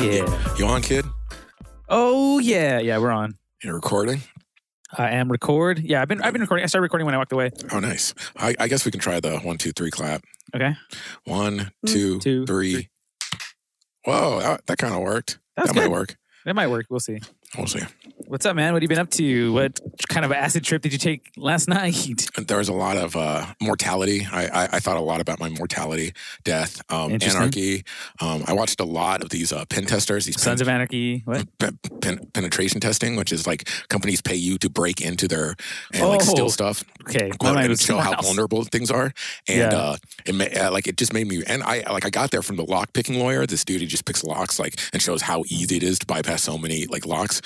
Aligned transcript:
on? 0.00 0.12
Yeah. 0.12 0.54
You 0.58 0.66
on, 0.66 0.82
kid? 0.82 1.04
Oh 1.88 2.38
yeah, 2.38 2.78
yeah, 2.78 2.98
we're 2.98 3.10
on. 3.10 3.36
You're 3.62 3.74
recording? 3.74 4.22
I 4.96 5.10
am 5.10 5.30
record. 5.30 5.78
Yeah, 5.80 6.02
I've 6.02 6.08
been 6.08 6.20
I've 6.22 6.32
been 6.32 6.42
recording. 6.42 6.64
I 6.64 6.66
started 6.66 6.82
recording 6.82 7.06
when 7.06 7.14
I 7.14 7.18
walked 7.18 7.32
away. 7.32 7.50
Oh, 7.72 7.78
nice. 7.78 8.14
I, 8.36 8.54
I 8.58 8.68
guess 8.68 8.84
we 8.84 8.90
can 8.90 9.00
try 9.00 9.20
the 9.20 9.38
one, 9.38 9.58
two, 9.58 9.72
three 9.72 9.90
clap. 9.90 10.22
Okay. 10.54 10.74
One, 11.24 11.58
mm, 11.58 11.70
two, 11.92 12.18
two, 12.20 12.46
three. 12.46 12.88
Whoa, 14.04 14.40
that, 14.40 14.66
that 14.66 14.78
kind 14.78 14.94
of 14.94 15.00
worked. 15.00 15.38
That 15.56 15.66
that 15.66 15.76
might 15.76 15.90
work. 15.90 16.16
It 16.46 16.54
might 16.54 16.68
work. 16.68 16.86
We'll 16.88 17.00
see. 17.00 17.20
We'll 17.56 17.66
see. 17.66 17.82
What's 18.30 18.46
up, 18.46 18.54
man? 18.54 18.72
What 18.72 18.80
have 18.80 18.82
you 18.84 18.88
been 18.94 19.00
up 19.02 19.10
to? 19.10 19.52
What 19.52 19.80
kind 20.08 20.24
of 20.24 20.30
acid 20.30 20.62
trip 20.62 20.82
did 20.82 20.92
you 20.92 20.98
take 21.00 21.32
last 21.36 21.68
night? 21.68 22.28
There 22.46 22.58
was 22.58 22.68
a 22.68 22.72
lot 22.72 22.96
of 22.96 23.16
uh, 23.16 23.44
mortality. 23.60 24.26
I, 24.30 24.46
I, 24.46 24.62
I 24.74 24.78
thought 24.80 24.96
a 24.96 25.00
lot 25.00 25.20
about 25.20 25.38
my 25.40 25.48
mortality, 25.50 26.12
death, 26.42 26.80
um, 26.90 27.12
anarchy. 27.20 27.84
Um, 28.20 28.44
I 28.46 28.52
watched 28.54 28.80
a 28.80 28.84
lot 28.84 29.22
of 29.22 29.28
these 29.30 29.52
uh, 29.52 29.64
pen 29.66 29.84
testers, 29.84 30.26
these 30.26 30.40
Sons 30.40 30.60
pen, 30.60 30.62
of 30.62 30.68
Anarchy. 30.68 31.22
What? 31.24 31.46
pen, 31.58 31.78
pen, 32.00 32.26
penetration 32.32 32.80
testing, 32.80 33.16
which 33.16 33.30
is 33.32 33.46
like 33.46 33.68
companies 33.88 34.20
pay 34.22 34.34
you 34.36 34.58
to 34.58 34.70
break 34.70 35.00
into 35.00 35.28
their 35.28 35.54
and 35.92 36.08
like 36.08 36.22
steal 36.22 36.46
Oh. 36.46 36.48
stuff. 36.48 36.82
Okay. 37.08 37.30
Quote, 37.30 37.56
and 37.58 37.78
show 37.80 37.98
how 37.98 38.12
else. 38.12 38.26
vulnerable 38.26 38.64
things 38.64 38.90
are. 38.90 39.12
And 39.48 39.72
Yeah. 39.72 39.78
uh, 39.78 39.96
it 40.24 40.34
ma- 40.34 40.44
uh, 40.66 40.70
like 40.72 40.86
it 40.88 40.96
just 40.96 41.12
made 41.12 41.26
me. 41.28 41.42
And 41.46 41.62
I 41.62 41.84
like 41.90 42.06
I 42.06 42.10
got 42.10 42.30
there 42.30 42.42
from 42.42 42.56
the 42.56 42.64
lock 42.64 42.92
picking 42.94 43.18
lawyer. 43.18 43.46
This 43.46 43.64
dude, 43.64 43.80
he 43.80 43.86
just 43.86 44.04
picks 44.06 44.24
locks 44.24 44.58
like 44.58 44.80
and 44.92 45.00
shows 45.02 45.22
how 45.22 45.44
easy 45.48 45.76
it 45.76 45.82
is 45.82 45.98
to 46.00 46.06
bypass 46.06 46.42
so 46.42 46.56
many 46.58 46.86
like 46.86 47.06
locks. 47.06 47.42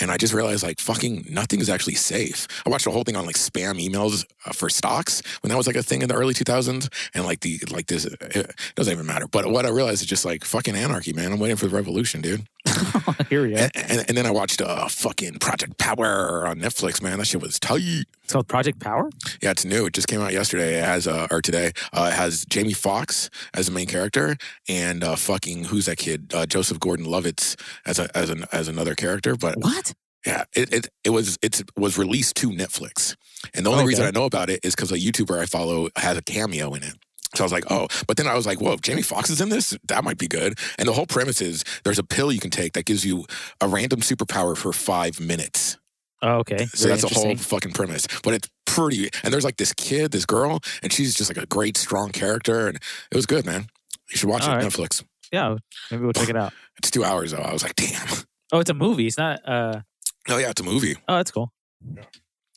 And 0.00 0.10
I 0.10 0.16
just 0.16 0.25
realized 0.34 0.62
like 0.62 0.80
fucking 0.80 1.26
nothing 1.30 1.60
is 1.60 1.68
actually 1.68 1.94
safe. 1.94 2.46
I 2.64 2.70
watched 2.70 2.84
the 2.84 2.90
whole 2.90 3.04
thing 3.04 3.16
on 3.16 3.26
like 3.26 3.36
spam 3.36 3.84
emails 3.84 4.24
uh, 4.44 4.52
for 4.52 4.68
stocks 4.68 5.22
when 5.42 5.50
that 5.50 5.56
was 5.56 5.66
like 5.66 5.76
a 5.76 5.82
thing 5.82 6.02
in 6.02 6.08
the 6.08 6.14
early 6.14 6.34
2000s. 6.34 6.88
And 7.14 7.24
like 7.24 7.40
the 7.40 7.60
like 7.70 7.86
this, 7.86 8.04
it 8.04 8.50
doesn't 8.74 8.92
even 8.92 9.06
matter. 9.06 9.26
But 9.26 9.50
what 9.50 9.66
I 9.66 9.70
realized 9.70 10.02
is 10.02 10.06
just 10.06 10.24
like 10.24 10.44
fucking 10.44 10.74
anarchy, 10.74 11.12
man. 11.12 11.32
I'm 11.32 11.38
waiting 11.38 11.56
for 11.56 11.66
the 11.66 11.74
revolution, 11.74 12.20
dude. 12.20 12.46
Here 13.30 13.42
we 13.42 13.50
go. 13.50 13.56
And, 13.56 13.70
and, 13.74 14.04
and 14.08 14.16
then 14.16 14.26
I 14.26 14.30
watched 14.30 14.60
uh, 14.60 14.88
fucking 14.88 15.38
Project 15.38 15.78
Power 15.78 16.46
on 16.46 16.58
Netflix, 16.60 17.02
man. 17.02 17.18
That 17.18 17.26
shit 17.26 17.40
was 17.40 17.58
tight. 17.58 18.04
It's 18.24 18.32
called 18.32 18.48
Project 18.48 18.80
Power. 18.80 19.10
Yeah, 19.42 19.52
it's 19.52 19.64
new. 19.64 19.86
It 19.86 19.92
just 19.92 20.08
came 20.08 20.20
out 20.20 20.32
yesterday. 20.32 20.78
It 20.78 20.84
has 20.84 21.06
uh, 21.06 21.26
or 21.30 21.40
today. 21.42 21.72
Uh, 21.92 22.10
it 22.12 22.16
has 22.16 22.44
Jamie 22.46 22.72
Foxx 22.72 23.30
as 23.54 23.66
the 23.66 23.72
main 23.72 23.86
character 23.86 24.36
and 24.68 25.02
uh, 25.04 25.16
fucking 25.16 25.64
who's 25.64 25.86
that 25.86 25.96
kid? 25.98 26.32
Uh, 26.34 26.46
Joseph 26.46 26.80
Gordon-Levitt 26.80 27.56
as 27.86 27.98
a 27.98 28.14
as 28.16 28.30
an 28.30 28.44
as 28.52 28.68
another 28.68 28.94
character. 28.94 29.36
But 29.36 29.58
What? 29.58 29.94
yeah, 30.26 30.44
it 30.54 30.72
it, 30.72 30.88
it 31.04 31.10
was 31.10 31.38
it 31.42 31.62
was 31.76 31.96
released 31.98 32.34
to 32.36 32.50
Netflix, 32.50 33.14
and 33.54 33.64
the 33.64 33.70
only 33.70 33.82
Okay. 33.82 33.88
reason 33.88 34.06
I 34.06 34.10
know 34.10 34.24
about 34.24 34.50
it 34.50 34.60
is 34.64 34.74
because 34.74 34.90
a 34.92 34.98
YouTuber 34.98 35.38
I 35.40 35.46
follow 35.46 35.88
has 35.96 36.16
a 36.16 36.22
cameo 36.22 36.74
in 36.74 36.82
it. 36.82 36.94
So 37.34 37.42
I 37.42 37.46
was 37.46 37.52
like, 37.52 37.64
oh, 37.70 37.88
but 38.06 38.16
then 38.16 38.26
I 38.26 38.34
was 38.34 38.46
like, 38.46 38.60
whoa, 38.60 38.76
Jamie 38.76 39.02
Foxx 39.02 39.30
is 39.30 39.40
in 39.40 39.48
this? 39.48 39.76
That 39.88 40.04
might 40.04 40.18
be 40.18 40.28
good. 40.28 40.58
And 40.78 40.88
the 40.88 40.92
whole 40.92 41.06
premise 41.06 41.40
is 41.40 41.64
there's 41.84 41.98
a 41.98 42.04
pill 42.04 42.32
you 42.32 42.40
can 42.40 42.50
take 42.50 42.72
that 42.74 42.84
gives 42.86 43.04
you 43.04 43.24
a 43.60 43.68
random 43.68 44.00
superpower 44.00 44.56
for 44.56 44.72
five 44.72 45.20
minutes. 45.20 45.76
Oh, 46.22 46.36
okay. 46.38 46.66
So 46.66 46.88
Very 46.88 46.98
that's 47.00 47.10
a 47.10 47.14
whole 47.14 47.36
fucking 47.36 47.72
premise. 47.72 48.06
But 48.22 48.34
it's 48.34 48.48
pretty. 48.64 49.10
And 49.22 49.32
there's 49.32 49.44
like 49.44 49.58
this 49.58 49.72
kid, 49.74 50.12
this 50.12 50.24
girl, 50.24 50.60
and 50.82 50.92
she's 50.92 51.14
just 51.14 51.28
like 51.28 51.42
a 51.42 51.46
great, 51.46 51.76
strong 51.76 52.10
character. 52.10 52.68
And 52.68 52.76
it 53.10 53.16
was 53.16 53.26
good, 53.26 53.44
man. 53.44 53.66
You 54.10 54.16
should 54.16 54.28
watch 54.30 54.44
All 54.44 54.52
it. 54.52 54.56
right. 54.56 54.64
Netflix. 54.64 55.04
Yeah, 55.32 55.56
maybe 55.90 56.04
we'll 56.04 56.12
check 56.12 56.28
it 56.28 56.36
out. 56.36 56.52
It's 56.78 56.90
two 56.90 57.04
hours 57.04 57.32
though. 57.32 57.38
I 57.38 57.54
was 57.54 57.62
like, 57.62 57.74
damn. 57.74 58.06
Oh, 58.52 58.58
it's 58.58 58.68
a 58.68 58.74
movie. 58.74 59.06
It's 59.06 59.16
not. 59.16 59.40
uh 59.48 59.80
Oh 60.28 60.36
yeah, 60.36 60.50
it's 60.50 60.60
a 60.60 60.64
movie. 60.64 60.96
Oh, 61.08 61.16
that's 61.16 61.30
cool. 61.30 61.52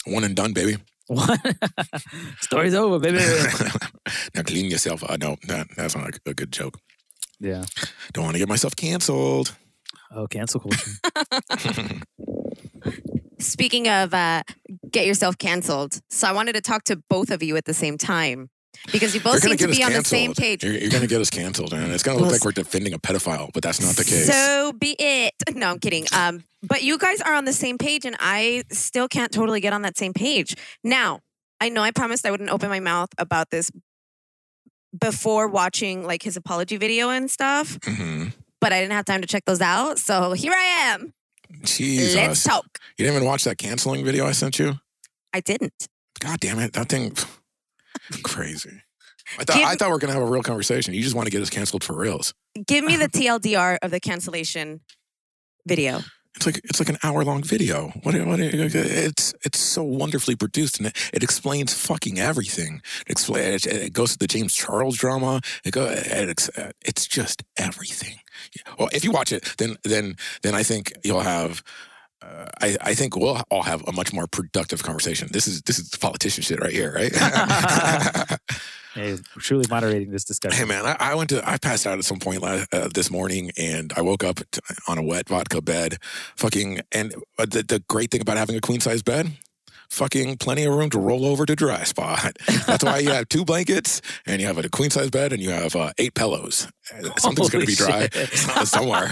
One 0.06 0.23
and 0.25 0.36
done, 0.36 0.52
baby. 0.53 0.78
What? 1.09 1.39
Story's 2.39 2.75
over, 2.75 2.99
baby. 2.99 3.17
now 4.35 4.43
clean 4.43 4.69
yourself. 4.69 5.03
Uh, 5.03 5.17
no, 5.17 5.38
that, 5.47 5.67
that's 5.75 5.95
not 5.95 6.16
a, 6.16 6.29
a 6.29 6.34
good 6.35 6.51
joke. 6.51 6.78
yeah. 7.39 7.66
Don't 8.13 8.25
want 8.25 8.35
to 8.35 8.39
get 8.39 8.47
myself 8.47 8.75
canceled. 8.75 9.56
Oh, 10.11 10.28
cancel 10.28 10.59
culture. 10.59 10.91
Speaking 13.39 13.89
of 13.89 14.13
uh, 14.13 14.44
get 14.91 15.07
yourself 15.07 15.38
canceled, 15.39 16.00
so 16.11 16.28
I 16.28 16.31
wanted 16.31 16.53
to 16.53 16.61
talk 16.61 16.84
to 16.85 17.01
both 17.09 17.31
of 17.31 17.41
you 17.41 17.57
at 17.57 17.66
the 17.66 17.73
same 17.73 17.97
time 17.97 18.50
because 18.91 19.13
you 19.13 19.22
both 19.22 19.40
seem 19.40 19.57
to 19.57 19.67
be 19.67 19.84
on 19.84 19.94
the 19.94 20.03
same 20.03 20.34
page. 20.34 20.63
You're, 20.63 20.73
you're 20.73 20.90
gonna 20.91 21.07
get 21.07 21.22
us 21.22 21.29
canceled, 21.29 21.72
man. 21.72 21.91
It's 21.91 22.03
gonna 22.03 22.19
look 22.19 22.31
like 22.31 22.44
we're 22.44 22.51
defending 22.51 22.94
a 22.94 23.00
pedophile, 23.00 23.51
but 23.53 23.63
that's 23.63 23.81
not 23.81 23.95
the 23.95 24.03
case. 24.03 24.28
So 24.28 24.73
be 24.73 24.95
it. 25.00 25.34
No, 25.56 25.72
I'm 25.72 25.79
kidding. 25.79 26.06
Um, 26.16 26.44
but 26.63 26.84
you 26.84 26.97
guys 26.97 27.19
are 27.22 27.34
on 27.34 27.44
the 27.45 27.53
same 27.53 27.78
page, 27.78 28.06
and 28.06 28.16
I 28.19 28.63
still 28.72 29.07
can't 29.07 29.31
totally 29.31 29.59
get 29.59 29.73
on 29.73 29.81
that 29.81 29.97
same 29.97 30.13
page. 30.13 30.56
Now, 30.84 31.19
I 31.59 31.69
know 31.69 31.81
I 31.81 31.91
promised 31.91 32.25
I 32.25 32.31
wouldn't 32.31 32.50
open 32.50 32.69
my 32.69 32.79
mouth 32.79 33.09
about 33.17 33.50
this 33.50 33.72
before 34.97 35.47
watching 35.47 36.06
like 36.06 36.23
his 36.23 36.38
apology 36.38 36.78
video 36.78 37.09
and 37.09 37.29
stuff, 37.29 37.78
hmm 37.84 38.28
but 38.61 38.73
I 38.73 38.81
didn't 38.81 38.91
have 38.94 39.06
time 39.06 39.22
to 39.22 39.28
check 39.28 39.46
those 39.46 39.61
out. 39.61 40.00
So 40.00 40.34
here 40.34 40.51
I 40.51 40.91
am. 40.94 41.13
Jesus. 41.63 42.16
Let's 42.16 42.44
talk. 42.44 42.66
You 42.97 43.06
didn't 43.06 43.16
even 43.16 43.25
watch 43.28 43.46
that 43.46 43.57
canceling 43.57 44.03
video 44.03 44.25
I 44.25 44.34
sent 44.34 44.59
you? 44.59 44.79
I 45.34 45.40
didn't. 45.40 45.88
God 46.19 46.40
damn 46.41 46.59
it. 46.59 46.73
That 46.73 46.90
thing 46.90 47.13
crazy. 48.24 48.81
I 49.38 49.44
thought 49.44 49.56
Give- 49.56 49.68
I 49.68 49.75
thought 49.75 49.90
we 49.90 49.96
are 49.96 50.00
gonna 50.00 50.14
have 50.14 50.24
a 50.24 50.25
real 50.25 50.44
conversation. 50.44 50.94
You 50.94 51.03
just 51.03 51.16
want 51.16 51.28
to 51.28 51.31
get 51.31 51.42
us 51.42 51.50
canceled 51.50 51.84
for 51.84 51.96
reals. 51.96 52.34
Give 52.68 52.84
me 52.84 52.96
the 52.97 53.08
TLDR 53.09 53.78
of 53.81 53.92
the 53.92 54.00
cancellation 54.00 54.81
video. 55.68 56.02
It's 56.36 56.46
like 56.46 56.62
it's 56.64 56.80
like 56.80 56.90
an 56.90 56.97
hour 57.03 57.24
long 57.25 57.44
video. 57.44 57.88
What, 58.03 58.16
what 58.25 58.40
it's 58.40 59.34
it's 59.44 59.59
so 59.59 59.84
wonderfully 59.84 60.36
produced 60.36 60.78
and 60.78 60.88
it, 60.88 61.12
it 61.14 61.24
explains 61.24 61.74
fucking 61.74 62.20
everything. 62.20 62.81
It 63.08 63.12
explains 63.12 63.66
it, 63.66 63.75
it 63.75 63.94
goes 63.94 64.14
to 64.14 64.18
the 64.18 64.28
James 64.28 64.56
Charles 64.56 64.96
drama. 64.96 65.41
It 65.66 65.72
go 65.72 65.88
it, 65.88 66.50
it's 66.81 67.08
just 67.08 67.44
everything. 67.58 68.20
Well, 68.78 68.90
if 68.94 69.03
you 69.03 69.12
watch 69.12 69.31
it, 69.31 69.56
then 69.58 69.78
then 69.84 70.16
then 70.44 70.56
I 70.56 70.64
think 70.64 70.94
you'll 71.03 71.20
have. 71.22 71.64
Uh, 72.22 72.47
I, 72.62 72.78
I 72.81 72.94
think 72.96 73.16
we'll 73.16 73.41
all 73.50 73.63
have 73.63 73.88
a 73.88 73.91
much 73.94 74.12
more 74.12 74.28
productive 74.28 74.84
conversation. 74.84 75.30
This 75.31 75.47
is 75.47 75.62
this 75.62 75.80
is 75.80 75.90
politician 75.96 76.44
shit 76.44 76.59
right 76.59 76.74
here, 76.74 76.94
right? 76.94 77.16
hey, 78.94 79.18
truly 79.38 79.66
moderating 79.69 80.12
this 80.12 80.25
discussion. 80.25 80.58
Hey 80.58 80.66
man, 80.66 80.85
I, 80.85 80.97
I 81.00 81.16
went 81.16 81.29
to 81.29 81.50
I 81.50 81.58
passed 81.58 81.88
out 81.88 81.97
at 81.97 82.03
some 82.03 82.19
point 82.19 82.41
la 82.41 82.66
uh, 82.74 82.90
this 82.94 83.09
morning, 83.09 83.52
and 83.58 83.94
I 83.96 84.02
woke 84.02 84.25
up 84.25 84.41
t- 84.52 84.59
on 84.88 84.97
a 84.97 85.03
wet 85.03 85.29
vodka 85.29 85.62
bed. 85.62 85.97
Fucking, 86.35 86.81
and 86.91 87.16
uh, 87.38 87.46
the, 87.46 87.63
the 87.63 87.79
great 87.88 88.12
thing 88.12 88.22
about 88.22 88.35
having 88.38 88.58
a 88.58 88.62
queen 88.62 88.81
size 88.81 89.02
bed, 89.02 89.31
fucking 89.89 90.38
plenty 90.38 90.63
of 90.66 90.73
room 90.73 90.89
to 90.91 91.00
roll 91.00 91.25
over 91.25 91.45
to 91.45 91.55
dry 91.55 91.83
spot. 91.83 92.38
That's 92.67 92.83
why 92.83 93.00
you 93.00 93.09
have 93.09 93.29
two 93.29 93.45
blankets, 93.45 94.01
and 94.25 94.41
you 94.41 94.47
have 94.47 94.57
a 94.57 94.69
queen 94.69 94.89
size 94.89 95.09
bed, 95.09 95.33
and 95.33 95.41
you 95.41 95.50
have 95.51 95.75
uh, 95.75 95.91
eight 95.97 96.13
pillows. 96.13 96.67
Something's 97.17 97.50
gonna 97.50 97.66
be 97.66 97.75
dry 97.75 98.07
somewhere. 98.63 99.09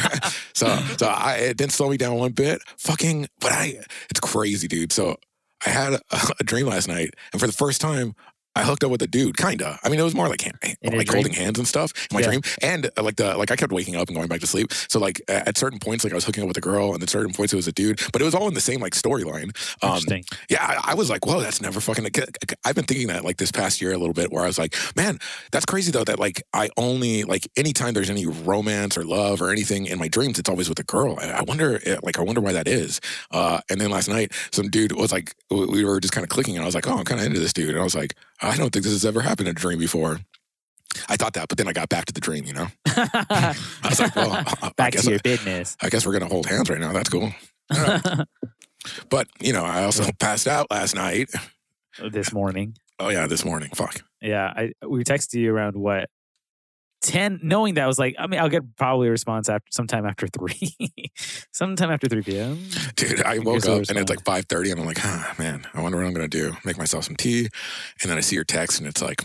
so 0.53 0.67
so 0.97 1.07
I 1.07 1.35
it 1.35 1.57
didn't 1.57 1.73
slow 1.73 1.89
me 1.89 1.97
down 1.97 2.15
one 2.15 2.31
bit. 2.31 2.61
Fucking, 2.77 3.27
but 3.39 3.51
I 3.51 3.79
it's 4.09 4.19
crazy, 4.19 4.67
dude. 4.67 4.91
So 4.91 5.17
I 5.65 5.69
had 5.69 5.93
a, 5.93 6.01
a 6.39 6.43
dream 6.43 6.67
last 6.67 6.87
night, 6.87 7.13
and 7.31 7.41
for 7.41 7.47
the 7.47 7.53
first 7.53 7.81
time. 7.81 8.15
I 8.57 8.63
hooked 8.63 8.83
up 8.83 8.91
with 8.91 9.01
a 9.01 9.07
dude, 9.07 9.37
kinda. 9.37 9.79
I 9.83 9.89
mean, 9.89 9.99
it 9.99 10.03
was 10.03 10.15
more 10.15 10.27
like 10.27 10.41
hand, 10.41 10.57
like 10.83 11.09
holding 11.09 11.33
hands 11.33 11.59
and 11.59 11.67
stuff 11.67 11.93
in 12.09 12.15
my 12.15 12.21
Yeah. 12.21 12.27
dream, 12.27 12.41
and 12.61 12.89
uh, 12.97 13.03
like 13.03 13.15
the 13.17 13.37
like 13.37 13.51
I 13.51 13.55
kept 13.55 13.71
waking 13.71 13.95
up 13.95 14.07
and 14.07 14.15
going 14.17 14.27
back 14.27 14.41
to 14.41 14.47
sleep. 14.47 14.71
So 14.89 14.99
like 14.99 15.21
at 15.27 15.57
certain 15.57 15.79
points, 15.79 16.03
like 16.03 16.13
I 16.13 16.15
was 16.15 16.25
hooking 16.25 16.43
up 16.43 16.47
with 16.47 16.57
a 16.57 16.61
girl, 16.61 16.93
and 16.93 17.01
at 17.03 17.09
certain 17.09 17.33
points 17.33 17.53
it 17.53 17.55
was 17.55 17.67
a 17.67 17.71
dude, 17.71 18.01
but 18.11 18.21
it 18.21 18.25
was 18.25 18.35
all 18.35 18.47
in 18.47 18.53
the 18.53 18.61
same 18.61 18.79
like 18.81 18.93
storyline. 18.93 19.51
Um, 19.83 19.95
Interesting. 19.97 20.23
yeah, 20.49 20.65
I, 20.83 20.91
I 20.91 20.93
was 20.95 21.09
like, 21.09 21.25
whoa, 21.25 21.39
that's 21.41 21.61
never 21.61 21.79
fucking. 21.79 22.07
I've 22.65 22.75
been 22.75 22.85
thinking 22.85 23.07
that 23.07 23.23
like 23.23 23.37
this 23.37 23.51
past 23.51 23.81
year 23.81 23.93
a 23.93 23.97
little 23.97 24.13
bit, 24.13 24.31
where 24.31 24.43
I 24.43 24.47
was 24.47 24.57
like, 24.57 24.75
man, 24.95 25.19
that's 25.51 25.65
crazy 25.65 25.91
though. 25.91 26.03
That 26.03 26.19
like 26.19 26.43
I 26.53 26.69
only 26.77 27.23
like 27.23 27.47
anytime 27.57 27.93
there's 27.93 28.09
any 28.09 28.25
romance 28.25 28.97
or 28.97 29.03
love 29.03 29.41
or 29.41 29.51
anything 29.51 29.85
in 29.85 29.99
my 29.99 30.07
dreams, 30.07 30.39
it's 30.39 30.49
always 30.49 30.69
with 30.69 30.79
a 30.79 30.83
girl. 30.83 31.17
I, 31.19 31.29
I 31.29 31.41
wonder, 31.43 31.79
eh, 31.85 31.97
like, 32.03 32.17
I 32.17 32.21
wonder 32.23 32.41
why 32.41 32.53
that 32.53 32.67
is. 32.67 32.99
Uh, 33.31 33.59
and 33.69 33.79
then 33.79 33.89
last 33.89 34.07
night, 34.09 34.31
some 34.51 34.69
dude 34.69 34.91
was 34.93 35.11
like, 35.11 35.35
we 35.51 35.83
were 35.85 35.99
just 35.99 36.13
kind 36.13 36.23
of 36.23 36.29
clicking, 36.29 36.55
and 36.55 36.63
I 36.63 36.65
was 36.65 36.75
like, 36.75 36.87
oh, 36.87 36.97
I'm 36.97 37.05
kind 37.05 37.19
of 37.21 37.27
into 37.27 37.39
this 37.39 37.53
dude, 37.53 37.69
and 37.69 37.79
I 37.79 37.83
was 37.83 37.95
like, 37.95 38.15
I 38.41 38.55
don't 38.55 38.71
think 38.71 38.83
this 38.83 38.93
has 38.93 39.05
ever 39.05 39.21
happened 39.21 39.47
in 39.47 39.55
a 39.55 39.59
dream 39.59 39.79
before. 39.79 40.19
I 41.09 41.15
thought 41.15 41.33
that, 41.33 41.47
but 41.49 41.57
then 41.57 41.67
I 41.67 41.73
got 41.73 41.89
back 41.89 42.05
to 42.05 42.13
the 42.13 42.21
dream. 42.21 42.45
You 42.45 42.53
know, 42.53 42.67
I 42.87 43.55
was 43.87 43.99
like, 43.99 44.15
well, 44.15 44.31
I, 44.31 44.53
I 44.61 44.71
Back 44.77 44.93
guess 44.93 45.05
to 45.05 45.11
your 45.11 45.19
business. 45.19 45.77
I 45.81 45.89
guess 45.89 46.05
we're 46.05 46.13
gonna 46.13 46.27
hold 46.27 46.47
hands 46.47 46.69
right 46.69 46.79
now. 46.79 46.93
That's 46.93 47.09
cool. 47.09 47.31
But 49.09 49.27
you 49.41 49.53
know, 49.53 49.65
I 49.65 49.83
also 49.83 50.09
passed 50.19 50.47
out 50.47 50.67
last 50.71 50.95
night. 50.95 51.29
this 52.11 52.31
morning. 52.33 52.75
Oh 52.99 53.09
yeah, 53.09 53.27
this 53.27 53.43
morning. 53.43 53.69
Fuck. 53.73 54.01
Yeah, 54.21 54.53
I 54.55 54.71
we 54.87 55.03
texted 55.03 55.35
you 55.35 55.53
around 55.53 55.75
what 55.75 56.09
ten, 57.07 57.39
knowing 57.41 57.75
that 57.75 57.83
I 57.83 57.87
was 57.87 57.97
like, 57.97 58.15
I 58.19 58.27
mean, 58.27 58.39
I'll 58.39 58.49
get 58.49 58.75
probably 58.75 59.07
a 59.07 59.11
response 59.11 59.47
after 59.49 59.67
sometime 59.71 60.05
after 60.05 60.27
three, 60.27 60.75
sometime 61.51 61.89
after 61.89 62.07
three 62.07 62.21
p.m. 62.21 62.59
Dude, 62.95 63.23
I 63.23 63.39
woke 63.39 63.65
up 63.65 63.83
and 63.89 63.97
it's 63.97 64.09
like 64.09 64.23
five 64.25 64.45
thirty, 64.45 64.71
and 64.71 64.79
I'm 64.79 64.85
like, 64.85 65.03
ah, 65.03 65.33
man, 65.39 65.65
I 65.73 65.81
wonder 65.81 65.97
what 65.97 66.05
I'm 66.05 66.13
gonna 66.13 66.27
do. 66.27 66.55
Make 66.65 66.77
myself 66.77 67.05
some 67.05 67.15
tea, 67.15 67.47
and 68.01 68.11
then 68.11 68.17
I 68.17 68.21
see 68.21 68.35
your 68.35 68.43
text, 68.43 68.79
and 68.79 68.87
it's 68.87 69.01
like, 69.01 69.23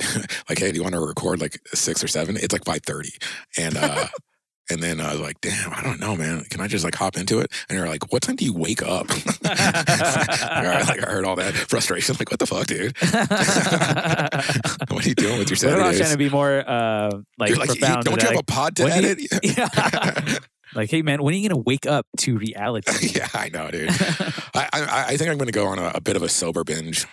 like, 0.48 0.58
hey, 0.58 0.72
do 0.72 0.76
you 0.76 0.82
want 0.82 0.94
to 0.94 1.00
record 1.00 1.40
like 1.40 1.60
six 1.72 2.02
or 2.02 2.08
seven? 2.08 2.36
It's 2.36 2.52
like 2.52 2.64
five 2.64 2.82
thirty, 2.82 3.12
and 3.56 3.76
uh, 3.76 4.08
and 4.70 4.82
then 4.82 5.00
I 5.00 5.12
was 5.12 5.20
like, 5.20 5.40
damn, 5.40 5.72
I 5.72 5.82
don't 5.82 6.00
know, 6.00 6.16
man. 6.16 6.44
Can 6.50 6.60
I 6.60 6.68
just 6.68 6.84
like 6.84 6.94
hop 6.94 7.16
into 7.16 7.40
it? 7.40 7.52
And 7.68 7.78
you're 7.78 7.88
like, 7.88 8.12
what 8.12 8.22
time 8.22 8.36
do 8.36 8.44
you 8.44 8.52
wake 8.54 8.82
up? 8.82 9.08
like, 9.42 9.50
I, 9.56 10.84
like 10.88 11.06
I 11.06 11.10
heard 11.10 11.24
all 11.24 11.36
that 11.36 11.52
frustration. 11.54 12.16
Like, 12.18 12.30
what 12.30 12.38
the 12.38 12.46
fuck, 12.46 12.66
dude? 12.66 12.96
what 14.90 15.04
are 15.04 15.08
you 15.08 15.14
doing 15.14 15.38
with 15.38 15.50
your 15.50 15.70
What 15.70 15.78
about 15.80 15.94
Saturdays? 15.94 15.98
trying 15.98 16.12
to 16.12 16.18
be 16.18 16.30
more 16.30 16.58
uh, 16.68 17.10
like 17.38 17.56
like, 17.56 17.68
you, 17.70 17.76
profound? 17.76 18.04
don't 18.04 18.14
and 18.14 18.22
you 18.22 18.28
have 18.28 18.36
like, 18.36 18.42
a 18.42 18.44
pod 18.44 18.76
to 18.76 18.82
you- 18.84 18.88
edit? 18.90 19.18
Yeah. 19.42 20.38
like, 20.74 20.90
hey 20.90 21.02
man, 21.02 21.22
when 21.22 21.34
are 21.34 21.36
you 21.36 21.48
gonna 21.48 21.60
wake 21.60 21.86
up 21.86 22.06
to 22.18 22.38
reality? 22.38 23.08
yeah, 23.14 23.28
I 23.34 23.48
know, 23.48 23.70
dude. 23.70 23.90
I, 23.90 24.68
I 24.72 25.04
I 25.08 25.16
think 25.16 25.30
I'm 25.30 25.38
going 25.38 25.46
to 25.46 25.52
go 25.52 25.66
on 25.66 25.78
a, 25.78 25.92
a 25.94 26.00
bit 26.00 26.16
of 26.16 26.22
a 26.22 26.28
sober 26.28 26.62
binge. 26.64 27.06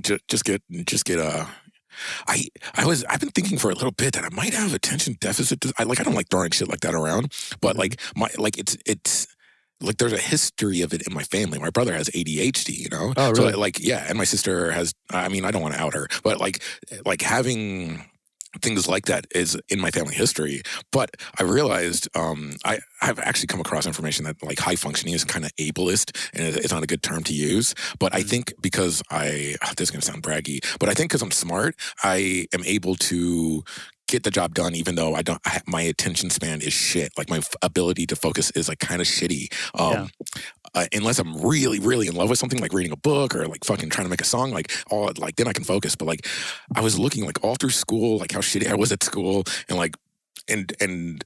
Just, 0.00 0.26
just 0.28 0.44
get 0.44 0.62
just 0.84 1.04
get 1.04 1.18
a. 1.18 1.46
I 2.26 2.46
I 2.74 2.86
was 2.86 3.04
I've 3.04 3.20
been 3.20 3.30
thinking 3.30 3.58
for 3.58 3.70
a 3.70 3.74
little 3.74 3.90
bit 3.92 4.14
that 4.14 4.24
I 4.24 4.28
might 4.34 4.54
have 4.54 4.74
attention 4.74 5.16
deficit. 5.20 5.64
I 5.78 5.84
like 5.84 6.00
I 6.00 6.02
don't 6.04 6.14
like 6.14 6.28
throwing 6.28 6.50
shit 6.50 6.68
like 6.68 6.80
that 6.80 6.94
around, 6.94 7.32
but 7.60 7.76
Mhm. 7.76 7.78
like 7.78 8.00
my 8.16 8.28
like 8.38 8.58
it's 8.58 8.76
it's 8.86 9.26
like 9.80 9.98
there's 9.98 10.12
a 10.12 10.18
history 10.18 10.80
of 10.82 10.94
it 10.94 11.06
in 11.06 11.12
my 11.12 11.24
family. 11.24 11.58
My 11.58 11.68
brother 11.70 11.92
has 11.94 12.08
ADHD, 12.14 12.72
you 12.78 12.88
know. 12.90 13.12
Oh, 13.16 13.34
So 13.34 13.42
really? 13.42 13.54
like 13.54 13.78
yeah, 13.80 14.06
and 14.08 14.16
my 14.16 14.24
sister 14.24 14.70
has. 14.70 14.94
I 15.10 15.28
mean, 15.28 15.44
I 15.44 15.50
don't 15.50 15.62
want 15.62 15.74
to 15.74 15.80
out 15.80 15.94
her, 15.94 16.08
but 16.22 16.38
like 16.40 16.62
like 17.04 17.20
having 17.22 18.04
things 18.62 18.88
like 18.88 19.06
that 19.06 19.26
is 19.34 19.56
in 19.68 19.80
my 19.80 19.90
family 19.90 20.14
history. 20.14 20.62
But 20.92 21.10
I 21.38 21.42
realized 21.44 22.08
um, 22.16 22.54
I 22.64 22.80
I've 23.02 23.18
actually 23.18 23.48
come 23.48 23.60
across 23.60 23.86
information 23.86 24.24
that 24.24 24.42
like 24.42 24.58
high 24.58 24.76
functioning 24.76 25.14
is 25.14 25.24
kind 25.24 25.44
of 25.44 25.54
ableist 25.56 26.16
and 26.34 26.42
it's 26.56 26.72
not 26.72 26.82
a 26.82 26.86
good 26.86 27.02
term 27.02 27.22
to 27.24 27.34
use. 27.34 27.74
But 27.98 28.14
I 28.14 28.22
Mm. 28.22 28.28
think 28.30 28.54
because 28.60 29.02
I 29.10 29.56
ah, 29.62 29.72
this 29.76 29.88
is 29.88 29.90
gonna 29.90 30.02
sound 30.02 30.22
braggy, 30.22 30.60
but 30.78 30.88
I 30.88 30.94
think 30.94 31.10
because 31.10 31.22
I'm 31.22 31.30
smart, 31.30 31.76
I 32.02 32.46
am 32.54 32.64
able 32.64 32.94
to 32.96 33.64
get 34.06 34.22
the 34.22 34.30
job 34.30 34.54
done 34.54 34.74
even 34.74 34.96
though 34.96 35.14
I 35.14 35.22
don't 35.22 35.40
I, 35.46 35.60
my 35.66 35.80
attention 35.82 36.28
span 36.30 36.60
is 36.60 36.74
shit 36.74 37.10
like 37.16 37.30
my 37.30 37.38
f- 37.38 37.54
ability 37.62 38.06
to 38.08 38.16
focus 38.16 38.50
is 38.52 38.68
like 38.68 38.78
kind 38.78 39.00
of 39.00 39.06
shitty 39.08 39.48
um 39.80 40.10
uh, 40.74 40.86
unless 40.92 41.18
I'm 41.18 41.40
really 41.40 41.78
really 41.78 42.06
in 42.06 42.14
love 42.14 42.30
with 42.30 42.38
something 42.38 42.60
like 42.60 42.72
reading 42.72 42.92
a 42.92 42.96
book 42.96 43.34
or 43.34 43.46
like 43.46 43.64
fucking 43.64 43.90
trying 43.90 44.06
to 44.06 44.10
make 44.10 44.20
a 44.20 44.24
song 44.24 44.50
like 44.50 44.72
all 44.90 45.10
like 45.18 45.36
then 45.36 45.48
I 45.48 45.52
can 45.52 45.64
focus. 45.64 45.96
But 45.96 46.06
like 46.06 46.26
I 46.74 46.80
was 46.80 46.98
looking 46.98 47.24
like 47.24 47.42
all 47.44 47.56
through 47.56 47.70
school 47.70 48.18
like 48.18 48.32
how 48.32 48.40
shitty 48.40 48.68
I 48.68 48.74
was 48.74 48.92
at 48.92 49.02
school 49.02 49.44
and 49.68 49.78
like 49.78 49.96
and 50.48 50.72
and 50.80 51.24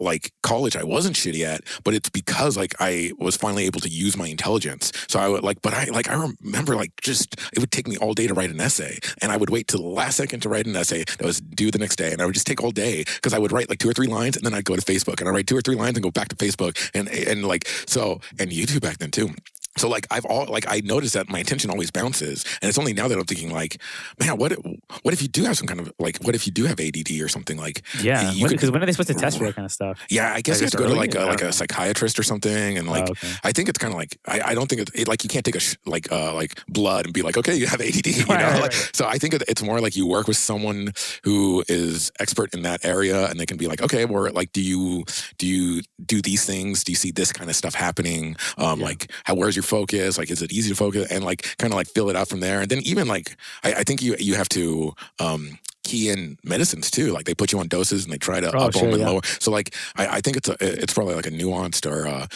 like 0.00 0.32
college 0.42 0.76
I 0.76 0.84
wasn't 0.84 1.16
shitty 1.16 1.44
at, 1.44 1.62
but 1.84 1.94
it's 1.94 2.10
because 2.10 2.56
like 2.56 2.74
I 2.80 3.12
was 3.18 3.36
finally 3.36 3.66
able 3.66 3.80
to 3.80 3.88
use 3.88 4.16
my 4.16 4.26
intelligence. 4.26 4.92
So 5.08 5.18
I 5.18 5.28
would 5.28 5.42
like, 5.42 5.62
but 5.62 5.74
I 5.74 5.84
like 5.86 6.08
I 6.10 6.14
remember 6.42 6.76
like 6.76 6.92
just 7.02 7.36
it 7.52 7.58
would 7.58 7.70
take 7.70 7.88
me 7.88 7.96
all 7.96 8.14
day 8.14 8.26
to 8.26 8.34
write 8.34 8.50
an 8.50 8.60
essay, 8.60 8.98
and 9.20 9.32
I 9.32 9.36
would 9.36 9.50
wait 9.50 9.68
till 9.68 9.82
the 9.82 9.88
last 9.88 10.16
second 10.16 10.40
to 10.40 10.48
write 10.48 10.66
an 10.66 10.76
essay 10.76 11.04
that 11.04 11.24
was 11.24 11.40
due 11.40 11.70
the 11.70 11.78
next 11.78 11.96
day, 11.96 12.12
and 12.12 12.20
I 12.20 12.26
would 12.26 12.34
just 12.34 12.46
take 12.46 12.62
all 12.62 12.70
day 12.70 13.04
because 13.04 13.32
I 13.32 13.38
would 13.38 13.52
write 13.52 13.68
like 13.68 13.78
two 13.78 13.88
or 13.88 13.94
three 13.94 14.06
lines, 14.08 14.36
and 14.36 14.44
then 14.44 14.54
I'd 14.54 14.64
go 14.64 14.76
to 14.76 14.82
Facebook 14.82 15.20
and 15.20 15.28
I 15.28 15.32
write 15.32 15.46
two 15.46 15.56
or 15.56 15.62
three 15.62 15.76
lines 15.76 15.96
and 15.96 16.02
go 16.02 16.10
back 16.10 16.28
to 16.28 16.36
Facebook, 16.36 16.90
and 16.94 17.08
and 17.08 17.46
like 17.46 17.68
so 17.86 18.20
and 18.38 18.50
YouTube 18.50 18.82
back 18.82 18.98
then 18.98 19.10
too. 19.10 19.30
So 19.76 19.88
like 19.88 20.06
I've 20.10 20.24
all 20.24 20.46
like 20.46 20.64
I 20.68 20.80
noticed 20.84 21.14
that 21.14 21.28
my 21.28 21.38
attention 21.40 21.70
always 21.70 21.90
bounces, 21.90 22.44
and 22.62 22.68
it's 22.68 22.78
only 22.78 22.92
now 22.92 23.08
that 23.08 23.18
I'm 23.18 23.24
thinking 23.24 23.50
like, 23.52 23.80
man, 24.20 24.36
what 24.36 24.52
if, 24.52 24.58
what 25.02 25.14
if 25.14 25.20
you 25.22 25.28
do 25.28 25.44
have 25.44 25.56
some 25.56 25.66
kind 25.66 25.80
of 25.80 25.92
like 25.98 26.18
what 26.22 26.34
if 26.34 26.46
you 26.46 26.52
do 26.52 26.64
have 26.64 26.78
ADD 26.80 27.10
or 27.20 27.28
something 27.28 27.56
like 27.56 27.82
Yeah, 28.02 28.32
because 28.48 28.70
when 28.70 28.82
are 28.82 28.86
they 28.86 28.92
supposed 28.92 29.08
to 29.08 29.14
test 29.14 29.38
for 29.38 29.44
that 29.44 29.56
kind 29.56 29.66
of 29.66 29.72
stuff? 29.72 29.98
yeah, 30.10 30.32
I 30.34 30.40
guess 30.40 30.60
you 30.60 30.64
have 30.66 30.72
to 30.72 30.76
go 30.78 30.88
to 30.88 30.94
like 30.94 31.14
a, 31.14 31.24
like 31.26 31.42
a 31.42 31.52
psychiatrist 31.52 32.18
or 32.18 32.22
something, 32.22 32.78
and 32.78 32.88
like 32.88 33.08
oh, 33.08 33.12
okay. 33.12 33.32
I 33.42 33.52
think 33.52 33.68
it's 33.68 33.78
kind 33.78 33.92
of 33.92 33.98
like 33.98 34.16
I, 34.26 34.40
I 34.50 34.54
don't 34.54 34.68
think 34.68 34.82
it, 34.82 34.90
it 34.94 35.08
like 35.08 35.24
you 35.24 35.28
can't 35.28 35.44
take 35.44 35.56
a 35.56 35.60
sh- 35.60 35.76
like 35.86 36.10
uh 36.12 36.32
like 36.34 36.60
blood 36.68 37.04
and 37.06 37.14
be 37.14 37.22
like 37.22 37.36
okay 37.36 37.54
you 37.56 37.66
have 37.66 37.80
ADD 37.80 38.06
you 38.06 38.24
Right, 38.26 38.40
know 38.40 38.46
right, 38.50 38.60
Like, 38.62 38.72
right. 38.72 38.90
so 38.92 39.06
I 39.06 39.18
think 39.18 39.34
it's 39.34 39.62
more 39.62 39.80
like 39.80 39.96
you 39.96 40.06
work 40.06 40.28
with 40.28 40.36
someone 40.36 40.92
who 41.24 41.64
is 41.68 42.10
expert 42.20 42.54
in 42.54 42.62
that 42.62 42.84
area 42.84 43.26
and 43.28 43.38
they 43.40 43.46
can 43.46 43.56
be 43.56 43.66
like 43.66 43.82
okay 43.82 44.04
well 44.04 44.30
like 44.32 44.52
do 44.52 44.60
you 44.62 45.04
do 45.38 45.46
you 45.46 45.82
do 46.04 46.22
these 46.22 46.44
things 46.44 46.84
do 46.84 46.92
you 46.92 46.96
see 46.96 47.10
this 47.10 47.32
kind 47.32 47.50
of 47.50 47.56
stuff 47.56 47.74
happening 47.74 48.36
um 48.58 48.78
Yeah. 48.80 48.86
like 48.86 49.10
how 49.24 49.34
where's 49.34 49.56
your 49.56 49.62
focus 49.64 50.18
like 50.18 50.30
is 50.30 50.42
it 50.42 50.52
easy 50.52 50.70
to 50.70 50.76
focus 50.76 51.10
and 51.10 51.24
like 51.24 51.56
kind 51.58 51.72
of 51.72 51.76
like 51.76 51.86
fill 51.88 52.10
it 52.10 52.16
out 52.16 52.28
from 52.28 52.40
there 52.40 52.60
and 52.60 52.70
then 52.70 52.80
even 52.82 53.06
like 53.08 53.36
I, 53.62 53.74
I 53.74 53.82
think 53.84 54.02
you 54.02 54.16
you 54.18 54.34
have 54.34 54.48
to 54.50 54.94
um 55.18 55.58
key 55.82 56.08
in 56.10 56.38
medicines 56.44 56.90
too 56.90 57.12
like 57.12 57.24
they 57.26 57.34
put 57.34 57.52
you 57.52 57.58
on 57.58 57.68
doses 57.68 58.04
and 58.04 58.12
they 58.12 58.18
try 58.18 58.40
to 58.40 58.54
Oh, 58.56 58.66
up 58.66 58.72
them 58.72 58.88
and 58.90 58.98
yeah. 59.00 59.08
lower 59.10 59.20
so 59.40 59.50
like 59.50 59.74
I, 59.96 60.06
I 60.16 60.20
think 60.20 60.36
it's 60.36 60.48
a 60.48 60.56
it's 60.60 60.94
probably 60.94 61.14
like 61.14 61.26
a 61.26 61.30
nuanced 61.30 61.90
or 61.90 62.06
uh 62.06 62.26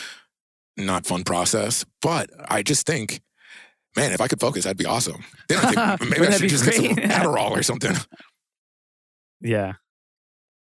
not 0.76 1.06
fun 1.06 1.25
process 1.25 1.84
but 2.02 2.30
I 2.48 2.62
just 2.62 2.86
think 2.86 3.20
man 3.96 4.12
if 4.12 4.20
I 4.20 4.28
could 4.28 4.40
focus 4.40 4.64
that'd 4.64 4.76
be 4.76 4.86
awesome 4.86 5.25
then 5.48 5.58
I 5.58 5.96
think 5.96 6.10
maybe 6.10 6.26
I 6.26 6.30
that 6.30 6.32
should 6.34 6.42
be 6.42 6.48
just 6.48 6.64
get 6.64 6.75
some 6.75 6.94
great? 6.94 6.96
Adderall 7.08 7.50
or 7.52 7.62
something 7.62 7.94
Yeah. 9.40 9.75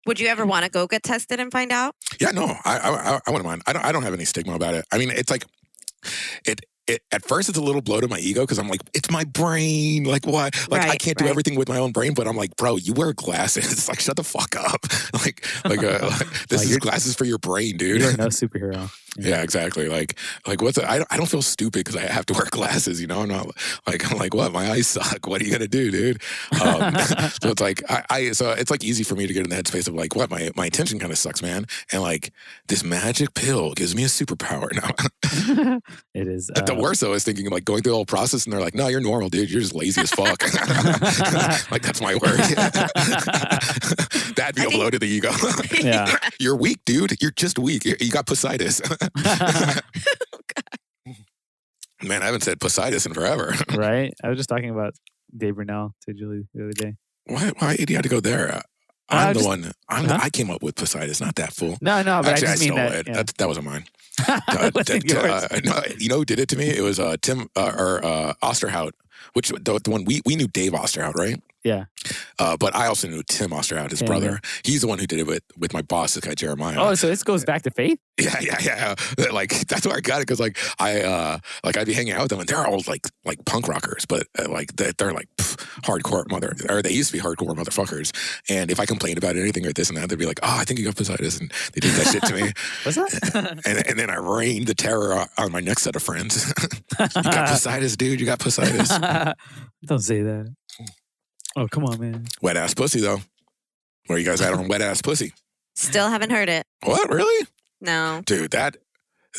Would 0.07 0.19
you 0.19 0.29
ever 0.29 0.47
want 0.47 0.65
to 0.65 0.71
go 0.71 0.87
get 0.87 1.03
tested 1.03 1.41
and 1.41 1.53
find 1.53 1.71
out? 1.71 1.95
Yeah, 2.21 2.31
no, 2.31 2.45
I, 2.65 2.79
I, 2.79 3.21
I 3.27 3.31
wouldn't 3.31 3.45
mind. 3.45 3.63
I 3.67 3.75
don't, 3.75 3.85
I 3.85 3.93
don't 3.93 4.03
have 4.03 4.15
any 4.15 4.25
stigma 4.25 4.55
about 4.55 4.73
it. 4.73 4.87
I 4.91 4.97
mean, 4.97 5.11
it's 5.11 5.31
like, 5.31 5.45
it, 6.47 6.61
it 6.91 7.03
at 7.13 7.25
first 7.25 7.49
it's 7.49 7.59
a 7.59 7.63
little 7.63 7.81
blow 7.81 8.01
to 8.01 8.09
my 8.09 8.19
ego 8.19 8.43
because 8.43 8.59
I'm 8.59 8.69
like, 8.69 8.83
it's 8.95 9.11
my 9.11 9.25
brain. 9.25 10.05
Like, 10.05 10.27
why? 10.27 10.51
Like, 10.69 10.89
I 10.89 10.97
can't 10.97 11.17
do 11.17 11.25
right. 11.25 11.31
everything 11.31 11.59
with 11.59 11.69
my 11.69 11.79
own 11.79 11.93
brain. 11.93 12.15
But 12.15 12.27
I'm 12.27 12.37
like, 12.37 12.57
bro, 12.57 12.77
you 12.77 12.93
wear 12.93 13.13
glasses. 13.13 13.71
It's 13.71 13.89
like, 13.89 14.01
shut 14.01 14.17
the 14.17 14.25
fuck 14.25 14.57
up. 14.57 14.85
like, 15.25 15.47
like, 15.65 15.83
uh, 15.83 15.99
like, 16.19 16.49
this 16.49 16.65
Like, 16.65 16.71
is 16.71 16.79
glasses 16.79 17.15
for 17.15 17.25
your 17.25 17.39
brain, 17.39 17.77
dude. 17.77 18.01
You're 18.01 18.17
no 18.17 18.27
superhero. 18.27 18.91
Yeah, 19.19 19.43
exactly. 19.43 19.89
Like, 19.89 20.17
like 20.47 20.63
what's? 20.63 20.79
I 20.79 20.99
don't, 20.99 21.09
I 21.11 21.17
don't 21.17 21.27
feel 21.27 21.43
stupid 21.43 21.85
because 21.85 21.97
I 21.97 22.03
have 22.03 22.27
to 22.27 22.35
wear 22.35 22.47
glasses. 22.51 23.01
You 23.01 23.09
know, 23.09 23.23
I'm 23.23 23.29
not 23.29 23.49
like 23.87 24.11
I'm 24.11 24.17
like 24.19 24.35
what? 24.35 24.53
My 24.53 24.71
eyes 24.71 24.87
suck. 24.87 25.27
What 25.27 25.41
are 25.41 25.45
you 25.45 25.51
gonna 25.51 25.67
do, 25.67 25.91
dude? 25.91 26.23
Um, 26.63 26.95
so 27.43 27.51
it's 27.51 27.61
like 27.61 27.83
I, 27.91 28.05
I, 28.09 28.33
so 28.33 28.53
it's 28.53 28.71
like 28.71 28.85
easy 28.85 29.03
for 29.03 29.17
me 29.17 29.27
to 29.27 29.33
get 29.33 29.43
in 29.43 29.51
the 29.51 29.57
headspace 29.57 29.89
of 29.89 29.95
like 29.95 30.15
what 30.15 30.31
my 30.31 30.51
my 30.55 30.67
attention 30.67 30.99
kind 31.01 31.11
of 31.11 31.19
sucks, 31.19 31.43
man. 31.43 31.67
And 31.93 32.03
like 32.03 32.33
this 32.69 32.85
magic 32.85 33.35
pill 33.35 33.73
gives 33.75 33.97
me 33.97 34.05
a 34.05 34.07
superpower 34.07 34.73
now. 34.73 35.83
it 36.15 36.29
is. 36.29 36.51
But 36.55 36.67
the 36.67 36.77
uh, 36.77 36.80
worst 36.81 37.01
though 37.01 37.13
is 37.13 37.25
thinking 37.25 37.49
like 37.51 37.65
going 37.65 37.83
through 37.83 37.93
the 37.93 37.97
whole 37.97 38.07
process 38.07 38.45
and 38.45 38.53
they're 38.53 38.61
like, 38.61 38.75
no, 38.75 38.89
you're 38.89 39.01
normal, 39.01 39.29
dude. 39.29 39.51
You're 39.51 39.61
just 39.61 39.75
lazy 39.75 40.01
as 40.03 40.11
fuck. 40.11 40.43
like 41.71 41.83
that's 41.83 42.01
my 42.01 42.15
word. 42.15 42.39
That'd 44.37 44.55
be 44.57 44.63
I 44.63 44.65
a 44.65 44.69
think- 44.69 44.73
blow 44.75 44.91
to 44.91 44.99
the 44.99 45.07
ego. 45.07 45.31
Yeah. 45.83 46.15
you're 46.39 46.57
weak, 46.57 46.79
dude. 46.85 47.21
You're 47.23 47.31
just 47.31 47.59
weak. 47.59 47.85
You 47.85 47.95
you 48.01 48.11
got 48.11 48.27
Positis. 48.27 48.81
Man, 52.03 52.23
I 52.23 52.27
haven't 52.27 52.43
said 52.43 52.59
Positis 52.61 53.07
in 53.07 53.13
forever. 53.15 53.55
right? 53.75 54.13
I 54.25 54.29
was 54.29 54.39
just 54.39 54.49
talking 54.49 54.71
about 54.71 54.95
Dave 55.37 55.57
Brunel 55.57 55.95
to 56.07 56.15
Julie 56.15 56.49
the 56.55 56.65
other 56.65 56.73
day. 56.73 56.95
why? 57.27 57.53
Why 57.59 57.77
did 57.77 57.91
you 57.91 57.97
have 57.97 58.03
to 58.05 58.09
go 58.09 58.21
there? 58.21 58.55
Uh, 58.57 58.61
I'm 59.11 59.29
the 59.35 59.41
just- 59.41 59.47
one. 59.47 59.73
I'm 59.89 60.07
the, 60.07 60.15
I 60.15 60.31
came 60.31 60.51
up 60.51 60.63
with 60.63 60.77
Positis, 60.77 61.21
not 61.21 61.35
that 61.37 61.53
fool. 61.53 61.77
No, 61.83 62.03
no, 62.03 62.23
but 62.23 62.33
Actually, 62.33 62.49
I 62.49 62.51
I, 62.51 62.55
just 62.55 62.61
mean 62.63 62.69
stole 62.73 62.77
that. 62.79 62.95
it. 62.95 63.07
yeah. 63.09 63.13
That, 63.15 63.27
that 63.39 63.49
wasn't 63.49 63.67
mine. 63.67 63.85
Uh, 64.29 65.49
uh, 65.51 65.61
no, 65.65 65.83
you 65.99 66.09
know 66.09 66.17
who 66.19 66.25
did 66.25 66.39
it 66.39 66.49
to 66.51 66.57
me? 66.57 66.69
It 66.69 66.83
was 66.83 67.01
uh, 67.01 67.17
Tim 67.23 67.49
uh, 67.57 67.73
or 67.77 68.05
uh, 68.05 68.35
Osterhout, 68.43 68.93
which 69.35 69.49
the, 69.51 69.81
the 69.83 69.91
one 69.91 70.05
we 70.05 70.21
we 70.27 70.37
knew 70.37 70.49
Dave 70.49 70.73
Osterhout, 70.73 71.15
right? 71.15 71.41
Yeah. 71.63 71.85
Uh, 72.39 72.57
but 72.57 72.75
I 72.75 72.87
also 72.87 73.07
knew 73.07 73.23
Tim 73.23 73.51
Osterhout, 73.51 73.91
his 73.91 73.99
Tim, 73.99 74.07
brother. 74.07 74.41
He's 74.65 74.81
the 74.81 74.87
one 74.89 74.99
who 74.99 75.07
did 75.07 75.19
it 75.19 75.27
with 75.27 75.43
with 75.59 75.75
my 75.75 75.83
boss, 75.83 76.15
this 76.15 76.25
guy 76.25 76.35
Jeremiah. 76.35 76.77
Oh, 76.79 76.95
so 76.95 77.07
this 77.07 77.23
goes 77.23 77.45
back 77.45 77.63
to 77.63 77.71
faith? 77.71 77.99
Yeah, 78.21 78.37
yeah, 78.43 78.57
yeah. 79.19 79.27
Like 79.33 79.49
that's 79.69 79.87
where 79.87 79.97
I 79.97 80.01
got 80.01 80.19
it 80.21 80.27
because 80.27 80.41
like 80.41 80.59
I 80.79 81.01
uh 81.03 81.39
like 81.65 81.79
I'd 81.79 81.87
be 81.87 81.95
hanging 81.95 82.13
out 82.13 82.21
with 82.23 82.31
them 82.31 82.41
and 82.41 82.49
they're 82.49 82.67
all 82.67 82.83
like 82.87 83.07
like 83.25 83.43
punk 83.47 83.67
rockers, 83.67 84.05
but 84.07 84.27
uh, 84.39 84.47
like 84.51 84.77
they're, 84.77 84.93
they're 84.99 85.13
like 85.15 85.29
pff, 85.39 85.57
hardcore 85.83 86.31
mother 86.31 86.55
or 86.69 86.83
they 86.83 86.93
used 86.93 87.11
to 87.13 87.17
be 87.17 87.23
hardcore 87.23 87.55
motherfuckers. 87.57 88.13
And 88.51 88.71
if 88.71 88.79
I 88.79 88.85
complained 88.87 89.17
about 89.19 89.37
anything 89.37 89.67
or 89.67 89.73
this 89.73 89.89
and 89.89 89.97
that, 89.97 90.11
they'd 90.11 90.19
be 90.19 90.27
like, 90.27 90.41
"Oh, 90.43 90.59
I 90.61 90.65
think 90.65 90.79
you 90.79 90.85
got 90.85 90.97
Positis," 90.97 91.41
and 91.41 91.51
they 91.73 91.81
did 91.81 91.93
that 91.95 92.13
shit 92.13 92.23
to 92.25 92.35
me. 92.35 92.43
What's 92.85 92.97
that? 92.97 93.61
And 93.67 93.87
and 93.87 93.99
then 93.99 94.11
I 94.11 94.17
rained 94.17 94.67
the 94.67 94.75
terror 94.75 95.15
on- 95.15 95.29
on 95.39 95.53
my 95.53 95.61
next 95.61 95.83
set 95.85 95.97
of 95.97 96.03
friends. 96.03 96.53
you 96.99 97.07
got 97.23 97.49
Positis, 97.49 97.97
dude. 97.97 98.21
You 98.21 98.27
got 98.27 98.39
Positis. 98.39 99.35
Don't 99.87 100.01
say 100.01 100.21
that. 100.23 100.55
Oh, 101.61 101.69
come 101.69 101.85
on, 101.85 102.01
man. 102.01 102.25
wet 102.41 102.57
ass 102.57 102.73
pussy 102.73 103.01
though. 103.03 103.19
Where 104.07 104.19
you 104.19 104.25
guys 104.25 104.41
at 104.41 104.55
on 104.55 104.67
wet 104.67 104.81
ass 104.81 105.03
pussy? 105.03 105.35
Still 105.75 106.09
haven't 106.09 106.31
heard 106.31 106.49
it. 106.49 106.65
What 106.85 107.11
really? 107.11 107.47
No. 107.83 108.23
dude 108.25 108.51
that 108.53 108.77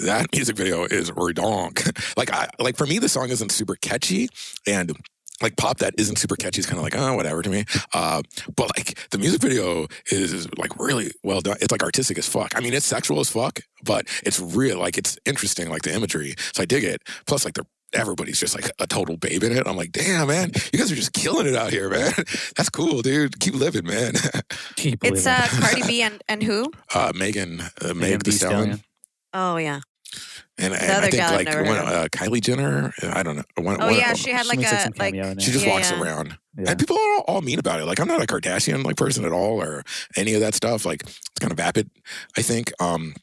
that 0.04 0.28
music 0.34 0.56
video 0.56 0.84
is 0.86 1.12
redonk 1.12 1.75
like 2.18 2.32
i 2.34 2.48
like 2.60 2.75
for 2.75 2.88
me 2.88 2.98
the 2.98 3.10
song 3.10 3.30
isn't 3.30 3.51
super 3.51 3.75
catchy 3.75 4.30
and 4.66 4.92
like 5.44 5.56
pop 5.58 5.78
that 5.78 5.94
isn't 6.00 6.18
super 6.18 6.36
catchy 6.36 6.60
is 6.60 6.66
kind 6.66 6.78
of 6.80 6.84
like 6.84 6.96
oh 6.96 7.16
whatever 7.16 7.42
to 7.44 7.50
me 7.51 7.66
uh 7.94 8.22
but 8.56 8.75
like 8.75 8.98
the 9.12 9.20
music 9.20 9.42
video 9.42 9.86
is 10.12 10.48
like 10.58 10.80
really 10.80 11.12
well 11.24 11.42
done 11.42 11.58
it's 11.62 11.72
like 11.72 11.84
artistic 11.84 12.18
as 12.18 12.28
fuck 12.28 12.56
i 12.56 12.62
mean 12.62 12.74
it's 12.74 12.86
sexual 12.86 13.20
as 13.20 13.30
fuck 13.30 13.60
but 13.84 14.08
it's 14.24 14.40
real 14.40 14.80
like 14.80 14.98
it's 14.98 15.20
interesting 15.25 15.70
like 15.70 15.84
the 15.84 15.94
imagery 15.94 16.34
so 16.54 16.63
i 16.63 16.66
dig 16.66 16.84
it 16.84 17.01
plus 17.28 17.46
like 17.46 17.54
they're 17.54 17.66
Everybody's 17.94 18.40
just 18.40 18.56
like 18.56 18.70
a 18.80 18.88
total 18.88 19.18
babe 19.18 19.44
in 19.44 19.52
it. 19.52 19.68
I'm 19.68 19.76
like, 19.76 19.92
damn, 19.92 20.28
man, 20.28 20.52
you 20.72 20.80
guys 20.80 20.92
are 20.92 20.96
just 20.96 21.14
killing 21.14 21.46
it 21.48 21.56
out 21.56 21.72
here, 21.72 21.90
man. 21.90 22.12
That's 22.56 22.70
cool, 22.70 23.02
dude. 23.02 23.40
Keep 23.40 23.56
living, 23.56 23.86
man. 23.86 24.14
Keep 24.78 25.04
It's 25.04 25.24
believing. 25.26 25.28
uh, 25.28 25.48
Cardi 25.62 25.82
B 25.88 26.02
and, 26.02 26.24
and 26.30 26.42
who? 26.44 26.72
Uh, 26.94 27.12
Megan, 27.16 27.60
uh, 27.62 27.70
Megan 27.94 27.98
Meg 28.00 28.24
the 28.24 28.32
Thee 28.32 28.38
Stallion. 28.38 28.60
Stallion. 28.78 28.84
Oh, 29.34 29.58
yeah. 29.58 29.82
And, 30.58 30.74
and 30.74 30.82
The 30.84 30.98
I 30.98 31.10
think 31.10 31.32
like 31.32 31.46
never 31.48 31.64
one, 31.64 31.76
heard 31.78 31.86
uh, 31.88 32.08
Kylie 32.10 32.42
Jenner. 32.42 32.94
I 33.02 33.24
don't 33.24 33.38
know. 33.38 33.44
One, 33.58 33.78
Oh 33.82 33.88
one- 33.88 33.96
yeah, 33.96 34.14
she 34.14 34.32
had 34.32 34.46
like 34.46 34.60
makes, 34.60 34.72
a 34.72 34.80
some 34.80 34.94
like 34.98 35.14
cameo 35.14 35.32
in 35.32 35.38
it. 35.38 35.42
she 35.42 35.52
just 35.52 35.66
Yeah, 35.66 35.72
walks 35.74 35.90
yeah. 35.92 36.02
around. 36.02 36.38
Yeah. 36.58 36.70
And 36.72 36.80
people 36.80 36.98
are 36.98 37.00
all, 37.16 37.24
all 37.28 37.42
mean 37.42 37.58
about 37.60 37.80
it. 37.80 37.86
Like 37.86 38.00
I'm 38.00 38.08
not 38.10 38.22
a 38.22 38.26
Kardashian 38.28 38.84
like 38.84 38.98
person 38.98 39.24
at 39.26 39.32
all 39.32 39.62
or 39.62 39.84
any 40.18 40.34
of 40.34 40.42
that 40.42 40.54
stuff. 40.54 40.86
Like 40.86 41.04
it's 41.04 41.30
kind 41.40 41.52
of 41.52 41.58
vapid, 41.58 41.90
I 42.38 42.42
think. 42.42 42.72
Um, 42.82 43.16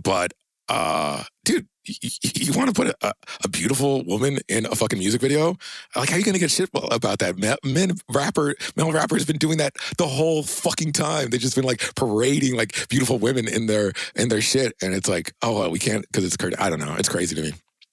but 0.00 0.32
uh, 0.68 1.24
dude, 1.44 1.66
you, 1.86 2.10
you 2.22 2.52
want 2.52 2.68
to 2.68 2.74
put 2.74 2.94
a, 3.02 3.12
a 3.44 3.48
beautiful 3.48 4.04
woman 4.04 4.38
in 4.48 4.66
a 4.66 4.74
fucking 4.74 4.98
music 4.98 5.20
video? 5.20 5.56
Like, 5.94 6.08
how 6.08 6.16
are 6.16 6.18
you 6.18 6.24
gonna 6.24 6.38
get 6.38 6.50
shit 6.50 6.70
about 6.74 7.18
that? 7.20 7.58
Men, 7.64 7.92
rapper, 8.12 8.54
male 8.76 8.92
rappers 8.92 9.24
been 9.24 9.38
doing 9.38 9.58
that 9.58 9.74
the 9.98 10.06
whole 10.06 10.42
fucking 10.42 10.92
time. 10.92 11.30
They've 11.30 11.40
just 11.40 11.56
been 11.56 11.64
like 11.64 11.94
parading 11.94 12.56
like 12.56 12.88
beautiful 12.88 13.18
women 13.18 13.48
in 13.48 13.66
their 13.66 13.92
in 14.14 14.28
their 14.28 14.40
shit, 14.40 14.74
and 14.82 14.94
it's 14.94 15.08
like, 15.08 15.32
oh, 15.42 15.60
well, 15.60 15.70
we 15.70 15.78
can't 15.78 16.02
because 16.02 16.24
it's 16.24 16.36
I 16.58 16.70
don't 16.70 16.80
know. 16.80 16.94
It's 16.98 17.08
crazy 17.08 17.34
to 17.34 17.42
me. 17.42 17.52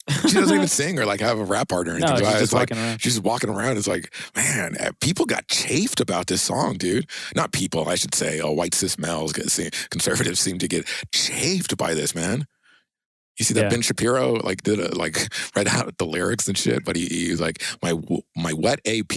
She 0.10 0.34
doesn't 0.34 0.56
even 0.56 0.68
sing 0.68 1.00
or 1.00 1.06
like 1.06 1.22
have 1.22 1.40
a 1.40 1.46
rap 1.46 1.70
partner 1.70 1.94
or 1.94 1.96
anything. 1.96 2.20
no, 2.20 2.30
she's 2.32 2.40
just 2.40 2.54
like, 2.54 2.70
walking 2.70 2.78
around. 2.78 3.02
She's 3.02 3.14
just 3.14 3.24
walking 3.24 3.50
around. 3.50 3.78
It's 3.78 3.88
like, 3.88 4.14
man, 4.36 4.76
eh, 4.80 4.92
people 5.00 5.26
got 5.26 5.48
chafed 5.48 6.02
about 6.02 6.28
this 6.28 6.42
song, 6.42 6.78
dude. 6.78 7.10
Not 7.36 7.54
people, 7.54 7.88
I 7.88 7.96
should 7.96 8.14
say. 8.14 8.42
Oh, 8.42 8.52
white 8.52 8.74
cis 8.74 9.00
males, 9.00 9.34
conservatives 9.34 10.40
seem 10.40 10.60
to 10.60 10.68
get 10.68 10.88
chafed 11.14 11.78
by 11.78 11.94
this, 11.94 12.14
man. 12.14 12.46
You 13.38 13.46
see 13.46 13.54
that 13.56 13.64
Yeah. 13.64 13.70
Ben 13.70 13.82
Shapiro 13.82 14.34
like 14.34 14.62
did 14.64 14.80
a, 14.80 14.96
like 14.96 15.34
read 15.56 15.68
out 15.68 15.98
the 15.98 16.06
lyrics 16.06 16.48
and 16.48 16.58
shit, 16.58 16.86
but 16.86 16.96
he, 16.96 17.08
he 17.08 17.32
was 17.32 17.42
like 17.42 17.64
my 17.82 17.94
my 18.36 18.54
wet 18.54 18.80
AP, 18.86 19.14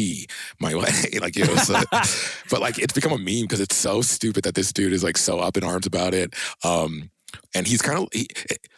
my 0.61 0.75
wet 0.75 0.93
like 1.21 1.37
it 1.37 1.49
was, 1.49 1.71
uh, 1.71 1.83
but 2.51 2.61
like 2.61 2.79
it's 2.79 2.95
become 2.95 3.13
a 3.13 3.19
meme 3.19 3.43
because 3.43 3.61
it's 3.61 3.77
so 3.77 4.01
stupid 4.03 4.45
that 4.45 4.55
this 4.55 4.73
dude 4.73 4.93
is 4.93 5.05
like 5.05 5.19
so 5.19 5.39
up 5.41 5.57
in 5.57 5.65
arms 5.65 5.87
about 5.87 6.15
it. 6.15 6.35
Um, 6.65 7.11
and 7.55 7.67
he's 7.67 7.83
kind 7.83 7.99
of 7.99 8.09
he, 8.13 8.29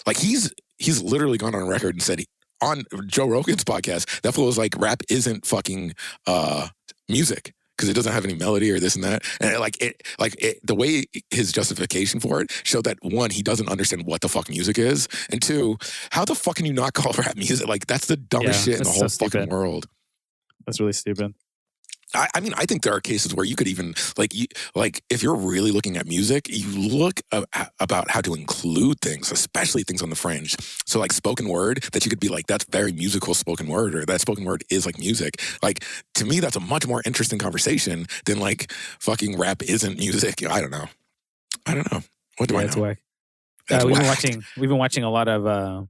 like 0.07 0.16
he's 0.16 0.52
he's 0.78 1.02
literally 1.02 1.38
gone 1.38 1.54
on 1.54 1.68
record 1.68 1.95
and 1.95 2.02
said 2.02 2.21
he, 2.21 2.26
on 2.61 2.85
Joe 3.07 3.26
Rogan's 3.28 3.64
podcast 3.64 4.21
that 4.23 4.33
fool 4.33 4.47
was 4.47 4.59
like 4.59 4.75
rap 4.78 5.02
isn't 5.09 5.47
fucking 5.47 5.95
uh 6.26 6.68
music 7.09 7.54
because 7.78 7.88
it 7.88 7.94
doesn't 7.94 8.12
have 8.12 8.25
any 8.25 8.35
melody 8.35 8.70
or 8.73 8.80
this 8.80 8.97
and 8.97 9.04
that. 9.04 9.23
And 9.40 9.54
it, 9.54 9.61
like 9.61 9.80
it 9.80 10.02
like 10.18 10.35
it, 10.42 10.58
the 10.66 10.75
way 10.75 11.04
his 11.30 11.52
justification 11.52 12.18
for 12.18 12.42
it 12.42 12.50
showed 12.64 12.85
that 12.85 12.99
one 13.02 13.30
he 13.30 13.42
doesn't 13.42 13.68
understand 13.68 14.04
what 14.04 14.20
the 14.20 14.28
fuck 14.28 14.49
music 14.50 14.78
is 14.78 15.06
and 15.30 15.40
two 15.40 15.78
how 16.11 16.25
the 16.25 16.35
fuck 16.35 16.56
can 16.56 16.66
you 16.66 16.73
not 16.73 16.92
call 16.92 17.12
rap 17.18 17.37
music? 17.37 17.68
Like 17.68 17.87
that's 17.87 18.06
the 18.06 18.16
dumbest 18.16 18.66
Yeah, 18.66 18.75
shit 18.75 18.80
in 18.80 18.85
the 18.85 18.90
whole 18.90 19.08
so 19.08 19.28
fucking 19.28 19.49
world. 19.49 19.87
That's 20.66 20.80
really 20.80 20.92
stupid. 20.92 21.35
I, 22.14 22.28
I 22.34 22.40
mean, 22.40 22.54
I 22.56 22.64
think 22.64 22.82
there 22.82 22.94
are 22.94 23.00
cases 23.00 23.34
where 23.34 23.44
you 23.44 23.54
could 23.54 23.68
even 23.68 23.94
like, 24.16 24.34
you, 24.34 24.46
like 24.74 25.02
if 25.10 25.22
you're 25.22 25.34
really 25.34 25.70
looking 25.70 25.96
at 25.96 26.06
music, 26.06 26.48
you 26.48 26.68
look 26.68 27.20
a- 27.32 27.46
a- 27.54 27.68
about 27.80 28.10
how 28.10 28.20
to 28.22 28.34
include 28.34 29.00
things, 29.00 29.30
especially 29.30 29.82
things 29.82 30.02
on 30.02 30.10
the 30.10 30.16
fringe. 30.16 30.56
So, 30.86 30.98
like 30.98 31.12
spoken 31.12 31.48
word, 31.48 31.84
that 31.92 32.04
you 32.04 32.10
could 32.10 32.20
be 32.20 32.28
like, 32.28 32.46
that's 32.46 32.64
very 32.64 32.92
musical 32.92 33.34
spoken 33.34 33.66
word, 33.68 33.94
or 33.94 34.06
that 34.06 34.20
spoken 34.20 34.44
word 34.44 34.64
is 34.70 34.86
like 34.86 34.98
music. 34.98 35.40
Like 35.62 35.84
to 36.14 36.24
me, 36.24 36.40
that's 36.40 36.56
a 36.56 36.60
much 36.60 36.86
more 36.86 37.02
interesting 37.04 37.38
conversation 37.38 38.06
than 38.24 38.38
like 38.40 38.72
fucking 39.00 39.38
rap 39.38 39.62
isn't 39.62 39.98
music. 39.98 40.42
I 40.50 40.60
don't 40.60 40.70
know. 40.70 40.86
I 41.66 41.74
don't 41.74 41.92
know. 41.92 42.00
What 42.38 42.48
do 42.48 42.54
yeah, 42.54 42.60
I 42.60 42.64
know? 42.74 42.82
whack. 42.82 42.98
That's 43.68 43.84
uh, 43.84 43.86
we've 43.86 43.96
been 43.96 44.06
whack. 44.06 44.16
watching. 44.22 44.44
We've 44.56 44.68
been 44.68 44.78
watching 44.78 45.04
a 45.04 45.10
lot 45.10 45.28
of 45.28 45.46
uh, 45.46 45.82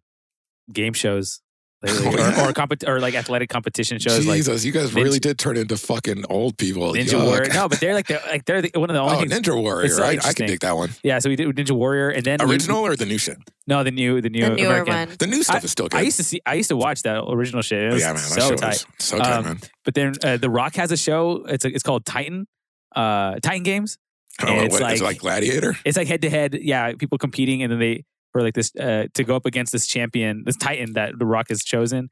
game 0.73 0.95
shows 0.95 1.41
lately, 1.83 2.07
Oh, 2.07 2.11
or, 2.13 2.19
yeah? 2.19 2.49
or, 2.49 2.53
compet- 2.53 2.89
or 2.89 3.01
like 3.01 3.15
athletic 3.15 3.49
competition 3.49 3.99
shows, 3.99 4.27
like 4.27 4.37
Jesus, 4.39 4.65
you 4.65 4.73
guys 4.73 4.91
Ninja- 4.91 5.05
really 5.05 5.19
did 5.19 5.39
turn 5.39 5.57
into 5.57 5.77
fucking 5.77 6.25
old 6.29 6.59
people. 6.59 6.93
Ninja 6.93 7.11
Yuck. 7.15 7.25
Warrior. 7.25 7.51
No, 7.55 7.69
but 7.69 7.81
they're 7.81 7.95
like 7.95 8.07
they're 8.07 8.21
like 8.27 8.45
they're 8.45 8.63
the, 8.63 8.71
one 8.75 8.91
of 8.91 8.95
the 8.95 9.01
only 9.01 9.15
Oh, 9.17 9.21
things. 9.21 9.33
Ninja 9.33 9.61
Warrior, 9.61 9.89
so 9.89 10.03
right? 10.03 10.25
I 10.25 10.33
can 10.33 10.47
dig 10.47 10.61
that 10.61 10.77
one. 10.77 10.91
Yeah, 11.03 11.19
so 11.19 11.29
we 11.29 11.37
did 11.37 11.49
Ninja 11.55 11.73
Warrior, 11.73 12.11
and 12.11 12.25
then 12.25 12.39
we- 12.43 12.53
Original 12.55 12.79
or 12.85 12.97
the 12.97 13.07
new 13.07 13.19
shit? 13.19 13.39
no, 13.67 13.85
the 13.85 13.91
new, 13.91 14.21
the 14.21 14.31
new 14.31 14.43
the 14.43 14.51
newer 14.55 14.67
American. 14.81 14.95
one. 14.95 15.09
The 15.19 15.27
new 15.27 15.43
stuff 15.43 15.63
is 15.65 15.71
still 15.73 15.89
good. 15.89 15.99
I 15.99 16.03
used 16.03 16.17
to 16.17 16.25
see. 16.25 16.41
I 16.47 16.55
used 16.55 16.69
to 16.71 16.77
watch 16.77 17.03
that 17.03 17.23
original 17.25 17.63
shit. 17.63 17.83
It 17.83 17.91
Oh, 17.91 17.95
was 17.95 18.03
yeah, 18.03 18.07
man. 18.09 18.15
That 18.17 18.23
so 18.23 18.49
show 18.49 18.55
tight. 18.57 18.75
is 18.75 18.87
so 18.99 19.19
tight, 19.19 19.33
Um, 19.33 19.45
man. 19.45 19.59
But 19.85 19.95
then 19.95 20.15
uh, 20.25 20.37
The 20.37 20.51
Rock 20.51 20.75
has 20.77 20.91
a 20.93 20.97
show. 20.97 21.45
It's 21.49 21.65
a, 21.65 21.69
it's 21.69 21.83
called 21.83 22.05
Titan, 22.07 22.47
uh, 22.97 23.37
Titan 23.43 23.63
Games. 23.63 23.99
Oh, 24.41 24.47
and 24.47 24.67
it's 24.67 24.81
what, 24.81 24.93
is 24.93 25.01
it 25.01 25.05
like- 25.05 25.15
like 25.15 25.19
Gladiator? 25.21 25.77
It's 25.85 25.97
like 25.97 26.07
head 26.09 26.23
to 26.23 26.31
head. 26.31 26.55
Yeah, 26.61 26.93
people 26.99 27.19
competing, 27.19 27.63
and 27.63 27.73
then 27.73 27.79
they 27.81 28.05
for 28.33 28.43
like 28.43 28.55
this 28.55 28.75
uh, 28.77 29.07
to 29.15 29.25
go 29.25 29.37
up 29.37 29.47
against 29.47 29.73
this 29.73 29.87
champion, 29.87 30.43
this 30.45 30.57
Titan 30.57 30.93
that 30.95 31.19
The 31.19 31.27
Rock 31.27 31.49
has 31.49 31.63
chosen. 31.63 32.11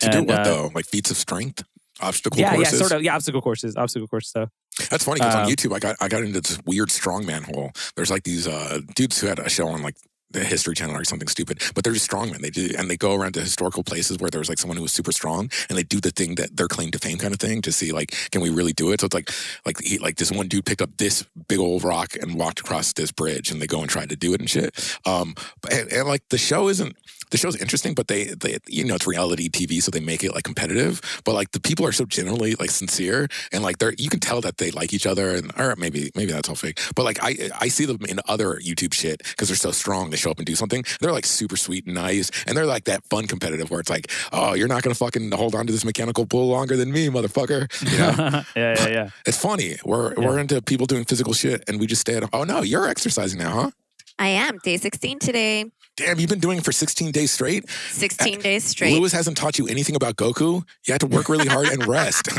To 0.00 0.08
do 0.10 0.22
what 0.22 0.40
uh, 0.40 0.44
though? 0.44 0.70
Like 0.74 0.86
feats 0.86 1.10
of 1.10 1.16
strength, 1.16 1.64
obstacle 2.00 2.38
Yeah, 2.38 2.54
courses. 2.54 2.72
yeah, 2.74 2.78
sort 2.78 2.92
of. 2.92 3.02
Yeah, 3.02 3.14
obstacle 3.16 3.40
courses, 3.42 3.76
obstacle 3.76 4.06
course 4.06 4.28
stuff. 4.28 4.50
That's 4.90 5.02
funny 5.04 5.18
because 5.18 5.34
on 5.34 5.44
Um, 5.46 5.50
YouTube, 5.50 5.74
I 5.74 5.80
got 5.80 5.96
I 6.00 6.06
got 6.06 6.22
into 6.22 6.40
this 6.40 6.58
weird 6.64 6.88
strongman 6.90 7.42
hole. 7.42 7.72
There's 7.96 8.10
like 8.10 8.22
these 8.22 8.46
uh, 8.46 8.80
dudes 8.94 9.18
who 9.20 9.26
had 9.26 9.40
a 9.40 9.48
show 9.48 9.66
on 9.68 9.82
like 9.82 9.96
the 10.30 10.44
History 10.44 10.74
Channel 10.74 10.96
or 10.96 11.04
something 11.04 11.28
stupid, 11.28 11.62
but 11.74 11.84
they're 11.84 11.92
just 11.92 12.10
strongmen. 12.10 12.40
They 12.40 12.50
do 12.50 12.70
and 12.76 12.90
they 12.90 12.96
go 12.96 13.14
around 13.14 13.32
to 13.34 13.40
historical 13.40 13.82
places 13.82 14.18
where 14.18 14.30
there 14.30 14.40
was 14.40 14.48
like 14.48 14.58
someone 14.58 14.76
who 14.76 14.82
was 14.82 14.92
super 14.92 15.12
strong, 15.12 15.50
and 15.68 15.78
they 15.78 15.82
do 15.82 16.00
the 16.00 16.10
thing 16.10 16.34
that 16.36 16.56
their 16.56 16.68
claim 16.68 16.90
to 16.92 16.98
fame 16.98 17.18
kind 17.18 17.32
of 17.32 17.40
thing 17.40 17.62
to 17.62 17.72
see 17.72 17.92
like 17.92 18.14
can 18.30 18.40
we 18.40 18.50
really 18.50 18.72
do 18.72 18.92
it. 18.92 19.00
So 19.00 19.06
it's 19.06 19.14
like 19.14 19.30
like 19.64 19.80
he, 19.80 19.98
like 19.98 20.16
this 20.16 20.30
one 20.30 20.48
dude 20.48 20.66
picked 20.66 20.82
up 20.82 20.90
this 20.98 21.24
big 21.48 21.58
old 21.58 21.84
rock 21.84 22.16
and 22.20 22.34
walked 22.34 22.60
across 22.60 22.92
this 22.92 23.12
bridge, 23.12 23.50
and 23.50 23.60
they 23.60 23.66
go 23.66 23.80
and 23.80 23.88
try 23.88 24.06
to 24.06 24.16
do 24.16 24.34
it 24.34 24.40
and 24.40 24.50
shit. 24.50 24.98
Um, 25.06 25.34
and, 25.70 25.90
and 25.92 26.08
like 26.08 26.28
the 26.28 26.38
show 26.38 26.68
isn't 26.68 26.96
the 27.30 27.36
show's 27.38 27.56
interesting, 27.56 27.94
but 27.94 28.08
they, 28.08 28.24
they, 28.24 28.58
you 28.66 28.84
know, 28.84 28.94
it's 28.94 29.06
reality 29.06 29.48
TV, 29.48 29.82
so 29.82 29.90
they 29.90 30.00
make 30.00 30.22
it 30.24 30.34
like 30.34 30.44
competitive. 30.44 31.00
But 31.24 31.34
like 31.34 31.50
the 31.52 31.60
people 31.60 31.86
are 31.86 31.92
so 31.92 32.04
generally 32.04 32.54
like 32.56 32.70
sincere, 32.70 33.28
and 33.52 33.62
like 33.62 33.78
they're, 33.78 33.94
you 33.98 34.08
can 34.10 34.20
tell 34.20 34.40
that 34.42 34.58
they 34.58 34.70
like 34.70 34.92
each 34.92 35.06
other, 35.06 35.34
and 35.34 35.52
or 35.58 35.74
maybe, 35.76 36.10
maybe 36.14 36.32
that's 36.32 36.48
all 36.48 36.54
fake. 36.54 36.80
But 36.94 37.04
like 37.04 37.18
I, 37.22 37.50
I 37.60 37.68
see 37.68 37.84
them 37.84 37.98
in 38.08 38.20
other 38.28 38.54
YouTube 38.56 38.94
shit 38.94 39.18
because 39.24 39.48
they're 39.48 39.56
so 39.56 39.70
strong. 39.72 40.10
They 40.10 40.16
show 40.16 40.30
up 40.30 40.38
and 40.38 40.46
do 40.46 40.54
something. 40.54 40.84
They're 41.00 41.12
like 41.12 41.26
super 41.26 41.56
sweet 41.56 41.86
and 41.86 41.94
nice, 41.94 42.30
and 42.46 42.56
they're 42.56 42.66
like 42.66 42.84
that 42.84 43.04
fun 43.10 43.26
competitive 43.26 43.70
where 43.70 43.80
it's 43.80 43.90
like, 43.90 44.10
oh, 44.32 44.54
you're 44.54 44.68
not 44.68 44.82
gonna 44.82 44.94
fucking 44.94 45.30
hold 45.32 45.54
on 45.54 45.66
to 45.66 45.72
this 45.72 45.84
mechanical 45.84 46.24
bull 46.24 46.48
longer 46.48 46.76
than 46.76 46.92
me, 46.92 47.08
motherfucker. 47.08 47.68
You 47.90 47.98
know, 47.98 48.42
yeah, 48.56 48.74
yeah, 48.84 48.88
yeah. 48.88 49.10
it's 49.26 49.38
funny. 49.38 49.76
We're 49.84 50.14
Yeah. 50.14 50.26
we're 50.26 50.38
into 50.38 50.60
people 50.62 50.86
doing 50.86 51.04
physical 51.04 51.32
shit, 51.32 51.64
and 51.68 51.78
we 51.80 51.86
just 51.86 52.00
stay 52.00 52.16
at. 52.16 52.24
Oh 52.32 52.44
no, 52.44 52.62
you're 52.62 52.88
exercising 52.88 53.38
now, 53.38 53.50
huh? 53.62 53.70
I 54.18 54.28
am 54.28 54.58
day 54.64 54.76
16 54.76 55.20
today. 55.20 55.66
Damn, 55.98 56.18
you've 56.20 56.30
been 56.30 56.38
doing 56.38 56.58
it 56.58 56.64
for 56.64 56.70
16 56.72 57.10
days 57.10 57.32
straight. 57.32 57.68
16 57.90 58.38
days 58.40 58.64
straight. 58.64 58.94
Lewis 58.94 59.12
hasn't 59.12 59.36
taught 59.36 59.58
you 59.58 59.66
anything 59.66 59.96
about 59.96 60.14
Goku. 60.16 60.62
You 60.86 60.92
have 60.92 61.00
to 61.00 61.06
work 61.08 61.28
really 61.28 61.48
hard 61.48 61.68
and 61.68 61.86
rest. 61.86 62.28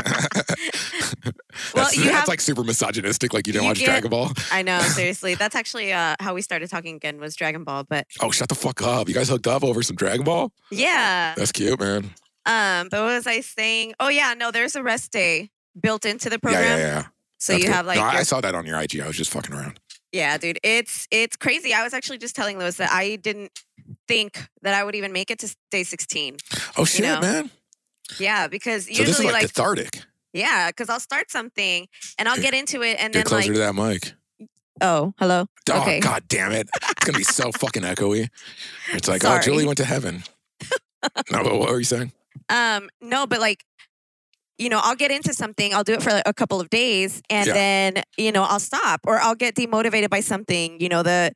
Well, 1.74 1.84
that's, 1.84 1.96
you 1.96 2.04
that's 2.04 2.16
have- 2.16 2.28
like 2.28 2.40
super 2.40 2.64
misogynistic. 2.64 3.32
Like 3.34 3.46
you 3.46 3.52
didn't 3.52 3.64
You 3.64 3.70
watch 3.70 3.78
get- 3.80 3.86
Dragon 3.86 4.10
Ball. 4.10 4.30
I 4.52 4.62
know, 4.62 4.80
seriously. 4.80 5.34
That's 5.34 5.54
actually 5.54 5.92
uh, 5.92 6.16
how 6.18 6.32
we 6.34 6.42
started 6.42 6.70
talking 6.70 6.96
again 6.96 7.20
was 7.20 7.36
Dragon 7.36 7.64
Ball. 7.64 7.84
But 7.84 8.06
Oh, 8.20 8.30
shut 8.30 8.48
the 8.48 8.54
fuck 8.54 8.80
up! 8.82 9.08
You 9.08 9.14
guys 9.14 9.28
hooked 9.28 9.46
up 9.46 9.62
over 9.62 9.82
some 9.82 9.96
Dragon 9.96 10.24
Ball. 10.24 10.52
yeah. 10.70 11.34
That's 11.36 11.52
cute, 11.52 11.78
man. 11.78 12.04
Um, 12.46 12.88
but 12.90 13.00
what 13.02 13.12
was 13.14 13.26
I 13.26 13.40
saying? 13.40 13.94
Oh 14.00 14.08
yeah, 14.08 14.34
no, 14.34 14.50
there's 14.50 14.74
a 14.74 14.82
rest 14.82 15.12
day 15.12 15.50
built 15.78 16.04
into 16.06 16.30
the 16.30 16.38
program. 16.38 16.62
Yeah, 16.62 16.76
yeah, 16.78 16.86
yeah. 16.86 17.04
So 17.38 17.52
That's 17.52 17.62
you 17.64 17.68
good. 17.68 17.74
have 17.76 17.86
like 17.86 17.96
No, 17.98 18.02
your- 18.10 18.20
I 18.20 18.22
saw 18.22 18.40
that 18.40 18.54
on 18.54 18.64
your 18.64 18.80
IG. 18.80 19.00
I 19.00 19.06
was 19.06 19.16
just 19.16 19.30
fucking 19.32 19.54
around. 19.54 19.78
Yeah, 20.12 20.36
dude. 20.38 20.58
It's 20.62 21.06
it's 21.10 21.36
crazy. 21.36 21.72
I 21.72 21.82
was 21.84 21.94
actually 21.94 22.18
just 22.18 22.34
telling 22.34 22.58
Lewis 22.58 22.76
that 22.78 22.90
I 22.90 23.16
didn't 23.16 23.52
think 24.08 24.48
that 24.62 24.74
I 24.74 24.82
would 24.84 24.94
even 24.94 25.12
make 25.12 25.30
it 25.30 25.38
to 25.40 25.56
day 25.70 25.82
16. 25.84 26.36
Oh 26.76 26.84
shit, 26.84 27.02
know, 27.04 27.20
man. 27.20 27.50
Yeah, 28.18 28.48
because 28.48 28.84
So 28.86 28.90
usually 28.90 29.06
this 29.06 29.18
is 29.20 29.24
like, 29.24 29.32
like, 29.34 29.42
cathartic. 29.42 30.00
yeah, 30.32 30.68
because 30.68 30.88
I'll 30.88 30.98
start 31.00 31.30
something 31.30 31.86
and 32.18 32.28
I'll 32.28 32.36
Get- 32.36 32.54
into 32.54 32.82
it 32.82 32.96
and 33.00 33.12
Get 33.12 33.20
then 33.20 33.24
closer 33.24 33.52
like 33.52 33.54
to 33.54 33.58
that 33.60 33.74
mic. 33.74 34.48
oh 34.80 35.12
hello 35.18 35.46
Oh, 35.70 35.82
okay 35.82 36.00
god 36.00 36.24
damn 36.26 36.50
it! 36.52 36.68
It's 36.74 37.04
gonna 37.04 37.18
be 37.18 37.22
so 37.24 37.52
fucking 37.52 37.82
echoey. 37.84 38.28
It's 38.92 39.06
like, 39.06 39.24
oh, 39.24 39.38
Julie 39.40 39.64
went 39.66 39.76
to 39.78 39.84
heaven. 39.84 40.24
no, 41.30 41.44
but 41.44 41.56
what 41.58 41.68
were 41.70 41.78
you 41.78 41.84
saying? 41.84 42.10
um 42.48 42.88
no 43.00 43.26
but 43.26 43.38
like 43.40 43.64
you 44.60 44.68
know 44.68 44.80
I'll 44.82 44.94
get 45.04 45.10
into 45.10 45.32
something 45.34 45.74
I'll 45.74 45.84
do 45.84 45.94
it 45.94 46.02
for 46.02 46.10
like 46.10 46.22
a 46.26 46.34
couple 46.34 46.60
of 46.60 46.68
days 46.70 47.22
and 47.30 47.46
Yeah. 47.46 47.54
then 47.54 48.02
you 48.16 48.30
know 48.32 48.42
I'll 48.44 48.60
stop 48.60 49.00
or 49.06 49.18
I'll 49.18 49.34
get 49.34 49.54
demotivated 49.56 50.10
by 50.10 50.20
something 50.20 50.80
you 50.80 50.88
know 50.88 51.02
the 51.02 51.32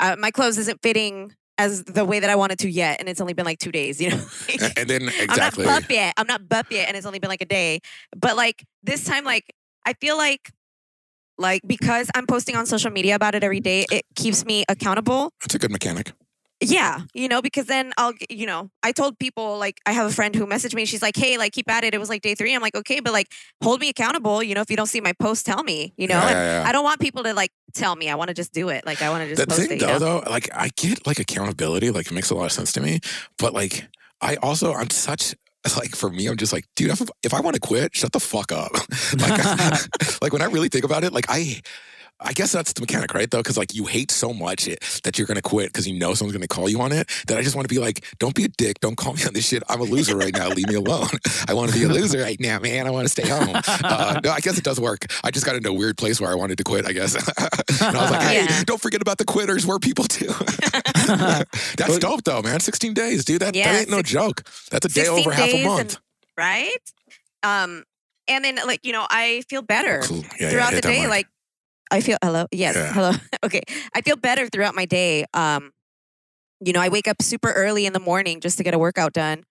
uh, 0.00 0.16
my 0.18 0.30
clothes 0.30 0.56
isn't 0.58 0.80
fitting 0.82 1.34
as 1.58 1.82
the 1.84 2.04
way 2.04 2.20
that 2.20 2.30
I 2.30 2.36
wanted 2.36 2.58
to 2.60 2.70
yet 2.70 3.00
and 3.00 3.08
it's 3.08 3.20
only 3.20 3.34
been 3.34 3.44
like 3.44 3.58
two 3.58 3.72
days 3.72 4.00
you 4.04 4.10
know 4.10 4.22
Like, 4.60 4.78
And 4.78 4.88
then 4.88 5.02
exactly. 5.20 5.66
I'm 5.66 5.70
not 5.74 5.82
buff 5.82 5.90
yet. 5.90 6.14
I'm 6.16 6.26
not 6.26 6.48
buff 6.48 6.66
yet, 6.70 6.88
and 6.88 6.96
it's 6.96 7.06
only 7.06 7.18
been 7.18 7.28
like 7.30 7.42
a 7.42 7.50
day. 7.60 7.80
But 8.16 8.36
like 8.36 8.64
this 8.82 9.04
time, 9.04 9.24
like 9.24 9.44
I 9.84 9.92
feel 10.00 10.16
like, 10.16 10.50
like 11.36 11.62
because 11.66 12.10
I'm 12.14 12.26
posting 12.26 12.56
on 12.56 12.66
social 12.66 12.90
media 12.90 13.14
about 13.14 13.34
it 13.34 13.42
every 13.44 13.60
day, 13.60 13.86
it 13.90 14.04
keeps 14.14 14.44
me 14.44 14.64
accountable. 14.68 15.32
That's 15.42 15.54
a 15.54 15.58
good 15.58 15.70
mechanic. 15.70 16.12
Yeah, 16.60 17.02
you 17.14 17.28
know, 17.28 17.40
because 17.40 17.66
then 17.66 17.92
I'll, 17.96 18.12
you 18.28 18.44
know, 18.44 18.68
I 18.82 18.90
told 18.90 19.18
people 19.18 19.58
like 19.58 19.80
I 19.86 19.92
have 19.92 20.10
a 20.10 20.12
friend 20.12 20.34
who 20.34 20.44
messaged 20.44 20.74
me. 20.74 20.86
She's 20.86 21.02
like, 21.02 21.16
"Hey, 21.16 21.38
like 21.38 21.52
keep 21.52 21.70
at 21.70 21.84
it." 21.84 21.94
It 21.94 21.98
was 21.98 22.08
like 22.08 22.20
day 22.20 22.34
three. 22.34 22.52
I'm 22.52 22.60
like, 22.60 22.74
"Okay," 22.74 22.98
but 22.98 23.12
like 23.12 23.28
hold 23.62 23.80
me 23.80 23.88
accountable. 23.88 24.42
You 24.42 24.56
know, 24.56 24.60
if 24.62 24.70
you 24.70 24.76
don't 24.76 24.88
see 24.88 25.00
my 25.00 25.12
post, 25.12 25.46
tell 25.46 25.62
me. 25.62 25.92
You 25.96 26.08
know, 26.08 26.18
Yeah, 26.18 26.30
yeah, 26.30 26.62
yeah. 26.62 26.68
I 26.68 26.72
don't 26.72 26.82
want 26.82 27.00
people 27.00 27.22
to 27.22 27.32
like 27.32 27.52
tell 27.74 27.94
me. 27.94 28.10
I 28.10 28.16
want 28.16 28.28
to 28.28 28.34
just 28.34 28.52
do 28.52 28.70
it. 28.70 28.84
Like 28.84 29.02
I 29.02 29.10
want 29.10 29.22
to 29.22 29.28
just 29.28 29.40
the 29.40 29.46
post 29.46 29.68
thing 29.68 29.78
it. 29.78 29.80
though, 29.80 29.86
know? 29.86 29.98
though, 29.98 30.30
like 30.30 30.48
I 30.52 30.70
get 30.76 31.06
like 31.06 31.20
accountability, 31.20 31.92
like 31.92 32.06
it 32.06 32.12
makes 32.12 32.30
a 32.30 32.34
lot 32.34 32.46
of 32.46 32.52
sense 32.52 32.72
to 32.72 32.80
me. 32.80 33.00
But 33.38 33.54
like 33.54 33.86
I 34.20 34.34
also 34.36 34.74
I'm 34.74 34.90
such 34.90 35.36
like 35.76 35.94
for 35.94 36.10
me, 36.10 36.26
I'm 36.26 36.36
just 36.36 36.52
like, 36.52 36.64
dude, 36.76 36.90
if, 36.90 37.02
if 37.22 37.34
I 37.34 37.40
want 37.40 37.54
to 37.54 37.60
quit, 37.60 37.94
shut 37.94 38.12
the 38.12 38.20
fuck 38.20 38.52
up. 38.52 38.72
like, 39.18 40.22
like 40.22 40.32
when 40.32 40.42
I 40.42 40.46
really 40.46 40.68
think 40.68 40.84
about 40.84 41.04
it, 41.04 41.12
like 41.12 41.26
I 41.28 41.60
I 42.20 42.32
guess 42.32 42.50
that's 42.50 42.72
the 42.72 42.80
mechanic, 42.80 43.14
right? 43.14 43.30
Though, 43.30 43.38
because 43.38 43.56
like 43.56 43.74
you 43.74 43.86
hate 43.86 44.10
so 44.10 44.32
much 44.32 44.66
it, 44.66 44.80
that 45.04 45.18
you're 45.18 45.26
gonna 45.26 45.40
quit 45.42 45.68
because 45.72 45.86
you 45.86 45.96
know 45.98 46.14
someone's 46.14 46.36
gonna 46.36 46.48
call 46.48 46.68
you 46.68 46.80
on 46.80 46.90
it. 46.92 47.08
That 47.28 47.38
I 47.38 47.42
just 47.42 47.54
want 47.54 47.68
to 47.68 47.72
be 47.72 47.80
like, 47.80 48.04
don't 48.18 48.34
be 48.34 48.44
a 48.44 48.48
dick. 48.48 48.80
Don't 48.80 48.96
call 48.96 49.14
me 49.14 49.24
on 49.24 49.32
this 49.34 49.46
shit. 49.46 49.62
I'm 49.68 49.80
a 49.80 49.84
loser 49.84 50.16
right 50.16 50.34
now. 50.34 50.48
Leave 50.48 50.66
me 50.68 50.74
alone. 50.74 51.06
I 51.48 51.54
want 51.54 51.70
to 51.72 51.78
be 51.78 51.84
a 51.84 51.88
loser 51.88 52.18
right 52.20 52.38
now, 52.40 52.58
man. 52.58 52.86
I 52.86 52.90
want 52.90 53.04
to 53.04 53.08
stay 53.08 53.28
home. 53.28 53.50
Uh, 53.54 54.20
no, 54.24 54.30
I 54.32 54.40
guess 54.40 54.58
it 54.58 54.64
does 54.64 54.80
work. 54.80 55.04
I 55.22 55.30
just 55.30 55.46
got 55.46 55.54
into 55.54 55.68
a 55.70 55.72
weird 55.72 55.96
place 55.96 56.20
where 56.20 56.30
I 56.30 56.34
wanted 56.34 56.58
to 56.58 56.64
quit. 56.64 56.86
I 56.86 56.92
guess, 56.92 57.14
and 57.82 57.96
I 57.96 58.02
was 58.02 58.10
like, 58.10 58.22
hey, 58.22 58.44
Yeah. 58.44 58.62
don't 58.64 58.80
forget 58.80 59.00
about 59.00 59.18
the 59.18 59.24
quitters. 59.24 59.64
We're 59.66 59.78
people 59.78 60.04
too. 60.04 60.26
that's 61.06 61.98
dope, 61.98 62.24
though, 62.24 62.42
man. 62.42 62.60
16 62.60 62.94
days, 62.94 63.24
dude. 63.24 63.42
That, 63.42 63.54
Yeah, 63.54 63.72
that 63.72 63.80
ain't 63.82 63.90
no 63.90 64.02
joke. 64.02 64.42
That's 64.70 64.86
a 64.86 64.88
day 64.88 65.06
over 65.08 65.30
half 65.30 65.48
a 65.52 65.64
month. 65.64 65.80
and- 65.94 65.98
right? 66.36 66.76
Um, 67.42 67.84
and 68.26 68.44
then 68.44 68.56
like 68.66 68.84
you 68.84 68.92
know, 68.92 69.06
I 69.08 69.42
feel 69.48 69.62
better 69.62 70.00
Cool. 70.04 70.18
Yeah, 70.18 70.24
yeah, 70.40 70.50
throughout 70.50 70.72
hit 70.72 70.82
the 70.82 70.88
day. 70.88 70.98
mark. 70.98 71.10
Like 71.10 71.26
I 71.90 72.00
feel 72.00 72.18
hello, 72.22 72.46
yes, 72.52 72.76
Yeah. 72.76 72.92
hello. 72.92 73.12
okay, 73.44 73.62
I 73.94 74.02
feel 74.02 74.16
better 74.16 74.46
throughout 74.48 74.74
my 74.74 74.84
day. 74.84 75.24
Um, 75.34 75.70
you 76.64 76.72
know, 76.72 76.80
I 76.80 76.88
wake 76.88 77.08
up 77.08 77.22
super 77.22 77.52
early 77.52 77.86
in 77.86 77.92
the 77.92 78.00
morning 78.00 78.40
just 78.40 78.58
to 78.58 78.64
get 78.64 78.74
a 78.74 78.78
workout 78.78 79.12
done, 79.12 79.44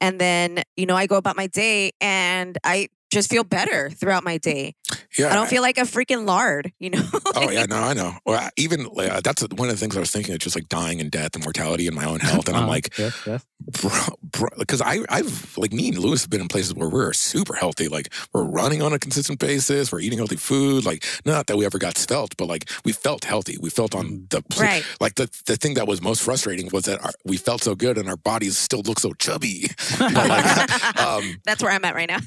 and 0.00 0.20
then 0.20 0.62
you 0.76 0.86
know 0.86 0.96
I 0.96 1.06
go 1.06 1.16
about 1.16 1.36
my 1.36 1.46
day 1.46 1.92
and 2.00 2.58
I 2.64 2.88
just 3.12 3.30
feel 3.30 3.44
better 3.44 3.90
throughout 3.90 4.24
my 4.24 4.38
day. 4.38 4.74
Yeah, 5.18 5.28
I 5.30 5.34
don't 5.34 5.48
feel 5.48 5.62
like 5.62 5.78
a 5.78 5.82
freaking 5.82 6.26
lard, 6.26 6.72
you 6.78 6.90
know. 6.90 7.02
Oh 7.36 7.48
yeah, 7.50 7.64
no, 7.64 7.76
I 7.76 7.94
know. 7.94 8.14
Well, 8.26 8.50
even 8.56 8.86
uh, 8.96 9.20
that's 9.22 9.42
one 9.42 9.68
of 9.68 9.74
the 9.74 9.76
things 9.80 9.96
I 9.96 10.00
was 10.00 10.10
thinking. 10.10 10.34
It's 10.34 10.42
just 10.44 10.56
like 10.56 10.68
dying 10.68 11.00
and 11.00 11.10
death 11.10 11.34
and 11.36 11.44
mortality 11.44 11.86
and 11.86 11.94
my 11.94 12.04
own 12.04 12.18
health. 12.20 12.48
And 12.48 12.56
I'm 12.56 12.64
Uh-huh. 12.64 12.72
like, 12.72 12.98
yes, 12.98 13.16
yes. 13.24 13.46
bro, 13.80 14.48
because 14.58 14.82
I, 14.82 14.98
I've 15.08 15.56
like 15.56 15.72
me 15.72 15.88
and 15.88 15.98
Lewis 15.98 16.22
have 16.22 16.30
been 16.30 16.40
in 16.40 16.48
places 16.48 16.74
where 16.74 16.88
we're 16.88 17.12
super 17.12 17.54
healthy. 17.54 17.86
Like 17.88 18.12
we're 18.34 18.42
running 18.44 18.82
on 18.82 18.92
a 18.92 18.98
consistent 18.98 19.38
basis. 19.38 19.92
We're 19.92 20.00
eating 20.00 20.18
healthy 20.18 20.36
food. 20.36 20.84
Like 20.84 21.04
not 21.24 21.46
that 21.46 21.56
we 21.56 21.64
ever 21.64 21.78
got 21.78 21.96
svelte, 21.96 22.36
but 22.36 22.46
like 22.46 22.68
we 22.84 22.92
felt 22.92 23.24
healthy. 23.24 23.56
We 23.60 23.70
felt 23.70 23.94
on 23.94 24.26
the 24.30 24.42
Right. 24.58 24.84
Like 25.00 25.14
the 25.14 25.30
the 25.46 25.56
thing 25.56 25.74
that 25.74 25.86
was 25.86 26.02
most 26.02 26.22
frustrating 26.22 26.68
was 26.72 26.84
that 26.84 27.02
our, 27.04 27.12
we 27.24 27.36
felt 27.36 27.62
so 27.62 27.74
good 27.74 27.96
and 27.96 28.08
our 28.08 28.16
bodies 28.16 28.58
still 28.58 28.82
look 28.82 28.98
so 28.98 29.12
chubby. 29.14 29.68
but 29.98 30.14
like, 30.14 31.00
um, 31.00 31.40
That's 31.44 31.62
where 31.62 31.72
I'm 31.72 31.84
at 31.84 31.94
right 31.94 32.08
now. 32.08 32.18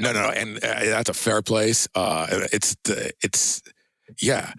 no, 0.00 0.12
no, 0.12 0.28
and 0.30 0.56
uh, 0.58 0.80
that's 0.84 1.08
a 1.08 1.14
fair 1.14 1.42
place. 1.42 1.86
Uh, 1.94 2.26
it's 2.52 2.76
the, 2.84 3.12
it's, 3.22 3.62
yeah, 4.20 4.52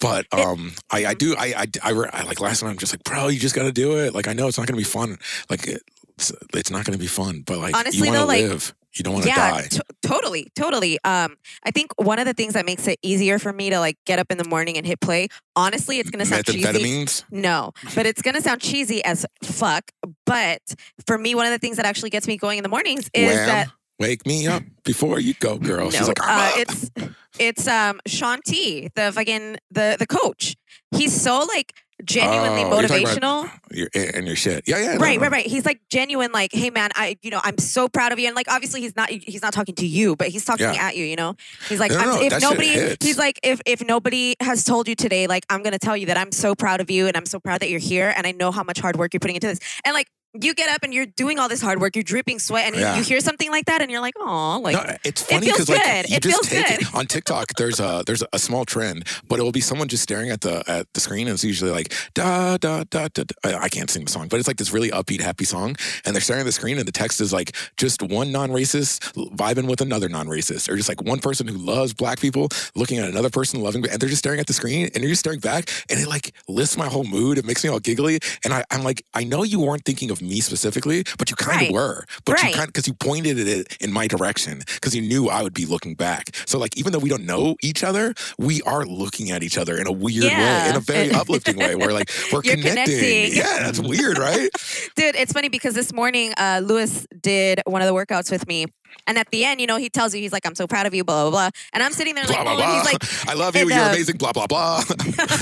but 0.00 0.26
um, 0.32 0.72
I, 0.90 1.06
I 1.06 1.14
do, 1.14 1.34
I, 1.36 1.54
I, 1.56 1.66
I, 1.82 1.90
re- 1.90 2.10
I 2.12 2.22
like 2.22 2.40
last 2.40 2.62
night. 2.62 2.70
I'm 2.70 2.78
just 2.78 2.92
like, 2.92 3.04
bro, 3.04 3.28
you 3.28 3.38
just 3.38 3.54
got 3.54 3.64
to 3.64 3.72
do 3.72 3.98
it. 3.98 4.14
Like, 4.14 4.28
I 4.28 4.32
know 4.32 4.46
it's 4.48 4.58
not 4.58 4.66
going 4.66 4.76
to 4.78 4.84
be 4.84 4.84
fun. 4.84 5.18
Like, 5.50 5.66
it's, 5.66 6.32
it's 6.54 6.70
not 6.70 6.84
going 6.84 6.96
to 6.96 6.98
be 6.98 7.06
fun. 7.08 7.42
But 7.44 7.58
like, 7.58 7.76
Honestly, 7.76 8.06
you 8.06 8.12
want 8.12 8.14
to 8.14 8.20
though, 8.20 8.26
like- 8.26 8.42
live. 8.42 8.74
You 8.94 9.04
don't 9.04 9.12
want 9.12 9.24
to 9.24 9.28
yeah, 9.30 9.50
die. 9.50 9.66
t- 9.70 9.80
totally, 10.02 10.48
totally. 10.56 10.98
Um, 11.04 11.36
I 11.62 11.70
think 11.70 11.92
one 11.96 12.18
of 12.18 12.24
the 12.24 12.32
things 12.32 12.54
that 12.54 12.64
makes 12.64 12.88
it 12.88 12.98
easier 13.02 13.38
for 13.38 13.52
me 13.52 13.70
to 13.70 13.78
like 13.78 13.96
get 14.06 14.18
up 14.18 14.32
in 14.32 14.38
the 14.38 14.48
morning 14.48 14.76
and 14.76 14.84
hit 14.84 14.98
play. 15.00 15.28
Honestly, 15.54 15.98
it's 15.98 16.10
gonna 16.10 16.24
sound 16.24 16.46
cheesy. 16.46 17.06
No, 17.30 17.72
but 17.94 18.06
it's 18.06 18.22
gonna 18.22 18.40
sound 18.40 18.60
cheesy 18.62 19.04
as 19.04 19.26
fuck. 19.44 19.92
But 20.24 20.62
for 21.06 21.18
me, 21.18 21.34
one 21.34 21.44
of 21.46 21.52
the 21.52 21.58
things 21.58 21.76
that 21.76 21.86
actually 21.86 22.10
gets 22.10 22.26
me 22.26 22.38
going 22.38 22.58
in 22.58 22.62
the 22.62 22.70
mornings 22.70 23.10
is 23.12 23.36
Wham, 23.36 23.46
that 23.46 23.68
wake 23.98 24.26
me 24.26 24.46
up 24.46 24.62
before 24.84 25.18
you 25.20 25.34
go, 25.34 25.58
girl. 25.58 25.86
no, 25.86 25.90
She's 25.90 26.08
like, 26.08 26.20
uh, 26.22 26.30
up. 26.30 26.52
it's 26.58 26.90
it's 27.38 27.68
um 27.68 28.00
Shaun 28.06 28.40
T, 28.46 28.90
the 28.94 29.12
fucking 29.12 29.56
the 29.70 29.96
the 29.98 30.06
coach. 30.06 30.56
He's 30.90 31.18
so 31.20 31.40
like 31.54 31.74
genuinely 32.04 32.62
Oh, 32.62 32.78
you're 32.78 32.88
talking 32.88 33.02
about- 33.02 33.48
motivational. 33.48 33.50
Your, 33.72 33.88
and 34.14 34.24
your 34.26 34.36
shit. 34.36 34.62
Yeah, 34.68 34.78
yeah. 34.78 34.94
no, 34.94 35.00
Right, 35.00 35.16
no. 35.16 35.22
right, 35.22 35.32
right. 35.32 35.46
He's 35.46 35.66
like 35.66 35.80
genuine, 35.90 36.30
like, 36.32 36.52
hey 36.52 36.70
man, 36.70 36.90
I, 36.94 37.18
you 37.22 37.30
know, 37.30 37.40
I'm 37.42 37.58
so 37.58 37.88
proud 37.88 38.12
of 38.12 38.20
you. 38.20 38.28
And 38.28 38.36
like, 38.36 38.46
obviously, 38.50 38.80
he's 38.80 38.94
not, 38.96 39.10
he's 39.10 39.42
not 39.42 39.52
talking 39.52 39.74
to 39.74 39.86
you, 39.86 40.14
but 40.14 40.28
he's 40.28 40.44
talking 40.44 40.64
Yeah. 40.72 40.86
at 40.86 40.96
you. 40.96 41.04
You 41.04 41.16
know, 41.16 41.34
he's 41.68 41.80
like, 41.80 41.90
No, 41.90 41.98
no, 42.00 42.10
I'm, 42.12 42.22
if 42.22 42.32
shit 42.34 42.42
nobody, 42.42 42.68
hits. 42.68 43.04
he's 43.04 43.18
like, 43.18 43.40
if 43.42 43.60
if 43.66 43.84
nobody 43.84 44.36
has 44.40 44.62
told 44.64 44.86
you 44.88 44.94
today, 44.94 45.26
like, 45.26 45.44
I'm 45.50 45.62
gonna 45.64 45.78
tell 45.78 45.96
you 45.96 46.06
that 46.06 46.16
I'm 46.16 46.30
so 46.32 46.54
proud 46.54 46.80
of 46.80 46.88
you, 46.88 47.08
and 47.08 47.16
I'm 47.16 47.26
so 47.26 47.40
proud 47.40 47.60
that 47.60 47.68
you're 47.68 47.80
here, 47.80 48.14
and 48.16 48.26
I 48.28 48.32
know 48.32 48.52
how 48.52 48.62
much 48.62 48.78
hard 48.78 48.96
work 48.96 49.12
you're 49.12 49.20
putting 49.20 49.34
into 49.36 49.48
this. 49.48 49.58
And 49.84 49.92
like, 49.92 50.06
you 50.34 50.54
get 50.54 50.68
up 50.68 50.82
and 50.82 50.92
you're 50.92 51.06
doing 51.06 51.38
all 51.38 51.48
this 51.48 51.62
hard 51.62 51.80
work, 51.80 51.96
you're 51.96 52.02
dripping 52.02 52.38
sweat, 52.38 52.66
and 52.66 52.76
you- 52.76 52.82
Yeah. 52.82 52.96
you, 52.96 53.02
hear 53.02 53.20
something 53.20 53.50
like 53.50 53.64
that, 53.66 53.80
and 53.80 53.90
you're 53.90 54.00
like, 54.02 54.14
oh, 54.18 54.60
like, 54.62 54.74
no, 54.76 54.96
it's 55.04 55.22
funny 55.22 55.46
feels 55.46 55.56
because 55.56 55.68
like 55.70 55.84
good. 55.84 56.10
you 56.10 56.16
It 56.16 56.22
just 56.22 56.34
feels 56.44 56.48
take 56.48 56.78
good. 56.78 56.86
it 56.88 56.94
on 56.94 57.06
TikTok. 57.06 57.54
There's 57.56 57.80
a 57.80 58.02
there's 58.06 58.22
a 58.32 58.38
small 58.38 58.64
trend, 58.66 59.04
but 59.26 59.38
it 59.38 59.42
will 59.42 59.52
be 59.52 59.60
someone 59.62 59.88
just 59.88 60.02
staring 60.02 60.30
at 60.30 60.42
the 60.42 60.62
at 60.70 60.86
the 60.92 61.00
screen, 61.00 61.26
and 61.28 61.34
it's 61.34 61.44
usually 61.44 61.70
like 61.70 61.94
da 62.14 62.58
da 62.58 62.84
da 62.90 63.08
da. 63.08 63.24
da. 63.24 63.34
I, 63.44 63.54
I 63.64 63.68
can't 63.70 63.88
sing 63.90 64.04
the 64.04 64.10
song, 64.10 64.28
but 64.28 64.38
it's 64.38 64.46
like 64.48 64.58
this 64.58 64.72
really 64.72 64.90
upbeat, 64.90 65.20
happy 65.22 65.44
song, 65.44 65.76
and 66.04 66.14
they're 66.14 66.20
staring 66.20 66.40
at 66.40 66.46
the 66.46 66.52
screen, 66.52 66.78
and 66.78 66.86
the 66.86 66.92
text 66.92 67.20
is 67.22 67.32
like 67.32 67.56
just 67.78 68.02
one 68.02 68.30
non-racist 68.30 69.12
vibing 69.36 69.66
with 69.68 69.80
another 69.80 70.08
non-racist, 70.10 70.68
or 70.68 70.76
just 70.76 70.88
like 70.90 71.02
one 71.02 71.20
person 71.20 71.48
who 71.48 71.56
loves 71.56 71.94
black 71.94 72.20
people 72.20 72.48
looking 72.74 72.98
at 72.98 73.08
another 73.08 73.30
person 73.30 73.60
loving, 73.62 73.88
and 73.88 73.98
they're 74.00 74.08
just 74.10 74.20
staring 74.20 74.40
at 74.40 74.46
the 74.46 74.52
screen, 74.52 74.90
and 74.94 75.02
you're 75.02 75.10
just 75.10 75.20
staring 75.20 75.40
back, 75.40 75.70
and 75.88 75.98
it 75.98 76.06
like 76.06 76.32
lifts 76.48 76.76
my 76.76 76.86
whole 76.86 77.04
mood. 77.04 77.38
It 77.38 77.44
makes 77.46 77.64
me 77.64 77.70
all 77.70 77.80
giggly, 77.80 78.18
and 78.44 78.52
I, 78.52 78.62
I'm 78.70 78.82
like, 78.84 79.02
I 79.14 79.24
know 79.24 79.42
you 79.42 79.60
weren't 79.60 79.84
thinking 79.86 80.10
of 80.10 80.17
me 80.22 80.40
specifically, 80.40 81.04
but 81.18 81.30
you 81.30 81.36
kind 81.36 81.60
Right. 81.60 81.68
of 81.70 81.74
were, 81.74 82.04
but 82.24 82.38
you 82.38 82.44
Right. 82.48 82.54
kind 82.54 82.66
because 82.68 82.86
you 82.86 82.94
pointed 82.94 83.38
it 83.38 83.76
in 83.80 83.92
my 83.92 84.06
direction 84.06 84.62
because 84.74 84.94
you 84.94 85.02
knew 85.02 85.28
I 85.28 85.42
would 85.42 85.54
be 85.54 85.64
looking 85.66 85.94
back. 85.94 86.34
So 86.46 86.58
like 86.58 86.76
even 86.76 86.92
though 86.92 86.98
we 86.98 87.08
don't 87.08 87.24
know 87.26 87.56
each 87.62 87.82
other, 87.84 88.14
we 88.38 88.62
are 88.62 88.84
looking 88.86 89.30
at 89.30 89.42
each 89.42 89.58
other 89.58 89.76
in 89.78 89.86
a 89.86 89.92
weird 89.92 90.24
way, 90.24 90.68
in 90.68 90.76
a 90.76 90.80
very 90.80 91.10
uplifting 91.10 91.56
way. 91.56 91.74
Where 91.74 91.92
like 91.92 92.10
we're 92.32 92.42
connecting. 92.42 92.70
connecting. 92.70 93.32
Yeah, 93.36 93.58
that's 93.60 93.80
weird, 93.80 94.18
right? 94.18 94.50
Dude, 94.96 95.14
it's 95.16 95.32
funny 95.32 95.48
because 95.48 95.74
this 95.74 95.92
morning, 95.92 96.32
uh, 96.36 96.60
Lewis 96.64 97.06
did 97.22 97.60
one 97.66 97.82
of 97.82 97.86
the 97.88 97.94
workouts 97.94 98.30
with 98.30 98.46
me. 98.46 98.66
And 99.06 99.16
at 99.18 99.30
the 99.30 99.44
end, 99.44 99.60
you 99.60 99.66
know, 99.66 99.76
he 99.76 99.88
tells 99.88 100.14
you, 100.14 100.20
he's 100.20 100.32
like, 100.32 100.46
I'm 100.46 100.54
so 100.54 100.66
proud 100.66 100.86
of 100.86 100.94
you, 100.94 101.02
blah, 101.02 101.24
blah, 101.24 101.30
blah. 101.30 101.50
And 101.72 101.82
I'm 101.82 101.92
sitting 101.92 102.14
there 102.14 102.24
like, 102.24 102.34
blah 102.34 102.44
blah 102.44 102.52
oh, 102.52 102.56
blah. 102.56 102.78
and 102.78 102.88
he's 102.88 102.92
like, 102.92 103.28
I 103.28 103.34
love 103.34 103.56
you. 103.56 103.68
You're 103.68 103.78
uh, 103.78 103.88
amazing. 103.90 104.16
Blah 104.18 104.32
blah 104.32 104.46
blah. 104.46 104.82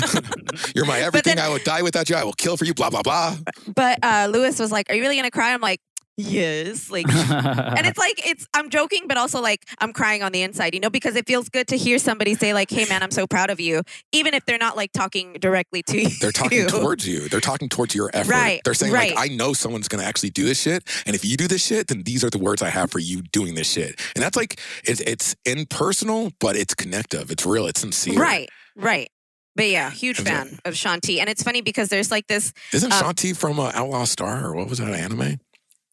You're 0.74 0.86
my 0.86 1.00
everything. 1.00 1.36
then- 1.36 1.44
I 1.44 1.48
would 1.48 1.64
die 1.64 1.82
without 1.82 2.08
you. 2.08 2.16
I 2.16 2.24
will 2.24 2.32
kill 2.32 2.56
for 2.56 2.64
you. 2.64 2.74
Blah 2.74 2.90
blah 2.90 3.02
blah. 3.02 3.36
but 3.74 3.98
uh, 4.02 4.28
Lewis 4.30 4.58
was 4.58 4.70
like, 4.70 4.90
Are 4.90 4.94
you 4.94 5.02
really 5.02 5.16
gonna 5.16 5.30
cry? 5.30 5.52
I'm 5.52 5.60
like, 5.60 5.80
Yes. 6.16 6.90
Like 6.90 7.06
and 7.30 7.86
it's 7.86 7.98
like 7.98 8.26
it's 8.26 8.46
I'm 8.54 8.70
joking, 8.70 9.04
but 9.06 9.18
also 9.18 9.40
like 9.40 9.66
I'm 9.78 9.92
crying 9.92 10.22
on 10.22 10.32
the 10.32 10.42
inside, 10.42 10.74
you 10.74 10.80
know, 10.80 10.88
because 10.88 11.14
it 11.14 11.26
feels 11.26 11.48
good 11.48 11.68
to 11.68 11.76
hear 11.76 11.98
somebody 11.98 12.34
say, 12.34 12.54
like, 12.54 12.70
hey 12.70 12.86
man, 12.88 13.02
I'm 13.02 13.10
so 13.10 13.26
proud 13.26 13.50
of 13.50 13.60
you, 13.60 13.82
even 14.12 14.32
if 14.32 14.44
they're 14.46 14.58
not 14.58 14.76
like 14.76 14.92
talking 14.92 15.34
directly 15.34 15.82
to 15.84 16.00
you. 16.00 16.08
They're 16.20 16.32
talking 16.32 16.66
towards 16.66 17.06
you. 17.06 17.28
They're 17.28 17.40
talking 17.40 17.68
towards 17.68 17.94
your 17.94 18.10
effort. 18.14 18.30
Right, 18.30 18.60
They're 18.64 18.74
saying 18.74 18.92
right. 18.92 19.14
like, 19.14 19.30
I 19.30 19.34
know 19.34 19.52
someone's 19.52 19.88
gonna 19.88 20.04
actually 20.04 20.30
do 20.30 20.44
this 20.44 20.60
shit, 20.60 20.84
and 21.04 21.14
if 21.14 21.24
you 21.24 21.36
do 21.36 21.46
this 21.46 21.64
shit, 21.64 21.88
then 21.88 22.02
these 22.02 22.24
are 22.24 22.30
the 22.30 22.38
words 22.38 22.62
I 22.62 22.70
have 22.70 22.90
for 22.90 22.98
you 22.98 23.22
doing 23.22 23.54
this 23.54 23.70
shit. 23.70 24.00
And 24.14 24.22
that's 24.24 24.36
like 24.36 24.58
it's 24.84 25.00
it's 25.02 25.36
impersonal, 25.44 26.32
but 26.40 26.56
it's 26.56 26.74
connective. 26.74 27.30
It's 27.30 27.44
real. 27.44 27.66
It's 27.66 27.80
sincere. 27.80 28.18
Right, 28.18 28.48
right. 28.74 29.10
But 29.54 29.70
yeah, 29.70 29.90
huge 29.90 30.20
fan 30.20 30.58
of 30.66 30.76
Shaun 30.76 31.00
T. 31.00 31.18
And 31.18 31.30
it's 31.30 31.42
funny 31.42 31.62
because 31.62 31.88
there's 31.88 32.10
like 32.10 32.26
this 32.26 32.52
Isn't 32.74 32.92
Um, 32.92 33.02
Shanti 33.02 33.34
from 33.34 33.58
uh, 33.58 33.72
Outlaw 33.74 34.04
Star 34.04 34.44
or 34.44 34.54
what 34.54 34.68
was 34.68 34.78
that 34.78 34.92
anime? 34.92 35.38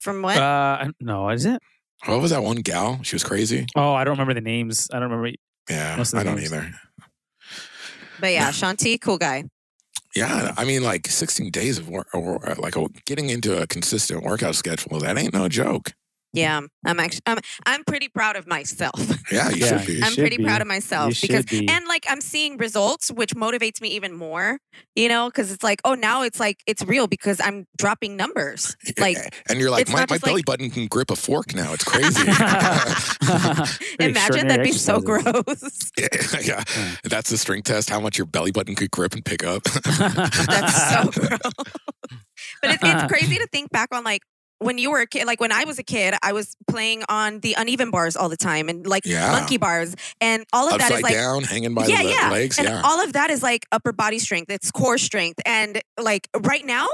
From 0.03 0.21
what? 0.21 0.37
uh, 0.37 0.89
no, 0.99 1.29
is 1.29 1.45
it? 1.45 1.61
What 2.05 2.19
was 2.21 2.31
that 2.31 2.43
one 2.43 2.57
gal? 2.57 2.99
She 3.03 3.15
was 3.15 3.23
crazy. 3.23 3.65
Oh, 3.75 3.93
I 3.93 4.03
don't 4.03 4.13
remember 4.13 4.33
the 4.33 4.41
names. 4.41 4.89
I 4.91 4.99
don't 4.99 5.09
remember. 5.09 5.31
Yeah, 5.69 5.95
Most 5.95 6.11
of 6.11 6.17
the 6.17 6.21
I 6.21 6.23
don't 6.25 6.35
names. 6.35 6.51
either. 6.51 6.71
but 8.19 8.33
yeah, 8.33 8.51
Shaun 8.51 8.75
T, 8.75 8.97
cool 8.97 9.17
guy. 9.17 9.45
Yeah, 10.13 10.53
I 10.57 10.65
mean, 10.65 10.83
like 10.83 11.07
16 11.07 11.49
days 11.51 11.77
of 11.77 11.87
work, 11.89 12.07
or 12.13 12.47
uh, 12.47 12.55
like 12.59 12.75
a, 12.75 12.85
getting 13.05 13.29
into 13.29 13.59
a 13.59 13.65
consistent 13.65 14.23
workout 14.23 14.55
schedule. 14.55 14.99
That 14.99 15.17
ain't 15.17 15.33
no 15.33 15.47
joke. 15.47 15.93
Yeah, 16.35 16.59
I'm 16.85 16.99
actually 16.99 17.21
I'm 17.27 17.37
I'm 17.65 17.83
pretty 17.83 18.09
proud 18.09 18.35
of 18.35 18.47
myself. 18.47 18.99
Yeah, 19.31 19.49
you 19.49 19.65
Yeah. 19.65 19.77
should 19.77 19.87
be. 19.87 19.93
You 19.93 20.01
I'm 20.03 20.11
should 20.11 20.19
pretty 20.21 20.37
be. 20.37 20.43
proud 20.43 20.61
of 20.61 20.67
myself 20.67 21.21
You 21.23 21.27
because 21.29 21.45
be. 21.45 21.67
and 21.67 21.85
like 21.87 22.05
I'm 22.09 22.21
seeing 22.21 22.57
results 22.57 23.09
which 23.11 23.33
motivates 23.35 23.81
me 23.81 23.87
even 23.89 24.13
more, 24.13 24.59
you 24.95 25.07
know, 25.09 25.31
cuz 25.31 25.51
it's 25.51 25.63
like, 25.63 25.79
oh, 25.85 25.93
now 25.95 26.23
it's 26.23 26.39
like 26.39 26.59
it's 26.67 26.83
real 26.83 27.07
because 27.07 27.39
I'm 27.39 27.65
dropping 27.77 28.15
numbers. 28.17 28.75
Like 28.99 29.17
and 29.49 29.59
you're 29.59 29.71
like, 29.71 29.87
my, 29.89 30.05
my 30.09 30.17
belly 30.17 30.35
like- 30.35 30.45
button 30.45 30.69
can 30.69 30.87
grip 30.87 31.09
a 31.11 31.15
fork 31.15 31.55
now. 31.55 31.73
It's 31.73 31.83
crazy. 31.93 32.21
Imagine 33.99 34.47
that'd 34.47 34.65
extraordinary 34.65 34.65
be 34.65 34.71
so 34.73 34.99
gross. 34.99 35.91
yeah, 35.97 36.07
Yeah. 36.41 36.63
that's 37.03 37.29
the 37.29 37.37
strength 37.37 37.65
test. 37.65 37.89
How 37.89 37.99
much 37.99 38.17
your 38.17 38.27
belly 38.27 38.51
button 38.51 38.75
could 38.75 38.91
grip 38.91 39.13
and 39.13 39.23
pick 39.23 39.43
up. 39.43 39.63
That's 39.63 40.89
so 40.91 41.11
gross. 41.11 41.39
but 42.61 42.71
it's, 42.71 42.83
it's 42.83 43.03
crazy 43.11 43.37
to 43.37 43.47
think 43.51 43.71
back 43.71 43.89
on 43.93 44.03
like 44.03 44.21
when 44.63 44.77
you 44.77 44.91
were 44.91 45.01
a 45.01 45.07
kid, 45.07 45.25
like 45.27 45.39
when 45.39 45.51
I 45.51 45.63
was 45.65 45.79
a 45.79 45.83
kid, 45.83 46.15
I 46.23 46.33
was 46.33 46.55
playing 46.67 47.03
on 47.09 47.39
the 47.41 47.55
uneven 47.57 47.91
bars 47.91 48.15
all 48.15 48.29
the 48.29 48.37
time 48.37 48.69
and 48.69 48.85
like 48.87 49.05
Yeah. 49.05 49.31
monkey 49.31 49.57
bars, 49.57 49.95
and 50.21 50.45
all 50.53 50.65
of 50.65 50.71
that 50.79 50.81
Upside 50.91 50.97
is 50.97 51.03
like 51.03 51.13
down, 51.13 51.43
hanging 51.43 51.73
by 51.73 51.85
yeah, 51.87 52.03
the 52.03 52.09
yeah. 52.09 52.29
legs. 52.31 52.57
and 52.59 52.67
yeah. 52.67 52.81
all 52.83 53.01
of 53.03 53.13
that 53.13 53.29
is 53.29 53.43
like 53.43 53.65
upper 53.71 53.91
body 53.91 54.19
strength. 54.19 54.49
It's 54.51 54.71
core 54.71 54.97
strength, 54.97 55.39
and 55.45 55.81
like 55.99 56.27
right 56.37 56.65
now, 56.65 56.87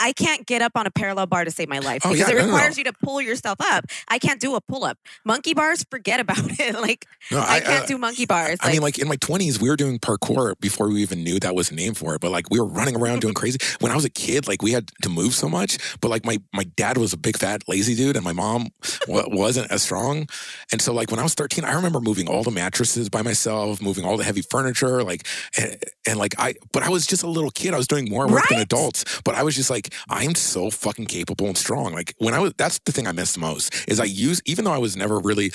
I 0.00 0.12
can't 0.12 0.44
get 0.46 0.60
up 0.62 0.72
on 0.74 0.86
a 0.86 0.90
parallel 0.90 1.26
bar 1.26 1.44
to 1.44 1.50
save 1.50 1.68
my 1.68 1.78
life 1.78 2.02
Oh, 2.04 2.12
because 2.12 2.28
yeah, 2.28 2.34
it 2.34 2.38
no, 2.38 2.40
no, 2.40 2.46
no. 2.48 2.54
requires 2.54 2.78
you 2.78 2.84
to 2.84 2.92
pull 2.92 3.22
yourself 3.22 3.58
up. 3.60 3.86
I 4.08 4.18
can't 4.18 4.40
do 4.40 4.54
a 4.54 4.60
pull 4.60 4.84
up. 4.84 4.98
Monkey 5.24 5.54
bars, 5.54 5.84
forget 5.90 6.20
about 6.20 6.38
it. 6.60 6.74
Like 6.74 7.06
No, 7.30 7.38
I, 7.38 7.56
I, 7.56 7.60
can't 7.60 7.84
uh, 7.84 7.86
do 7.86 7.98
monkey 7.98 8.26
bars. 8.26 8.58
I 8.60 8.72
mean, 8.72 8.82
like 8.82 8.98
in 8.98 9.08
my 9.08 9.16
20s, 9.16 9.60
we 9.60 9.68
were 9.68 9.76
doing 9.76 9.98
parkour 9.98 10.54
before 10.60 10.88
we 10.88 11.02
even 11.02 11.22
knew 11.22 11.38
that 11.40 11.54
was 11.54 11.70
a 11.70 11.74
name 11.74 11.94
for 11.94 12.14
it. 12.14 12.20
But 12.20 12.30
like 12.32 12.50
we 12.50 12.58
were 12.58 12.66
running 12.66 12.96
around 12.96 13.20
doing 13.20 13.34
crazy. 13.34 13.58
When 13.80 13.92
I 13.92 13.94
was 13.94 14.04
a 14.04 14.10
kid, 14.10 14.48
like 14.48 14.62
we 14.62 14.72
had 14.72 14.90
to 15.02 15.08
move 15.08 15.34
so 15.34 15.48
much. 15.48 15.78
But 16.00 16.08
like 16.08 16.24
my 16.24 16.38
my 16.52 16.64
dad 16.76 16.98
was 16.98 17.12
a 17.12 17.16
big 17.16 17.36
fat 17.38 17.62
lazy 17.68 17.94
dude, 17.94 18.16
and 18.16 18.24
my 18.24 18.32
mom 18.32 18.68
wasn't 19.08 19.70
as 19.70 19.82
strong. 19.82 20.26
And 20.72 20.80
so 20.82 20.92
like 20.92 21.10
when 21.10 21.20
I 21.20 21.22
was 21.22 21.34
13, 21.34 21.64
I 21.64 21.74
remember 21.74 22.00
moving 22.00 22.28
all 22.28 22.42
the 22.42 22.50
mattresses 22.50 23.08
by 23.08 23.22
myself, 23.22 23.80
moving 23.80 24.04
all 24.04 24.16
the 24.16 24.24
heavy 24.24 24.42
furniture, 24.42 25.02
like 25.02 25.26
and, 25.56 25.76
and 26.06 26.18
like 26.18 26.34
I. 26.38 26.54
But 26.72 26.82
I 26.82 26.88
was 26.90 27.06
just 27.06 27.22
a 27.22 27.28
little 27.28 27.50
kid. 27.50 27.74
I 27.74 27.76
was 27.76 27.86
doing 27.86 28.08
more 28.08 28.26
work 28.26 28.48
than 28.48 28.60
adults. 28.60 29.04
But 29.24 29.34
I 29.34 29.42
was 29.42 29.54
just 29.54 29.70
like, 29.70 29.83
I'm 30.08 30.34
so 30.34 30.70
fucking 30.70 31.06
capable 31.06 31.46
and 31.46 31.56
strong. 31.56 31.92
Like 31.92 32.14
when 32.18 32.34
I 32.34 32.40
was, 32.40 32.54
that's 32.56 32.78
the 32.80 32.92
thing 32.92 33.06
I 33.06 33.12
miss 33.12 33.34
the 33.34 33.40
most 33.40 33.88
is 33.88 34.00
I 34.00 34.04
use 34.04 34.40
even 34.44 34.64
though 34.64 34.72
I 34.72 34.78
was 34.78 34.96
never 34.96 35.18
really, 35.18 35.52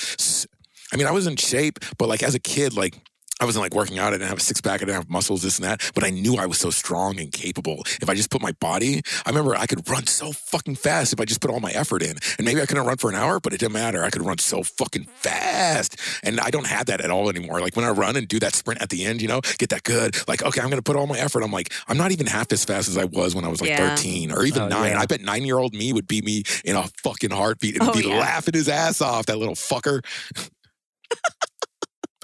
I 0.92 0.98
mean, 0.98 1.08
I 1.08 1.12
was 1.12 1.28
in 1.28 1.36
shape, 1.36 1.80
but 1.98 2.10
like 2.10 2.24
as 2.24 2.36
a 2.36 2.39
kid, 2.39 2.76
like 2.76 2.96
I 3.39 3.45
wasn't 3.45 3.63
like 3.63 3.73
working 3.73 3.97
out. 3.99 4.10
I 4.10 4.17
didn't 4.17 4.28
have 4.28 4.38
a 4.38 4.41
six 4.41 4.60
pack. 4.60 4.75
I 4.82 4.86
didn't 4.86 4.95
have 4.95 5.10
muscles, 5.10 5.41
this 5.43 5.58
and 5.60 5.65
that. 5.65 5.91
But 5.95 6.04
I 6.04 6.10
knew 6.10 6.36
I 6.36 6.45
was 6.45 6.58
so 6.58 6.69
strong 6.71 7.19
and 7.19 7.32
capable. 7.32 7.84
If 8.02 8.10
I 8.10 8.13
just 8.15 8.30
put 8.30 8.41
my 8.41 8.52
body, 8.54 9.02
I 9.25 9.30
remember 9.30 9.56
I 9.56 9.65
could 9.65 9.88
run 9.89 10.08
so 10.08 10.32
fucking 10.34 10.75
fast 10.75 11.13
if 11.13 11.21
I 11.21 11.25
just 11.25 11.39
put 11.39 11.49
all 11.49 11.60
my 11.62 11.71
effort 11.71 12.02
in. 12.04 12.17
And 12.38 12.45
maybe 12.45 12.62
I 12.62 12.65
couldn't 12.65 12.86
run 12.86 12.97
for 12.97 13.10
an 13.10 13.15
hour, 13.15 13.39
but 13.39 13.54
it 13.54 13.60
didn't 13.60 13.73
matter. 13.73 14.04
I 14.04 14.10
could 14.10 14.25
run 14.25 14.39
so 14.39 14.63
fucking 14.63 15.06
fast. 15.06 15.95
And 16.23 16.39
I 16.39 16.49
don't 16.49 16.67
have 16.67 16.88
that 16.88 16.99
at 17.02 17.12
all 17.12 17.30
anymore. 17.30 17.62
Like 17.62 17.75
when 17.75 17.86
I 17.86 17.89
run 17.91 18.15
and 18.17 18.28
do 18.28 18.39
that 18.39 18.56
sprint 18.56 18.82
at 18.82 18.89
the 18.89 19.06
end, 19.06 19.21
you 19.21 19.28
know, 19.30 19.39
get 19.58 19.69
that 19.69 19.84
good. 19.84 20.17
Like, 20.28 20.43
okay, 20.43 20.60
I'm 20.62 20.67
going 20.69 20.78
to 20.82 20.84
put 20.84 20.95
all 20.97 21.08
my 21.08 21.17
effort. 21.17 21.41
I'm 21.43 21.52
like, 21.52 21.71
I'm 21.88 21.97
not 21.97 22.12
even 22.12 22.25
half 22.28 22.52
as 22.52 22.65
fast 22.65 22.89
as 22.89 22.97
I 22.97 23.06
was 23.06 23.36
when 23.36 23.45
I 23.45 23.47
was 23.47 23.62
like 23.62 23.69
Yeah. 23.69 23.95
13 23.95 24.32
or 24.32 24.43
even 24.43 24.63
Oh, 24.63 24.67
nine. 24.67 24.91
yeah. 24.91 24.99
I 24.99 25.06
bet 25.06 25.21
nine 25.21 25.45
year 25.45 25.58
old 25.60 25.73
me 25.73 25.93
would 25.93 26.08
beat 26.08 26.25
me 26.25 26.43
in 26.65 26.75
a 26.75 26.84
fucking 27.04 27.32
heartbeat 27.32 27.80
and 27.80 27.89
Oh, 27.89 27.93
be 27.93 28.08
yeah. 28.08 28.19
laughing 28.19 28.54
his 28.54 28.67
ass 28.67 28.99
off, 29.02 29.28
that 29.28 29.38
little 29.38 29.56
fucker. 29.56 30.04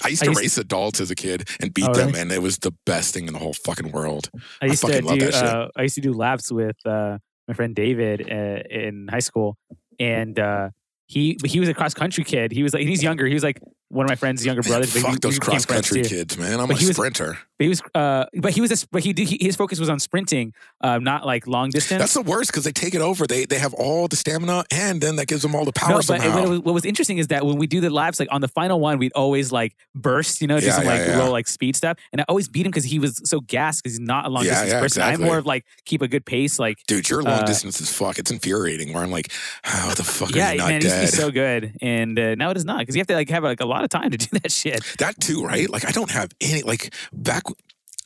I 0.03 0.09
used 0.09 0.23
I 0.23 0.25
to 0.25 0.31
used- 0.31 0.41
race 0.41 0.57
adults 0.57 0.99
as 0.99 1.09
a 1.11 1.15
kid 1.15 1.47
and 1.61 1.73
beat 1.73 1.85
Oh, 1.87 1.93
them, 1.93 2.07
really? 2.09 2.19
and 2.21 2.31
it 2.31 2.41
was 2.41 2.57
the 2.59 2.73
best 2.85 3.13
thing 3.13 3.27
in 3.27 3.33
the 3.33 3.39
whole 3.39 3.53
fucking 3.53 3.91
world. 3.91 4.29
I 4.61 4.65
used 4.65 4.81
to 4.81 4.87
fucking 4.87 5.05
love 5.05 5.19
do. 5.19 5.25
that 5.25 5.33
shit. 5.33 5.43
Uh, 5.43 5.67
I 5.75 5.81
used 5.83 5.95
to 5.95 6.01
do 6.01 6.11
laps 6.13 6.51
with 6.51 6.75
uh, 6.85 7.17
my 7.47 7.53
friend 7.53 7.73
David 7.75 8.29
uh, 8.29 8.63
in 8.69 9.07
high 9.09 9.19
school, 9.19 9.55
and 9.99 10.37
uh, 10.39 10.69
he 11.07 11.37
he 11.45 11.59
was 11.59 11.69
a 11.69 11.73
cross 11.73 11.93
country 11.93 12.23
kid. 12.23 12.51
He 12.51 12.63
was 12.63 12.73
like 12.73 12.85
he's 12.87 13.01
younger. 13.03 13.25
He 13.25 13.33
was 13.33 13.43
like 13.43 13.59
one 13.89 14.05
of 14.05 14.09
my 14.09 14.15
friend's 14.15 14.45
younger 14.45 14.61
brothers. 14.63 14.93
but 14.93 15.01
Fuck 15.03 15.21
those 15.21 15.39
cross 15.39 15.65
country 15.65 16.01
kids, 16.03 16.37
man. 16.37 16.59
I'm 16.59 16.67
But 16.67 16.77
a 16.77 16.79
he 16.79 16.87
was- 16.87 16.95
sprinter. 16.95 17.37
But 17.57 17.63
he 17.63 17.69
was, 17.69 17.81
uh, 17.93 18.25
but 18.33 18.51
he 18.51 18.59
was, 18.59 18.83
a, 18.83 18.87
but 18.91 19.01
he, 19.01 19.13
did, 19.13 19.29
he 19.29 19.37
his 19.39 19.55
focus 19.55 19.79
was 19.79 19.87
on 19.87 19.97
sprinting, 19.97 20.53
uh, 20.81 20.97
not 20.97 21.25
like 21.25 21.47
long 21.47 21.69
distance. 21.69 21.99
That's 22.01 22.13
the 22.13 22.21
worst 22.21 22.51
because 22.51 22.65
they 22.65 22.73
take 22.73 22.93
it 22.93 22.99
over. 22.99 23.25
They 23.25 23.45
they 23.45 23.59
have 23.59 23.73
all 23.75 24.09
the 24.09 24.17
stamina, 24.17 24.65
and 24.71 24.99
then 24.99 25.15
that 25.15 25.27
gives 25.27 25.41
them 25.41 25.55
all 25.55 25.63
the 25.63 25.71
power 25.71 25.91
no, 25.91 25.95
but 25.99 26.03
somehow. 26.05 26.35
what 26.41 26.49
was, 26.49 26.59
what 26.59 26.73
was 26.73 26.83
interesting 26.83 27.17
is 27.17 27.27
that 27.27 27.45
when 27.45 27.55
we 27.57 27.65
do 27.65 27.79
the 27.79 27.89
laps, 27.89 28.19
like 28.19 28.27
on 28.29 28.41
the 28.41 28.49
final 28.49 28.81
one, 28.81 28.97
we'd 28.97 29.13
always 29.13 29.53
like 29.53 29.73
burst, 29.93 30.41
you 30.41 30.47
know, 30.47 30.55
just 30.57 30.67
Yeah, 30.67 30.73
some 30.75 30.83
yeah, 30.83 30.89
like 30.89 31.07
yeah. 31.07 31.15
little 31.15 31.31
like 31.31 31.47
speed 31.47 31.77
stuff, 31.77 31.97
and 32.11 32.19
I 32.19 32.25
always 32.27 32.49
beat 32.49 32.65
him 32.65 32.71
because 32.73 32.83
he 32.83 32.99
was 32.99 33.21
so 33.23 33.39
gassed 33.39 33.83
because 33.83 33.93
he's 33.93 34.05
not 34.05 34.25
a 34.25 34.29
long 34.29 34.43
distance 34.43 34.73
person. 34.73 34.83
exactly. 35.01 35.13
I'm 35.13 35.21
more 35.29 35.37
of 35.37 35.45
like 35.45 35.63
keep 35.85 36.01
a 36.01 36.09
good 36.09 36.25
pace, 36.25 36.59
like 36.59 36.79
Dude, 36.87 37.09
your 37.09 37.23
long 37.23 37.39
uh, 37.39 37.45
distance 37.45 37.79
is 37.79 37.89
fuck. 37.89 38.19
It's 38.19 38.31
infuriating. 38.31 38.91
Where 38.91 39.01
I'm 39.01 39.11
like, 39.11 39.31
how 39.63 39.93
the 39.93 40.03
fuck 40.03 40.35
yeah, 40.35 40.49
are 40.49 40.51
you 40.51 40.57
not 40.57 40.67
man, 40.67 40.77
it 40.81 40.83
used 40.83 40.95
to 40.95 40.99
dead? 40.99 41.05
be 41.11 41.17
so 41.17 41.31
good, 41.31 41.77
and 41.81 42.19
uh, 42.19 42.35
now 42.35 42.49
it 42.49 42.57
is 42.57 42.65
not 42.65 42.79
because 42.79 42.97
you 42.97 42.99
have 42.99 43.07
to 43.07 43.13
like 43.15 43.29
have 43.29 43.43
like 43.45 43.61
a 43.61 43.65
lot 43.75 43.83
of 43.83 43.89
time 43.89 44.11
to 44.11 44.17
do 44.17 44.27
that 44.39 44.51
shit. 44.51 44.83
that 44.99 45.19
too, 45.19 45.43
right? 45.43 45.69
Like 45.69 45.85
I 45.85 45.91
don't 45.91 46.11
have 46.11 46.31
any 46.41 46.63
like 46.63 46.93
back. 47.13 47.43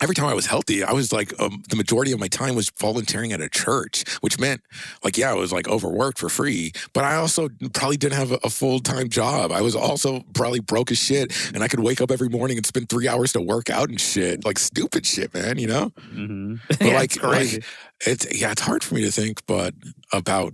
Every 0.01 0.15
time 0.15 0.27
I 0.27 0.33
was 0.33 0.45
healthy, 0.45 0.81
I 0.81 0.93
was 0.93 1.11
like 1.11 1.37
um, 1.41 1.61
the 1.69 1.75
majority 1.75 2.13
of 2.13 2.21
my 2.21 2.29
time 2.29 2.55
was 2.55 2.71
volunteering 2.79 3.33
at 3.33 3.41
a 3.41 3.49
church, 3.49 4.05
which 4.21 4.39
meant 4.39 4.61
like 5.03 5.17
yeah, 5.17 5.29
I 5.29 5.33
was 5.33 5.51
like 5.51 5.67
overworked 5.67 6.19
for 6.19 6.29
free, 6.29 6.71
but 6.93 7.03
I 7.03 7.15
also 7.15 7.49
probably 7.73 7.97
didn't 7.97 8.17
have 8.17 8.31
a, 8.31 8.39
a 8.45 8.49
full 8.49 8.79
time 8.79 9.09
job. 9.09 9.51
I 9.51 9.59
was 9.61 9.75
also 9.75 10.21
probably 10.33 10.61
broke 10.61 10.89
as 10.89 10.97
shit, 10.97 11.33
and 11.53 11.61
I 11.65 11.67
could 11.67 11.81
wake 11.81 11.99
up 11.99 12.11
every 12.11 12.29
morning 12.29 12.55
and 12.55 12.65
spend 12.65 12.87
three 12.87 13.09
hours 13.09 13.33
to 13.33 13.41
work 13.41 13.69
out 13.69 13.89
and 13.89 13.99
shit, 13.99 14.45
like 14.45 14.57
stupid 14.57 15.05
shit, 15.05 15.33
man. 15.33 15.57
You 15.57 15.67
know? 15.67 15.91
Mm-hmm. 16.13 16.55
But 16.69 16.81
yeah, 16.81 16.93
like, 16.93 17.15
it's 17.17 17.23
like 17.23 17.63
it's 18.07 18.39
yeah, 18.41 18.51
it's 18.51 18.61
hard 18.61 18.85
for 18.85 18.95
me 18.95 19.01
to 19.01 19.11
think, 19.11 19.45
but 19.47 19.73
about 20.13 20.53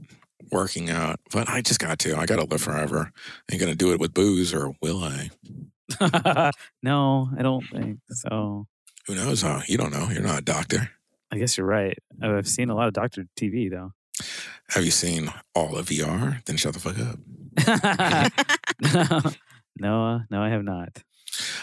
working 0.51 0.89
out. 0.89 1.19
But 1.31 1.49
I 1.49 1.61
just 1.61 1.79
got 1.79 1.99
to. 1.99 2.17
I 2.17 2.25
got 2.25 2.37
to 2.37 2.45
live 2.45 2.61
forever. 2.61 3.11
Ain't 3.51 3.59
gonna 3.61 3.75
do 3.75 3.91
it 3.93 3.99
with 3.99 4.13
booze, 4.13 4.53
or 4.53 4.73
will 4.81 5.03
I? 5.03 5.29
no, 6.83 7.29
I 7.37 7.41
don't 7.41 7.65
think 7.67 7.99
so. 8.09 8.67
Who 9.07 9.15
knows? 9.15 9.41
Huh? 9.41 9.61
You 9.67 9.77
don't 9.77 9.91
know. 9.91 10.09
You're 10.09 10.23
not 10.23 10.39
a 10.39 10.43
doctor. 10.43 10.89
I 11.31 11.37
guess 11.37 11.57
you're 11.57 11.67
right. 11.67 11.97
Oh, 12.23 12.37
I've 12.37 12.47
seen 12.47 12.69
a 12.69 12.75
lot 12.75 12.87
of 12.87 12.93
Doctor 12.93 13.25
TV 13.37 13.69
though. 13.69 13.91
Have 14.69 14.85
you 14.85 14.91
seen 14.91 15.31
all 15.53 15.75
of 15.75 15.87
VR? 15.87 16.43
Then 16.45 16.57
shut 16.57 16.73
the 16.73 16.79
fuck 16.79 16.97
up. 16.99 17.19
no, 19.79 20.21
no, 20.29 20.41
I 20.41 20.49
have 20.49 20.63
not. 20.63 21.03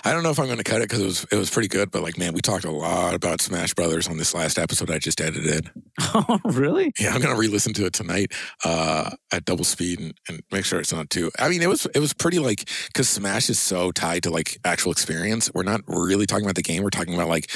I 0.05 0.13
don't 0.13 0.23
know 0.23 0.31
if 0.31 0.39
I'm 0.39 0.47
going 0.47 0.59
to 0.59 0.65
cut 0.65 0.81
it 0.83 0.89
because 0.89 1.01
it 1.01 1.05
was 1.05 1.27
it 1.33 1.37
was 1.37 1.51
pretty 1.51 1.69
good. 1.69 1.91
But 1.91 2.03
like, 2.03 2.19
man, 2.19 2.33
we 2.33 2.41
talked 2.41 2.65
a 2.65 2.71
lot 2.71 3.15
about 3.15 3.41
Smash 3.41 3.75
Brothers 3.75 4.09
on 4.09 4.17
this 4.17 4.35
last 4.35 4.59
episode 4.59 4.91
I 4.91 4.99
just 4.99 5.21
edited. 5.21 5.71
Oh, 6.15 6.41
really? 6.45 6.93
Yeah, 6.99 7.15
I'm 7.15 7.21
going 7.23 7.35
to 7.35 7.41
re-listen 7.41 7.73
to 7.75 7.87
it 7.87 7.93
tonight 7.93 8.33
uh, 8.65 9.11
at 9.33 9.45
double 9.45 9.65
speed 9.65 9.99
and, 9.99 10.15
and 10.29 10.43
make 10.51 10.65
sure 10.65 10.79
it's 10.79 10.93
not 10.93 11.09
too. 11.11 11.31
I 11.39 11.49
mean, 11.49 11.63
it 11.63 11.69
was 11.69 11.87
it 11.95 12.01
was 12.01 12.13
pretty 12.13 12.39
like 12.39 12.69
because 12.89 13.09
Smash 13.09 13.49
is 13.49 13.59
so 13.59 13.93
tied 13.93 14.25
to 14.25 14.31
like 14.31 14.59
actual 14.65 14.93
experience. 14.93 15.51
We're 15.55 15.63
not 15.63 15.81
really 15.87 16.27
talking 16.27 16.45
about 16.45 16.57
the 16.57 16.63
game. 16.63 16.83
We're 16.83 16.91
talking 16.91 17.15
about 17.15 17.29
like 17.29 17.51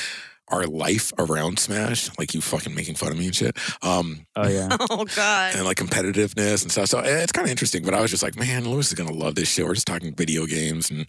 our 0.48 0.66
life 0.66 1.12
around 1.18 1.58
Smash, 1.58 2.10
like 2.18 2.34
you 2.34 2.40
fucking 2.40 2.74
making 2.74 2.94
fun 2.94 3.10
of 3.12 3.18
me 3.18 3.26
and 3.26 3.34
shit. 3.34 3.56
Um, 3.82 4.26
Oh 4.36 4.48
yeah. 4.48 4.68
oh 4.90 5.04
God. 5.16 5.54
and 5.56 5.64
like 5.64 5.76
competitiveness 5.76 6.62
and 6.62 6.70
stuff. 6.70 6.88
So 6.88 7.00
eh, 7.00 7.22
it's 7.22 7.32
kind 7.32 7.46
of 7.46 7.50
interesting. 7.50 7.84
But 7.84 7.94
I 7.94 8.00
was 8.00 8.10
just 8.10 8.22
like, 8.22 8.36
man, 8.36 8.68
Lewis 8.68 8.88
is 8.88 8.94
gonna 8.94 9.12
love 9.12 9.34
this 9.34 9.48
shit. 9.50 9.64
We're 9.66 9.74
just 9.74 9.86
talking 9.86 10.14
video 10.14 10.46
games 10.46 10.90
and 10.90 11.06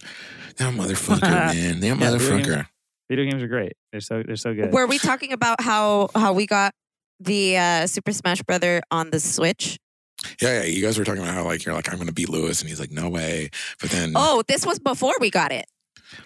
that 0.56 0.74
motherfucker, 0.74 1.20
man, 1.54 1.80
that 1.80 1.86
Yeah, 1.86 1.94
video 1.94 2.18
games. 2.18 2.46
motherfucker. 2.46 2.66
Video 3.10 3.30
games 3.30 3.42
are 3.42 3.48
great. 3.48 3.72
They're 3.92 4.00
so 4.00 4.22
they're 4.26 4.36
so 4.36 4.54
good. 4.54 4.72
Were 4.72 4.86
we 4.86 4.98
talking 4.98 5.32
about 5.32 5.60
how 5.62 6.08
how 6.14 6.32
we 6.32 6.46
got 6.46 6.72
the 7.20 7.56
uh, 7.56 7.86
Super 7.86 8.12
Smash 8.12 8.42
Brother 8.42 8.82
on 8.90 9.10
the 9.10 9.18
Switch? 9.20 9.78
Yeah, 10.42 10.60
yeah. 10.60 10.64
You 10.64 10.82
guys 10.82 10.98
were 10.98 11.04
talking 11.04 11.22
about 11.22 11.32
how 11.34 11.44
like 11.44 11.64
you're 11.64 11.74
like 11.74 11.90
I'm 11.92 11.98
gonna 11.98 12.12
beat 12.12 12.28
Lewis, 12.28 12.60
and 12.60 12.68
he's 12.68 12.80
like, 12.80 12.90
no 12.90 13.08
way. 13.08 13.50
But 13.80 13.90
then 13.90 14.12
Oh, 14.16 14.42
this 14.48 14.66
was 14.66 14.78
before 14.78 15.14
we 15.20 15.30
got 15.30 15.52
it. 15.52 15.64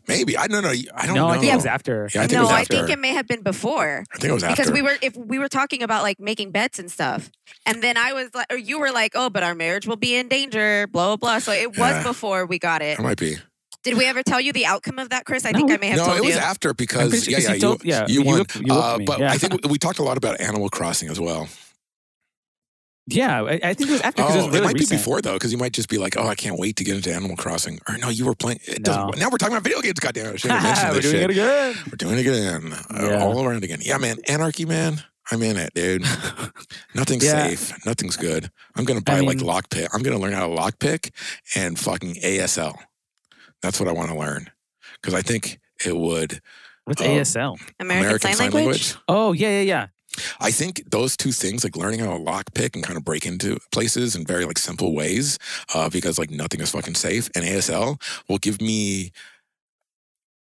Maybe 0.08 0.36
I 0.36 0.46
don't 0.46 0.62
know. 0.62 0.70
I 0.70 1.06
don't 1.06 1.14
no, 1.14 1.26
know. 1.26 1.28
I 1.28 1.38
think 1.38 1.52
it 1.52 1.56
was 1.56 1.66
after. 1.66 2.08
Yeah, 2.14 2.22
I 2.22 2.26
think 2.26 2.32
no, 2.32 2.40
it 2.40 2.42
was 2.44 2.52
I 2.52 2.64
think 2.64 2.90
it 2.90 2.98
may 2.98 3.14
have 3.14 3.26
been 3.26 3.42
before 3.42 4.04
I 4.12 4.18
think 4.18 4.30
it 4.30 4.34
was 4.34 4.44
after. 4.44 4.56
because 4.62 4.72
we 4.72 4.82
were 4.82 4.96
if 5.02 5.16
we 5.16 5.38
were 5.38 5.48
talking 5.48 5.82
about 5.82 6.02
like 6.02 6.18
making 6.20 6.50
bets 6.50 6.78
and 6.78 6.90
stuff, 6.90 7.30
and 7.66 7.82
then 7.82 7.96
I 7.96 8.12
was 8.12 8.34
like, 8.34 8.46
or 8.52 8.56
you 8.58 8.78
were 8.78 8.90
like, 8.92 9.12
oh, 9.14 9.30
but 9.30 9.42
our 9.42 9.54
marriage 9.54 9.86
will 9.86 9.96
be 9.96 10.14
in 10.16 10.28
danger, 10.28 10.86
blah 10.88 11.08
blah 11.08 11.16
blah. 11.16 11.38
So 11.38 11.52
it 11.52 11.70
was 11.70 11.78
Yeah. 11.96 12.02
before 12.02 12.46
we 12.46 12.58
got 12.58 12.82
it. 12.82 12.98
It 12.98 13.02
might 13.02 13.18
be. 13.18 13.36
Did 13.84 13.96
we 13.98 14.04
ever 14.06 14.22
tell 14.22 14.40
you 14.40 14.52
the 14.52 14.64
outcome 14.64 15.00
of 15.00 15.08
that, 15.10 15.24
Chris? 15.24 15.44
I 15.44 15.50
No, 15.50 15.58
think 15.58 15.72
I 15.72 15.76
may 15.76 15.88
have 15.88 15.96
No, 15.98 16.04
told 16.06 16.18
it 16.18 16.24
was 16.24 16.34
you. 16.36 16.40
after 16.40 16.72
because 16.72 17.10
pretty 17.10 17.32
yeah, 17.32 17.38
yeah, 17.38 17.54
you 17.54 17.60
told- 17.60 17.84
you, 17.84 17.90
yeah, 17.90 18.04
you 18.06 18.20
you 18.20 18.22
won. 18.22 18.38
whipped- 18.38 18.54
you 18.54 18.62
whipped 18.62 18.72
uh, 18.72 18.98
but 19.04 19.18
yeah. 19.18 19.32
I 19.32 19.38
think 19.38 19.66
we 19.68 19.76
talked 19.78 19.98
a 19.98 20.04
lot 20.04 20.16
about 20.16 20.40
Animal 20.40 20.68
Crossing 20.68 21.08
as 21.08 21.18
well. 21.18 21.48
Yeah, 23.08 23.42
I, 23.42 23.60
I 23.64 23.74
think 23.74 23.90
it 23.90 23.92
was 23.94 24.00
after 24.02 24.22
because 24.22 24.36
Oh, 24.36 24.38
it 24.38 24.42
was 24.42 24.46
really 24.48 24.58
it 24.58 24.64
might 24.64 24.74
recent. 24.74 24.90
be 24.90 24.96
before 24.96 25.20
though, 25.22 25.32
because 25.34 25.50
you 25.50 25.58
might 25.58 25.72
just 25.72 25.88
be 25.88 25.98
like, 25.98 26.16
"Oh, 26.16 26.26
I 26.28 26.36
can't 26.36 26.56
wait 26.58 26.76
to 26.76 26.84
get 26.84 26.94
into 26.96 27.12
Animal 27.12 27.36
Crossing." 27.36 27.80
Or 27.88 27.98
no, 27.98 28.08
you 28.10 28.24
were 28.24 28.34
playing. 28.36 28.60
It 28.64 28.84
doesn't. 28.84 29.02
No. 29.06 29.10
Now 29.18 29.28
we're 29.28 29.38
talking 29.38 29.54
about 29.54 29.64
video 29.64 29.80
games. 29.80 29.98
Goddamn, 29.98 30.34
I 30.34 30.36
should 30.36 30.50
We're 30.52 30.94
this 30.94 31.02
doing 31.10 31.12
shit. 31.14 31.22
it 31.22 31.30
again. 31.30 31.74
We're 31.90 31.96
doing 31.96 32.18
it 32.18 32.20
again, 32.20 32.72
uh, 32.94 33.18
all 33.24 33.44
around 33.44 33.64
again. 33.64 33.80
Yeah, 33.82 33.98
man, 33.98 34.18
Anarchy, 34.28 34.66
man. 34.66 35.02
I'm 35.32 35.42
in 35.42 35.56
it, 35.56 35.72
dude. 35.74 36.02
Nothing's 36.94 37.24
Yeah. 37.24 37.48
safe. 37.48 37.86
Nothing's 37.86 38.16
good. 38.16 38.50
I'm 38.76 38.84
gonna 38.84 39.00
buy 39.00 39.20
like 39.20 39.38
mean- 39.38 39.46
lockpick. 39.48 39.88
I'm 39.92 40.02
gonna 40.02 40.18
learn 40.18 40.32
how 40.32 40.46
to 40.48 40.54
lockpick 40.54 41.10
and 41.56 41.78
fucking 41.78 42.16
ASL. 42.16 42.76
That's 43.62 43.80
what 43.80 43.88
I 43.88 43.92
want 43.92 44.10
to 44.10 44.18
learn 44.18 44.50
because 45.00 45.14
I 45.14 45.22
think 45.22 45.58
it 45.84 45.96
would 45.96 46.40
What's 46.84 47.00
Oh. 47.00 47.04
ASL? 47.04 47.58
American, 47.78 48.32
Sign, 48.34 48.50
Language. 48.50 48.94
Oh 49.08 49.32
yeah, 49.32 49.48
yeah, 49.48 49.62
yeah. 49.62 49.86
I 50.40 50.50
think 50.50 50.82
those 50.90 51.16
two 51.16 51.32
things, 51.32 51.64
like 51.64 51.76
learning 51.76 52.00
how 52.00 52.12
to 52.16 52.18
lockpick 52.22 52.74
and 52.74 52.84
kind 52.84 52.96
of 52.96 53.04
break 53.04 53.26
into 53.26 53.58
places 53.72 54.14
in 54.16 54.24
very 54.26 54.44
like 54.44 54.58
simple 54.58 54.94
ways, 54.94 55.38
uh, 55.74 55.88
because 55.88 56.18
like 56.18 56.30
nothing 56.30 56.60
is 56.60 56.70
fucking 56.70 56.94
safe, 56.94 57.28
and 57.34 57.44
ASL 57.44 58.00
will 58.28 58.38
give 58.38 58.60
me 58.60 59.12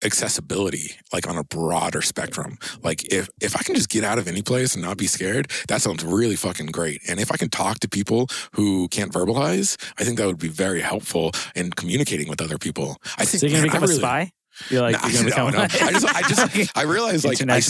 accessibility 0.04 0.96
like 1.12 1.28
on 1.28 1.36
a 1.38 1.44
broader 1.44 2.02
spectrum. 2.02 2.58
Like 2.82 3.12
if 3.12 3.30
if 3.40 3.54
i 3.54 3.62
can 3.62 3.76
just 3.76 3.88
get 3.88 4.02
out 4.02 4.18
of 4.18 4.26
any 4.26 4.42
place 4.42 4.74
and 4.74 4.82
not 4.82 4.96
be 4.96 5.06
scared 5.06 5.48
that 5.68 5.80
sounds 5.80 6.02
really 6.02 6.34
fucking 6.34 6.66
great. 6.66 7.00
And 7.08 7.20
if 7.20 7.30
i 7.30 7.36
can 7.36 7.48
talk 7.48 7.78
to 7.80 7.88
people 7.88 8.26
who 8.54 8.88
can't 8.88 9.12
verbalize 9.12 9.76
i 9.98 10.04
think 10.04 10.18
that 10.18 10.26
would 10.26 10.40
be 10.40 10.48
very 10.48 10.80
helpful 10.80 11.30
in 11.54 11.70
communicating 11.70 12.28
with 12.28 12.40
other 12.40 12.58
people. 12.58 12.96
I 13.16 13.24
think 13.24 13.40
So 13.42 13.46
you're 13.46 13.52
gonna 13.60 13.68
man, 13.68 13.70
I 13.70 13.72
become 13.74 13.84
a 13.84 13.86
really- 13.86 13.98
spy? 14.00 14.32
You're 14.70 14.83
like 14.83 15.01
Nah, 15.01 15.09
you're 15.09 15.25
no, 15.37 15.51
no. 15.51 15.59
I 15.61 15.66
just, 15.66 16.07
I 16.07 16.22
just, 16.22 16.72
I 16.77 16.83
realize 16.83 17.25
like 17.25 17.40
I, 17.48 17.61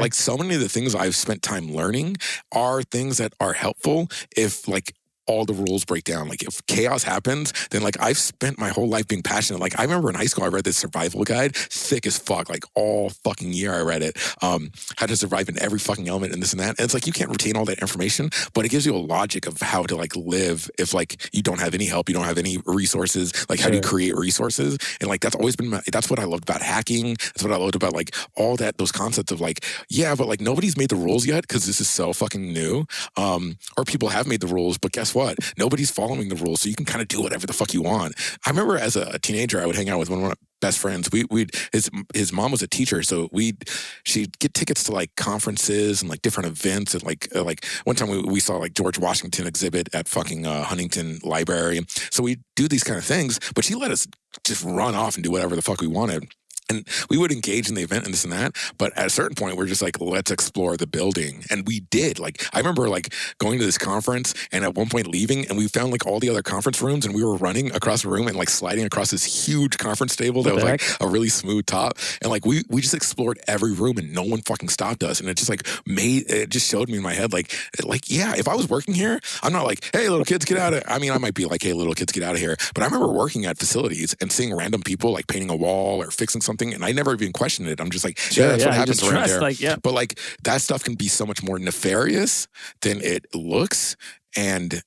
like 0.00 0.14
so 0.14 0.36
many 0.36 0.54
of 0.54 0.60
the 0.60 0.68
things 0.68 0.94
I've 0.94 1.16
spent 1.16 1.42
time 1.42 1.72
learning 1.72 2.16
are 2.52 2.82
things 2.82 3.18
that 3.18 3.32
are 3.40 3.52
helpful 3.52 4.08
if 4.36 4.68
like 4.68 4.94
all 5.26 5.44
the 5.44 5.54
rules 5.54 5.84
break 5.84 6.04
down. 6.04 6.28
Like 6.28 6.42
if 6.42 6.64
chaos 6.66 7.02
happens, 7.02 7.52
then 7.70 7.82
like 7.82 8.00
I've 8.00 8.18
spent 8.18 8.58
my 8.58 8.68
whole 8.68 8.88
life 8.88 9.06
being 9.08 9.22
passionate. 9.22 9.60
Like 9.60 9.78
I 9.78 9.82
remember 9.82 10.08
in 10.08 10.16
high 10.16 10.26
school, 10.26 10.44
I 10.44 10.48
read 10.48 10.64
this 10.64 10.76
survival 10.76 11.24
guide, 11.24 11.54
thick 11.54 12.06
as 12.06 12.18
fuck, 12.18 12.48
like 12.48 12.64
all 12.74 13.10
fucking 13.10 13.52
year 13.52 13.72
I 13.72 13.82
read 13.82 14.02
it. 14.02 14.16
Um, 14.42 14.72
how 14.96 15.06
to 15.06 15.16
survive 15.16 15.48
in 15.48 15.60
every 15.62 15.78
fucking 15.78 16.08
element 16.08 16.32
and 16.32 16.42
this 16.42 16.52
and 16.52 16.60
that. 16.60 16.70
And 16.78 16.80
it's 16.80 16.94
like 16.94 17.06
you 17.06 17.12
can't 17.12 17.30
retain 17.30 17.56
all 17.56 17.64
that 17.66 17.78
information, 17.78 18.30
but 18.54 18.64
it 18.64 18.70
gives 18.70 18.86
you 18.86 18.94
a 18.94 18.98
logic 18.98 19.46
of 19.46 19.60
how 19.60 19.84
to 19.84 19.96
like 19.96 20.16
live 20.16 20.70
if 20.78 20.94
like 20.94 21.28
you 21.32 21.42
don't 21.42 21.60
have 21.60 21.74
any 21.74 21.86
help, 21.86 22.08
you 22.08 22.14
don't 22.14 22.24
have 22.24 22.38
any 22.38 22.58
resources. 22.66 23.32
Like 23.48 23.60
how 23.60 23.70
do 23.70 23.76
you 23.76 23.82
create 23.82 24.16
resources? 24.16 24.78
And 25.00 25.08
like 25.08 25.20
that's 25.20 25.36
always 25.36 25.56
been 25.56 25.68
my, 25.68 25.80
that's 25.90 26.10
what 26.10 26.18
I 26.18 26.24
loved 26.24 26.44
about 26.44 26.62
hacking. 26.62 27.14
That's 27.14 27.42
what 27.42 27.52
I 27.52 27.56
loved 27.56 27.76
about 27.76 27.92
like 27.92 28.14
all 28.36 28.56
that 28.56 28.78
those 28.78 28.92
concepts 28.92 29.32
of 29.32 29.40
like 29.40 29.64
yeah, 29.88 30.14
but 30.14 30.26
like 30.26 30.40
nobody's 30.40 30.76
made 30.76 30.90
the 30.90 30.96
rules 30.96 31.26
yet 31.26 31.42
because 31.42 31.66
this 31.66 31.80
is 31.80 31.88
so 31.88 32.12
fucking 32.12 32.52
new. 32.52 32.86
Um, 33.16 33.58
or 33.76 33.84
people 33.84 34.08
have 34.08 34.26
made 34.26 34.40
the 34.40 34.46
rules, 34.46 34.78
but 34.78 34.92
guess 34.92 35.11
what? 35.14 35.38
Nobody's 35.58 35.90
following 35.90 36.28
the 36.28 36.36
rules, 36.36 36.60
so 36.62 36.68
you 36.68 36.74
can 36.74 36.86
kind 36.86 37.02
of 37.02 37.08
do 37.08 37.20
whatever 37.22 37.46
the 37.46 37.52
fuck 37.52 37.74
you 37.74 37.82
want. 37.82 38.14
I 38.46 38.50
remember 38.50 38.78
as 38.78 38.96
a 38.96 39.18
teenager, 39.18 39.60
I 39.60 39.66
would 39.66 39.76
hang 39.76 39.88
out 39.88 39.98
with 39.98 40.10
one 40.10 40.22
of 40.22 40.28
my 40.28 40.34
best 40.60 40.78
friends. 40.78 41.10
We 41.12 41.24
we'd 41.30 41.50
his 41.72 41.90
his 42.14 42.32
mom 42.32 42.52
was 42.52 42.62
a 42.62 42.68
teacher, 42.68 43.02
so 43.02 43.28
we'd 43.32 43.68
she'd 44.04 44.38
get 44.38 44.54
tickets 44.54 44.84
to 44.84 44.92
like 44.92 45.14
conferences 45.16 46.00
and 46.00 46.10
like 46.10 46.22
different 46.22 46.48
events 46.48 46.94
and 46.94 47.02
like 47.02 47.28
uh, 47.34 47.42
like 47.42 47.66
one 47.84 47.96
time 47.96 48.08
we, 48.08 48.22
we 48.22 48.40
saw 48.40 48.56
like 48.56 48.72
George 48.74 48.98
Washington 48.98 49.46
exhibit 49.46 49.94
at 49.94 50.08
fucking 50.08 50.46
uh, 50.46 50.62
Huntington 50.62 51.18
Library. 51.22 51.80
So 52.10 52.22
we 52.22 52.38
do 52.56 52.68
these 52.68 52.84
kind 52.84 52.98
of 52.98 53.04
things, 53.04 53.38
but 53.54 53.64
she 53.64 53.74
let 53.74 53.90
us 53.90 54.06
just 54.44 54.64
run 54.64 54.94
off 54.94 55.16
and 55.16 55.24
do 55.24 55.30
whatever 55.30 55.56
the 55.56 55.62
fuck 55.62 55.80
we 55.80 55.86
wanted. 55.86 56.32
And 56.68 56.86
we 57.10 57.18
would 57.18 57.32
engage 57.32 57.68
in 57.68 57.74
the 57.74 57.82
event 57.82 58.04
and 58.04 58.12
this 58.12 58.24
and 58.24 58.32
that. 58.32 58.56
But 58.78 58.96
at 58.96 59.06
a 59.06 59.10
certain 59.10 59.34
point, 59.34 59.56
we're 59.56 59.66
just 59.66 59.82
like, 59.82 60.00
let's 60.00 60.30
explore 60.30 60.76
the 60.76 60.86
building. 60.86 61.44
And 61.50 61.66
we 61.66 61.80
did. 61.80 62.18
Like, 62.18 62.44
I 62.52 62.58
remember 62.58 62.88
like 62.88 63.12
going 63.38 63.58
to 63.58 63.64
this 63.64 63.78
conference 63.78 64.34
and 64.52 64.64
at 64.64 64.74
one 64.74 64.88
point 64.88 65.06
leaving, 65.06 65.46
and 65.48 65.58
we 65.58 65.68
found 65.68 65.92
like 65.92 66.06
all 66.06 66.20
the 66.20 66.30
other 66.30 66.42
conference 66.42 66.80
rooms, 66.80 67.04
and 67.04 67.14
we 67.14 67.24
were 67.24 67.36
running 67.36 67.74
across 67.74 68.02
the 68.02 68.08
room 68.08 68.28
and 68.28 68.36
like 68.36 68.48
sliding 68.48 68.84
across 68.84 69.10
this 69.10 69.46
huge 69.46 69.78
conference 69.78 70.16
table 70.16 70.42
that 70.44 70.54
was 70.54 70.64
like 70.64 70.82
a 71.00 71.06
really 71.06 71.28
smooth 71.28 71.66
top. 71.66 71.98
And 72.20 72.30
like, 72.30 72.46
we, 72.46 72.62
we 72.68 72.80
just 72.80 72.94
explored 72.94 73.38
every 73.46 73.72
room 73.72 73.98
and 73.98 74.12
no 74.12 74.22
one 74.22 74.40
fucking 74.42 74.68
stopped 74.68 75.02
us. 75.02 75.20
And 75.20 75.28
it 75.28 75.36
just 75.36 75.50
like 75.50 75.66
made, 75.86 76.30
it 76.30 76.50
just 76.50 76.68
showed 76.68 76.88
me 76.88 76.96
in 76.96 77.02
my 77.02 77.14
head, 77.14 77.32
like, 77.32 77.54
like, 77.82 78.10
yeah, 78.10 78.34
if 78.36 78.48
I 78.48 78.54
was 78.54 78.68
working 78.68 78.94
here, 78.94 79.20
I'm 79.42 79.52
not 79.52 79.66
like, 79.66 79.90
hey, 79.92 80.08
little 80.08 80.24
kids, 80.24 80.44
get 80.44 80.58
out 80.58 80.74
of 80.74 80.82
I 80.86 80.98
mean, 80.98 81.12
I 81.12 81.18
might 81.18 81.34
be 81.34 81.44
like, 81.44 81.62
hey, 81.62 81.72
little 81.72 81.94
kids, 81.94 82.12
get 82.12 82.22
out 82.22 82.34
of 82.34 82.40
here. 82.40 82.56
But 82.74 82.82
I 82.82 82.86
remember 82.86 83.08
working 83.12 83.44
at 83.46 83.58
facilities 83.58 84.14
and 84.20 84.30
seeing 84.32 84.54
random 84.54 84.82
people 84.82 85.12
like 85.12 85.26
painting 85.26 85.50
a 85.50 85.56
wall 85.56 86.00
or 86.00 86.10
fixing 86.10 86.40
something. 86.40 86.61
And 86.70 86.84
I 86.84 86.92
never 86.92 87.12
even 87.14 87.32
questioned 87.32 87.68
it. 87.68 87.80
I'm 87.80 87.90
just 87.90 88.04
like, 88.04 88.18
yeah, 88.36 88.48
that's 88.48 88.62
yeah, 88.62 88.68
what 88.68 88.76
happens 88.76 89.02
around 89.02 89.28
there. 89.28 89.40
Like, 89.40 89.60
yeah. 89.60 89.76
But 89.82 89.94
like 89.94 90.18
that 90.44 90.60
stuff 90.60 90.84
can 90.84 90.94
be 90.94 91.08
so 91.08 91.26
much 91.26 91.42
more 91.42 91.58
nefarious 91.58 92.46
than 92.82 93.00
it 93.00 93.26
looks. 93.34 93.96
And 94.36 94.82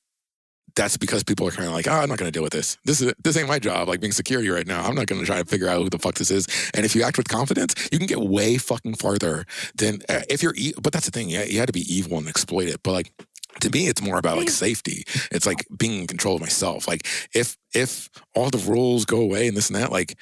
that's 0.75 0.97
because 0.97 1.23
people 1.23 1.47
are 1.47 1.51
kind 1.51 1.67
of 1.67 1.73
like, 1.73 1.87
oh, 1.87 1.93
I'm 1.93 2.09
not 2.09 2.17
going 2.17 2.27
to 2.27 2.31
deal 2.31 2.43
with 2.43 2.51
this. 2.51 2.77
This 2.83 3.01
is 3.01 3.13
this 3.23 3.37
ain't 3.37 3.47
my 3.47 3.59
job. 3.59 3.87
Like 3.87 4.01
being 4.01 4.11
security 4.11 4.49
right 4.49 4.67
now, 4.67 4.85
I'm 4.85 4.95
not 4.95 5.07
going 5.07 5.21
to 5.21 5.25
try 5.25 5.41
to 5.41 5.45
figure 5.45 5.69
out 5.69 5.81
who 5.81 5.89
the 5.89 5.99
fuck 5.99 6.15
this 6.15 6.31
is. 6.31 6.47
And 6.73 6.85
if 6.85 6.95
you 6.95 7.03
act 7.03 7.17
with 7.17 7.27
confidence, 7.27 7.89
you 7.91 7.97
can 7.97 8.07
get 8.07 8.19
way 8.19 8.57
fucking 8.57 8.95
farther 8.95 9.45
than 9.75 10.01
uh, 10.09 10.21
if 10.29 10.43
you're. 10.43 10.53
E- 10.55 10.73
but 10.81 10.91
that's 10.91 11.05
the 11.05 11.11
thing. 11.11 11.29
Yeah, 11.29 11.43
you 11.43 11.59
had 11.59 11.67
to 11.67 11.73
be 11.73 11.93
evil 11.93 12.17
and 12.17 12.27
exploit 12.27 12.67
it. 12.67 12.83
But 12.83 12.91
like 12.91 13.13
to 13.61 13.69
me, 13.69 13.87
it's 13.87 14.01
more 14.01 14.17
about 14.17 14.37
like 14.37 14.49
safety. 14.49 15.03
It's 15.31 15.45
like 15.45 15.65
being 15.77 16.01
in 16.01 16.07
control 16.07 16.35
of 16.35 16.41
myself. 16.41 16.87
Like 16.87 17.05
if 17.33 17.57
if 17.73 18.09
all 18.33 18.49
the 18.49 18.57
rules 18.71 19.03
go 19.03 19.19
away 19.19 19.49
and 19.49 19.57
this 19.57 19.69
and 19.69 19.75
that, 19.75 19.91
like 19.91 20.15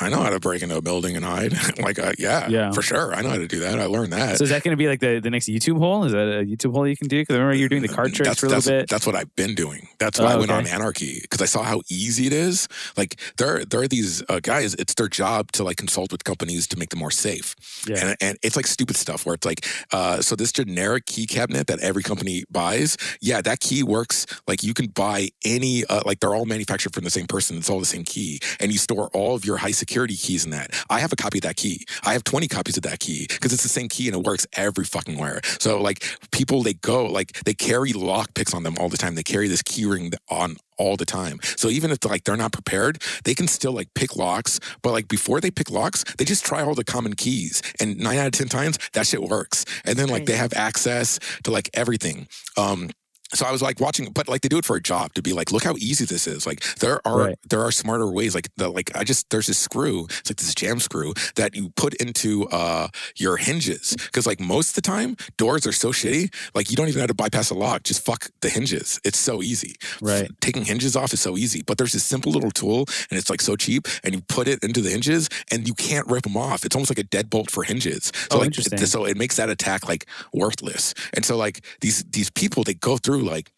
I 0.00 0.08
know 0.08 0.20
how 0.22 0.30
to 0.30 0.40
break 0.40 0.62
into 0.62 0.76
a 0.76 0.82
building 0.82 1.14
and 1.16 1.24
hide. 1.24 1.52
like 1.78 1.98
uh, 2.00 2.12
yeah, 2.18 2.48
Yeah. 2.48 2.72
for 2.72 2.82
sure, 2.82 3.14
I 3.14 3.22
know 3.22 3.30
how 3.30 3.36
to 3.36 3.46
do 3.46 3.60
that. 3.60 3.78
I 3.78 3.84
learned 3.86 4.12
that. 4.12 4.38
So 4.38 4.44
is 4.44 4.50
that 4.50 4.64
going 4.64 4.72
to 4.72 4.76
be 4.76 4.88
like 4.88 4.98
the, 5.00 5.20
the 5.20 5.30
next 5.30 5.46
YouTube 5.48 5.78
hole? 5.78 6.04
Is 6.04 6.12
that 6.12 6.26
a 6.40 6.44
YouTube 6.44 6.72
hole 6.72 6.86
you 6.86 6.96
can 6.96 7.06
do? 7.06 7.20
Because 7.20 7.36
I 7.36 7.38
remember 7.38 7.56
you 7.56 7.64
were 7.64 7.68
doing 7.68 7.82
the 7.82 7.88
card 7.88 8.12
tricks 8.12 8.28
that's, 8.28 8.40
for 8.40 8.46
a 8.46 8.48
little 8.50 8.70
bit. 8.72 8.88
That's 8.88 9.06
what 9.06 9.14
I've 9.14 9.34
been 9.36 9.54
doing. 9.54 9.86
That's 10.00 10.18
why 10.18 10.26
Oh, 10.32 10.36
I 10.36 10.36
went 10.36 10.50
on. 10.50 10.66
Anarchy 10.66 11.18
because 11.22 11.40
I 11.40 11.46
saw 11.46 11.62
how 11.62 11.80
easy 11.88 12.26
it 12.26 12.32
is. 12.32 12.66
Like 12.96 13.20
there, 13.36 13.64
there 13.64 13.82
are 13.82 13.88
these 13.88 14.24
uh, 14.28 14.40
guys. 14.42 14.74
It's 14.74 14.94
their 14.94 15.08
job 15.08 15.52
to 15.52 15.62
like 15.64 15.76
consult 15.76 16.10
with 16.10 16.24
companies 16.24 16.66
to 16.68 16.76
make 16.76 16.88
them 16.90 16.98
more 16.98 17.12
safe. 17.12 17.54
Yeah. 17.88 17.98
And, 18.04 18.16
and 18.20 18.38
it's 18.42 18.56
like 18.56 18.66
stupid 18.66 18.96
stuff 18.96 19.24
where 19.26 19.34
it's 19.36 19.46
like, 19.46 19.64
uh, 19.92 20.22
so 20.22 20.34
this 20.34 20.50
generic 20.50 21.06
key 21.06 21.26
cabinet 21.26 21.68
that 21.68 21.78
every 21.80 22.02
company 22.02 22.44
buys, 22.50 22.75
yeah, 23.20 23.40
that 23.42 23.60
key 23.60 23.82
works. 23.82 24.26
Like 24.46 24.62
you 24.62 24.74
can 24.74 24.86
buy 24.88 25.30
any, 25.44 25.84
uh, 25.84 26.02
like 26.04 26.20
they're 26.20 26.34
all 26.34 26.44
manufactured 26.44 26.94
from 26.94 27.04
the 27.04 27.10
same 27.10 27.26
person. 27.26 27.56
It's 27.56 27.70
all 27.70 27.80
the 27.80 27.86
same 27.86 28.04
key, 28.04 28.40
and 28.60 28.72
you 28.72 28.78
store 28.78 29.08
all 29.12 29.34
of 29.34 29.44
your 29.44 29.56
high 29.56 29.72
security 29.72 30.16
keys 30.16 30.44
in 30.44 30.50
that. 30.50 30.70
I 30.90 31.00
have 31.00 31.12
a 31.12 31.16
copy 31.16 31.38
of 31.38 31.42
that 31.42 31.56
key. 31.56 31.84
I 32.04 32.12
have 32.12 32.24
twenty 32.24 32.48
copies 32.48 32.76
of 32.76 32.82
that 32.84 33.00
key 33.00 33.26
because 33.28 33.52
it's 33.52 33.62
the 33.62 33.68
same 33.68 33.88
key 33.88 34.08
and 34.08 34.16
it 34.16 34.24
works 34.24 34.46
every 34.54 34.84
fucking 34.84 35.18
where. 35.18 35.40
So 35.58 35.80
like 35.80 36.04
people, 36.32 36.62
they 36.62 36.74
go 36.74 37.06
like 37.06 37.32
they 37.44 37.54
carry 37.54 37.92
lock 37.92 38.34
picks 38.34 38.54
on 38.54 38.62
them 38.62 38.76
all 38.78 38.88
the 38.88 38.98
time. 38.98 39.14
They 39.14 39.22
carry 39.22 39.48
this 39.48 39.62
key 39.62 39.86
ring 39.86 40.12
on 40.28 40.56
all 40.78 40.96
the 40.96 41.04
time. 41.04 41.38
So 41.56 41.68
even 41.68 41.90
if 41.90 42.04
like 42.04 42.24
they're 42.24 42.36
not 42.36 42.52
prepared, 42.52 43.02
they 43.24 43.34
can 43.34 43.48
still 43.48 43.72
like 43.72 43.92
pick 43.94 44.16
locks. 44.16 44.60
But 44.82 44.92
like 44.92 45.08
before 45.08 45.40
they 45.40 45.50
pick 45.50 45.70
locks, 45.70 46.04
they 46.18 46.24
just 46.24 46.44
try 46.44 46.62
all 46.62 46.74
the 46.74 46.84
common 46.84 47.14
keys. 47.14 47.62
And 47.80 47.98
nine 47.98 48.18
out 48.18 48.26
of 48.26 48.32
ten 48.32 48.48
times 48.48 48.78
that 48.92 49.06
shit 49.06 49.22
works. 49.22 49.64
And 49.84 49.98
then 49.98 50.08
like 50.08 50.26
they 50.26 50.36
have 50.36 50.52
access 50.54 51.18
to 51.44 51.50
like 51.50 51.70
everything. 51.74 52.28
Um 52.56 52.90
so 53.34 53.44
I 53.46 53.52
was 53.52 53.62
like 53.62 53.80
watching, 53.80 54.10
but 54.12 54.28
like 54.28 54.40
they 54.42 54.48
do 54.48 54.58
it 54.58 54.64
for 54.64 54.76
a 54.76 54.80
job 54.82 55.14
to 55.14 55.22
be 55.22 55.32
like, 55.32 55.50
look 55.52 55.64
how 55.64 55.74
easy 55.78 56.04
this 56.04 56.26
is. 56.26 56.46
Like 56.46 56.60
there 56.76 57.00
are 57.06 57.16
Right. 57.18 57.38
there 57.48 57.62
are 57.62 57.72
smarter 57.72 58.06
ways. 58.10 58.34
Like 58.34 58.48
the 58.56 58.68
like 58.68 58.94
I 58.96 59.04
just 59.04 59.30
there's 59.30 59.46
this 59.46 59.58
screw. 59.58 60.04
It's 60.04 60.30
like 60.30 60.36
this 60.36 60.54
jam 60.54 60.78
screw 60.80 61.12
that 61.36 61.54
you 61.56 61.70
put 61.76 61.94
into 61.94 62.46
uh 62.48 62.88
your 63.16 63.36
hinges 63.36 63.94
because 63.96 64.26
like 64.26 64.40
most 64.40 64.70
of 64.70 64.74
the 64.76 64.82
time 64.82 65.16
doors 65.36 65.66
are 65.66 65.72
so 65.72 65.90
shitty. 65.92 66.32
Like 66.54 66.70
you 66.70 66.76
don't 66.76 66.88
even 66.88 67.00
have 67.00 67.08
to 67.08 67.14
bypass 67.14 67.50
a 67.50 67.54
lock. 67.54 67.82
Just 67.82 68.04
fuck 68.04 68.28
the 68.40 68.48
hinges. 68.48 69.00
It's 69.04 69.18
so 69.18 69.42
easy 69.42 69.74
Right. 70.00 70.30
taking 70.40 70.64
hinges 70.64 70.94
off 70.96 71.12
is 71.12 71.20
so 71.20 71.36
easy, 71.36 71.62
but 71.66 71.78
there's 71.78 71.92
this 71.92 72.04
simple 72.04 72.32
little 72.32 72.50
tool 72.50 72.86
and 73.10 73.18
it's 73.18 73.30
like 73.30 73.40
so 73.40 73.56
cheap 73.56 73.88
and 74.04 74.14
you 74.14 74.20
put 74.28 74.46
it 74.48 74.62
into 74.62 74.80
the 74.80 74.90
hinges 74.90 75.28
and 75.50 75.66
you 75.66 75.74
can't 75.74 76.06
rip 76.06 76.22
them 76.24 76.36
off. 76.36 76.64
It's 76.64 76.76
almost 76.76 76.90
like 76.90 76.98
a 76.98 77.04
deadbolt 77.04 77.50
for 77.50 77.64
hinges. 77.64 78.12
So 78.30 78.36
Oh, 78.36 78.38
like 78.38 78.46
interesting. 78.46 78.78
so 78.86 79.04
it 79.04 79.16
makes 79.16 79.36
that 79.36 79.48
attack 79.50 79.88
like 79.88 80.06
worthless. 80.32 80.94
And 81.14 81.24
so 81.24 81.36
like 81.36 81.64
these 81.80 82.04
these 82.10 82.30
people 82.30 82.62
they 82.62 82.74
go 82.74 82.96
through 82.96 83.15
like 83.22 83.52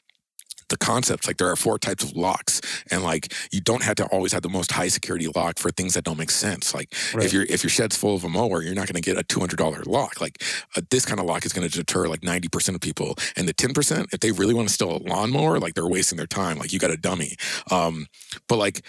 the 0.68 0.77
concepts 0.77 1.27
like 1.27 1.38
there 1.38 1.49
are 1.49 1.57
four 1.57 1.79
types 1.79 2.05
of 2.05 2.14
locks 2.14 2.61
and 2.90 3.03
like 3.03 3.33
you 3.53 3.61
don't 3.61 3.83
have 3.83 3.97
to 3.97 4.05
always 4.09 4.33
have 4.33 4.42
the 4.42 4.51
most 4.51 4.71
high 4.71 4.88
security 4.88 5.27
lock 5.35 5.59
for 5.59 5.71
things 5.71 5.94
that 5.94 6.05
don't 6.05 6.18
make 6.18 6.31
sense. 6.31 6.75
Like 6.75 6.92
Right. 7.14 7.25
if 7.25 7.33
your 7.33 7.44
if 7.44 7.62
your 7.62 7.71
shed's 7.71 7.97
full 7.97 8.14
of 8.14 8.23
a 8.25 8.29
mower 8.29 8.62
you're 8.62 8.75
not 8.75 8.87
going 8.87 9.01
to 9.03 9.14
get 9.14 9.18
a 9.18 9.25
$200 9.25 9.87
lock. 9.87 10.21
Like 10.21 10.42
uh, 10.77 10.83
this 10.90 11.07
kind 11.07 11.21
of 11.21 11.27
lock 11.27 11.47
is 11.47 11.55
going 11.55 11.66
to 11.66 11.75
deter 11.75 12.07
like 12.07 12.21
90% 12.21 12.75
of 12.75 12.81
people 12.83 13.14
and 13.35 13.49
the 13.49 13.55
10% 13.55 14.12
if 14.12 14.21
they 14.21 14.31
really 14.33 14.53
want 14.53 14.68
to 14.68 14.75
steal 14.75 14.97
a 14.97 15.01
lawnmower 15.09 15.59
like 15.59 15.73
they're 15.75 15.88
wasting 15.88 16.18
their 16.18 16.27
time. 16.27 16.59
Like 16.59 16.73
you 16.73 16.79
got 16.79 16.90
a 16.90 16.99
dummy. 16.99 17.37
Um 17.71 18.07
but 18.47 18.57
like 18.57 18.83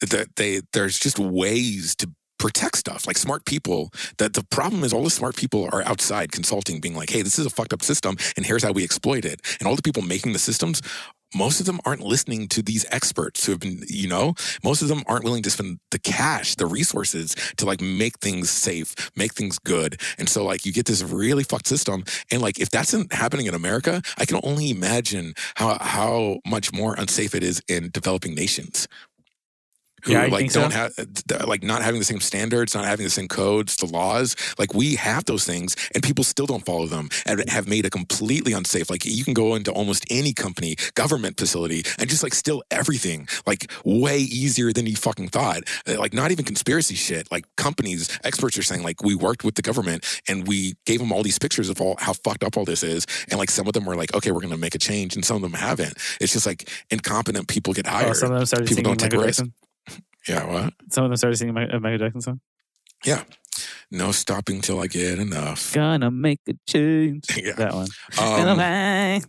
the, 0.00 0.26
they 0.36 0.60
there's 0.72 0.98
just 0.98 1.18
ways 1.18 1.94
to 1.96 2.10
protect 2.42 2.76
stuff 2.76 3.06
like 3.06 3.16
smart 3.16 3.44
people 3.44 3.92
that 4.18 4.34
the 4.34 4.42
problem 4.50 4.82
is 4.82 4.92
all 4.92 5.04
the 5.04 5.10
smart 5.10 5.36
people 5.36 5.68
are 5.72 5.82
outside 5.84 6.32
consulting 6.32 6.80
being 6.80 6.96
like 6.96 7.08
hey 7.08 7.22
this 7.22 7.38
is 7.38 7.46
a 7.46 7.50
fucked 7.50 7.72
up 7.72 7.82
system 7.82 8.16
and 8.36 8.44
here's 8.44 8.64
how 8.64 8.72
we 8.72 8.82
exploit 8.82 9.24
it. 9.24 9.40
And 9.60 9.68
all 9.68 9.76
the 9.76 9.82
people 9.82 10.02
making 10.02 10.32
the 10.32 10.38
systems 10.38 10.82
most 11.34 11.60
of 11.60 11.66
them 11.66 11.80
aren't 11.86 12.02
listening 12.02 12.46
to 12.46 12.62
these 12.62 12.84
experts 12.90 13.46
who 13.46 13.52
have 13.52 13.60
been 13.60 13.82
you 13.88 14.06
know? 14.06 14.34
Most 14.62 14.82
of 14.82 14.88
them 14.88 15.02
aren't 15.06 15.24
willing 15.24 15.42
to 15.44 15.50
spend 15.50 15.78
the 15.90 15.98
cash 15.98 16.56
the 16.56 16.66
resources 16.66 17.34
to 17.56 17.64
like 17.64 17.80
make 17.80 18.18
things 18.18 18.50
safe 18.50 18.94
make 19.16 19.32
things 19.34 19.58
good. 19.58 20.00
And 20.18 20.28
so 20.28 20.44
like 20.44 20.66
you 20.66 20.72
get 20.72 20.86
this 20.86 21.02
really 21.02 21.44
fucked 21.44 21.66
system 21.66 22.04
and 22.30 22.42
like 22.42 22.58
if 22.60 22.70
that's 22.70 22.92
in, 22.92 23.06
happening 23.10 23.46
in 23.46 23.54
america 23.54 24.02
i 24.18 24.24
can 24.24 24.40
only 24.42 24.70
imagine 24.70 25.34
how 25.56 25.78
how 25.80 26.38
much 26.46 26.72
more 26.72 26.94
unsafe 26.94 27.34
it 27.34 27.42
is 27.42 27.62
in 27.68 27.90
developing 27.90 28.34
nations 28.34 28.88
who 30.04 30.12
Yeah, 30.12 30.26
like 30.26 30.50
don't 30.52 30.72
have 30.72 30.92
like 31.46 31.62
not 31.62 31.82
having 31.82 31.98
the 32.00 32.04
same 32.04 32.20
standards, 32.20 32.74
not 32.74 32.84
having 32.84 33.04
the 33.04 33.10
same 33.10 33.28
codes, 33.28 33.76
the 33.76 33.86
laws. 33.86 34.34
Like 34.58 34.74
we 34.74 34.94
have 34.96 35.24
those 35.24 35.44
things, 35.44 35.76
and 35.94 36.02
people 36.02 36.24
still 36.24 36.46
don't 36.46 36.64
follow 36.64 36.86
them, 36.86 37.08
and 37.26 37.48
have 37.48 37.68
made 37.68 37.84
it 37.86 37.92
completely 37.92 38.52
unsafe. 38.52 38.90
Like 38.90 39.04
you 39.04 39.24
can 39.24 39.34
go 39.34 39.54
into 39.54 39.72
almost 39.72 40.04
any 40.10 40.32
company, 40.32 40.76
government 40.94 41.38
facility, 41.38 41.84
and 41.98 42.08
just 42.08 42.22
like 42.22 42.34
steal 42.34 42.62
everything, 42.70 43.28
like 43.46 43.70
way 43.84 44.18
easier 44.18 44.72
than 44.72 44.86
you 44.86 44.96
fucking 44.96 45.28
thought. 45.28 45.62
Uh, 45.88 45.98
Like 45.98 46.12
not 46.12 46.30
even 46.32 46.44
conspiracy 46.44 46.94
shit. 46.94 47.30
Like 47.30 47.44
companies, 47.56 48.08
experts 48.24 48.58
are 48.58 48.62
saying 48.62 48.82
like 48.82 49.02
we 49.02 49.14
worked 49.14 49.44
with 49.44 49.54
the 49.54 49.62
government 49.62 50.04
and 50.28 50.46
we 50.48 50.74
gave 50.86 50.98
them 50.98 51.12
all 51.12 51.22
these 51.22 51.38
pictures 51.38 51.68
of 51.68 51.80
all 51.80 51.96
how 51.98 52.12
fucked 52.12 52.44
up 52.44 52.56
all 52.56 52.64
this 52.64 52.82
is, 52.82 53.06
and 53.30 53.38
like 53.38 53.50
some 53.50 53.66
of 53.66 53.72
them 53.72 53.84
were 53.84 53.96
like, 53.96 54.14
okay, 54.14 54.30
we're 54.32 54.40
gonna 54.40 54.56
make 54.56 54.74
a 54.74 54.78
change, 54.78 55.14
and 55.14 55.24
some 55.24 55.36
of 55.36 55.42
them 55.42 55.52
haven't. 55.54 55.96
It's 56.20 56.32
just 56.32 56.46
like 56.46 56.68
incompetent 56.90 57.48
people 57.48 57.72
get 57.72 57.86
Oh, 57.86 57.90
hired. 57.90 58.16
some 58.16 58.30
of 58.32 58.36
them 58.38 58.46
started 58.46 58.68
People 58.68 58.82
don't 58.84 58.98
take 58.98 59.12
risks. 59.12 59.42
Yeah, 60.28 60.44
what? 60.46 60.74
Some 60.90 61.04
of 61.04 61.10
them 61.10 61.16
started 61.16 61.36
singing 61.36 61.56
a 61.56 61.80
Michael 61.80 61.98
Jackson 61.98 62.20
song. 62.20 62.40
Yeah. 63.04 63.24
No 63.90 64.12
stopping 64.12 64.60
till 64.60 64.80
I 64.80 64.86
get 64.86 65.18
enough. 65.18 65.72
Gonna 65.74 66.10
make 66.10 66.40
a 66.48 66.54
change. 66.66 67.24
Yeah. 67.36 67.54
That 67.54 67.74
one. 67.74 67.88
Um, 68.18 69.22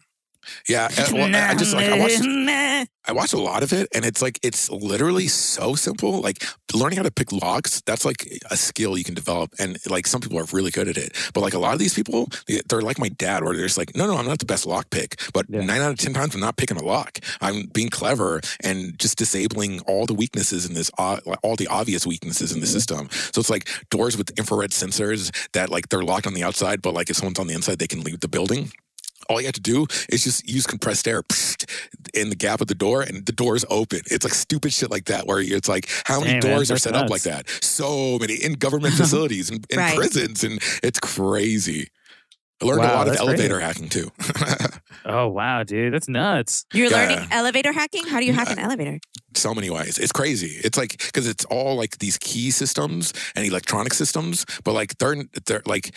yeah. 0.68 0.88
uh, 0.98 1.06
well, 1.14 1.36
I 1.36 1.56
just 1.56 1.74
like 1.74 1.88
I 1.88 1.98
watched 2.00 2.22
I 3.06 3.12
watch 3.12 3.34
a 3.34 3.38
lot 3.38 3.64
of 3.64 3.74
it, 3.74 3.90
and 3.94 4.06
it's 4.06 4.22
like 4.22 4.40
it's 4.44 4.70
literally 4.72 5.28
so 5.28 5.76
simple. 5.76 6.22
Like 6.22 6.42
learning 6.74 6.98
how 6.98 7.04
to 7.04 7.12
pick 7.12 7.32
locks, 7.34 7.82
that's 7.86 8.06
like 8.06 8.26
a 8.50 8.56
skill 8.56 8.98
you 8.98 9.04
can 9.04 9.14
develop, 9.14 9.54
and 9.60 9.78
like 9.90 10.08
some 10.08 10.22
people 10.22 10.40
are 10.40 10.46
really 10.54 10.72
good 10.72 10.88
at 10.88 10.98
it. 10.98 11.14
But 11.34 11.42
like 11.42 11.54
a 11.54 11.60
lot 11.60 11.74
of 11.74 11.80
these 11.80 11.94
people, 11.94 12.30
they- 12.48 12.62
they're 12.70 12.82
like 12.82 13.00
my 13.00 13.10
dad, 13.10 13.44
where 13.44 13.54
they're 13.56 13.66
just 13.66 13.78
like, 13.78 13.94
no, 13.96 14.08
no, 14.08 14.16
I'm 14.18 14.26
not 14.26 14.40
the 14.40 14.46
best 14.46 14.66
lock 14.66 14.90
pick, 14.90 15.20
but 15.34 15.46
Yeah. 15.50 15.62
nine 15.66 15.82
out 15.82 15.92
of 15.92 15.98
ten 15.98 16.14
times 16.14 16.34
I'm 16.34 16.40
not 16.42 16.56
picking 16.56 16.78
a 16.78 16.84
lock. 16.84 17.20
I'm 17.42 17.68
being 17.74 17.90
clever 17.90 18.40
and 18.64 18.98
just 18.98 19.18
disabling 19.18 19.82
all 19.82 20.06
the 20.06 20.14
weaknesses 20.14 20.66
in 20.66 20.74
this, 20.74 20.90
uh, 20.98 21.18
all 21.44 21.56
the 21.58 21.68
obvious 21.68 22.08
weaknesses 22.08 22.54
in 22.54 22.62
the 22.62 22.68
system. 22.68 23.10
So 23.34 23.42
it's 23.42 23.50
like 23.50 23.68
doors 23.90 24.18
with 24.18 24.32
infrared 24.40 24.72
sensors 24.72 25.30
that 25.52 25.70
like 25.70 25.90
they're 25.90 26.04
locked 26.04 26.26
on 26.26 26.34
the 26.34 26.44
outside, 26.44 26.82
but 26.82 26.94
like 26.94 27.10
if 27.10 27.18
someone's 27.18 27.40
on 27.40 27.48
the 27.48 27.54
inside, 27.54 27.80
they 27.80 27.88
can 27.88 28.02
leave 28.02 28.22
the 28.22 28.28
building 28.30 28.72
all 29.30 29.40
you 29.40 29.48
have 29.48 29.54
to 29.56 29.62
do 29.62 29.86
is 30.10 30.24
just 30.24 30.48
use 30.50 30.66
compressed 30.68 31.08
air 31.08 31.24
psst, 31.24 31.70
in 32.14 32.30
the 32.30 32.36
gap 32.36 32.62
of 32.62 32.68
the 32.68 32.76
door 32.76 33.02
and 33.02 33.26
the 33.26 33.32
door's 33.32 33.66
open. 33.70 34.02
It's 34.12 34.24
like 34.26 34.34
stupid 34.34 34.74
shit 34.74 34.92
like 34.92 35.06
that 35.06 35.26
where 35.28 35.40
it's 35.40 35.68
like 35.70 35.88
how 36.06 36.20
many 36.20 36.34
Damn, 36.40 36.44
man, 36.50 36.58
doors 36.58 36.72
are 36.72 36.74
that's 36.76 36.84
set 36.84 36.96
up 36.96 37.10
like 37.10 37.24
that? 37.24 37.48
So 37.62 38.18
many 38.20 38.36
in 38.36 38.54
government 38.54 38.94
facilities 39.02 39.50
and 39.50 39.66
in 39.70 39.80
Right. 39.80 39.96
prisons 39.96 40.44
and 40.44 40.60
it's 40.84 41.00
crazy. 41.00 41.90
I 42.62 42.66
learned 42.66 42.82
a 42.82 42.84
lot 42.88 43.08
of 43.08 43.14
that's 43.14 43.20
great. 43.22 43.30
elevator 43.40 43.60
hacking 43.60 43.90
too. 43.90 44.12
Oh 45.06 45.28
wow, 45.28 45.64
dude, 45.64 45.94
that's 45.94 46.08
nuts. 46.08 46.66
You're 46.74 46.90
Yeah. 46.90 46.96
learning 47.10 47.28
elevator 47.30 47.74
hacking? 47.74 48.08
How 48.08 48.22
do 48.22 48.26
you 48.26 48.32
hack 48.32 48.50
an 48.52 48.60
uh, 48.60 48.64
elevator? 48.64 49.00
so 49.36 49.54
many 49.54 49.70
ways. 49.70 49.98
It's 49.98 50.14
crazy. 50.14 50.62
It's 50.64 50.78
like 50.78 50.92
because 50.98 51.28
it's 51.28 51.44
all 51.46 51.76
like 51.76 51.98
these 51.98 52.18
key 52.18 52.52
systems 52.52 53.12
and 53.36 53.46
electronic 53.46 53.94
systems, 53.94 54.46
but 54.64 54.72
like 54.74 54.98
they're 55.00 55.26
they're 55.46 55.62
like 55.66 55.94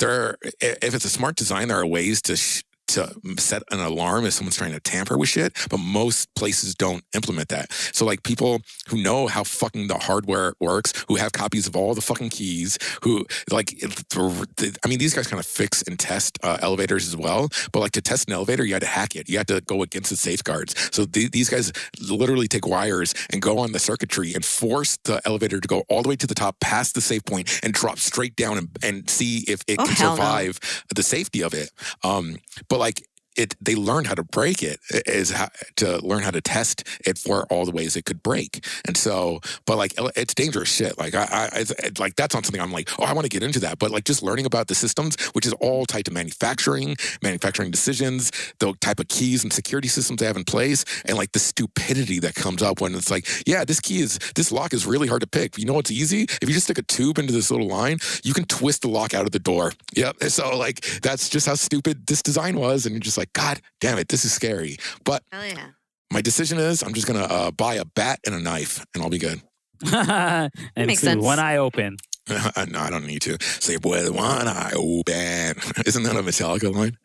they're 0.00 0.38
if 0.60 0.92
it's 0.94 1.04
a 1.04 1.08
smart 1.08 1.36
design, 1.36 1.68
there 1.68 1.78
are 1.78 1.86
ways 1.86 2.20
to. 2.22 2.36
Sh- 2.36 2.62
to 2.88 3.12
set 3.38 3.62
an 3.70 3.80
alarm 3.80 4.24
if 4.26 4.32
someone's 4.34 4.56
trying 4.56 4.72
to 4.72 4.80
tamper 4.80 5.16
with 5.16 5.28
shit, 5.28 5.56
but 5.70 5.78
most 5.78 6.34
places 6.34 6.74
don't 6.74 7.04
implement 7.14 7.48
that. 7.48 7.72
So, 7.72 8.04
like, 8.04 8.22
people 8.22 8.60
who 8.88 9.02
know 9.02 9.26
how 9.26 9.44
fucking 9.44 9.88
the 9.88 9.98
hardware 9.98 10.54
works, 10.60 10.92
who 11.08 11.16
have 11.16 11.32
copies 11.32 11.66
of 11.66 11.76
all 11.76 11.94
the 11.94 12.00
fucking 12.00 12.30
keys, 12.30 12.78
who, 13.02 13.26
like, 13.50 13.74
I 14.14 14.88
mean, 14.88 14.98
these 14.98 15.14
guys 15.14 15.26
kind 15.26 15.40
of 15.40 15.46
fix 15.46 15.82
and 15.82 15.98
test 15.98 16.38
uh, 16.42 16.58
elevators 16.62 17.06
as 17.06 17.16
well. 17.16 17.48
But, 17.72 17.80
like, 17.80 17.92
to 17.92 18.00
test 18.02 18.28
an 18.28 18.34
elevator, 18.34 18.64
you 18.64 18.72
had 18.74 18.82
to 18.82 18.88
hack 18.88 19.14
it. 19.16 19.28
You 19.28 19.38
had 19.38 19.48
to 19.48 19.60
go 19.62 19.82
against 19.82 20.10
the 20.10 20.16
safeguards. 20.16 20.74
So, 20.94 21.04
the, 21.04 21.28
these 21.28 21.48
guys 21.48 21.72
literally 22.00 22.48
take 22.48 22.66
wires 22.66 23.14
and 23.30 23.40
go 23.42 23.58
on 23.58 23.72
the 23.72 23.78
circuitry 23.78 24.34
and 24.34 24.44
force 24.44 24.98
the 25.04 25.20
elevator 25.24 25.60
to 25.60 25.68
go 25.68 25.84
all 25.88 26.02
the 26.02 26.08
way 26.08 26.16
to 26.16 26.26
the 26.26 26.34
top 26.34 26.58
past 26.60 26.94
the 26.94 27.00
safe 27.00 27.24
point 27.24 27.60
and 27.62 27.72
drop 27.72 27.98
straight 27.98 28.36
down 28.36 28.58
and, 28.58 28.68
and 28.82 29.08
see 29.10 29.44
if 29.48 29.60
it 29.66 29.76
Oh, 29.78 29.84
can 29.84 29.94
hell 29.94 30.10
no. 30.10 30.16
survive 30.16 30.84
the 30.94 31.02
safety 31.02 31.42
of 31.42 31.54
it. 31.54 31.70
Um, 32.02 32.36
but 32.68 32.77
like 32.78 33.07
it, 33.38 33.54
they 33.60 33.74
learned 33.74 34.06
how 34.08 34.14
to 34.14 34.24
break 34.24 34.62
it 34.62 34.80
is 35.06 35.30
how, 35.30 35.48
to 35.76 36.04
learn 36.04 36.22
how 36.22 36.30
to 36.30 36.40
test 36.40 36.84
it 37.06 37.16
for 37.18 37.44
all 37.46 37.64
the 37.64 37.70
ways 37.72 37.96
it 37.96 38.04
could 38.04 38.22
break. 38.22 38.64
And 38.86 38.96
so, 38.96 39.40
but 39.66 39.76
like 39.78 39.92
it's 40.16 40.34
dangerous 40.34 40.68
shit. 40.68 40.98
Like 40.98 41.14
I, 41.14 41.24
I 41.54 41.60
it's- 41.60 41.98
like 41.98 42.16
that's 42.16 42.34
not 42.34 42.44
something 42.44 42.60
I'm 42.60 42.72
like, 42.72 42.88
oh, 42.98 43.04
I 43.04 43.12
want 43.12 43.24
to 43.24 43.28
get 43.28 43.42
into 43.42 43.60
that. 43.60 43.78
But 43.78 43.90
like 43.90 44.04
just 44.04 44.22
learning 44.22 44.46
about 44.46 44.68
the 44.68 44.74
systems, 44.74 45.16
which 45.32 45.46
is 45.46 45.52
all 45.54 45.86
tied 45.86 46.04
to 46.06 46.10
manufacturing, 46.10 46.96
manufacturing 47.22 47.70
decisions, 47.70 48.30
the 48.58 48.74
type 48.80 49.00
of 49.00 49.08
keys 49.08 49.42
and 49.44 49.52
security 49.52 49.88
systems 49.88 50.20
they 50.20 50.26
have 50.26 50.36
in 50.36 50.44
place, 50.44 50.84
and 51.04 51.16
like 51.16 51.32
the 51.32 51.38
stupidity 51.38 52.18
that 52.20 52.34
comes 52.34 52.62
up 52.62 52.80
when 52.80 52.94
it's 52.94 53.10
like, 53.10 53.26
yeah, 53.46 53.64
this 53.64 53.80
key 53.80 54.00
is 54.00 54.18
this 54.34 54.50
lock 54.52 54.72
is 54.74 54.86
really 54.86 55.08
hard 55.08 55.20
to 55.20 55.26
pick. 55.26 55.58
You 55.58 55.64
know 55.64 55.74
what's 55.74 55.90
easy? 55.90 56.22
If 56.22 56.48
you 56.48 56.54
just 56.54 56.64
stick 56.66 56.78
a 56.78 56.82
tube 56.82 57.18
into 57.18 57.32
this 57.32 57.50
little 57.50 57.68
line, 57.68 57.98
you 58.24 58.34
can 58.34 58.44
twist 58.44 58.82
the 58.82 58.88
lock 58.88 59.14
out 59.14 59.24
of 59.26 59.32
the 59.32 59.38
door. 59.38 59.72
Yep. 59.94 60.24
So 60.24 60.56
like 60.56 60.80
that's 61.02 61.28
just 61.28 61.46
how 61.46 61.54
stupid 61.54 62.06
this 62.06 62.22
design 62.22 62.58
was, 62.58 62.86
and 62.86 62.94
you're 62.94 63.00
just 63.00 63.18
like, 63.18 63.27
God 63.32 63.60
damn 63.80 63.98
it, 63.98 64.08
this 64.08 64.24
is 64.24 64.32
scary. 64.32 64.76
But 65.04 65.22
Hell 65.32 65.46
yeah. 65.46 65.68
my 66.12 66.20
decision 66.20 66.58
is 66.58 66.82
I'm 66.82 66.94
just 66.94 67.06
gonna 67.06 67.24
uh, 67.24 67.50
buy 67.50 67.74
a 67.74 67.84
bat 67.84 68.20
and 68.26 68.34
a 68.34 68.40
knife, 68.40 68.84
and 68.94 69.02
I'll 69.02 69.10
be 69.10 69.18
good. 69.18 69.40
and 69.92 70.50
Makes 70.76 71.00
sense. 71.02 71.22
one 71.22 71.38
eye 71.38 71.56
open. 71.56 71.96
no, 72.28 72.80
I 72.80 72.90
don't 72.90 73.06
need 73.06 73.22
to 73.22 73.38
sleep 73.40 73.84
with 73.84 74.10
one 74.10 74.48
eye 74.48 74.72
open. 74.74 75.54
Isn't 75.86 76.02
that 76.02 76.16
a 76.16 76.22
Metallica 76.22 76.74
line? 76.74 76.96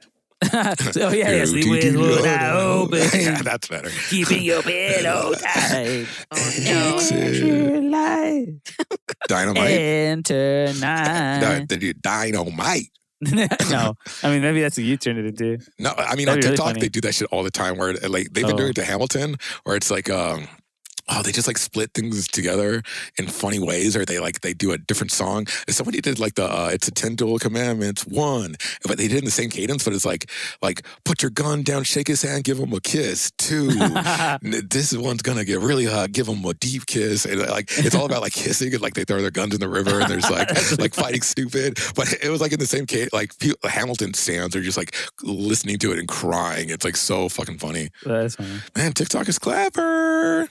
oh 0.52 1.12
yeah, 1.14 1.32
yeah, 1.32 1.46
sleep 1.46 1.70
with 1.70 1.96
one 1.96 2.28
eye 2.28 2.52
open. 2.52 3.00
yeah, 3.14 3.42
that's 3.42 3.68
better. 3.70 3.90
Keeping 4.10 4.44
your 4.44 4.62
pillow 4.62 5.34
tight. 5.36 6.06
Oh, 6.32 6.52
no. 6.66 7.90
Light 7.90 8.48
Dynamite. 9.30 9.72
Enter 9.72 10.74
night. 10.82 11.70
The, 11.70 11.78
the 11.78 11.94
dynamite. 11.94 12.90
no, 13.72 13.96
I 14.24 14.30
mean 14.30 14.42
maybe 14.42 14.62
that's 14.62 14.78
what 14.78 14.86
you 14.86 14.98
turned 14.98 15.20
it 15.20 15.26
into. 15.26 15.64
No, 15.80 15.94
I 15.98 16.16
mean 16.16 16.26
That'd 16.26 16.30
on 16.30 16.40
be 16.42 16.46
really 16.48 16.58
TikTok 16.58 16.78
they 16.80 16.90
do 16.90 17.02
that 17.02 17.14
shit 17.16 17.28
all 17.32 17.44
the 17.44 17.52
time. 17.52 17.78
Where 17.78 17.94
like 17.94 18.32
they've 18.34 18.46
been 18.46 18.54
Oh. 18.54 18.58
doing 18.58 18.70
it 18.70 18.76
to 18.76 18.84
Hamilton, 18.86 19.36
where 19.64 19.76
it's 19.76 19.90
like, 19.92 20.10
um, 20.10 20.48
oh, 21.10 21.22
they 21.22 21.32
just 21.32 21.48
like 21.48 21.58
split 21.58 21.92
things 21.94 22.28
together 22.28 22.82
in 23.18 23.28
funny 23.28 23.60
ways, 23.60 23.96
or 23.96 24.06
they 24.06 24.20
like 24.20 24.42
they 24.42 24.54
do 24.54 24.72
a 24.72 24.78
different 24.78 25.12
song. 25.12 25.48
Somebody 25.68 26.02
did 26.02 26.20
like 26.20 26.36
the 26.36 26.46
uh, 26.46 26.70
it's 26.72 26.88
a 26.88 26.92
ten 26.92 27.16
duel 27.16 27.39
commandments 27.39 28.06
one, 28.06 28.56
but 28.86 28.98
they 28.98 29.08
did 29.08 29.20
in 29.20 29.26
the 29.26 29.32
same 29.32 29.50
cadence, 29.50 29.84
but 29.84 29.94
it's 29.94 30.06
like 30.06 30.30
like 30.62 30.86
put 31.06 31.22
your 31.22 31.32
gun 31.32 31.63
down, 31.63 31.84
shake 31.84 32.08
his 32.08 32.22
hand, 32.22 32.44
give 32.44 32.58
him 32.60 32.74
a 32.74 32.82
kiss. 32.82 33.32
Two, 33.38 33.68
this 34.42 34.96
one's 34.96 35.22
gonna 35.22 35.46
get 35.46 35.60
really 35.60 35.86
hot. 35.86 36.12
Give 36.12 36.28
him 36.28 36.44
a 36.46 36.54
deep 36.54 36.86
kiss, 36.86 37.26
and 37.26 37.39
like 37.42 37.70
it's 37.78 37.96
all 37.96 38.06
about 38.06 38.22
like 38.22 38.34
kissing 38.34 38.74
and 38.74 38.82
like 38.82 38.94
they 38.94 39.04
throw 39.04 39.22
their 39.22 39.32
guns 39.32 39.54
in 39.54 39.60
the 39.60 39.70
river 39.70 40.00
and 40.00 40.10
there's 40.10 40.30
like 40.30 40.50
like 40.80 40.94
fighting 40.94 41.22
stupid. 41.22 41.78
But 41.96 42.13
it 42.24 42.30
was 42.30 42.42
like 42.42 42.52
in 42.54 42.60
the 42.60 42.66
same 42.66 42.86
case. 42.86 43.10
Like 43.13 43.38
pe- 43.39 43.54
Hamilton 43.63 44.13
stands 44.13 44.56
are 44.56 44.62
just 44.62 44.78
like 44.78 44.96
listening 45.22 45.78
to 45.80 45.92
it 45.92 46.00
and 46.00 46.08
crying. 46.08 46.70
It's 46.70 46.86
like 46.86 46.96
so 46.96 47.30
fucking 47.30 47.58
funny. 47.60 47.89
That's 48.06 48.36
funny. 48.36 48.60
Man, 48.76 48.94
TikTok 48.94 49.28
is 49.28 49.39
clever. 49.39 50.50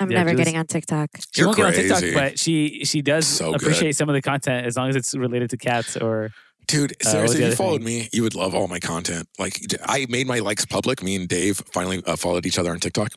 I'm 0.00 0.10
Yeah, 0.10 0.18
never 0.18 0.30
just- 0.30 0.38
getting 0.38 0.56
on 0.56 0.66
TikTok. 0.66 1.10
She 1.32 1.40
You're 1.40 1.48
won't 1.48 1.56
get 1.56 1.66
on 1.66 1.72
TikTok, 1.72 1.98
crazy. 2.00 2.14
but 2.14 2.38
she 2.38 2.84
she 2.84 3.02
does 3.02 3.26
So 3.26 3.52
good. 3.52 3.62
appreciate 3.62 3.96
some 3.96 4.08
of 4.08 4.14
the 4.14 4.22
content 4.22 4.66
as 4.66 4.76
long 4.76 4.88
as 4.90 4.96
it's 4.96 5.14
related 5.14 5.50
to 5.50 5.56
cats 5.56 5.96
or 5.96 6.30
Dude, 6.66 6.90
what's 7.00 7.10
seriously, 7.10 7.38
the 7.40 7.44
if 7.46 7.50
you 7.52 7.56
followed 7.56 7.78
thing? 7.82 8.00
me, 8.00 8.08
you 8.12 8.22
would 8.22 8.34
love 8.34 8.54
all 8.54 8.68
my 8.68 8.78
content. 8.78 9.26
Like, 9.38 9.58
I 9.86 10.04
made 10.10 10.26
my 10.26 10.40
likes 10.40 10.66
public. 10.66 11.02
Me 11.02 11.16
and 11.16 11.26
Dave 11.26 11.62
finally 11.72 12.02
uh, 12.06 12.14
followed 12.16 12.44
each 12.44 12.58
other 12.58 12.70
on 12.70 12.78
TikTok. 12.78 13.12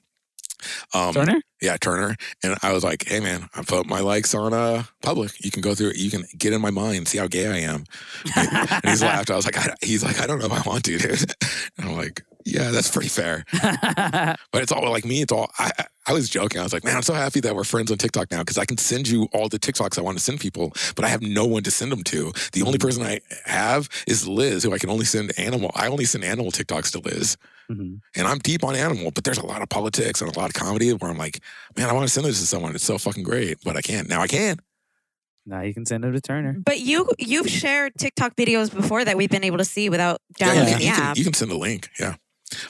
Um, 0.94 1.14
Turner. 1.14 1.42
Yeah, 1.62 1.76
Turner. 1.78 2.16
And 2.44 2.56
I 2.62 2.72
was 2.72 2.84
like, 2.84 3.06
hey, 3.08 3.20
man, 3.20 3.50
I 3.56 3.64
put 3.64 3.88
my 3.88 4.00
likes 4.00 4.34
on 4.36 4.54
uh, 4.54 4.84
public. 5.02 5.44
You 5.44 5.52
can 5.52 5.62
go 5.62 5.76
through 5.76 5.90
it. 5.90 5.98
You 5.98 6.10
can 6.10 6.24
get 6.38 6.54
in 6.54 6.62
my 6.62 6.70
mind, 6.70 7.08
see 7.10 7.18
how 7.18 7.28
gay 7.28 7.48
I 7.48 7.58
am. 7.72 7.84
And 8.36 8.86
he's 8.90 9.02
laughed. 9.02 9.30
I 9.32 9.36
was 9.36 9.46
like, 9.46 9.58
I, 9.58 9.74
he's 9.82 10.04
like, 10.04 10.22
I 10.22 10.28
don't 10.28 10.40
know 10.40 10.46
if 10.46 10.52
I 10.54 10.62
want 10.70 10.86
to, 10.86 10.98
dude. 10.98 11.34
And 11.78 11.90
I'm 11.90 11.96
like, 11.98 12.24
yeah, 12.46 12.72
that's 12.72 12.90
pretty 12.90 13.10
fair. 13.10 13.46
But 14.52 14.62
it's 14.64 14.72
all 14.72 14.90
like 14.90 15.06
me. 15.06 15.22
It's 15.22 15.32
all, 15.32 15.50
I, 15.58 15.72
I- 15.78 15.86
I 16.08 16.14
was 16.14 16.30
joking. 16.30 16.60
I 16.60 16.64
was 16.64 16.74
like, 16.74 16.84
man, 16.84 16.96
I'm 16.96 17.04
so 17.04 17.14
happy 17.14 17.42
that 17.42 17.56
we're 17.56 17.64
friends 17.64 17.92
on 17.92 17.98
TikTok 18.00 18.32
now 18.32 18.40
because 18.40 18.58
I 18.58 18.66
can 18.66 18.78
send 18.80 19.08
you 19.08 19.28
all 19.34 19.48
the 19.50 19.60
TikToks 19.60 20.00
I 20.00 20.02
want 20.02 20.18
to 20.18 20.24
send 20.24 20.40
people, 20.40 20.74
but 20.96 21.06
I 21.06 21.10
have 21.10 21.22
no 21.22 21.46
one 21.46 21.62
to 21.62 21.70
send 21.70 21.92
them 21.92 22.04
to. 22.06 22.34
The 22.54 22.64
only 22.64 22.80
person 22.80 23.04
I 23.04 23.22
have 23.46 23.88
is 24.08 24.28
Liz, 24.28 24.64
who 24.64 24.74
I 24.74 24.80
can 24.80 24.90
only 24.90 25.06
send 25.06 25.32
animal. 25.38 25.70
I 25.76 25.88
only 25.90 26.06
send 26.06 26.24
animal 26.24 26.52
TikToks 26.52 26.92
to 26.94 27.00
Liz. 27.08 27.38
Mhm. 27.72 28.00
And 28.16 28.28
I'm 28.28 28.40
deep 28.40 28.64
on 28.64 28.76
animal, 28.76 29.12
but 29.12 29.26
there's 29.26 29.38
a 29.38 29.46
lot 29.46 29.62
of 29.62 29.70
politics 29.70 30.22
and 30.22 30.36
a 30.36 30.40
lot 30.40 30.48
of 30.50 30.56
comedy 30.56 30.92
where 30.92 31.12
I'm 31.12 31.20
like, 31.20 31.40
man, 31.78 31.88
I 31.88 31.94
want 31.94 32.08
to 32.08 32.12
send 32.12 32.26
this 32.26 32.40
to 32.40 32.48
someone. 32.48 32.74
It's 32.74 32.84
so 32.84 32.98
fucking 32.98 33.22
great, 33.24 33.60
but 33.64 33.78
I 33.78 33.82
can't. 33.82 34.10
Now 34.10 34.22
I 34.22 34.28
can. 34.28 34.58
now 35.46 35.62
you 35.62 35.74
can 35.76 35.86
send 35.86 36.04
it 36.04 36.12
to 36.14 36.20
Turner. 36.22 36.56
But 36.66 36.80
you 36.80 37.08
you've 37.20 37.48
shared 37.48 37.94
TikTok 38.00 38.36
videos 38.36 38.74
before 38.74 39.06
that 39.06 39.18
we've 39.18 39.30
been 39.30 39.44
able 39.44 39.60
to 39.60 39.66
see 39.66 39.88
without 39.88 40.20
Yeah, 40.40 40.48
downloading 40.48 40.74
you, 40.74 40.80
the 40.80 40.84
you 40.86 40.92
can, 40.94 41.16
you 41.18 41.24
can 41.26 41.34
send 41.34 41.52
a 41.52 41.58
link. 41.58 41.90
Yeah. 42.00 42.16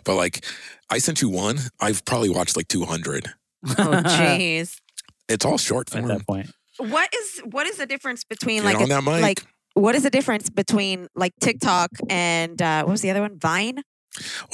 But 0.04 0.16
like, 0.16 0.46
I 0.90 0.98
sent 0.98 1.22
you 1.22 1.30
one. 1.30 1.58
I've 1.80 2.04
probably 2.06 2.30
watched 2.30 2.56
like 2.58 2.68
200. 2.68 3.28
oh 3.28 3.70
jeez. 3.74 4.80
It's 5.28 5.46
all 5.46 5.58
short 5.58 5.94
At 5.96 6.06
that 6.08 6.28
point. 6.28 6.52
What 6.78 7.14
is 7.14 7.40
what 7.46 7.68
is 7.68 7.78
the 7.78 7.86
difference 7.86 8.24
between 8.24 8.64
Get 8.64 8.66
like 8.66 8.76
on 8.78 8.84
a, 8.84 8.88
that 8.88 9.04
mic. 9.04 9.22
like 9.22 9.44
what 9.74 9.96
is 9.96 10.04
the 10.04 10.10
difference 10.10 10.50
between 10.50 11.08
like 11.16 11.34
TikTok 11.40 11.92
and 12.10 12.62
uh, 12.62 12.84
what 12.84 12.92
was 12.92 13.02
the 13.02 13.12
other 13.12 13.22
one? 13.22 13.38
Vine? 13.40 13.84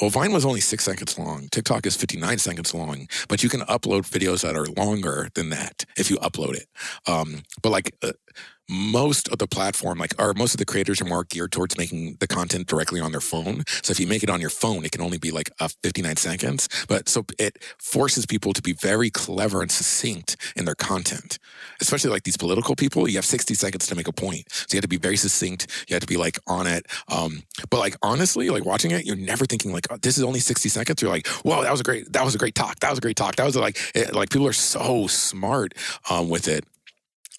Well, 0.00 0.10
Vine 0.10 0.32
was 0.32 0.44
only 0.44 0.60
six 0.60 0.84
seconds 0.84 1.18
long. 1.18 1.48
TikTok 1.50 1.84
is 1.84 1.96
59 1.96 2.38
seconds 2.38 2.72
long, 2.74 3.08
but 3.26 3.42
you 3.42 3.48
can 3.48 3.62
upload 3.62 4.02
videos 4.02 4.42
that 4.42 4.54
are 4.54 4.66
longer 4.66 5.28
than 5.34 5.50
that 5.50 5.84
if 5.96 6.10
you 6.10 6.16
upload 6.18 6.54
it. 6.54 6.68
Um, 7.08 7.42
but 7.60 7.70
like 7.70 7.92
uh, 8.02 8.12
most 8.68 9.28
of 9.28 9.38
the 9.38 9.46
platform, 9.46 9.98
like, 9.98 10.14
or 10.18 10.34
most 10.34 10.54
of 10.54 10.58
the 10.58 10.66
creators 10.66 11.00
are 11.00 11.06
more 11.06 11.24
geared 11.24 11.52
towards 11.52 11.78
making 11.78 12.16
the 12.20 12.26
content 12.26 12.66
directly 12.66 13.00
on 13.00 13.12
their 13.12 13.20
phone. 13.20 13.64
So 13.82 13.90
if 13.92 14.00
you 14.00 14.06
make 14.06 14.22
it 14.22 14.30
on 14.30 14.40
your 14.40 14.50
phone, 14.50 14.84
it 14.84 14.92
can 14.92 15.00
only 15.00 15.18
be 15.18 15.30
like 15.30 15.50
uh, 15.60 15.68
59 15.82 16.16
seconds. 16.16 16.68
But 16.86 17.08
so 17.08 17.24
it 17.38 17.58
forces 17.78 18.26
people 18.26 18.52
to 18.52 18.62
be 18.62 18.72
very 18.74 19.10
clever 19.10 19.62
and 19.62 19.70
succinct 19.70 20.36
in 20.56 20.64
their 20.64 20.74
content, 20.74 21.38
especially 21.80 22.10
like 22.10 22.24
these 22.24 22.36
political 22.36 22.76
people. 22.76 23.08
You 23.08 23.16
have 23.16 23.24
60 23.24 23.54
seconds 23.54 23.86
to 23.86 23.94
make 23.94 24.08
a 24.08 24.12
point. 24.12 24.44
So 24.50 24.74
you 24.74 24.78
have 24.78 24.82
to 24.82 24.88
be 24.88 24.98
very 24.98 25.16
succinct. 25.16 25.86
You 25.88 25.94
have 25.94 26.02
to 26.02 26.06
be 26.06 26.16
like 26.16 26.38
on 26.46 26.66
it. 26.66 26.86
Um, 27.08 27.42
but 27.70 27.78
like 27.78 27.96
honestly, 28.02 28.50
like 28.50 28.64
watching 28.64 28.90
it, 28.90 29.06
you're 29.06 29.16
never 29.16 29.46
thinking 29.46 29.72
like, 29.72 29.86
oh, 29.90 29.96
this 29.96 30.18
is 30.18 30.24
only 30.24 30.40
60 30.40 30.68
seconds. 30.68 31.00
You're 31.00 31.10
like, 31.10 31.26
whoa, 31.26 31.62
that 31.62 31.70
was 31.70 31.80
a 31.80 31.84
great, 31.84 32.12
that 32.12 32.24
was 32.24 32.34
a 32.34 32.38
great 32.38 32.54
talk. 32.54 32.80
That 32.80 32.90
was 32.90 32.98
a 32.98 33.02
great 33.02 33.16
talk. 33.16 33.36
That 33.36 33.46
was 33.46 33.56
like, 33.56 33.78
it, 33.94 34.14
like 34.14 34.30
people 34.30 34.46
are 34.46 34.52
so 34.52 35.06
smart 35.06 35.74
um, 36.10 36.28
with 36.28 36.48
it. 36.48 36.64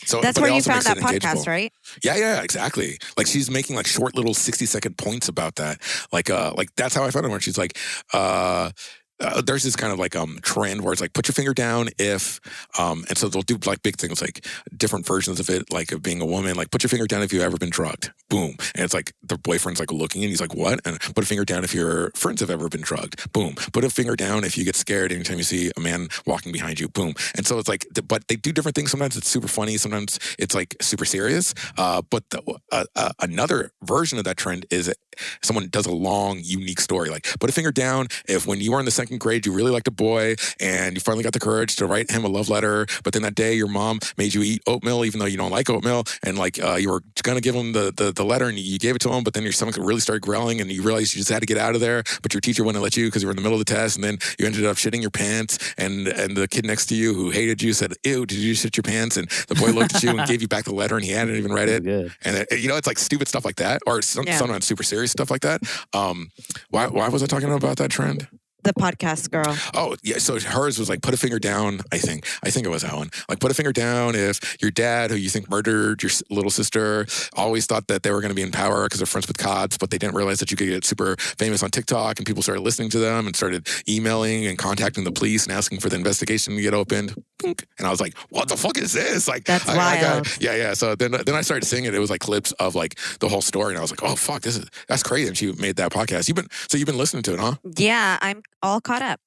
So 0.05 0.21
That's 0.21 0.39
where 0.39 0.49
you 0.49 0.61
found 0.61 0.83
that 0.83 0.97
podcast, 0.97 1.45
right? 1.47 1.73
Yeah, 2.03 2.15
yeah, 2.15 2.41
exactly. 2.41 2.97
Like 3.17 3.27
she's 3.27 3.51
making 3.51 3.75
like 3.75 3.85
short 3.85 4.15
little 4.15 4.33
60 4.33 4.65
second 4.65 4.97
points 4.97 5.27
about 5.27 5.55
that. 5.55 5.81
Like 6.11 6.29
uh 6.29 6.53
like 6.55 6.73
that's 6.75 6.95
how 6.95 7.03
I 7.03 7.11
found 7.11 7.25
her 7.25 7.29
where 7.29 7.39
she's 7.41 7.57
like 7.57 7.77
uh 8.13 8.71
uh, 9.19 9.41
there's 9.41 9.63
this 9.63 9.75
kind 9.75 9.91
of 9.91 9.99
like 9.99 10.15
um 10.15 10.39
trend 10.41 10.81
where 10.81 10.93
it's 10.93 11.01
like 11.01 11.13
put 11.13 11.27
your 11.27 11.33
finger 11.33 11.53
down 11.53 11.89
if 11.97 12.39
um 12.77 13.05
and 13.09 13.17
so 13.17 13.27
they'll 13.27 13.41
do 13.41 13.57
like 13.65 13.81
big 13.83 13.97
things 13.97 14.21
like 14.21 14.45
different 14.75 15.05
versions 15.05 15.39
of 15.39 15.49
it 15.49 15.71
like 15.71 15.91
of 15.91 16.01
being 16.01 16.21
a 16.21 16.25
woman 16.25 16.55
like 16.55 16.71
put 16.71 16.83
your 16.83 16.89
finger 16.89 17.05
down 17.05 17.21
if 17.21 17.33
you've 17.33 17.43
ever 17.43 17.57
been 17.57 17.69
drugged. 17.69 18.11
Boom. 18.29 18.55
And 18.75 18.85
it's 18.85 18.93
like 18.93 19.13
the 19.23 19.37
boyfriend's 19.37 19.79
like 19.79 19.91
looking 19.91 20.23
and 20.23 20.29
he's 20.29 20.41
like 20.41 20.53
what? 20.53 20.79
And 20.85 20.99
put 20.99 21.23
a 21.23 21.27
finger 21.27 21.45
down 21.45 21.63
if 21.63 21.73
your 21.73 22.11
friends 22.11 22.41
have 22.41 22.49
ever 22.49 22.69
been 22.69 22.81
drugged. 22.81 23.31
Boom. 23.33 23.55
Put 23.73 23.83
a 23.83 23.89
finger 23.89 24.15
down 24.15 24.43
if 24.43 24.57
you 24.57 24.63
get 24.65 24.75
scared 24.75 25.11
anytime 25.11 25.37
you 25.37 25.43
see 25.43 25.71
a 25.75 25.79
man 25.79 26.07
walking 26.25 26.51
behind 26.51 26.79
you. 26.79 26.87
Boom. 26.87 27.13
And 27.35 27.45
so 27.45 27.57
it's 27.59 27.67
like 27.69 27.85
but 28.07 28.27
they 28.27 28.35
do 28.35 28.51
different 28.51 28.75
things. 28.75 28.91
Sometimes 28.91 29.17
it's 29.17 29.27
super 29.27 29.47
funny. 29.47 29.77
Sometimes 29.77 30.19
it's 30.37 30.55
like 30.55 30.75
super 30.81 31.05
serious. 31.05 31.53
Uh 31.77 32.01
but 32.09 32.29
the, 32.29 32.41
uh, 32.71 32.85
uh, 32.95 33.11
another 33.21 33.71
version 33.83 34.17
of 34.17 34.23
that 34.25 34.37
trend 34.37 34.65
is 34.69 34.93
someone 35.41 35.67
does 35.69 35.85
a 35.85 35.91
long 35.91 36.39
unique 36.41 36.79
story 36.79 37.09
like 37.09 37.27
put 37.39 37.49
a 37.49 37.53
finger 37.53 37.71
down 37.71 38.07
if 38.27 38.47
when 38.47 38.59
you 38.59 38.71
were 38.71 38.79
in 38.79 38.85
the 38.85 38.91
second 38.91 39.08
grade 39.17 39.45
you 39.45 39.51
really 39.53 39.71
liked 39.71 39.87
a 39.87 39.91
boy 39.91 40.35
and 40.59 40.95
you 40.95 41.01
finally 41.01 41.23
got 41.23 41.33
the 41.33 41.39
courage 41.39 41.75
to 41.77 41.85
write 41.85 42.11
him 42.11 42.23
a 42.23 42.27
love 42.27 42.49
letter. 42.49 42.85
But 43.03 43.13
then 43.13 43.21
that 43.23 43.35
day 43.35 43.53
your 43.55 43.67
mom 43.67 43.99
made 44.17 44.33
you 44.33 44.43
eat 44.43 44.61
oatmeal 44.67 45.03
even 45.05 45.19
though 45.19 45.25
you 45.25 45.37
don't 45.37 45.51
like 45.51 45.69
oatmeal 45.69 46.03
and 46.23 46.37
like 46.37 46.61
uh, 46.63 46.75
you 46.75 46.89
were 46.89 47.01
gonna 47.23 47.41
give 47.41 47.55
him 47.55 47.73
the, 47.73 47.91
the, 47.95 48.11
the 48.11 48.23
letter 48.23 48.47
and 48.47 48.57
you 48.59 48.77
gave 48.79 48.95
it 48.95 48.99
to 49.01 49.09
him 49.11 49.23
but 49.23 49.33
then 49.33 49.43
your 49.43 49.51
stomach 49.51 49.75
really 49.77 49.99
started 49.99 50.21
growling 50.21 50.61
and 50.61 50.71
you 50.71 50.81
realized 50.81 51.13
you 51.13 51.19
just 51.19 51.29
had 51.31 51.39
to 51.41 51.45
get 51.45 51.57
out 51.57 51.75
of 51.75 51.81
there 51.81 52.03
but 52.21 52.33
your 52.33 52.41
teacher 52.41 52.63
wouldn't 52.63 52.83
let 52.83 52.95
you 52.97 53.07
because 53.07 53.21
you 53.21 53.27
were 53.27 53.31
in 53.31 53.35
the 53.37 53.41
middle 53.41 53.59
of 53.59 53.65
the 53.65 53.73
test 53.73 53.95
and 53.95 54.03
then 54.03 54.17
you 54.37 54.45
ended 54.45 54.65
up 54.65 54.75
shitting 54.77 55.01
your 55.01 55.09
pants 55.11 55.73
and 55.77 56.07
and 56.07 56.35
the 56.37 56.47
kid 56.47 56.65
next 56.65 56.87
to 56.87 56.95
you 56.95 57.13
who 57.13 57.29
hated 57.29 57.61
you 57.61 57.73
said 57.73 57.93
ew 58.03 58.25
did 58.25 58.37
you 58.37 58.53
shit 58.53 58.75
your 58.77 58.83
pants? 58.83 59.17
And 59.17 59.27
the 59.47 59.55
boy 59.55 59.71
looked 59.71 59.95
at 59.95 60.03
you 60.03 60.09
and 60.11 60.27
gave 60.27 60.41
you 60.41 60.47
back 60.47 60.65
the 60.65 60.73
letter 60.73 60.95
and 60.95 61.03
he 61.05 61.11
hadn't 61.11 61.35
even 61.35 61.51
read 61.53 61.69
it. 61.69 61.83
Good. 61.83 62.11
and 62.23 62.37
it, 62.49 62.59
you 62.59 62.67
know 62.67 62.75
it's 62.75 62.87
like 62.87 62.97
stupid 62.99 63.27
stuff 63.27 63.45
like 63.45 63.55
that 63.57 63.81
or 63.87 64.01
some, 64.01 64.25
Yeah. 64.25 64.37
sometimes 64.37 64.65
super 64.65 64.83
serious 64.83 65.11
stuff 65.11 65.31
like 65.31 65.41
that. 65.41 65.61
Um 65.93 66.29
why, 66.69 66.87
why 66.87 67.07
was 67.09 67.23
i 67.23 67.25
talking 67.25 67.51
about 67.51 67.77
that 67.77 67.91
trend 67.91 68.27
The 68.69 68.79
podcast 68.79 69.31
girl. 69.31 69.57
Oh 69.73 69.95
yeah, 70.03 70.19
so 70.19 70.39
hers 70.39 70.77
was 70.77 70.89
like 70.89 71.01
put 71.01 71.15
a 71.15 71.17
finger 71.17 71.39
down. 71.39 71.81
I 71.91 71.97
think 71.97 72.27
I 72.43 72.51
think 72.51 72.67
it 72.67 72.69
was 72.69 72.83
that 72.83 72.93
one. 72.95 73.09
Like 73.27 73.39
put 73.39 73.49
a 73.49 73.55
finger 73.55 73.71
down 73.73 74.13
if 74.13 74.61
your 74.61 74.69
dad, 74.69 75.09
who 75.09 75.15
you 75.17 75.27
think 75.29 75.49
murdered 75.49 76.03
your 76.03 76.11
little 76.29 76.51
sister, 76.51 77.07
always 77.33 77.65
thought 77.65 77.87
that 77.87 78.03
they 78.03 78.11
were 78.11 78.21
going 78.21 78.29
to 78.29 78.35
be 78.35 78.43
in 78.43 78.51
power 78.51 78.83
because 78.85 78.99
they're 78.99 79.07
friends 79.07 79.27
with 79.27 79.39
cops, 79.39 79.75
but 79.79 79.89
they 79.89 79.97
didn't 79.97 80.13
realize 80.13 80.37
that 80.39 80.51
you 80.51 80.57
could 80.57 80.67
get 80.67 80.85
super 80.85 81.15
famous 81.17 81.63
on 81.63 81.71
TikTok, 81.71 82.19
and 82.19 82.27
people 82.27 82.43
started 82.43 82.61
listening 82.61 82.91
to 82.91 82.99
them 82.99 83.25
and 83.25 83.35
started 83.35 83.67
emailing 83.87 84.45
and 84.45 84.59
contacting 84.59 85.03
the 85.03 85.11
police 85.11 85.45
and 85.47 85.51
asking 85.51 85.79
for 85.79 85.89
the 85.89 85.95
investigation 85.95 86.55
to 86.55 86.61
get 86.61 86.75
opened. 86.75 87.15
And 87.43 87.57
I 87.87 87.89
was 87.89 88.01
like, 88.01 88.15
what 88.29 88.49
the 88.49 88.57
fuck 88.57 88.77
is 88.77 88.93
this? 88.93 89.27
Like 89.27 89.45
That's 89.45 89.67
I- 89.67 89.71
I 89.97 89.99
got- 90.01 90.13
wild. 90.13 90.37
yeah, 90.41 90.55
yeah. 90.55 90.73
So 90.75 90.93
then 90.93 91.11
then 91.11 91.33
I 91.33 91.41
started 91.41 91.65
seeing 91.65 91.85
it. 91.85 91.95
It 91.95 91.99
was 91.99 92.11
like 92.11 92.19
clips 92.21 92.51
of 92.53 92.75
like 92.75 92.99
the 93.19 93.29
whole 93.29 93.41
story, 93.41 93.69
and 93.69 93.79
I 93.79 93.81
was 93.81 93.89
like, 93.91 94.03
oh 94.03 94.15
fuck, 94.15 94.43
this 94.43 94.57
is 94.57 94.67
that's 94.87 95.01
crazy. 95.01 95.27
And 95.29 95.35
she 95.37 95.51
made 95.53 95.77
that 95.77 95.91
podcast. 95.91 96.27
You've 96.27 96.35
been 96.35 96.49
so 96.67 96.77
you've 96.77 96.85
been 96.85 96.97
listening 96.99 97.23
to 97.23 97.33
it, 97.33 97.39
huh? 97.39 97.55
Yeah, 97.77 98.17
I'm 98.21 98.43
all 98.61 98.81
caught 98.81 99.01
up. 99.01 99.19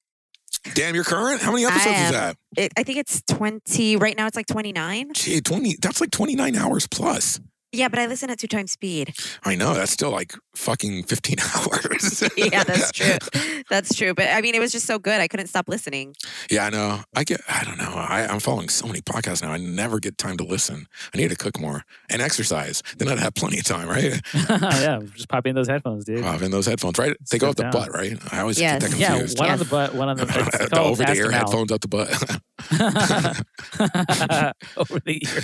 Damn, 0.75 0.95
you're 0.95 1.03
current. 1.03 1.41
How 1.41 1.51
many 1.51 1.65
episodes 1.65 1.87
I 1.87 2.05
is 2.05 2.11
that? 2.11 2.37
It, 2.55 2.71
I 2.77 2.83
think 2.83 2.97
it's 2.97 3.21
20. 3.23 3.97
Right 3.97 4.15
now 4.15 4.27
it's 4.27 4.35
like 4.35 4.47
29. 4.47 5.13
Gee, 5.13 5.41
20, 5.41 5.77
that's 5.81 5.99
like 5.99 6.11
29 6.11 6.55
hours 6.55 6.87
plus. 6.87 7.39
Yeah, 7.75 7.87
but 7.87 7.97
I 7.97 8.05
listen 8.05 8.29
at 8.29 8.37
two 8.37 8.47
times 8.47 8.71
speed. 8.71 9.15
I 9.43 9.55
know. 9.55 9.73
That's 9.73 9.91
still 9.91 10.11
like 10.11 10.33
fucking 10.55 11.03
15 11.03 11.37
hours. 11.55 12.23
Yeah, 12.37 12.63
that's 12.63 12.91
true. 12.91 13.17
That's 13.69 13.95
true. 13.95 14.13
But 14.13 14.27
I 14.29 14.41
mean, 14.41 14.53
it 14.55 14.59
was 14.59 14.71
just 14.71 14.85
so 14.85 14.99
good. 14.99 15.19
I 15.21 15.27
couldn't 15.27 15.47
stop 15.47 15.67
listening. 15.67 16.15
yeah, 16.51 16.65
I 16.65 16.69
know. 16.69 16.99
I 17.15 17.23
get, 17.23 17.41
I 17.49 17.63
don't 17.63 17.77
know. 17.77 17.91
I, 17.95 18.27
I'm 18.29 18.39
following 18.39 18.69
so 18.69 18.85
many 18.85 19.01
podcasts 19.01 19.41
now. 19.41 19.51
I 19.51 19.57
never 19.57 19.99
get 19.99 20.17
time 20.17 20.37
to 20.37 20.43
listen. 20.43 20.85
I 21.13 21.17
need 21.17 21.29
to 21.31 21.35
cook 21.35 21.59
more 21.59 21.83
and 22.09 22.21
exercise. 22.21 22.83
Then 22.97 23.07
I'd 23.07 23.17
have 23.19 23.33
plenty 23.33 23.57
of 23.59 23.65
time, 23.65 23.87
right? 23.87 24.21
yeah, 24.49 24.99
just 25.15 25.29
pop 25.29 25.47
in 25.47 25.55
those 25.55 25.67
headphones, 25.69 26.05
dude. 26.05 26.21
Wow, 26.23 26.37
in 26.39 26.51
those 26.51 26.65
headphones, 26.67 26.99
right? 26.99 27.15
They 27.31 27.39
go 27.39 27.49
up 27.49 27.55
the 27.55 27.69
butt, 27.71 27.91
right? 27.93 28.17
I 28.31 28.41
always 28.41 28.59
Yes. 28.59 28.81
get 28.83 28.91
that 28.91 28.97
confused. 28.97 29.01
yeah, 29.01 29.07
confused. 29.17 29.39
one 29.39 29.47
Yeah. 29.47 29.53
on 29.53 29.59
the 29.59 29.65
butt, 29.65 29.95
one 29.95 30.09
on 30.09 30.17
the. 30.17 30.23
It's 30.23 30.69
the 30.69 30.79
over 30.79 31.03
the 31.05 31.13
ear 31.15 31.23
to 31.25 31.31
mouth. 31.31 31.39
headphones 31.39 31.71
up 31.71 31.81
the 31.81 31.87
butt. 31.87 32.09
over 34.77 34.99
the 34.99 35.21
ear. 35.25 35.41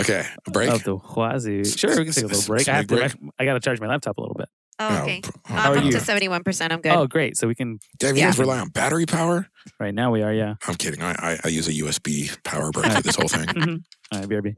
Okay, 0.00 0.24
a 0.46 0.50
break. 0.50 0.70
Of 0.70 0.84
the 0.84 0.96
wazoo. 0.96 1.64
Sure, 1.64 1.90
we 1.96 2.04
can 2.04 2.12
take 2.12 2.24
a 2.24 2.26
little 2.28 2.42
break. 2.46 2.68
I 2.68 2.76
have 2.76 2.86
to. 2.88 2.96
Break. 2.96 3.12
I 3.38 3.44
got 3.44 3.54
to 3.54 3.60
charge 3.60 3.80
my 3.80 3.86
laptop 3.86 4.18
a 4.18 4.20
little 4.20 4.34
bit. 4.36 4.48
Oh, 4.78 4.88
Oh, 4.98 5.02
okay. 5.02 5.20
pr- 5.22 5.30
I'm 5.48 5.72
are 5.72 5.76
up 5.78 5.84
you? 5.84 5.90
to 5.92 5.98
71%. 5.98 6.72
I'm 6.72 6.80
good. 6.80 6.92
Oh, 6.92 7.06
great. 7.06 7.36
So 7.36 7.46
we 7.46 7.54
can. 7.54 7.78
Damn, 7.98 8.16
you 8.16 8.22
Yeah. 8.22 8.28
guys 8.28 8.38
rely 8.38 8.58
on 8.58 8.68
battery 8.70 9.04
power? 9.06 9.46
Right 9.78 9.94
now 9.94 10.10
we 10.10 10.22
are. 10.22 10.32
Yeah. 10.32 10.54
I'm 10.66 10.74
kidding. 10.76 11.02
I, 11.02 11.12
I, 11.12 11.38
I 11.44 11.48
use 11.48 11.68
a 11.68 11.72
USB 11.72 12.42
power 12.44 12.70
brick 12.70 12.90
for 12.90 13.02
this 13.02 13.16
whole 13.16 13.28
thing. 13.28 13.46
Mhm. 13.48 13.82
All 14.12 14.20
right, 14.20 14.28
BRB. 14.28 14.54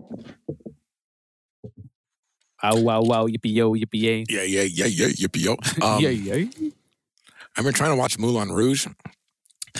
Oh 2.62 2.80
wow 2.80 3.02
wow 3.02 3.26
yippee 3.26 3.52
yo 3.52 3.72
yippee 3.74 4.00
yay. 4.00 4.24
Yeah, 4.28 4.42
yeah, 4.42 4.62
yeah, 4.62 4.86
yeah, 4.86 5.06
yippee 5.08 5.42
yo. 5.44 5.56
Um, 5.84 6.00
yeah 6.00 6.10
yeah. 6.10 6.44
I've 7.56 7.64
been 7.64 7.74
trying 7.74 7.90
to 7.90 7.96
watch 7.96 8.18
Moulin 8.18 8.52
Rouge. 8.52 8.86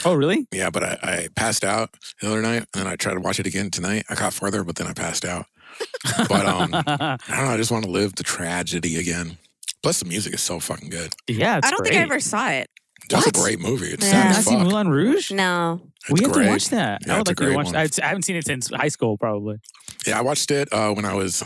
Oh 0.05 0.15
really? 0.15 0.47
Yeah, 0.53 0.71
but 0.71 0.83
I, 0.83 0.99
I 1.03 1.29
passed 1.37 1.63
out 1.65 1.91
the 2.21 2.27
other 2.29 2.43
night, 2.43 2.65
and 2.75 2.85
then 2.85 2.87
I 2.87 2.97
tried 2.97 3.15
to 3.15 3.21
watch 3.21 3.39
it 3.39 3.47
again 3.47 3.71
tonight. 3.71 4.05
I 4.11 4.15
got 4.17 4.33
farther, 4.33 4.65
but 4.65 4.77
then 4.77 4.87
I 4.89 4.95
passed 4.95 5.25
out. 5.25 5.47
But 6.29 6.47
um, 6.47 6.71
I 6.75 6.83
don't 6.83 7.29
know. 7.29 7.51
I 7.53 7.57
just 7.57 7.71
want 7.71 7.85
to 7.85 7.91
live 7.91 8.15
the 8.17 8.23
tragedy 8.25 8.99
again. 8.99 9.39
Plus, 9.83 10.01
the 10.01 10.07
music 10.07 10.35
is 10.35 10.41
so 10.41 10.61
fucking 10.61 10.91
good. 10.91 11.13
yeah, 11.29 11.59
it's 11.59 11.67
I 11.67 11.71
don't 11.71 11.81
great. 11.81 11.91
think 11.93 12.01
I 12.01 12.05
ever 12.05 12.21
saw 12.21 12.49
it. 12.51 12.69
That's 13.09 13.27
What? 13.27 13.37
a 13.37 13.41
great 13.41 13.61
movie. 13.61 13.89
It's 13.89 14.05
Yeah. 14.07 14.13
sad 14.13 14.27
Have 14.29 14.37
you 14.37 14.43
seen 14.43 14.59
fuck. 14.61 14.69
Moulin 14.69 14.89
Rouge? 14.89 15.31
No. 15.33 15.81
It's 16.09 16.11
we 16.13 16.25
have 16.25 16.33
great. 16.33 16.45
to 16.47 16.51
watch 16.51 16.69
that. 16.69 17.03
Yeah, 17.07 17.15
I 17.15 17.19
would 17.19 17.27
like 17.29 17.37
to 17.37 17.55
watch. 17.55 17.65
one. 17.67 17.75
that. 17.75 17.99
I 18.03 18.07
haven't 18.09 18.23
seen 18.25 18.37
it 18.37 18.47
since 18.47 18.71
high 18.71 18.89
school, 18.89 19.19
probably. 19.19 19.57
Yeah, 20.07 20.19
I 20.19 20.23
watched 20.23 20.51
it 20.51 20.73
uh, 20.73 20.93
when 20.93 21.05
I 21.05 21.15
was. 21.15 21.43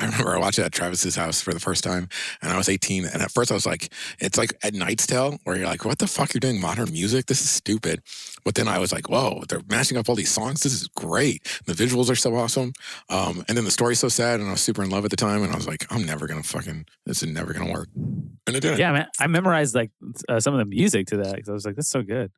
I 0.00 0.06
remember 0.06 0.34
I 0.34 0.38
watched 0.40 0.58
it 0.58 0.62
at 0.64 0.72
Travis's 0.72 1.14
house 1.14 1.40
for 1.40 1.54
the 1.54 1.60
first 1.60 1.84
time, 1.84 2.08
and 2.42 2.50
I 2.50 2.56
was 2.56 2.68
18. 2.68 3.04
And 3.04 3.22
at 3.22 3.30
first, 3.30 3.52
I 3.52 3.54
was 3.54 3.64
like, 3.64 3.92
"It's 4.18 4.36
like 4.36 4.52
at 4.64 4.74
Knight's 4.74 5.06
Tale, 5.06 5.38
where 5.44 5.56
you're 5.56 5.66
like, 5.68 5.84
what 5.84 5.98
the 6.00 6.08
fuck? 6.08 6.34
You're 6.34 6.40
doing 6.40 6.60
modern 6.60 6.90
music? 6.92 7.26
This 7.26 7.40
is 7.40 7.48
stupid." 7.48 8.02
But 8.44 8.56
then 8.56 8.66
I 8.66 8.78
was 8.78 8.92
like, 8.92 9.08
"Whoa, 9.08 9.44
they're 9.48 9.62
mashing 9.70 9.96
up 9.96 10.08
all 10.08 10.16
these 10.16 10.32
songs. 10.32 10.62
This 10.62 10.72
is 10.72 10.88
great. 10.88 11.46
The 11.66 11.74
visuals 11.74 12.10
are 12.10 12.16
so 12.16 12.34
awesome." 12.34 12.72
Um, 13.08 13.44
and 13.46 13.56
then 13.56 13.64
the 13.64 13.70
story's 13.70 14.00
so 14.00 14.08
sad, 14.08 14.40
and 14.40 14.48
I 14.48 14.52
was 14.52 14.60
super 14.62 14.82
in 14.82 14.90
love 14.90 15.04
at 15.04 15.10
the 15.12 15.16
time, 15.16 15.42
and 15.44 15.52
I 15.52 15.56
was 15.56 15.68
like, 15.68 15.86
"I'm 15.92 16.04
never 16.04 16.26
gonna 16.26 16.42
fucking. 16.42 16.86
This 17.06 17.22
is 17.22 17.28
never 17.28 17.52
gonna 17.52 17.72
work." 17.72 17.88
And 17.94 18.56
it 18.56 18.60
didn't. 18.60 18.78
Yeah, 18.80 18.92
man. 18.92 19.06
I 19.20 19.28
memorized 19.28 19.76
like 19.76 19.92
uh, 20.28 20.40
some 20.40 20.54
of 20.54 20.58
the 20.58 20.64
music 20.66 21.06
to 21.08 21.18
that 21.18 21.36
because 21.36 21.48
I 21.48 21.52
was 21.52 21.64
like, 21.64 21.76
"That's 21.76 21.88
so 21.90 22.02
good." 22.02 22.32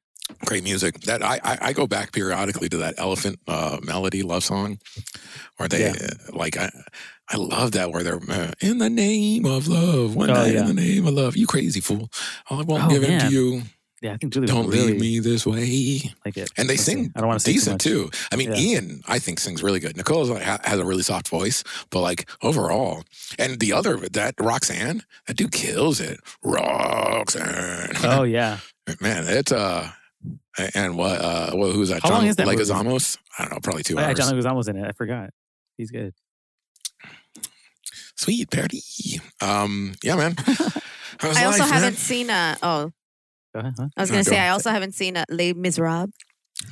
great 0.45 0.65
music. 0.65 0.99
That 1.03 1.23
I, 1.23 1.39
I 1.45 1.59
I 1.69 1.73
go 1.73 1.87
back 1.87 2.11
periodically 2.11 2.69
to 2.71 2.79
that 2.79 2.95
Elephant 2.99 3.39
uh, 3.47 3.79
melody 3.85 4.23
love 4.25 4.43
song, 4.43 4.79
where 5.57 5.69
they 5.69 5.83
Yeah. 5.85 5.95
uh, 6.03 6.37
like 6.37 6.57
I 6.57 6.69
I 7.29 7.37
love 7.37 7.73
that 7.73 7.91
where 7.93 8.03
they're 8.03 8.21
uh, 8.29 8.53
in 8.61 8.79
the 8.79 8.89
name 8.91 9.47
of 9.47 9.67
love, 9.69 10.15
one 10.15 10.31
Oh, 10.31 10.35
night 10.35 10.55
yeah. 10.55 10.61
in 10.61 10.67
the 10.67 10.75
name 10.75 11.07
of 11.07 11.15
love. 11.15 11.37
You 11.37 11.47
crazy 11.47 11.81
fool! 11.81 12.09
All 12.51 12.61
I 12.61 12.63
won't 12.63 12.85
Oh, 12.85 12.89
give 12.89 13.03
in 13.03 13.21
to 13.21 13.31
you. 13.31 13.63
Yeah, 14.03 14.13
I 14.13 14.17
think 14.19 14.35
Julie 14.35 14.47
Don't 14.47 14.69
really 14.69 14.93
leave 14.93 15.01
me 15.01 15.19
this 15.21 15.47
way. 15.47 16.13
like 16.25 16.37
it. 16.37 16.51
And 16.59 16.69
they 16.69 16.75
Let's 16.75 16.85
see. 16.85 16.93
sing 16.93 17.13
I 17.17 17.21
don't 17.21 17.29
want 17.29 17.41
to 17.41 17.47
decent 17.51 17.81
too. 17.81 18.05
too. 18.05 18.11
I 18.31 18.37
mean, 18.37 18.51
Yeah. 18.53 18.59
Ewan 18.59 19.03
I 19.09 19.19
think 19.19 19.41
sings 19.41 19.63
really 19.63 19.81
good. 19.81 19.97
Nicole 19.97 20.27
has 20.37 20.79
a 20.79 20.85
really 20.85 21.03
soft 21.03 21.29
voice, 21.29 21.65
but 21.91 22.01
like 22.03 22.29
overall, 22.43 23.05
and 23.39 23.59
the 23.59 23.73
other 23.73 23.97
that 23.97 24.35
Roxanne, 24.39 25.03
that 25.27 25.37
dude 25.39 25.51
kills 25.53 25.99
it. 25.99 26.21
Roxanne. 26.45 27.93
Oh 28.05 28.23
yeah. 28.25 28.59
Man, 29.01 29.25
it's 29.27 29.51
uh, 29.51 29.91
and 30.75 30.97
what 30.97 31.21
uh, 31.21 31.51
well, 31.55 31.73
who's 31.73 31.89
that? 31.89 32.03
How 32.03 32.11
long 32.11 32.21
John 32.21 32.29
is 32.29 32.37
that 32.37 32.47
movie? 32.47 32.59
Leguizamos? 32.63 33.19
I 33.39 33.45
don't 33.45 33.53
know, 33.55 33.61
probably 33.61 33.83
two 33.83 33.97
Oh, 33.97 34.01
yeah, 34.01 34.09
hours. 34.09 34.19
John 34.19 34.33
Leguizamo's 34.35 34.69
in 34.69 34.77
it. 34.77 34.87
I 34.87 34.93
forgot. 34.93 35.31
He's 35.79 35.91
good. 35.91 36.15
Sweet 38.17 38.51
Patty. 38.51 38.83
Um, 39.41 39.95
yeah, 40.03 40.17
man. 40.17 40.35
How's 41.19 41.37
I 41.37 41.45
also 41.45 41.61
life, 41.61 41.71
man? 41.71 41.83
haven't 41.83 41.97
seen, 41.97 42.31
a. 42.31 42.57
oh, 42.63 42.91
Go 43.55 43.61
ahead. 43.61 43.75
Huh? 43.79 43.89
I 43.97 44.01
was 44.03 44.11
going 44.11 44.25
to 44.25 44.31
go. 44.31 44.35
say, 44.37 44.41
I 44.41 44.49
also 44.51 44.71
haven't 44.71 44.93
seen 44.95 45.17
uh, 45.17 45.25
Les 45.31 45.53
Miserables. 45.55 46.11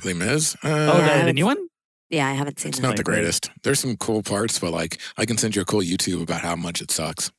Les 0.03 0.13
Mis. 0.13 0.55
Uh, 0.63 0.91
Oh, 0.93 0.97
the, 1.01 1.05
Yeah. 1.07 1.25
the 1.25 1.33
new 1.33 1.45
one. 1.45 1.57
Yeah, 2.09 2.27
I 2.27 2.33
haven't 2.33 2.59
seen 2.59 2.69
it. 2.69 2.75
it's 2.75 2.79
that. 2.79 2.87
not 2.87 2.97
the 2.97 3.03
greatest. 3.03 3.49
There's 3.63 3.79
some 3.79 3.97
cool 3.97 4.21
parts, 4.21 4.59
but 4.59 4.71
like 4.71 4.99
I 5.17 5.25
can 5.25 5.37
send 5.37 5.55
you 5.55 5.63
a 5.63 5.65
cool 5.65 5.81
YouTube 5.81 6.21
about 6.21 6.41
how 6.41 6.55
much 6.55 6.81
it 6.81 6.91
sucks. 6.91 7.31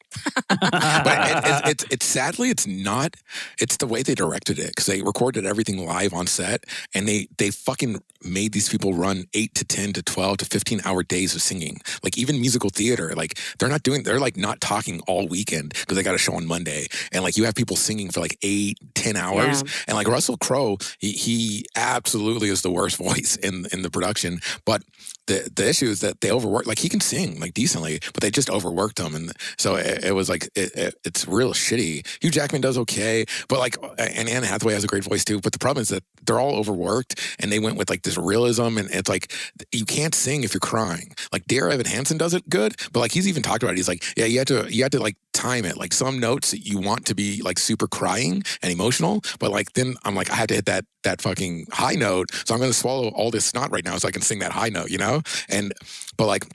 But 0.49 0.61
it, 0.73 1.45
it, 1.45 1.63
it's 1.71 1.85
it's 1.91 2.07
sadly 2.07 2.51
it's 2.51 2.67
not. 2.67 3.17
It's 3.61 3.77
the 3.79 3.87
way 3.87 4.03
they 4.03 4.15
directed 4.15 4.59
it 4.59 4.69
because 4.69 4.87
they 4.87 5.03
recorded 5.03 5.47
everything 5.47 5.85
live 5.85 6.13
on 6.15 6.27
set, 6.27 6.65
and 6.95 7.07
they 7.09 7.29
they 7.39 7.51
fucking 7.51 8.01
made 8.25 8.53
these 8.53 8.69
people 8.69 8.95
run 8.95 9.25
eight 9.35 9.55
to 9.55 9.65
ten 9.65 9.93
to 9.95 10.03
twelve 10.03 10.39
to 10.39 10.45
fifteen 10.45 10.81
hour 10.85 11.03
days 11.03 11.35
of 11.35 11.43
singing. 11.43 11.81
Like 12.03 12.19
even 12.19 12.41
musical 12.41 12.71
theater, 12.71 13.13
like 13.17 13.39
they're 13.59 13.69
not 13.69 13.83
doing. 13.83 14.03
They're 14.03 14.21
like 14.21 14.37
not 14.37 14.61
talking 14.61 15.01
all 15.07 15.29
weekend 15.29 15.71
because 15.71 15.97
they 15.97 16.03
got 16.03 16.15
a 16.15 16.19
show 16.19 16.35
on 16.35 16.47
Monday, 16.47 16.87
and 17.13 17.23
like 17.23 17.37
you 17.37 17.45
have 17.45 17.55
people 17.55 17.77
singing 17.77 18.11
for 18.11 18.21
like 18.21 18.39
eight 18.43 18.79
ten 18.95 19.17
hours, 19.17 19.63
Yeah. 19.63 19.71
and 19.89 19.97
like 19.97 20.09
Russell 20.09 20.37
Crowe, 20.37 20.79
he, 20.99 21.13
he 21.13 21.65
absolutely 21.77 22.49
is 22.49 22.63
the 22.63 22.71
worst 22.71 22.97
voice 23.09 23.37
in 23.37 23.67
in 23.73 23.83
the 23.83 23.91
production, 23.91 24.41
but. 24.65 24.83
The, 25.27 25.51
the 25.55 25.69
issue 25.69 25.87
is 25.87 26.01
that 26.01 26.21
they 26.21 26.31
overworked. 26.31 26.67
like 26.69 26.79
he 26.79 26.89
can 26.89 27.01
sing 27.01 27.41
like 27.41 27.53
decently 27.55 27.99
but 28.13 28.23
they 28.23 28.31
just 28.31 28.49
overworked 28.49 28.99
him 29.01 29.15
and 29.15 29.33
so 29.59 29.75
it, 29.75 30.05
it 30.05 30.13
was 30.13 30.29
like 30.29 30.45
it, 30.55 30.75
it, 30.75 30.95
it's 31.05 31.27
real 31.27 31.53
shitty. 31.53 32.07
Hugh 32.23 32.31
Jackman 32.31 32.61
does 32.61 32.79
okay, 32.79 33.25
but 33.49 33.59
like, 33.59 33.77
uh, 33.83 33.95
and 33.99 34.29
Anne 34.29 34.43
Hathaway 34.43 34.75
has 34.75 34.85
a 34.85 34.87
great 34.87 35.05
voice 35.05 35.25
too. 35.25 35.41
But 35.41 35.53
the 35.53 35.59
problem 35.59 35.83
is 35.83 35.89
that 35.89 36.03
they're 36.27 36.41
all 36.41 36.57
overworked, 36.57 37.37
and 37.39 37.51
they 37.53 37.59
went 37.59 37.77
with 37.77 37.91
like 37.91 38.03
this 38.03 38.17
realism, 38.17 38.79
and 38.79 38.91
it's 38.91 39.09
like 39.09 39.33
you 39.73 39.85
can't 39.85 40.15
sing 40.15 40.45
if 40.45 40.53
you're 40.55 40.61
crying. 40.61 41.15
Like 41.33 41.47
Dear 41.47 41.69
Evan 41.69 41.87
Hansen 41.87 42.19
does 42.19 42.35
it 42.35 42.49
good, 42.49 42.77
but 42.93 43.01
like 43.01 43.13
he's 43.13 43.29
even 43.29 43.43
talked 43.43 43.63
about 43.63 43.73
it. 43.73 43.79
He's 43.79 43.89
like, 43.89 44.05
yeah, 44.17 44.27
you 44.27 44.39
have 44.39 44.49
to 44.49 44.67
you 44.73 44.83
have 44.83 44.93
to 44.93 45.01
like 45.01 45.17
time 45.33 45.65
it. 45.65 45.77
Like 45.77 45.93
some 45.93 46.19
notes 46.19 46.55
you 46.55 46.79
want 46.79 47.07
to 47.07 47.15
be 47.15 47.43
like 47.43 47.59
super 47.59 47.87
crying 47.87 48.43
and 48.63 48.73
emotional, 48.73 49.23
but 49.39 49.51
like 49.51 49.73
then 49.75 49.97
I'm 50.05 50.15
like 50.15 50.31
I 50.31 50.35
have 50.35 50.49
to 50.49 50.55
hit 50.55 50.67
that 50.67 50.85
that 51.05 51.21
fucking 51.21 51.67
high 51.71 51.95
note, 51.95 52.33
so 52.33 52.55
I'm 52.55 52.61
going 52.61 52.71
to 52.71 52.77
swallow 52.77 53.09
all 53.09 53.31
this 53.31 53.45
snot 53.45 53.71
right 53.71 53.85
now 53.85 53.97
so 53.99 54.09
I 54.09 54.11
can 54.11 54.23
sing 54.23 54.41
that 54.41 54.53
high 54.53 54.71
note, 54.71 54.91
you 54.91 54.99
know. 54.99 55.23
And 55.49 55.73
but 56.17 56.27
like 56.27 56.47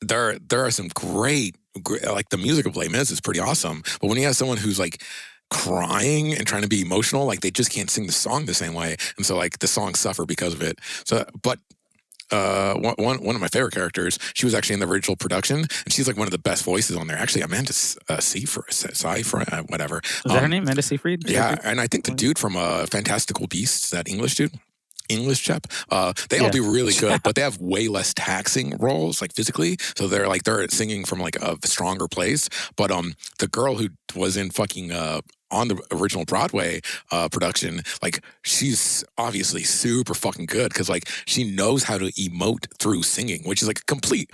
there 0.00 0.38
there 0.38 0.64
are 0.64 0.70
some 0.70 0.88
great, 0.94 1.56
great 1.82 2.04
like 2.06 2.28
the 2.28 2.38
music 2.38 2.66
of 2.66 2.76
Mis 2.76 3.10
is 3.10 3.20
pretty 3.20 3.40
awesome, 3.40 3.82
but 4.00 4.08
when 4.08 4.18
you 4.18 4.24
have 4.24 4.36
someone 4.36 4.58
who's 4.58 4.78
like 4.78 5.02
crying 5.50 6.34
and 6.34 6.46
trying 6.46 6.62
to 6.62 6.68
be 6.68 6.80
emotional, 6.80 7.26
like 7.26 7.40
they 7.40 7.50
just 7.50 7.70
can't 7.70 7.90
sing 7.90 8.06
the 8.06 8.12
song 8.12 8.46
the 8.46 8.54
same 8.54 8.74
way, 8.74 8.96
and 9.16 9.26
so 9.26 9.36
like 9.36 9.58
the 9.58 9.68
songs 9.68 9.98
suffer 9.98 10.24
because 10.24 10.54
of 10.54 10.62
it. 10.62 10.78
So, 11.04 11.24
but 11.42 11.58
uh, 12.30 12.74
one, 12.74 13.22
one 13.24 13.34
of 13.34 13.40
my 13.40 13.48
favorite 13.48 13.72
characters. 13.72 14.18
She 14.34 14.46
was 14.46 14.54
actually 14.54 14.74
in 14.74 14.80
the 14.80 14.86
original 14.86 15.16
production, 15.16 15.58
and 15.58 15.92
she's 15.92 16.06
like 16.06 16.16
one 16.16 16.26
of 16.26 16.32
the 16.32 16.38
best 16.38 16.64
voices 16.64 16.96
on 16.96 17.06
there. 17.06 17.16
Actually, 17.16 17.42
Amanda 17.42 17.72
uh, 18.08 18.20
Seyfried, 18.20 18.72
Seyfried, 18.72 19.52
uh, 19.52 19.62
whatever. 19.64 20.00
Was 20.24 20.32
that 20.32 20.42
her 20.42 20.48
name, 20.48 20.64
Amanda 20.64 20.82
Seyfried? 20.82 21.28
Yeah, 21.28 21.56
and 21.64 21.80
I 21.80 21.86
think 21.86 22.04
the 22.04 22.14
dude 22.14 22.38
from 22.38 22.56
uh, 22.56 22.86
Fantastical 22.86 23.46
Beasts, 23.46 23.90
that 23.90 24.08
English 24.08 24.34
dude. 24.34 24.52
English 25.08 25.42
chap. 25.42 25.66
Uh, 25.90 26.12
they 26.28 26.38
all 26.38 26.50
do 26.50 26.70
really 26.70 26.92
good, 27.00 27.22
but 27.22 27.34
they 27.34 27.40
have 27.40 27.58
way 27.62 27.88
less 27.88 28.12
taxing 28.12 28.76
roles, 28.76 29.22
like 29.22 29.32
physically. 29.32 29.78
So 29.96 30.06
they're 30.06 30.28
like 30.28 30.44
they're 30.44 30.68
singing 30.68 31.06
from 31.06 31.18
like 31.18 31.36
a 31.36 31.56
stronger 31.64 32.08
place. 32.08 32.50
But 32.76 32.90
um, 32.90 33.14
the 33.38 33.48
girl 33.48 33.76
who 33.76 33.88
was 34.14 34.36
in 34.36 34.50
fucking 34.50 34.92
uh 34.92 35.22
on 35.50 35.68
the 35.68 35.80
original 35.92 36.24
Broadway 36.24 36.80
uh 37.10 37.28
production, 37.28 37.82
like 38.02 38.22
she's 38.42 39.04
obviously 39.16 39.62
super 39.64 40.14
fucking 40.14 40.46
good 40.46 40.70
because 40.72 40.88
like 40.88 41.08
she 41.26 41.44
knows 41.44 41.84
how 41.84 41.98
to 41.98 42.06
emote 42.12 42.66
through 42.78 43.02
singing, 43.02 43.42
which 43.44 43.62
is 43.62 43.68
like 43.68 43.80
a 43.80 43.84
complete. 43.84 44.30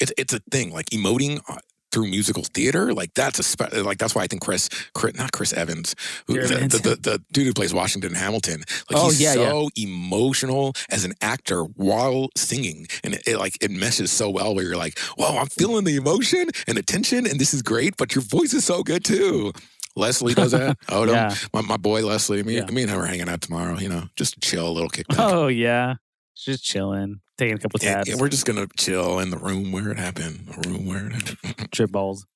It's 0.00 0.12
it's 0.16 0.32
a 0.34 0.40
thing 0.50 0.72
like 0.72 0.86
emoting. 0.90 1.40
uh, 1.48 1.58
Through 1.92 2.08
musical 2.08 2.42
theater, 2.56 2.94
like 2.94 3.12
that's 3.12 3.38
a 3.38 3.42
spe- 3.42 3.74
like 3.84 3.98
that's 3.98 4.14
why 4.16 4.22
I 4.24 4.26
think 4.26 4.40
Chris, 4.40 4.70
Chris 4.94 5.14
not 5.14 5.30
Chris 5.36 5.52
Evans, 5.52 5.94
who, 6.26 6.40
the, 6.40 6.56
the, 6.72 6.78
the, 6.88 6.96
the 7.08 7.16
dude 7.34 7.46
who 7.48 7.52
plays 7.52 7.74
Washington 7.74 8.14
Hamilton, 8.14 8.60
like 8.88 8.96
Oh, 8.98 9.10
he's 9.10 9.20
yeah, 9.20 9.34
yeah. 9.36 9.50
so 9.50 9.68
emotional 9.76 10.72
as 10.88 11.04
an 11.04 11.12
actor 11.20 11.64
while 11.76 12.28
singing, 12.34 12.86
and 13.04 13.12
it, 13.16 13.22
it 13.26 13.36
like 13.36 13.56
it 13.60 13.70
meshes 13.70 14.10
so 14.10 14.30
well. 14.30 14.54
Where 14.54 14.64
you're 14.64 14.78
like, 14.86 14.98
"Whoa, 15.18 15.36
I'm 15.36 15.48
feeling 15.48 15.84
the 15.84 15.96
emotion 15.96 16.48
and 16.66 16.78
the 16.78 16.82
tension, 16.82 17.26
and 17.26 17.38
this 17.38 17.52
is 17.52 17.60
great." 17.62 17.96
But 17.98 18.14
your 18.14 18.24
voice 18.24 18.54
is 18.54 18.64
so 18.64 18.82
good 18.82 19.04
too. 19.04 19.52
Leslie 19.96 20.34
does 20.34 20.52
that. 20.52 20.78
Oh, 20.88 21.04
no, 21.04 21.12
Yeah. 21.12 21.34
my, 21.52 21.60
my 21.62 21.76
boy 21.76 22.04
Leslie. 22.04 22.42
Me, 22.42 22.56
Yeah. 22.56 22.66
me 22.66 22.82
and 22.82 22.90
him 22.90 22.98
are 23.00 23.06
hanging 23.06 23.28
out 23.28 23.40
tomorrow. 23.42 23.78
You 23.78 23.88
know, 23.88 24.04
just 24.16 24.40
chill, 24.40 24.66
a 24.68 24.70
little 24.72 24.88
kickback. 24.90 25.16
Oh 25.18 25.48
yeah, 25.48 25.94
just 26.36 26.64
chilling, 26.64 27.20
taking 27.36 27.56
a 27.56 27.58
couple 27.58 27.78
Yeah, 27.82 27.96
tabs, 27.96 28.08
yeah, 28.08 28.14
we're 28.18 28.28
just 28.30 28.46
gonna 28.46 28.66
chill 28.78 29.18
in 29.18 29.30
the 29.30 29.36
room 29.38 29.70
where 29.72 29.90
it 29.90 29.98
happened. 29.98 30.46
The 30.46 30.68
room 30.68 30.86
where 30.86 31.06
it 31.08 31.12
happened. 31.12 31.70
trip 31.72 31.90
balls, 31.92 32.26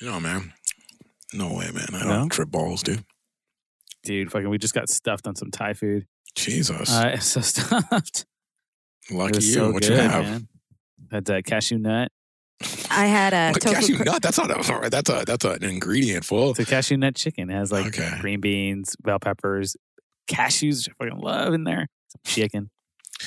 you 0.00 0.08
know, 0.10 0.18
man. 0.20 0.52
No 1.32 1.48
way, 1.52 1.68
man. 1.72 1.88
I 1.94 2.04
don't 2.04 2.28
trip 2.30 2.48
balls, 2.50 2.82
dude. 2.82 3.04
dude. 4.04 4.30
Fucking, 4.30 4.48
we 4.48 4.56
just 4.58 4.72
got 4.74 4.88
stuffed 4.88 5.26
on 5.26 5.34
some 5.34 5.50
Thai 5.50 5.72
food. 5.74 6.06
Jesus, 6.36 6.90
Uh, 6.90 7.18
so 7.18 7.40
stuffed. 7.42 8.24
Lucky 9.10 9.34
you. 9.44 9.52
so 9.52 9.72
what 9.72 9.82
good, 9.82 9.90
you 9.90 9.96
have? 9.96 10.24
man. 10.24 10.48
Had 11.10 11.28
uh, 11.30 11.42
cashew 11.42 11.78
nut. 11.78 12.10
I 12.90 13.06
had 13.06 13.32
a 13.34 13.50
What, 13.52 13.60
tofu. 13.62 13.74
cashew 13.74 13.96
cr- 13.96 14.04
nut. 14.04 14.22
That's 14.22 14.38
not 14.38 14.50
a. 14.50 14.88
That's 14.90 15.10
a. 15.10 15.24
That's 15.26 15.44
an 15.44 15.64
ingredient 15.64 16.24
full. 16.24 16.50
It's 16.50 16.60
a 16.60 16.64
cashew 16.64 16.96
nut 16.96 17.14
chicken. 17.16 17.50
It 17.50 17.54
has 17.54 17.72
like 17.72 17.86
Okay. 17.86 18.10
green 18.20 18.40
beans, 18.40 18.94
bell 19.02 19.18
peppers, 19.18 19.76
cashews. 20.28 20.86
which 20.86 20.90
I 21.00 21.04
fucking 21.04 21.18
love 21.20 21.52
in 21.54 21.64
there. 21.64 21.88
Some 22.08 22.20
chicken. 22.24 22.70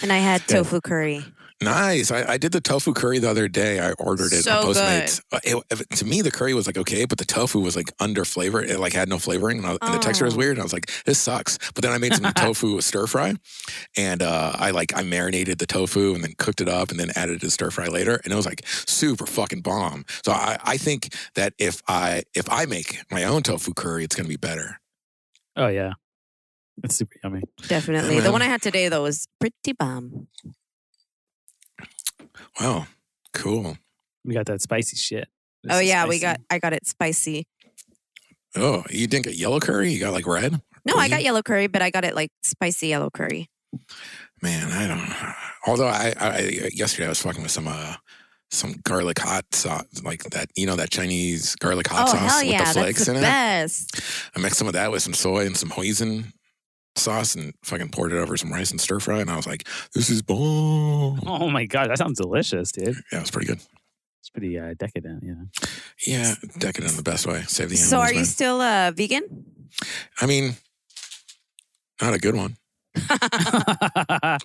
and 0.01 0.11
I 0.11 0.17
had 0.17 0.45
Good. 0.47 0.55
tofu 0.57 0.81
curry. 0.81 1.23
Nice. 1.59 2.11
I, 2.11 2.33
I 2.33 2.37
did 2.37 2.51
the 2.51 2.61
tofu 2.61 2.93
curry 2.93 3.17
the 3.17 3.29
other 3.31 3.47
day. 3.47 3.79
I 3.79 3.93
ordered 3.93 4.31
it 4.31 4.43
So 4.43 4.59
on 4.59 4.65
Postmates. 4.65 5.21
Uh, 5.31 5.39
it- 5.43 5.63
it- 5.71 5.89
to 5.97 6.05
me, 6.05 6.21
the 6.21 6.29
curry 6.29 6.53
was 6.53 6.67
like 6.67 6.77
okay, 6.77 7.05
but 7.05 7.17
the 7.17 7.25
tofu 7.25 7.59
was 7.59 7.75
like 7.75 7.91
under 7.99 8.25
flavor. 8.25 8.61
It 8.61 8.79
like 8.79 8.93
had 8.93 9.09
no 9.09 9.17
flavoring, 9.17 9.57
and, 9.57 9.65
I, 9.67 9.77
and 9.81 9.93
the 9.95 9.97
texture 9.97 10.25
was 10.25 10.35
Oh. 10.35 10.37
weird. 10.37 10.51
And 10.51 10.59
I 10.59 10.63
was 10.63 10.73
like, 10.73 10.91
this 11.05 11.17
sucks. 11.17 11.57
But 11.73 11.83
then 11.83 11.91
I 11.91 11.97
made 11.97 12.13
some 12.13 12.31
tofu 12.35 12.79
stir 12.81 13.07
fry, 13.07 13.33
and 13.97 14.21
uh, 14.21 14.51
I 14.55 14.69
like 14.69 14.95
I 14.95 15.01
marinated 15.01 15.57
the 15.57 15.65
tofu 15.65 16.13
and 16.13 16.23
then 16.23 16.33
cooked 16.37 16.61
it 16.61 16.69
up, 16.69 16.91
and 16.91 16.99
then 16.99 17.09
added 17.15 17.37
it 17.37 17.41
to 17.41 17.49
stir 17.49 17.71
fry 17.71 17.87
later, 17.87 18.21
and 18.23 18.31
it 18.31 18.35
was 18.35 18.45
like 18.45 18.61
super 18.67 19.25
fucking 19.25 19.61
bomb. 19.61 20.05
So 20.23 20.33
I, 20.33 20.59
I 20.63 20.77
think 20.77 21.11
that 21.33 21.53
if 21.57 21.81
I 21.87 22.21
if 22.35 22.47
I 22.51 22.65
make 22.65 22.99
my 23.11 23.23
own 23.23 23.41
tofu 23.41 23.73
curry, 23.73 24.03
it's 24.03 24.15
gonna 24.15 24.29
be 24.29 24.37
better. 24.37 24.79
Oh 25.55 25.69
yeah, 25.69 25.93
it's 26.83 26.95
super 26.95 27.15
yummy. 27.23 27.41
Definitely. 27.67 28.15
Yeah, 28.17 28.21
the 28.21 28.31
one 28.31 28.43
I 28.43 28.45
had 28.45 28.61
today 28.61 28.89
though 28.89 29.01
was 29.01 29.27
pretty 29.39 29.73
bomb. 29.77 30.27
Wow, 32.59 32.87
cool. 33.33 33.77
We 34.25 34.33
got 34.33 34.45
that 34.47 34.61
spicy 34.61 34.97
shit. 34.97 35.27
This 35.63 35.75
oh 35.75 35.79
is 35.79 35.87
yeah, 35.87 36.07
we 36.07 36.19
got 36.19 36.39
I 36.49 36.59
got 36.59 36.73
it 36.73 36.85
spicy. 36.85 37.45
Oh, 38.55 38.83
you 38.89 39.07
didn't 39.07 39.25
get 39.25 39.35
yellow 39.35 39.59
curry? 39.59 39.91
You 39.91 39.99
got 39.99 40.13
like 40.13 40.25
red? 40.25 40.59
No, 40.85 40.95
I 40.95 41.09
got 41.09 41.23
yellow 41.23 41.41
curry, 41.41 41.67
but 41.67 41.81
I 41.81 41.89
got 41.89 42.05
it 42.05 42.15
like 42.15 42.31
spicy 42.43 42.87
yellow 42.87 43.09
curry. 43.09 43.49
Man, 44.41 44.71
I 44.71 44.87
don't. 44.87 45.35
Although 45.67 45.87
I, 45.87 46.13
I 46.19 46.69
yesterday 46.73 47.05
I 47.05 47.09
was 47.09 47.21
fucking 47.21 47.41
with 47.41 47.51
some 47.51 47.67
uh 47.67 47.95
some 48.49 48.75
garlic 48.83 49.19
hot 49.19 49.45
sauce, 49.53 49.85
like 50.03 50.23
that 50.31 50.49
you 50.55 50.65
know 50.65 50.75
that 50.77 50.89
Chinese 50.89 51.55
garlic 51.55 51.87
hot 51.87 52.07
oh 52.07 52.11
sauce 52.11 52.31
hell 52.31 52.39
with 52.41 52.51
yeah, 52.51 52.59
the 52.59 52.63
that's 52.63 52.77
flakes 52.77 53.05
the 53.05 53.11
in 53.11 53.17
it. 53.17 53.21
best. 53.21 54.01
I 54.35 54.39
mixed 54.39 54.57
some 54.57 54.67
of 54.67 54.73
that 54.73 54.91
with 54.91 55.03
some 55.03 55.13
soy 55.13 55.45
and 55.45 55.57
some 55.57 55.69
hoisin 55.69 56.31
sauce 56.97 57.35
and 57.35 57.53
fucking 57.63 57.89
poured 57.89 58.11
it 58.13 58.17
over 58.17 58.35
some 58.37 58.51
rice 58.51 58.71
and 58.71 58.79
stir 58.81 58.99
fry, 58.99 59.19
and 59.19 59.29
I 59.29 59.35
was 59.35 59.47
like, 59.47 59.67
"This 59.93 60.09
is 60.09 60.21
bomb." 60.21 61.19
Oh 61.25 61.49
my 61.49 61.65
god, 61.65 61.89
that 61.89 61.97
sounds 61.97 62.19
delicious, 62.19 62.71
dude. 62.71 62.95
Yeah, 63.11 63.19
it 63.19 63.21
was 63.21 63.31
pretty 63.31 63.47
good. 63.47 63.59
It's 64.21 64.29
pretty 64.29 64.57
uh, 64.59 64.73
decadent, 64.77 65.23
you 65.23 65.35
know. 65.35 65.45
Yeah, 66.05 66.35
decadent 66.59 66.91
in 66.91 66.97
the 66.97 67.03
best 67.03 67.25
way. 67.25 67.41
Save 67.47 67.69
the 67.69 67.75
animals. 67.75 67.89
So 67.89 67.99
are 67.99 68.09
you 68.11 68.17
man. 68.17 68.25
still 68.25 68.61
uh, 68.61 68.91
vegan? 68.91 69.45
I 70.19 70.25
mean, 70.25 70.55
not 72.01 72.13
a 72.13 72.19
good 72.19 72.35
one. 72.35 72.57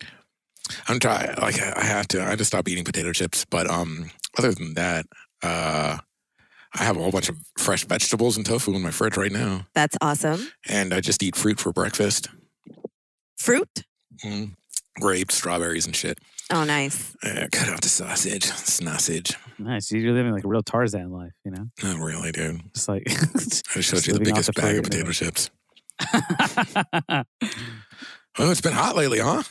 I'm 0.88 0.98
trying. 1.00 1.34
Like 1.36 1.60
I 1.60 1.72
I 1.76 1.84
have 1.84 2.08
to. 2.08 2.22
I 2.24 2.36
just 2.36 2.48
stopped 2.48 2.68
eating 2.68 2.84
potato 2.84 3.12
chips. 3.12 3.44
But 3.44 3.68
um, 3.68 4.10
other 4.38 4.52
than 4.52 4.74
that, 4.74 5.06
uh, 5.42 5.98
I 6.74 6.84
have 6.84 6.96
a 6.96 7.00
whole 7.00 7.10
bunch 7.10 7.28
of 7.28 7.36
fresh 7.58 7.84
vegetables 7.84 8.36
and 8.36 8.46
tofu 8.46 8.74
in 8.74 8.82
my 8.82 8.90
fridge 8.90 9.16
right 9.16 9.32
now, 9.32 9.66
That's 9.74 9.96
awesome. 10.00 10.48
and 10.68 10.94
I 10.94 11.00
just 11.00 11.22
eat 11.22 11.36
fruit 11.36 11.60
for 11.60 11.72
breakfast. 11.72 12.28
Fruit? 13.42 13.82
Mm. 14.24 14.52
Grapes, 15.00 15.34
strawberries, 15.34 15.84
and 15.86 15.96
shit. 15.96 16.18
Oh 16.52 16.64
nice. 16.64 17.16
Uh, 17.24 17.46
cut 17.50 17.68
out 17.68 17.80
the 17.80 17.88
sausage. 17.88 18.44
Sausage. 18.44 19.36
nice. 19.58 19.90
You're 19.90 20.12
living 20.12 20.32
like 20.32 20.44
a 20.44 20.48
real 20.48 20.62
Tarzan 20.62 21.10
life, 21.10 21.32
you 21.44 21.50
know. 21.50 21.66
Not 21.82 21.98
really, 21.98 22.30
dude. 22.30 22.60
It's 22.66 22.88
like 22.88 23.02
I 23.10 23.14
just 23.14 23.64
showed 23.74 23.80
Just 23.82 24.06
you 24.06 24.12
the 24.14 24.20
biggest 24.20 24.46
the 24.54 24.60
bag 24.60 24.76
of 24.76 24.84
fruit. 24.86 24.90
potato 24.90 25.12
chips. 25.12 25.50
Oh, 28.38 28.50
it's 28.50 28.60
been 28.60 28.72
hot 28.72 28.96
lately, 28.96 29.18
huh? 29.18 29.42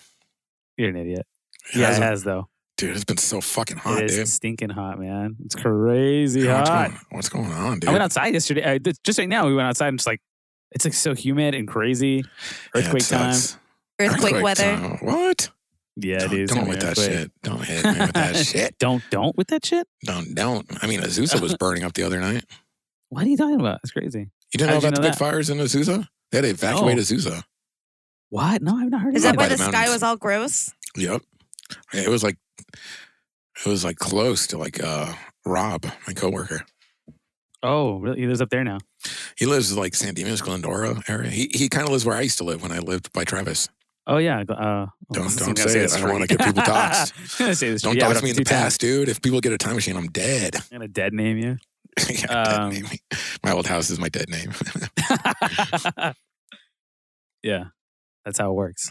You're 0.78 0.90
an 0.90 0.96
idiot. 0.98 1.26
It 1.74 1.80
Yeah, 1.80 1.96
it 1.96 2.02
hasn't- 2.02 2.26
though. 2.26 2.48
Dude, 2.78 2.96
it's 2.96 3.04
been 3.06 3.18
so 3.18 3.42
fucking 3.42 3.78
hot, 3.78 4.00
it 4.02 4.06
is 4.06 4.16
dude. 4.16 4.28
stinking 4.28 4.70
hot, 4.72 5.00
man. 5.00 5.36
It's 5.46 5.54
crazy 5.54 6.42
Yeah, 6.42 6.58
what's, 6.60 6.70
hot. 6.70 6.88
going, 6.90 7.00
what's 7.12 7.30
going 7.30 7.52
on, 7.52 7.80
dude? 7.80 7.90
I 7.90 7.92
went 7.92 8.02
outside 8.04 8.34
yesterday. 8.34 8.64
Uh, 8.64 8.80
th- 8.80 8.96
just 9.04 9.20
right 9.20 9.30
now, 9.30 9.46
we 9.46 9.54
went 9.54 9.68
outside 9.68 9.90
and 9.90 10.00
just 10.00 10.08
like 10.08 10.20
it's 10.72 10.84
like 10.86 10.96
so 10.96 11.14
humid 11.14 11.54
and 11.54 11.68
crazy. 11.68 12.24
Yeah, 12.74 12.82
it 12.90 13.58
Earthquake 14.08 14.36
Earthquake, 14.36 14.44
weather. 14.44 14.64
time. 14.64 14.98
What? 15.02 15.50
Yeah, 15.98 16.20
don't, 16.20 16.30
dude. 16.30 16.40
it's 16.42 16.52
don't 16.54 16.60
gonna 16.62 16.70
with 16.70 16.80
that 16.82 16.98
earthquake. 16.98 17.12
shit. 17.12 17.32
Don't 17.44 17.64
hit 17.66 17.84
me 17.86 18.00
with 18.00 18.14
that 18.14 18.36
shit. 18.46 18.78
Don't 18.80 19.04
don't 19.10 19.38
with 19.38 19.48
that 19.50 19.66
shit. 19.66 19.88
Don't 20.06 20.34
don't. 20.36 20.84
I 20.84 20.88
mean, 20.88 21.02
Azusa 21.02 21.40
was 21.42 21.56
burning 21.60 21.84
up 21.84 21.94
the 21.94 22.04
other 22.04 22.20
night. 22.20 22.46
What 23.10 23.26
are 23.26 23.30
you 23.30 23.38
talking 23.38 23.60
about? 23.60 23.80
It's 23.84 23.92
crazy. 23.92 24.20
You 24.20 24.58
didn't 24.58 24.68
know 24.68 24.74
How'd 24.76 24.84
you 24.84 24.88
about 24.90 24.96
the 24.98 25.02
know 25.04 25.10
big 25.10 25.18
fires 25.18 25.50
in 25.50 25.58
Azusa? 25.58 26.08
They 26.32 26.38
had 26.38 26.44
to 26.44 26.50
evacuate 26.50 26.96
No. 26.96 27.02
Azusa. 27.02 27.44
What? 28.30 28.62
No, 28.62 28.78
I've 28.78 28.90
not 28.90 29.02
heard 29.02 29.16
Is 29.16 29.24
that 29.24 29.36
why 29.36 29.50
the 29.50 29.58
the 29.58 29.64
sky 29.66 29.90
was 29.90 30.02
all 30.02 30.16
gross? 30.16 30.72
Yep. 30.96 31.22
It 31.94 32.08
was 32.10 32.24
like 32.24 32.38
it 33.66 33.70
was 33.70 33.84
like 33.84 33.98
close 33.98 34.48
to 34.48 34.58
like 34.58 34.82
uh 34.82 35.14
Rob, 35.46 35.86
my 36.08 36.14
coworker. 36.14 36.64
Oh, 37.64 37.98
really? 38.00 38.22
He 38.22 38.28
lives 38.28 38.42
up 38.42 38.50
there 38.50 38.64
now. 38.64 38.80
He 39.38 39.46
lives 39.46 39.76
like 39.78 39.94
San 39.94 40.14
Dimas, 40.14 40.42
Glendora 40.42 41.04
area. 41.08 41.30
He 41.30 41.50
he 41.54 41.68
kind 41.70 41.86
of 41.86 41.92
lives 41.92 42.06
where 42.06 42.16
I 42.16 42.22
used 42.22 42.38
to 42.40 42.44
live 42.44 42.62
when 42.64 42.72
I 42.72 42.80
lived 42.80 43.12
by 43.14 43.24
Travis. 43.26 43.68
Oh 44.08 44.18
yeah. 44.18 44.40
Uh, 44.42 44.88
Don't- 45.14 45.36
don't 45.38 45.56
gonna 45.56 45.70
say 45.70 45.82
it. 45.82 45.94
I 45.94 46.00
don't 46.02 46.12
wanna 46.12 46.28
get 46.28 46.40
people 46.40 46.54
doxxed. 46.64 47.14
I'm 47.40 47.46
gonna 47.46 47.56
say 47.56 47.70
this. 47.72 47.82
Don't 47.84 47.96
yeah, 47.96 48.08
dox 48.08 48.24
me 48.24 48.32
in 48.32 48.36
the 48.36 48.44
past, 48.44 48.82
dude. 48.82 49.10
If 49.10 49.22
people 49.22 49.40
get 49.42 49.54
a 49.54 49.58
time 49.58 49.76
machine, 49.76 49.96
I'm 49.96 50.08
dead. 50.08 50.56
I'm 50.56 50.62
gonna 50.72 50.88
dead 50.88 51.14
name 51.14 51.38
you. 51.38 51.58
yeah, 52.10 52.26
dead 52.26 52.60
Um, 52.62 52.70
name. 52.72 52.86
My 53.44 53.52
old 53.52 53.68
house 53.68 53.90
is 53.90 54.00
my 54.00 54.10
dead 54.10 54.30
name. 54.30 54.52
yeah, 57.44 57.66
that's 58.26 58.40
how 58.40 58.50
it 58.52 58.56
works. 58.56 58.90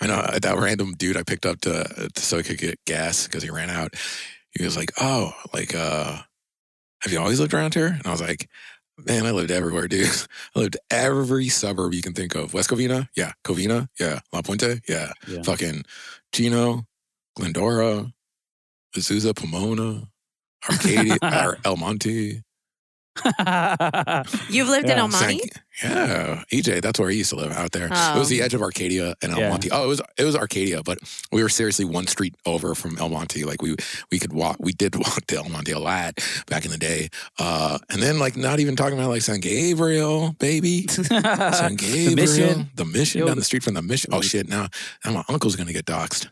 I 0.00 0.06
know 0.06 0.14
uh, 0.14 0.38
that 0.38 0.58
random 0.58 0.92
dude 0.96 1.16
I 1.16 1.22
picked 1.22 1.46
up 1.46 1.60
to, 1.62 2.08
to 2.14 2.20
so 2.22 2.38
he 2.38 2.42
could 2.42 2.58
get 2.58 2.78
gas 2.86 3.26
because 3.26 3.42
he 3.42 3.50
ran 3.50 3.70
out. 3.70 3.94
He 4.56 4.64
was 4.64 4.76
like, 4.76 4.92
"Oh, 5.00 5.32
like 5.52 5.74
uh, 5.74 6.18
have 7.02 7.12
you 7.12 7.18
always 7.18 7.40
lived 7.40 7.54
around 7.54 7.74
here? 7.74 7.86
And 7.88 8.06
I 8.06 8.10
was 8.10 8.20
like, 8.20 8.48
man, 9.06 9.26
I 9.26 9.30
lived 9.30 9.50
everywhere, 9.50 9.88
dude. 9.88 10.08
I 10.56 10.60
lived 10.60 10.76
every 10.90 11.48
suburb 11.48 11.94
you 11.94 12.02
can 12.02 12.14
think 12.14 12.34
of. 12.34 12.54
West 12.54 12.70
Covina, 12.70 13.08
yeah. 13.16 13.32
Covina, 13.44 13.88
yeah. 13.98 14.20
La 14.32 14.42
Puente, 14.42 14.80
yeah. 14.88 15.12
Yeah. 15.26 15.42
Fucking 15.42 15.84
Chino, 16.32 16.86
Glendora, 17.36 18.12
Azusa, 18.96 19.34
Pomona, 19.34 20.08
Arcadia, 20.68 21.16
or 21.22 21.58
El 21.64 21.76
Monte. 21.76 22.42
You've 24.50 24.68
lived 24.68 24.84
in 24.84 24.90
Yeah. 24.96 24.98
El 25.02 25.08
Monte? 25.08 25.40
Yeah, 25.82 26.42
EJ, 26.52 26.82
that's 26.82 26.98
where 26.98 27.08
he 27.08 27.18
used 27.18 27.30
to 27.30 27.36
live 27.36 27.52
out 27.52 27.70
there. 27.72 27.86
It 27.86 27.90
was 27.90 28.26
Oh. 28.26 28.30
the 28.30 28.42
edge 28.42 28.52
of 28.54 28.62
Arcadia 28.62 29.14
and 29.22 29.32
El 29.32 29.38
Yeah. 29.38 29.50
Monte. 29.50 29.70
Oh, 29.70 29.84
it 29.84 29.86
was 29.86 30.02
it 30.16 30.24
was 30.24 30.34
Arcadia, 30.34 30.82
but 30.82 30.98
we 31.30 31.42
were 31.42 31.48
seriously 31.48 31.84
one 31.84 32.06
street 32.08 32.34
over 32.46 32.74
from 32.74 32.98
El 32.98 33.08
Monte. 33.10 33.44
Like 33.44 33.62
we 33.62 33.76
we 34.10 34.18
could 34.18 34.32
walk. 34.32 34.56
We 34.58 34.72
did 34.72 34.96
walk 35.04 35.26
to 35.28 35.36
El 35.36 35.48
Monte 35.48 35.70
a 35.72 35.78
lot 35.78 36.18
back 36.48 36.64
in 36.64 36.70
the 36.72 36.78
day. 36.78 37.10
Uh, 37.38 37.78
and 37.90 38.02
then 38.02 38.18
like 38.18 38.36
not 38.36 38.58
even 38.60 38.74
talking 38.76 38.98
about 38.98 39.10
like 39.10 39.22
San 39.22 39.38
Gabriel, 39.40 40.34
baby. 40.40 40.86
San 40.88 41.76
Gabriel, 41.76 42.10
the 42.10 42.16
mission. 42.16 42.70
the 42.74 42.84
mission 42.84 43.20
Yo. 43.20 43.26
down 43.28 43.36
the 43.36 43.44
street 43.44 43.62
from 43.62 43.74
the 43.74 43.82
mission. 43.82 44.10
Oh 44.12 44.20
shit! 44.20 44.48
Now, 44.48 44.68
now 45.04 45.12
my 45.12 45.24
uncle's 45.28 45.54
gonna 45.56 45.72
get 45.72 45.86
doxxed. 45.86 46.26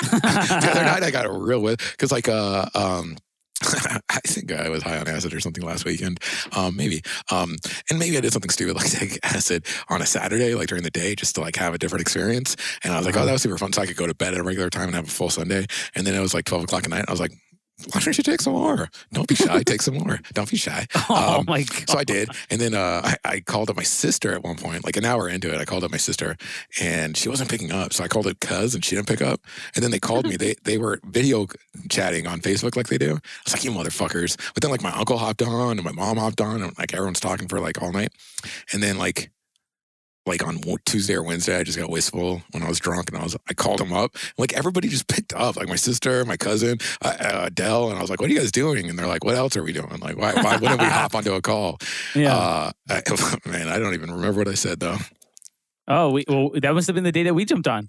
the 0.00 0.68
other 0.70 0.84
night 0.84 1.02
I 1.02 1.10
got 1.10 1.26
a 1.26 1.32
real 1.32 1.60
with 1.60 1.78
because 1.90 2.12
like 2.12 2.28
uh 2.28 2.66
um. 2.74 3.16
I 4.10 4.20
think 4.26 4.52
I 4.52 4.68
was 4.68 4.82
high 4.82 4.98
on 4.98 5.08
acid 5.08 5.34
or 5.34 5.40
something 5.40 5.64
last 5.64 5.84
weekend, 5.84 6.20
um, 6.52 6.76
maybe, 6.76 7.02
um, 7.30 7.56
and 7.88 7.98
maybe 7.98 8.16
I 8.16 8.20
did 8.20 8.32
something 8.32 8.50
stupid 8.50 8.76
like 8.80 8.90
take 8.90 9.18
acid 9.22 9.64
on 9.88 10.02
a 10.02 10.06
Saturday, 10.06 10.54
like 10.54 10.68
during 10.68 10.84
the 10.84 10.90
day, 10.90 11.14
just 11.14 11.34
to 11.36 11.40
like 11.40 11.56
have 11.56 11.74
a 11.74 11.78
different 11.78 12.02
experience. 12.02 12.56
And 12.84 12.92
I 12.92 12.96
was 12.96 13.06
like, 13.06 13.14
Uh-huh. 13.14 13.24
oh, 13.24 13.26
that 13.26 13.32
was 13.32 13.42
super 13.42 13.58
fun, 13.58 13.72
so 13.72 13.82
I 13.82 13.86
could 13.86 13.96
go 13.96 14.06
to 14.06 14.14
bed 14.14 14.34
at 14.34 14.40
a 14.40 14.42
regular 14.42 14.70
time 14.70 14.84
and 14.88 14.94
have 14.94 15.08
a 15.08 15.10
full 15.10 15.30
Sunday. 15.30 15.66
And 15.94 16.06
then 16.06 16.14
it 16.14 16.20
was 16.20 16.34
like 16.34 16.44
twelve 16.44 16.64
o'clock 16.64 16.84
at 16.84 16.90
night. 16.90 17.04
I 17.08 17.10
was 17.10 17.20
like, 17.20 17.32
why 17.92 18.00
don't 18.00 18.16
you 18.16 18.24
take 18.24 18.40
some 18.40 18.52
more? 18.54 18.88
Don't 19.12 19.28
be 19.28 19.34
shy, 19.34 19.62
take 19.62 19.82
some 19.82 19.94
more. 19.94 20.20
Don't 20.34 20.50
be 20.50 20.56
shy. 20.56 20.86
oh 21.08 21.38
Um, 21.38 21.44
my 21.46 21.62
god. 21.62 21.90
So 21.90 21.98
I 21.98 22.04
did. 22.04 22.30
And 22.50 22.60
then 22.60 22.74
uh, 22.74 23.00
I, 23.04 23.16
I 23.24 23.40
called 23.40 23.70
up 23.70 23.76
my 23.76 23.82
sister 23.82 24.32
at 24.32 24.42
one 24.42 24.56
point, 24.56 24.84
like 24.84 24.96
an 24.96 25.04
hour 25.04 25.28
into 25.28 25.52
it. 25.52 25.60
I 25.60 25.64
called 25.64 25.84
up 25.84 25.90
my 25.90 25.96
sister 25.96 26.36
and 26.80 27.16
she 27.16 27.28
wasn't 27.28 27.50
picking 27.50 27.72
up. 27.72 27.92
So 27.92 28.04
I 28.04 28.08
called 28.08 28.26
up 28.26 28.38
cuz 28.40 28.74
and 28.74 28.84
she 28.84 28.96
didn't 28.96 29.08
pick 29.08 29.22
up. 29.22 29.40
And 29.74 29.82
then 29.82 29.90
they 29.90 29.98
called 30.00 30.26
me. 30.26 30.36
They 30.36 30.54
they 30.64 30.78
were 30.78 31.00
video 31.04 31.46
chatting 31.88 32.26
on 32.26 32.40
Facebook 32.40 32.76
like 32.76 32.88
they 32.88 32.98
do. 32.98 33.12
I 33.16 33.20
was 33.44 33.54
like, 33.54 33.64
you 33.64 33.70
motherfuckers. 33.70 34.36
But 34.54 34.62
then 34.62 34.70
like 34.70 34.82
my 34.82 34.92
uncle 34.92 35.18
hopped 35.18 35.42
on 35.42 35.78
and 35.78 35.84
my 35.84 35.92
mom 35.92 36.16
hopped 36.18 36.40
on 36.40 36.62
and 36.62 36.76
like 36.78 36.94
everyone's 36.94 37.20
talking 37.20 37.48
for 37.48 37.60
like 37.60 37.80
all 37.82 37.92
night. 37.92 38.12
And 38.72 38.82
then 38.82 38.98
like 38.98 39.30
like 40.26 40.46
on 40.46 40.60
Tuesday 40.84 41.14
or 41.14 41.22
Wednesday, 41.22 41.56
I 41.56 41.62
just 41.62 41.78
got 41.78 41.90
wistful 41.90 42.42
when 42.52 42.62
I 42.62 42.68
was 42.68 42.78
drunk, 42.78 43.08
and 43.08 43.18
I 43.18 43.22
was 43.22 43.36
I 43.48 43.54
called 43.54 43.78
them 43.78 43.92
up. 43.92 44.16
Like 44.38 44.52
everybody 44.52 44.88
just 44.88 45.08
picked 45.14 45.32
up, 45.32 45.56
like 45.56 45.68
my 45.68 45.76
sister, 45.76 46.24
my 46.24 46.36
cousin, 46.36 46.78
uh, 47.02 47.16
uh, 47.20 47.40
Adele, 47.46 47.90
and 47.90 47.98
I 47.98 48.02
was 48.02 48.10
like, 48.10 48.20
"What 48.20 48.30
are 48.30 48.32
you 48.32 48.38
guys 48.38 48.52
doing?" 48.52 48.88
And 48.88 48.98
they're 48.98 49.06
like, 49.06 49.24
"What 49.24 49.34
else 49.36 49.56
are 49.56 49.62
we 49.62 49.72
doing?" 49.72 49.98
Like, 50.00 50.16
why 50.16 50.34
why 50.34 50.56
wouldn't 50.56 50.80
we 50.80 50.86
hop 50.88 51.14
onto 51.14 51.32
a 51.32 51.40
call? 51.40 51.78
yeah. 52.14 52.34
Uh, 52.34 52.72
I, 52.88 53.02
man, 53.48 53.68
I 53.68 53.78
don't 53.78 53.94
even 53.94 54.10
remember 54.10 54.38
what 54.38 54.48
I 54.48 54.54
said 54.54 54.80
though. 54.80 54.98
oh, 55.88 56.10
we, 56.10 56.24
well, 56.28 56.50
that 56.54 56.74
must 56.74 56.86
have 56.86 56.94
been 56.94 57.04
the 57.04 57.12
day 57.12 57.24
that 57.24 57.34
we 57.34 57.44
jumped 57.44 57.68
on. 57.68 57.88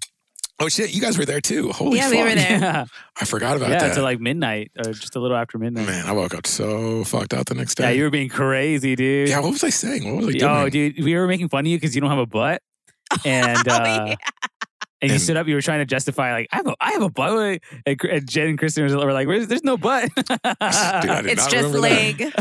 Oh 0.62 0.68
shit, 0.68 0.94
you 0.94 1.00
guys 1.00 1.18
were 1.18 1.24
there 1.24 1.40
too. 1.40 1.72
Holy 1.72 1.96
Yeah, 1.98 2.04
fuck! 2.04 2.12
we 2.12 2.22
were 2.22 2.34
there. 2.34 2.58
Yeah, 2.60 2.84
I 3.20 3.24
forgot 3.24 3.56
about 3.56 3.70
yeah, 3.70 3.78
that. 3.80 3.88
until 3.90 4.04
like 4.04 4.20
midnight 4.20 4.70
or 4.78 4.92
just 4.92 5.16
a 5.16 5.20
little 5.20 5.36
after 5.36 5.58
midnight. 5.58 5.86
man, 5.86 6.06
I 6.06 6.12
woke 6.12 6.34
up 6.34 6.46
so 6.46 7.02
fucked 7.04 7.34
out 7.34 7.46
the 7.46 7.54
next 7.54 7.74
day. 7.74 7.84
Yeah, 7.84 7.90
you 7.90 8.04
were 8.04 8.10
being 8.10 8.28
crazy, 8.28 8.94
dude. 8.94 9.28
Yeah, 9.28 9.40
what 9.40 9.50
was 9.50 9.64
I 9.64 9.70
saying? 9.70 10.04
What 10.14 10.24
was 10.26 10.34
I 10.36 10.38
doing? 10.38 10.50
Oh, 10.52 10.68
dude, 10.68 11.02
we 11.04 11.14
were 11.16 11.26
making 11.26 11.48
fun 11.48 11.60
of 11.60 11.66
you 11.66 11.76
because 11.78 11.94
you 11.94 12.00
don't 12.00 12.10
have 12.10 12.18
a 12.20 12.26
butt, 12.26 12.62
and 13.24 13.58
Oh, 13.68 13.72
uh, 13.74 14.04
yeah. 14.08 14.14
and 15.00 15.10
you 15.10 15.14
And- 15.14 15.20
stood 15.20 15.36
up. 15.36 15.48
You 15.48 15.56
were 15.56 15.62
trying 15.62 15.80
to 15.80 15.84
justify 15.84 16.32
like 16.32 16.46
I 16.52 16.56
have 16.56 16.66
a 16.68 16.76
I 16.80 16.92
have 16.92 17.02
a 17.02 17.10
butt, 17.10 17.60
and, 17.84 18.00
and 18.04 18.28
Jen 18.30 18.48
and 18.50 18.58
Kristen 18.58 18.84
were 18.84 19.12
like, 19.12 19.26
there's 19.26 19.64
no 19.64 19.76
butt." 19.76 20.10
Dude, 20.16 20.28
I 20.30 21.22
did 21.22 21.30
It's 21.32 21.42
not 21.42 21.50
just 21.50 21.74
remember 21.74 21.80
that. 21.80 21.80
leg. 21.80 22.32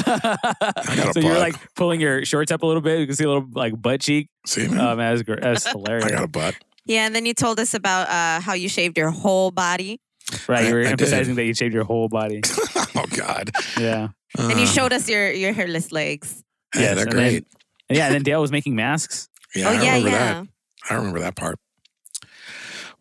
got 0.97 1.09
a 1.09 1.13
so 1.13 1.19
you 1.21 1.29
were 1.29 1.39
like 1.39 1.55
pulling 1.75 1.99
your 1.99 2.23
shorts 2.25 2.51
up 2.51 2.61
a 2.61 2.65
little 2.67 2.81
bit. 2.83 2.99
You 2.99 3.07
can 3.07 3.15
see 3.15 3.23
a 3.23 3.29
little 3.29 3.47
like 3.53 3.81
butt 3.81 4.01
cheek. 4.01 4.29
See, 4.45 4.67
man, 4.67 4.79
Oh 4.79 4.95
man, 4.95 5.15
that 5.15 5.27
was, 5.27 5.39
that 5.41 5.49
was 5.49 5.65
hilarious. 5.65 6.05
I 6.05 6.09
got 6.11 6.23
a 6.23 6.27
butt. 6.27 6.55
Yeah, 6.85 7.05
and 7.05 7.13
then 7.15 7.25
you 7.25 7.33
told 7.33 7.59
us 7.59 7.73
about 7.73 8.09
uh, 8.09 8.41
how 8.41 8.53
you 8.53 8.67
shaved 8.69 8.97
your 8.97 9.11
whole 9.11 9.51
body. 9.51 9.99
right, 10.47 10.67
you 10.67 10.73
were 10.73 10.79
I- 10.79 10.81
I 10.81 10.83
did. 10.83 10.91
emphasizing 11.01 11.35
that 11.35 11.45
you 11.45 11.53
shaved 11.53 11.73
your 11.73 11.83
whole 11.83 12.07
body. 12.09 12.41
oh 12.95 13.05
God. 13.15 13.51
Yeah, 13.79 14.09
and 14.37 14.59
you 14.59 14.65
Uh, 14.65 14.67
showed 14.67 14.93
us 14.93 15.07
your, 15.09 15.31
your 15.31 15.53
hairless 15.53 15.91
legs. 15.91 16.43
yeah, 16.75 16.81
Yes, 16.81 16.95
they're 16.95 17.05
great. 17.05 17.45
And 17.89 17.97
yeah. 17.97 18.05
And 18.07 18.15
then 18.15 18.23
Dale 18.23 18.41
was 18.41 18.51
making 18.51 18.75
masks. 18.75 19.27
yeah, 19.55 19.67
oh, 19.67 19.71
I 19.71 19.73
yeah, 19.73 19.79
remember 19.95 20.09
yeah. 20.09 20.33
that. 20.33 20.47
I 20.89 20.93
remember 20.95 21.19
that 21.19 21.35
part. 21.35 21.59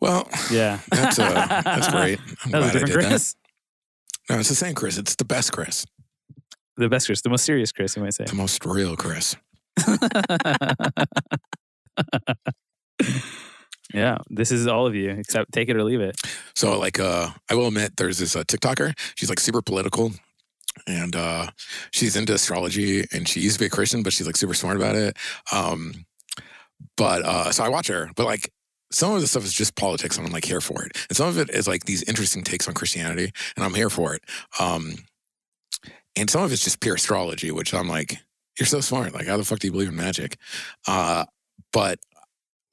Well, 0.01 0.29
Yeah, 0.51 0.81
that's 0.91 1.19
uh, 1.19 1.31
that's 1.65 1.89
great. 1.93 2.19
I'm 2.45 2.51
That 2.53 2.59
was 2.61 2.71
a 2.71 2.73
glad 2.73 2.83
I 2.83 2.87
different 2.87 3.09
did 3.11 3.21
that. 3.21 3.35
No, 4.31 4.39
it's 4.39 4.49
the 4.49 4.55
same 4.55 4.75
Chris. 4.75 4.97
It's 4.99 5.15
the 5.17 5.25
best 5.25 5.53
Chris, 5.53 5.87
The 6.77 6.89
best 6.89 7.07
Chris, 7.07 7.21
the 7.23 7.31
most 7.31 7.45
serious 7.45 7.71
Chris, 7.73 7.97
you 7.97 8.03
might 8.03 8.15
say. 8.15 8.25
the 8.25 8.35
most 8.35 8.65
real 8.65 8.97
Chris. 8.97 9.37
yeah, 13.93 14.19
this 14.29 14.51
is 14.53 14.67
all 14.67 14.87
of 14.87 14.95
you, 14.95 15.11
except 15.11 15.53
take 15.53 15.69
it 15.69 15.77
or 15.77 15.85
leave 15.85 16.01
it. 16.01 16.17
So, 16.55 16.79
like, 16.79 17.01
uh, 17.01 17.31
I 17.49 17.55
will 17.55 17.69
admit, 17.69 17.97
there's 17.97 18.19
this 18.19 18.37
uh, 18.37 18.45
TikToker. 18.45 18.99
She's 19.17 19.29
like 19.29 19.41
super 19.41 19.63
political, 19.63 20.13
and 20.87 21.15
uh, 21.15 21.51
she's 21.91 22.17
into 22.17 22.35
astrology. 22.35 23.07
And 23.13 23.29
she 23.29 23.41
used 23.41 23.57
to 23.57 23.61
be 23.61 23.67
a 23.67 23.71
Christian, 23.71 24.03
but 24.03 24.13
she's 24.13 24.27
like 24.27 24.37
super 24.37 24.55
smart 24.55 24.77
about 24.77 24.97
it. 24.97 25.17
Um, 25.53 26.07
but 26.97 27.23
uh, 27.25 27.53
so 27.53 27.65
I 27.65 27.69
watch 27.69 27.89
her, 27.89 28.11
but 28.17 28.27
like. 28.27 28.53
Some 28.93 29.15
of 29.15 29.21
the 29.21 29.29
stuff 29.29 29.45
is 29.45 29.53
just 29.53 29.77
politics, 29.77 30.19
and 30.19 30.27
I'm 30.27 30.33
like 30.33 30.45
here 30.45 30.61
for 30.61 30.83
it. 30.85 30.99
And 31.09 31.17
some 31.17 31.29
of 31.29 31.39
it 31.39 31.49
is 31.51 31.69
like 31.69 31.85
these 31.85 32.03
interesting 32.03 32.43
takes 32.43 32.67
on 32.67 32.75
Christianity, 32.75 33.31
and 33.55 33.65
I'm 33.65 33.73
here 33.73 33.89
for 33.89 34.17
it. 34.17 34.23
Um, 34.59 35.05
and 36.17 36.29
some 36.29 36.43
of 36.43 36.53
it's 36.53 36.65
just 36.65 36.81
pure 36.81 36.97
astrology, 36.97 37.53
which 37.53 37.73
I'm 37.73 37.87
like, 37.87 38.19
you're 38.59 38.67
so 38.67 38.81
smart. 38.81 39.15
Like, 39.15 39.29
how 39.29 39.37
the 39.37 39.45
fuck 39.45 39.61
do 39.61 39.69
you 39.69 39.73
believe 39.73 39.91
in 39.91 39.95
magic? 39.95 40.39
Uh, 40.89 41.25
but 41.73 42.01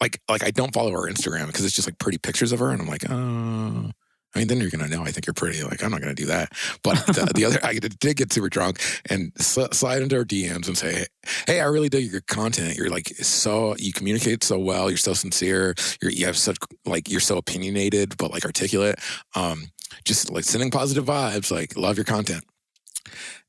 like, 0.02 0.22
like 0.30 0.44
I 0.44 0.52
don't 0.52 0.74
follow 0.74 0.92
her 0.92 1.10
Instagram 1.10 1.48
because 1.48 1.66
it's 1.66 1.76
just 1.76 1.88
like 1.88 1.98
pretty 1.98 2.18
pictures 2.18 2.52
of 2.52 2.60
her, 2.60 2.70
and 2.70 2.82
I'm 2.82 2.88
like, 2.88 3.10
oh. 3.10 3.92
I 4.36 4.40
mean, 4.40 4.50
then 4.50 4.60
you're 4.60 4.70
gonna 4.70 4.88
know 4.88 5.04
I 5.04 5.12
think 5.12 5.26
you're 5.26 5.34
pretty. 5.34 5.64
Like, 5.64 5.82
I'm 5.82 5.90
not 5.90 6.02
gonna 6.02 6.14
do 6.14 6.28
that. 6.28 6.52
But 6.84 6.98
the, 7.08 7.32
the 7.34 7.46
other, 7.46 7.60
I 7.64 7.80
did 7.80 8.18
get 8.18 8.32
super 8.32 8.50
drunk 8.50 8.80
and 9.10 9.32
sl- 9.38 9.72
slide 9.72 10.02
into 10.02 10.16
her 10.18 10.26
DMs 10.26 10.68
and 10.68 10.78
say, 10.78 11.06
"Hey, 11.48 11.60
I 11.60 11.66
really 11.66 11.90
dig 11.90 12.12
your 12.12 12.22
content. 12.22 12.78
You're 12.78 12.90
like 12.90 13.08
so 13.08 13.76
you 13.78 13.94
communicate 13.94 14.44
so 14.44 14.60
well. 14.60 14.90
You're 14.90 14.98
so 14.98 15.14
sincere. 15.14 15.74
You're 16.02 16.12
you 16.12 16.26
have 16.26 16.38
such 16.38 16.58
like 16.86 17.10
you're 17.10 17.20
so 17.20 17.38
opinionated 17.38 18.16
but 18.18 18.32
like 18.32 18.46
articulate. 18.46 19.00
Um, 19.34 19.70
just 20.04 20.30
like 20.30 20.44
sending 20.44 20.70
positive 20.72 21.06
vibes. 21.06 21.50
Like, 21.50 21.76
love 21.78 21.98
your 21.98 22.06
content." 22.06 22.44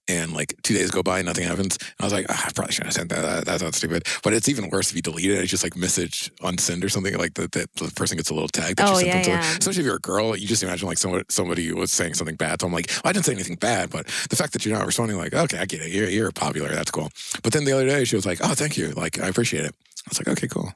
And 0.09 0.33
like 0.33 0.55
two 0.63 0.73
days 0.75 0.91
go 0.91 1.03
by, 1.03 1.21
nothing 1.21 1.45
happens. 1.45 1.77
And 1.77 1.95
I 2.01 2.05
was 2.05 2.13
like, 2.15 2.27
ah, 2.31 2.45
I 2.47 2.51
probably 2.53 2.73
shouldn't 2.73 2.87
have 2.87 2.95
sent 2.95 3.11
that. 3.11 3.21
that. 3.23 3.45
That 3.45 3.61
sounds 3.61 3.77
stupid. 3.77 4.07
But 4.23 4.33
it's 4.33 4.49
even 4.49 4.71
worse 4.71 4.89
if 4.91 4.97
you 4.97 5.03
delete 5.03 5.31
it. 5.31 5.39
It's 5.41 5.51
just 5.51 5.63
like 5.63 5.77
message 5.77 6.31
unsend 6.41 6.83
or 6.83 6.89
something 6.89 7.17
like 7.19 7.35
that. 7.35 7.53
That 7.53 7.73
the 7.75 7.91
person 7.95 8.17
gets 8.17 8.31
a 8.31 8.35
little 8.35 8.49
tag. 8.49 8.77
That 8.77 8.89
Oh, 8.89 8.93
you 8.93 8.97
sent 9.01 9.07
yeah, 9.09 9.15
them 9.15 9.25
to. 9.25 9.31
yeah. 9.31 9.57
Especially 9.59 9.81
if 9.81 9.87
you're 9.87 9.97
a 9.97 10.01
girl, 10.01 10.35
you 10.35 10.47
just 10.47 10.63
imagine 10.63 10.89
like 10.89 10.99
somebody 10.99 11.25
somebody 11.29 11.73
was 11.73 11.93
saying 11.93 12.15
something 12.15 12.37
bad. 12.37 12.61
So 12.61 12.67
I'm 12.67 12.73
like, 12.73 12.91
I 13.05 13.13
didn't 13.13 13.27
say 13.27 13.33
anything 13.33 13.57
bad, 13.57 13.91
but 13.91 14.07
the 14.31 14.37
fact 14.37 14.55
that 14.55 14.65
you're 14.65 14.77
not 14.77 14.87
responding, 14.87 15.19
like, 15.19 15.35
okay, 15.35 15.59
I 15.59 15.67
get 15.67 15.83
it. 15.83 15.93
You're, 15.93 16.09
you're 16.09 16.33
popular. 16.33 16.71
That's 16.71 16.91
cool. 16.91 17.11
But 17.43 17.53
then 17.53 17.65
the 17.65 17.73
other 17.73 17.87
day, 17.87 18.05
she 18.05 18.17
was 18.17 18.25
like, 18.25 18.39
oh, 18.43 18.55
thank 18.55 18.77
you. 18.79 18.89
Like, 18.93 19.21
I 19.21 19.29
appreciate 19.29 19.65
it. 19.65 19.75
I 19.75 20.09
was 20.09 20.19
like, 20.21 20.29
okay, 20.29 20.49
cool. 20.49 20.73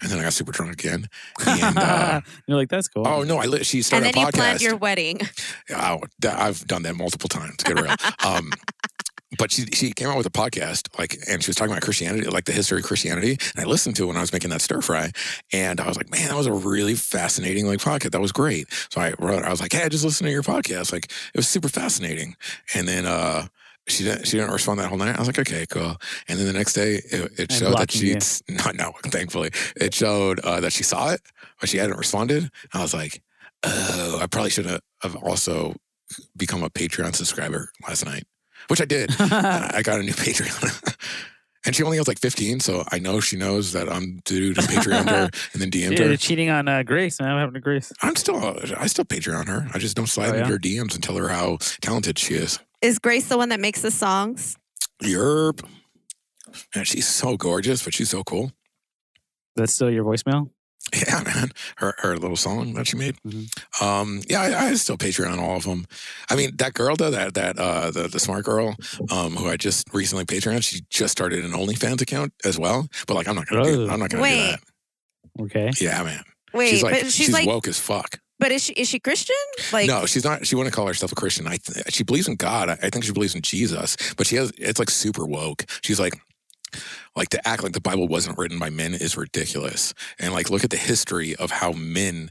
And 0.00 0.10
then 0.10 0.18
I 0.18 0.22
got 0.22 0.32
super 0.32 0.52
drunk 0.52 0.72
again. 0.72 1.06
And 1.46 1.78
uh, 1.78 2.20
You're 2.46 2.56
like, 2.56 2.68
that's 2.68 2.88
cool. 2.88 3.06
oh 3.06 3.22
no, 3.22 3.38
I 3.38 3.46
li- 3.46 3.64
she 3.64 3.78
And 3.78 3.84
started 3.86 4.14
then 4.14 4.22
a 4.22 4.26
you 4.26 4.32
planned 4.32 4.60
your 4.62 4.76
wedding. 4.76 5.20
Oh, 5.70 6.00
I've 6.28 6.66
done 6.66 6.82
that 6.82 6.96
multiple 6.96 7.28
times. 7.28 7.56
Get 7.62 7.80
real. 7.80 7.94
Um, 8.24 8.52
but 9.36 9.50
she 9.50 9.64
she 9.72 9.92
came 9.92 10.08
out 10.08 10.16
with 10.16 10.26
a 10.26 10.30
podcast 10.30 10.96
like, 10.98 11.18
and 11.28 11.42
she 11.42 11.48
was 11.48 11.56
talking 11.56 11.72
about 11.72 11.82
Christianity, 11.82 12.28
like 12.28 12.44
the 12.44 12.52
history 12.52 12.78
of 12.78 12.84
Christianity. 12.84 13.36
And 13.56 13.64
I 13.64 13.68
listened 13.68 13.96
to 13.96 14.04
it 14.04 14.06
when 14.06 14.16
I 14.16 14.20
was 14.20 14.32
making 14.32 14.50
that 14.50 14.60
stir 14.60 14.80
fry, 14.80 15.10
and 15.52 15.80
I 15.80 15.88
was 15.88 15.96
like, 15.96 16.08
man, 16.10 16.28
that 16.28 16.36
was 16.36 16.46
a 16.46 16.52
really 16.52 16.94
fascinating 16.94 17.66
like 17.66 17.80
podcast. 17.80 18.12
That 18.12 18.20
was 18.20 18.30
great. 18.32 18.68
So 18.90 19.00
I 19.00 19.14
wrote, 19.18 19.42
I 19.42 19.50
was 19.50 19.60
like, 19.60 19.72
hey, 19.72 19.82
I 19.82 19.88
just 19.88 20.04
listened 20.04 20.28
to 20.28 20.32
your 20.32 20.44
podcast. 20.44 20.92
Like, 20.92 21.06
it 21.06 21.36
was 21.36 21.48
super 21.48 21.68
fascinating. 21.68 22.36
And 22.74 22.86
then 22.86 23.06
uh, 23.06 23.46
she 23.86 24.04
didn't 24.04 24.26
she 24.26 24.36
didn't 24.38 24.52
respond 24.52 24.80
that 24.80 24.88
whole 24.88 24.98
night. 24.98 25.16
I 25.16 25.18
was 25.18 25.26
like, 25.28 25.38
okay, 25.38 25.66
cool. 25.68 25.96
And 26.28 26.38
then 26.38 26.46
the 26.46 26.52
next 26.52 26.72
day, 26.72 26.94
it, 27.10 27.38
it 27.38 27.52
showed 27.52 27.76
that 27.78 27.90
she's 27.90 28.42
not 28.48 28.74
no, 28.76 28.92
thankfully, 29.04 29.50
it 29.76 29.92
showed 29.94 30.40
uh, 30.40 30.60
that 30.60 30.72
she 30.72 30.82
saw 30.82 31.10
it, 31.10 31.20
but 31.60 31.68
she 31.68 31.78
hadn't 31.78 31.96
responded. 31.98 32.50
I 32.72 32.82
was 32.82 32.94
like, 32.94 33.22
oh, 33.64 34.18
I 34.22 34.26
probably 34.26 34.50
should 34.50 34.66
have 34.66 35.16
also 35.22 35.74
become 36.36 36.62
a 36.62 36.70
Patreon 36.70 37.14
subscriber 37.14 37.70
last 37.86 38.04
night, 38.06 38.24
which 38.68 38.80
I 38.80 38.84
did. 38.84 39.10
I 39.20 39.82
got 39.84 40.00
a 40.00 40.02
new 40.02 40.12
Patreon. 40.12 40.96
And 41.66 41.74
she 41.74 41.82
only 41.82 41.96
has 41.96 42.06
like 42.06 42.18
15, 42.18 42.60
so 42.60 42.84
I 42.92 42.98
know 42.98 43.20
she 43.20 43.38
knows 43.38 43.72
that 43.72 43.90
I'm 43.90 44.20
due 44.26 44.52
to 44.52 44.60
Patreon 44.60 45.08
her 45.08 45.30
and 45.54 45.62
then 45.62 45.70
DM'd 45.70 45.98
You're 45.98 46.08
her. 46.08 46.16
cheating 46.18 46.50
on 46.50 46.68
uh, 46.68 46.82
Grace, 46.82 47.18
man. 47.18 47.32
What 47.32 47.38
happened 47.38 47.54
to 47.54 47.60
Grace? 47.62 47.90
I'm 48.02 48.16
still, 48.16 48.36
I 48.76 48.86
still 48.86 49.06
Patreon 49.06 49.46
her. 49.46 49.66
I 49.72 49.78
just 49.78 49.96
don't 49.96 50.06
slide 50.06 50.28
Oh, 50.28 50.34
yeah? 50.34 50.40
into 50.40 50.50
her 50.52 50.58
DMs 50.58 50.94
and 50.94 51.02
tell 51.02 51.16
her 51.16 51.28
how 51.28 51.56
talented 51.80 52.18
she 52.18 52.34
is. 52.34 52.58
Is 52.84 52.98
Grace 52.98 53.28
the 53.28 53.38
one 53.38 53.48
that 53.48 53.60
makes 53.60 53.80
the 53.80 53.90
songs? 53.90 54.58
Yerp. 55.02 55.64
Man, 56.76 56.84
she's 56.84 57.08
so 57.08 57.38
gorgeous, 57.38 57.82
but 57.82 57.94
she's 57.94 58.10
so 58.10 58.22
cool. 58.22 58.52
That's 59.56 59.72
still 59.72 59.90
your 59.90 60.04
voicemail? 60.04 60.50
Yeah, 60.94 61.22
man. 61.24 61.48
Her 61.78 61.94
her 61.98 62.18
little 62.18 62.36
song 62.36 62.74
that 62.74 62.86
she 62.86 62.98
made. 62.98 63.16
Mhm. 63.26 63.48
Um, 63.80 64.20
yeah, 64.28 64.42
I, 64.42 64.66
I 64.66 64.74
still 64.74 64.98
Patreon 64.98 65.38
all 65.38 65.56
of 65.56 65.64
them. 65.64 65.86
I 66.28 66.36
mean, 66.36 66.56
that 66.56 66.74
girl 66.74 66.94
though, 66.94 67.10
that 67.10 67.32
that 67.32 67.58
uh, 67.58 67.90
the 67.90 68.06
the 68.06 68.20
smart 68.20 68.44
girl, 68.44 68.76
um, 69.10 69.34
who 69.34 69.48
I 69.48 69.56
just 69.56 69.88
recently 69.94 70.26
Patreon, 70.26 70.62
she 70.62 70.82
just 70.90 71.12
started 71.12 71.42
an 71.42 71.52
OnlyFans 71.52 72.02
account 72.02 72.34
as 72.44 72.58
well. 72.58 72.86
But 73.06 73.14
like, 73.14 73.26
I'm 73.28 73.34
not 73.34 73.46
gonna 73.46 73.64
do. 73.64 73.88
I'm 73.88 73.98
not 73.98 74.10
gonna 74.10 74.22
do 74.28 74.36
that. 74.36 74.60
Okay. 75.40 75.70
Yeah, 75.80 76.02
man. 76.02 76.22
Wait, 76.52 76.68
she's 76.68 76.82
like 76.82 76.92
but 76.92 77.04
she's, 77.04 77.14
she's 77.14 77.32
like, 77.32 77.46
woke 77.46 77.66
as 77.66 77.80
fuck. 77.80 78.20
But 78.38 78.50
is 78.52 78.64
she 78.64 78.72
is 78.74 78.88
she 78.88 78.98
Christian? 78.98 79.36
Like, 79.72 79.86
no, 79.86 80.06
she's 80.06 80.24
not. 80.24 80.46
She 80.46 80.56
wouldn't 80.56 80.74
call 80.74 80.86
herself 80.86 81.12
a 81.12 81.14
Christian. 81.14 81.46
I 81.46 81.56
th- 81.56 81.92
she 81.92 82.02
believes 82.04 82.28
in 82.28 82.36
God. 82.36 82.68
I, 82.68 82.72
I 82.72 82.90
think 82.90 83.04
she 83.04 83.12
believes 83.12 83.34
in 83.34 83.42
Jesus, 83.42 83.96
but 84.16 84.26
she 84.26 84.36
has. 84.36 84.52
It's 84.58 84.78
like 84.78 84.90
super 84.90 85.24
woke. 85.24 85.64
She's 85.82 86.00
like, 86.00 86.20
like 87.16 87.28
to 87.30 87.48
act 87.48 87.62
like 87.62 87.72
the 87.72 87.80
Bible 87.80 88.08
wasn't 88.08 88.36
written 88.38 88.58
by 88.58 88.70
men 88.70 88.94
is 88.94 89.16
ridiculous. 89.16 89.94
And 90.18 90.32
like, 90.32 90.50
look 90.50 90.64
at 90.64 90.70
the 90.70 90.76
history 90.76 91.36
of 91.36 91.50
how 91.50 91.72
men 91.72 92.30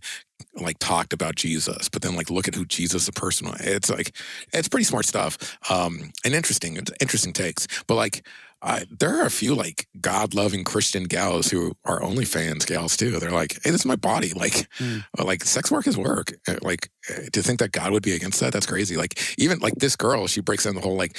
like 0.55 0.77
talked 0.79 1.13
about 1.13 1.35
Jesus, 1.35 1.89
but 1.89 2.01
then 2.01 2.15
like 2.15 2.29
look 2.29 2.47
at 2.47 2.55
who 2.55 2.65
Jesus 2.65 3.05
the 3.05 3.13
person 3.13 3.47
was. 3.47 3.61
It's 3.61 3.89
like 3.89 4.15
it's 4.51 4.67
pretty 4.67 4.83
smart 4.83 5.05
stuff. 5.05 5.57
Um, 5.69 6.11
and 6.25 6.33
interesting, 6.33 6.77
interesting 6.99 7.33
takes. 7.33 7.67
But 7.87 7.95
like. 7.95 8.25
I, 8.65 8.85
there 8.89 9.19
are 9.19 9.25
a 9.25 9.29
few 9.29 9.55
like 9.55 9.87
God 9.99 10.33
loving 10.33 10.63
Christian 10.63 11.03
gals 11.03 11.51
who 11.51 11.73
are 11.83 11.99
OnlyFans 11.99 12.65
gals 12.65 12.95
too. 12.95 13.19
They're 13.19 13.29
like, 13.31 13.53
"Hey, 13.63 13.71
this 13.71 13.81
is 13.81 13.85
my 13.85 13.97
body. 13.97 14.31
Like, 14.43 14.67
uh, 14.81 15.23
like 15.25 15.43
sex 15.43 15.69
work 15.69 15.85
is 15.85 15.97
work. 15.97 16.31
Uh, 16.47 16.55
Like 16.61 16.89
uh, 17.09 17.23
to 17.33 17.43
think 17.43 17.59
that 17.59 17.71
God 17.73 17.91
would 17.91 18.03
be 18.03 18.13
against 18.15 18.39
that, 18.39 18.53
that's 18.53 18.65
crazy. 18.65 18.95
Like 18.95 19.19
even 19.37 19.59
like 19.59 19.75
this 19.75 19.95
girl, 19.97 20.27
she 20.27 20.39
breaks 20.41 20.63
down 20.63 20.75
the 20.75 20.81
whole 20.81 20.95
like 20.95 21.17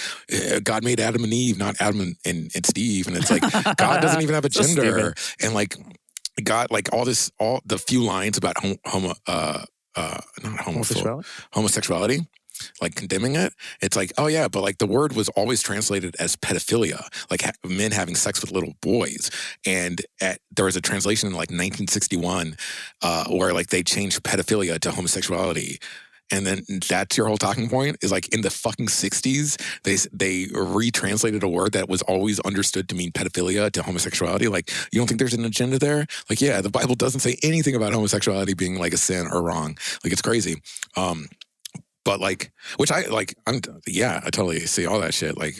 God 0.64 0.84
made 0.84 1.00
Adam 1.00 1.22
and 1.22 1.32
Eve, 1.32 1.58
not 1.58 1.76
Adam 1.80 2.00
and, 2.00 2.16
and, 2.24 2.50
and 2.54 2.64
Steve, 2.66 3.06
and 3.08 3.16
it's 3.16 3.30
like 3.30 3.42
God 3.76 4.00
doesn't 4.00 4.22
even 4.22 4.34
have 4.34 4.44
a 4.44 4.48
gender, 4.60 5.14
stupid. 5.14 5.44
and 5.44 5.54
like 5.54 5.76
God, 6.42 6.68
like 6.70 6.92
all 6.92 7.04
this, 7.04 7.30
all 7.38 7.60
the 7.66 7.78
few 7.78 8.02
lines 8.02 8.36
about 8.38 8.56
homo, 8.58 8.76
homo 8.86 9.14
uh, 9.26 9.64
uh, 9.96 10.18
not 10.42 10.60
Homosexuality? 10.60 11.28
homosexuality, 11.52 12.20
like 12.80 12.94
condemning 12.94 13.36
it. 13.36 13.52
It's 13.80 13.96
like, 13.96 14.12
oh 14.18 14.26
yeah, 14.26 14.48
but 14.48 14.62
like 14.62 14.78
the 14.78 14.86
word 14.86 15.14
was 15.14 15.28
always 15.30 15.62
translated 15.62 16.16
as 16.18 16.36
pedophilia, 16.36 17.06
like 17.30 17.42
ha- 17.42 17.52
men 17.64 17.92
having 17.92 18.14
sex 18.14 18.40
with 18.40 18.52
little 18.52 18.74
boys. 18.80 19.30
And 19.66 20.00
at, 20.20 20.40
there 20.54 20.64
was 20.64 20.76
a 20.76 20.80
translation 20.80 21.28
in 21.28 21.32
like 21.32 21.50
1961 21.50 22.56
uh, 23.02 23.24
where 23.28 23.52
like 23.52 23.68
they 23.68 23.82
changed 23.82 24.22
pedophilia 24.22 24.78
to 24.80 24.90
homosexuality. 24.90 25.78
And 26.30 26.46
then 26.46 26.64
that's 26.88 27.16
your 27.16 27.26
whole 27.26 27.36
talking 27.36 27.68
point 27.68 27.98
is 28.02 28.10
like 28.10 28.32
in 28.34 28.40
the 28.40 28.50
fucking 28.50 28.86
60s, 28.86 29.60
they 29.82 29.96
they 30.12 30.48
retranslated 30.52 31.42
a 31.42 31.48
word 31.48 31.72
that 31.72 31.88
was 31.88 32.02
always 32.02 32.40
understood 32.40 32.88
to 32.88 32.94
mean 32.94 33.12
pedophilia 33.12 33.70
to 33.72 33.82
homosexuality. 33.82 34.48
Like, 34.48 34.70
you 34.90 34.98
don't 34.98 35.06
think 35.06 35.18
there's 35.18 35.34
an 35.34 35.44
agenda 35.44 35.78
there? 35.78 36.06
Like, 36.30 36.40
yeah, 36.40 36.60
the 36.60 36.70
Bible 36.70 36.94
doesn't 36.94 37.20
say 37.20 37.36
anything 37.42 37.74
about 37.74 37.92
homosexuality 37.92 38.54
being 38.54 38.78
like 38.78 38.94
a 38.94 38.96
sin 38.96 39.26
or 39.30 39.42
wrong. 39.42 39.76
Like, 40.02 40.12
it's 40.12 40.22
crazy. 40.22 40.62
Um, 40.96 41.28
but 42.04 42.20
like, 42.20 42.52
which 42.76 42.90
I 42.92 43.02
like, 43.06 43.34
I'm 43.46 43.60
yeah, 43.86 44.20
I 44.24 44.30
totally 44.30 44.60
see 44.60 44.86
all 44.86 45.00
that 45.00 45.14
shit. 45.14 45.36
Like, 45.36 45.56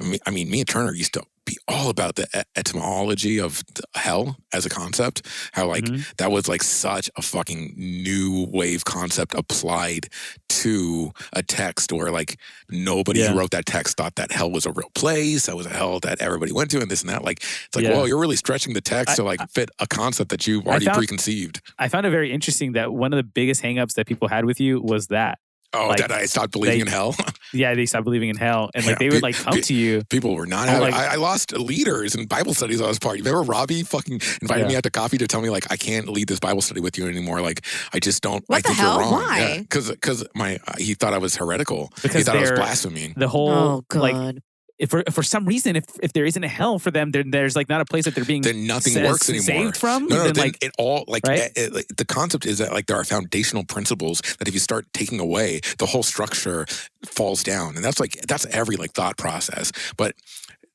I 0.00 0.04
mean, 0.04 0.18
I 0.26 0.30
mean, 0.30 0.50
me 0.50 0.60
and 0.60 0.68
Turner 0.68 0.92
used 0.94 1.14
to 1.14 1.22
be 1.44 1.58
all 1.66 1.90
about 1.90 2.14
the 2.14 2.44
etymology 2.56 3.40
of 3.40 3.64
hell 3.96 4.36
as 4.52 4.64
a 4.64 4.68
concept. 4.68 5.26
How 5.52 5.66
like 5.66 5.84
Mhm. 5.84 6.16
that 6.18 6.30
was 6.30 6.46
like 6.48 6.62
such 6.62 7.10
a 7.16 7.22
fucking 7.22 7.74
new 7.76 8.46
wave 8.52 8.84
concept 8.84 9.34
applied 9.34 10.06
to 10.48 11.12
a 11.32 11.42
text 11.42 11.92
where 11.92 12.12
like 12.12 12.38
nobody 12.70 13.20
Yeah. 13.20 13.32
who 13.32 13.38
wrote 13.40 13.50
that 13.50 13.66
text 13.66 13.96
thought 13.96 14.14
that 14.16 14.30
hell 14.30 14.52
was 14.52 14.66
a 14.66 14.70
real 14.72 14.90
place. 14.94 15.46
That 15.46 15.56
was 15.56 15.66
a 15.66 15.70
hell 15.70 15.98
that 16.00 16.20
everybody 16.22 16.52
went 16.52 16.70
to, 16.72 16.80
and 16.80 16.88
this 16.88 17.00
and 17.00 17.10
that. 17.10 17.24
Like, 17.24 17.40
it's 17.42 17.74
like, 17.74 17.84
Yeah. 17.86 17.94
whoa, 17.96 18.04
you're 18.04 18.20
really 18.20 18.36
stretching 18.36 18.74
the 18.74 18.80
text 18.80 19.14
I- 19.14 19.16
to 19.16 19.24
like 19.24 19.40
fit 19.50 19.70
a 19.80 19.86
concept 19.88 20.30
that 20.30 20.46
you've 20.46 20.64
already 20.66 20.84
found- 20.86 20.98
preconceived. 20.98 21.60
I 21.78 21.88
found 21.88 22.06
it 22.06 22.10
very 22.10 22.30
interesting 22.32 22.72
that 22.72 22.92
one 22.92 23.12
of 23.12 23.16
the 23.16 23.22
biggest 23.24 23.62
hangups 23.62 23.94
that 23.94 24.06
people 24.06 24.28
had 24.28 24.44
with 24.44 24.60
you 24.60 24.80
was 24.80 25.08
that. 25.08 25.38
Oh, 25.74 25.88
Like, 25.88 25.98
that 25.98 26.12
I 26.12 26.26
stopped 26.26 26.52
believing 26.52 26.76
they- 26.78 26.82
in 26.82 26.86
hell. 26.88 27.14
Yeah, 27.54 27.74
they 27.74 27.84
stopped 27.84 28.04
believing 28.04 28.30
in 28.30 28.36
hell. 28.36 28.70
And 28.74 28.86
like 28.86 28.94
Yeah, 28.94 28.98
they 28.98 29.08
would 29.10 29.16
pe- 29.16 29.20
like 29.20 29.34
come 29.36 29.54
pe- 29.54 29.60
to 29.60 29.74
you. 29.74 30.02
People 30.08 30.34
were 30.34 30.46
not 30.46 30.68
having. 30.68 30.82
like- 30.90 30.94
I, 30.94 31.12
I 31.12 31.16
lost 31.16 31.52
leaders 31.52 32.14
in 32.14 32.24
Bible 32.26 32.54
studies 32.54 32.80
I 32.80 32.88
was 32.88 32.98
part. 32.98 33.18
You 33.18 33.24
remember 33.24 33.42
Robbie 33.50 33.82
fucking 33.82 34.20
invited 34.40 34.62
Yeah. 34.62 34.68
me 34.68 34.76
out 34.76 34.84
to 34.84 34.90
coffee 34.90 35.18
to 35.18 35.26
tell 35.26 35.42
me 35.42 35.50
like 35.50 35.70
I 35.70 35.76
can't 35.76 36.08
lead 36.08 36.28
this 36.28 36.40
Bible 36.40 36.62
study 36.62 36.80
with 36.80 36.96
you 36.96 37.06
anymore. 37.08 37.42
Like 37.42 37.66
I 37.92 37.98
just 37.98 38.22
don't. 38.22 38.42
What 38.46 38.56
I 38.56 38.60
the 38.62 38.68
think 38.68 38.78
hell? 38.78 38.92
you're 38.94 39.00
wrong. 39.02 39.12
Why? 39.12 39.58
Because 39.60 39.90
because 39.90 40.24
my 40.34 40.58
uh, 40.66 40.72
he 40.78 40.94
thought 40.94 41.12
I 41.12 41.18
was 41.18 41.36
heretical. 41.36 41.92
he 42.02 42.08
thought 42.22 42.36
I 42.36 42.40
was 42.40 42.52
blaspheming. 42.52 43.12
The 43.18 43.28
whole 43.28 43.50
oh 43.50 43.84
god. 43.88 44.00
like 44.00 44.36
if 44.82 44.90
for 44.90 45.02
for 45.10 45.22
some 45.22 45.44
reason 45.46 45.76
if 45.76 45.84
if 46.02 46.12
there 46.12 46.26
isn't 46.26 46.44
a 46.44 46.48
hell 46.48 46.78
for 46.78 46.90
them, 46.90 47.10
then 47.12 47.30
there's 47.30 47.54
like 47.56 47.68
not 47.68 47.80
a 47.80 47.84
place 47.84 48.04
that 48.04 48.14
they're 48.14 48.24
being 48.32 48.42
Then 48.42 48.66
nothing 48.66 48.92
sa- 48.94 49.02
works 49.10 49.28
anymore. 49.30 49.44
saved 49.46 49.76
from. 49.76 50.06
No, 50.08 50.16
no. 50.16 50.22
then 50.24 50.34
Then 50.34 50.44
like 50.48 50.58
it 50.66 50.72
all 50.78 51.04
like 51.06 51.26
right? 51.26 51.38
it- 51.40 51.52
it- 51.56 51.72
like, 51.72 51.86
the 51.96 52.04
concept 52.04 52.44
is 52.46 52.58
that 52.58 52.72
like 52.72 52.86
there 52.86 52.96
are 52.98 53.04
foundational 53.04 53.64
principles 53.64 54.20
that 54.38 54.48
if 54.48 54.54
you 54.54 54.60
start 54.60 54.84
taking 54.92 55.20
away, 55.20 55.60
the 55.78 55.86
whole 55.86 56.02
structure 56.02 56.66
falls 57.06 57.42
down, 57.42 57.76
and 57.76 57.84
that's 57.84 58.00
like 58.00 58.12
that's 58.28 58.44
every 58.46 58.76
like 58.76 58.92
thought 58.92 59.16
process. 59.16 59.70
But 59.96 60.14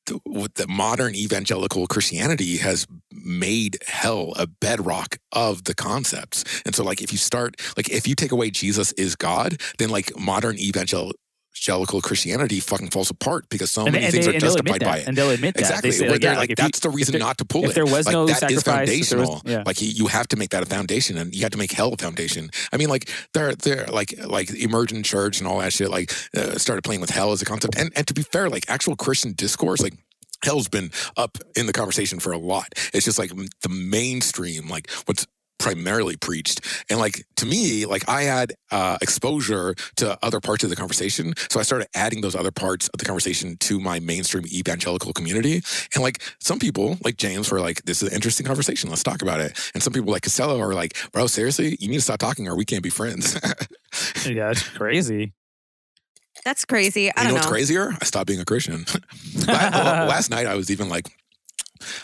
the, 0.07 0.19
with 0.25 0.53
the 0.53 0.67
modern 0.69 1.13
evangelical 1.15 1.85
Christianity 1.87 2.57
has 2.57 2.87
made 3.11 3.77
hell 3.87 4.31
a 4.37 4.47
bedrock 4.47 5.17
of 5.33 5.65
the 5.65 5.75
concepts, 5.75 6.45
and 6.65 6.73
so 6.73 6.81
like 6.83 7.01
if 7.01 7.11
you 7.11 7.17
start 7.17 7.55
like 7.75 7.89
if 7.89 8.07
you 8.07 8.15
take 8.15 8.31
away 8.31 8.49
Jesus 8.51 8.93
is 8.93 9.17
God, 9.17 9.59
then 9.79 9.89
like 9.89 10.17
modern 10.17 10.55
evangelical 11.57 12.01
Christianity 12.01 12.59
fucking 12.59 12.89
falls 12.89 13.09
apart 13.09 13.49
because 13.49 13.71
so 13.71 13.83
and, 13.85 13.93
many 13.93 14.05
and 14.05 14.13
things 14.13 14.25
they, 14.25 14.31
are 14.31 14.33
and 14.35 14.41
they'll 14.41 14.57
admit 14.57 14.73
justified 14.73 14.91
by 14.91 14.97
it. 14.99 15.07
and 15.07 15.17
they'll 15.17 15.29
admit 15.31 15.55
that. 15.55 15.61
Exactly. 15.61 15.89
They 15.89 15.95
say, 15.95 16.09
like, 16.09 16.23
yeah, 16.23 16.29
like, 16.31 16.37
like 16.37 16.49
if 16.51 16.59
you- 16.59 16.63
that's 16.63 16.79
the 16.79 16.89
reason 16.89 17.19
not 17.19 17.37
to 17.39 17.45
pull 17.45 17.63
if 17.65 17.71
it. 17.71 17.75
there 17.75 17.85
was 17.85 18.05
like, 18.05 18.13
no 18.13 18.25
that 18.25 18.51
is 18.51 18.61
sacrifice, 18.61 18.89
if 18.89 19.09
there 19.09 19.19
was- 19.19 19.41
yeah. 19.45 19.63
Like 19.65 19.81
you, 19.81 19.87
you 19.89 20.07
have 20.07 20.27
to 20.29 20.37
make 20.37 20.51
that 20.51 20.63
a 20.63 20.65
foundation, 20.65 21.17
and 21.17 21.33
you 21.35 21.41
have 21.41 21.51
to 21.51 21.57
make 21.57 21.71
hell 21.71 21.93
a 21.93 21.97
foundation. 21.97 22.49
I 22.71 22.77
mean, 22.77 22.89
like 22.89 23.09
they're 23.33 23.55
they're 23.55 23.85
like 23.87 24.13
like 24.25 24.53
emergent 24.53 25.05
church 25.05 25.39
and 25.39 25.47
all 25.47 25.59
that 25.59 25.73
shit. 25.73 25.89
Like 25.89 26.13
uh, 26.35 26.57
started 26.57 26.83
playing 26.83 27.01
with 27.01 27.09
hell 27.09 27.31
as 27.31 27.41
a 27.41 27.45
concept. 27.45 27.77
And 27.77 27.91
and 27.95 28.07
to 28.07 28.13
be 28.13 28.23
fair, 28.23 28.49
like 28.49 28.69
actual 28.69 28.95
Christian 28.95 29.33
discourse, 29.33 29.81
like. 29.81 29.93
Hell's 30.43 30.67
been 30.67 30.91
up 31.17 31.39
in 31.55 31.65
the 31.65 31.73
conversation 31.73 32.19
for 32.19 32.31
a 32.31 32.37
lot. 32.37 32.67
It's 32.93 33.05
just 33.05 33.17
like 33.17 33.31
the 33.63 33.69
mainstream, 33.69 34.67
like 34.67 34.87
what's 35.05 35.25
primarily 35.59 36.17
preached. 36.17 36.61
And 36.89 36.99
like 36.99 37.25
to 37.37 37.45
me, 37.45 37.85
like 37.85 38.07
I 38.07 38.23
had 38.23 38.53
uh, 38.71 38.97
exposure 39.01 39.75
to 39.97 40.17
other 40.23 40.39
parts 40.39 40.63
of 40.63 40.69
the 40.69 40.75
conversation. 40.75 41.33
So 41.49 41.59
I 41.59 41.63
started 41.63 41.87
adding 41.95 42.21
those 42.21 42.35
other 42.35 42.51
parts 42.51 42.87
of 42.89 42.99
the 42.99 43.05
conversation 43.05 43.57
to 43.57 43.79
my 43.79 43.99
mainstream 43.99 44.45
evangelical 44.47 45.13
community. 45.13 45.61
And 45.93 46.03
like 46.03 46.21
some 46.39 46.59
people, 46.59 46.97
like 47.03 47.17
James, 47.17 47.51
were 47.51 47.59
like, 47.59 47.83
this 47.83 48.01
is 48.01 48.09
an 48.09 48.15
interesting 48.15 48.45
conversation. 48.45 48.89
Let's 48.89 49.03
talk 49.03 49.21
about 49.21 49.39
it. 49.39 49.57
And 49.73 49.81
some 49.81 49.93
people 49.93 50.11
like 50.11 50.23
Costello 50.23 50.59
are 50.59 50.73
like, 50.73 50.95
bro, 51.11 51.27
seriously, 51.27 51.77
you 51.79 51.87
need 51.87 51.95
to 51.97 52.01
stop 52.01 52.19
talking 52.19 52.47
or 52.47 52.55
we 52.55 52.65
can't 52.65 52.83
be 52.83 52.89
friends. 52.89 53.39
yeah, 54.25 54.51
it's 54.51 54.67
crazy. 54.69 55.33
That's 56.45 56.65
crazy. 56.65 57.09
I 57.09 57.09
you 57.09 57.13
don't 57.13 57.23
know 57.23 57.29
know. 57.29 57.35
what's 57.35 57.47
crazier? 57.47 57.93
I 57.99 58.05
stopped 58.05 58.27
being 58.27 58.39
a 58.39 58.45
Christian. 58.45 58.85
Last 59.47 60.29
night 60.29 60.45
I 60.45 60.55
was 60.55 60.71
even 60.71 60.87
like, 60.87 61.07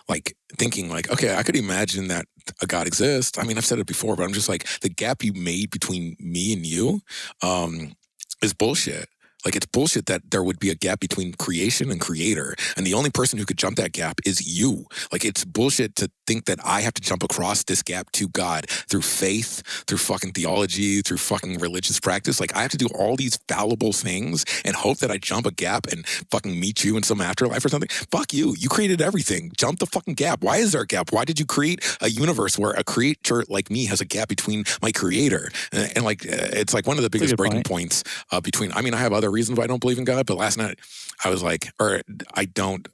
like 0.10 0.36
thinking 0.58 0.90
like, 0.90 1.12
okay, 1.12 1.36
I 1.36 1.44
could 1.44 1.56
imagine 1.56 2.08
that 2.10 2.26
a 2.62 2.68
God 2.68 2.88
exists. 2.88 3.38
I 3.38 3.44
mean, 3.44 3.58
I've 3.58 3.66
said 3.66 3.80
it 3.80 3.88
before, 3.88 4.16
but 4.16 4.24
I'm 4.24 4.34
just 4.34 4.50
like 4.50 4.68
the 4.82 4.90
gap 4.90 5.24
you 5.24 5.34
made 5.34 5.70
between 5.72 6.16
me 6.20 6.54
and 6.54 6.66
you 6.66 7.02
um, 7.42 7.96
is 8.42 8.54
bullshit. 8.54 9.10
Like 9.46 9.56
it's 9.56 9.66
bullshit 9.66 10.06
that 10.08 10.32
there 10.32 10.44
would 10.44 10.60
be 10.60 10.70
a 10.70 10.76
gap 10.76 11.00
between 11.00 11.34
creation 11.34 11.92
and 11.92 12.00
creator, 12.00 12.56
and 12.78 12.86
the 12.86 12.94
only 12.94 13.10
person 13.10 13.40
who 13.40 13.46
could 13.46 13.58
jump 13.58 13.78
that 13.78 13.92
gap 13.92 14.20
is 14.26 14.48
you. 14.48 14.86
Like 15.12 15.26
it's 15.26 15.46
bullshit 15.46 15.96
to 15.98 16.10
think 16.26 16.46
that 16.46 16.60
I 16.64 16.82
have 16.82 16.94
to 16.94 17.02
jump 17.02 17.24
across 17.24 17.64
this 17.64 17.82
gap 17.82 18.12
to 18.14 18.28
God 18.30 18.70
through 18.70 19.02
faith, 19.02 19.62
through 19.88 19.98
fucking 19.98 20.32
theology, 20.32 21.02
through 21.02 21.18
fucking 21.18 21.60
religious 21.60 22.00
practice. 22.00 22.40
Like 22.40 22.56
I 22.56 22.62
have 22.62 22.72
to 22.72 22.78
do 22.78 22.88
all 22.96 23.16
these 23.16 23.38
fallible 23.48 23.94
things 23.94 24.46
and 24.66 24.76
hope 24.76 25.00
that 25.00 25.12
I 25.12 25.18
jump 25.18 25.46
a 25.46 25.52
gap 25.52 25.88
and 25.92 26.08
fucking 26.08 26.60
meet 26.60 26.84
you 26.84 26.98
in 26.98 27.04
some 27.04 27.22
afterlife 27.22 27.66
or 27.66 27.70
something. 27.70 27.90
Fuck 28.12 28.34
you. 28.34 28.56
You 28.58 28.70
created 28.70 29.02
everything. 29.02 29.52
Jump 29.58 29.80
the 29.80 29.86
fucking 29.86 30.16
gap. 30.16 30.44
Why 30.44 30.58
is 30.58 30.72
there 30.72 30.82
a 30.82 30.88
gap? 30.88 31.12
Why 31.12 31.26
did 31.26 31.40
you 31.40 31.46
create 31.46 31.84
a 32.02 32.10
universe 32.10 32.58
where 32.58 32.72
a 32.72 32.84
creature 32.84 33.44
like 33.50 33.70
me 33.70 33.86
has 33.86 34.02
a 34.02 34.06
gap 34.06 34.30
between 34.30 34.64
my 34.82 34.92
creator? 34.92 35.50
And, 35.72 35.92
and 35.98 36.06
like, 36.06 36.26
uh, 36.26 36.50
it's 36.54 36.74
like 36.74 36.88
one 36.88 36.98
of 36.98 37.04
the 37.04 37.10
biggest 37.10 37.36
breaking 37.36 37.64
point. 37.64 37.68
points 37.68 38.04
uh, 38.32 38.42
between. 38.42 38.72
I 38.74 38.82
mean, 38.82 38.94
I 38.94 38.98
have 38.98 39.14
other 39.14 39.33
reasons 39.34 39.58
why 39.58 39.66
I 39.66 39.68
don't 39.68 39.82
believe 39.82 39.98
in 39.98 40.06
God, 40.06 40.26
but 40.26 40.38
last 40.38 40.58
night 40.58 40.80
I 41.24 41.30
was 41.30 41.44
like, 41.44 41.72
or 41.80 42.02
I 42.34 42.46
don't. 42.46 42.88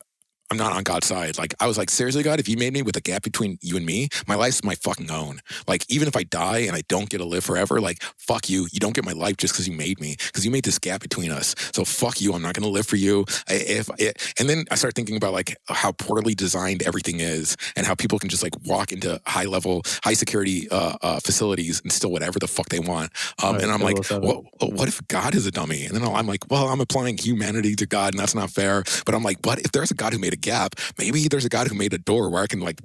I'm 0.52 0.58
not 0.58 0.74
on 0.74 0.84
God's 0.84 1.08
side. 1.08 1.38
Like 1.38 1.54
I 1.60 1.68
was 1.68 1.78
like, 1.78 1.90
seriously, 1.90 2.24
God, 2.24 2.40
if 2.40 2.50
you 2.50 2.58
made 2.58 2.74
me 2.74 2.82
with 2.82 2.96
a 2.96 3.02
gap 3.02 3.24
between 3.24 3.58
you 3.62 3.78
and 3.78 3.86
me, 3.86 4.10
my 4.28 4.36
life's 4.36 4.64
my 4.64 4.76
fucking 4.76 5.12
own. 5.12 5.42
Like 5.68 5.86
even 5.90 6.08
if 6.08 6.16
I 6.16 6.24
die 6.24 6.60
and 6.60 6.76
I 6.76 6.82
don't 6.88 7.10
get 7.10 7.20
to 7.20 7.26
live 7.26 7.44
forever, 7.44 7.80
like 7.80 8.02
fuck 8.18 8.50
you. 8.50 8.68
You 8.72 8.80
don't 8.80 8.94
get 8.96 9.06
my 9.06 9.12
life 9.12 9.38
just 9.38 9.54
because 9.54 9.68
you 9.68 9.76
made 9.76 10.00
me, 10.00 10.16
because 10.28 10.46
you 10.46 10.52
made 10.52 10.64
this 10.66 10.80
gap 10.80 11.02
between 11.02 11.32
us. 11.32 11.56
So 11.74 11.86
fuck 11.86 12.22
you. 12.22 12.34
I'm 12.34 12.42
not 12.42 12.56
gonna 12.56 12.68
live 12.68 12.88
for 12.88 12.96
you. 12.96 13.26
I, 13.48 13.54
if 13.54 13.90
it, 14.00 14.34
and 14.40 14.50
then 14.50 14.66
I 14.72 14.76
start 14.76 14.96
thinking 14.96 15.16
about 15.18 15.34
like 15.34 15.58
how 15.68 15.92
poorly 15.92 16.34
designed 16.36 16.84
everything 16.84 17.20
is, 17.20 17.56
and 17.76 17.86
how 17.86 17.96
people 17.96 18.18
can 18.20 18.30
just 18.30 18.44
like 18.44 18.54
walk 18.66 18.92
into 18.92 19.22
high 19.28 19.46
level, 19.46 19.84
high 20.04 20.14
security 20.14 20.68
uh, 20.72 20.96
uh, 21.02 21.20
facilities 21.20 21.82
and 21.82 21.92
steal 21.92 22.12
whatever 22.12 22.40
the 22.40 22.48
fuck 22.48 22.70
they 22.70 22.80
want. 22.80 23.12
Um, 23.44 23.56
Right, 23.56 23.64
and 23.64 23.72
I'm 23.72 23.82
like, 23.82 24.04
007. 24.04 24.26
well, 24.26 24.46
what 24.62 24.88
if 24.88 25.06
God 25.08 25.36
is 25.36 25.46
a 25.46 25.52
dummy? 25.52 25.86
And 25.86 25.96
then 25.96 26.04
I'm 26.04 26.28
like, 26.28 26.50
well, 26.50 26.68
I'm 26.70 26.80
applying 26.82 27.18
humanity 27.18 27.76
to 27.76 27.86
God, 27.86 28.14
and 28.14 28.20
that's 28.20 28.36
not 28.36 28.50
fair. 28.52 28.84
But 29.06 29.16
I'm 29.16 29.24
like, 29.24 29.38
what 29.44 29.60
if 29.60 29.72
there's 29.72 29.92
a 29.92 29.96
God 29.96 30.14
who 30.14 30.20
made 30.20 30.34
a 30.34 30.38
gap? 30.42 30.76
Maybe 30.98 31.28
there's 31.28 31.46
a 31.46 31.50
guy 31.50 31.66
who 31.66 31.76
made 31.76 31.94
a 31.94 31.98
door 31.98 32.30
where 32.30 32.44
I 32.44 32.48
can 32.48 32.60
like 32.60 32.80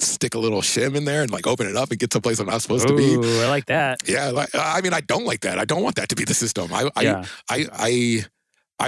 stick 0.00 0.34
a 0.34 0.38
little 0.38 0.60
shim 0.60 0.96
in 0.96 1.04
there 1.04 1.22
and 1.22 1.30
like 1.30 1.46
open 1.46 1.68
it 1.68 1.76
up 1.76 1.90
and 1.90 1.98
get 1.98 2.12
someplace 2.12 2.38
I'm 2.38 2.46
not 2.46 2.62
supposed 2.62 2.88
to 2.88 2.96
be. 2.96 3.14
I 3.14 3.48
like 3.48 3.66
that. 3.66 4.08
Yeah, 4.08 4.30
like, 4.30 4.50
I 4.54 4.80
mean, 4.80 4.92
I 4.92 5.00
don't 5.00 5.24
like 5.24 5.40
that. 5.40 5.58
I 5.58 5.64
don't 5.64 5.82
want 5.82 5.96
that 5.96 6.08
to 6.10 6.16
be 6.16 6.24
the 6.24 6.34
system. 6.34 6.72
I, 6.72 6.90
Yeah. 7.00 7.24
I, 7.48 7.56
I, 7.56 7.66
I 7.72 8.24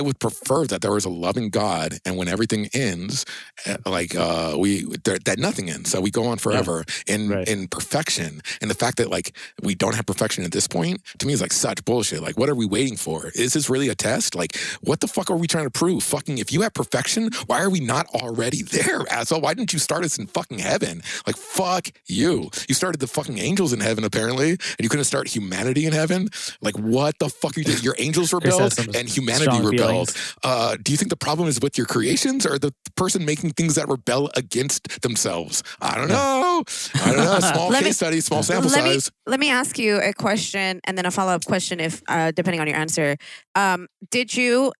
would 0.00 0.18
prefer 0.18 0.66
that 0.66 0.80
there 0.82 0.92
was 0.92 1.04
a 1.04 1.08
loving 1.10 1.48
God, 1.50 1.98
and 2.04 2.16
when 2.16 2.28
everything 2.28 2.68
ends, 2.74 3.24
uh, 3.66 3.76
like 3.86 4.14
uh, 4.14 4.54
we 4.58 4.84
there, 5.04 5.18
that 5.24 5.38
nothing 5.38 5.70
ends, 5.70 5.90
so 5.90 6.00
we 6.00 6.10
go 6.10 6.26
on 6.26 6.38
forever 6.38 6.84
in 7.06 7.28
Right. 7.28 7.48
in 7.48 7.68
perfection. 7.68 8.42
And 8.60 8.70
the 8.70 8.74
fact 8.74 8.98
that 8.98 9.10
like 9.10 9.36
we 9.62 9.74
don't 9.74 9.94
have 9.94 10.06
perfection 10.06 10.44
at 10.44 10.52
this 10.52 10.66
point, 10.68 11.00
to 11.18 11.26
me, 11.26 11.32
is 11.32 11.40
like 11.40 11.52
such 11.52 11.84
bullshit. 11.84 12.20
Like, 12.22 12.36
what 12.38 12.48
are 12.48 12.54
we 12.54 12.66
waiting 12.66 12.96
for? 12.96 13.28
Is 13.34 13.52
this 13.52 13.70
really 13.70 13.88
a 13.88 13.94
test? 13.94 14.34
Like, 14.34 14.56
what 14.82 15.00
the 15.00 15.08
fuck 15.08 15.30
are 15.30 15.36
we 15.36 15.46
trying 15.46 15.64
to 15.64 15.70
prove? 15.70 16.02
Fucking, 16.02 16.38
if 16.38 16.52
you 16.52 16.62
have 16.62 16.74
perfection, 16.74 17.30
why 17.46 17.62
are 17.62 17.70
we 17.70 17.80
not 17.80 18.06
already 18.14 18.62
there, 18.76 19.02
asshole? 19.10 19.40
Why 19.40 19.54
didn't 19.54 19.72
you 19.72 19.78
start 19.78 20.04
us 20.04 20.18
in 20.18 20.26
fucking 20.26 20.58
heaven? 20.58 21.02
Like, 21.26 21.36
fuck 21.36 21.88
you. 22.06 22.50
You 22.68 22.74
started 22.74 23.00
the 23.00 23.06
fucking 23.06 23.38
angels 23.38 23.72
in 23.72 23.80
heaven 23.80 24.04
apparently, 24.04 24.50
and 24.50 24.80
you 24.80 24.88
couldn't 24.88 25.04
start 25.04 25.28
humanity 25.28 25.86
in 25.86 25.92
heaven. 25.92 26.28
Like, 26.60 26.76
what 26.78 27.18
the 27.18 27.28
fuck 27.28 27.56
are 27.56 27.60
you 27.60 27.64
doing? 27.64 27.78
Your 27.82 27.96
angels 27.98 28.32
rebelled 28.32 28.60
has 28.62 28.74
some 28.74 28.86
and 28.94 29.08
humanity 29.08 29.44
strong 29.44 29.64
rebelled. 29.84 30.14
Uh, 30.42 30.76
do 30.82 30.92
you 30.92 30.98
think 30.98 31.10
the 31.10 31.16
problem 31.16 31.48
is 31.48 31.60
with 31.60 31.76
your 31.78 31.86
creations 31.86 32.46
or 32.46 32.58
the 32.58 32.72
person 32.96 33.24
making 33.24 33.50
things 33.50 33.74
that 33.74 33.88
rebel 33.88 34.30
against 34.36 35.02
themselves? 35.02 35.62
I 35.80 35.96
don't 35.96 36.08
know. 36.08 36.64
I 36.94 37.12
don't 37.12 37.16
know. 37.24 37.38
Small 37.52 37.70
case 37.72 37.84
me- 37.84 37.92
study, 37.92 38.20
small 38.20 38.42
sample 38.42 38.70
let 38.70 38.84
me 38.84 38.92
size. 38.94 39.10
let 39.26 39.40
me 39.40 39.50
ask 39.50 39.78
you 39.78 40.00
a 40.00 40.12
question 40.12 40.80
and 40.84 40.96
then 40.96 41.06
a 41.06 41.10
follow 41.10 41.32
up 41.32 41.44
question 41.44 41.80
if 41.80 42.02
uh, 42.08 42.30
depending 42.32 42.60
on 42.60 42.66
your 42.66 42.76
answer. 42.76 43.16
Um, 43.54 43.88
did 44.10 44.34
you 44.36 44.72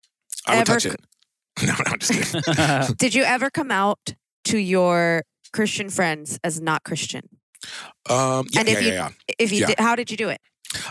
I 0.47 0.59
would 0.59 0.68
ever 0.68 0.80
touch 0.80 0.86
it. 0.86 1.01
No, 1.62 1.68
no, 1.72 1.84
I'm 1.86 1.99
just 1.99 2.12
kidding. 2.12 2.94
did 2.99 3.14
you 3.14 3.22
ever 3.24 3.49
come 3.49 3.70
out 3.70 4.14
to 4.44 4.59
your 4.59 5.22
Christian 5.55 5.88
friends 5.88 6.38
as 6.44 6.61
not 6.61 6.84
Christian? 6.84 7.22
Um, 8.11 8.47
yeah, 8.51 8.61
And 8.61 8.68
yeah, 8.68 8.74
if 8.74 8.82
yeah, 8.82 8.88
you- 8.88 8.92
yeah. 8.92 9.09
If 9.38 9.53
you 9.53 9.61
Yeah. 9.61 9.66
did, 9.68 9.80
how 9.80 9.97
did 9.97 10.11
you 10.11 10.16
do 10.18 10.28
it? 10.28 10.40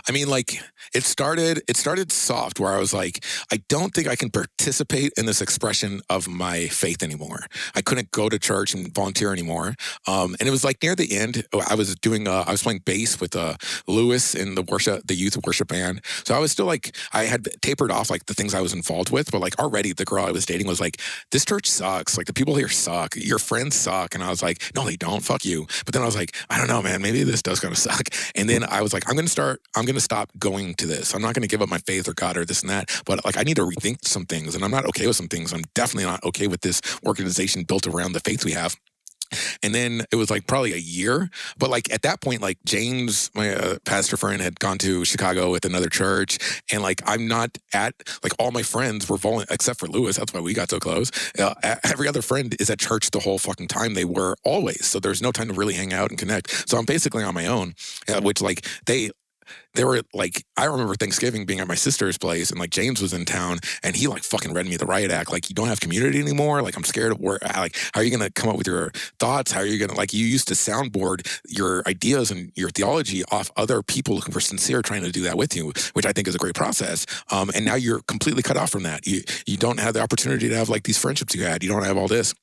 I 0.08 0.12
mean, 0.12 0.28
like 0.28 0.62
it 0.94 1.04
started. 1.04 1.62
It 1.68 1.76
started 1.76 2.12
soft, 2.12 2.60
where 2.60 2.72
I 2.72 2.78
was 2.78 2.94
like, 2.94 3.24
I 3.52 3.62
don't 3.68 3.92
think 3.94 4.08
I 4.08 4.16
can 4.16 4.30
participate 4.30 5.12
in 5.16 5.26
this 5.26 5.40
expression 5.40 6.00
of 6.08 6.28
my 6.28 6.66
faith 6.68 7.02
anymore. 7.02 7.46
I 7.74 7.82
couldn't 7.82 8.10
go 8.10 8.28
to 8.28 8.38
church 8.38 8.74
and 8.74 8.94
volunteer 8.94 9.32
anymore. 9.32 9.74
Um, 10.06 10.36
and 10.38 10.48
it 10.48 10.50
was 10.50 10.64
like 10.64 10.82
near 10.82 10.94
the 10.94 11.16
end, 11.16 11.44
I 11.68 11.74
was 11.74 11.94
doing. 11.96 12.28
Uh, 12.28 12.44
I 12.46 12.52
was 12.52 12.62
playing 12.62 12.80
bass 12.84 13.20
with 13.20 13.36
uh, 13.36 13.56
Lewis 13.86 14.34
in 14.34 14.54
the 14.54 14.62
worship, 14.62 15.06
the 15.06 15.14
youth 15.14 15.36
worship 15.44 15.68
band. 15.68 16.00
So 16.24 16.34
I 16.34 16.38
was 16.38 16.52
still 16.52 16.66
like, 16.66 16.96
I 17.12 17.24
had 17.24 17.48
tapered 17.62 17.90
off 17.90 18.10
like 18.10 18.26
the 18.26 18.34
things 18.34 18.54
I 18.54 18.60
was 18.60 18.72
involved 18.72 19.10
with, 19.10 19.30
but 19.30 19.40
like 19.40 19.58
already 19.58 19.92
the 19.92 20.04
girl 20.04 20.24
I 20.24 20.30
was 20.30 20.46
dating 20.46 20.66
was 20.66 20.80
like, 20.80 21.00
this 21.30 21.44
church 21.44 21.68
sucks. 21.68 22.16
Like 22.16 22.26
the 22.26 22.32
people 22.32 22.56
here 22.56 22.68
suck. 22.68 23.14
Your 23.16 23.38
friends 23.38 23.76
suck. 23.76 24.14
And 24.14 24.22
I 24.22 24.30
was 24.30 24.42
like, 24.42 24.62
no, 24.74 24.84
they 24.84 24.96
don't. 24.96 25.22
Fuck 25.22 25.44
you. 25.44 25.66
But 25.84 25.94
then 25.94 26.02
I 26.02 26.06
was 26.06 26.16
like, 26.16 26.34
I 26.50 26.58
don't 26.58 26.68
know, 26.68 26.82
man. 26.82 27.02
Maybe 27.02 27.22
this 27.22 27.42
does 27.42 27.60
kind 27.60 27.72
of 27.72 27.78
suck. 27.78 28.08
And 28.34 28.48
then 28.48 28.64
I 28.64 28.82
was 28.82 28.92
like, 28.92 29.08
I'm 29.08 29.14
going 29.14 29.26
to 29.26 29.30
start, 29.30 29.60
I'm 29.76 29.84
going 29.84 29.94
to 29.94 30.00
stop 30.00 30.30
going 30.38 30.74
to 30.74 30.86
this. 30.86 31.14
I'm 31.14 31.22
not 31.22 31.34
going 31.34 31.42
to 31.42 31.48
give 31.48 31.62
up 31.62 31.68
my 31.68 31.78
faith 31.78 32.08
or 32.08 32.14
God 32.14 32.36
or 32.36 32.44
this 32.44 32.62
and 32.62 32.70
that. 32.70 32.90
But 33.04 33.24
like, 33.24 33.36
I 33.36 33.42
need 33.42 33.56
to 33.56 33.62
rethink 33.62 34.06
some 34.06 34.24
things. 34.24 34.54
And 34.54 34.64
I'm 34.64 34.70
not 34.70 34.86
okay 34.86 35.06
with 35.06 35.16
some 35.16 35.28
things. 35.28 35.52
I'm 35.52 35.64
definitely 35.74 36.06
not 36.06 36.24
okay 36.24 36.46
with 36.46 36.62
this 36.62 36.80
organization 37.04 37.64
built 37.64 37.86
around 37.86 38.12
the 38.12 38.20
faith 38.20 38.44
we 38.44 38.52
have. 38.52 38.74
And 39.62 39.74
then 39.74 40.02
it 40.12 40.16
was 40.16 40.30
like 40.30 40.46
probably 40.46 40.72
a 40.72 40.78
year. 40.78 41.30
But 41.58 41.68
like 41.68 41.92
at 41.92 42.02
that 42.02 42.20
point, 42.20 42.42
like 42.42 42.58
James, 42.64 43.30
my 43.34 43.54
uh, 43.54 43.78
pastor 43.84 44.16
friend, 44.16 44.40
had 44.40 44.60
gone 44.60 44.78
to 44.78 45.04
Chicago 45.04 45.50
with 45.50 45.64
another 45.64 45.88
church. 45.88 46.38
And 46.72 46.82
like 46.82 47.02
I'm 47.04 47.26
not 47.26 47.58
at, 47.72 47.94
like 48.22 48.32
all 48.38 48.52
my 48.52 48.62
friends 48.62 49.08
were 49.08 49.16
volunteering, 49.16 49.48
except 49.50 49.80
for 49.80 49.88
Lewis. 49.88 50.16
That's 50.16 50.32
why 50.32 50.40
we 50.40 50.54
got 50.54 50.70
so 50.70 50.78
close. 50.78 51.10
Uh, 51.38 51.54
every 51.84 52.08
other 52.08 52.22
friend 52.22 52.54
is 52.60 52.70
at 52.70 52.78
church 52.78 53.10
the 53.10 53.20
whole 53.20 53.38
fucking 53.38 53.68
time. 53.68 53.94
They 53.94 54.04
were 54.04 54.36
always. 54.44 54.86
So 54.86 55.00
there's 55.00 55.20
no 55.20 55.32
time 55.32 55.48
to 55.48 55.54
really 55.54 55.74
hang 55.74 55.92
out 55.92 56.10
and 56.10 56.18
connect. 56.18 56.68
So 56.68 56.78
I'm 56.78 56.84
basically 56.84 57.24
on 57.24 57.34
my 57.34 57.46
own, 57.46 57.74
uh, 58.08 58.20
which 58.20 58.40
like 58.40 58.66
they, 58.86 59.10
they 59.74 59.84
were 59.84 60.00
like, 60.14 60.44
I 60.56 60.64
remember 60.64 60.94
Thanksgiving 60.94 61.44
being 61.44 61.60
at 61.60 61.68
my 61.68 61.74
sister's 61.74 62.16
place 62.18 62.50
and 62.50 62.58
like 62.58 62.70
James 62.70 63.02
was 63.02 63.12
in 63.12 63.24
town 63.24 63.58
and 63.82 63.94
he 63.94 64.06
like 64.06 64.22
fucking 64.22 64.52
read 64.52 64.66
me 64.66 64.76
the 64.76 64.86
riot 64.86 65.10
act. 65.10 65.30
Like, 65.30 65.48
you 65.48 65.54
don't 65.54 65.68
have 65.68 65.80
community 65.80 66.20
anymore. 66.20 66.62
Like, 66.62 66.76
I'm 66.76 66.84
scared 66.84 67.12
of 67.12 67.20
where, 67.20 67.38
like, 67.42 67.76
how 67.92 68.00
are 68.00 68.04
you 68.04 68.10
to 68.16 68.30
come 68.30 68.50
up 68.50 68.56
with 68.56 68.66
your 68.66 68.90
thoughts? 69.18 69.52
How 69.52 69.60
are 69.60 69.66
you 69.66 69.78
to, 69.86 69.94
like, 69.94 70.12
you 70.12 70.24
used 70.24 70.48
to 70.48 70.54
soundboard 70.54 71.26
your 71.46 71.82
ideas 71.86 72.30
and 72.30 72.52
your 72.56 72.70
theology 72.70 73.22
off 73.30 73.50
other 73.56 73.82
people 73.82 74.20
who 74.20 74.32
were 74.32 74.40
sincere 74.40 74.82
trying 74.82 75.02
to 75.02 75.12
do 75.12 75.22
that 75.22 75.36
with 75.36 75.54
you, 75.56 75.72
which 75.92 76.06
I 76.06 76.12
think 76.12 76.28
is 76.28 76.34
a 76.34 76.38
great 76.38 76.54
process. 76.54 77.06
Um, 77.30 77.50
and 77.54 77.64
now 77.64 77.74
you're 77.74 78.00
completely 78.02 78.42
cut 78.42 78.56
off 78.56 78.70
from 78.70 78.84
that. 78.84 79.06
You, 79.06 79.22
you 79.46 79.56
don't 79.56 79.80
have 79.80 79.94
the 79.94 80.00
opportunity 80.00 80.48
to 80.48 80.56
have 80.56 80.68
like 80.68 80.84
these 80.84 80.98
friendships 80.98 81.34
you 81.34 81.44
had. 81.44 81.62
You 81.62 81.68
don't 81.68 81.84
have 81.84 81.96
all 81.96 82.08
this. 82.08 82.34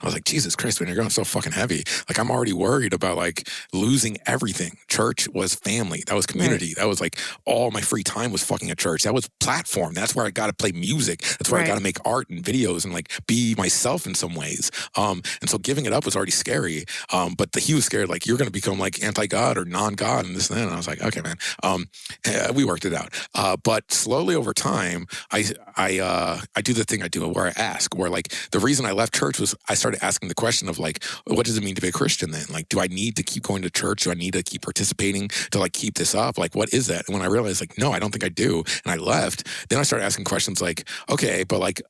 I 0.00 0.04
was 0.04 0.14
like, 0.14 0.24
Jesus 0.24 0.56
Christ, 0.56 0.80
when 0.80 0.88
you're 0.88 0.96
going 0.96 1.10
so 1.10 1.24
fucking 1.24 1.52
heavy. 1.52 1.82
Like, 2.08 2.18
I'm 2.18 2.30
already 2.30 2.52
worried 2.52 2.92
about 2.92 3.16
like 3.16 3.48
losing 3.72 4.18
everything. 4.26 4.78
Church 4.88 5.28
was 5.34 5.54
family. 5.54 6.02
That 6.06 6.14
was 6.14 6.26
community. 6.26 6.74
That 6.74 6.86
was 6.88 7.00
like 7.00 7.18
all 7.44 7.70
my 7.70 7.80
free 7.80 8.02
time 8.02 8.32
was 8.32 8.42
fucking 8.44 8.70
at 8.70 8.78
church. 8.78 9.02
That 9.04 9.14
was 9.14 9.28
platform. 9.40 9.94
That's 9.94 10.14
where 10.14 10.26
I 10.26 10.30
got 10.30 10.46
to 10.48 10.52
play 10.52 10.72
music. 10.72 11.20
That's 11.22 11.50
where 11.50 11.60
Right. 11.60 11.66
I 11.66 11.68
got 11.72 11.76
to 11.76 11.82
make 11.82 11.98
art 12.06 12.30
and 12.30 12.42
videos 12.42 12.84
and 12.84 12.94
like 12.94 13.10
be 13.26 13.54
myself 13.56 14.06
in 14.06 14.14
some 14.14 14.34
ways. 14.34 14.70
Um, 14.96 15.22
and 15.40 15.50
so 15.50 15.58
giving 15.58 15.84
it 15.84 15.92
up 15.92 16.04
was 16.04 16.16
already 16.16 16.30
scary. 16.32 16.84
Um, 17.12 17.34
but 17.34 17.52
the, 17.52 17.60
he 17.60 17.74
was 17.74 17.84
scared 17.84 18.08
like 18.08 18.26
you're 18.26 18.38
going 18.38 18.48
to 18.48 18.52
become 18.52 18.78
like 18.78 19.02
anti 19.02 19.26
God 19.26 19.58
or 19.58 19.64
non 19.64 19.94
God 19.94 20.24
and 20.24 20.34
this 20.34 20.48
and 20.48 20.58
that. 20.58 20.64
And 20.64 20.72
I 20.72 20.76
was 20.76 20.88
like, 20.88 21.02
okay, 21.02 21.20
man. 21.20 21.36
Um, 21.62 21.86
eh, 22.24 22.50
we 22.54 22.64
worked 22.64 22.84
it 22.84 22.94
out. 22.94 23.12
Uh, 23.34 23.56
but 23.62 23.92
slowly 23.92 24.34
over 24.34 24.54
time, 24.54 25.06
I 25.32 25.44
I 25.76 25.98
uh, 25.98 26.40
I 26.56 26.60
do 26.62 26.72
the 26.72 26.84
thing 26.84 27.02
I 27.02 27.08
do 27.08 27.26
where 27.28 27.46
I 27.46 27.52
ask. 27.56 27.94
Where 27.94 28.08
like 28.10 28.32
the 28.52 28.58
reason 28.58 28.86
I 28.86 28.92
left 28.92 29.14
church 29.14 29.38
was 29.38 29.54
I 29.70 29.74
started 29.74 30.04
asking 30.04 30.28
the 30.28 30.34
question 30.34 30.68
of 30.68 30.80
like, 30.80 31.04
what 31.28 31.46
does 31.46 31.56
it 31.56 31.62
mean 31.62 31.76
to 31.76 31.80
be 31.80 31.88
a 31.88 31.92
Christian? 31.92 32.32
Then 32.32 32.44
like, 32.50 32.68
do 32.68 32.80
I 32.80 32.88
need 32.88 33.14
to 33.16 33.22
keep 33.22 33.44
going 33.44 33.62
to 33.62 33.70
church? 33.70 34.02
Do 34.02 34.10
I 34.10 34.14
need 34.14 34.32
to 34.32 34.42
keep 34.42 34.62
participating 34.62 35.28
to 35.52 35.60
like 35.60 35.72
keep 35.72 35.94
this 35.94 36.12
up? 36.12 36.38
Like, 36.38 36.56
what 36.56 36.74
is 36.74 36.88
that? 36.88 37.06
And 37.06 37.14
when 37.14 37.22
I 37.22 37.30
realized 37.30 37.60
like, 37.60 37.78
no, 37.78 37.92
I 37.92 38.00
don't 38.00 38.10
think 38.10 38.24
I 38.24 38.28
do, 38.28 38.64
and 38.84 38.92
I 38.92 38.96
left, 38.96 39.46
then 39.68 39.78
I 39.78 39.82
started 39.82 40.04
asking 40.04 40.24
questions 40.24 40.60
like, 40.60 40.88
okay, 41.08 41.44
but 41.44 41.60
like 41.60 41.80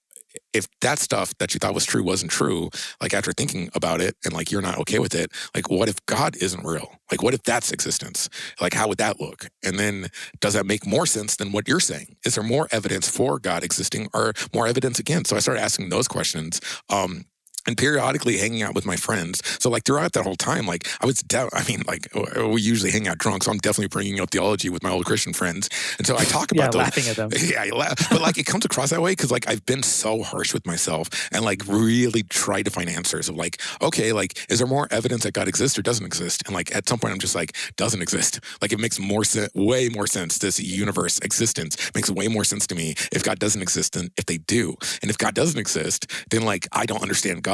if 0.52 0.68
that 0.80 0.98
stuff 0.98 1.32
that 1.38 1.54
you 1.54 1.58
thought 1.58 1.74
was 1.74 1.84
true 1.84 2.02
wasn't 2.02 2.30
true, 2.30 2.70
like 3.00 3.14
after 3.14 3.32
thinking 3.32 3.70
about 3.74 4.00
it 4.00 4.16
and 4.24 4.34
like 4.34 4.50
you're 4.50 4.62
not 4.62 4.78
okay 4.78 4.98
with 4.98 5.14
it, 5.14 5.32
like 5.54 5.70
what 5.70 5.88
if 5.88 6.04
God 6.06 6.36
isn't 6.36 6.64
real? 6.64 7.00
Like 7.10 7.22
what 7.22 7.34
if 7.34 7.42
that's 7.42 7.72
existence? 7.72 8.28
Like 8.60 8.74
how 8.74 8.88
would 8.88 8.98
that 8.98 9.20
look? 9.20 9.46
And 9.64 9.78
then 9.78 10.08
does 10.40 10.54
that 10.54 10.66
make 10.66 10.86
more 10.86 11.06
sense 11.06 11.36
than 11.36 11.52
what 11.52 11.66
you're 11.66 11.80
saying? 11.80 12.16
Is 12.24 12.34
there 12.34 12.44
more 12.44 12.68
evidence 12.70 13.08
for 13.08 13.38
God 13.38 13.64
existing 13.64 14.08
or 14.12 14.34
more 14.54 14.66
evidence 14.66 14.98
against? 14.98 15.30
So 15.30 15.36
I 15.36 15.40
started 15.40 15.62
asking 15.62 15.88
those 15.88 16.08
questions. 16.08 16.60
Um, 16.88 17.24
and 17.66 17.76
periodically 17.76 18.38
hanging 18.38 18.62
out 18.62 18.74
with 18.74 18.86
my 18.86 18.96
friends. 18.96 19.42
So 19.62 19.70
like 19.70 19.84
throughout 19.84 20.12
that 20.12 20.24
whole 20.24 20.36
time, 20.36 20.66
like 20.66 20.86
I 21.02 21.06
was, 21.06 21.22
de- 21.22 21.48
I 21.52 21.64
mean, 21.64 21.82
like 21.86 22.08
we 22.14 22.60
usually 22.60 22.90
hang 22.90 23.08
out 23.08 23.18
drunk, 23.18 23.44
so 23.44 23.50
I'm 23.50 23.58
definitely 23.58 23.88
bringing 23.88 24.20
up 24.20 24.30
theology 24.30 24.68
with 24.68 24.82
my 24.82 24.90
old 24.90 25.04
Christian 25.04 25.32
friends, 25.32 25.68
and 25.98 26.06
so 26.06 26.16
I 26.16 26.24
talk 26.24 26.50
yeah, 26.52 26.62
about 26.62 26.72
those. 26.72 26.80
laughing 26.80 27.08
at 27.08 27.16
them. 27.16 27.30
Yeah, 27.50 27.62
I 27.62 27.70
laugh. 27.70 28.10
but 28.10 28.20
like 28.20 28.38
it 28.38 28.44
comes 28.46 28.64
across 28.64 28.90
that 28.90 29.00
way 29.00 29.12
because 29.12 29.30
like 29.30 29.48
I've 29.48 29.64
been 29.66 29.82
so 29.82 30.22
harsh 30.22 30.52
with 30.52 30.66
myself 30.66 31.08
and 31.32 31.44
like 31.44 31.66
really 31.66 32.22
tried 32.22 32.64
to 32.64 32.70
find 32.70 32.88
answers 32.88 33.28
of 33.28 33.36
like, 33.36 33.60
okay, 33.82 34.12
like 34.12 34.38
is 34.48 34.58
there 34.58 34.68
more 34.68 34.86
evidence 34.90 35.22
that 35.24 35.32
God 35.32 35.48
exists 35.48 35.78
or 35.78 35.82
doesn't 35.82 36.04
exist? 36.04 36.42
And 36.46 36.54
like 36.54 36.74
at 36.74 36.88
some 36.88 36.98
point 36.98 37.12
I'm 37.12 37.18
just 37.18 37.34
like, 37.34 37.56
doesn't 37.76 38.02
exist. 38.02 38.40
Like 38.60 38.72
it 38.72 38.78
makes 38.78 38.98
more 38.98 39.24
sense, 39.24 39.52
way 39.54 39.88
more 39.88 40.06
sense. 40.06 40.38
This 40.38 40.60
universe 40.60 41.18
existence 41.20 41.76
makes 41.94 42.10
way 42.10 42.28
more 42.28 42.44
sense 42.44 42.66
to 42.68 42.74
me 42.74 42.94
if 43.12 43.24
God 43.24 43.38
doesn't 43.38 43.62
exist 43.62 43.94
than 43.94 44.10
if 44.16 44.26
they 44.26 44.38
do. 44.38 44.76
And 45.02 45.10
if 45.10 45.18
God 45.18 45.34
doesn't 45.34 45.58
exist, 45.58 46.06
then 46.30 46.42
like 46.42 46.68
I 46.72 46.86
don't 46.86 47.02
understand 47.02 47.42
God, 47.42 47.49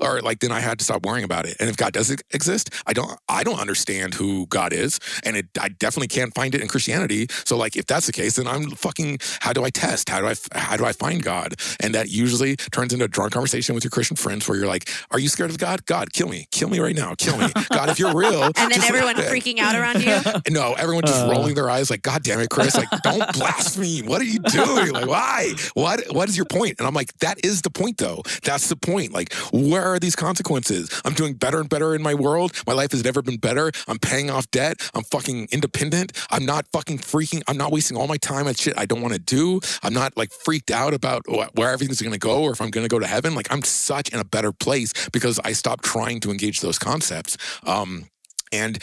or 0.00 0.20
like 0.22 0.40
then 0.40 0.52
I 0.52 0.60
had 0.60 0.78
to 0.78 0.84
stop 0.84 1.04
worrying 1.04 1.24
about 1.24 1.46
it. 1.46 1.56
And 1.60 1.68
if 1.68 1.76
God 1.76 1.92
does 1.92 2.10
exist, 2.32 2.70
I 2.86 2.92
don't 2.92 3.18
I 3.28 3.42
don't 3.42 3.58
understand 3.60 4.14
who 4.14 4.46
God 4.46 4.72
is, 4.72 4.98
and 5.24 5.36
it 5.36 5.46
I 5.60 5.68
definitely 5.68 6.08
can't 6.08 6.34
find 6.34 6.54
it 6.54 6.60
in 6.60 6.68
Christianity. 6.68 7.26
So 7.44 7.56
like 7.56 7.76
if 7.76 7.86
that's 7.86 8.06
the 8.06 8.12
case, 8.12 8.36
then 8.36 8.46
I'm 8.46 8.70
fucking. 8.70 9.18
How 9.40 9.52
do 9.52 9.64
I 9.64 9.70
test? 9.70 10.08
How 10.08 10.20
do 10.20 10.26
I 10.26 10.34
how 10.54 10.76
do 10.76 10.84
I 10.84 10.92
find 10.92 11.22
God? 11.22 11.54
And 11.80 11.94
that 11.94 12.08
usually 12.10 12.56
turns 12.56 12.92
into 12.92 13.04
a 13.04 13.08
drunk 13.08 13.32
conversation 13.32 13.74
with 13.74 13.84
your 13.84 13.90
Christian 13.90 14.16
friends 14.16 14.48
where 14.48 14.56
you're 14.58 14.66
like, 14.66 14.88
Are 15.10 15.18
you 15.18 15.28
scared 15.28 15.50
of 15.50 15.58
God? 15.58 15.84
God, 15.86 16.12
kill 16.12 16.28
me, 16.28 16.46
kill 16.50 16.68
me 16.68 16.78
right 16.78 16.94
now, 16.96 17.14
kill 17.16 17.36
me. 17.38 17.48
God, 17.70 17.88
if 17.88 17.98
you're 17.98 18.14
real, 18.14 18.42
And 18.44 18.54
then 18.56 18.70
just- 18.72 18.88
everyone 18.88 19.16
freaking 19.16 19.58
out 19.58 19.74
around 19.74 20.02
you. 20.02 20.18
no, 20.52 20.74
everyone 20.74 21.04
just 21.04 21.24
Uh. 21.24 21.30
rolling 21.30 21.54
their 21.54 21.68
eyes 21.70 21.90
like, 21.90 22.02
God 22.02 22.22
damn 22.22 22.40
it, 22.40 22.50
Chris! 22.50 22.76
Like, 22.76 22.88
don't 23.02 23.32
blaspheme. 23.34 24.06
What 24.06 24.20
are 24.20 24.24
you 24.24 24.38
doing? 24.40 24.92
Like, 24.92 25.06
why? 25.06 25.52
What? 25.74 26.00
What 26.12 26.28
is 26.28 26.36
your 26.36 26.46
point? 26.46 26.76
And 26.78 26.86
I'm 26.86 26.94
like, 26.94 27.12
that 27.18 27.44
is 27.44 27.62
the 27.62 27.70
point, 27.70 27.98
though. 27.98 28.22
That's 28.44 28.68
the 28.68 28.76
point. 28.76 29.12
Like, 29.12 29.32
where 29.52 29.82
are 29.82 29.98
these 29.98 30.16
consequences? 30.16 30.90
I'm 31.04 31.14
doing 31.14 31.34
better 31.34 31.60
and 31.60 31.68
better 31.68 31.94
in 31.94 32.02
my 32.02 32.14
world. 32.14 32.52
My 32.66 32.72
life 32.72 32.92
has 32.92 33.04
never 33.04 33.22
been 33.22 33.36
better. 33.36 33.70
I'm 33.88 33.98
paying 33.98 34.30
off 34.30 34.50
debt. 34.50 34.76
I'm 34.94 35.04
fucking 35.04 35.48
independent. 35.52 36.12
I'm 36.30 36.46
not 36.46 36.66
fucking 36.72 36.98
freaking. 36.98 37.42
I'm 37.48 37.56
not 37.56 37.72
wasting 37.72 37.96
all 37.96 38.06
my 38.06 38.16
time 38.16 38.46
at 38.48 38.58
shit 38.58 38.74
I 38.78 38.86
don't 38.86 39.02
want 39.02 39.14
to 39.14 39.20
do. 39.20 39.60
I'm 39.82 39.94
not 39.94 40.16
like 40.16 40.32
freaked 40.32 40.70
out 40.70 40.94
about 40.94 41.22
wh- 41.28 41.54
where 41.56 41.70
everything's 41.70 42.00
going 42.00 42.12
to 42.12 42.18
go 42.18 42.42
or 42.42 42.52
if 42.52 42.60
I'm 42.60 42.70
going 42.70 42.84
to 42.84 42.88
go 42.88 42.98
to 42.98 43.06
heaven. 43.06 43.34
Like, 43.34 43.52
I'm 43.52 43.62
such 43.62 44.10
in 44.10 44.18
a 44.18 44.24
better 44.24 44.52
place 44.52 44.92
because 45.10 45.38
I 45.44 45.52
stopped 45.52 45.84
trying 45.84 46.20
to 46.20 46.30
engage 46.30 46.60
those 46.60 46.78
concepts. 46.78 47.36
Um, 47.64 48.06
and 48.52 48.78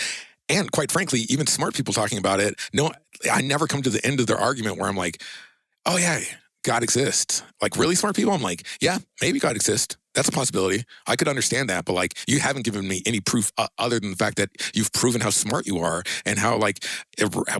and 0.50 0.72
quite 0.72 0.92
frankly, 0.92 1.22
even 1.30 1.48
smart 1.48 1.74
people 1.74 1.94
talking 1.94 2.18
about 2.18 2.40
it, 2.40 2.56
no, 2.74 2.92
I 3.32 3.42
never 3.42 3.68
come 3.68 3.82
to 3.82 3.90
the 3.90 4.06
end 4.06 4.20
of 4.20 4.28
their 4.28 4.38
argument 4.38 4.78
where 4.78 4.88
I'm 4.88 4.96
like, 4.96 5.22
oh 5.86 5.98
yeah, 5.98 6.22
God 6.64 6.84
exists. 6.84 7.44
Like 7.62 7.76
really 7.78 7.96
smart 7.96 8.16
people, 8.16 8.34
I'm 8.34 8.42
like, 8.42 8.66
yeah, 8.80 9.00
maybe 9.22 9.40
God 9.40 9.56
exists. 9.56 9.98
That's 10.18 10.30
a 10.30 10.32
possibility. 10.32 10.84
I 11.06 11.16
could 11.16 11.28
understand 11.28 11.70
that, 11.70 11.86
but 11.86 11.94
like 11.94 12.18
you 12.28 12.40
haven't 12.40 12.66
given 12.66 12.88
me 12.88 13.04
any 13.06 13.20
proof 13.20 13.52
uh, 13.60 13.68
other 13.78 14.00
than 14.00 14.10
the 14.10 14.16
fact 14.16 14.38
that 14.38 14.50
you've 14.74 14.92
proven 14.92 15.22
how 15.22 15.30
smart 15.30 15.68
you 15.68 15.78
are 15.78 16.02
and 16.26 16.40
how 16.40 16.58
like 16.58 16.84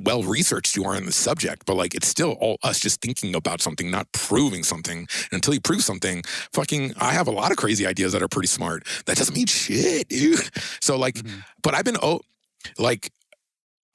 well 0.04 0.24
researched 0.24 0.76
you 0.76 0.84
are 0.84 0.96
in 0.96 1.06
the 1.06 1.12
subject. 1.12 1.68
But 1.68 1.76
like 1.76 1.94
it's 1.94 2.08
still 2.08 2.32
all 2.42 2.58
us 2.64 2.80
just 2.80 3.00
thinking 3.00 3.36
about 3.36 3.62
something, 3.62 3.92
not 3.92 4.12
proving 4.12 4.64
something. 4.64 4.98
And 4.98 5.34
until 5.34 5.54
you 5.54 5.62
prove 5.62 5.84
something, 5.84 6.24
fucking, 6.52 6.96
I 6.98 7.14
have 7.14 7.28
a 7.28 7.32
lot 7.32 7.52
of 7.52 7.58
crazy 7.58 7.86
ideas 7.86 8.12
that 8.14 8.24
are 8.24 8.28
pretty 8.28 8.48
smart. 8.48 8.88
That 9.06 9.18
doesn't 9.18 9.36
mean 9.36 9.46
shit, 9.46 10.10
dude. 10.10 10.40
So 10.82 10.98
like, 10.98 11.16
mm-hmm. 11.16 11.40
but 11.62 11.76
I've 11.76 11.86
been 11.86 11.98
oh, 12.02 12.22
like 12.80 13.12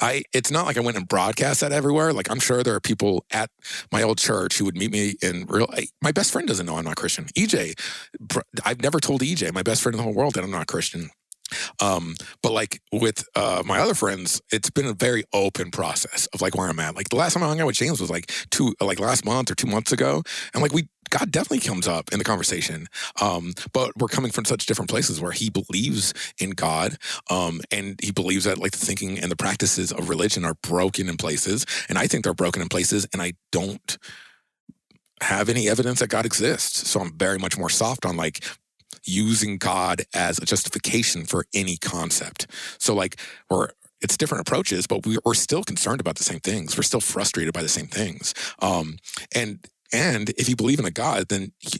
I 0.03 0.25
it's 0.35 0.51
not 0.51 0.67
like 0.67 0.77
I 0.77 0.81
went 0.81 0.97
and 0.97 1.07
broadcast 1.09 1.61
that 1.61 1.73
everywhere. 1.73 2.13
Like 2.13 2.29
I'm 2.31 2.41
sure 2.41 2.63
there 2.63 2.75
are 2.75 2.81
people 2.81 3.25
at 3.31 3.51
my 3.93 4.03
old 4.03 4.19
church 4.19 4.59
who 4.59 4.65
would 4.65 4.77
meet 4.77 4.91
me 4.91 5.15
in 5.23 5.47
real. 5.49 5.69
I, 5.73 5.87
my 6.03 6.11
best 6.13 6.33
friend 6.33 6.47
doesn't 6.47 6.67
know 6.67 6.77
I'm 6.77 6.85
not 6.85 6.97
Christian. 6.97 7.27
EJ, 7.37 7.79
I've 8.65 8.83
never 8.83 8.99
told 8.99 9.23
EJ, 9.23 9.55
my 9.55 9.63
best 9.63 9.81
friend 9.81 9.95
in 9.95 9.99
the 9.99 10.03
whole 10.03 10.13
world, 10.15 10.35
that 10.35 10.43
I'm 10.45 10.51
not 10.51 10.67
Christian. 10.67 11.11
Um, 11.81 12.17
but 12.43 12.53
like 12.53 12.81
with 12.93 13.25
uh, 13.35 13.63
my 13.65 13.79
other 13.79 13.95
friends, 13.95 14.41
it's 14.53 14.71
been 14.71 14.87
a 14.87 14.93
very 14.93 15.25
open 15.33 15.71
process 15.71 16.27
of 16.33 16.41
like 16.41 16.57
where 16.57 16.69
I'm 16.69 16.81
at. 16.81 16.97
Like 16.97 17.09
the 17.09 17.17
last 17.17 17.35
time 17.35 17.43
I 17.43 17.47
hung 17.47 17.61
out 17.61 17.67
with 17.67 17.77
James 17.77 18.01
was 18.01 18.11
like 18.11 18.31
two, 18.51 18.75
like 18.81 19.01
last 19.01 19.25
month 19.25 19.51
or 19.51 19.55
two 19.55 19.67
months 19.67 19.93
ago, 19.93 20.23
and 20.55 20.63
like 20.63 20.73
we 20.73 20.89
God 21.11 21.31
definitely 21.31 21.61
comes 21.61 21.87
up 21.87 22.11
in 22.11 22.19
the 22.19 22.25
conversation. 22.25 22.87
Um, 23.21 23.53
but 23.75 23.93
we're 23.99 24.09
coming 24.09 24.31
from 24.31 24.47
such 24.47 24.65
different 24.65 24.91
places 24.91 25.21
where 25.21 25.33
he 25.33 25.51
believes 25.51 26.15
in 26.41 26.51
God, 26.53 26.97
um, 27.31 27.61
and 27.71 28.01
he 28.03 28.11
believes 28.11 28.45
that 28.45 28.59
like 28.59 28.73
the 28.73 28.79
thinking 28.79 29.19
and 29.19 29.31
the 29.31 29.37
practices 29.37 29.93
of 29.93 30.09
religion 30.09 30.45
are 30.45 30.55
broken 30.63 31.11
in 31.11 31.19
places, 31.19 31.67
and 31.89 31.99
I 31.99 32.07
think 32.07 32.25
they're 32.25 32.33
broken 32.33 32.63
in 32.63 32.69
places, 32.69 33.07
and 33.13 33.21
I 33.21 33.35
don't 33.51 33.99
have 35.21 35.49
any 35.49 35.69
evidence 35.69 36.01
that 36.01 36.09
God 36.09 36.27
exists. 36.27 36.89
So 36.89 37.01
I'm 37.01 37.17
very 37.17 37.39
much 37.39 37.57
more 37.59 37.71
soft 37.71 38.05
on 38.05 38.17
like 38.17 38.45
using 39.05 39.59
God 39.59 40.03
as 40.15 40.39
a 40.39 40.45
justification 40.45 41.25
for 41.25 41.45
any 41.55 41.77
concept. 41.77 42.47
So 42.79 42.95
like 42.95 43.21
we're 43.51 43.69
it's 44.01 44.17
different 44.17 44.47
approaches, 44.49 44.87
but 44.89 45.07
we're 45.07 45.35
still 45.35 45.63
concerned 45.63 46.01
about 46.01 46.17
the 46.17 46.25
same 46.25 46.41
things. 46.41 46.77
We're 46.77 46.83
still 46.83 47.01
frustrated 47.01 47.55
by 47.55 47.63
the 47.63 47.69
same 47.69 47.87
things. 47.87 48.35
Um, 48.59 48.99
and 49.35 49.65
and 49.93 50.31
if 50.31 50.49
you 50.49 50.57
believe 50.57 50.81
in 50.81 50.85
a 50.85 50.91
God, 50.91 51.29
then 51.29 51.53
he, 51.61 51.79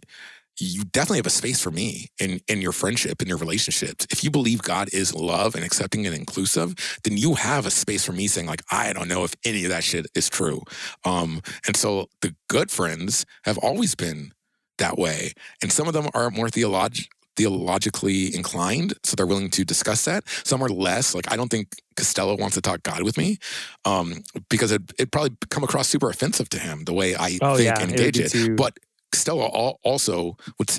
you 0.59 0.85
definitely 0.85 1.19
have 1.19 1.27
a 1.27 1.31
space 1.31 1.61
for 1.61 1.71
me 1.71 2.09
in 2.21 2.41
in 2.47 2.61
your 2.61 2.73
friendship 2.73 3.23
in 3.23 3.29
your 3.29 3.39
relationships 3.39 4.07
if 4.11 4.23
you 4.23 4.31
believe 4.31 4.63
god 4.63 4.89
is 4.93 5.15
love 5.15 5.55
and 5.55 5.65
accepting 5.65 6.07
and 6.07 6.15
inclusive 6.15 6.75
then 7.05 7.17
you 7.17 7.35
have 7.35 7.65
a 7.67 7.71
space 7.71 8.05
for 8.05 8.13
me 8.13 8.27
saying 8.27 8.47
like 8.47 8.63
i 8.71 8.93
don't 8.93 9.09
know 9.09 9.25
if 9.25 9.35
any 9.45 9.65
of 9.65 9.71
that 9.71 9.83
shit 9.83 10.07
is 10.15 10.29
true 10.29 10.61
um 11.05 11.41
and 11.67 11.77
so 11.77 12.07
the 12.21 12.35
good 12.49 12.71
friends 12.71 13.25
have 13.45 13.57
always 13.59 13.95
been 13.95 14.33
that 14.79 14.99
way 14.99 15.33
and 15.63 15.71
some 15.73 15.87
of 15.87 15.95
them 15.95 16.09
are 16.15 16.31
more 16.31 16.49
theolog- 16.49 17.07
theologically 17.37 18.35
inclined, 18.35 18.95
so 19.03 19.17
they're 19.17 19.27
willing 19.27 19.51
to 19.51 19.65
discuss 19.65 20.05
that. 20.05 20.25
Some 20.45 20.63
are 20.63 20.69
less. 20.69 21.15
Like 21.15 21.31
I 21.33 21.37
don't 21.37 21.49
think 21.49 21.69
Costello 21.97 22.37
wants 22.37 22.55
to 22.57 22.61
talk 22.61 22.83
God 22.83 23.03
with 23.03 23.17
me, 23.17 23.39
um, 23.85 24.23
because 24.49 24.73
it 24.73 24.83
it 24.99 25.11
probably 25.11 25.37
come 25.51 25.65
across 25.65 25.89
super 25.89 26.11
offensive 26.11 26.49
to 26.51 26.59
him 26.59 26.85
the 26.85 26.93
way 26.93 27.15
I 27.15 27.39
oh, 27.41 27.57
think 27.57 27.67
yeah, 27.67 27.81
and 27.81 27.91
engage 27.91 28.19
it. 28.19 28.35
it. 28.35 28.57
But 28.57 28.79
Costello 29.11 29.79
also 29.83 30.37
would 30.59 30.71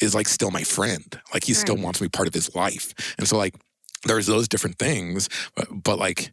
is 0.00 0.14
like 0.14 0.28
still 0.28 0.50
my 0.50 0.62
friend. 0.62 1.20
Like 1.34 1.44
he 1.44 1.52
right. 1.52 1.60
still 1.60 1.76
wants 1.76 2.00
me 2.00 2.08
part 2.08 2.28
of 2.28 2.34
his 2.34 2.54
life, 2.54 2.94
and 3.18 3.26
so 3.26 3.36
like 3.36 3.54
there's 4.04 4.26
those 4.26 4.48
different 4.48 4.78
things, 4.78 5.28
but, 5.54 5.68
but 5.70 5.98
like. 5.98 6.32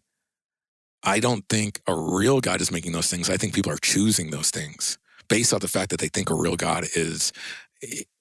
I 1.04 1.20
don't 1.20 1.48
think 1.48 1.80
a 1.88 1.96
real 1.96 2.42
God 2.42 2.60
is 2.60 2.72
making 2.72 2.92
those 2.92 3.08
things. 3.08 3.30
I 3.30 3.38
think 3.38 3.54
people 3.54 3.72
are 3.72 3.78
choosing 3.78 4.32
those 4.32 4.50
things 4.50 4.98
based 5.30 5.54
off 5.54 5.62
the 5.62 5.68
fact 5.68 5.90
that 5.92 6.00
they 6.00 6.08
think 6.08 6.30
a 6.30 6.36
real 6.36 6.56
God 6.56 6.86
is 6.96 7.32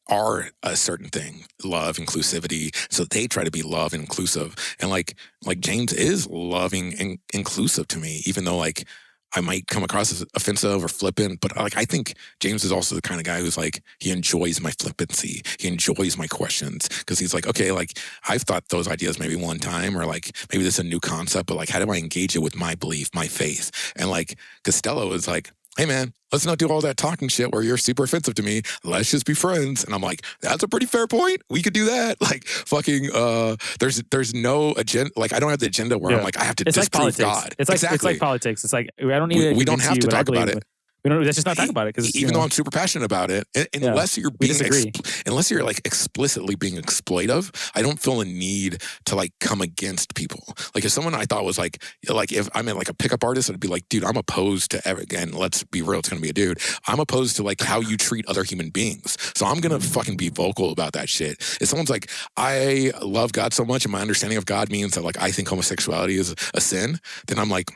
are 0.08 0.50
a 0.62 0.76
certain 0.76 1.08
thing 1.08 1.44
love 1.64 1.96
inclusivity. 1.96 2.74
So 2.92 3.04
they 3.04 3.26
try 3.26 3.44
to 3.44 3.50
be 3.50 3.62
love 3.62 3.92
inclusive. 3.94 4.54
And 4.80 4.90
like 4.90 5.16
like 5.44 5.60
james 5.60 5.92
is 5.92 6.28
loving 6.28 6.94
and 6.98 7.18
inclusive 7.34 7.88
to 7.88 7.98
me 7.98 8.22
even 8.24 8.44
though 8.44 8.56
like 8.56 8.86
i 9.34 9.40
might 9.40 9.66
come 9.66 9.82
across 9.82 10.12
as 10.12 10.24
offensive 10.36 10.84
or 10.84 10.88
flippant. 10.88 11.40
But 11.40 11.56
uh, 11.56 11.62
like 11.62 11.76
i 11.76 11.84
think 11.84 12.14
james 12.38 12.62
is 12.62 12.70
also 12.70 12.94
the 12.94 13.02
kind 13.02 13.20
of 13.20 13.26
guy 13.26 13.40
who's 13.40 13.56
like 13.56 13.82
he 13.98 14.10
enjoys 14.10 14.60
my 14.60 14.70
flippancy. 14.70 15.42
He 15.58 15.66
enjoys 15.66 16.16
my 16.16 16.28
questions. 16.28 16.88
Because 16.88 17.18
he's 17.18 17.34
like 17.34 17.48
okay 17.48 17.72
like 17.72 17.98
i've 18.28 18.42
thought 18.42 18.68
those 18.68 18.86
ideas 18.86 19.18
maybe 19.18 19.34
one 19.34 19.58
time 19.58 19.98
or 19.98 20.06
like 20.06 20.36
maybe 20.52 20.62
this 20.62 20.78
is 20.78 20.84
a 20.84 20.88
new 20.88 21.00
concept 21.00 21.48
but 21.48 21.56
like 21.56 21.70
how 21.70 21.84
do 21.84 21.90
i 21.90 21.96
engage 21.96 22.36
it 22.36 22.40
with 22.40 22.54
my 22.54 22.76
belief 22.76 23.10
my 23.12 23.26
faith? 23.26 23.92
And 23.96 24.08
like 24.08 24.38
costello 24.62 25.12
is 25.12 25.26
like 25.26 25.50
hey 25.76 25.86
man, 25.86 26.12
let's 26.32 26.46
not 26.46 26.58
do 26.58 26.68
all 26.68 26.80
that 26.80 26.96
talking 26.96 27.28
shit 27.28 27.52
where 27.52 27.62
you're 27.62 27.76
super 27.76 28.04
offensive 28.04 28.34
to 28.34 28.42
me. 28.42 28.62
Let's 28.84 29.10
just 29.10 29.26
be 29.26 29.34
friends. 29.34 29.84
And 29.84 29.94
I'm 29.94 30.00
like, 30.00 30.22
that's 30.40 30.62
a 30.62 30.68
pretty 30.68 30.86
fair 30.86 31.06
point. 31.06 31.42
We 31.50 31.62
could 31.62 31.72
do 31.72 31.86
that. 31.86 32.16
Like 32.26 32.44
fucking 32.46 33.10
uh 33.14 33.54
there's 33.78 34.02
there's 34.10 34.34
no 34.34 34.72
agenda 34.72 35.12
like 35.16 35.32
I 35.32 35.38
don't 35.38 35.50
have 35.50 35.60
the 35.60 35.66
agenda 35.66 35.96
where 35.96 36.10
yeah. 36.10 36.18
I'm 36.18 36.24
like, 36.24 36.36
I 36.36 36.44
have 36.44 36.56
to 36.56 36.64
it's 36.66 36.76
disprove 36.76 37.04
like. 37.04 37.16
God. 37.18 37.54
It's 37.56 37.68
like 37.68 37.76
exactly. 37.76 37.94
it's 37.94 38.04
like 38.04 38.18
politics. 38.18 38.64
It's 38.64 38.72
like 38.72 38.90
I 38.98 39.04
don't 39.04 39.28
need 39.28 39.38
we, 39.38 39.58
we 39.58 39.64
don't 39.64 39.80
have 39.80 39.98
to 39.98 40.08
talk 40.08 40.28
about 40.28 40.48
it. 40.48 40.64
We 41.06 41.10
don't. 41.10 41.22
Let's 41.22 41.36
just 41.36 41.46
not 41.46 41.56
talk 41.56 41.70
about 41.70 41.86
it 41.86 41.94
because 41.94 42.16
even 42.16 42.34
though 42.34 42.40
I'm 42.40 42.50
super 42.50 42.72
passionate 42.72 43.04
about 43.04 43.30
it, 43.30 43.46
unless 43.72 44.16
yeah, 44.18 44.22
you're 44.22 44.32
being 44.32 44.92
unless 45.24 45.52
you're 45.52 45.62
like 45.62 45.78
explicitly 45.84 46.56
being 46.56 46.74
exploitive, 46.74 47.54
I 47.76 47.82
don't 47.82 48.00
feel 48.00 48.20
a 48.22 48.24
need 48.24 48.82
to 49.04 49.14
like 49.14 49.32
come 49.38 49.60
against 49.60 50.16
people. 50.16 50.42
Like 50.74 50.84
if 50.84 50.90
someone 50.90 51.14
I 51.14 51.22
thought 51.22 51.44
was 51.44 51.58
like 51.58 51.80
like 52.08 52.32
if 52.32 52.48
I'm 52.56 52.66
in 52.66 52.76
like 52.76 52.88
a 52.88 52.94
pickup 52.94 53.22
artist, 53.22 53.48
I'd 53.48 53.60
be 53.60 53.68
like, 53.68 53.88
dude, 53.88 54.02
I'm 54.02 54.16
opposed 54.16 54.72
to 54.72 54.88
ever 54.88 55.00
again. 55.00 55.30
Let's 55.30 55.62
be 55.62 55.80
real, 55.80 56.00
it's 56.00 56.08
gonna 56.08 56.20
be 56.20 56.30
a 56.30 56.32
dude. 56.32 56.58
I'm 56.88 56.98
opposed 56.98 57.36
to 57.36 57.44
like 57.44 57.60
how 57.60 57.78
you 57.78 57.96
treat 57.96 58.26
other 58.26 58.42
human 58.42 58.70
beings. 58.70 59.16
So 59.36 59.46
I'm 59.46 59.60
gonna 59.60 59.78
fucking 59.78 60.16
be 60.16 60.30
vocal 60.30 60.72
about 60.72 60.94
that 60.94 61.08
shit. 61.08 61.38
If 61.60 61.68
someone's 61.68 61.88
like, 61.90 62.10
I 62.36 62.90
love 63.00 63.30
God 63.30 63.54
so 63.54 63.64
much, 63.64 63.84
and 63.84 63.92
my 63.92 64.00
understanding 64.00 64.38
of 64.38 64.46
God 64.46 64.72
means 64.72 64.96
that 64.96 65.04
like 65.04 65.22
I 65.22 65.30
think 65.30 65.46
homosexuality 65.46 66.16
is 66.16 66.34
a 66.52 66.60
sin, 66.60 66.98
then 67.28 67.38
I'm 67.38 67.48
like 67.48 67.70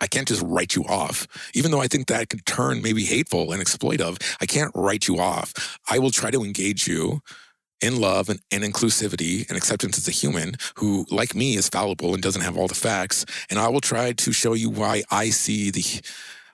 I 0.00 0.06
can't 0.06 0.28
just 0.28 0.42
write 0.42 0.74
you 0.74 0.84
off. 0.84 1.26
Even 1.54 1.70
though 1.70 1.80
I 1.80 1.88
think 1.88 2.06
that 2.06 2.28
could 2.28 2.44
turn 2.46 2.82
maybe 2.82 3.04
hateful 3.04 3.52
and 3.52 3.62
exploitive, 3.62 4.22
I 4.40 4.46
can't 4.46 4.72
write 4.74 5.08
you 5.08 5.18
off. 5.18 5.78
I 5.90 5.98
will 5.98 6.10
try 6.10 6.30
to 6.30 6.44
engage 6.44 6.86
you 6.86 7.20
in 7.80 8.00
love 8.00 8.28
and, 8.28 8.40
and 8.50 8.64
inclusivity 8.64 9.48
and 9.48 9.56
acceptance 9.56 9.98
as 9.98 10.08
a 10.08 10.10
human 10.10 10.54
who, 10.76 11.06
like 11.10 11.34
me, 11.34 11.56
is 11.56 11.68
fallible 11.68 12.14
and 12.14 12.22
doesn't 12.22 12.42
have 12.42 12.56
all 12.56 12.68
the 12.68 12.74
facts. 12.74 13.24
And 13.50 13.58
I 13.58 13.68
will 13.68 13.80
try 13.80 14.12
to 14.12 14.32
show 14.32 14.54
you 14.54 14.70
why 14.70 15.02
I 15.10 15.30
see 15.30 15.70
the, 15.70 15.84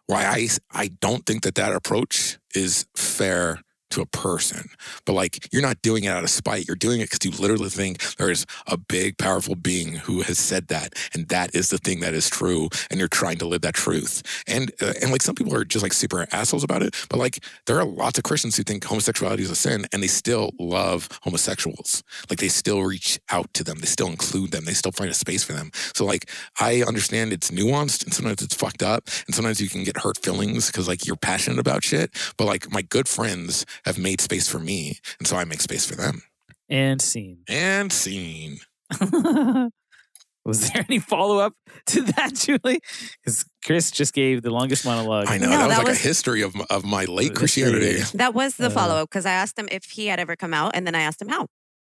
why 0.07 0.25
I, 0.25 0.49
I 0.73 0.89
don't 1.01 1.25
think 1.25 1.43
that 1.43 1.55
that 1.57 1.73
approach 1.73 2.39
is 2.55 2.87
fair 2.97 3.61
to 3.93 4.03
a 4.03 4.07
person. 4.07 4.71
But 5.05 5.15
like, 5.15 5.49
you're 5.53 5.63
not 5.63 5.83
doing 5.83 6.05
it 6.05 6.09
out 6.09 6.25
of 6.25 6.31
spite. 6.31 6.67
You're 6.67 6.77
doing 6.77 7.01
it 7.01 7.11
because 7.11 7.25
you 7.25 7.31
literally 7.41 7.71
think 7.71 8.17
there's 8.17 8.47
a 8.67 8.77
big, 8.77 9.19
powerful 9.19 9.55
being 9.55 9.95
who 9.95 10.23
has 10.23 10.39
said 10.39 10.69
that, 10.69 10.95
and 11.15 11.29
that 11.29 11.55
is 11.55 11.71
the 11.71 11.79
thing 11.79 12.01
that 12.01 12.15
is 12.15 12.29
true, 12.29 12.69
and 12.91 12.99
you're 12.99 13.09
trying 13.09 13.39
to 13.39 13.47
live 13.47 13.63
that 13.63 13.75
truth. 13.75 14.23
And 14.47 14.73
uh, 14.81 14.93
and 15.01 15.13
like 15.13 15.23
some 15.23 15.35
people 15.35 15.55
are 15.55 15.65
just 15.65 15.83
like 15.83 15.93
super 15.93 16.27
assholes 16.33 16.65
about 16.65 16.83
it, 16.83 16.95
but 17.09 17.19
like 17.19 17.45
there 17.67 17.79
are 17.79 17.85
lots 17.85 18.19
of 18.19 18.25
Christians 18.25 18.57
who 18.57 18.63
think 18.63 18.85
homosexuality 18.85 19.43
is 19.43 19.51
a 19.51 19.57
sin, 19.57 19.87
and 19.93 20.03
they 20.03 20.09
still 20.09 20.51
love 20.59 21.09
homosexuals. 21.23 22.03
Like 22.29 22.39
they 22.39 22.49
still 22.49 22.83
reach 22.83 23.21
out 23.31 23.53
to 23.55 23.65
them, 23.65 23.79
they 23.79 23.87
still 23.87 24.09
include 24.09 24.51
them, 24.53 24.65
they 24.65 24.75
still 24.75 24.93
find 24.93 25.11
a 25.11 25.15
space 25.15 25.45
for 25.45 25.53
them. 25.53 25.71
So 25.95 26.05
like, 26.05 26.31
I 26.61 26.83
understand 26.83 27.33
it's 27.33 27.51
nuanced, 27.51 28.05
and 28.05 28.13
sometimes 28.13 28.43
it's 28.43 28.55
fucked 28.55 28.83
up, 28.83 29.09
and 29.27 29.35
sometimes 29.35 29.61
you 29.61 29.69
can 29.69 29.85
get 29.85 29.99
hurt 29.99 30.19
feelings 30.23 30.67
because 30.67 30.89
like 30.89 31.07
you're 31.07 31.17
passionate 31.17 31.59
about 31.59 31.85
shit. 31.85 32.11
But 32.37 32.47
like 32.47 32.71
my 32.73 32.83
good 32.83 33.09
friends 33.09 33.65
have 33.85 33.99
made 33.99 34.21
space 34.21 34.49
for 34.49 34.59
me, 34.59 34.99
and 35.19 35.27
so 35.27 35.37
I 35.37 35.45
make 35.45 35.61
space 35.61 35.87
for 35.87 35.97
them. 35.97 36.23
And 36.69 37.01
scene. 37.03 37.45
And 37.49 37.93
scene. 37.93 38.59
Was 40.45 40.71
there 40.71 40.85
any 40.89 40.99
follow 40.99 41.39
up 41.39 41.55
to 41.87 42.03
that, 42.03 42.35
Julie? 42.35 42.81
Because 43.23 43.45
Chris 43.65 43.93
just 43.93 44.13
gave 44.13 44.43
the 44.43 44.51
longest 44.51 44.85
monologue. 44.85 45.27
I 45.29 45.39
know 45.39 45.49
no, 45.49 45.51
that, 45.51 45.67
was 45.67 45.69
that 45.69 45.79
like 45.79 45.89
was, 45.89 45.99
a 45.99 46.03
history 46.03 46.43
of 46.43 46.55
of 46.69 46.85
my 46.85 47.05
late 47.05 47.37
Christianity. 47.37 48.01
That 48.15 48.35
was 48.35 48.57
the 48.57 48.67
uh, 48.67 48.71
follow 48.71 48.97
up 48.97 49.09
because 49.09 49.25
I 49.25 49.33
asked 49.33 49.57
him 49.57 49.69
if 49.71 49.85
he 49.85 50.09
had 50.09 50.19
ever 50.19 50.35
come 50.35 50.53
out, 50.53 50.73
and 50.75 50.85
then 50.85 50.97
I 50.97 51.03
asked 51.03 51.23
him 51.23 51.29
how. 51.29 51.47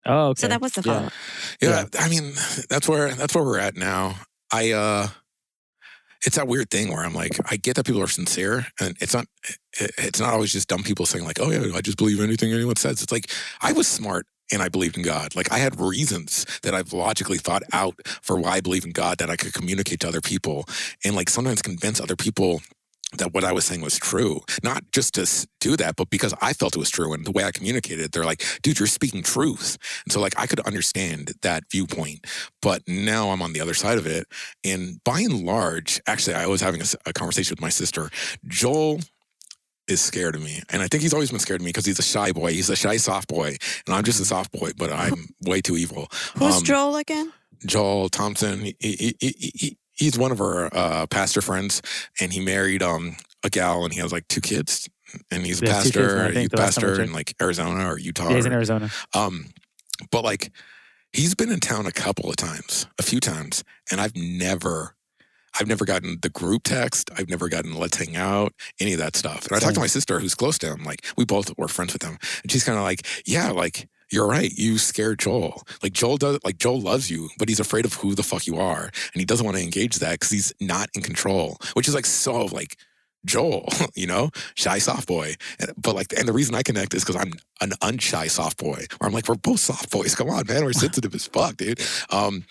Oh, 0.05 0.29
okay. 0.31 0.41
So 0.41 0.49
that 0.49 0.61
was 0.61 0.73
the 0.73 0.83
follow 0.83 1.07
up. 1.07 1.13
Yeah. 1.61 1.87
yeah, 1.93 2.01
I 2.01 2.09
mean 2.09 2.33
that's 2.69 2.89
where 2.89 3.15
that's 3.15 3.33
where 3.35 3.45
we're 3.45 3.61
at 3.61 3.77
now. 3.77 4.17
I 4.53 4.73
uh 4.73 5.09
it's 6.25 6.37
that 6.37 6.49
weird 6.49 6.71
thing 6.71 6.93
where 6.93 7.05
I'm 7.05 7.15
like, 7.15 7.39
I 7.51 7.57
get 7.57 7.77
that 7.77 7.87
people 7.87 8.03
are 8.03 8.09
sincere, 8.09 8.67
and 8.81 8.97
it's 9.01 9.15
not, 9.15 9.27
it's 9.79 10.21
not 10.21 10.33
always 10.33 10.53
just 10.53 10.69
dumb 10.69 10.83
people 10.83 11.07
saying 11.07 11.25
like, 11.25 11.41
oh 11.41 11.51
yeah, 11.51 11.75
I 11.75 11.81
just 11.81 11.99
believe 11.99 12.21
anything 12.21 12.53
anyone 12.53 12.77
says. 12.77 13.03
It's 13.03 13.13
like 13.13 13.31
I 13.61 13.73
was 13.73 13.87
smart 13.89 14.27
and 14.53 14.63
I 14.63 14.69
believed 14.69 14.97
in 14.97 15.03
God. 15.03 15.35
Like 15.35 15.51
I 15.51 15.59
had 15.59 15.81
reasons 15.81 16.47
that 16.63 16.75
I've 16.75 16.93
logically 16.93 17.39
thought 17.39 17.63
out 17.73 17.95
for 18.05 18.39
why 18.39 18.57
I 18.57 18.61
believe 18.61 18.85
in 18.85 18.93
God 18.93 19.19
that 19.19 19.31
I 19.31 19.37
could 19.37 19.53
communicate 19.53 20.01
to 20.01 20.09
other 20.09 20.21
people, 20.21 20.67
and 21.05 21.17
like 21.17 21.31
sometimes 21.31 21.63
convince 21.63 22.01
other 22.01 22.17
people 22.17 22.63
that 23.19 23.35
what 23.35 23.45
I 23.45 23.53
was 23.53 23.65
saying 23.65 23.81
was 23.83 23.99
true. 23.99 24.41
Not 24.63 24.85
just 24.93 25.15
to 25.15 25.47
do 25.61 25.77
that, 25.77 25.97
but 25.97 26.11
because 26.11 26.35
I 26.41 26.53
felt 26.53 26.75
it 26.77 26.79
was 26.79 26.91
true. 26.91 27.13
And 27.13 27.25
the 27.25 27.31
way 27.33 27.45
I 27.45 27.51
communicated, 27.51 28.07
it, 28.07 28.13
they're 28.13 28.25
like, 28.25 28.43
dude, 28.63 28.79
you're 28.79 28.87
speaking 28.87 29.23
truth. 29.23 29.77
And 30.05 30.13
so, 30.13 30.21
like, 30.21 30.39
I 30.39 30.47
could 30.47 30.61
understand 30.61 31.33
that 31.43 31.65
viewpoint. 31.71 32.27
But 32.61 32.83
now 32.87 33.31
I'm 33.31 33.43
on 33.43 33.53
the 33.53 33.61
other 33.61 33.75
side 33.75 33.99
of 33.99 34.07
it. 34.07 34.27
And 34.65 35.03
by 35.05 35.21
and 35.21 35.45
large, 35.45 36.01
actually, 36.07 36.35
I 36.35 36.47
was 36.47 36.61
having 36.61 36.81
a, 36.81 36.87
a 37.07 37.13
conversation 37.13 37.53
with 37.53 37.61
my 37.61 37.69
sister. 37.71 38.11
Joel 38.47 39.01
is 39.89 40.01
scared 40.01 40.35
of 40.37 40.43
me, 40.43 40.63
and 40.71 40.81
I 40.81 40.87
think 40.87 41.03
he's 41.03 41.13
always 41.13 41.31
been 41.31 41.41
scared 41.41 41.61
of 41.61 41.65
me 41.65 41.71
because 41.71 41.85
he's 41.85 41.99
a 41.99 42.03
shy 42.05 42.31
boy. 42.33 42.53
He's 42.53 42.71
a 42.71 42.77
shy 42.77 42.97
soft 42.99 43.29
boy, 43.29 43.57
and 43.87 43.95
I'm 43.95 44.05
just 44.05 44.21
a 44.21 44.25
soft 44.25 44.53
boy, 44.53 44.71
but 44.77 44.93
I'm 44.93 45.29
way 45.43 45.61
too 45.61 45.77
evil. 45.77 46.09
Who's 46.39 46.59
Um, 46.59 46.63
Joel 46.63 46.97
again? 46.97 47.33
Joel 47.67 48.09
Thompson. 48.09 48.61
He, 48.61 48.77
he, 48.81 49.17
he, 49.21 49.53
he, 49.55 49.79
he's 50.03 50.19
one 50.19 50.33
of 50.33 50.41
our 50.41 50.69
uh, 50.75 51.07
pastor 51.07 51.41
friends, 51.41 51.81
and 52.21 52.33
he 52.33 52.41
married 52.41 52.83
um 52.83 53.17
a 53.45 53.51
gal, 53.51 53.85
and 53.85 53.93
he 53.93 54.01
has 54.01 54.13
like 54.13 54.27
two 54.29 54.41
kids, 54.41 54.89
and 55.31 55.45
he's 55.47 55.63
a 55.63 55.67
Yeah, 55.67 55.83
kids, 55.83 55.95
pastor. 55.97 56.21
I 56.21 56.25
think, 56.27 56.37
he's 56.37 56.47
a 56.47 56.49
the 56.51 56.57
last 56.57 56.75
time 56.77 56.85
I 56.85 56.89
pastor 56.89 57.03
in 57.03 57.13
like 57.13 57.35
Arizona 57.41 57.91
or 57.93 57.99
Utah. 57.99 58.31
Yeah, 58.31 58.37
he's 58.37 58.47
in 58.47 58.53
Arizona. 58.53 58.91
um, 59.15 59.47
but 60.11 60.25
like 60.25 60.51
he's 61.13 61.35
been 61.35 61.51
in 61.51 61.61
town 61.61 61.87
a 61.87 61.93
couple 61.93 62.29
of 62.31 62.37
times, 62.37 62.87
a 62.99 63.03
few 63.03 63.21
times, 63.21 63.65
and 63.91 64.01
I've 64.01 64.17
never. 64.17 64.97
I've 65.61 65.69
never 65.69 65.85
gotten 65.85 66.17
the 66.23 66.31
group 66.31 66.63
text. 66.63 67.11
I've 67.19 67.29
never 67.29 67.51
gotten 67.51 67.75
let's 67.75 67.99
hang 67.99 68.17
out, 68.17 68.55
any 68.81 68.95
of 68.95 68.99
that 69.01 69.15
stuff. 69.15 69.47
And 69.47 69.55
I 69.55 69.59
talked 69.61 69.75
to 69.75 69.81
my 69.81 69.87
sister 69.87 70.19
who's 70.19 70.35
close 70.35 70.57
to 70.61 70.69
him. 70.73 70.83
Like 70.83 71.05
we 71.19 71.27
both 71.27 71.53
were 71.59 71.69
friends 71.69 71.93
with 71.93 72.03
him. 72.03 72.17
And 72.43 72.51
she's 72.51 72.65
kind 72.65 72.79
of 72.79 72.85
like, 72.85 73.07
yeah, 73.27 73.51
like 73.51 73.87
you're 74.13 74.27
right. 74.27 74.53
You 74.53 74.79
scare 74.79 75.15
Joel. 75.15 75.63
Like 75.83 75.93
Joel 75.93 76.17
does, 76.19 76.39
like 76.45 76.59
Joel 76.59 76.81
loves 76.81 77.11
you, 77.11 77.31
but 77.39 77.49
he's 77.49 77.61
afraid 77.61 77.85
of 77.85 77.95
who 77.95 78.15
the 78.15 78.23
fuck 78.23 78.47
you 78.47 78.57
are. 78.59 78.85
And 78.85 79.21
he 79.21 79.25
doesn't 79.25 79.45
want 79.45 79.57
to 79.57 79.63
engage 79.63 79.97
that 79.97 80.13
because 80.13 80.31
he's 80.31 80.53
not 80.61 80.91
in 80.95 81.03
control, 81.03 81.57
which 81.75 81.89
is 81.89 81.95
like 81.95 82.07
so 82.07 82.47
like 82.47 82.77
Joel, 83.25 83.69
you 83.95 84.07
know, 84.07 84.31
shy 84.55 84.79
soft 84.79 85.09
boy. 85.09 85.35
And, 85.59 85.73
but 85.77 85.95
like, 85.95 86.13
and 86.17 86.29
the 86.29 86.33
reason 86.33 86.55
I 86.55 86.63
connect 86.63 86.95
is 86.95 87.05
because 87.05 87.17
I'm 87.17 87.33
an 87.61 87.71
unshy 87.81 88.31
soft 88.31 88.59
boy, 88.59 88.85
or 89.01 89.07
I'm 89.07 89.13
like, 89.13 89.29
we're 89.29 89.35
both 89.37 89.61
soft 89.61 89.91
boys. 89.91 90.15
Come 90.15 90.31
on, 90.31 90.47
man. 90.47 90.65
We're 90.65 90.73
sensitive 90.73 91.15
as 91.15 91.27
fuck, 91.27 91.57
dude. 91.57 91.81
Um, 92.11 92.45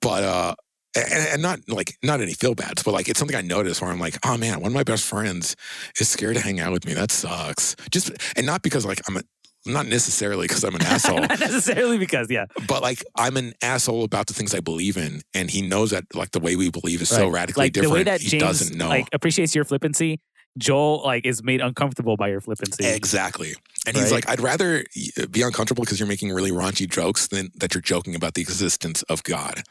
but, 0.00 0.24
uh, 0.24 0.54
and, 0.94 1.28
and 1.28 1.42
not 1.42 1.60
like 1.68 1.96
not 2.02 2.20
any 2.20 2.34
feel 2.34 2.54
bads, 2.54 2.82
but 2.82 2.92
like 2.92 3.08
it's 3.08 3.18
something 3.18 3.36
I 3.36 3.40
noticed 3.40 3.80
where 3.80 3.90
I'm 3.90 3.98
like, 3.98 4.18
oh 4.26 4.36
man, 4.36 4.60
one 4.60 4.72
of 4.72 4.74
my 4.74 4.82
best 4.82 5.04
friends 5.06 5.56
is 5.98 6.08
scared 6.08 6.36
to 6.36 6.42
hang 6.42 6.60
out 6.60 6.72
with 6.72 6.84
me. 6.84 6.92
That 6.92 7.10
sucks. 7.10 7.76
Just 7.90 8.10
and 8.36 8.44
not 8.44 8.62
because 8.62 8.84
like 8.84 9.00
I'm 9.08 9.16
a, 9.16 9.22
not 9.66 9.86
necessarily 9.86 10.46
because 10.48 10.64
I'm 10.64 10.74
an 10.74 10.82
asshole, 10.94 11.20
Not 11.20 11.40
necessarily 11.40 11.98
because, 11.98 12.30
yeah. 12.30 12.46
but 12.66 12.82
like 12.82 13.04
I'm 13.16 13.36
an 13.36 13.54
asshole 13.62 14.04
about 14.04 14.26
the 14.26 14.34
things 14.34 14.54
I 14.54 14.60
believe 14.60 14.96
in, 14.96 15.22
and 15.34 15.50
he 15.50 15.62
knows 15.62 15.90
that 15.90 16.04
like 16.14 16.32
the 16.32 16.40
way 16.40 16.56
we 16.56 16.70
believe 16.70 17.00
is 17.02 17.08
so 17.08 17.24
Right. 17.26 17.34
radically 17.34 17.64
like 17.66 17.72
different. 17.72 17.92
the 17.92 17.94
way 17.98 18.02
that 18.04 18.20
he 18.20 18.28
James 18.30 18.42
doesn't 18.42 18.76
know 18.76 18.88
like 18.88 19.08
appreciates 19.12 19.54
your 19.54 19.64
flippancy, 19.64 20.20
Joel 20.58 21.02
like 21.04 21.24
is 21.24 21.42
made 21.42 21.60
uncomfortable 21.60 22.16
by 22.16 22.28
your 22.28 22.40
flippancy. 22.40 22.84
exactly. 22.86 23.54
And 23.86 23.96
he's 23.96 24.12
like, 24.12 24.28
I'd 24.28 24.40
rather 24.40 24.84
be 25.30 25.42
uncomfortable 25.42 25.82
because 25.82 25.98
you're 25.98 26.08
making 26.08 26.30
really 26.32 26.52
raunchy 26.52 26.88
jokes 26.88 27.26
than 27.28 27.48
that 27.56 27.74
you're 27.74 27.80
joking 27.82 28.14
about 28.14 28.34
the 28.34 28.40
existence 28.42 29.02
of 29.04 29.22
God. 29.24 29.62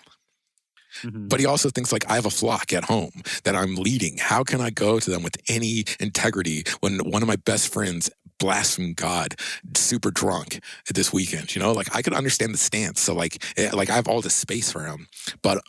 Mhm. 1.04 1.30
But 1.30 1.40
he 1.40 1.46
also 1.46 1.70
thinks 1.70 1.94
like 1.94 2.10
I 2.10 2.16
have 2.16 2.26
a 2.26 2.30
flock 2.30 2.74
at 2.74 2.84
home 2.84 3.22
that 3.46 3.56
I'm 3.56 3.76
leading. 3.76 4.18
How 4.18 4.44
can 4.44 4.60
I 4.60 4.70
go 4.72 5.00
to 5.00 5.10
them 5.10 5.24
with 5.24 5.38
any 5.48 5.86
integrity 6.02 6.66
when 6.82 6.98
one 7.10 7.22
of 7.22 7.28
my 7.30 7.38
best 7.38 7.72
friends 7.72 8.10
blasphemed 8.42 8.98
God 8.98 9.36
super 9.76 10.12
drunk 10.12 10.60
this 10.94 11.14
weekend? 11.14 11.56
You 11.56 11.62
know, 11.62 11.72
like 11.72 11.96
I 11.96 12.02
could 12.02 12.14
understand 12.14 12.54
the 12.54 12.58
stance. 12.58 13.00
So 13.00 13.14
like, 13.14 13.44
eh, 13.58 13.70
like 13.72 13.90
I 13.90 13.96
have 13.96 14.08
all 14.08 14.22
this 14.22 14.36
space 14.36 14.72
for 14.72 14.84
him, 14.86 15.08
but. 15.42 15.62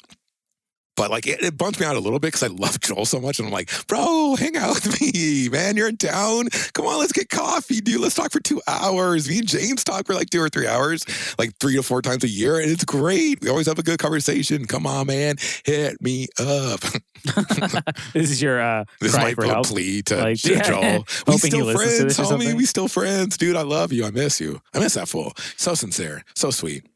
But 1.02 1.10
like 1.10 1.26
it, 1.26 1.42
it 1.42 1.58
bumps 1.58 1.80
me 1.80 1.86
out 1.86 1.96
a 1.96 1.98
little 1.98 2.20
bit 2.20 2.28
because 2.28 2.44
I 2.44 2.46
love 2.46 2.78
Joel 2.78 3.06
so 3.06 3.20
much, 3.20 3.40
and 3.40 3.48
I'm 3.48 3.52
like, 3.52 3.68
bro, 3.88 4.36
hang 4.36 4.56
out 4.56 4.74
with 4.74 5.00
me, 5.00 5.48
man. 5.48 5.76
You're 5.76 5.88
in 5.88 5.96
town. 5.96 6.48
Come 6.74 6.86
on, 6.86 7.00
let's 7.00 7.10
get 7.10 7.28
coffee, 7.28 7.80
dude. 7.80 8.00
Let's 8.00 8.14
talk 8.14 8.30
for 8.30 8.38
two 8.38 8.62
hours. 8.68 9.28
Me 9.28 9.40
and 9.40 9.48
James 9.48 9.82
talk 9.82 10.06
for 10.06 10.14
like 10.14 10.30
two 10.30 10.40
or 10.40 10.48
three 10.48 10.68
hours, 10.68 11.04
like 11.40 11.56
three 11.58 11.74
to 11.74 11.82
four 11.82 12.02
times 12.02 12.22
a 12.22 12.28
year, 12.28 12.60
and 12.60 12.70
it's 12.70 12.84
great. 12.84 13.40
We 13.40 13.48
always 13.48 13.66
have 13.66 13.80
a 13.80 13.82
good 13.82 13.98
conversation. 13.98 14.64
Come 14.66 14.86
on, 14.86 15.08
man, 15.08 15.38
hit 15.64 16.00
me 16.00 16.28
up. 16.38 16.78
this 18.12 18.30
is 18.30 18.40
your 18.40 18.62
uh 18.62 18.84
This 19.00 19.10
is 19.10 19.16
cry 19.16 19.24
my 19.24 19.34
for 19.34 19.44
help. 19.46 19.66
plea 19.66 20.02
to, 20.02 20.16
Like, 20.18 20.40
to 20.42 20.54
yeah, 20.54 20.62
Joel. 20.62 21.06
We 21.26 21.38
still 21.38 21.72
friends, 21.72 21.98
this 21.98 22.20
homie. 22.20 22.54
We 22.54 22.64
still 22.64 22.86
friends, 22.86 23.36
dude. 23.36 23.56
I 23.56 23.62
love 23.62 23.92
you. 23.92 24.04
I 24.04 24.12
miss 24.12 24.40
you. 24.40 24.60
I 24.72 24.78
miss 24.78 24.94
that 24.94 25.08
fool. 25.08 25.32
So 25.56 25.74
sincere, 25.74 26.22
so 26.36 26.52
sweet. 26.52 26.86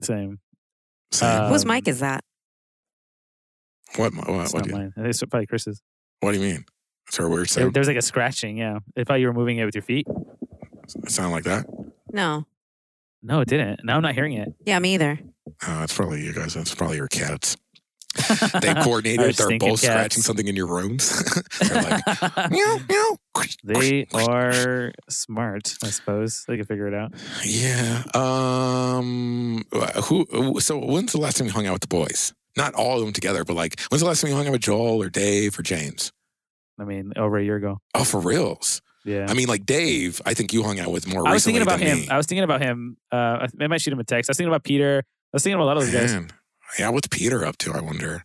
Same. 0.00 0.40
Same. 1.12 1.28
Uh, 1.28 1.48
Whose 1.50 1.62
um, 1.64 1.68
mic 1.68 1.86
is 1.86 2.00
that? 2.00 2.24
What? 3.96 4.14
What? 4.14 4.28
What, 4.28 4.40
It's 4.44 4.52
what, 4.54 4.60
not 4.60 4.64
do 4.64 4.70
you, 4.70 4.76
mine. 4.76 4.92
It's 5.08 5.22
probably 5.24 5.46
Chris's. 5.46 5.82
what 6.20 6.32
do 6.32 6.38
you 6.40 6.44
mean? 6.44 6.64
Is 7.10 7.16
there 7.18 7.26
a 7.26 7.28
weird 7.28 7.40
There, 7.48 7.62
sound? 7.64 7.74
there 7.74 7.80
was 7.80 7.88
like 7.88 7.96
a 7.96 8.02
scratching. 8.02 8.56
Yeah, 8.56 8.78
I 8.96 9.04
thought 9.04 9.20
you 9.20 9.26
were 9.26 9.32
moving 9.34 9.58
it 9.58 9.64
with 9.64 9.74
your 9.74 9.82
feet. 9.82 10.06
It 11.04 11.10
sound 11.10 11.32
like 11.32 11.44
that? 11.44 11.66
No. 12.12 12.46
No, 13.22 13.40
it 13.40 13.48
didn't. 13.48 13.84
Now 13.84 13.96
I'm 13.96 14.02
not 14.02 14.14
hearing 14.14 14.32
it. 14.34 14.52
Yeah, 14.66 14.78
me 14.78 14.94
either. 14.94 15.18
Oh, 15.66 15.82
it's 15.82 15.94
probably 15.94 16.22
you 16.24 16.32
guys. 16.32 16.54
That's 16.54 16.74
probably 16.74 16.96
your 16.96 17.08
cats. 17.08 17.56
They 18.60 18.74
coordinated. 18.74 19.20
They're 19.24 19.32
stinking 19.32 19.70
both 19.70 19.80
scratching 19.80 20.22
something 20.22 20.46
in 20.46 20.54
your 20.54 20.66
rooms. 20.66 21.22
They're 21.60 21.82
like, 21.82 22.06
meow, 22.50 22.78
meow. 22.88 23.16
they 23.64 24.06
are 24.12 24.92
smart, 25.08 25.74
I 25.82 25.88
suppose. 25.88 26.44
They 26.46 26.56
can 26.58 26.66
figure 26.66 26.86
it 26.88 26.94
out. 26.94 27.12
Yeah. 27.42 28.02
Um. 28.12 29.64
Who? 30.04 30.26
who- 30.30 30.60
So 30.60 30.78
when's 30.78 31.12
the 31.12 31.20
last 31.20 31.38
time 31.38 31.46
you 31.46 31.52
hung 31.54 31.66
out 31.66 31.72
with 31.72 31.82
the 31.82 31.88
boys? 31.88 32.34
Not 32.56 32.74
all 32.74 32.98
of 32.98 33.04
them 33.04 33.12
together, 33.12 33.44
but 33.44 33.54
like, 33.54 33.80
when's 33.90 34.02
the 34.02 34.06
last 34.08 34.20
time 34.20 34.30
you 34.30 34.36
hung 34.36 34.46
out 34.46 34.52
with 34.52 34.60
Joel 34.62 35.02
or 35.02 35.08
Dave 35.08 35.58
or 35.58 35.62
James? 35.62 36.12
I 36.78 36.84
mean, 36.84 37.12
over 37.16 37.38
a 37.38 37.44
year 37.44 37.56
ago. 37.56 37.78
Oh, 37.94 38.04
for 38.04 38.20
reals. 38.20 38.82
Yeah. 39.04 39.26
I 39.28 39.34
mean, 39.34 39.48
like 39.48 39.66
Dave. 39.66 40.20
I 40.26 40.34
think 40.34 40.52
you 40.52 40.62
hung 40.62 40.78
out 40.78 40.90
with 40.90 41.06
more 41.06 41.22
recently. 41.22 41.30
I 41.30 41.34
was 41.34 41.44
thinking 41.44 41.62
about 41.62 41.80
him. 41.80 41.98
me. 42.00 42.08
I 42.08 42.16
was 42.16 42.26
thinking 42.26 42.44
about 42.44 42.60
him. 42.62 42.96
Uh, 43.10 43.46
I 43.60 43.66
might 43.66 43.80
shoot 43.80 43.92
him 43.92 43.98
a 44.00 44.04
text. 44.04 44.28
I 44.28 44.32
was 44.32 44.36
thinking 44.36 44.50
about 44.50 44.64
Peter. 44.64 45.02
I 45.06 45.30
was 45.32 45.42
thinking 45.42 45.54
about 45.54 45.64
a 45.64 45.66
lot 45.66 45.76
of 45.78 45.84
those 45.84 45.92
guys. 45.92 46.12
Man. 46.12 46.30
Yeah, 46.78 46.88
what's 46.90 47.08
Peter 47.08 47.44
up 47.44 47.58
to? 47.58 47.72
I 47.72 47.80
wonder. 47.80 48.24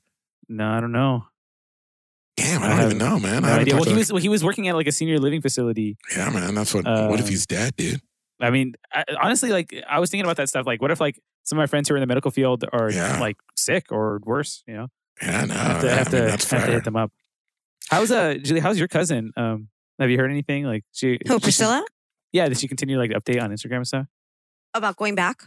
No, 0.50 0.70
I 0.70 0.80
don't 0.80 0.92
know. 0.92 1.26
Damn, 2.38 2.62
I 2.62 2.70
don't 2.70 2.86
even 2.86 2.98
know, 3.00 3.20
man. 3.20 3.42
No 3.42 3.50
I 3.50 3.60
idea. 3.60 3.76
Well, 3.76 3.84
he 3.86 3.94
was 3.96 4.12
well, 4.14 4.22
he 4.22 4.30
was 4.30 4.44
working 4.44 4.68
at 4.68 4.76
like 4.76 4.86
a 4.88 4.92
senior 4.92 5.18
living 5.20 5.42
facility. 5.42 5.98
Yeah, 6.16 6.30
man. 6.30 6.54
That's 6.54 6.74
what. 6.74 6.86
what 6.86 7.20
if 7.20 7.26
Uh, 7.26 7.30
he's 7.30 7.48
dead, 7.48 7.76
dude? 7.76 8.00
I 8.40 8.50
mean, 8.52 8.76
I, 8.94 9.04
honestly, 9.22 9.50
like 9.50 9.74
I 9.90 10.00
was 10.00 10.10
thinking 10.10 10.26
about 10.26 10.38
that 10.38 10.50
stuff. 10.50 10.66
Like, 10.66 10.82
what 10.82 10.92
if 10.92 11.00
like 11.00 11.20
some 11.44 11.58
of 11.58 11.62
my 11.62 11.68
friends 11.68 11.88
who 11.90 11.96
are 11.96 11.98
in 11.98 12.02
the 12.02 12.08
medical 12.08 12.32
field 12.32 12.64
are 12.72 12.92
Yeah. 12.92 13.20
like 13.20 13.38
sick 13.56 13.86
or 13.92 14.20
worse? 14.24 14.64
You 14.68 14.74
know, 14.76 14.88
Yeah, 15.22 15.46
no. 15.46 15.54
I 15.56 15.58
have 15.58 15.82
to, 15.82 15.92
I 15.92 15.96
have, 15.96 16.12
mean, 16.14 16.22
to, 16.22 16.28
that's 16.28 16.52
have 16.52 16.66
to 16.66 16.72
hit 16.72 16.84
them 16.84 16.96
up. 16.96 17.12
How's 17.90 18.12
uh 18.12 18.36
Julie? 18.36 18.60
How's 18.60 18.78
your 18.80 18.88
cousin? 18.88 19.32
Um, 19.38 19.70
have 20.00 20.10
you 20.10 20.18
heard 20.18 20.30
anything? 20.30 20.66
Like 20.66 20.84
she, 20.92 21.18
Who, 21.28 21.36
she- 21.36 21.40
Priscilla? 21.40 21.86
yeah, 22.32 22.48
did 22.50 22.58
she 22.60 22.68
continue 22.68 22.98
like 23.00 23.12
update 23.12 23.42
on 23.42 23.50
Instagram 23.52 23.78
and 23.78 23.88
stuff? 23.88 24.06
About 24.74 24.98
going 24.98 25.16
back? 25.16 25.44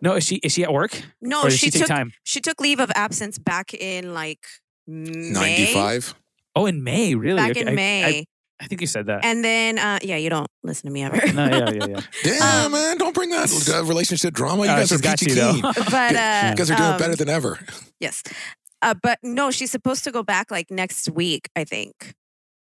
No, 0.00 0.14
is 0.14 0.24
she 0.24 0.36
is 0.36 0.52
she 0.52 0.62
at 0.62 0.72
work 0.72 1.02
No, 1.20 1.40
or 1.42 1.48
did 1.48 1.58
she, 1.58 1.66
she, 1.66 1.70
take 1.72 1.80
took 1.82 1.88
time? 1.88 2.12
she 2.22 2.40
took 2.40 2.60
leave 2.60 2.80
of 2.80 2.90
absence 2.94 3.38
back 3.38 3.74
in 3.74 4.14
like 4.14 4.46
May. 4.86 5.30
Ninety-five. 5.32 6.14
Oh, 6.54 6.66
in 6.66 6.82
May, 6.84 7.14
really? 7.14 7.36
Back 7.38 7.50
Okay, 7.52 7.60
in 7.62 7.68
I- 7.68 7.72
May. 7.74 8.04
I, 8.04 8.24
I 8.60 8.66
think 8.66 8.80
you 8.80 8.86
said 8.86 9.06
that. 9.06 9.24
and 9.24 9.44
then 9.44 9.78
uh 9.78 9.98
yeah, 10.02 10.16
you 10.16 10.30
don't 10.30 10.48
listen 10.62 10.86
to 10.88 10.92
me 10.92 11.02
ever. 11.04 11.16
no, 11.32 11.44
yeah, 11.46 11.70
yeah, 11.72 11.86
yeah. 11.88 12.00
Damn, 12.24 12.66
Um, 12.66 12.72
man! 12.72 12.96
Don't 12.98 13.14
bring 13.14 13.30
that 13.30 13.50
uh, 13.74 13.84
relationship 13.84 14.32
drama. 14.34 14.64
You 14.64 14.70
Oh, 14.70 14.76
guys 14.76 14.92
are 14.92 14.94
she's 14.96 15.00
got 15.02 15.18
peachy 15.18 15.34
keen. 15.40 15.60
but 15.62 16.16
uh 16.16 16.48
You 16.50 16.56
guys 16.56 16.70
are 16.70 16.76
doing 16.76 16.90
um, 16.92 16.98
better 16.98 17.16
than 17.16 17.28
ever. 17.28 17.58
yes. 18.00 18.22
Uh, 18.82 18.94
but 19.02 19.18
no, 19.22 19.50
she's 19.50 19.70
supposed 19.70 20.04
to 20.04 20.10
go 20.12 20.22
back 20.22 20.50
like 20.50 20.70
next 20.70 21.08
week, 21.10 21.48
I 21.56 21.64
think. 21.64 22.14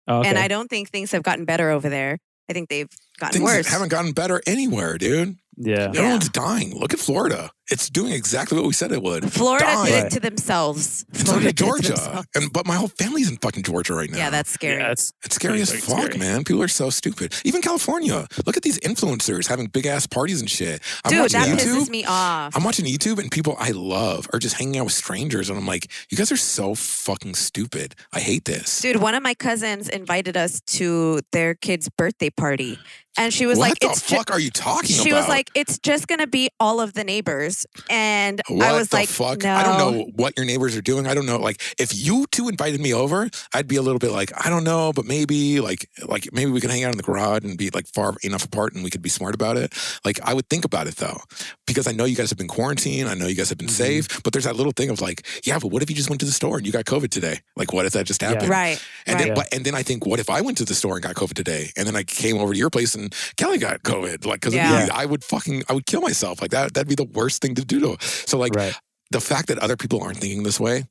Oh, 0.07 0.19
okay. 0.19 0.29
And 0.29 0.37
I 0.37 0.47
don't 0.47 0.69
think 0.69 0.89
things 0.91 1.11
have 1.11 1.23
gotten 1.23 1.45
better 1.45 1.71
over 1.71 1.89
there. 1.89 2.19
I 2.47 2.53
think 2.53 2.69
they've 2.69 2.87
gotten 3.19 3.39
Things 3.39 3.43
worse. 3.51 3.67
haven't 3.67 3.89
gotten 3.89 4.11
better 4.11 4.39
anywhere, 4.45 4.99
dude. 4.99 5.35
yeah. 5.57 5.89
Yeah. 5.91 5.99
Everyone's 5.99 6.29
dying. 6.29 6.79
Look 6.79 6.93
at 6.93 6.99
Florida. 6.99 7.49
It's 7.71 7.89
doing 7.89 8.13
exactly 8.13 8.57
what 8.57 8.67
we 8.67 8.73
said 8.73 8.91
it 8.91 9.01
would. 9.01 9.31
Florida 9.31 9.65
Dying. 9.65 9.85
did 9.91 10.05
it 10.05 10.09
to 10.11 10.19
themselves. 10.19 11.05
So 11.13 11.23
Florida 11.25 11.47
did 11.47 11.55
did 11.55 11.65
it 11.65 11.65
to 11.65 11.71
Georgia. 11.71 11.87
themselves. 11.93 12.27
And 12.35 12.53
but 12.53 12.65
my 12.67 12.75
whole 12.75 12.89
family's 12.89 13.29
in 13.29 13.37
fucking 13.37 13.63
Georgia 13.63 13.93
right 13.95 14.09
now. 14.11 14.17
Yeah, 14.17 14.29
that's 14.29 14.51
scary. 14.51 14.81
Yeah, 14.81 14.91
it's 14.91 15.13
it's 15.23 15.35
scary 15.35 15.61
as 15.61 15.71
fuck, 15.73 16.03
scary. 16.05 16.17
man. 16.19 16.43
People 16.43 16.61
are 16.61 16.67
so 16.67 16.89
stupid. 16.91 17.33
Even 17.43 17.61
California. 17.61 18.27
Look 18.45 18.55
at 18.57 18.63
these 18.63 18.79
influencers 18.81 19.47
having 19.47 19.67
big 19.67 19.85
ass 19.87 20.05
parties 20.05 20.41
and 20.41 20.49
shit. 20.49 20.81
I'm 21.03 21.11
Dude, 21.11 21.21
watching 21.21 21.39
that 21.41 21.59
YouTube. 21.59 21.81
pisses 21.85 21.89
me 21.89 22.05
off. 22.05 22.55
I'm 22.55 22.63
watching 22.63 22.85
YouTube 22.85 23.17
and 23.19 23.31
people 23.31 23.55
I 23.59 23.71
love 23.71 24.27
are 24.31 24.39
just 24.39 24.55
hanging 24.57 24.77
out 24.77 24.85
with 24.85 24.93
strangers, 24.93 25.49
and 25.49 25.57
I'm 25.57 25.65
like, 25.65 25.91
you 26.11 26.17
guys 26.17 26.31
are 26.31 26.37
so 26.37 26.75
fucking 26.75 27.33
stupid. 27.35 27.95
I 28.13 28.19
hate 28.19 28.45
this. 28.45 28.81
Dude, 28.81 28.97
one 28.97 29.15
of 29.15 29.23
my 29.23 29.33
cousins 29.33 29.89
invited 29.89 30.37
us 30.37 30.61
to 30.77 31.21
their 31.31 31.55
kid's 31.55 31.89
birthday 31.89 32.29
party. 32.29 32.77
And 33.17 33.33
she 33.33 33.45
was 33.45 33.57
what 33.57 33.69
like, 33.69 33.71
What 33.75 33.79
the 33.79 33.87
it's 33.91 34.09
ju- 34.09 34.15
fuck 34.17 34.29
are 34.31 34.39
you 34.41 34.51
talking 34.51 34.89
she 34.89 35.09
about? 35.09 35.19
was 35.21 35.29
like, 35.29 35.49
it's 35.55 35.79
just 35.79 36.07
gonna 36.09 36.27
be 36.27 36.49
all 36.59 36.81
of 36.81 36.93
the 36.95 37.03
neighbors. 37.05 37.54
And 37.89 38.41
What 38.49 38.65
I 38.67 38.73
was 38.73 38.89
the 38.89 38.97
like, 38.97 39.09
fuck? 39.09 39.43
no. 39.43 39.53
I 39.53 39.63
don't 39.63 39.77
know 39.77 40.03
what 40.15 40.33
your 40.37 40.45
neighbors 40.45 40.75
are 40.75 40.81
doing. 40.81 41.07
I 41.07 41.13
don't 41.13 41.25
know. 41.25 41.37
Like, 41.37 41.61
if 41.77 41.95
you 41.95 42.25
two 42.31 42.49
invited 42.49 42.81
me 42.81 42.93
over, 42.93 43.29
I'd 43.53 43.67
be 43.67 43.75
a 43.75 43.81
little 43.81 43.99
bit 43.99 44.11
like, 44.11 44.31
I 44.45 44.49
don't 44.49 44.63
know, 44.63 44.91
but 44.93 45.05
maybe, 45.05 45.59
like, 45.59 45.89
like 46.05 46.29
maybe 46.33 46.51
we 46.51 46.59
could 46.61 46.69
hang 46.71 46.83
out 46.83 46.91
in 46.91 46.97
the 46.97 47.03
garage 47.03 47.43
and 47.43 47.57
be 47.57 47.69
like 47.69 47.87
far 47.93 48.15
enough 48.23 48.43
apart, 48.45 48.73
and 48.73 48.83
we 48.83 48.89
could 48.89 49.01
be 49.01 49.09
smart 49.09 49.35
about 49.35 49.57
it. 49.57 49.73
Like, 50.03 50.19
I 50.23 50.33
would 50.33 50.49
think 50.49 50.65
about 50.65 50.87
it 50.87 50.95
though, 50.97 51.19
because 51.67 51.87
I 51.87 51.91
know 51.91 52.05
you 52.05 52.15
guys 52.15 52.29
have 52.29 52.37
been 52.37 52.47
quarantined. 52.47 53.09
I 53.09 53.13
know 53.13 53.27
you 53.27 53.35
guys 53.35 53.49
have 53.49 53.57
been 53.57 53.67
Mhm. 53.67 53.71
safe, 53.71 54.23
but 54.23 54.33
there's 54.33 54.45
that 54.45 54.55
little 54.55 54.71
thing 54.73 54.89
of 54.89 55.01
like, 55.01 55.25
yeah, 55.43 55.59
but 55.59 55.67
what 55.71 55.81
if 55.83 55.89
you 55.89 55.95
just 55.95 56.09
went 56.09 56.19
to 56.21 56.25
the 56.25 56.31
store 56.31 56.57
and 56.57 56.65
you 56.65 56.71
got 56.71 56.85
COVID 56.85 57.09
today? 57.09 57.39
Like, 57.55 57.73
what 57.73 57.85
if 57.85 57.93
that 57.93 58.05
just 58.05 58.21
Yeah. 58.21 58.29
happened? 58.29 58.49
Right. 58.49 58.79
And 59.05 59.15
right. 59.19 59.25
then, 59.27 59.35
but, 59.35 59.53
and 59.53 59.65
then 59.65 59.75
I 59.75 59.83
think, 59.83 60.05
what 60.05 60.19
if 60.19 60.29
I 60.29 60.41
went 60.41 60.57
to 60.59 60.65
the 60.65 60.75
store 60.75 60.95
and 60.95 61.03
got 61.03 61.15
COVID 61.15 61.33
today, 61.33 61.71
and 61.77 61.87
then 61.87 61.95
I 61.95 62.03
came 62.03 62.37
over 62.37 62.53
to 62.53 62.59
your 62.59 62.69
place 62.69 62.95
and 62.95 63.13
Kelly 63.37 63.57
got 63.57 63.83
COVID? 63.83 64.25
Like, 64.25 64.41
because 64.41 64.53
Yeah. 64.53 64.87
I 64.93 65.05
would 65.05 65.23
fucking, 65.23 65.63
I 65.69 65.73
would 65.73 65.85
kill 65.85 66.01
myself. 66.01 66.41
Like 66.41 66.51
that, 66.51 66.73
that'd 66.73 66.87
be 66.87 66.95
the 66.95 67.03
worst 67.05 67.41
thing 67.45 67.55
to 67.55 67.65
do 67.65 67.79
to. 67.79 67.97
So 68.01 68.37
like, 68.37 68.55
right. 68.55 68.73
the 69.11 69.21
fact 69.21 69.47
that 69.49 69.59
other 69.59 69.77
people 69.77 70.01
aren't 70.01 70.17
thinking 70.17 70.43
this 70.43 70.59
way 70.59 70.85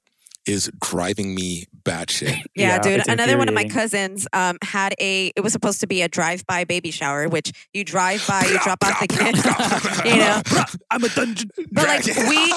is 0.47 0.71
driving 0.81 1.35
me 1.35 1.67
batshit. 1.85 2.41
Yeah, 2.57 2.77
Yeah, 2.77 2.79
dude. 2.79 3.09
Another 3.09 3.37
one 3.37 3.49
of 3.49 3.55
my 3.55 3.65
cousins 3.65 4.27
um, 4.33 4.59
had 4.63 4.95
a. 5.01 5.33
It 5.37 5.41
was 5.43 5.53
supposed 5.53 5.81
to 5.81 5.87
be 5.89 6.03
a 6.03 6.09
drive-by 6.09 6.65
baby 6.65 6.91
shower, 6.93 7.29
which 7.29 7.53
you 7.75 7.85
drive 7.85 8.25
by, 8.29 8.43
you 8.45 8.59
drop 8.61 8.79
off 8.85 9.01
the 9.01 9.09
kid. 9.09 9.35
you 10.13 10.19
know, 10.19 10.41
I'm 10.91 11.03
a 11.03 11.09
dungeon. 11.09 11.51
but 11.73 11.87
like 11.89 12.07
we. 12.07 12.49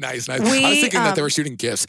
nice, 0.00 0.28
nice. 0.28 0.30
I 0.30 0.38
was 0.40 0.50
we, 0.50 0.80
thinking 0.80 1.00
that 1.00 1.14
they 1.14 1.20
um, 1.20 1.24
were 1.24 1.30
shooting 1.30 1.56
gifts. 1.56 1.86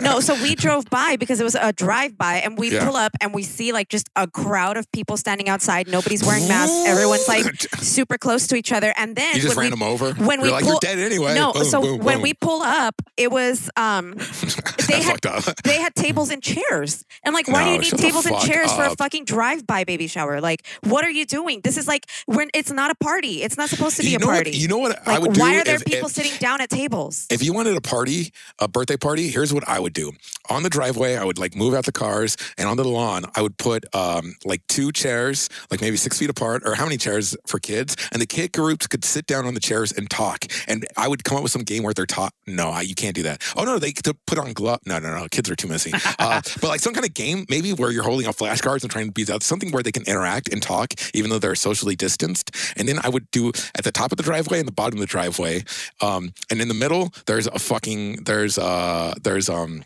No, 0.00 0.20
so 0.20 0.34
we 0.42 0.54
drove 0.54 0.88
by 0.88 1.16
because 1.16 1.40
it 1.40 1.44
was 1.44 1.56
a 1.56 1.72
drive-by, 1.72 2.36
and 2.36 2.56
we 2.56 2.70
Yeah. 2.72 2.86
pull 2.86 2.96
up 2.96 3.12
and 3.20 3.34
we 3.34 3.42
see 3.42 3.72
like 3.72 3.88
just 3.88 4.08
a 4.16 4.26
crowd 4.28 4.76
of 4.76 4.90
people 4.92 5.16
standing 5.16 5.48
outside. 5.48 5.88
Nobody's 5.88 6.24
wearing 6.24 6.46
masks. 6.48 6.86
Everyone's 6.86 7.26
like 7.28 7.44
super 7.80 8.16
close 8.16 8.46
to 8.48 8.54
each 8.56 8.72
other, 8.72 8.94
and 8.96 9.16
then 9.16 9.34
you 9.34 9.42
just 9.42 9.56
when 9.56 9.64
ran 9.64 9.66
we, 9.66 9.70
them 9.70 9.82
over. 9.82 10.12
when 10.14 10.38
You're 10.38 10.46
we 10.46 10.50
like, 10.52 10.62
pull- 10.64 10.72
you're 10.74 10.80
dead 10.80 10.98
anyway. 10.98 11.34
no, 11.34 11.52
Boom, 11.52 11.64
so 11.64 11.80
boom, 11.82 11.98
when 11.98 12.16
boom. 12.18 12.22
we 12.22 12.34
pull 12.34 12.62
up, 12.62 12.94
it 13.16 13.30
was 13.30 13.68
um 13.76 14.14
they 14.88 15.02
had- 15.02 15.20
they 15.64 15.80
had 15.80 15.94
tables 15.94 16.30
and 16.30 16.42
chairs. 16.42 17.04
And 17.22 17.34
like, 17.34 17.48
why 17.48 17.64
do 17.64 17.70
you 17.72 17.78
need 17.78 17.98
tables 17.98 18.26
and 18.26 18.38
chairs 18.40 18.72
for 18.72 18.84
a 18.84 18.96
fucking 18.96 19.24
drive-by 19.24 19.84
baby 19.84 20.06
shower? 20.06 20.40
Like, 20.40 20.66
what 20.84 21.04
are 21.04 21.10
you 21.10 21.26
doing? 21.26 21.60
This 21.62 21.76
is 21.76 21.86
like 21.86 22.06
when 22.26 22.48
it's 22.54 22.70
not 22.70 22.90
a 22.90 22.94
party. 22.94 23.42
It's 23.42 23.56
not 23.56 23.68
supposed 23.68 23.96
to 23.96 24.02
be 24.02 24.10
you 24.10 24.16
a 24.16 24.20
party. 24.20 24.50
What, 24.50 24.58
you 24.58 24.68
know 24.68 24.78
what 24.78 25.06
I 25.06 25.12
like, 25.12 25.22
would 25.22 25.32
do? 25.34 25.40
why 25.40 25.56
are 25.58 25.64
there 25.64 25.76
if- 25.76 25.84
people 25.84 26.08
if- 26.08 26.14
sitting 26.14 26.32
down 26.38 26.60
at 26.60 26.70
tables? 26.70 27.26
If 27.30 27.42
you 27.42 27.52
wanted 27.52 27.76
a 27.76 27.80
party, 27.80 28.32
a 28.58 28.68
birthday 28.68 28.96
party, 28.96 29.28
here's 29.28 29.52
what 29.52 29.68
I 29.68 29.78
would 29.78 29.92
do. 29.92 30.12
On 30.48 30.62
the 30.62 30.70
driveway, 30.70 31.16
I 31.16 31.24
would 31.24 31.38
like 31.38 31.54
move 31.54 31.74
out 31.74 31.84
the 31.84 31.92
cars, 31.92 32.36
and 32.56 32.68
on 32.68 32.76
the 32.76 32.84
lawn, 32.84 33.24
I 33.34 33.42
would 33.42 33.56
put 33.58 33.84
um, 33.94 34.34
like 34.44 34.66
two 34.66 34.90
chairs, 34.92 35.48
like 35.70 35.80
maybe 35.80 35.96
six 35.96 36.18
feet 36.18 36.30
apart, 36.30 36.62
or 36.64 36.74
how 36.74 36.84
many 36.84 36.96
chairs 36.96 37.36
for 37.46 37.58
kids, 37.58 37.96
and 38.12 38.20
the 38.20 38.26
kid 38.26 38.52
groups 38.52 38.86
could 38.86 39.04
sit 39.04 39.26
down 39.26 39.46
on 39.46 39.54
the 39.54 39.60
chairs 39.60 39.92
and 39.92 40.08
talk. 40.10 40.46
And 40.66 40.86
I 40.96 41.06
would 41.08 41.24
come 41.24 41.36
up 41.36 41.42
with 41.42 41.52
some 41.52 41.62
game 41.62 41.82
where 41.82 41.92
they're 41.94 42.06
taught. 42.06 42.32
No, 42.46 42.70
I, 42.70 42.80
you 42.80 42.94
can't 42.94 43.14
do 43.14 43.22
that. 43.24 43.42
Oh 43.56 43.64
no, 43.64 43.78
they 43.78 43.92
could 43.92 44.16
put 44.26 44.38
on 44.38 44.52
glove. 44.52 44.80
No, 44.86 44.98
no, 44.98 45.14
no, 45.16 45.26
kids 45.30 45.50
are 45.50 45.56
too 45.56 45.68
messy. 45.68 45.92
Uh, 46.18 46.40
but 46.60 46.64
like 46.68 46.80
some 46.80 46.94
kind 46.94 47.06
of 47.06 47.09
game, 47.14 47.46
maybe 47.48 47.72
where 47.72 47.90
you're 47.90 48.04
holding 48.04 48.26
up 48.26 48.36
flashcards 48.36 48.82
and 48.82 48.90
trying 48.90 49.06
to 49.06 49.12
beat 49.12 49.30
out 49.30 49.42
something 49.42 49.70
where 49.70 49.82
they 49.82 49.92
can 49.92 50.04
interact 50.04 50.52
and 50.52 50.62
talk, 50.62 50.94
even 51.14 51.30
though 51.30 51.38
they're 51.38 51.54
socially 51.54 51.96
distanced. 51.96 52.50
And 52.76 52.88
then 52.88 52.98
I 53.02 53.08
would 53.08 53.30
do 53.30 53.48
at 53.74 53.84
the 53.84 53.92
top 53.92 54.12
of 54.12 54.16
the 54.16 54.22
driveway 54.22 54.58
and 54.58 54.68
the 54.68 54.72
bottom 54.72 54.98
of 54.98 55.00
the 55.00 55.06
driveway, 55.06 55.64
um, 56.00 56.32
and 56.50 56.60
in 56.60 56.68
the 56.68 56.74
middle, 56.74 57.12
there's 57.26 57.46
a 57.46 57.58
fucking 57.58 58.24
there's 58.24 58.58
uh 58.58 59.14
there's 59.22 59.48
um 59.48 59.84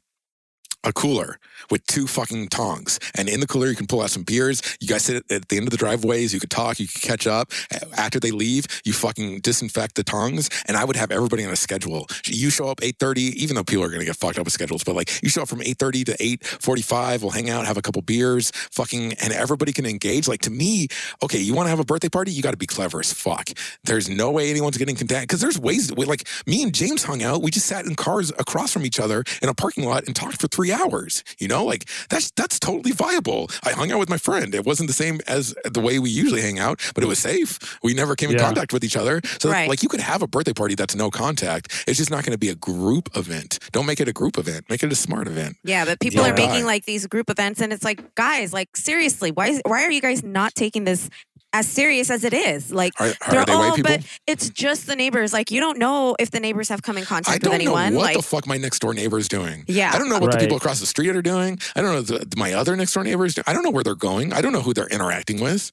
a 0.84 0.92
cooler 0.92 1.38
with 1.70 1.86
two 1.86 2.06
fucking 2.06 2.48
tongs. 2.48 2.98
And 3.14 3.28
in 3.28 3.40
the 3.40 3.46
cooler, 3.46 3.68
you 3.68 3.76
can 3.76 3.86
pull 3.86 4.02
out 4.02 4.10
some 4.10 4.22
beers. 4.22 4.62
You 4.80 4.88
guys 4.88 5.04
sit 5.04 5.24
at 5.30 5.48
the 5.48 5.56
end 5.56 5.66
of 5.66 5.70
the 5.70 5.76
driveways. 5.76 6.32
You 6.32 6.40
could 6.40 6.50
talk. 6.50 6.80
You 6.80 6.86
could 6.86 7.02
catch 7.02 7.26
up. 7.26 7.52
After 7.96 8.20
they 8.20 8.30
leave, 8.30 8.66
you 8.84 8.92
fucking 8.92 9.40
disinfect 9.40 9.94
the 9.94 10.04
tongs. 10.04 10.50
And 10.66 10.76
I 10.76 10.84
would 10.84 10.96
have 10.96 11.10
everybody 11.10 11.44
on 11.44 11.52
a 11.52 11.56
schedule. 11.56 12.06
You 12.26 12.50
show 12.50 12.68
up 12.68 12.80
8.30, 12.80 13.34
even 13.34 13.56
though 13.56 13.64
people 13.64 13.84
are 13.84 13.88
going 13.88 14.00
to 14.00 14.06
get 14.06 14.16
fucked 14.16 14.38
up 14.38 14.44
with 14.44 14.52
schedules, 14.52 14.84
but 14.84 14.94
like 14.94 15.22
you 15.22 15.28
show 15.28 15.42
up 15.42 15.48
from 15.48 15.60
8.30 15.60 16.04
to 16.06 16.16
8.45. 16.16 17.22
We'll 17.22 17.30
hang 17.30 17.50
out, 17.50 17.66
have 17.66 17.76
a 17.76 17.82
couple 17.82 18.02
beers, 18.02 18.50
fucking, 18.50 19.14
and 19.14 19.32
everybody 19.32 19.72
can 19.72 19.86
engage. 19.86 20.28
Like 20.28 20.40
to 20.42 20.50
me, 20.50 20.88
okay, 21.22 21.38
you 21.38 21.54
want 21.54 21.66
to 21.66 21.70
have 21.70 21.80
a 21.80 21.84
birthday 21.84 22.08
party? 22.08 22.32
You 22.32 22.42
got 22.42 22.52
to 22.52 22.56
be 22.56 22.66
clever 22.66 23.00
as 23.00 23.12
fuck. 23.12 23.50
There's 23.84 24.08
no 24.08 24.30
way 24.30 24.50
anyone's 24.50 24.76
getting 24.76 24.96
contact 24.96 25.28
because 25.28 25.40
there's 25.40 25.58
ways, 25.58 25.90
like 25.92 26.28
me 26.46 26.62
and 26.62 26.74
James 26.74 27.04
hung 27.04 27.22
out. 27.22 27.42
We 27.42 27.50
just 27.50 27.66
sat 27.66 27.86
in 27.86 27.94
cars 27.94 28.30
across 28.38 28.72
from 28.72 28.84
each 28.84 29.00
other 29.00 29.24
in 29.42 29.48
a 29.48 29.54
parking 29.54 29.84
lot 29.84 30.04
and 30.06 30.14
talked 30.14 30.40
for 30.40 30.48
three 30.48 30.72
hours. 30.72 31.24
You 31.38 31.48
know, 31.48 31.53
like 31.62 31.84
that's 32.08 32.30
that's 32.32 32.58
totally 32.58 32.92
viable. 32.92 33.50
I 33.62 33.70
hung 33.72 33.92
out 33.92 34.00
with 34.00 34.08
my 34.10 34.18
friend. 34.18 34.54
It 34.54 34.64
wasn't 34.64 34.88
the 34.88 34.94
same 34.94 35.20
as 35.28 35.54
the 35.64 35.80
way 35.80 35.98
we 36.00 36.10
usually 36.10 36.40
hang 36.40 36.58
out, 36.58 36.80
but 36.94 37.04
it 37.04 37.06
was 37.06 37.18
safe. 37.20 37.78
We 37.82 37.94
never 37.94 38.16
came 38.16 38.30
in 38.30 38.38
contact 38.38 38.72
with 38.72 38.82
each 38.82 38.96
other. 38.96 39.20
So 39.38 39.50
Right. 39.50 39.68
like 39.68 39.82
you 39.82 39.88
could 39.88 40.00
have 40.00 40.22
a 40.22 40.26
birthday 40.26 40.52
party 40.54 40.74
that's 40.74 40.96
no 40.96 41.10
contact. 41.10 41.84
It's 41.86 41.98
just 41.98 42.10
not 42.10 42.24
going 42.24 42.32
to 42.32 42.38
be 42.38 42.48
a 42.48 42.54
group 42.56 43.14
event. 43.16 43.58
Don't 43.72 43.86
make 43.86 44.00
it 44.00 44.08
a 44.08 44.12
group 44.12 44.38
event. 44.38 44.64
Make 44.68 44.82
it 44.82 44.90
a 44.90 44.96
smart 44.96 45.28
event. 45.28 45.56
Yeah, 45.62 45.84
but 45.84 46.00
people 46.00 46.22
Yeah. 46.24 46.30
are 46.32 46.34
making 46.34 46.64
like 46.64 46.86
these 46.86 47.06
group 47.06 47.28
events, 47.30 47.60
and 47.60 47.72
it's 47.72 47.84
like, 47.84 48.14
guys, 48.14 48.52
like 48.52 48.76
seriously, 48.76 49.30
why 49.30 49.48
is, 49.48 49.60
why 49.66 49.84
are 49.84 49.90
you 49.90 50.00
guys 50.00 50.22
not 50.24 50.54
taking 50.54 50.84
this 50.84 51.08
as 51.54 51.66
serious 51.66 52.10
as 52.10 52.24
it 52.24 52.34
is? 52.34 52.70
Like, 52.72 52.92
Are, 53.00 53.08
they're 53.30 53.40
are 53.40 53.46
they 53.46 53.54
white 53.54 53.68
all, 53.70 53.76
people? 53.76 53.96
but 53.96 54.04
it's 54.26 54.50
just 54.50 54.86
the 54.86 54.94
neighbors. 54.96 55.32
Like, 55.32 55.50
you 55.50 55.60
don't 55.60 55.78
know 55.78 56.14
if 56.18 56.30
the 56.30 56.40
neighbors 56.40 56.68
have 56.68 56.82
come 56.82 56.98
in 56.98 57.04
contact 57.04 57.36
with 57.42 57.42
don't 57.50 57.52
know 57.64 57.76
anyone. 57.76 57.94
what 57.94 58.02
like, 58.04 58.16
the 58.16 58.22
fuck 58.22 58.46
my 58.46 58.58
next 58.58 58.80
door 58.80 58.92
neighbor 58.92 59.18
is 59.18 59.28
doing. 59.28 59.64
Yeah. 59.68 59.90
I 59.94 59.98
don't 59.98 60.10
know 60.10 60.18
what 60.18 60.32
the 60.32 60.38
people 60.38 60.58
across 60.58 60.80
the 60.80 60.86
street 60.86 61.16
are 61.16 61.22
doing. 61.22 61.58
I 61.74 61.80
don't 61.80 61.92
know 61.94 62.02
the, 62.02 62.26
my 62.36 62.52
other 62.52 62.76
next 62.76 62.92
door 62.92 63.04
neighbors. 63.04 63.34
Do. 63.34 63.42
I 63.46 63.52
don't 63.54 63.62
know 63.62 63.70
where 63.70 63.84
they're 63.84 63.94
going. 63.94 64.32
I 64.34 64.40
don't 64.42 64.52
know 64.52 64.60
who 64.62 64.74
they're 64.74 64.88
interacting 64.88 65.40
with. 65.40 65.72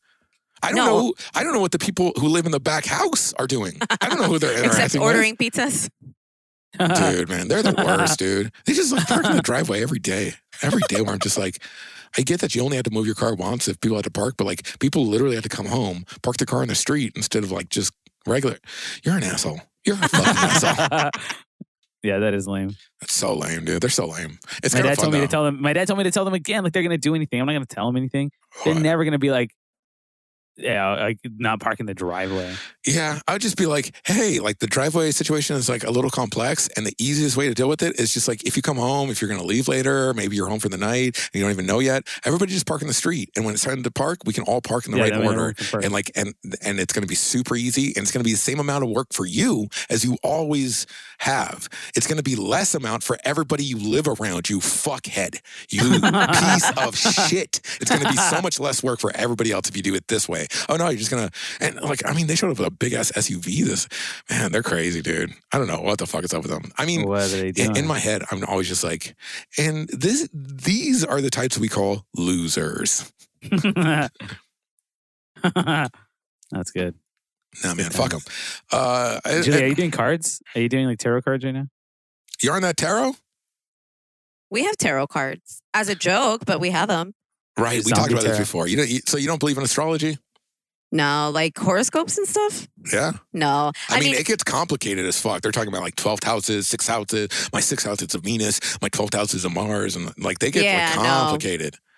I 0.63 0.67
don't 0.69 0.77
No. 0.77 0.85
know. 0.85 1.13
I 1.33 1.43
don't 1.43 1.53
know 1.53 1.59
what 1.59 1.71
the 1.71 1.79
people 1.79 2.13
who 2.19 2.27
live 2.27 2.45
in 2.45 2.51
the 2.51 2.59
back 2.59 2.85
house 2.85 3.33
are 3.33 3.47
doing. 3.47 3.79
I 3.99 4.07
don't 4.07 4.19
know 4.21 4.27
who 4.27 4.37
they're 4.39 4.51
interacting 4.63 4.83
except 4.85 5.03
ordering 5.03 5.35
pizzas. 5.35 5.89
Dude, 6.79 7.27
man, 7.27 7.47
they're 7.49 7.61
the 7.63 7.73
worst, 7.75 8.17
dude. 8.17 8.49
They 8.65 8.73
just 8.73 8.93
like 8.93 9.05
park 9.05 9.25
in 9.25 9.35
the 9.35 9.41
driveway 9.51 9.81
every 9.83 9.99
day. 9.99 10.33
Every 10.61 10.81
day 10.87 11.01
where 11.01 11.11
I'm 11.13 11.19
just 11.19 11.37
like, 11.37 11.61
I 12.17 12.21
get 12.21 12.41
that 12.41 12.55
you 12.55 12.63
only 12.63 12.75
had 12.75 12.85
to 12.85 12.91
move 12.91 13.05
your 13.05 13.15
car 13.15 13.33
once 13.35 13.67
if 13.67 13.79
people 13.79 13.97
had 13.97 14.03
to 14.05 14.11
park, 14.11 14.35
but 14.37 14.45
like 14.45 14.79
people 14.79 15.05
literally 15.05 15.35
had 15.35 15.43
to 15.43 15.49
come 15.49 15.65
home, 15.67 16.05
park 16.23 16.37
their 16.37 16.45
car 16.45 16.61
in 16.61 16.69
the 16.69 16.75
street 16.75 17.13
instead 17.15 17.43
of 17.43 17.51
like 17.51 17.69
just 17.69 17.93
regular. 18.27 18.57
You're 19.03 19.17
an 19.17 19.23
asshole. 19.23 19.61
You're 19.85 19.95
a 19.95 20.07
fucking 20.07 20.25
asshole. 20.27 21.09
yeah, 22.03 22.19
that 22.19 22.33
is 22.33 22.47
lame. 22.47 22.75
That's 22.99 23.13
so 23.13 23.33
lame, 23.35 23.65
dude. 23.65 23.81
They're 23.81 23.89
so 23.89 24.07
lame. 24.07 24.39
It's 24.63 24.73
my 24.75 24.81
dad 24.81 24.97
told 24.97 25.13
me 25.13 25.19
though. 25.19 25.25
to 25.25 25.31
tell 25.31 25.43
them. 25.43 25.61
My 25.61 25.73
dad 25.73 25.87
told 25.87 25.97
me 25.97 26.03
to 26.03 26.11
tell 26.11 26.25
them 26.25 26.33
again, 26.33 26.63
like 26.63 26.73
they're 26.73 26.83
gonna 26.83 26.97
do 26.97 27.15
anything. 27.15 27.39
I'm 27.39 27.47
not 27.47 27.53
gonna 27.53 27.65
tell 27.65 27.87
them 27.87 27.97
anything. 27.97 28.31
They're 28.65 28.75
never 28.75 29.03
gonna 29.05 29.19
be 29.19 29.31
like, 29.31 29.51
yeah, 30.57 30.89
like 31.03 31.17
not 31.37 31.59
parking 31.59 31.85
the 31.85 31.93
driveway. 31.93 32.53
Yeah, 32.85 33.19
I 33.27 33.33
would 33.33 33.41
just 33.41 33.57
be 33.57 33.65
like, 33.65 33.95
hey, 34.05 34.39
like 34.39 34.59
the 34.59 34.67
driveway 34.67 35.11
situation 35.11 35.55
is 35.55 35.69
like 35.69 35.83
a 35.83 35.91
little 35.91 36.09
complex, 36.09 36.67
and 36.75 36.85
the 36.85 36.93
easiest 36.99 37.37
way 37.37 37.47
to 37.47 37.53
deal 37.53 37.69
with 37.69 37.81
it 37.81 37.99
is 37.99 38.13
just 38.13 38.27
like 38.27 38.43
if 38.45 38.55
you 38.55 38.61
come 38.61 38.77
home, 38.77 39.09
if 39.09 39.21
you're 39.21 39.29
going 39.29 39.39
to 39.41 39.45
leave 39.47 39.67
later, 39.67 40.13
maybe 40.13 40.35
you're 40.35 40.47
home 40.49 40.59
for 40.59 40.69
the 40.69 40.77
night 40.77 41.17
and 41.17 41.29
you 41.33 41.41
don't 41.41 41.51
even 41.51 41.65
know 41.65 41.79
yet, 41.79 42.03
everybody 42.25 42.51
just 42.51 42.65
park 42.65 42.81
in 42.81 42.87
the 42.87 42.93
street, 42.93 43.29
and 43.35 43.45
when 43.45 43.53
it's 43.53 43.63
time 43.63 43.83
to 43.83 43.91
park, 43.91 44.19
we 44.25 44.33
can 44.33 44.43
all 44.43 44.61
park 44.61 44.85
in 44.85 44.91
the 44.91 44.97
Yeah, 44.97 45.03
right 45.03 45.13
order, 45.13 45.27
everyone 45.27 45.53
can 45.55 45.65
park. 45.67 45.83
and 45.83 45.93
like 45.93 46.11
and 46.15 46.33
and 46.61 46.79
it's 46.79 46.93
going 46.93 47.03
to 47.03 47.07
be 47.07 47.15
super 47.15 47.55
easy, 47.55 47.87
and 47.95 48.03
it's 48.03 48.11
going 48.11 48.23
to 48.23 48.27
be 48.27 48.33
the 48.33 48.37
same 48.37 48.59
amount 48.59 48.83
of 48.83 48.89
work 48.89 49.13
for 49.13 49.25
you 49.25 49.67
as 49.89 50.03
you 50.03 50.17
always 50.23 50.85
have. 51.19 51.69
It's 51.95 52.07
going 52.07 52.17
to 52.17 52.23
be 52.23 52.35
less 52.35 52.73
amount 52.75 53.03
for 53.03 53.17
everybody 53.23 53.63
you 53.63 53.77
live 53.77 54.07
around. 54.07 54.49
You 54.49 54.59
fuckhead, 54.59 55.39
you 55.69 55.81
piece 56.01 56.71
of 56.77 56.97
shit. 56.97 57.61
It's 57.79 57.89
going 57.89 58.01
to 58.01 58.09
be 58.09 58.17
so 58.17 58.41
much 58.41 58.59
less 58.59 58.83
work 58.83 58.99
for 58.99 59.11
everybody 59.15 59.51
else 59.51 59.69
if 59.69 59.77
you 59.77 59.83
do 59.83 59.93
it 59.95 60.07
this 60.07 60.27
way. 60.27 60.47
Oh 60.69 60.75
no, 60.75 60.89
you're 60.89 60.97
just 60.99 61.11
gonna 61.11 61.29
and 61.59 61.75
like 61.81 62.01
I 62.07 62.13
mean 62.13 62.27
they 62.27 62.35
showed 62.35 62.51
up 62.51 62.57
with 62.59 62.67
a 62.67 62.71
big 62.71 62.93
ass 62.93 63.11
SUV. 63.13 63.63
This 63.65 63.87
man, 64.29 64.51
they're 64.51 64.63
crazy, 64.63 65.01
dude. 65.01 65.31
I 65.53 65.57
don't 65.57 65.67
know 65.67 65.81
what 65.81 65.97
the 65.99 66.05
fuck 66.07 66.23
is 66.23 66.33
up 66.33 66.43
with 66.43 66.51
them. 66.51 66.71
I 66.77 66.85
mean. 66.85 67.07
what 67.07 67.23
are 67.23 67.27
they 67.27 67.51
doing? 67.51 67.71
In, 67.71 67.77
in 67.77 67.87
my 67.87 67.99
head, 67.99 68.23
I'm 68.31 68.43
always 68.45 68.67
just 68.67 68.83
like, 68.83 69.15
and 69.57 69.87
this, 69.89 70.27
these 70.33 71.03
are 71.05 71.21
the 71.21 71.29
types 71.29 71.57
we 71.57 71.67
call 71.69 72.05
losers. 72.15 73.11
That's 75.43 76.71
good. 76.73 76.95
Nah, 77.63 77.73
man, 77.73 77.87
Good 77.87 77.93
fuck 77.93 78.11
them. 78.11 78.19
times. 78.21 78.61
Uh, 78.71 79.19
I- 79.25 79.41
Julie, 79.41 79.57
I- 79.59 79.63
are 79.63 79.67
you 79.67 79.75
doing 79.75 79.91
cards? 79.91 80.41
Are 80.55 80.61
you 80.61 80.69
doing 80.69 80.85
like 80.85 80.99
tarot 80.99 81.21
cards 81.23 81.43
right 81.43 81.53
now? 81.53 81.67
you're 82.41 82.55
on 82.55 82.61
that 82.63 82.75
tarot, 82.77 83.13
We 84.49 84.63
have 84.63 84.75
tarot 84.77 85.07
cards 85.07 85.61
as 85.75 85.89
a 85.89 85.95
joke, 85.95 86.43
but 86.45 86.59
we 86.59 86.71
have 86.71 86.87
them. 86.87 87.13
right? 87.57 87.75
We 87.77 87.81
Zombie 87.83 87.95
talked 87.95 88.11
about 88.13 88.23
this 88.23 88.39
before. 88.39 88.67
You, 88.67 88.77
don't, 88.77 88.89
you 88.89 88.99
so 89.05 89.17
you 89.17 89.27
don't 89.27 89.39
believe 89.39 89.57
in 89.59 89.63
astrology? 89.63 90.17
No, 90.91 91.31
like 91.33 91.57
horoscopes 91.57 92.17
and 92.17 92.27
stuff. 92.27 92.67
Yeah. 92.91 93.13
No, 93.31 93.71
I, 93.89 93.99
mean, 93.99 94.13
it 94.13 94.25
gets 94.25 94.43
complicated 94.43 95.05
as 95.05 95.19
fuck. 95.19 95.41
They're 95.41 95.51
talking 95.51 95.69
about 95.69 95.83
like 95.83 95.95
12th 95.95 96.23
houses, 96.23 96.67
six 96.67 96.87
houses. 96.87 97.29
My 97.53 97.61
sixth 97.61 97.85
house 97.85 98.01
is 98.01 98.13
of 98.13 98.23
Venus. 98.23 98.59
My 98.81 98.89
12th 98.89 99.13
house 99.15 99.33
is 99.33 99.45
of 99.45 99.53
Mars. 99.53 99.95
And 99.95 100.11
like 100.17 100.39
they 100.39 100.51
get 100.51 100.63
Yeah, 100.63 100.93
like 100.97 101.05
no. 101.05 101.37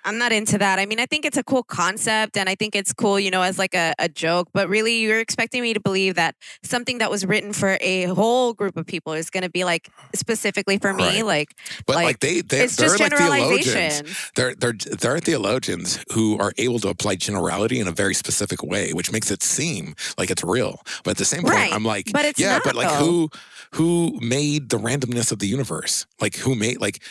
I'm 0.05 0.17
not 0.17 0.31
into 0.31 0.57
that. 0.57 0.79
I 0.79 0.85
mean, 0.85 0.99
I 0.99 1.05
think 1.05 1.25
it's 1.25 1.37
a 1.37 1.43
cool 1.43 1.63
concept 1.63 2.37
and 2.37 2.49
I 2.49 2.55
think 2.55 2.75
it's 2.75 2.91
cool, 2.93 3.19
you 3.19 3.31
know, 3.31 3.41
as 3.41 3.57
like 3.57 3.73
a, 3.73 3.93
a 3.99 4.09
joke, 4.09 4.49
but 4.53 4.67
really 4.69 4.97
you're 4.99 5.19
expecting 5.19 5.61
me 5.61 5.73
to 5.73 5.79
believe 5.79 6.15
that 6.15 6.35
something 6.61 6.97
that 6.97 7.09
was 7.09 7.25
written 7.25 7.53
for 7.53 7.77
a 7.81 8.03
whole 8.05 8.53
group 8.53 8.75
of 8.77 8.85
people 8.85 9.13
is 9.13 9.29
going 9.29 9.43
to 9.43 9.49
be 9.49 9.63
like 9.63 9.89
specifically 10.13 10.77
for 10.77 10.93
me. 10.93 11.03
Right. 11.21 11.25
Like, 11.25 11.55
But 11.85 11.95
like, 11.95 12.05
Like, 12.05 12.19
they, 12.19 12.41
they're, 12.41 12.63
it's 12.63 12.75
just 12.77 12.99
like 12.99 13.15
theologians. 13.15 14.03
they're, 14.35 14.55
they're 14.55 15.19
theologians 15.19 16.03
who 16.13 16.37
are 16.39 16.53
able 16.57 16.79
to 16.79 16.89
apply 16.89 17.15
generality 17.15 17.79
in 17.79 17.87
a 17.87 17.91
very 17.91 18.13
specific 18.13 18.61
way, 18.63 18.93
which 18.93 19.11
makes 19.11 19.31
it 19.31 19.41
seem 19.43 19.95
like 20.17 20.29
it's 20.29 20.43
real. 20.43 20.81
But 21.03 21.11
at 21.11 21.17
the 21.17 21.25
same 21.25 21.41
point, 21.43 21.53
Right. 21.55 21.73
I'm 21.73 21.85
like, 21.85 22.11
But 22.11 22.25
it's 22.25 22.39
yeah, 22.39 22.53
not, 22.53 22.63
but 22.63 22.75
like 22.75 22.89
though. 22.89 23.05
who, 23.05 23.29
who 23.73 24.19
made 24.21 24.69
the 24.69 24.77
randomness 24.77 25.31
of 25.31 25.39
the 25.39 25.47
universe? 25.47 26.05
Like 26.19 26.35
who 26.35 26.55
made, 26.55 26.79
like, 26.81 27.01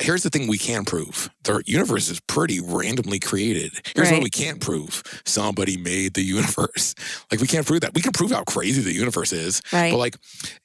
here's 0.00 0.22
the 0.22 0.30
thing 0.30 0.48
we 0.48 0.58
can 0.58 0.84
prove 0.84 1.30
the 1.44 1.62
universe 1.66 2.08
is 2.08 2.20
pretty 2.20 2.60
randomly 2.60 3.18
created. 3.18 3.72
Here's 3.94 4.10
what 4.10 4.22
we 4.22 4.30
can't 4.30 4.60
prove 4.60 5.02
somebody 5.24 5.76
made 5.76 6.14
the 6.14 6.22
universe. 6.22 6.94
Like, 7.30 7.40
we 7.40 7.46
can't 7.46 7.66
prove 7.66 7.82
that. 7.82 7.94
We 7.94 8.02
can 8.02 8.12
prove 8.12 8.32
how 8.32 8.42
crazy 8.42 8.82
the 8.82 8.92
universe 8.92 9.32
is. 9.32 9.62
Right. 9.72 9.92
But, 9.92 9.98
like, 9.98 10.16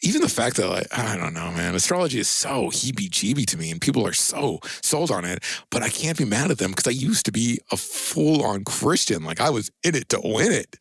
even 0.01 0.21
the 0.21 0.29
fact 0.29 0.57
that, 0.57 0.67
like, 0.67 0.87
I 0.97 1.15
don't 1.15 1.33
know, 1.33 1.51
man, 1.51 1.75
astrology 1.75 2.19
is 2.19 2.27
so 2.27 2.69
heebie 2.69 3.09
jeebie 3.09 3.45
to 3.47 3.57
me 3.57 3.71
and 3.71 3.79
people 3.79 4.05
are 4.05 4.13
so 4.13 4.59
sold 4.81 5.11
on 5.11 5.25
it. 5.25 5.43
But 5.69 5.83
I 5.83 5.89
can't 5.89 6.17
be 6.17 6.25
mad 6.25 6.49
at 6.49 6.57
them 6.57 6.71
because 6.71 6.87
I 6.87 6.91
used 6.91 7.25
to 7.25 7.31
be 7.31 7.59
a 7.71 7.77
full 7.77 8.43
on 8.43 8.63
Christian. 8.63 9.23
Like, 9.23 9.39
I 9.39 9.49
was 9.49 9.69
in 9.83 9.95
it 9.95 10.09
to 10.09 10.19
win 10.23 10.51
it. 10.51 10.75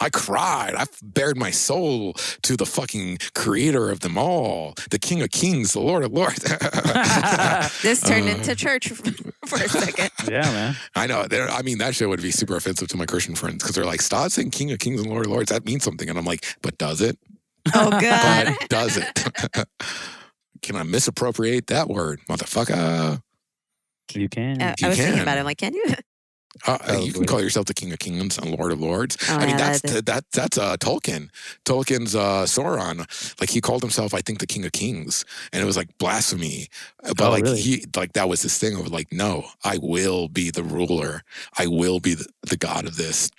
I 0.00 0.10
cried. 0.10 0.74
I 0.76 0.84
bared 1.02 1.36
my 1.38 1.50
soul 1.50 2.14
to 2.42 2.56
the 2.56 2.66
fucking 2.66 3.18
creator 3.34 3.90
of 3.90 4.00
them 4.00 4.18
all, 4.18 4.74
the 4.90 4.98
King 4.98 5.22
of 5.22 5.30
Kings, 5.30 5.72
the 5.72 5.80
Lord 5.80 6.04
of 6.04 6.12
Lords. 6.12 6.42
this 7.82 8.02
turned 8.02 8.26
Uh, 8.28 8.32
into 8.36 8.54
church 8.54 8.88
for 8.88 9.56
a 9.56 9.68
second. 9.68 10.10
yeah, 10.30 10.42
man. 10.42 10.76
I 10.94 11.06
know. 11.06 11.26
I 11.30 11.62
mean, 11.62 11.78
that 11.78 11.94
shit 11.94 12.08
would 12.08 12.20
be 12.22 12.30
super 12.30 12.56
offensive 12.56 12.88
to 12.88 12.96
my 12.96 13.06
Christian 13.06 13.34
friends 13.34 13.62
because 13.62 13.74
they're 13.74 13.86
like, 13.86 14.02
stop 14.02 14.30
saying 14.30 14.50
King 14.50 14.70
of 14.72 14.78
Kings 14.78 15.00
and 15.00 15.08
Lord 15.08 15.26
of 15.26 15.32
Lords. 15.32 15.50
That 15.50 15.64
means 15.64 15.82
something. 15.84 16.08
And 16.10 16.18
I'm 16.18 16.24
like, 16.26 16.44
but 16.62 16.76
does 16.78 17.00
it? 17.00 17.18
Oh 17.74 17.90
God. 18.00 18.54
But 18.60 18.68
does 18.68 18.96
it? 18.96 19.66
Can 20.62 20.76
I 20.76 20.82
misappropriate 20.82 21.68
that 21.68 21.88
word, 21.88 22.20
motherfucker? 22.28 23.20
You 24.14 24.28
can. 24.28 24.60
Uh, 24.62 24.74
You 24.78 24.86
I 24.86 24.90
was 24.90 24.98
thinking 24.98 25.20
about 25.20 25.36
it. 25.36 25.40
I'm 25.40 25.46
like, 25.46 25.58
can 25.58 25.74
you? 25.74 25.84
Uh, 26.66 27.00
you 27.02 27.12
can 27.12 27.26
call 27.26 27.40
yourself 27.42 27.66
the 27.66 27.74
King 27.74 27.92
of 27.92 27.98
Kings 27.98 28.38
and 28.38 28.50
Lord 28.56 28.72
of 28.72 28.80
Lords. 28.80 29.16
Oh, 29.28 29.34
I 29.36 29.40
mean, 29.40 29.48
yeah, 29.50 29.56
that's 29.56 29.80
that 29.82 30.06
that 30.06 30.24
that's 30.32 30.58
uh, 30.58 30.76
Tolkien. 30.78 31.30
Tolkien's 31.64 32.14
uh, 32.14 32.44
Sauron. 32.44 32.98
Like 33.40 33.50
he 33.50 33.60
called 33.60 33.82
himself, 33.82 34.14
I 34.14 34.20
think, 34.20 34.38
the 34.38 34.46
King 34.46 34.64
of 34.64 34.72
Kings, 34.72 35.24
and 35.52 35.62
it 35.62 35.66
was 35.66 35.76
like 35.76 35.96
blasphemy. 35.98 36.68
But 37.02 37.20
Oh, 37.20 37.30
like 37.30 37.44
really? 37.44 37.60
he, 37.60 37.84
like 37.94 38.12
that 38.14 38.28
was 38.28 38.42
his 38.42 38.56
thing 38.58 38.76
of 38.78 38.88
like, 38.90 39.12
no, 39.12 39.44
I 39.64 39.78
will 39.82 40.28
be 40.28 40.50
the 40.50 40.62
ruler. 40.62 41.22
I 41.58 41.66
will 41.66 42.00
be 42.00 42.14
the, 42.14 42.26
the 42.42 42.56
god 42.56 42.86
of 42.86 42.96
this. 42.96 43.30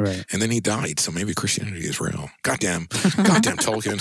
Right. 0.00 0.24
And 0.32 0.40
then 0.40 0.50
he 0.50 0.60
died, 0.60 0.98
so 0.98 1.12
maybe 1.12 1.34
Christianity 1.34 1.80
is 1.86 2.00
real. 2.00 2.30
Goddamn, 2.42 2.86
goddamn 3.22 3.56
Tolkien. 3.66 4.00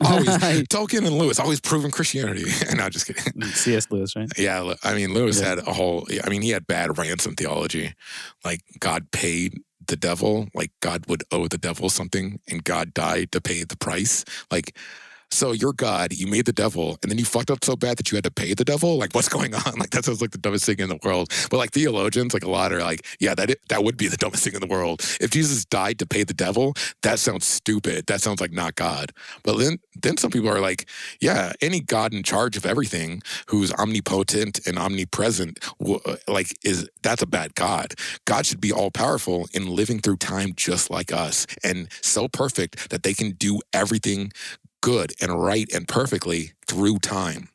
always 0.00 0.28
Tolkien 0.68 1.06
and 1.06 1.18
Lewis 1.18 1.38
always 1.40 1.60
proving 1.60 1.90
Christianity. 1.90 2.44
no, 2.76 2.88
just 2.88 3.06
kidding. 3.06 3.42
C.S. 3.42 3.90
Lewis, 3.90 4.14
right? 4.16 4.28
Yeah, 4.38 4.74
I 4.82 4.94
mean 4.94 5.12
Lewis 5.12 5.40
Yeah. 5.40 5.48
had 5.50 5.58
a 5.58 5.72
whole. 5.72 6.06
I 6.24 6.30
mean, 6.30 6.42
he 6.42 6.50
had 6.50 6.66
bad 6.66 6.96
ransom 6.98 7.34
theology, 7.34 7.94
like 8.44 8.60
God 8.78 9.10
paid 9.10 9.60
the 9.86 9.96
devil, 9.96 10.48
like 10.54 10.70
God 10.80 11.04
would 11.08 11.24
owe 11.30 11.46
the 11.48 11.58
devil 11.58 11.90
something, 11.90 12.40
and 12.50 12.64
God 12.64 12.94
died 12.94 13.32
to 13.32 13.40
pay 13.40 13.64
the 13.64 13.76
price. 13.76 14.24
Like, 14.50 14.76
so 15.30 15.52
you're 15.52 15.72
God, 15.72 16.12
you 16.12 16.26
made 16.26 16.46
the 16.46 16.52
devil, 16.52 16.98
and 17.02 17.10
then 17.10 17.18
you 17.18 17.24
fucked 17.24 17.50
up 17.50 17.64
so 17.64 17.76
bad 17.76 17.96
that 17.98 18.10
you 18.10 18.16
had 18.16 18.24
to 18.24 18.30
pay 18.30 18.54
the 18.54 18.64
devil. 18.64 18.96
Like, 18.96 19.14
what's 19.14 19.28
going 19.38 19.54
on? 19.54 19.78
Like, 19.78 19.90
that 19.90 20.04
sounds 20.04 20.20
like 20.20 20.30
the 20.30 20.38
dumbest 20.38 20.64
thing 20.64 20.78
in 20.78 20.88
the 20.88 20.98
world. 21.02 21.32
But 21.50 21.58
like 21.58 21.70
theologians, 21.72 22.34
like 22.34 22.44
a 22.44 22.50
lot 22.50 22.72
are 22.72 22.80
like, 22.80 23.06
yeah, 23.20 23.34
that 23.34 23.56
that 23.68 23.84
would 23.84 23.96
be 23.96 24.08
the 24.08 24.16
dumbest 24.16 24.44
thing 24.44 24.54
in 24.54 24.60
the 24.60 24.66
world. 24.66 25.00
If 25.20 25.30
Jesus 25.30 25.64
died 25.64 25.98
to 25.98 26.06
pay 26.06 26.24
the 26.24 26.34
devil, 26.34 26.74
that 27.02 27.18
sounds 27.18 27.46
stupid. 27.46 28.06
That 28.06 28.20
sounds 28.20 28.40
like 28.40 28.52
not 28.52 28.74
God. 28.74 29.12
But 29.42 29.58
then 29.58 29.78
then 30.00 30.16
some 30.16 30.30
people 30.30 30.48
are 30.48 30.60
like, 30.60 30.88
yeah, 31.20 31.52
any 31.60 31.80
God 31.80 32.12
in 32.12 32.22
charge 32.22 32.56
of 32.56 32.66
everything 32.66 33.22
who's 33.46 33.72
omnipotent 33.72 34.66
and 34.66 34.78
omnipresent 34.78 35.58
like 36.28 36.56
is 36.64 36.88
that's 37.02 37.22
a 37.22 37.26
bad 37.26 37.54
god 37.54 37.94
god 38.24 38.46
should 38.46 38.60
be 38.60 38.72
all 38.72 38.90
powerful 38.90 39.46
and 39.54 39.68
living 39.68 39.98
through 39.98 40.16
time 40.16 40.52
just 40.56 40.90
like 40.90 41.12
us 41.12 41.46
and 41.62 41.88
so 42.02 42.28
perfect 42.28 42.90
that 42.90 43.02
they 43.02 43.14
can 43.14 43.32
do 43.32 43.60
everything 43.72 44.32
good 44.84 45.12
and 45.20 45.42
right 45.42 45.68
and 45.74 45.88
perfectly 45.88 46.52
through 46.66 46.98
time 46.98 47.48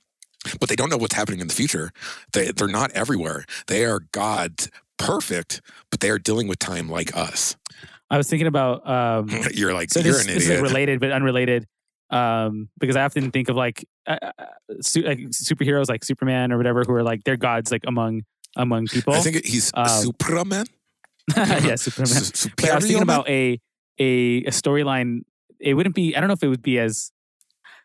but 0.60 0.70
they 0.70 0.76
don't 0.76 0.90
know 0.90 0.98
what's 0.98 1.14
happening 1.16 1.40
in 1.40 1.48
the 1.48 1.54
future 1.54 1.92
they, 2.34 2.52
they're 2.52 2.68
not 2.68 2.92
everywhere 2.92 3.46
they 3.68 3.86
are 3.86 4.02
god's 4.12 4.70
perfect 4.98 5.62
but 5.92 6.00
they 6.00 6.10
are 6.10 6.20
dealing 6.20 6.48
with 6.48 6.60
time 6.60 6.90
like 6.90 7.16
us 7.16 7.56
I 8.12 8.18
was 8.18 8.28
thinking 8.28 8.48
about 8.48 8.90
um, 8.90 9.30
you're 9.54 9.74
like 9.74 9.92
so 9.92 10.00
you're 10.00 10.14
this, 10.14 10.26
an 10.26 10.34
this 10.34 10.44
is 10.44 10.50
idiot 10.50 10.64
like 10.64 10.72
related 10.72 11.00
but 11.00 11.12
unrelated 11.12 11.68
um, 12.10 12.70
because 12.80 12.96
I 12.96 13.04
often 13.04 13.30
think 13.30 13.50
of 13.50 13.56
like, 13.56 13.86
uh, 14.08 14.18
uh, 14.24 14.44
su- 14.82 15.04
like 15.04 15.20
superheroes 15.30 15.90
like 15.90 16.04
Superman 16.04 16.52
or 16.52 16.58
whatever 16.58 16.84
who 16.84 16.94
are 16.94 17.04
like 17.04 17.24
they're 17.24 17.38
gods 17.38 17.72
like 17.72 17.84
among 17.86 18.24
among 18.56 18.88
people. 18.88 19.14
i 19.14 19.20
think 19.20 19.46
he's 19.46 19.72
Um, 19.76 19.88
superman 19.88 20.66
yeah, 21.38 21.76
Superman. 21.76 22.08
Su- 22.08 22.50
I 22.64 22.76
was 22.76 22.86
thinking 22.86 23.04
about 23.04 23.30
a 23.30 23.60
a, 24.00 24.38
a 24.46 24.52
storyline. 24.52 25.22
It 25.60 25.74
wouldn't 25.76 25.94
be. 25.94 26.16
I 26.16 26.20
don't 26.20 26.28
know 26.28 26.34
if 26.34 26.44
it 26.44 26.48
would 26.48 26.64
be 26.64 26.80
as. 26.80 27.12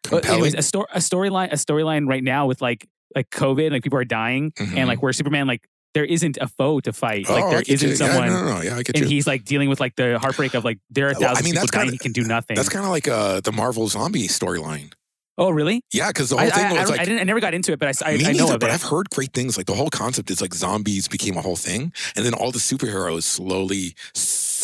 But 0.04 0.22
compelling 0.22 0.34
anyways, 0.46 0.54
a 0.54 0.62
story 0.62 0.86
a 0.94 0.98
storyline 0.98 1.52
a 1.52 1.56
storyline 1.56 2.08
right 2.08 2.22
now 2.22 2.46
with 2.46 2.60
like 2.62 2.86
like 3.16 3.30
COVID, 3.30 3.70
like 3.72 3.82
people 3.82 3.98
are 3.98 4.04
dying, 4.04 4.52
Mhm. 4.52 4.76
and 4.76 4.88
like 4.88 5.02
where 5.02 5.12
Superman 5.12 5.46
like 5.46 5.62
there 5.94 6.04
isn't 6.04 6.36
a 6.40 6.48
foe 6.48 6.80
to 6.80 6.92
fight, 6.92 7.28
like 7.28 7.44
Oh, 7.44 7.46
I 7.46 7.50
there 7.50 7.58
get 7.62 7.68
you. 7.68 7.74
isn't 7.74 7.90
Yeah, 7.90 8.12
someone, 8.12 8.28
no, 8.28 8.44
no, 8.44 8.54
no. 8.56 8.62
Yeah, 8.62 8.76
I 8.76 8.82
get 8.82 8.96
and 8.96 9.04
you. 9.04 9.08
he's 9.10 9.26
like 9.28 9.44
dealing 9.44 9.68
with 9.68 9.78
like 9.80 9.94
the 9.96 10.18
heartbreak 10.18 10.54
of 10.54 10.64
like 10.64 10.78
there 10.90 11.06
are 11.08 11.12
Well, 11.14 11.22
I 11.22 11.26
thousands 11.28 11.44
mean, 11.44 11.54
that's 11.54 11.66
people 11.66 11.78
dying, 11.78 11.86
kinda- 11.90 11.94
he 11.94 11.98
can 11.98 12.12
do 12.12 12.24
nothing. 12.24 12.56
That's 12.56 12.68
kind 12.68 12.84
of 12.84 12.90
like 12.90 13.06
uh, 13.08 13.40
the 13.40 13.52
Marvel 13.52 13.86
zombie 13.88 14.26
storyline. 14.28 14.92
oh, 15.38 15.50
really? 15.50 15.80
Yeah, 15.92 16.08
because 16.08 16.28
the 16.30 16.36
whole 16.36 16.46
I, 16.46 16.50
thing 16.50 16.64
I, 16.64 16.72
was 16.72 16.80
don't- 16.82 16.90
like 16.90 17.00
I 17.00 17.04
didn't. 17.04 17.20
I 17.20 17.24
never 17.24 17.40
got 17.40 17.54
into 17.54 17.72
it, 17.72 17.78
but 17.80 17.88
I, 18.04 18.16
me 18.16 18.24
I 18.26 18.32
know 18.32 18.46
neither, 18.46 18.58
but. 18.58 18.70
I've 18.70 18.82
heard 18.84 19.10
great 19.10 19.32
things. 19.32 19.56
Like 19.56 19.66
the 19.66 19.74
whole 19.74 19.90
concept 19.90 20.30
is 20.30 20.40
like 20.40 20.54
zombies 20.54 21.06
became 21.08 21.36
a 21.36 21.42
whole 21.42 21.56
thing, 21.56 21.92
and 22.16 22.24
then 22.26 22.34
all 22.34 22.50
the 22.52 22.58
superheroes 22.60 23.22
slowly 23.24 23.94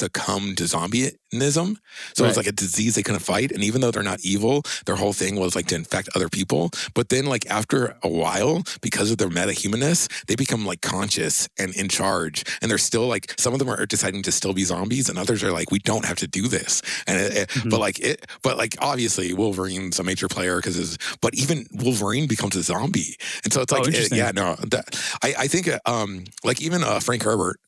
succumbed 0.00 0.58
to 0.58 0.64
zombieism. 0.64 1.76
So 2.16 2.24
it's 2.24 2.36
Right. 2.36 2.36
like 2.38 2.46
a 2.46 2.52
disease 2.52 2.94
they 2.94 3.02
couldn't 3.06 3.20
fight, 3.34 3.50
and 3.52 3.62
even 3.62 3.80
though 3.80 3.90
they're 3.92 4.02
not 4.12 4.20
evil, 4.34 4.62
their 4.86 4.96
whole 4.96 5.12
thing 5.12 5.36
was 5.36 5.54
like 5.54 5.66
to 5.68 5.74
infect 5.76 6.08
other 6.16 6.28
people. 6.28 6.70
But 6.94 7.08
then, 7.12 7.26
like 7.26 7.44
after 7.50 7.96
a 8.02 8.08
while, 8.08 8.62
because 8.80 9.10
of 9.12 9.18
their 9.18 9.28
metahumanness, 9.38 10.00
they 10.26 10.34
become 10.44 10.66
like 10.66 10.80
conscious 10.80 11.48
and 11.58 11.74
in 11.76 11.88
charge, 11.88 12.44
and 12.60 12.70
they're 12.70 12.78
still 12.90 13.06
like 13.14 13.34
some 13.38 13.52
of 13.52 13.58
them 13.60 13.68
are 13.70 13.86
deciding 13.86 14.22
to 14.24 14.32
still 14.32 14.54
be 14.54 14.64
zombies, 14.64 15.08
and 15.08 15.18
others 15.18 15.42
are 15.44 15.52
like, 15.52 15.70
we 15.70 15.78
don't 15.90 16.04
have 16.10 16.18
to 16.18 16.26
do 16.26 16.48
this. 16.48 16.82
And 17.06 17.16
it, 17.20 17.32
it- 17.40 17.48
Mhm. 17.50 17.70
but 17.70 17.80
like 17.80 17.98
it, 18.00 18.26
but 18.42 18.56
like 18.62 18.74
obviously 18.80 19.32
Wolverine's 19.34 19.98
a 19.98 20.04
major 20.04 20.28
player 20.28 20.56
because 20.56 20.76
his, 20.76 20.98
but 21.20 21.34
even 21.34 21.66
Wolverine 21.72 22.26
becomes 22.26 22.56
a 22.56 22.62
zombie, 22.62 23.16
and 23.44 23.52
so 23.52 23.60
it's 23.62 23.72
Oh, 23.72 23.76
like, 23.76 23.88
it- 23.94 24.12
yeah, 24.12 24.32
no, 24.34 24.56
that 24.72 24.86
I, 25.22 25.34
I 25.44 25.46
think 25.48 25.68
uh, 25.68 25.78
um 25.86 26.24
like 26.44 26.60
even 26.60 26.82
uh, 26.82 27.00
Frank 27.00 27.22
Herbert. 27.22 27.58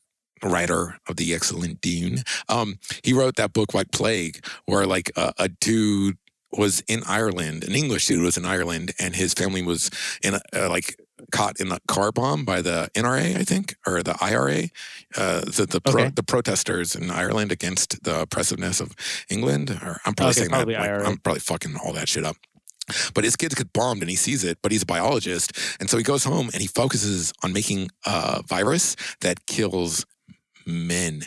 Writer 0.43 0.97
of 1.07 1.15
the 1.17 1.33
excellent 1.33 1.81
Dune, 1.81 2.23
um, 2.49 2.77
he 3.03 3.13
wrote 3.13 3.35
that 3.37 3.53
book 3.53 3.73
White 3.73 3.91
Plague, 3.91 4.45
where 4.65 4.85
like 4.85 5.11
uh, 5.15 5.31
a 5.37 5.49
dude 5.49 6.17
was 6.55 6.81
in 6.87 7.01
Ireland, 7.07 7.63
an 7.63 7.73
English 7.73 8.05
dude 8.07 8.21
was 8.21 8.37
in 8.37 8.45
Ireland, 8.45 8.93
and 8.99 9.15
his 9.15 9.33
family 9.33 9.63
was 9.63 9.89
in 10.23 10.35
a, 10.35 10.41
uh, 10.55 10.69
like 10.69 10.95
caught 11.31 11.59
in 11.59 11.71
a 11.71 11.79
car 11.87 12.11
bomb 12.11 12.45
by 12.45 12.61
the 12.61 12.89
NRA, 12.93 13.35
I 13.37 13.43
think, 13.43 13.75
or 13.87 14.03
the 14.03 14.15
IRA, 14.21 14.65
uh, 15.17 15.39
the 15.41 15.65
the, 15.69 15.81
pro, 15.81 16.01
Okay. 16.03 16.11
the 16.15 16.21
protesters 16.23 16.95
in 16.95 17.09
Ireland 17.09 17.51
against 17.51 18.03
the 18.03 18.21
oppressiveness 18.21 18.79
of 18.79 18.91
England. 19.29 19.71
Or 19.71 19.99
I'm 20.05 20.13
probably 20.13 20.31
Okay, 20.31 20.39
saying 20.41 20.49
probably 20.51 20.73
that. 20.75 20.99
like, 20.99 21.07
I'm 21.07 21.17
probably 21.17 21.39
fucking 21.39 21.75
all 21.83 21.93
that 21.93 22.07
shit 22.09 22.23
up. 22.25 22.35
But 23.13 23.23
his 23.23 23.37
kids 23.37 23.55
get 23.55 23.71
bombed 23.71 24.01
and 24.01 24.09
he 24.09 24.17
sees 24.17 24.43
it, 24.43 24.57
but 24.61 24.71
he's 24.73 24.83
a 24.83 24.85
biologist. 24.85 25.53
And 25.79 25.89
so 25.89 25.97
he 25.97 26.03
goes 26.03 26.25
home 26.25 26.49
and 26.53 26.61
he 26.61 26.67
focuses 26.67 27.31
on 27.41 27.53
making 27.53 27.89
a 28.05 28.43
virus 28.45 28.95
that 29.21 29.45
kills 29.47 30.05
men. 30.65 31.23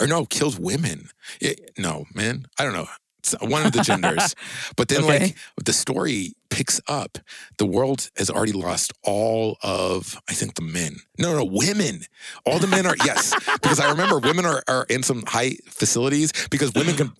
Or 0.00 0.06
no, 0.06 0.24
kills 0.24 0.58
women. 0.58 1.10
It- 1.40 1.72
no, 1.78 2.06
man. 2.14 2.46
I 2.58 2.64
don't 2.64 2.72
know. 2.72 2.88
It's 3.18 3.34
one 3.42 3.66
of 3.66 3.72
the 3.72 3.82
genders. 3.82 4.34
but 4.76 4.88
then, 4.88 5.04
Okay. 5.04 5.18
like, 5.20 5.36
the 5.62 5.74
story 5.74 6.32
picks 6.48 6.80
up. 6.88 7.18
The 7.58 7.66
world 7.66 8.08
has 8.16 8.30
already 8.30 8.52
lost 8.52 8.94
all 9.02 9.58
of, 9.62 10.18
I 10.26 10.32
think, 10.32 10.54
the 10.54 10.62
men. 10.62 10.96
No, 11.18 11.36
no, 11.36 11.44
women. 11.44 12.00
All 12.46 12.58
the 12.58 12.66
men 12.66 12.86
are, 12.86 12.96
yes. 13.04 13.34
Because 13.60 13.78
I 13.78 13.90
remember 13.90 14.18
women 14.20 14.46
are, 14.46 14.62
are 14.66 14.86
in 14.88 15.02
some 15.02 15.22
high 15.28 15.56
facilities 15.66 16.32
because 16.50 16.72
women 16.72 16.96
can 16.96 17.12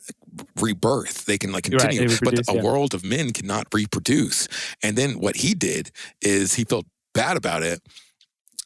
rebirth. 0.59 1.27
They 1.27 1.37
can, 1.37 1.53
like, 1.53 1.69
You're 1.69 1.81
right, 1.81 1.91
continue. 1.91 2.17
but 2.23 2.49
a 2.49 2.55
yeah. 2.55 2.63
world 2.63 2.95
of 2.95 3.05
men 3.05 3.33
cannot 3.35 3.67
reproduce. 3.75 4.49
And 4.83 4.97
then 4.97 5.21
what 5.21 5.37
he 5.37 5.53
did 5.53 5.91
is 6.23 6.55
he 6.55 6.65
felt 6.65 6.87
bad 7.13 7.37
about 7.37 7.63
it. 7.63 7.83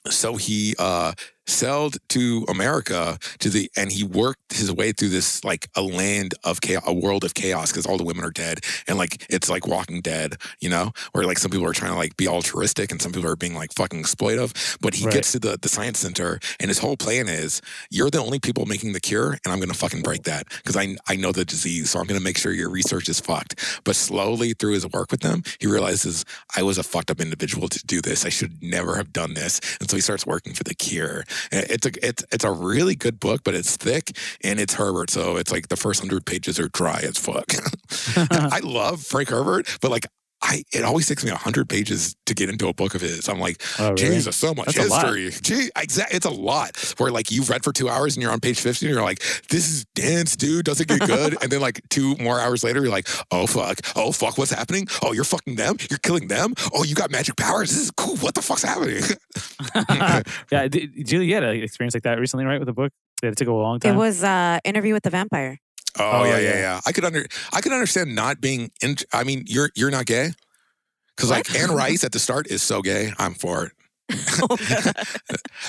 So 0.08 0.36
he 0.36 0.74
uh 0.78 1.14
sailed 1.46 1.96
to 2.10 2.44
America 2.48 3.18
to 3.40 3.50
the 3.50 3.70
and 3.76 3.92
he 3.92 4.04
worked 4.04 4.54
his 4.54 4.72
way 4.72 4.92
through 4.92 5.10
this 5.10 5.44
like 5.44 5.68
a 5.76 5.82
land 5.82 6.34
of 6.44 6.60
chaos, 6.60 6.82
a 6.86 6.94
world 6.94 7.24
of 7.24 7.34
chaos 7.34 7.70
because 7.72 7.86
all 7.86 7.98
the 7.98 8.04
women 8.04 8.24
are 8.24 8.30
dead 8.30 8.60
and 8.88 8.98
like 8.98 9.26
it's 9.30 9.50
like 9.50 9.66
Walking 9.66 10.00
Dead, 10.00 10.36
you 10.60 10.68
know, 10.70 10.92
where 11.12 11.24
like 11.24 11.38
some 11.38 11.50
people 11.50 11.66
are 11.66 11.72
trying 11.72 11.92
to 11.92 11.98
like 11.98 12.16
be 12.16 12.28
altruistic 12.28 12.92
and 12.92 13.02
some 13.02 13.12
people 13.12 13.28
are 13.30 13.36
being 13.36 13.54
like 13.54 13.72
fucking 13.74 14.02
exploitive. 14.02 14.78
But 14.80 14.94
he 14.94 15.04
Right. 15.06 15.14
gets 15.14 15.32
to 15.32 15.38
the 15.40 15.58
the 15.60 15.68
science 15.68 16.00
center 16.00 16.40
and 16.60 16.68
his 16.70 16.78
whole 16.78 16.96
plan 16.96 17.28
is 17.28 17.60
you're 17.90 18.10
the 18.10 18.20
only 18.22 18.38
people 18.40 18.66
making 18.66 18.92
the 18.92 19.00
cure 19.00 19.32
and 19.44 19.52
I'm 19.52 19.60
gonna 19.60 19.74
fucking 19.74 20.02
break 20.02 20.24
that 20.24 20.48
because 20.48 20.76
I 20.76 20.96
I 21.08 21.16
know 21.16 21.32
the 21.32 21.44
disease 21.44 21.90
so 21.90 22.00
I'm 22.00 22.06
gonna 22.06 22.20
make 22.20 22.38
sure 22.38 22.52
your 22.52 22.70
research 22.70 23.08
is 23.08 23.20
fucked. 23.20 23.80
But 23.84 23.96
slowly 23.96 24.54
through 24.54 24.74
his 24.74 24.86
work 24.88 25.10
with 25.10 25.20
them, 25.20 25.42
he 25.60 25.66
realizes 25.66 26.24
I 26.56 26.62
was 26.62 26.78
a 26.78 26.82
fucked 26.84 27.10
up 27.10 27.20
individual 27.20 27.68
to 27.68 27.86
do 27.86 28.00
this. 28.00 28.24
I 28.24 28.30
should 28.30 28.62
never 28.62 28.96
have 28.96 29.12
done 29.12 29.34
this. 29.34 29.60
And 29.80 29.90
so 29.90 29.96
he 29.96 30.02
starts 30.02 30.26
working 30.26 30.54
for 30.54 30.64
the 30.64 30.74
cure. 30.74 31.24
And 31.50 31.66
It's 31.70 31.86
a 31.86 31.90
it's 32.06 32.24
it's 32.32 32.44
a 32.44 32.50
really 32.50 32.94
good 32.94 33.20
book, 33.20 33.42
but 33.44 33.54
it's 33.54 33.76
thick 33.76 34.16
and 34.42 34.60
it's 34.60 34.74
Herbert, 34.74 35.10
so 35.10 35.36
it's 35.36 35.52
like 35.52 35.68
the 35.68 35.76
first 35.76 36.00
hundred 36.00 36.26
pages 36.26 36.58
are 36.58 36.68
dry 36.68 37.00
as 37.02 37.18
fuck. 37.18 37.52
I 38.16 38.60
love 38.62 39.02
Frank 39.02 39.28
Herbert, 39.28 39.78
but 39.80 39.90
like 39.90 40.06
I 40.44 40.62
it 40.72 40.84
always 40.84 41.08
takes 41.08 41.24
me 41.24 41.30
hundred 41.30 41.68
pages 41.68 42.14
to 42.26 42.34
get 42.34 42.50
into 42.50 42.68
a 42.68 42.74
book 42.74 42.94
of 42.94 43.00
his. 43.00 43.28
I'm 43.28 43.40
like, 43.40 43.62
Oh, 43.78 43.90
really? 43.90 43.96
Jesus, 43.96 44.36
so 44.36 44.54
much 44.54 44.74
That's 44.74 44.94
history. 44.94 45.30
Gee, 45.42 45.70
exactly, 45.74 46.16
it's 46.16 46.26
a 46.26 46.30
lot. 46.30 46.76
Where 46.98 47.10
like 47.10 47.30
you've 47.30 47.48
read 47.48 47.64
for 47.64 47.72
two 47.72 47.88
hours 47.88 48.14
and 48.14 48.22
you're 48.22 48.30
on 48.30 48.40
page 48.40 48.60
fifteen, 48.60 48.90
and 48.90 48.94
you're 48.94 49.04
like, 49.04 49.20
this 49.48 49.68
is 49.68 49.86
dense, 49.94 50.36
dude. 50.36 50.66
Doesn't 50.66 50.88
get 50.88 51.00
good. 51.00 51.36
and 51.42 51.50
then 51.50 51.60
like 51.60 51.80
two 51.88 52.14
more 52.16 52.38
hours 52.38 52.62
later, 52.62 52.82
you're 52.82 52.90
like, 52.90 53.08
oh 53.30 53.46
fuck, 53.46 53.78
oh 53.96 54.12
fuck, 54.12 54.36
what's 54.36 54.52
happening? 54.52 54.86
Oh, 55.02 55.12
you're 55.12 55.24
fucking 55.24 55.56
them. 55.56 55.76
You're 55.90 55.98
killing 56.00 56.28
them. 56.28 56.54
Oh, 56.74 56.84
you 56.84 56.94
got 56.94 57.10
magic 57.10 57.36
powers. 57.36 57.70
This 57.70 57.80
is 57.80 57.90
cool. 57.90 58.16
What 58.18 58.34
the 58.34 58.42
fuck's 58.42 58.62
happening? 58.62 59.02
yeah, 60.52 60.68
did, 60.68 61.06
Julie, 61.06 61.26
you 61.26 61.34
had 61.34 61.44
an 61.44 61.62
experience 61.62 61.94
like 61.94 62.02
that 62.02 62.18
recently, 62.18 62.44
right, 62.44 62.60
with 62.60 62.68
a 62.68 62.72
book 62.74 62.92
that 63.22 63.28
it 63.28 63.36
took 63.38 63.48
a 63.48 63.52
long 63.52 63.80
time. 63.80 63.94
It 63.94 63.98
was 63.98 64.22
uh 64.22 64.60
interview 64.64 64.92
with 64.92 65.04
the 65.04 65.10
vampire. 65.10 65.58
Oh, 65.98 66.10
Oh, 66.20 66.24
yeah, 66.24 66.38
yeah. 66.38 66.48
yeah, 66.50 66.54
yeah. 66.60 66.80
I 66.86 66.92
could 66.92 67.04
under 67.04 67.26
I 67.52 67.60
could 67.60 67.72
understand 67.72 68.14
not 68.14 68.40
being 68.40 68.70
in 68.82 68.96
I 69.12 69.24
mean, 69.24 69.44
you're 69.46 69.70
you're 69.76 69.90
not 69.90 70.06
gay? 70.06 70.30
Cause 71.16 71.30
like 71.30 71.54
Anne 71.54 71.70
Rice 71.70 72.02
at 72.02 72.10
the 72.12 72.18
start 72.18 72.48
is 72.48 72.60
so 72.62 72.82
gay. 72.82 73.12
I'm 73.18 73.34
for 73.34 73.66
it. 73.66 73.72
Oh, 74.50 74.56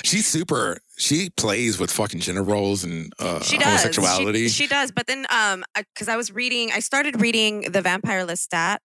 She's 0.03 0.25
super 0.27 0.79
she 0.97 1.29
plays 1.31 1.79
with 1.79 1.91
fucking 1.91 2.19
gender 2.21 2.43
roles 2.43 2.83
and 2.83 3.13
uh 3.19 3.41
she 3.41 3.57
does. 3.57 3.65
homosexuality. 3.67 4.43
She, 4.47 4.63
she 4.63 4.67
does. 4.67 4.91
But 4.91 5.07
then 5.07 5.25
um 5.29 5.63
because 5.75 6.07
I 6.09 6.15
was 6.17 6.31
reading 6.31 6.71
I 6.73 6.79
started 6.79 7.21
reading 7.21 7.61
the 7.71 7.81
Vampire 7.81 8.25
Lestat. 8.25 8.77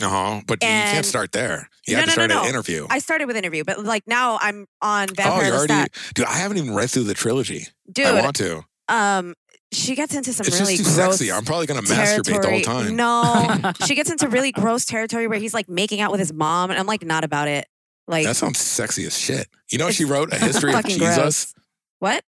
uh-huh. 0.00 0.40
But 0.46 0.62
you 0.62 0.68
can't 0.68 1.04
start 1.04 1.32
there. 1.32 1.68
You 1.86 1.94
No, 1.96 2.00
have 2.02 2.10
to 2.10 2.16
no, 2.16 2.26
no, 2.26 2.28
start 2.28 2.30
an 2.30 2.44
no. 2.44 2.48
interview. 2.48 2.86
I 2.90 2.98
started 3.00 3.26
with 3.26 3.36
interview, 3.36 3.64
but 3.64 3.84
like 3.84 4.04
now 4.06 4.38
I'm 4.40 4.66
on 4.80 5.08
Vampire. 5.08 5.42
oh, 5.42 5.46
you're 5.46 5.56
already 5.56 5.90
dude, 6.14 6.26
I 6.26 6.34
haven't 6.38 6.58
even 6.58 6.74
read 6.74 6.90
through 6.90 7.04
the 7.04 7.14
trilogy. 7.14 7.66
Dude, 7.92 8.06
I 8.06 8.22
want 8.22 8.36
to. 8.36 8.64
um 8.88 9.34
she 9.74 9.94
gets 9.94 10.14
into 10.14 10.32
some 10.32 10.46
It's 10.46 10.60
really 10.60 10.76
just 10.76 10.90
too 10.90 11.02
gross 11.02 11.18
sexy. 11.18 11.32
I'm 11.32 11.44
probably 11.44 11.66
gonna 11.66 11.82
masturbate 11.82 12.24
the 12.24 12.32
whole 12.32 12.42
territory. 12.42 12.62
time. 12.62 12.96
No, 12.96 13.72
she 13.86 13.94
gets 13.94 14.10
into 14.10 14.28
really 14.28 14.52
gross 14.52 14.84
territory 14.84 15.26
where 15.26 15.38
he's 15.38 15.54
like 15.54 15.68
making 15.68 16.00
out 16.00 16.10
with 16.10 16.20
his 16.20 16.32
mom, 16.32 16.70
and 16.70 16.78
I'm 16.78 16.86
like 16.86 17.04
not 17.04 17.24
about 17.24 17.48
it. 17.48 17.66
Like 18.06 18.26
That 18.26 18.36
sounds 18.36 18.58
sexy 18.58 19.06
as 19.06 19.18
shit. 19.18 19.48
You 19.70 19.78
know, 19.78 19.90
she 19.90 20.04
wrote 20.04 20.32
a 20.32 20.36
history 20.38 20.70
of 20.70 20.76
fucking 20.76 20.98
Jesus. 20.98 21.16
gross. 21.16 21.54
What? 21.98 22.24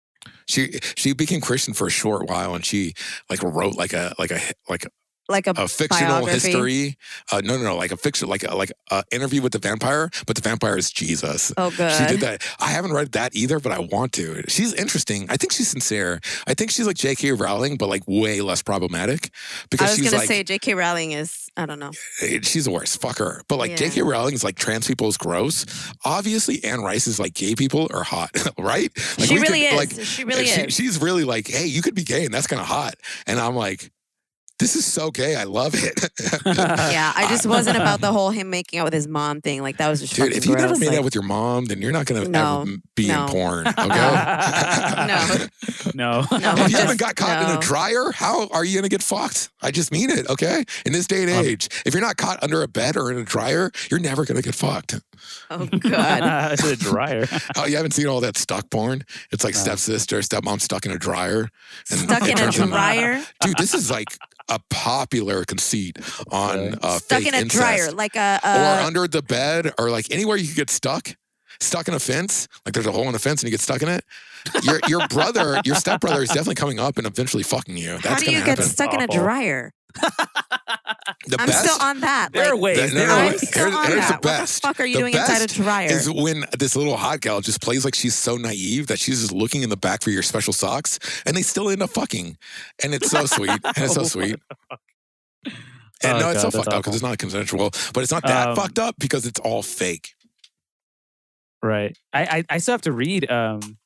She 0.45 0.79
she 0.95 1.13
became 1.13 1.41
Christian 1.41 1.73
for 1.73 1.87
a 1.87 1.91
short 1.91 2.29
while, 2.29 2.55
and 2.55 2.65
she 2.65 2.93
like 3.29 3.41
wrote 3.43 3.75
like 3.75 3.93
a 3.93 4.13
like 4.19 4.31
a 4.31 4.39
like 4.69 4.85
Like 5.29 5.47
a, 5.47 5.53
a 5.55 5.67
fictional 5.67 6.21
biography? 6.21 6.51
history. 6.51 6.97
Uh, 7.31 7.41
no, 7.43 7.55
no, 7.57 7.63
no, 7.63 7.75
like 7.77 7.91
a 7.91 7.97
fiction, 7.97 8.27
like 8.27 8.43
a, 8.43 8.53
like 8.55 8.71
a 8.91 9.03
interview 9.11 9.41
with 9.41 9.53
the 9.53 9.59
vampire, 9.59 10.09
but 10.27 10.35
the 10.35 10.41
vampire 10.41 10.77
is 10.77 10.91
Jesus. 10.91 11.53
Oh, 11.57 11.71
good. 11.71 11.91
She 11.93 12.05
did 12.05 12.19
that. 12.19 12.43
I 12.59 12.71
haven't 12.71 12.91
read 12.93 13.13
that 13.13 13.33
either, 13.35 13.59
but 13.59 13.71
I 13.71 13.79
want 13.79 14.11
to. 14.13 14.43
She's 14.49 14.73
interesting. 14.73 15.27
I 15.29 15.37
think 15.37 15.53
she's 15.53 15.69
sincere. 15.69 16.19
I 16.45 16.53
think 16.53 16.71
she's 16.71 16.85
like 16.87 16.97
J.K. 16.97 17.31
Rowling, 17.31 17.77
but 17.77 17.87
like 17.87 18.03
way 18.05 18.41
less 18.41 18.61
problematic 18.61 19.29
Because 19.69 19.87
I 19.87 19.91
was 19.91 19.99
she's 19.99 20.11
gonna 20.11 20.25
say 20.25 20.43
J.K. 20.43 20.73
Rowling 20.73 21.13
is. 21.13 21.49
I 21.55 21.65
don't 21.67 21.79
know. 21.79 21.91
eh, 22.21 22.39
she's 22.41 22.65
the 22.65 22.71
worst. 22.71 22.99
Fuck 22.99 23.19
her. 23.19 23.43
But 23.47 23.57
like 23.59 23.71
Yeah. 23.71 23.77
J.K. 23.77 24.01
Rowling 24.01 24.33
is 24.33 24.43
like 24.43 24.55
trans 24.57 24.87
people 24.87 25.07
is 25.07 25.17
gross. 25.17 25.65
Obviously, 26.03 26.63
Anne 26.63 26.81
Rice 26.81 27.07
is 27.07 27.19
like 27.19 27.33
gay 27.33 27.55
people 27.55 27.87
are 27.93 28.03
hot, 28.03 28.31
right? 28.59 28.91
Like, 29.17 29.27
she 29.29 29.39
really 29.39 29.61
could, 29.67 29.73
is. 29.73 29.97
Like, 29.97 30.05
she 30.05 30.23
really 30.25 30.45
she, 30.47 30.61
is. 30.61 30.73
She's 30.73 31.01
really 31.01 31.23
like, 31.23 31.47
hey, 31.47 31.65
you 31.65 31.81
could 31.81 31.95
be 31.95 32.03
gay, 32.03 32.25
and 32.25 32.33
that's 32.33 32.47
kind 32.47 32.59
of 32.59 32.67
hot. 32.67 32.95
And 33.27 33.39
I'm 33.39 33.55
like, 33.55 33.91
this 34.59 34.75
is 34.75 34.85
so 34.85 35.11
gay. 35.11 35.35
I 35.35 35.43
love 35.45 35.73
it. 35.75 36.09
yeah, 36.45 37.11
I 37.15 37.25
just 37.29 37.45
wasn't 37.45 37.77
about 37.77 37.99
the 38.01 38.11
whole 38.11 38.29
him 38.29 38.49
making 38.49 38.79
out 38.79 38.85
with 38.85 38.93
his 38.93 39.07
mom 39.07 39.41
thing. 39.41 39.61
Like 39.61 39.77
that 39.77 39.89
was 39.89 39.99
just 39.99 40.15
Dude, 40.15 40.31
if 40.33 40.45
you 40.45 40.55
never 40.55 40.67
gross. 40.69 40.79
made 40.79 40.89
like, 40.89 40.97
out 40.99 41.03
with 41.03 41.15
your 41.15 41.23
mom, 41.23 41.65
then 41.65 41.81
you're 41.81 41.91
not 41.91 42.05
gonna 42.05 42.25
No. 42.27 42.61
ever 42.61 42.71
be 42.95 43.07
No. 43.07 43.25
in 43.25 43.29
porn. 43.31 43.67
Okay. 43.77 43.87
No. 45.07 45.47
no. 45.95 45.95
No. 45.95 46.19
if 46.21 46.31
you 46.31 46.39
Just- 46.69 46.75
haven't 46.75 46.99
got 46.99 47.15
caught 47.15 47.49
in 47.49 47.57
a 47.57 47.59
dryer, 47.59 48.11
how 48.13 48.47
are 48.49 48.63
you 48.63 48.75
gonna 48.77 48.89
get 48.89 49.03
fucked? 49.03 49.49
I 49.61 49.71
just 49.71 49.91
mean 49.91 50.09
it, 50.09 50.29
okay? 50.29 50.63
In 50.85 50.93
this 50.93 51.07
day 51.07 51.23
and 51.23 51.31
Um, 51.31 51.45
age, 51.45 51.67
if 51.85 51.93
you're 51.93 52.01
not 52.03 52.17
caught 52.17 52.41
under 52.43 52.61
a 52.63 52.67
bed 52.67 52.95
or 52.97 53.11
in 53.11 53.17
a 53.17 53.23
dryer, 53.23 53.71
you're 53.91 53.99
never 53.99 54.25
gonna 54.25 54.41
get 54.41 54.55
fucked. 54.55 54.95
oh 55.49 55.65
god. 55.65 56.53
it's 56.53 56.63
a 56.63 56.75
dryer. 56.75 57.27
Oh, 57.55 57.65
you 57.65 57.75
haven't 57.77 57.91
seen 57.91 58.07
all 58.07 58.21
that 58.21 58.37
stuck 58.37 58.69
porn? 58.69 59.03
It's 59.31 59.43
like 59.43 59.55
No. 59.55 59.61
stepsister, 59.61 60.19
stepmom 60.19 60.61
stuck 60.61 60.85
in 60.85 60.91
a 60.91 60.97
dryer. 60.99 61.49
and 61.89 61.99
Stuck 61.99 62.23
in 62.23 62.31
a 62.31 62.35
turns 62.35 62.57
into- 62.57 62.69
dryer. 62.71 63.23
Dude, 63.41 63.57
this 63.57 63.73
is 63.73 63.89
like 63.89 64.09
a 64.49 64.59
popular 64.69 65.45
conceit 65.45 65.97
on 66.31 66.57
Really? 66.57 66.77
uh, 66.81 66.97
Stuck 66.99 67.19
fake 67.19 67.27
in 67.27 67.33
a 67.33 67.37
incest. 67.39 67.55
dryer, 67.61 67.91
like 67.91 68.15
a. 68.15 68.39
or 68.43 68.85
under 68.85 69.07
the 69.07 69.21
bed 69.21 69.71
or 69.79 69.89
like 69.89 70.11
anywhere 70.11 70.37
you 70.37 70.47
could 70.47 70.55
get 70.57 70.69
stuck 70.69 71.15
stuck 71.61 71.87
in 71.87 71.93
a 71.93 71.99
fence 71.99 72.47
like 72.65 72.73
there's 72.73 72.87
a 72.87 72.91
hole 72.91 73.07
in 73.07 73.15
a 73.15 73.19
fence 73.19 73.41
and 73.41 73.47
you 73.49 73.51
get 73.51 73.61
stuck 73.61 73.81
in 73.83 73.87
it 73.87 74.03
your 74.63 74.79
your 74.87 75.07
brother 75.07 75.61
your 75.63 75.75
stepbrother 75.75 76.21
is 76.23 76.29
definitely 76.29 76.55
coming 76.55 76.79
up 76.79 76.97
and 76.97 77.05
eventually 77.07 77.43
fucking 77.43 77.77
you 77.77 77.91
that's 77.99 78.05
how 78.07 78.15
do 78.17 78.25
gonna 78.25 78.37
you 78.39 78.43
get 78.43 78.57
happen 78.57 78.63
stuck 78.65 78.93
in 78.93 79.01
a 79.01 79.07
dryer? 79.07 79.71
the 81.27 81.37
I'm 81.39 81.47
best 81.47 81.63
still 81.65 81.77
on 81.81 81.99
that. 82.01 82.29
There 82.33 82.45
are 82.45 82.53
like, 82.55 82.61
ways. 82.61 82.91
the- 82.93 82.99
no, 82.99 83.05
no, 83.07 83.13
are 83.13 83.19
I'm 83.19 83.37
still 83.37 83.63
here's- 83.65 83.75
on 83.75 83.85
here's 83.91 84.07
the 84.07 84.11
that. 84.13 84.21
best. 84.21 84.63
What 84.63 84.69
the 84.69 84.75
fuck 84.75 84.79
are 84.79 84.85
you 84.85 84.93
The 84.95 84.99
doing 85.01 85.13
inside 85.15 85.41
a 85.41 85.47
dryer? 85.47 85.87
is 85.91 86.09
when 86.11 86.45
this 86.57 86.75
little 86.75 86.97
hot 86.97 87.21
gal 87.21 87.41
just 87.41 87.61
plays 87.61 87.83
like 87.85 87.95
she's 87.95 88.15
so 88.15 88.37
naive 88.37 88.87
that 88.87 88.99
she's 88.99 89.21
just 89.21 89.31
looking 89.33 89.63
in 89.63 89.69
the 89.69 89.77
back 89.77 90.01
for 90.03 90.09
your 90.11 90.23
special 90.23 90.53
socks 90.53 90.99
and 91.25 91.35
they 91.35 91.41
still 91.41 91.69
end 91.69 91.81
up 91.81 91.89
fucking 91.89 92.37
and 92.83 92.93
it's 92.93 93.09
so 93.11 93.25
sweet 93.25 93.49
and 93.63 93.77
it's 93.77 93.93
so 93.95 94.03
sweet 94.03 94.37
and 95.45 95.53
Oh, 96.17 96.19
no, 96.19 96.29
it's 96.31 96.41
so 96.41 96.49
God, 96.51 96.57
fucked 96.65 96.67
up 96.73 96.81
because 96.83 96.95
it's 96.95 97.03
not 97.03 97.17
consensual, 97.17 97.71
but 97.93 98.03
it's 98.03 98.11
not 98.11 98.23
that 98.23 98.49
Um, 98.49 98.55
fucked 98.55 98.77
up 98.79 98.95
because 98.99 99.25
it's 99.25 99.39
all 99.39 99.63
fake. 99.63 100.15
Right. 101.61 101.97
I, 102.11 102.23
I 102.23 102.43
I 102.49 102.57
still 102.57 102.73
have 102.73 102.81
to 102.81 102.91
read 102.91 103.29
um 103.31 103.77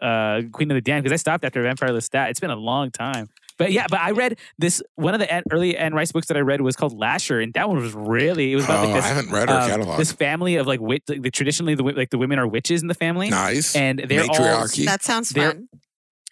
uh 0.00 0.42
Queen 0.52 0.70
of 0.70 0.76
the 0.76 0.80
Damned 0.80 1.04
because 1.04 1.12
I 1.12 1.16
stopped 1.20 1.44
after 1.44 1.62
Vampire 1.62 1.90
Lestat. 1.90 2.30
It's 2.30 2.40
been 2.40 2.50
a 2.50 2.56
long 2.56 2.90
time. 2.90 3.28
But 3.58 3.72
yeah, 3.72 3.86
but 3.90 4.00
I 4.00 4.12
read 4.12 4.38
this 4.58 4.80
one 4.94 5.14
of 5.14 5.20
the 5.20 5.32
Anne- 5.32 5.42
early 5.50 5.76
Anne 5.76 5.92
Rice 5.92 6.12
books 6.12 6.28
that 6.28 6.36
I 6.36 6.40
read 6.40 6.60
was 6.60 6.76
called 6.76 6.96
Lasher, 6.96 7.40
and 7.40 7.52
that 7.54 7.68
one 7.68 7.78
was 7.78 7.92
really 7.92 8.52
it 8.52 8.56
was 8.56 8.64
about 8.64 8.84
Oh, 8.84 8.88
like 8.88 8.94
this 8.96 9.04
I 9.04 9.08
haven't 9.08 9.30
read 9.32 9.48
her 9.50 9.56
um, 9.60 9.68
catalog. 9.68 9.98
this 9.98 10.12
family 10.12 10.56
of 10.56 10.66
like 10.66 10.80
wit 10.80 11.02
like 11.08 11.22
the, 11.22 11.30
traditionally 11.30 11.74
the 11.74 11.82
like 11.82 12.10
the 12.10 12.18
women 12.18 12.38
are 12.38 12.46
witches 12.46 12.80
in 12.82 12.88
the 12.88 12.94
family, 12.94 13.30
nice. 13.30 13.74
and 13.76 13.98
they're 13.98 14.22
all 14.22 14.28
Matriarchy. 14.28 14.84
that 14.86 15.02
sounds 15.02 15.32
fun. 15.32 15.68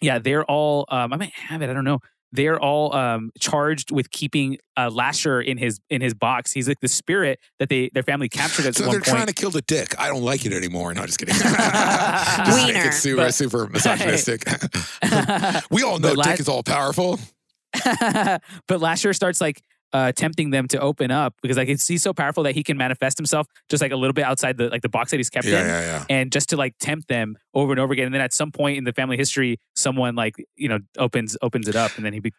yeah 0.01 0.19
they're 0.19 0.45
all 0.45 0.85
um 0.89 1.11
I 1.13 1.17
might 1.17 1.33
have 1.33 1.61
it 1.61 1.69
I 1.69 1.73
don't 1.73 1.83
know 1.85 1.99
they're 2.33 2.59
all 2.59 2.93
um 2.95 3.31
charged 3.39 3.91
with 3.91 4.11
keeping 4.11 4.57
uh, 4.75 4.89
Lasher 4.91 5.41
in 5.41 5.57
his 5.57 5.79
in 5.89 6.01
his 6.01 6.13
box. 6.13 6.51
He's 6.51 6.67
like 6.67 6.79
the 6.81 6.87
spirit 6.87 7.39
that 7.59 7.69
they 7.69 7.89
their 7.93 8.03
family 8.03 8.29
captured 8.29 8.65
at 8.65 8.75
So 8.75 8.83
one 8.85 8.91
they're 8.91 8.99
point. 9.01 9.15
trying 9.15 9.27
to 9.27 9.33
kill 9.33 9.49
the 9.49 9.61
dick. 9.61 9.95
I 9.99 10.07
don't 10.09 10.23
like 10.23 10.45
it 10.45 10.53
anymore. 10.53 10.93
No, 10.93 11.05
just 11.05 11.19
kidding. 11.19 11.33
just 11.37 11.45
make 12.65 12.75
Wiener. 12.75 12.87
it 12.89 12.93
super, 12.93 13.15
But- 13.17 13.33
super 13.33 13.67
misogynistic. 13.71 14.43
we 15.71 15.83
all 15.83 15.99
know 15.99 16.15
But 16.15 16.23
dick 16.25 16.39
is 16.39 16.49
all 16.49 16.63
powerful. 16.63 17.19
but 17.83 18.79
Lasher 18.81 19.13
starts 19.13 19.41
like 19.41 19.61
uh, 19.93 20.11
tempting 20.11 20.49
them 20.49 20.67
to 20.67 20.79
open 20.79 21.11
up 21.11 21.33
because 21.41 21.57
like 21.57 21.69
it's, 21.69 21.87
he's 21.87 22.03
so 22.03 22.13
powerful 22.13 22.43
that 22.43 22.53
he 22.55 22.63
can 22.63 22.77
manifest 22.77 23.17
himself 23.17 23.47
just 23.69 23.81
like 23.81 23.91
a 23.91 23.95
little 23.95 24.13
bit 24.13 24.25
outside 24.25 24.57
the 24.57 24.69
like 24.69 24.81
the 24.81 24.89
box 24.89 25.11
that 25.11 25.17
he's 25.17 25.29
kept 25.29 25.45
Yeah, 25.45 25.61
in. 25.61 25.67
yeah, 25.67 25.81
yeah. 25.81 26.05
And 26.09 26.31
just 26.31 26.49
to 26.49 26.57
like 26.57 26.75
tempt 26.79 27.07
them 27.07 27.37
over 27.53 27.71
and 27.71 27.79
over 27.79 27.93
again, 27.93 28.05
and 28.05 28.13
then 28.13 28.21
at 28.21 28.33
some 28.33 28.51
point 28.51 28.77
in 28.77 28.83
the 28.83 28.93
family 28.93 29.17
history, 29.17 29.59
someone 29.75 30.15
like 30.15 30.35
you 30.55 30.67
know 30.69 30.79
opens 30.97 31.37
opens 31.41 31.67
it 31.67 31.75
up, 31.75 31.95
and 31.95 32.05
then 32.05 32.13
he 32.13 32.19
be- 32.19 32.33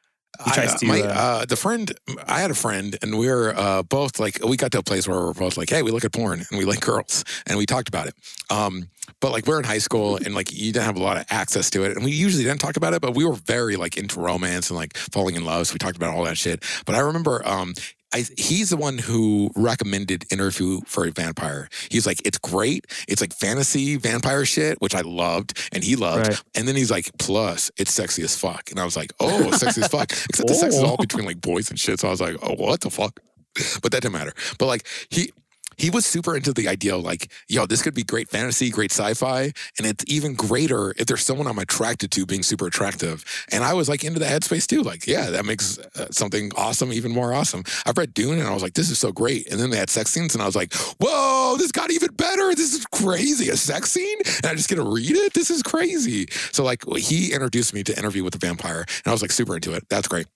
He 0.44 0.50
tries 0.50 0.70
I, 0.70 0.74
uh, 0.74 0.78
to, 0.78 0.86
my, 0.86 1.00
uh, 1.00 1.06
uh, 1.14 1.44
the 1.46 1.56
friend, 1.56 1.90
I 2.26 2.40
had 2.40 2.50
a 2.50 2.54
friend, 2.54 2.96
and 3.02 3.18
we 3.18 3.28
were 3.28 3.54
uh, 3.56 3.82
both 3.82 4.20
like, 4.20 4.38
we 4.44 4.56
got 4.58 4.70
to 4.72 4.78
a 4.78 4.82
place 4.82 5.08
where 5.08 5.18
we 5.18 5.30
are 5.30 5.34
both 5.34 5.56
like, 5.56 5.70
hey, 5.70 5.82
we 5.82 5.90
look 5.90 6.04
at 6.04 6.12
porn 6.12 6.44
and 6.50 6.58
we 6.58 6.64
like 6.66 6.80
girls, 6.80 7.24
and 7.46 7.56
we 7.58 7.64
talked 7.64 7.88
about 7.88 8.06
it. 8.08 8.14
Um, 8.50 8.90
but 9.20 9.32
like, 9.32 9.47
we're 9.47 9.59
in 9.59 9.65
high 9.65 9.78
school, 9.78 10.16
and 10.16 10.35
like, 10.35 10.53
you 10.53 10.73
didn't 10.73 10.86
have 10.86 10.97
a 10.97 11.03
lot 11.03 11.16
of 11.16 11.24
access 11.31 11.70
to 11.70 11.85
it, 11.85 11.97
and 11.97 12.05
we 12.05 12.12
usually 12.12 12.45
didn't 12.45 12.61
talk 12.61 12.77
about 12.77 12.95
it, 12.95 13.01
but 13.03 13.15
we 13.16 13.24
were 13.24 13.35
very 13.35 13.77
like 13.77 13.97
into 13.97 14.20
romance 14.20 14.70
and 14.70 14.77
like 14.77 14.97
falling 14.97 15.35
in 15.36 15.45
love, 15.45 15.66
so 15.66 15.74
we 15.74 15.78
talked 15.78 15.97
about 15.97 16.15
all 16.15 16.24
that 16.24 16.39
shit. 16.39 16.62
But 16.86 16.95
I 16.95 17.01
remember, 17.01 17.47
um, 17.47 17.74
I, 18.15 18.24
he's 18.39 18.70
the 18.70 18.78
one 18.78 18.97
who 18.97 19.51
recommended 19.55 20.24
Interview 20.32 20.81
for 20.86 21.05
a 21.07 21.11
Vampire. 21.11 21.69
He's 21.90 22.07
like, 22.07 22.24
it's 22.27 22.39
great. 22.39 22.86
It's 23.07 23.20
like 23.20 23.35
fantasy 23.35 23.97
vampire 23.97 24.47
shit, 24.47 24.81
which 24.81 24.95
I 24.95 25.03
loved, 25.03 25.59
and 25.73 25.85
he 25.85 25.95
loved. 25.95 26.28
Right. 26.28 26.43
And 26.55 26.66
then 26.66 26.74
he's 26.74 26.90
like, 26.90 27.11
plus, 27.19 27.70
it's 27.77 27.93
sexy 27.93 28.23
as 28.23 28.35
fuck. 28.35 28.70
And 28.70 28.81
I 28.81 28.85
was 28.86 28.97
like, 28.97 29.12
oh, 29.20 29.51
sexy 29.51 29.82
as 29.82 29.89
fuck. 29.89 30.11
Except 30.31 30.49
the 30.49 30.55
sex 30.55 30.74
is 30.77 30.82
all 30.82 30.95
Oh. 30.95 30.97
between 30.97 31.27
like 31.27 31.40
boys 31.43 31.69
and 31.69 31.78
shit. 31.78 32.01
So 32.01 32.09
I 32.09 32.11
was 32.11 32.20
like, 32.23 32.36
oh, 32.43 32.55
what 32.55 32.81
the 32.81 32.89
fuck? 32.90 33.20
But 33.82 33.93
that 33.93 34.01
didn't 34.03 34.12
matter. 34.12 34.32
But 34.59 34.66
like, 34.66 34.86
he. 35.11 35.32
He 35.78 35.90
was 35.90 36.05
super 36.05 36.36
into 36.36 36.52
the 36.52 36.68
idea 36.68 36.96
of 36.96 37.02
like, 37.02 37.30
yo, 37.48 37.66
this 37.66 37.82
could 37.82 37.94
be 37.94 38.05
great 38.05 38.28
fantasy, 38.28 38.70
great 38.70 38.92
sci-fi, 38.92 39.52
and 39.78 39.86
it's 39.86 40.05
even 40.09 40.34
greater 40.34 40.90
if 40.98 41.06
there's 41.06 41.24
someone 41.24 41.46
I'm 41.46 41.59
attracted 41.59 42.10
to 42.12 42.26
being 42.26 42.42
super 42.42 42.66
attractive. 42.66 43.24
And 43.50 43.64
I 43.64 43.74
was 43.74 43.88
like 43.88 44.05
into 44.05 44.18
the 44.18 44.26
headspace 44.26 44.66
too. 44.66 44.82
Like, 44.82 45.06
yeah, 45.06 45.30
that 45.30 45.44
makes 45.44 45.78
uh, 45.78 46.09
something 46.10 46.50
awesome 46.56 46.92
even 46.92 47.12
more 47.12 47.32
awesome. 47.32 47.64
I've 47.86 47.96
read 47.96 48.12
Dune 48.12 48.38
and 48.38 48.48
I 48.48 48.52
was 48.52 48.62
like, 48.62 48.74
this 48.74 48.90
is 48.90 48.98
so 48.98 49.12
great. 49.12 49.50
And 49.50 49.60
then 49.60 49.70
they 49.70 49.78
had 49.78 49.90
sex 49.90 50.10
scenes 50.10 50.34
and 50.34 50.42
I 50.42 50.46
was 50.46 50.56
like, 50.56 50.74
whoa, 51.00 51.56
this 51.59 51.72
got 51.72 51.90
even 51.90 52.12
better. 52.14 52.55
This 52.55 52.74
is 52.74 52.84
crazy. 52.86 53.48
A 53.48 53.56
sex 53.56 53.92
scene? 53.92 54.18
And 54.38 54.46
I 54.46 54.55
just 54.55 54.68
get 54.68 54.76
to 54.76 54.82
read 54.82 55.12
it? 55.12 55.32
This 55.32 55.50
is 55.50 55.62
crazy. 55.62 56.26
So 56.52 56.64
like 56.64 56.82
he 56.96 57.32
introduced 57.32 57.72
me 57.72 57.84
to 57.84 57.96
Interview 57.96 58.24
with 58.24 58.32
the 58.32 58.44
Vampire 58.44 58.80
and 58.80 59.06
I 59.06 59.12
was 59.12 59.22
like 59.22 59.32
super 59.32 59.55
into 59.55 59.74
it. 59.74 59.88
That's 59.88 60.09
great. 60.09 60.26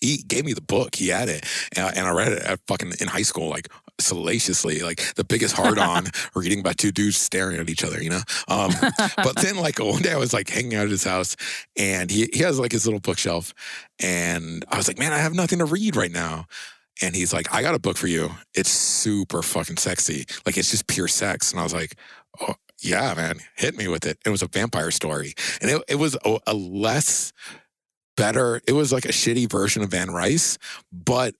He 0.00 0.18
gave 0.18 0.44
me 0.44 0.52
the 0.52 0.60
book. 0.60 0.96
He 0.96 1.08
had 1.08 1.30
it, 1.30 1.46
uh, 1.78 1.90
and 1.96 2.06
I 2.06 2.10
read 2.10 2.32
it 2.32 2.60
fucking 2.66 2.92
in 3.00 3.08
high 3.08 3.22
school, 3.22 3.48
like 3.48 3.68
salaciously, 4.00 4.80
like 4.80 5.14
the 5.14 5.24
biggest 5.24 5.56
hard 5.56 5.78
on, 5.90 6.06
reading 6.34 6.62
by 6.62 6.72
two 6.72 6.92
dudes 6.92 7.16
staring 7.16 7.58
at 7.58 7.70
each 7.70 7.84
other, 7.84 8.02
you 8.02 8.10
know. 8.10 8.22
Um, 8.48 8.72
but 9.16 9.36
then, 9.36 9.56
like 9.56 9.78
one 9.80 10.02
day, 10.02 10.12
I 10.12 10.16
was 10.16 10.32
like 10.32 10.48
hanging 10.48 10.74
out 10.74 10.84
at 10.84 10.90
his 10.90 11.04
house, 11.04 11.36
and 11.76 12.10
he 12.10 12.28
he 12.32 12.40
has 12.40 12.58
like 12.58 12.72
his 12.72 12.86
little 12.86 13.00
bookshelf, 13.00 13.54
and 14.00 14.64
I 14.70 14.76
was 14.76 14.88
like, 14.88 14.98
man, 14.98 15.12
I 15.12 15.18
have 15.18 15.34
nothing 15.34 15.58
to 15.60 15.64
read 15.64 15.96
right 15.96 16.12
now. 16.12 16.46
and 17.02 17.14
he's 17.14 17.32
like, 17.32 17.52
I 17.52 17.62
got 17.62 17.74
a 17.74 17.78
book 17.78 17.96
for 17.96 18.06
you. 18.06 18.30
It's 18.54 18.70
super 18.70 19.42
fucking 19.42 19.78
sexy. 19.78 20.26
Like 20.46 20.56
it's 20.56 20.70
just 20.70 20.86
pure 20.86 21.08
sex. 21.08 21.50
And 21.50 21.60
I 21.60 21.64
was 21.64 21.74
like, 21.74 21.96
oh, 22.40 22.54
yeah, 22.80 23.14
man, 23.14 23.38
hit 23.56 23.76
me 23.76 23.88
with 23.88 24.06
it. 24.06 24.18
It 24.24 24.30
was 24.30 24.42
a 24.42 24.46
vampire 24.48 24.90
story. 24.90 25.34
And 25.60 25.70
it, 25.70 25.82
it 25.88 25.94
was 25.96 26.16
a, 26.24 26.38
a 26.46 26.54
less 26.54 27.32
better, 28.16 28.60
it 28.68 28.72
was 28.72 28.92
like 28.92 29.04
a 29.04 29.08
shitty 29.08 29.50
version 29.50 29.82
of 29.82 29.92
Anne 29.92 30.10
Rice, 30.10 30.56
but 30.92 31.34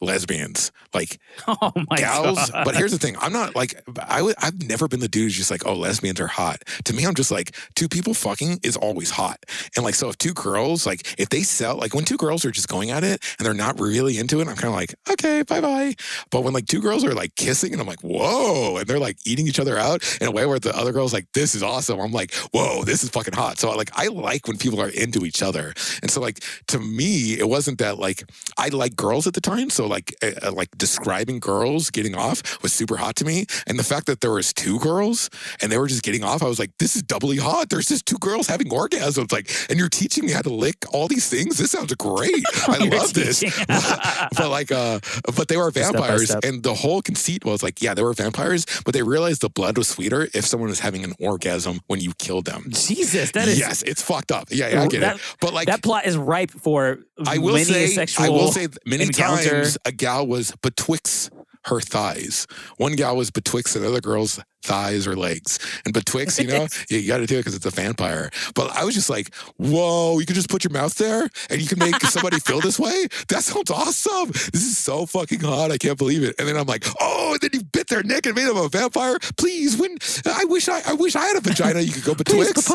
lesbians. 0.00 0.72
Like 0.94 1.18
Oh 1.48 1.72
my 1.90 1.96
gals. 1.96 2.50
god! 2.50 2.64
But 2.64 2.76
here's 2.76 2.92
the 2.92 2.98
thing: 2.98 3.16
I'm 3.20 3.32
not 3.32 3.54
like 3.54 3.80
I 4.08 4.22
would. 4.22 4.34
I've 4.40 4.62
never 4.62 4.88
been 4.88 5.00
the 5.00 5.08
dude 5.08 5.24
who's 5.24 5.36
just 5.36 5.50
like, 5.50 5.66
oh, 5.66 5.74
lesbians 5.74 6.20
are 6.20 6.26
hot. 6.26 6.62
To 6.84 6.92
me, 6.92 7.04
I'm 7.06 7.14
just 7.14 7.30
like 7.30 7.54
two 7.74 7.88
people 7.88 8.14
fucking 8.14 8.60
is 8.62 8.76
always 8.76 9.10
hot. 9.10 9.38
And 9.76 9.84
like, 9.84 9.94
so 9.94 10.08
if 10.08 10.18
two 10.18 10.32
girls, 10.34 10.86
like, 10.86 11.06
if 11.18 11.28
they 11.28 11.42
sell, 11.42 11.76
like, 11.76 11.94
when 11.94 12.04
two 12.04 12.16
girls 12.16 12.44
are 12.44 12.50
just 12.50 12.68
going 12.68 12.90
at 12.90 13.04
it 13.04 13.22
and 13.38 13.46
they're 13.46 13.54
not 13.54 13.80
really 13.80 14.18
into 14.18 14.40
it, 14.40 14.48
I'm 14.48 14.56
kind 14.56 14.68
of 14.68 14.74
like, 14.74 14.94
okay, 15.10 15.42
bye 15.42 15.60
bye. 15.60 15.94
But 16.30 16.42
when 16.42 16.52
like 16.54 16.66
two 16.66 16.80
girls 16.80 17.04
are 17.04 17.14
like 17.14 17.34
kissing 17.36 17.72
and 17.72 17.80
I'm 17.80 17.86
like, 17.86 18.00
whoa, 18.02 18.76
and 18.76 18.86
they're 18.86 18.98
like 18.98 19.18
eating 19.26 19.46
each 19.46 19.60
other 19.60 19.78
out 19.78 20.02
in 20.20 20.26
a 20.26 20.30
way 20.30 20.46
where 20.46 20.58
the 20.58 20.76
other 20.76 20.92
girl's 20.92 21.12
like, 21.12 21.26
this 21.32 21.54
is 21.54 21.62
awesome. 21.62 22.00
I'm 22.00 22.12
like, 22.12 22.34
whoa, 22.52 22.84
this 22.84 23.02
is 23.02 23.10
fucking 23.10 23.34
hot. 23.34 23.58
So 23.58 23.70
like, 23.76 23.90
I 23.94 24.08
like 24.08 24.46
when 24.46 24.58
people 24.58 24.80
are 24.80 24.88
into 24.88 25.24
each 25.24 25.42
other. 25.42 25.74
And 26.02 26.10
so 26.10 26.20
like, 26.20 26.40
to 26.68 26.78
me, 26.78 27.38
it 27.38 27.48
wasn't 27.48 27.78
that 27.78 27.98
like 27.98 28.24
I 28.58 28.68
like 28.68 28.96
girls 28.96 29.26
at 29.26 29.34
the 29.34 29.40
time. 29.40 29.70
So 29.70 29.85
like, 29.88 30.14
uh, 30.22 30.52
like 30.52 30.70
describing 30.76 31.38
girls 31.40 31.90
getting 31.90 32.14
off 32.14 32.62
was 32.62 32.72
super 32.72 32.96
hot 32.96 33.16
to 33.16 33.24
me. 33.24 33.46
And 33.66 33.78
the 33.78 33.84
fact 33.84 34.06
that 34.06 34.20
there 34.20 34.32
was 34.32 34.52
two 34.52 34.78
girls 34.80 35.30
and 35.60 35.70
they 35.70 35.78
were 35.78 35.86
just 35.88 36.02
getting 36.02 36.24
off, 36.24 36.42
I 36.42 36.46
was 36.48 36.58
like, 36.58 36.70
this 36.78 36.96
is 36.96 37.02
doubly 37.02 37.36
hot. 37.38 37.68
There's 37.70 37.86
just 37.88 38.06
two 38.06 38.18
girls 38.18 38.46
having 38.46 38.68
orgasms. 38.70 39.32
Like, 39.32 39.50
and 39.70 39.78
you're 39.78 39.88
teaching 39.88 40.26
me 40.26 40.32
how 40.32 40.42
to 40.42 40.50
lick 40.52 40.76
all 40.92 41.08
these 41.08 41.28
things. 41.28 41.58
This 41.58 41.70
sounds 41.72 41.94
great. 41.94 42.44
I 42.68 42.78
You're 42.78 42.98
love 42.98 43.12
this. 43.14 43.42
but 43.68 44.50
like, 44.50 44.70
uh, 44.72 45.00
but 45.36 45.48
they 45.48 45.56
were 45.56 45.70
vampires, 45.70 46.30
step. 46.30 46.44
and 46.44 46.62
the 46.62 46.74
whole 46.74 47.02
conceit 47.02 47.44
was 47.44 47.62
like, 47.62 47.82
yeah, 47.82 47.94
they 47.94 48.02
were 48.02 48.12
vampires, 48.12 48.66
but 48.84 48.94
they 48.94 49.02
realized 49.02 49.40
the 49.42 49.48
blood 49.48 49.76
was 49.78 49.88
sweeter 49.88 50.28
if 50.34 50.44
someone 50.46 50.68
was 50.68 50.80
having 50.80 51.04
an 51.04 51.12
orgasm 51.20 51.80
when 51.86 52.00
you 52.00 52.12
killed 52.18 52.44
them. 52.46 52.64
Jesus, 52.68 53.32
that 53.32 53.48
is 53.48 53.58
yes, 53.58 53.82
it's 53.82 54.02
fucked 54.02 54.32
up. 54.32 54.48
Yeah, 54.50 54.68
yeah 54.68 54.82
I 54.82 54.86
get 54.88 55.00
That- 55.00 55.16
it. 55.16 55.22
But 55.40 55.52
like, 55.54 55.66
that 55.66 55.82
plot 55.82 56.06
is 56.06 56.16
ripe 56.16 56.50
for 56.50 56.98
I 57.26 57.38
will 57.38 57.52
many 57.54 57.64
say, 57.64 57.86
sexual. 57.88 58.24
I 58.26 58.28
will 58.28 58.52
say, 58.52 58.68
many 58.84 59.04
encounter. 59.04 59.62
times 59.62 59.75
a 59.84 59.92
gal 59.92 60.26
was 60.26 60.52
betwixt 60.62 61.30
her 61.66 61.80
thighs. 61.80 62.46
One 62.76 62.94
gal 62.94 63.16
was 63.16 63.30
betwixt 63.30 63.76
another 63.76 64.00
girl's 64.00 64.40
thighs 64.62 65.06
or 65.06 65.16
legs, 65.16 65.58
and 65.84 65.92
betwixt, 65.92 66.38
you 66.40 66.46
know, 66.46 66.66
you, 66.88 67.06
got 67.06 67.18
to 67.18 67.26
do 67.26 67.36
it 67.36 67.40
because 67.40 67.54
it's 67.54 67.66
a 67.66 67.70
vampire. 67.70 68.30
But 68.54 68.70
I 68.76 68.84
was 68.84 68.94
just 68.94 69.10
like, 69.10 69.34
whoa, 69.56 70.18
you 70.18 70.26
can 70.26 70.34
just 70.34 70.48
put 70.48 70.64
your 70.64 70.72
mouth 70.72 70.94
there 70.96 71.28
and 71.50 71.60
you 71.60 71.66
can 71.66 71.78
make 71.78 72.00
somebody 72.02 72.38
feel 72.40 72.60
this 72.60 72.78
way. 72.78 73.06
That 73.28 73.42
sounds 73.42 73.70
awesome. 73.70 74.30
This 74.30 74.64
is 74.64 74.78
so 74.78 75.06
fucking 75.06 75.40
hot. 75.40 75.70
I 75.70 75.78
can't 75.78 75.98
believe 75.98 76.22
it. 76.22 76.34
And 76.38 76.48
then 76.48 76.56
I'm 76.56 76.66
like, 76.66 76.84
oh, 77.00 77.32
and 77.32 77.40
then 77.40 77.50
you 77.52 77.64
bit 77.64 77.88
their 77.88 78.02
neck 78.02 78.26
and 78.26 78.34
made 78.34 78.48
them 78.48 78.56
a 78.56 78.68
vampire. 78.68 79.18
Please, 79.36 79.76
when 79.76 79.96
I 80.24 80.44
wish 80.44 80.68
I, 80.68 80.82
I 80.86 80.94
wish 80.94 81.16
I 81.16 81.24
had 81.26 81.36
a 81.36 81.40
vagina, 81.40 81.80
you 81.80 81.92
could 81.92 82.04
go 82.04 82.14
betwixt. 82.16 82.72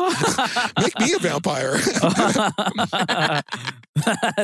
Make 0.80 0.98
me 0.98 1.12
a 1.14 1.18
vampire. 1.18 1.74
I 1.74 3.42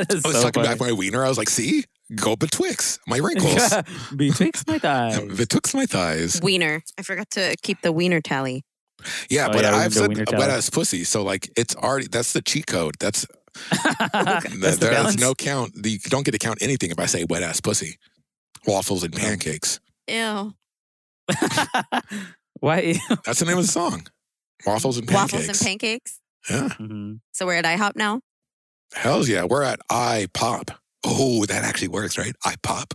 was 0.09 0.21
so 0.23 0.31
sucking 0.31 0.63
funny. 0.63 0.67
back 0.67 0.79
my 0.79 0.91
wiener. 0.91 1.23
I 1.23 1.29
was 1.29 1.37
like, 1.37 1.49
see, 1.49 1.83
go 2.15 2.35
betwixt 2.35 2.99
my 3.07 3.17
wrinkles. 3.17 3.73
Betwixt 4.15 4.67
my 4.67 4.79
thighs. 4.79 5.19
betwixt 5.37 5.73
my 5.75 5.85
thighs. 5.85 6.39
Wiener. 6.41 6.81
I 6.97 7.01
forgot 7.03 7.29
to 7.31 7.55
keep 7.61 7.81
the 7.81 7.91
wiener 7.91 8.21
tally. 8.21 8.63
Yeah, 9.29 9.47
Oh, 9.49 9.53
but 9.53 9.63
yeah, 9.63 9.75
I've 9.75 9.93
can 9.93 10.09
go 10.13 10.23
said 10.25 10.37
wet 10.37 10.49
ass 10.49 10.69
pussy. 10.69 11.03
So 11.05 11.23
like, 11.23 11.49
it's 11.55 11.75
already 11.75 12.07
that's 12.07 12.33
the 12.33 12.41
cheat 12.41 12.67
code. 12.67 12.95
That's, 12.99 13.25
That's 13.71 14.77
the 14.77 14.77
there's 14.91 15.17
no 15.17 15.33
count. 15.33 15.73
You 15.83 15.97
don't 15.99 16.23
get 16.25 16.31
to 16.31 16.37
count 16.37 16.59
anything 16.61 16.91
if 16.91 16.99
I 16.99 17.05
say 17.07 17.25
wet 17.29 17.41
ass 17.43 17.59
pussy, 17.61 17.97
waffles 18.67 19.03
and 19.03 19.13
pancakes. 19.13 19.79
Ew. 20.07 20.53
Why? 22.59 22.95
That's 23.25 23.39
the 23.39 23.45
name 23.45 23.57
of 23.57 23.65
the 23.65 23.71
song. 23.71 24.07
Waffles 24.65 24.97
and 24.97 25.07
pancakes. 25.07 25.33
Waffles 25.33 25.49
and 25.49 25.59
pancakes. 25.59 26.19
Yeah, 26.49 26.69
Mhm. 26.79 27.19
So 27.33 27.45
we're 27.45 27.55
at 27.55 27.65
IHOP 27.65 27.95
now. 27.95 28.21
hell's 28.93 29.29
yeah. 29.29 29.43
We're 29.45 29.63
at 29.63 29.79
I 29.89 30.27
pop. 30.33 30.71
Oh, 31.05 31.45
that 31.45 31.63
actually 31.63 31.87
works, 31.87 32.17
right? 32.17 32.35
I 32.45 32.55
pop. 32.61 32.93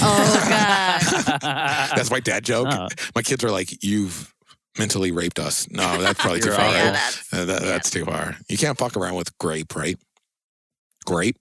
Oh 0.00 0.46
God. 1.40 1.40
That's 1.96 2.10
my 2.10 2.20
dad 2.20 2.44
joke. 2.44 2.68
Oh. 2.70 2.88
My 3.14 3.22
kids 3.22 3.42
are 3.44 3.50
like, 3.50 3.82
"You've 3.82 4.32
mentally 4.78 5.12
raped 5.12 5.38
us." 5.38 5.66
No, 5.70 6.00
that's 6.00 6.20
probably 6.20 6.40
too 6.40 6.48
You're 6.48 6.56
far. 6.56 6.66
all 6.66 6.72
yeah, 6.72 6.84
right. 6.86 6.92
that's 6.92 7.32
Uh, 7.32 7.44
that, 7.46 7.62
yeah. 7.62 7.68
That's 7.68 7.90
too 7.90 8.04
far. 8.04 8.36
You 8.48 8.58
can't 8.58 8.76
fuck 8.78 8.96
around 8.96 9.14
with 9.14 9.36
grape, 9.38 9.74
right? 9.74 9.96
Grape? 11.06 11.36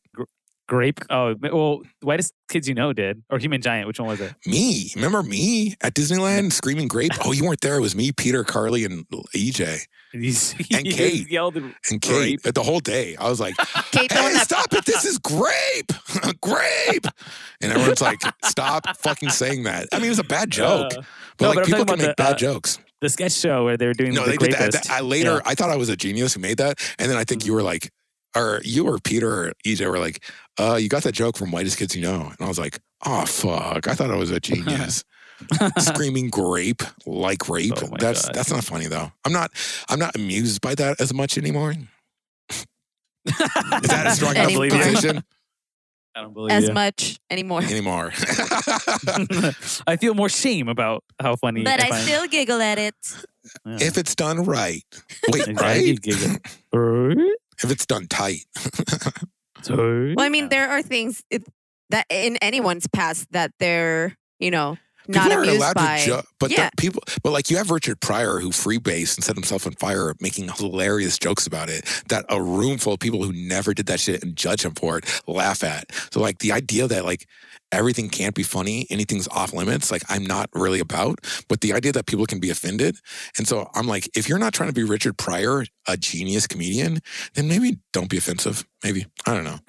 Grape. 0.68 1.02
Oh, 1.10 1.36
well, 1.42 1.82
whitest 2.02 2.34
kids 2.50 2.68
you 2.70 2.74
know 2.74 2.94
did, 2.94 3.22
or 3.30 3.38
Human 3.40 3.62
Giant. 3.62 3.88
Which 3.88 4.00
one 4.00 4.08
was 4.08 4.22
it? 4.22 4.34
Me. 4.46 4.92
Remember 4.96 5.22
me 5.22 5.76
at 5.82 5.94
Disneyland 5.94 6.54
screaming 6.54 6.88
grape? 6.88 7.12
Oh, 7.26 7.34
you 7.34 7.44
weren't 7.44 7.60
there. 7.60 7.76
It 7.76 7.82
was 7.82 7.94
me, 7.96 8.14
Peter, 8.14 8.46
Carly, 8.46 8.86
and 8.86 9.06
EJ 9.36 9.82
He's- 10.22 10.54
And 10.72 10.86
he 10.86 10.94
Kate. 10.94 11.30
yelled. 11.32 11.56
and 11.58 11.74
Kate. 12.02 12.42
Grape. 12.42 12.54
The 12.54 12.64
whole 12.64 12.80
day. 12.80 13.16
I 13.18 13.30
was 13.30 13.40
like, 13.40 13.56
Kate, 13.92 14.10
the 14.10 14.16
one 14.16 14.32
hey, 14.32 14.34
that 14.34 14.44
stop 14.44 14.74
it. 14.74 14.86
This 14.86 15.06
is 15.06 15.18
grape. 15.20 15.92
grape. 16.42 17.06
And 17.62 17.72
everyone's 17.72 18.02
like, 18.02 18.22
stop 18.44 18.98
fucking 18.98 19.30
saying 19.30 19.64
that. 19.64 19.88
I 19.92 19.98
mean, 19.98 20.08
it 20.08 20.10
was 20.10 20.20
a 20.20 20.24
bad 20.24 20.52
joke. 20.52 20.92
Uh, 20.94 21.02
but 21.38 21.44
no, 21.46 21.48
like, 21.50 21.56
but 21.58 21.66
people 21.66 21.86
can 21.86 21.98
make 22.00 22.08
the, 22.08 22.14
bad 22.18 22.34
uh, 22.34 22.38
jokes. 22.38 22.80
the 23.02 23.10
sketch 23.10 23.32
show 23.34 23.64
where 23.64 23.78
they 23.78 23.88
were 23.88 23.94
doing 23.94 24.14
No, 24.14 24.26
the 24.26 24.32
they 24.32 24.38
did 24.38 24.52
that. 24.54 24.72
That- 24.74 24.90
I 24.90 25.00
later, 25.02 25.36
Yeah. 25.36 25.42
I 25.46 25.56
thought 25.56 25.70
I 25.70 25.76
was 25.78 25.90
a 25.90 25.96
genius 25.96 26.34
who 26.34 26.40
made 26.42 26.58
that. 26.58 26.80
And 27.00 27.10
then 27.10 27.18
I 27.18 27.24
think 27.24 27.46
you 27.46 27.54
were 27.54 27.64
like, 27.64 27.90
or 28.36 28.62
you 28.64 28.88
or 28.88 28.98
Peter 29.00 29.30
or 29.48 29.54
EJ 29.66 29.90
were 29.90 30.00
like, 30.00 30.24
uh, 30.60 30.76
you 30.76 30.88
got 30.90 31.04
that 31.04 31.12
joke 31.14 31.38
from 31.38 31.52
Whitest 31.52 31.78
Kids 31.78 31.96
You 31.96 32.02
Know. 32.02 32.22
And 32.28 32.38
I 32.40 32.48
was 32.48 32.58
like, 32.60 32.80
oh, 33.06 33.26
fuck. 33.26 33.88
I 33.88 33.94
thought 33.94 34.10
I 34.12 34.16
was 34.16 34.32
a 34.32 34.40
genius. 34.40 35.04
Screaming 35.80 36.30
grape 36.30 36.82
like 37.06 37.50
rape. 37.50 37.74
Oh 37.78 37.96
that's 38.00 38.26
God. 38.26 38.36
that's 38.36 38.52
not 38.52 38.64
funny 38.64 38.88
though. 38.88 39.12
I'm 39.26 39.34
not 39.34 39.52
I'm 39.90 40.00
not 40.00 40.16
amused 40.16 40.62
by 40.62 40.76
that 40.76 41.00
as 41.02 41.14
much 41.14 41.38
anymore. 41.38 41.74
Is 42.52 42.66
that 43.26 44.08
a 44.08 44.12
strong 44.16 44.36
I 44.38 44.50
enough 44.50 44.70
position 44.70 45.24
I 46.16 46.22
don't 46.22 46.34
believe 46.34 46.52
as 46.52 46.68
you. 46.68 46.74
much 46.74 47.20
anymore. 47.30 47.62
anymore? 47.62 48.12
I 49.88 49.96
feel 50.00 50.14
more 50.14 50.28
shame 50.28 50.68
about 50.68 51.04
how 51.22 51.36
funny. 51.38 51.64
But 51.64 51.82
I 51.82 51.90
find- 51.90 52.04
still 52.04 52.28
giggle 52.28 52.62
at 52.62 52.78
it. 52.78 52.96
Yeah. 53.66 53.78
if 53.80 53.98
it's 53.98 54.14
done 54.16 54.44
right. 54.44 54.84
Wait, 55.30 55.48
right? 55.60 56.00
If 56.04 57.72
it's 57.72 57.86
done 57.86 58.08
tight. 58.08 58.46
Right? 59.70 60.16
Well, 60.16 60.26
I 60.26 60.30
mean, 60.30 60.50
there 60.50 60.70
are 60.70 60.82
things 60.82 61.24
it, 61.30 61.44
that 61.92 62.06
in 62.10 62.38
anyone's 62.38 62.88
past 62.88 63.32
that 63.32 63.52
they're, 63.60 64.18
you 64.40 64.52
know, 64.52 64.78
People 65.08 65.22
not 65.24 65.32
aren't 65.32 65.50
allowed 65.50 65.76
by. 65.76 66.00
to 66.00 66.06
joke, 66.06 66.26
but 66.40 66.52
Yeah. 66.52 66.70
people, 66.78 67.02
but 67.24 67.32
like 67.32 67.50
you 67.50 67.58
have 67.58 67.72
Richard 67.72 68.00
Pryor 68.02 68.40
who 68.40 68.50
freebased 68.50 69.16
and 69.18 69.24
set 69.24 69.36
himself 69.36 69.66
on 69.66 69.74
fire, 69.74 70.14
making 70.20 70.50
hilarious 70.50 71.18
jokes 71.18 71.48
about 71.48 71.70
it. 71.70 71.86
That 72.10 72.26
a 72.30 72.42
room 72.42 72.78
full 72.78 72.94
of 72.94 73.00
people 73.00 73.24
who 73.24 73.34
never 73.34 73.74
did 73.74 73.88
that 73.88 74.00
shit 74.00 74.24
and 74.24 74.36
judge 74.36 74.64
him 74.64 74.74
for 74.76 74.98
it 74.98 75.22
laugh 75.28 75.64
at. 75.64 75.86
So 76.14 76.20
like 76.22 76.40
the 76.40 76.52
idea 76.52 76.88
that 76.88 77.06
like 77.06 77.28
everything 77.72 78.10
can't 78.10 78.36
be 78.36 78.44
funny, 78.44 78.86
anything's 78.90 79.28
off 79.30 79.54
limits. 79.54 79.92
Like 79.92 80.04
I'm 80.10 80.26
not 80.26 80.50
really 80.54 80.80
about, 80.80 81.20
but 81.48 81.62
the 81.62 81.74
idea 81.74 81.92
that 81.94 82.06
people 82.06 82.26
can 82.26 82.40
be 82.40 82.50
offended, 82.50 82.98
and 83.38 83.48
so 83.48 83.70
I'm 83.74 83.88
like, 83.88 84.10
if 84.16 84.28
you're 84.30 84.40
not 84.40 84.54
trying 84.54 84.70
to 84.70 84.74
be 84.74 84.84
Richard 84.84 85.18
Pryor, 85.18 85.66
a 85.88 85.98
genius 85.98 86.48
comedian, 86.48 87.00
then 87.34 87.48
maybe 87.48 87.78
don't 87.94 88.10
be 88.10 88.18
offensive. 88.18 88.66
Maybe 88.84 89.06
I 89.26 89.34
don't 89.34 89.44
know. 89.46 89.60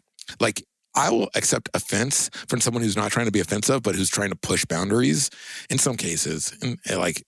Like 0.41 0.65
I 0.95 1.11
will 1.11 1.31
accept 1.35 1.69
offense 1.75 2.29
from 2.49 2.61
someone 2.61 2.83
who's 2.83 2.97
not 2.97 3.11
trying 3.13 3.27
to 3.27 3.33
be 3.33 3.41
offensive, 3.41 3.83
but 3.83 3.95
who's 3.95 4.11
trying 4.11 4.31
to 4.31 4.37
push 4.37 4.65
boundaries 4.65 5.31
in 5.71 5.79
some 5.79 5.97
cases. 5.97 6.57
And 6.63 6.79
like, 6.97 7.25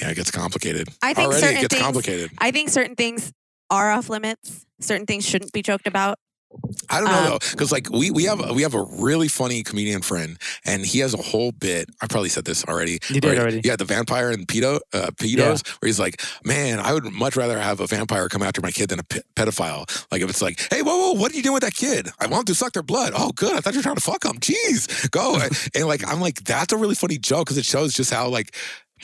yeah, 0.00 0.10
it 0.10 0.14
gets 0.16 0.30
complicated. 0.30 0.88
I 1.02 1.14
think 1.14 1.28
Already 1.28 1.40
certain 1.42 1.56
it 1.56 1.60
gets 1.62 1.74
things- 1.74 1.82
complicated. 1.84 2.30
I 2.38 2.50
think 2.50 2.68
certain 2.70 2.96
things 2.96 3.32
are 3.70 3.90
off 3.92 4.08
limits. 4.08 4.64
Certain 4.80 5.06
things 5.06 5.26
shouldn't 5.26 5.52
be 5.52 5.62
joked 5.62 5.86
about. 5.86 6.18
I 6.90 7.00
don't 7.00 7.10
know 7.10 7.18
Um, 7.18 7.24
though, 7.30 7.38
because 7.50 7.72
like 7.72 7.88
we 7.90 8.10
we 8.10 8.24
have 8.24 8.50
we 8.50 8.62
have 8.62 8.74
a 8.74 8.82
really 8.82 9.28
funny 9.28 9.62
comedian 9.62 10.02
friend, 10.02 10.38
and 10.64 10.84
he 10.84 10.98
has 11.00 11.14
a 11.14 11.18
whole 11.22 11.52
bit. 11.52 11.88
I 12.02 12.06
probably 12.06 12.28
said 12.28 12.44
this 12.44 12.64
already. 12.64 12.98
You 13.08 13.20
did 13.20 13.24
where- 13.24 13.40
already. 13.40 13.60
Yeah, 13.64 13.76
the 13.76 13.84
vampire 13.84 14.30
and 14.30 14.46
pedo 14.46 14.80
uh, 14.92 15.10
pedos, 15.16 15.66
where 15.80 15.86
he's 15.86 15.98
like, 16.00 16.22
man, 16.44 16.80
I 16.80 16.92
would 16.92 17.04
much 17.12 17.36
rather 17.36 17.58
have 17.58 17.80
a 17.80 17.86
vampire 17.86 18.28
come 18.28 18.42
after 18.42 18.60
my 18.60 18.70
kid 18.70 18.90
than 18.90 18.98
a 18.98 19.02
pe- 19.04 19.20
pedophile. 19.36 19.86
Like 20.12 20.22
if 20.22 20.30
it's 20.30 20.42
like, 20.42 20.60
hey, 20.70 20.82
whoa, 20.82 20.96
whoa, 20.96 21.12
what 21.12 21.32
are 21.32 21.36
you 21.36 21.42
doing 21.42 21.54
with 21.54 21.62
that 21.62 21.74
kid? 21.74 22.08
I 22.20 22.26
want 22.26 22.46
to 22.48 22.54
suck 22.54 22.72
their 22.72 22.82
blood. 22.82 23.12
Oh, 23.16 23.30
good. 23.32 23.54
I 23.54 23.60
thought 23.60 23.72
you 23.74 23.78
were 23.80 23.82
trying 23.84 23.96
to 23.96 24.00
fuck 24.02 24.20
them. 24.22 24.38
Jeez, 24.38 25.10
go. 25.10 25.36
and, 25.40 25.52
and, 25.74 25.86
like 25.86 26.06
I'm 26.06 26.20
like, 26.20 26.44
that's 26.44 26.72
a 26.72 26.76
really 26.76 26.94
funny 26.94 27.18
joke 27.18 27.46
because 27.46 27.58
it 27.58 27.64
shows 27.64 27.94
just 27.94 28.12
how 28.12 28.28
like 28.28 28.54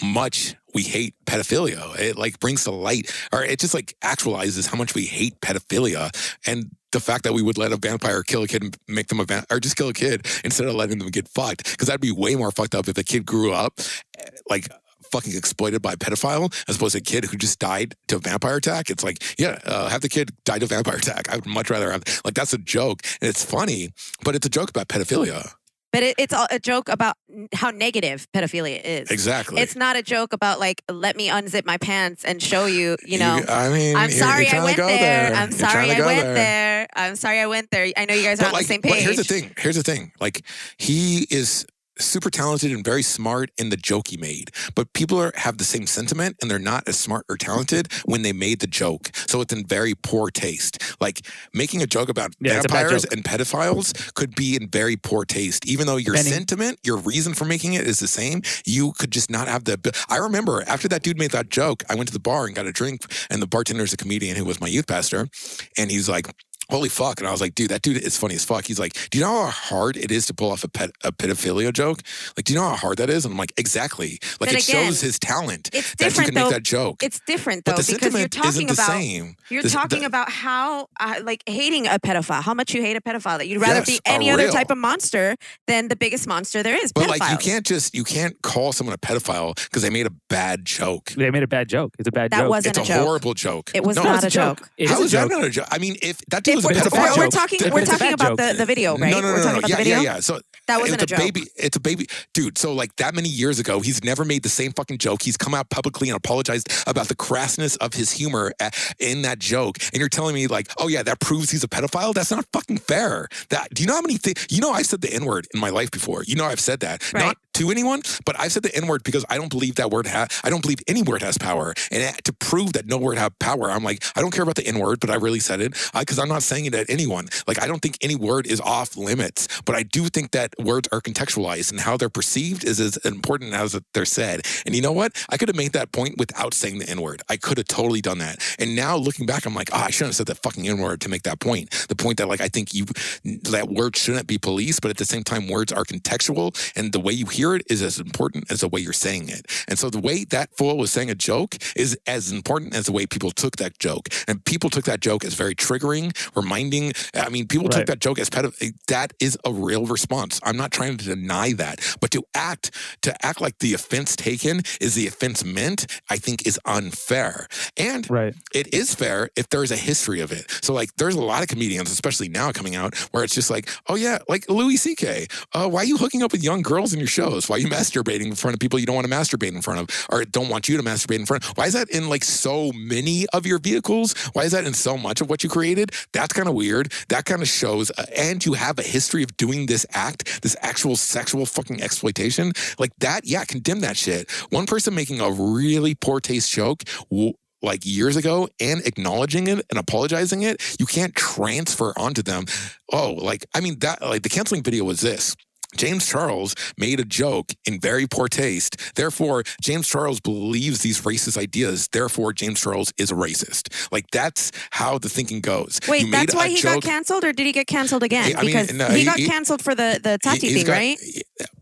much 0.02 0.54
we 0.74 0.82
hate 0.82 1.14
pedophilia. 1.26 1.98
It 1.98 2.16
like 2.16 2.40
brings 2.40 2.64
to 2.64 2.70
light, 2.70 3.12
or 3.32 3.42
it 3.42 3.58
just 3.58 3.74
like 3.74 3.94
actualizes 4.02 4.68
how 4.68 4.76
much 4.76 4.94
we 4.94 5.04
hate 5.04 5.40
pedophilia 5.40 6.10
and 6.46 6.70
the 6.92 7.00
fact 7.00 7.24
that 7.24 7.32
we 7.32 7.42
would 7.42 7.58
let 7.58 7.72
a 7.72 7.76
vampire 7.76 8.22
kill 8.22 8.42
a 8.42 8.48
kid 8.48 8.62
and 8.62 8.76
make 8.88 9.08
them 9.08 9.20
a 9.20 9.24
van- 9.24 9.44
or 9.50 9.60
just 9.60 9.76
kill 9.76 9.88
a 9.88 9.92
kid 9.92 10.26
instead 10.44 10.66
of 10.66 10.74
letting 10.74 10.98
them 10.98 11.08
get 11.10 11.28
fucked. 11.28 11.70
Because 11.70 11.86
that'd 11.86 12.00
be 12.00 12.12
way 12.12 12.34
more 12.34 12.50
fucked 12.50 12.74
up 12.74 12.88
if 12.88 12.94
the 12.94 13.04
kid 13.04 13.24
grew 13.24 13.52
up 13.52 13.74
eh, 14.18 14.28
like 14.48 14.68
fucking 15.10 15.36
exploited 15.36 15.82
by 15.82 15.92
a 15.92 15.96
pedophile 15.96 16.52
as 16.68 16.76
opposed 16.76 16.92
to 16.92 16.98
a 16.98 17.00
kid 17.00 17.24
who 17.24 17.36
just 17.36 17.58
died 17.58 17.94
to 18.08 18.16
a 18.16 18.18
vampire 18.18 18.56
attack. 18.56 18.90
It's 18.90 19.04
like, 19.04 19.22
yeah, 19.38 19.58
uh, 19.64 19.88
have 19.88 20.02
the 20.02 20.08
kid 20.08 20.30
die 20.44 20.58
to 20.58 20.66
vampire 20.66 20.96
attack. 20.96 21.28
I 21.28 21.36
would 21.36 21.46
much 21.46 21.70
rather 21.70 21.90
have 21.90 22.02
like 22.24 22.34
that's 22.34 22.52
a 22.52 22.58
joke 22.58 23.02
and 23.20 23.28
it's 23.28 23.44
funny, 23.44 23.90
but 24.24 24.34
it's 24.34 24.46
a 24.46 24.50
joke 24.50 24.70
about 24.70 24.88
pedophilia. 24.88 25.52
But 25.92 26.02
it, 26.02 26.14
it's 26.18 26.32
all 26.32 26.46
a 26.50 26.58
joke 26.58 26.88
about 26.88 27.16
how 27.54 27.70
negative 27.70 28.28
pedophilia 28.32 28.80
is. 28.82 29.10
Exactly. 29.10 29.60
It's 29.60 29.74
not 29.74 29.96
a 29.96 30.02
joke 30.02 30.32
about 30.32 30.60
like 30.60 30.82
let 30.90 31.16
me 31.16 31.28
unzip 31.28 31.64
my 31.64 31.78
pants 31.78 32.24
and 32.24 32.42
show 32.42 32.66
you. 32.66 32.96
You 33.04 33.18
know, 33.18 33.40
I 33.48 33.68
mean, 33.70 33.96
I'm 33.96 34.10
sorry 34.10 34.48
I 34.48 34.62
went 34.62 34.76
go 34.76 34.86
there. 34.86 35.32
I'm 35.34 35.52
sorry 35.52 35.90
I 35.90 36.00
went 36.00 36.22
there. 36.22 36.34
there. 36.34 36.88
I'm 36.94 37.16
sorry 37.16 37.40
I 37.40 37.46
went 37.46 37.70
there. 37.70 37.90
I 37.96 38.04
know 38.04 38.14
you 38.14 38.22
guys 38.22 38.40
are 38.40 38.46
on 38.46 38.52
the 38.52 38.64
same 38.64 38.80
but 38.80 38.92
page. 38.92 39.02
here's 39.02 39.16
the 39.16 39.24
thing. 39.24 39.52
Here's 39.58 39.76
the 39.76 39.82
thing. 39.82 40.12
Like 40.20 40.44
he 40.78 41.26
is 41.30 41.66
super 42.00 42.30
talented 42.30 42.72
and 42.72 42.84
very 42.84 43.02
smart 43.02 43.50
in 43.58 43.70
the 43.70 43.76
joke 43.76 44.08
he 44.08 44.16
made, 44.16 44.50
but 44.74 44.92
people 44.92 45.18
are, 45.20 45.32
have 45.36 45.58
the 45.58 45.64
same 45.64 45.86
sentiment 45.86 46.36
and 46.40 46.50
they're 46.50 46.58
not 46.58 46.88
as 46.88 46.98
smart 46.98 47.24
or 47.28 47.36
talented 47.36 47.88
when 48.04 48.22
they 48.22 48.32
made 48.32 48.60
the 48.60 48.66
joke. 48.66 49.10
So 49.26 49.40
it's 49.40 49.52
in 49.52 49.66
very 49.66 49.94
poor 49.94 50.30
taste. 50.30 50.96
Like 51.00 51.26
making 51.54 51.82
a 51.82 51.86
joke 51.86 52.08
about 52.08 52.34
Yeah, 52.40 52.56
it's 52.56 52.64
a 52.64 52.68
bad 52.68 52.80
vampires 52.82 53.02
joke. 53.02 53.12
and 53.12 53.24
pedophiles 53.24 54.14
could 54.14 54.34
be 54.34 54.56
in 54.56 54.68
very 54.68 54.96
poor 54.96 55.24
taste, 55.24 55.66
even 55.66 55.86
though 55.86 55.96
your 55.96 56.14
Benny. 56.14 56.30
sentiment, 56.30 56.78
your 56.84 56.96
reason 56.98 57.34
for 57.34 57.44
making 57.44 57.74
it 57.74 57.86
is 57.86 57.98
the 58.00 58.08
same. 58.08 58.42
You 58.66 58.92
could 58.92 59.10
just 59.10 59.30
not 59.30 59.48
have 59.48 59.64
the. 59.64 59.78
I 60.08 60.16
remember 60.18 60.62
after 60.66 60.88
that 60.88 61.02
dude 61.02 61.18
made 61.18 61.30
that 61.32 61.48
joke, 61.50 61.82
I 61.88 61.94
went 61.94 62.08
to 62.08 62.12
the 62.12 62.20
bar 62.20 62.46
and 62.46 62.54
got 62.54 62.66
a 62.66 62.72
drink, 62.72 63.02
and 63.30 63.40
the 63.42 63.46
bartender's 63.46 63.92
a 63.92 63.96
comedian 63.96 64.36
who 64.36 64.44
was 64.44 64.60
my 64.60 64.68
youth 64.68 64.86
pastor, 64.86 65.28
and 65.76 65.90
he's 65.90 66.08
like. 66.08 66.28
Holy 66.70 66.88
fuck. 66.88 67.20
And 67.20 67.28
I 67.28 67.32
was 67.32 67.40
like, 67.40 67.54
dude, 67.54 67.70
that 67.70 67.82
dude 67.82 67.96
is 67.98 68.16
funny 68.16 68.34
as 68.34 68.44
fuck. 68.44 68.64
He's 68.66 68.78
like, 68.78 68.94
do 69.10 69.18
you 69.18 69.24
know 69.24 69.44
how 69.46 69.50
hard 69.50 69.96
it 69.96 70.10
is 70.10 70.26
to 70.26 70.34
pull 70.34 70.50
off 70.52 70.64
a, 70.64 70.68
ped- 70.68 70.92
a 71.04 71.12
pedophilia 71.12 71.72
joke? 71.72 72.00
Like, 72.36 72.44
do 72.44 72.52
you 72.52 72.58
know 72.58 72.68
how 72.68 72.76
hard 72.76 72.98
that 72.98 73.10
is? 73.10 73.24
And 73.24 73.32
I'm 73.32 73.38
like, 73.38 73.52
exactly. 73.56 74.18
Like, 74.40 74.50
Then 74.50 74.58
it 74.58 74.68
again, 74.68 74.86
shows 74.86 75.00
his 75.00 75.18
talent 75.18 75.70
it's 75.72 75.94
that 75.96 76.04
you 76.04 76.08
different 76.10 76.26
can 76.28 76.34
though. 76.34 76.44
make 76.44 76.52
that 76.54 76.62
joke. 76.62 77.02
It's 77.02 77.20
different 77.26 77.64
though 77.64 77.72
but 77.72 77.84
the 77.86 77.92
because 77.92 78.02
you're 78.02 78.10
sentiment 78.10 78.32
talking 78.32 78.48
isn't 78.48 78.66
the 78.68 78.72
about 78.74 78.86
same. 78.88 79.36
you're 79.50 79.62
This- 79.62 79.72
talking 79.72 80.00
the- 80.00 80.06
about 80.06 80.30
how 80.30 80.86
uh, 80.98 81.20
like 81.22 81.42
hating 81.46 81.86
a 81.86 81.98
pedophile, 81.98 82.42
how 82.42 82.54
much 82.54 82.74
you 82.74 82.82
hate 82.82 82.96
a 82.96 83.00
pedophile. 83.00 83.38
That 83.38 83.48
you'd 83.48 83.60
rather 83.60 83.80
Yes, 83.80 83.86
be 83.86 84.00
any 84.04 84.30
other 84.30 84.44
real. 84.44 84.52
type 84.52 84.70
of 84.70 84.78
monster 84.78 85.36
than 85.66 85.88
the 85.88 85.96
biggest 85.96 86.26
monster 86.26 86.62
there 86.62 86.76
is. 86.82 86.92
But 86.92 87.08
like, 87.08 87.22
you 87.30 87.38
can't 87.38 87.64
just, 87.66 87.94
you 87.94 88.04
can't 88.04 88.40
call 88.42 88.72
someone 88.72 88.94
a 88.94 88.98
pedophile 88.98 89.54
because 89.64 89.82
they 89.82 89.90
made 89.90 90.06
a 90.06 90.12
bad 90.28 90.64
joke. 90.64 91.10
They 91.10 91.30
made 91.30 91.42
a 91.42 91.46
bad 91.48 91.68
joke. 91.68 91.94
It's 91.98 92.08
a 92.08 92.12
bad 92.12 92.30
That 92.30 92.38
joke. 92.38 92.44
That 92.44 92.50
wasn't 92.50 92.76
a 92.76 92.80
joke. 92.80 92.82
It's 92.84 92.90
a 92.90 92.92
a, 92.92 92.96
joke. 92.96 93.06
horrible 93.06 93.34
joke. 93.34 93.70
It 93.74 93.84
was 93.84 93.96
no, 93.96 94.02
not 94.04 94.16
it's 94.24 94.34
a 94.34 94.38
joke. 94.38 94.68
It 94.76 94.84
is 94.84 94.90
How 94.90 95.00
a 95.00 95.04
is 95.04 95.12
that 95.12 95.28
not 95.28 95.44
a 95.44 95.50
joke? 95.50 95.66
I 95.70 95.78
mean, 95.78 95.96
if 96.02 96.18
that 96.28 96.42
dude 96.44 96.58
If 96.58 96.59
was 96.64 96.76
we're, 96.76 96.80
a 96.80 96.84
pedophile, 96.84 96.90
bad 96.92 97.16
we're 97.18 97.24
joke. 97.24 97.32
talking, 97.32 97.58
we're 97.72 97.84
talking 97.84 98.12
about 98.12 98.36
the, 98.36 98.54
the 98.56 98.66
video, 98.66 98.96
right? 98.96 99.10
No, 99.10 99.20
no, 99.20 99.28
no, 99.28 99.32
we're 99.34 99.42
talking 99.42 99.52
no. 99.52 99.58
about 99.58 99.70
Yeah, 99.70 99.76
the 99.76 99.84
video. 99.84 99.96
yeah, 100.00 100.14
yeah. 100.14 100.20
So 100.20 100.40
That 100.66 100.80
wasn't 100.80 101.02
it's 101.02 101.12
a 101.12 101.16
joke. 101.16 101.18
baby. 101.18 101.42
It's 101.56 101.76
a 101.76 101.80
baby, 101.80 102.06
dude. 102.34 102.58
So 102.58 102.72
like 102.72 102.94
that 102.96 103.14
many 103.14 103.28
years 103.28 103.58
ago, 103.58 103.80
he's 103.80 104.02
never 104.04 104.24
made 104.24 104.42
the 104.42 104.48
same 104.48 104.72
fucking 104.72 104.98
joke. 104.98 105.22
He's 105.22 105.36
come 105.36 105.54
out 105.54 105.70
publicly 105.70 106.08
and 106.08 106.16
apologized 106.16 106.68
about 106.86 107.08
the 107.08 107.16
crassness 107.16 107.76
of 107.78 107.94
his 107.94 108.10
humor 108.12 108.52
a- 108.60 108.70
in 108.98 109.22
that 109.22 109.38
joke. 109.38 109.78
And 109.92 110.00
you're 110.00 110.08
telling 110.08 110.34
me 110.34 110.46
like, 110.46 110.68
oh 110.78 110.88
yeah, 110.88 111.02
that 111.02 111.20
proves 111.20 111.50
he's 111.50 111.64
a 111.64 111.68
pedophile. 111.68 112.14
That's 112.14 112.30
not 112.30 112.44
fucking 112.52 112.78
fair. 112.78 113.28
That 113.50 113.68
do 113.74 113.82
you 113.82 113.86
know 113.88 113.94
how 113.94 114.02
many 114.02 114.16
things? 114.16 114.46
You 114.50 114.60
know, 114.60 114.72
I've 114.72 114.86
said 114.86 115.00
the 115.00 115.12
n 115.12 115.24
word 115.24 115.46
in 115.54 115.60
my 115.60 115.70
life 115.70 115.90
before. 115.90 116.22
You 116.24 116.36
know, 116.36 116.44
I've 116.46 116.60
said 116.60 116.80
that 116.80 117.02
Right. 117.12 117.24
not 117.26 117.36
to 117.54 117.70
anyone, 117.70 118.02
but 118.24 118.38
I've 118.38 118.52
said 118.52 118.62
the 118.62 118.74
n 118.74 118.86
word 118.86 119.02
because 119.02 119.24
I 119.28 119.36
don't 119.36 119.50
believe 119.50 119.76
that 119.76 119.90
word 119.90 120.06
has. 120.06 120.28
I 120.44 120.50
don't 120.50 120.62
believe 120.62 120.78
any 120.86 121.02
word 121.02 121.22
has 121.22 121.38
power. 121.38 121.74
And 121.90 122.02
uh, 122.02 122.12
to 122.24 122.32
prove 122.32 122.72
that 122.74 122.86
no 122.86 122.98
word 122.98 123.18
have 123.18 123.38
power, 123.38 123.70
I'm 123.70 123.84
like, 123.84 124.04
I 124.16 124.20
don't 124.20 124.30
care 124.30 124.42
about 124.42 124.56
the 124.56 124.66
n 124.66 124.78
word, 124.78 125.00
but 125.00 125.10
I 125.10 125.16
really 125.16 125.40
said 125.40 125.60
it 125.60 125.76
because 125.98 126.18
I'm 126.18 126.28
not 126.28 126.42
saying 126.42 126.66
it 126.66 126.74
at 126.74 126.88
anyone. 126.88 127.28
Like 127.46 127.62
I 127.62 127.66
don't 127.66 127.80
think 127.80 127.98
any 128.00 128.16
word 128.16 128.46
is 128.46 128.60
off 128.60 128.96
limits, 128.96 129.48
but 129.62 129.74
I 129.74 129.82
do 129.82 130.06
think 130.06 130.32
that 130.32 130.54
words 130.58 130.88
are 130.92 131.00
contextualized 131.00 131.70
and 131.70 131.80
how 131.80 131.96
they're 131.96 132.08
perceived 132.08 132.64
is 132.64 132.80
as 132.80 132.96
important 132.98 133.54
as 133.54 133.78
they're 133.94 134.04
said. 134.04 134.42
And 134.66 134.74
you 134.74 134.82
know 134.82 134.92
what? 134.92 135.12
I 135.28 135.36
could 135.36 135.48
have 135.48 135.56
made 135.56 135.72
that 135.72 135.92
point 135.92 136.16
without 136.18 136.54
saying 136.54 136.78
the 136.78 136.88
N 136.88 137.00
word. 137.00 137.22
I 137.28 137.36
could 137.36 137.58
have 137.58 137.68
totally 137.68 138.00
done 138.00 138.18
that. 138.18 138.38
And 138.58 138.76
now 138.76 138.96
looking 138.96 139.26
back, 139.26 139.46
I'm 139.46 139.54
like, 139.54 139.70
oh, 139.72 139.78
I 139.78 139.90
shouldn't 139.90 140.10
have 140.10 140.16
said 140.16 140.26
that 140.26 140.42
fucking 140.42 140.68
N 140.68 140.78
word 140.78 141.00
to 141.02 141.08
make 141.08 141.22
that 141.24 141.40
point. 141.40 141.70
The 141.88 141.96
point 141.96 142.18
that 142.18 142.28
like 142.28 142.40
I 142.40 142.48
think 142.48 142.74
you 142.74 142.86
that 143.24 143.68
words 143.68 143.98
shouldn't 143.98 144.26
be 144.26 144.38
policed, 144.38 144.82
but 144.82 144.90
at 144.90 144.96
the 144.96 145.04
same 145.04 145.24
time, 145.24 145.48
words 145.48 145.72
are 145.72 145.84
contextual, 145.84 146.54
and 146.76 146.92
the 146.92 147.00
way 147.00 147.12
you 147.12 147.26
hear 147.26 147.39
it 147.54 147.62
is 147.68 147.82
as 147.82 147.98
important 147.98 148.50
as 148.50 148.60
the 148.60 148.68
way 148.68 148.80
you're 148.80 148.92
saying 148.92 149.28
it. 149.28 149.46
And 149.68 149.78
so 149.78 149.90
the 149.90 150.00
way 150.00 150.24
that 150.24 150.56
fool 150.56 150.76
was 150.76 150.90
saying 150.90 151.10
a 151.10 151.14
joke 151.14 151.56
is 151.76 151.98
as 152.06 152.30
important 152.30 152.74
as 152.74 152.86
the 152.86 152.92
way 152.92 153.06
people 153.06 153.30
took 153.30 153.56
that 153.56 153.78
joke. 153.78 154.08
And 154.28 154.44
people 154.44 154.70
took 154.70 154.84
that 154.84 155.00
joke 155.00 155.24
as 155.24 155.34
very 155.34 155.54
triggering, 155.54 156.12
reminding. 156.36 156.92
I 157.14 157.28
mean, 157.28 157.46
people 157.46 157.68
took 157.68 157.86
that 157.86 158.00
joke 158.00 158.18
as 158.18 158.30
pedo. 158.30 158.50
That 158.88 159.12
is 159.20 159.38
a 159.44 159.52
real 159.52 159.86
response. 159.86 160.40
I'm 160.44 160.56
not 160.56 160.70
trying 160.70 160.96
to 160.98 161.04
deny 161.04 161.52
that, 161.54 161.80
but 162.00 162.10
to 162.12 162.22
act 162.34 162.70
to 163.02 163.26
act 163.26 163.40
like 163.40 163.58
the 163.58 163.74
offense 163.74 164.16
taken 164.16 164.60
is 164.80 164.94
the 164.94 165.06
offense 165.06 165.44
meant, 165.44 165.86
I 166.08 166.16
think 166.16 166.46
is 166.46 166.58
unfair. 166.64 167.46
And 167.76 168.08
Right. 168.10 168.34
it 168.54 168.72
is 168.74 168.94
fair 168.94 169.30
if 169.36 169.48
there's 169.48 169.70
a 169.70 169.76
history 169.76 170.20
of 170.20 170.32
it. 170.32 170.50
So 170.62 170.72
like 170.74 170.94
there's 170.96 171.14
a 171.14 171.20
lot 171.22 171.42
of 171.42 171.48
comedians, 171.48 171.90
especially 171.90 172.28
now 172.28 172.52
coming 172.52 172.74
out, 172.76 172.94
where 173.12 173.24
it's 173.24 173.34
just 173.34 173.50
like, 173.50 173.68
oh 173.88 173.94
yeah, 173.96 174.18
like 174.28 174.48
Louis 174.48 174.76
C.K. 174.76 175.26
Uh, 175.52 175.68
why 175.68 175.80
are 175.80 175.84
you 175.84 175.96
hooking 175.96 176.22
up 176.22 176.32
with 176.32 176.42
young 176.42 176.62
girls 176.62 176.92
in 176.92 176.98
your 176.98 177.08
shows? 177.30 177.48
Why 177.48 177.56
are 177.56 177.58
you 177.58 177.68
masturbating 177.68 178.26
in 178.26 178.34
front 178.34 178.54
of 178.54 178.60
people 178.60 178.78
you 178.78 178.86
don't 178.86 178.94
want 178.94 179.06
to 179.06 179.12
masturbate 179.12 179.54
in 179.54 179.62
front 179.62 179.80
of, 179.80 180.06
or 180.10 180.24
don't 180.24 180.48
want 180.48 180.68
you 180.68 180.76
to 180.76 180.82
masturbate 180.82 181.18
in 181.18 181.26
front? 181.26 181.44
of? 181.44 181.56
Why 181.56 181.66
is 181.66 181.72
that 181.74 181.90
in 181.90 182.08
like 182.08 182.24
so 182.24 182.72
many 182.74 183.26
of 183.32 183.46
your 183.46 183.58
vehicles? 183.58 184.14
Why 184.32 184.44
is 184.44 184.52
that 184.52 184.64
in 184.64 184.74
so 184.74 184.96
much 184.96 185.20
of 185.20 185.30
what 185.30 185.42
you 185.42 185.50
created? 185.50 185.92
That's 186.12 186.32
kind 186.32 186.48
of 186.48 186.54
weird. 186.54 186.92
That 187.08 187.24
kind 187.24 187.42
of 187.42 187.48
shows, 187.48 187.90
uh, 187.96 188.04
and 188.16 188.44
you 188.44 188.54
have 188.54 188.78
a 188.78 188.82
history 188.82 189.22
of 189.22 189.36
doing 189.36 189.66
this 189.66 189.86
act, 189.92 190.42
this 190.42 190.56
actual 190.60 190.96
sexual 190.96 191.46
fucking 191.46 191.82
exploitation, 191.82 192.52
like 192.78 192.92
that. 192.98 193.24
Yeah, 193.24 193.44
condemn 193.44 193.80
that 193.80 193.96
shit. 193.96 194.30
One 194.50 194.66
person 194.66 194.94
making 194.94 195.20
a 195.20 195.30
really 195.30 195.94
poor 195.94 196.20
taste 196.20 196.50
joke. 196.50 196.84
w- 197.10 197.34
like 197.62 197.84
years 197.84 198.16
ago 198.16 198.48
and 198.58 198.80
acknowledging 198.86 199.46
it 199.46 199.66
and 199.68 199.78
apologizing 199.78 200.40
it, 200.40 200.62
you 200.80 200.86
can't 200.86 201.14
transfer 201.14 201.92
onto 201.94 202.22
them. 202.22 202.46
Oh, 202.90 203.12
like 203.12 203.44
I 203.54 203.60
mean 203.60 203.78
that 203.80 204.00
like 204.00 204.22
the 204.22 204.30
canceling 204.30 204.62
video 204.62 204.84
was 204.84 205.00
this. 205.02 205.36
James 205.76 206.06
Charles 206.08 206.54
made 206.78 207.00
a 207.00 207.04
joke 207.04 207.52
in 207.66 207.80
very 207.80 208.06
poor 208.06 208.28
taste. 208.28 208.94
Therefore, 208.96 209.42
James 209.60 209.88
Charles 209.88 210.20
believes 210.20 210.80
these 210.80 211.00
racist 211.02 211.38
ideas. 211.38 211.88
Therefore, 211.92 212.32
James 212.32 212.60
Charles 212.60 212.92
is 212.98 213.10
a 213.10 213.14
racist. 213.14 213.72
Like 213.92 214.10
that's 214.10 214.50
how 214.70 214.98
the 214.98 215.08
thinking 215.08 215.40
goes. 215.40 215.80
Wait, 215.88 216.06
You 216.06 216.10
that's 216.10 216.34
why 216.34 216.48
he 216.48 216.60
got 216.60 216.82
canceled, 216.82 217.24
or 217.24 217.32
did 217.32 217.46
he 217.46 217.52
get 217.52 217.66
canceled 217.66 218.02
again? 218.02 218.36
I 218.36 218.42
mean, 218.42 218.46
because 218.46 218.72
no, 218.72 218.86
he, 218.88 219.00
he- 219.00 219.04
got 219.04 219.18
canceled 219.18 219.62
for 219.62 219.74
the 219.74 220.00
the 220.02 220.18
Tati 220.22 220.52
thing, 220.52 220.66
got- 220.66 220.72
right? 220.72 220.98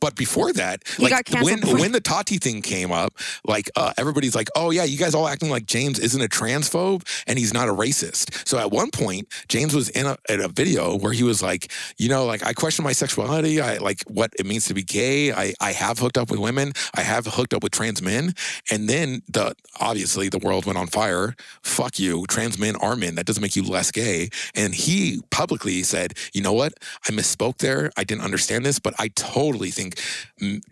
But 0.01 0.16
before 0.16 0.52
that, 0.55 0.82
He 0.97 1.02
like 1.05 1.10
got 1.10 1.24
canceled 1.24 1.64
when 1.72 1.80
when 1.80 1.93
the 1.93 2.01
Tati 2.01 2.39
thing 2.39 2.62
came 2.62 2.90
up, 2.93 3.14
like 3.44 3.70
uh, 3.76 3.93
everybody's 3.97 4.35
like, 4.35 4.48
"Oh 4.56 4.70
yeah, 4.70 4.85
you 4.85 4.97
guys 4.98 5.14
all 5.14 5.28
acting 5.28 5.51
like 5.51 5.66
James 5.66 5.98
isn't 5.98 6.20
a 6.20 6.28
transphobe 6.28 7.02
and 7.26 7.39
he's 7.39 7.52
not 7.52 7.68
a 7.68 7.72
racist." 7.72 8.47
So 8.47 8.59
at 8.59 8.70
one 8.70 8.90
point, 8.90 9.28
James 9.48 9.74
was 9.74 9.89
in 9.90 10.06
a, 10.06 10.16
in 10.28 10.40
a 10.40 10.48
video 10.48 10.97
where 10.97 11.12
he 11.12 11.22
was 11.22 11.43
like, 11.43 11.70
"You 11.98 12.09
know, 12.09 12.24
like 12.26 12.44
I 12.44 12.52
question 12.52 12.85
my 12.85 12.93
sexuality. 12.93 13.60
I 13.60 13.78
like 13.78 13.98
what 14.07 14.33
it 14.39 14.47
means 14.47 14.66
to 14.66 14.75
be 14.75 14.83
gay. 14.83 15.33
I 15.33 15.55
I 15.61 15.73
have 15.73 15.99
hooked 15.99 16.19
up 16.19 16.31
with 16.31 16.41
women. 16.41 16.73
I 16.95 17.03
have 17.03 17.27
hooked 17.27 17.55
up 17.55 17.62
with 17.62 17.73
trans 17.73 18.03
men." 18.03 18.35
And 18.70 18.89
then 18.89 19.23
the 19.29 19.55
obviously 19.81 20.29
the 20.29 20.39
world 20.39 20.66
went 20.66 20.79
on 20.79 20.87
fire. 20.87 21.35
Fuck 21.62 21.99
you, 21.99 22.27
trans 22.27 22.59
men 22.59 22.77
are 22.77 22.97
men. 22.97 23.15
That 23.16 23.27
doesn't 23.27 23.43
make 23.43 23.57
you 23.57 23.62
less 23.62 23.91
gay. 23.91 24.31
And 24.55 24.75
he 24.75 25.20
publicly 25.31 25.83
said, 25.83 26.15
"You 26.33 26.43
know 26.43 26.53
what? 26.53 26.75
I 27.09 27.12
misspoke 27.12 27.59
there. 27.59 27.91
I 27.97 28.05
didn't 28.05 28.25
understand 28.25 28.65
this, 28.65 28.79
but 28.79 28.95
I 28.99 29.09
totally 29.09 29.70
think 29.70 30.01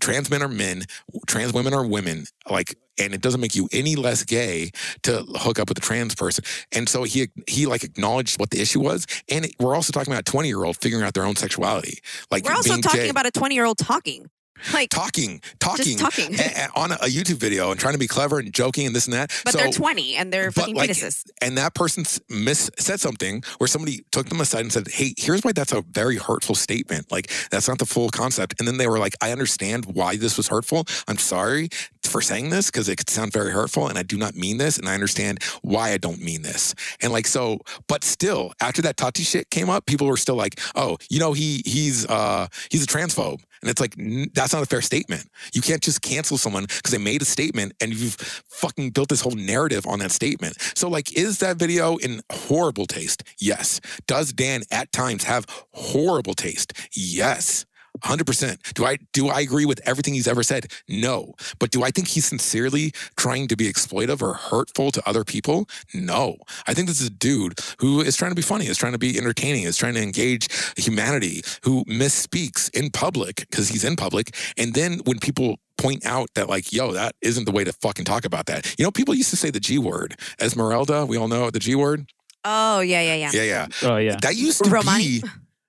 trans 0.00 0.30
men 0.30 0.42
are 0.42 0.48
men, 0.48 0.84
trans 1.26 1.52
women 1.52 1.74
are 1.74 1.86
women. 1.86 2.26
Like, 2.50 2.76
and 2.98 3.14
it 3.14 3.20
doesn't 3.20 3.40
make 3.40 3.54
you 3.54 3.68
any 3.72 3.96
less 3.96 4.24
gay 4.24 4.70
to 5.02 5.24
hook 5.36 5.58
up 5.58 5.68
with 5.68 5.78
a 5.78 5.80
trans 5.80 6.14
person. 6.14 6.44
And 6.72 6.88
so 6.88 7.04
he 7.04 7.28
he 7.46 7.66
like 7.66 7.84
acknowledged 7.84 8.38
what 8.40 8.50
the 8.50 8.60
issue 8.60 8.80
was. 8.80 9.06
And 9.30 9.46
we're 9.58 9.74
also 9.74 9.92
talking 9.92 10.12
about 10.12 10.28
a 10.28 10.30
twenty 10.30 10.48
year 10.48 10.64
old 10.64 10.76
figuring 10.76 11.04
out 11.04 11.14
their 11.14 11.24
own 11.24 11.36
sexuality. 11.36 11.98
Like 12.30 12.44
We're 12.44 12.52
also 12.52 12.76
talking 12.78 13.02
gay. 13.02 13.08
about 13.08 13.26
a 13.26 13.30
twenty 13.30 13.54
year 13.54 13.64
old 13.64 13.78
talking. 13.78 14.28
Like, 14.72 14.90
talking, 14.90 15.40
talking, 15.60 15.98
talking. 15.98 16.34
a- 16.34 16.42
a- 16.42 16.68
on 16.80 16.92
a, 16.92 16.94
a 16.96 17.06
YouTube 17.08 17.36
video 17.36 17.70
and 17.70 17.78
trying 17.78 17.94
to 17.94 17.98
be 17.98 18.06
clever 18.08 18.38
and 18.38 18.52
joking 18.52 18.86
and 18.86 18.94
this 18.96 19.06
and 19.06 19.14
that. 19.14 19.30
but 19.44 19.52
so, 19.52 19.58
they're 19.58 19.70
twenty 19.72 20.16
and 20.16 20.32
they're 20.32 20.50
fucking 20.50 20.74
like, 20.74 20.90
fetuses. 20.90 21.24
and 21.40 21.56
that 21.58 21.74
person 21.74 22.02
s- 22.04 22.20
miss 22.28 22.70
said 22.78 23.00
something 23.00 23.42
where 23.58 23.68
somebody 23.68 24.04
took 24.12 24.28
them 24.28 24.40
aside 24.40 24.60
and 24.60 24.72
said, 24.72 24.88
"Hey, 24.88 25.14
here's 25.18 25.42
why 25.42 25.52
that's 25.52 25.72
a 25.72 25.82
very 25.82 26.16
hurtful 26.16 26.54
statement. 26.54 27.10
Like 27.12 27.30
that's 27.50 27.68
not 27.68 27.78
the 27.78 27.86
full 27.86 28.08
concept." 28.10 28.54
And 28.58 28.66
then 28.66 28.76
they 28.78 28.86
were 28.88 28.98
like, 28.98 29.14
"I 29.22 29.32
understand 29.32 29.86
why 29.86 30.16
this 30.16 30.36
was 30.36 30.48
hurtful. 30.48 30.84
I'm 31.06 31.18
sorry 31.18 31.68
for 32.02 32.20
saying 32.22 32.50
this 32.50 32.70
because 32.70 32.88
it 32.88 32.96
could 32.96 33.10
sound 33.10 33.32
very 33.32 33.50
hurtful, 33.52 33.88
and 33.88 33.98
I 33.98 34.02
do 34.04 34.16
not 34.16 34.34
mean 34.36 34.58
this, 34.58 34.78
and 34.78 34.88
I 34.88 34.94
understand 34.94 35.42
why 35.62 35.90
I 35.90 35.98
don't 35.98 36.20
mean 36.22 36.42
this." 36.42 36.74
And 37.00 37.12
like 37.12 37.26
so, 37.26 37.58
but 37.88 38.04
still, 38.04 38.52
after 38.60 38.80
that 38.82 38.96
Tati 38.96 39.22
shit 39.22 39.50
came 39.50 39.68
up, 39.68 39.86
people 39.86 40.06
were 40.06 40.16
still 40.16 40.36
like, 40.36 40.60
"Oh, 40.74 40.96
you 41.10 41.20
know, 41.20 41.32
he 41.34 41.62
he's 41.66 42.06
uh 42.06 42.48
he's 42.70 42.82
a 42.82 42.86
transphobe." 42.86 43.40
And 43.66 43.70
it's 43.72 43.80
like, 43.80 43.96
that's 44.32 44.52
not 44.52 44.62
a 44.62 44.66
fair 44.66 44.80
statement. 44.80 45.28
You 45.52 45.60
can't 45.60 45.82
just 45.82 46.00
cancel 46.00 46.38
someone 46.38 46.66
because 46.66 46.92
they 46.92 46.98
made 46.98 47.20
a 47.20 47.24
statement 47.24 47.72
and 47.80 47.92
you've 47.92 48.14
fucking 48.14 48.90
built 48.90 49.08
this 49.08 49.20
whole 49.20 49.34
narrative 49.34 49.88
on 49.88 49.98
that 49.98 50.12
statement. 50.12 50.56
So, 50.76 50.88
like, 50.88 51.16
is 51.18 51.38
that 51.40 51.56
video 51.56 51.96
in 51.96 52.20
horrible 52.30 52.86
taste? 52.86 53.24
Yes. 53.40 53.80
Does 54.06 54.32
Dan 54.32 54.62
at 54.70 54.92
times 54.92 55.24
have 55.24 55.46
horrible 55.72 56.34
taste? 56.34 56.74
Yes. 56.92 57.66
100%. 58.04 58.74
Do 58.74 58.84
I 58.84 58.98
do 59.12 59.28
I 59.28 59.40
agree 59.40 59.64
with 59.64 59.80
everything 59.84 60.14
he's 60.14 60.28
ever 60.28 60.42
said? 60.42 60.66
No. 60.88 61.34
But 61.58 61.70
do 61.70 61.82
I 61.82 61.90
think 61.90 62.08
he's 62.08 62.26
sincerely 62.26 62.92
trying 63.16 63.48
to 63.48 63.56
be 63.56 63.70
exploitive 63.70 64.22
or 64.22 64.34
hurtful 64.34 64.90
to 64.92 65.08
other 65.08 65.24
people? 65.24 65.68
No. 65.94 66.36
I 66.66 66.74
think 66.74 66.88
this 66.88 67.00
is 67.00 67.08
a 67.08 67.10
dude 67.10 67.58
who 67.78 68.00
is 68.00 68.16
trying 68.16 68.30
to 68.30 68.36
be 68.36 68.42
funny, 68.42 68.66
is 68.66 68.78
trying 68.78 68.92
to 68.92 68.98
be 68.98 69.18
entertaining, 69.18 69.64
is 69.64 69.76
trying 69.76 69.94
to 69.94 70.02
engage 70.02 70.48
humanity, 70.76 71.42
who 71.62 71.84
misspeaks 71.84 72.70
in 72.74 72.90
public 72.90 73.36
because 73.36 73.68
he's 73.68 73.84
in 73.84 73.96
public. 73.96 74.34
And 74.56 74.74
then 74.74 75.00
when 75.04 75.18
people 75.18 75.56
point 75.78 76.04
out 76.06 76.28
that 76.34 76.48
like, 76.48 76.72
yo, 76.72 76.92
that 76.92 77.14
isn't 77.22 77.44
the 77.44 77.52
way 77.52 77.64
to 77.64 77.72
fucking 77.72 78.04
talk 78.04 78.24
about 78.24 78.46
that. 78.46 78.74
You 78.78 78.84
know, 78.84 78.90
people 78.90 79.14
used 79.14 79.30
to 79.30 79.36
say 79.36 79.50
the 79.50 79.60
G 79.60 79.78
word. 79.78 80.16
Esmeralda, 80.40 81.06
we 81.06 81.16
all 81.16 81.28
know 81.28 81.50
the 81.50 81.58
G 81.58 81.74
word. 81.74 82.10
Oh 82.44 82.80
yeah, 82.80 83.00
yeah, 83.00 83.14
yeah. 83.14 83.30
Yeah, 83.32 83.42
yeah. 83.42 83.66
Oh 83.82 83.96
yeah. 83.96 84.16
That 84.22 84.36
used 84.36 84.64
to 84.64 84.70
Romani? 84.70 85.20
be. 85.20 85.28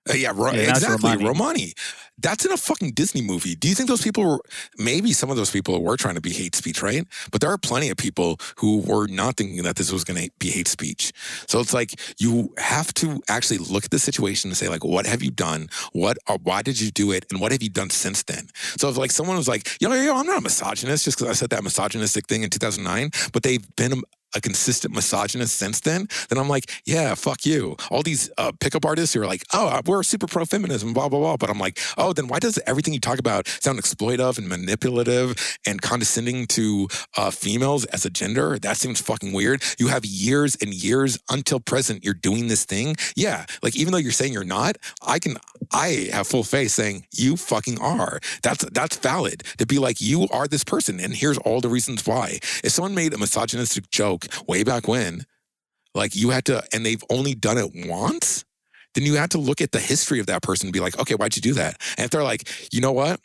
Uh, 0.10 0.14
yeah, 0.14 0.32
ro- 0.36 0.52
Yeah, 0.52 0.70
exactly. 0.72 1.10
Romani. 1.10 1.26
Romani. 1.26 1.74
That's 2.20 2.46
in 2.46 2.52
a 2.52 2.58
fucking 2.58 2.94
Disney 2.94 3.22
movie. 3.22 3.54
Do 3.56 3.68
you 3.68 3.76
think 3.76 3.90
those 3.90 4.02
people 4.02 4.24
were, 4.26 4.40
maybe 4.80 5.14
some 5.14 5.30
of 5.30 5.38
those 5.38 5.52
people 5.52 5.84
were 5.84 5.98
trying 5.98 6.16
to 6.16 6.22
be 6.22 6.32
hate 6.34 6.56
speech, 6.56 6.82
right? 6.82 7.06
But 7.32 7.42
there 7.42 7.52
are 7.52 7.60
plenty 7.60 7.90
of 7.90 7.98
people 7.98 8.40
who 8.56 8.80
were 8.80 9.08
not 9.08 9.38
thinking 9.38 9.62
that 9.64 9.76
this 9.76 9.92
was 9.92 10.04
going 10.04 10.20
to 10.24 10.32
be 10.40 10.50
hate 10.50 10.68
speech. 10.68 11.14
So 11.48 11.60
it's 11.60 11.74
like 11.76 12.00
you 12.18 12.54
have 12.58 12.92
to 12.96 13.22
actually 13.30 13.60
look 13.60 13.86
at 13.86 13.92
the 13.92 14.00
situation 14.00 14.50
and 14.50 14.58
say, 14.58 14.68
like, 14.68 14.84
what 14.84 15.06
have 15.06 15.22
you 15.22 15.30
done? 15.30 15.70
What, 15.94 16.18
or 16.28 16.38
why 16.42 16.64
did 16.64 16.82
you 16.82 16.90
do 16.90 17.12
it? 17.12 17.26
And 17.32 17.40
what 17.40 17.52
have 17.52 17.62
you 17.62 17.70
done 17.70 17.92
since 17.92 18.24
then? 18.24 18.48
So 18.78 18.90
if 18.90 18.98
like 18.98 19.12
someone 19.12 19.38
was 19.38 19.48
like, 19.48 19.70
yo, 19.80 19.94
yo, 19.94 20.02
yo, 20.02 20.16
I'm 20.16 20.26
not 20.26 20.40
a 20.40 20.42
misogynist 20.42 21.06
just 21.06 21.20
because 21.20 21.30
I 21.30 21.34
said 21.36 21.52
that 21.52 21.64
misogynistic 21.64 22.26
thing 22.26 22.42
in 22.42 22.50
2009, 22.50 23.12
but 23.32 23.44
they've 23.44 23.64
been 23.76 24.02
a, 24.38 24.42
consistent 24.48 24.94
misogynist 24.94 25.58
since 25.58 25.82
then, 25.82 26.08
then 26.30 26.38
I'm 26.40 26.48
like, 26.48 26.72
yeah, 26.86 27.16
fuck 27.16 27.46
you. 27.46 27.76
All 27.92 28.02
these 28.02 28.30
uh, 28.38 28.52
pickup 28.60 28.86
artists 28.86 29.14
who 29.14 29.22
are 29.22 29.26
like, 29.26 29.44
oh, 29.54 29.82
we're 29.86 30.04
super 30.04 30.28
pro 30.28 30.46
feminism, 30.46 30.94
blah, 30.94 31.10
blah, 31.10 31.20
blah. 31.20 31.38
But 31.38 31.50
I'm 31.50 31.60
like, 31.60 31.80
oh, 31.98 32.14
then 32.14 32.28
why 32.28 32.40
does 32.40 32.60
everything 32.66 32.94
you 32.94 33.00
talk 33.00 33.20
about 33.20 33.48
sound 33.48 33.80
exploitive 33.80 34.38
and 34.38 34.48
manipulative 34.48 35.36
and 35.66 35.82
condescending 35.82 36.48
to 36.48 36.88
uh, 37.18 37.30
females 37.30 37.86
as 37.86 38.06
a 38.06 38.10
gender? 38.10 38.58
That 38.60 38.78
seems 38.78 39.02
fucking 39.02 39.34
weird. 39.34 39.64
You 39.78 39.88
have 39.88 40.06
years 40.06 40.56
and 40.62 40.74
years 40.74 41.20
until 41.30 41.60
present, 41.60 42.06
you're 42.06 42.14
doing 42.14 42.48
this 42.48 42.66
thing. 42.66 42.96
Yeah. 43.16 43.46
Like, 43.62 43.76
even 43.76 43.92
though 43.92 44.00
you're 44.00 44.12
saying 44.12 44.34
you're 44.34 44.44
not, 44.44 44.78
I 45.06 45.20
can, 45.20 45.38
I 45.72 46.10
have 46.12 46.28
full 46.28 46.44
faith 46.44 46.72
saying 46.72 47.06
you 47.14 47.38
fucking 47.38 47.80
are. 47.80 48.20
That's, 48.42 48.66
that's 48.72 48.98
valid 48.98 49.44
to 49.58 49.66
be 49.66 49.80
like, 49.80 50.02
you 50.02 50.28
are 50.32 50.48
this 50.48 50.64
person. 50.64 51.00
And 51.00 51.14
here's 51.14 51.38
all 51.40 51.62
the 51.62 51.70
reasons 51.70 52.06
why. 52.06 52.40
If 52.64 52.72
someone 52.72 52.96
made 52.96 53.14
a 53.14 53.18
misogynistic 53.18 53.90
joke 53.90 54.28
way 54.48 54.64
back 54.64 54.88
when, 54.88 55.26
like 55.94 56.16
you 56.16 56.30
had 56.30 56.46
to, 56.46 56.64
and 56.74 56.86
they've 56.86 57.04
only 57.10 57.34
done 57.36 57.58
it 57.58 57.72
once, 57.88 58.46
then 58.94 59.06
you 59.06 59.16
had 59.16 59.32
to 59.32 59.38
look 59.38 59.62
at 59.62 59.72
the 59.72 59.80
history 59.80 60.20
of 60.20 60.26
that 60.28 60.42
person 60.42 60.68
and 60.68 60.74
be 60.74 60.80
like, 60.80 60.98
okay, 61.00 61.16
why'd 61.16 61.36
you 61.36 61.42
do 61.42 61.54
that? 61.54 61.80
And 61.98 62.06
if 62.06 62.12
they're 62.12 62.24
like, 62.24 62.48
you 62.74 62.82
know 62.82 62.92
what? 62.92 63.20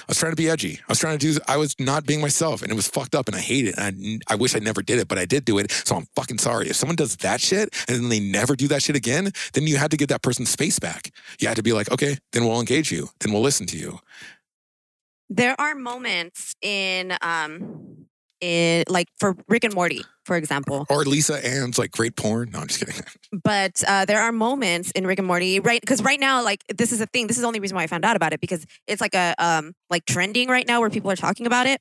I 0.00 0.04
was 0.08 0.18
trying 0.18 0.32
to 0.32 0.36
be 0.36 0.48
edgy. 0.48 0.80
I 0.80 0.90
was 0.90 0.98
trying 0.98 1.18
to 1.18 1.32
do, 1.32 1.38
I 1.48 1.56
was 1.56 1.74
not 1.78 2.06
being 2.06 2.20
myself 2.20 2.62
and 2.62 2.70
it 2.70 2.74
was 2.74 2.88
fucked 2.88 3.14
up 3.14 3.28
and 3.28 3.36
I 3.36 3.40
hate 3.40 3.66
it. 3.66 3.74
And 3.78 4.22
I, 4.28 4.34
I 4.34 4.36
wish 4.36 4.54
I 4.54 4.58
never 4.58 4.82
did 4.82 4.98
it, 4.98 5.08
but 5.08 5.18
I 5.18 5.24
did 5.24 5.44
do 5.44 5.58
it. 5.58 5.70
So 5.70 5.96
I'm 5.96 6.06
fucking 6.16 6.38
sorry. 6.38 6.68
If 6.68 6.76
someone 6.76 6.96
does 6.96 7.16
that 7.16 7.40
shit 7.40 7.74
and 7.88 7.96
then 7.96 8.08
they 8.08 8.20
never 8.20 8.56
do 8.56 8.68
that 8.68 8.82
shit 8.82 8.96
again, 8.96 9.30
then 9.52 9.66
you 9.66 9.76
had 9.76 9.90
to 9.90 9.96
give 9.96 10.08
that 10.08 10.22
person 10.22 10.46
space 10.46 10.78
back. 10.78 11.12
You 11.38 11.48
had 11.48 11.56
to 11.56 11.62
be 11.62 11.72
like, 11.72 11.90
okay, 11.90 12.18
then 12.32 12.44
we'll 12.44 12.60
engage 12.60 12.90
you. 12.92 13.08
Then 13.20 13.32
we'll 13.32 13.42
listen 13.42 13.66
to 13.66 13.76
you. 13.76 14.00
There 15.28 15.58
are 15.60 15.76
moments 15.76 16.56
in 16.60 17.16
um 17.22 18.06
in 18.40 18.84
like 18.88 19.08
for 19.18 19.36
Rick 19.48 19.64
and 19.64 19.74
Morty, 19.74 20.02
for 20.24 20.36
example. 20.36 20.86
Or 20.88 21.04
Lisa 21.04 21.44
Ann's 21.44 21.78
like 21.78 21.90
great 21.90 22.16
porn. 22.16 22.50
No, 22.50 22.60
I'm 22.60 22.68
just 22.68 22.80
kidding. 22.80 23.02
But 23.44 23.82
uh, 23.86 24.04
there 24.06 24.20
are 24.20 24.32
moments 24.32 24.90
in 24.90 25.06
Rick 25.06 25.18
and 25.18 25.28
Morty, 25.28 25.60
right? 25.60 25.80
Because 25.80 26.02
right 26.02 26.18
now, 26.18 26.42
like 26.42 26.64
this 26.74 26.90
is 26.92 27.00
a 27.00 27.06
thing. 27.06 27.28
This 27.28 27.36
is 27.36 27.42
the 27.42 27.46
only 27.46 27.60
reason 27.60 27.76
why 27.76 27.84
I 27.84 27.86
found 27.86 28.04
out 28.04 28.16
about 28.16 28.32
it 28.32 28.40
because 28.40 28.66
it's 28.88 29.00
like 29.00 29.14
a 29.14 29.34
um 29.38 29.72
like 29.88 30.04
trending 30.04 30.48
right 30.48 30.66
now 30.66 30.80
where 30.80 30.90
people 30.90 31.10
are 31.10 31.16
talking 31.16 31.46
about 31.46 31.66
it. 31.66 31.80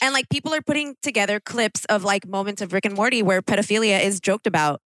And 0.00 0.12
like 0.12 0.28
people 0.28 0.54
are 0.54 0.62
putting 0.62 0.94
together 1.02 1.40
clips 1.40 1.84
of 1.86 2.04
like 2.04 2.26
moments 2.26 2.62
of 2.62 2.72
Rick 2.72 2.84
and 2.84 2.94
Morty 2.94 3.22
where 3.22 3.42
pedophilia 3.42 4.02
is 4.02 4.20
joked 4.20 4.46
about. 4.46 4.80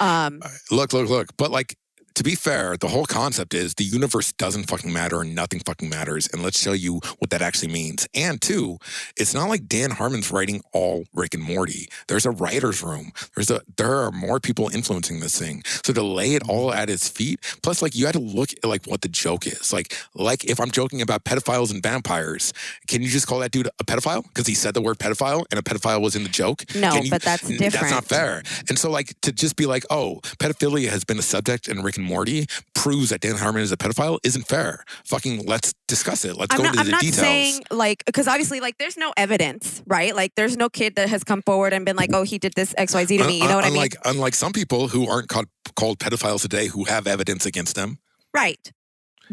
Um, 0.00 0.40
Look, 0.70 0.92
look, 0.92 1.08
look. 1.08 1.28
But 1.36 1.50
like, 1.50 1.76
to 2.16 2.24
be 2.24 2.34
fair, 2.34 2.76
the 2.76 2.88
whole 2.88 3.06
concept 3.06 3.54
is 3.54 3.74
the 3.74 3.84
universe 3.84 4.32
doesn't 4.32 4.64
fucking 4.68 4.92
matter 4.92 5.20
and 5.20 5.34
nothing 5.34 5.60
fucking 5.60 5.88
matters. 5.88 6.26
And 6.32 6.42
let's 6.42 6.60
show 6.60 6.72
you 6.72 7.00
what 7.18 7.30
that 7.30 7.42
actually 7.42 7.72
means. 7.72 8.08
And 8.14 8.40
two, 8.40 8.78
it's 9.16 9.32
not 9.34 9.48
like 9.48 9.68
Dan 9.68 9.90
Harmon's 9.92 10.30
writing 10.32 10.62
all 10.72 11.04
Rick 11.14 11.34
and 11.34 11.42
Morty. 11.42 11.88
There's 12.08 12.26
a 12.26 12.30
writer's 12.30 12.82
room. 12.82 13.12
There's 13.34 13.50
a 13.50 13.60
there 13.76 13.94
are 13.96 14.10
more 14.10 14.40
people 14.40 14.68
influencing 14.72 15.20
this 15.20 15.38
thing. 15.38 15.62
So 15.84 15.92
to 15.92 16.02
lay 16.02 16.34
it 16.34 16.42
all 16.48 16.72
at 16.72 16.88
his 16.88 17.08
feet, 17.08 17.38
plus 17.62 17.82
like 17.82 17.94
you 17.94 18.06
had 18.06 18.14
to 18.14 18.18
look 18.20 18.50
at 18.52 18.64
like 18.64 18.86
what 18.86 19.02
the 19.02 19.08
joke 19.08 19.46
is. 19.46 19.72
Like, 19.72 19.94
like 20.14 20.44
if 20.44 20.58
I'm 20.58 20.70
joking 20.70 21.02
about 21.02 21.24
pedophiles 21.24 21.70
and 21.70 21.82
vampires, 21.82 22.52
can 22.88 23.02
you 23.02 23.08
just 23.08 23.26
call 23.26 23.38
that 23.40 23.50
dude 23.52 23.68
a 23.78 23.84
pedophile? 23.84 24.22
Because 24.24 24.46
he 24.46 24.54
said 24.54 24.74
the 24.74 24.80
word 24.82 24.98
pedophile 24.98 25.44
and 25.50 25.58
a 25.60 25.62
pedophile 25.62 26.00
was 26.00 26.16
in 26.16 26.22
the 26.22 26.28
joke. 26.30 26.64
no, 26.74 26.94
you- 27.02 27.10
but 27.10 27.22
that's 27.22 27.42
different. 27.42 27.72
That's 27.72 27.90
not 27.90 28.04
fair. 28.06 28.42
And 28.68 28.78
so, 28.78 28.90
like, 28.90 29.20
to 29.20 29.32
just 29.32 29.56
be 29.56 29.66
like, 29.66 29.84
oh, 29.90 30.20
pedophilia 30.38 30.88
has 30.88 31.04
been 31.04 31.18
a 31.18 31.22
subject 31.22 31.68
in 31.68 31.82
Rick 31.82 31.98
and 31.98 32.05
Morty 32.06 32.46
proves 32.74 33.10
that 33.10 33.20
Dan 33.20 33.36
Harmon 33.36 33.62
is 33.62 33.72
a 33.72 33.76
pedophile 33.76 34.18
isn't 34.24 34.46
fair. 34.46 34.84
Fucking 35.04 35.44
let's 35.46 35.74
discuss 35.88 36.24
it. 36.24 36.36
Let's 36.36 36.54
I'm 36.54 36.58
go 36.58 36.64
not, 36.64 36.70
into 36.74 36.80
I'm 36.80 36.86
the 36.86 36.92
not 36.92 37.00
details. 37.00 37.16
saying 37.20 37.60
like 37.70 38.04
because 38.06 38.28
obviously 38.28 38.60
like 38.60 38.78
there's 38.78 38.96
no 38.96 39.12
evidence, 39.16 39.82
right? 39.86 40.14
Like 40.14 40.32
there's 40.36 40.56
no 40.56 40.68
kid 40.68 40.94
that 40.96 41.08
has 41.08 41.24
come 41.24 41.42
forward 41.42 41.72
and 41.72 41.84
been 41.84 41.96
like, 41.96 42.10
oh, 42.12 42.22
he 42.22 42.38
did 42.38 42.52
this 42.54 42.74
X 42.78 42.94
Y 42.94 43.04
Z 43.04 43.16
to 43.18 43.22
Un- 43.24 43.28
me. 43.28 43.42
You 43.42 43.48
know 43.48 43.56
what 43.56 43.64
I 43.64 43.68
mean? 43.68 43.76
unlike, 43.76 43.96
Unlike 44.04 44.34
some 44.34 44.52
people 44.52 44.88
who 44.88 45.08
aren't 45.08 45.28
called, 45.28 45.46
called 45.74 45.98
pedophiles 45.98 46.42
today 46.42 46.66
who 46.68 46.84
have 46.84 47.06
evidence 47.06 47.46
against 47.46 47.74
them. 47.76 47.98
Right. 48.34 48.72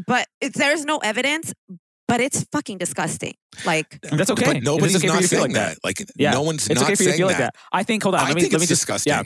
But 0.07 0.27
it, 0.41 0.53
there's 0.53 0.85
no 0.85 0.97
evidence, 0.99 1.53
but 2.07 2.19
it's 2.19 2.45
fucking 2.51 2.79
disgusting. 2.79 3.35
Like, 3.65 3.99
that's 4.01 4.31
okay. 4.31 4.45
But 4.53 4.63
nobody's 4.63 4.95
okay 4.95 5.07
not 5.07 5.23
saying 5.23 5.41
like 5.43 5.53
that. 5.53 5.77
Like, 5.83 6.03
Yeah. 6.15 6.31
no 6.31 6.41
one's 6.41 6.67
It's 6.67 6.79
not 6.81 6.85
okay 6.89 6.95
for 6.95 7.03
you 7.03 7.11
to 7.11 7.17
feel 7.17 7.27
that. 7.27 7.33
like 7.33 7.53
that. 7.53 7.55
I 7.71 7.83
think. 7.83 8.01
Hold 8.03 8.15
on. 8.15 8.21
I 8.21 8.27
let 8.29 8.35
me 8.35 8.41
think 8.41 8.53
let 8.53 8.59
me 8.59 8.63
it's 8.63 8.69
just. 8.69 8.81
disgusting. 8.81 9.11
Yeah. 9.13 9.23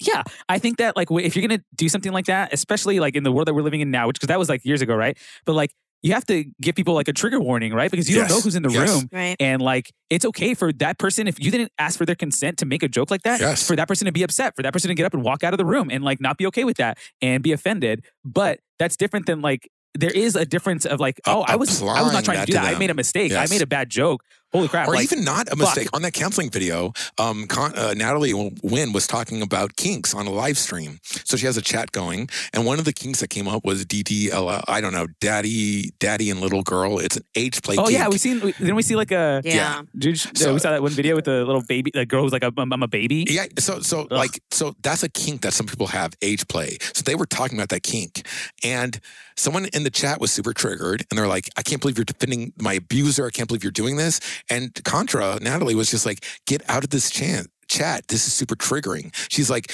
Yeah, 0.00 0.22
I 0.48 0.58
think 0.58 0.76
that 0.78 0.96
like 0.96 1.08
if 1.10 1.34
you're 1.36 1.46
gonna 1.46 1.62
do 1.74 1.88
something 1.88 2.12
like 2.12 2.26
that, 2.26 2.52
especially 2.52 3.00
like 3.00 3.16
in 3.16 3.22
the 3.22 3.32
world 3.32 3.48
that 3.48 3.54
we're 3.54 3.62
living 3.62 3.80
in 3.80 3.90
now, 3.90 4.06
which 4.06 4.16
because 4.16 4.28
that 4.28 4.38
was 4.38 4.48
like 4.48 4.64
years 4.64 4.82
ago, 4.82 4.94
right? 4.94 5.16
But 5.46 5.54
like 5.54 5.70
you 6.02 6.12
have 6.12 6.26
to 6.26 6.44
give 6.60 6.74
people 6.74 6.92
like 6.94 7.08
a 7.08 7.12
trigger 7.12 7.40
warning, 7.40 7.72
right? 7.72 7.90
Because 7.90 8.08
you 8.08 8.16
Yes. 8.16 8.28
don't 8.28 8.36
know 8.38 8.42
who's 8.42 8.54
in 8.54 8.62
the 8.62 8.68
Yes. 8.70 8.90
room, 8.90 9.08
right. 9.10 9.34
and 9.40 9.62
like 9.62 9.90
it's 10.10 10.26
okay 10.26 10.52
for 10.52 10.70
that 10.74 10.98
person 10.98 11.26
if 11.26 11.40
you 11.42 11.50
didn't 11.50 11.72
ask 11.78 11.96
for 11.98 12.04
their 12.04 12.14
consent 12.14 12.58
to 12.58 12.66
make 12.66 12.82
a 12.82 12.88
joke 12.88 13.10
like 13.10 13.22
that, 13.22 13.40
Yes. 13.40 13.66
for 13.66 13.74
that 13.76 13.88
person 13.88 14.04
to 14.04 14.12
be 14.12 14.22
upset, 14.22 14.54
for 14.54 14.62
that 14.62 14.72
person 14.74 14.88
to 14.88 14.94
get 14.94 15.06
up 15.06 15.14
and 15.14 15.22
walk 15.24 15.42
out 15.42 15.54
of 15.54 15.58
the 15.58 15.64
room 15.64 15.88
and 15.90 16.04
like 16.04 16.20
not 16.20 16.36
be 16.36 16.46
okay 16.48 16.64
with 16.64 16.76
that 16.76 16.98
and 17.22 17.42
be 17.42 17.52
offended. 17.52 18.04
But 18.24 18.60
that's 18.78 18.96
different 18.96 19.24
than 19.26 19.40
like 19.40 19.68
there 19.98 20.10
is 20.10 20.36
a 20.36 20.44
difference 20.44 20.84
of 20.84 21.00
like, 21.00 21.18
A- 21.26 21.30
oh, 21.30 21.44
I 21.48 21.56
was 21.56 21.80
I 21.82 22.02
was 22.02 22.12
not 22.12 22.22
trying 22.22 22.40
to 22.40 22.46
do 22.46 22.52
to 22.52 22.58
that. 22.58 22.76
I 22.76 22.78
made 22.78 22.90
a 22.90 22.94
mistake. 22.94 23.32
I 23.32 23.46
made 23.48 23.62
a 23.62 23.66
bad 23.66 23.88
joke. 23.88 24.22
Holy 24.52 24.68
crap! 24.68 24.88
or 24.88 24.94
like, 24.94 25.04
even 25.04 25.24
not 25.24 25.46
a 25.48 25.50
fuck. 25.50 25.58
mistake 25.58 25.88
on 25.92 26.02
that 26.02 26.12
counseling 26.12 26.48
video 26.50 26.92
um 27.18 27.46
Con- 27.46 27.74
uh, 27.76 27.92
natalie 27.94 28.32
wynn 28.62 28.92
was 28.92 29.06
talking 29.06 29.42
about 29.42 29.76
kinks 29.76 30.14
on 30.14 30.26
a 30.26 30.30
live 30.30 30.56
stream 30.56 30.98
so 31.24 31.36
she 31.36 31.44
has 31.46 31.56
a 31.56 31.62
chat 31.62 31.92
going 31.92 32.28
and 32.54 32.64
one 32.64 32.78
of 32.78 32.84
the 32.84 32.92
kinks 32.92 33.20
that 33.20 33.28
came 33.28 33.48
up 33.48 33.64
was 33.64 33.84
ddl 33.84 34.62
i 34.68 34.80
don't 34.80 34.92
know 34.92 35.06
daddy 35.20 35.90
daddy 35.98 36.30
and 36.30 36.40
little 36.40 36.62
girl 36.62 36.98
it's 36.98 37.16
an 37.16 37.24
age 37.34 37.60
play 37.62 37.76
Oh 37.76 37.84
kink. 37.84 37.98
yeah, 37.98 38.08
we 38.08 38.18
seen. 38.18 38.40
we- 38.40 38.52
Didn't 38.52 38.76
we 38.76 38.82
see 38.82 38.96
like 38.96 39.10
a? 39.10 39.42
Yeah. 39.44 39.82
Dude, 39.98 40.18
So- 40.18 40.54
we 40.54 40.60
saw 40.60 40.70
that 40.70 40.80
one 40.82 40.92
video 40.92 41.14
with 41.16 41.24
the 41.26 41.44
little 41.44 41.62
baby, 41.62 41.90
the 41.92 42.06
girl 42.06 42.22
who's 42.22 42.32
like, 42.32 42.42
I'm, 42.44 42.54
I'm 42.56 42.82
a 42.82 42.88
baby. 42.88 43.26
Yeah, 43.28 43.46
so 43.58 43.80
so 43.80 44.06
like 44.10 44.40
so 44.50 44.74
that's 44.82 45.02
a 45.02 45.08
kink 45.10 45.42
that 45.42 45.52
some 45.52 45.66
people 45.66 45.88
have 45.88 46.14
age 46.22 46.46
play. 46.48 46.78
So 46.94 47.02
they 47.04 47.14
were 47.14 47.26
talking 47.26 47.58
about 47.58 47.68
that 47.70 47.82
kink, 47.82 48.26
and 48.64 48.98
someone 49.36 49.66
in 49.74 49.82
the 49.84 49.90
chat 49.90 50.20
was 50.20 50.32
super 50.32 50.52
triggered, 50.54 51.04
and 51.10 51.18
they're 51.18 51.28
like, 51.28 51.48
"I 51.56 51.62
can't 51.62 51.80
believe 51.80 51.98
you're 51.98 52.04
defending 52.06 52.52
my 52.58 52.74
abuser. 52.74 53.26
I 53.26 53.30
can't 53.30 53.48
believe 53.48 53.62
you're 53.64 53.72
doing 53.72 53.96
this." 53.96 54.20
And 54.50 54.72
Contra 54.84 55.38
Natalie 55.40 55.74
was 55.74 55.90
just 55.90 56.06
like, 56.06 56.24
"Get 56.46 56.62
out 56.68 56.84
of 56.84 56.90
this 56.90 57.10
chat. 57.10 57.46
Chat. 57.68 58.08
This 58.08 58.26
is 58.26 58.32
super 58.32 58.56
triggering." 58.56 59.14
She's 59.30 59.50
like. 59.50 59.72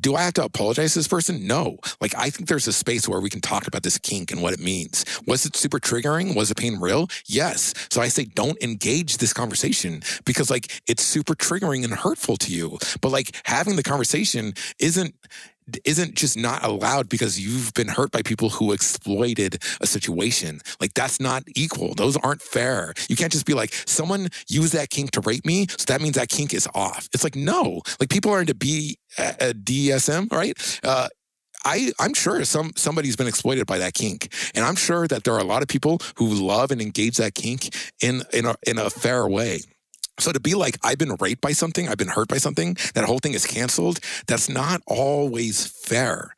Do 0.00 0.16
I 0.16 0.22
have 0.22 0.34
to 0.34 0.44
apologize 0.44 0.94
to 0.94 0.98
this 0.98 1.06
person? 1.06 1.46
No. 1.46 1.78
Like, 2.00 2.16
I 2.16 2.28
think 2.28 2.48
there's 2.48 2.66
a 2.66 2.72
space 2.72 3.08
where 3.08 3.20
we 3.20 3.30
can 3.30 3.40
talk 3.40 3.68
about 3.68 3.84
this 3.84 3.96
kink 3.96 4.32
and 4.32 4.42
what 4.42 4.52
it 4.52 4.58
means. 4.58 5.04
Was 5.24 5.46
it 5.46 5.54
super 5.54 5.78
triggering? 5.78 6.34
Was 6.34 6.48
the 6.48 6.56
pain 6.56 6.80
real? 6.80 7.06
Yes. 7.26 7.74
So 7.90 8.00
I 8.02 8.08
say, 8.08 8.24
don't 8.24 8.60
engage 8.60 9.18
this 9.18 9.32
conversation 9.32 10.02
because, 10.24 10.50
like, 10.50 10.82
it's 10.88 11.04
super 11.04 11.36
triggering 11.36 11.84
and 11.84 11.94
hurtful 11.94 12.36
to 12.38 12.52
you. 12.52 12.76
But, 13.00 13.12
like, 13.12 13.36
having 13.44 13.76
the 13.76 13.84
conversation 13.84 14.54
isn't 14.80 15.14
isn't 15.84 16.14
just 16.14 16.36
not 16.36 16.64
allowed 16.64 17.08
because 17.08 17.40
you've 17.40 17.72
been 17.74 17.88
hurt 17.88 18.10
by 18.10 18.22
people 18.22 18.50
who 18.50 18.72
exploited 18.72 19.62
a 19.80 19.86
situation. 19.86 20.60
Like 20.80 20.94
that's 20.94 21.20
not 21.20 21.44
equal. 21.54 21.94
Those 21.94 22.16
aren't 22.18 22.42
fair. 22.42 22.94
You 23.08 23.16
can't 23.16 23.32
just 23.32 23.46
be 23.46 23.54
like, 23.54 23.72
someone 23.86 24.28
used 24.48 24.74
that 24.74 24.90
kink 24.90 25.12
to 25.12 25.20
rape 25.20 25.46
me, 25.46 25.66
so 25.68 25.84
that 25.88 26.00
means 26.00 26.16
that 26.16 26.28
kink 26.28 26.52
is 26.54 26.68
off. 26.74 27.08
It's 27.12 27.24
like 27.24 27.36
no. 27.36 27.82
Like 28.00 28.08
people 28.08 28.32
are 28.32 28.40
into 28.40 28.54
uh, 29.18 29.32
DSM, 29.38 30.30
right? 30.32 30.80
Uh, 30.82 31.08
I, 31.64 31.92
I'm 31.98 32.14
sure 32.14 32.44
some 32.44 32.72
somebody's 32.76 33.16
been 33.16 33.26
exploited 33.26 33.66
by 33.66 33.78
that 33.78 33.94
kink, 33.94 34.32
and 34.54 34.64
I'm 34.64 34.76
sure 34.76 35.08
that 35.08 35.24
there 35.24 35.34
are 35.34 35.40
a 35.40 35.44
lot 35.44 35.62
of 35.62 35.68
people 35.68 35.98
who 36.16 36.26
love 36.26 36.70
and 36.70 36.80
engage 36.80 37.16
that 37.16 37.34
kink 37.34 37.74
in 38.02 38.22
in 38.32 38.44
a, 38.44 38.54
in 38.66 38.78
a 38.78 38.90
fair 38.90 39.26
way. 39.26 39.60
So 40.18 40.32
to 40.32 40.40
be 40.40 40.54
like, 40.54 40.78
I've 40.82 40.98
been 40.98 41.16
raped 41.20 41.40
by 41.40 41.52
something, 41.52 41.88
I've 41.88 41.98
been 41.98 42.08
hurt 42.08 42.28
by 42.28 42.38
something, 42.38 42.76
that 42.94 43.04
whole 43.04 43.18
thing 43.18 43.34
is 43.34 43.46
canceled, 43.46 44.00
that's 44.26 44.48
not 44.48 44.82
always 44.86 45.66
fair. 45.66 46.34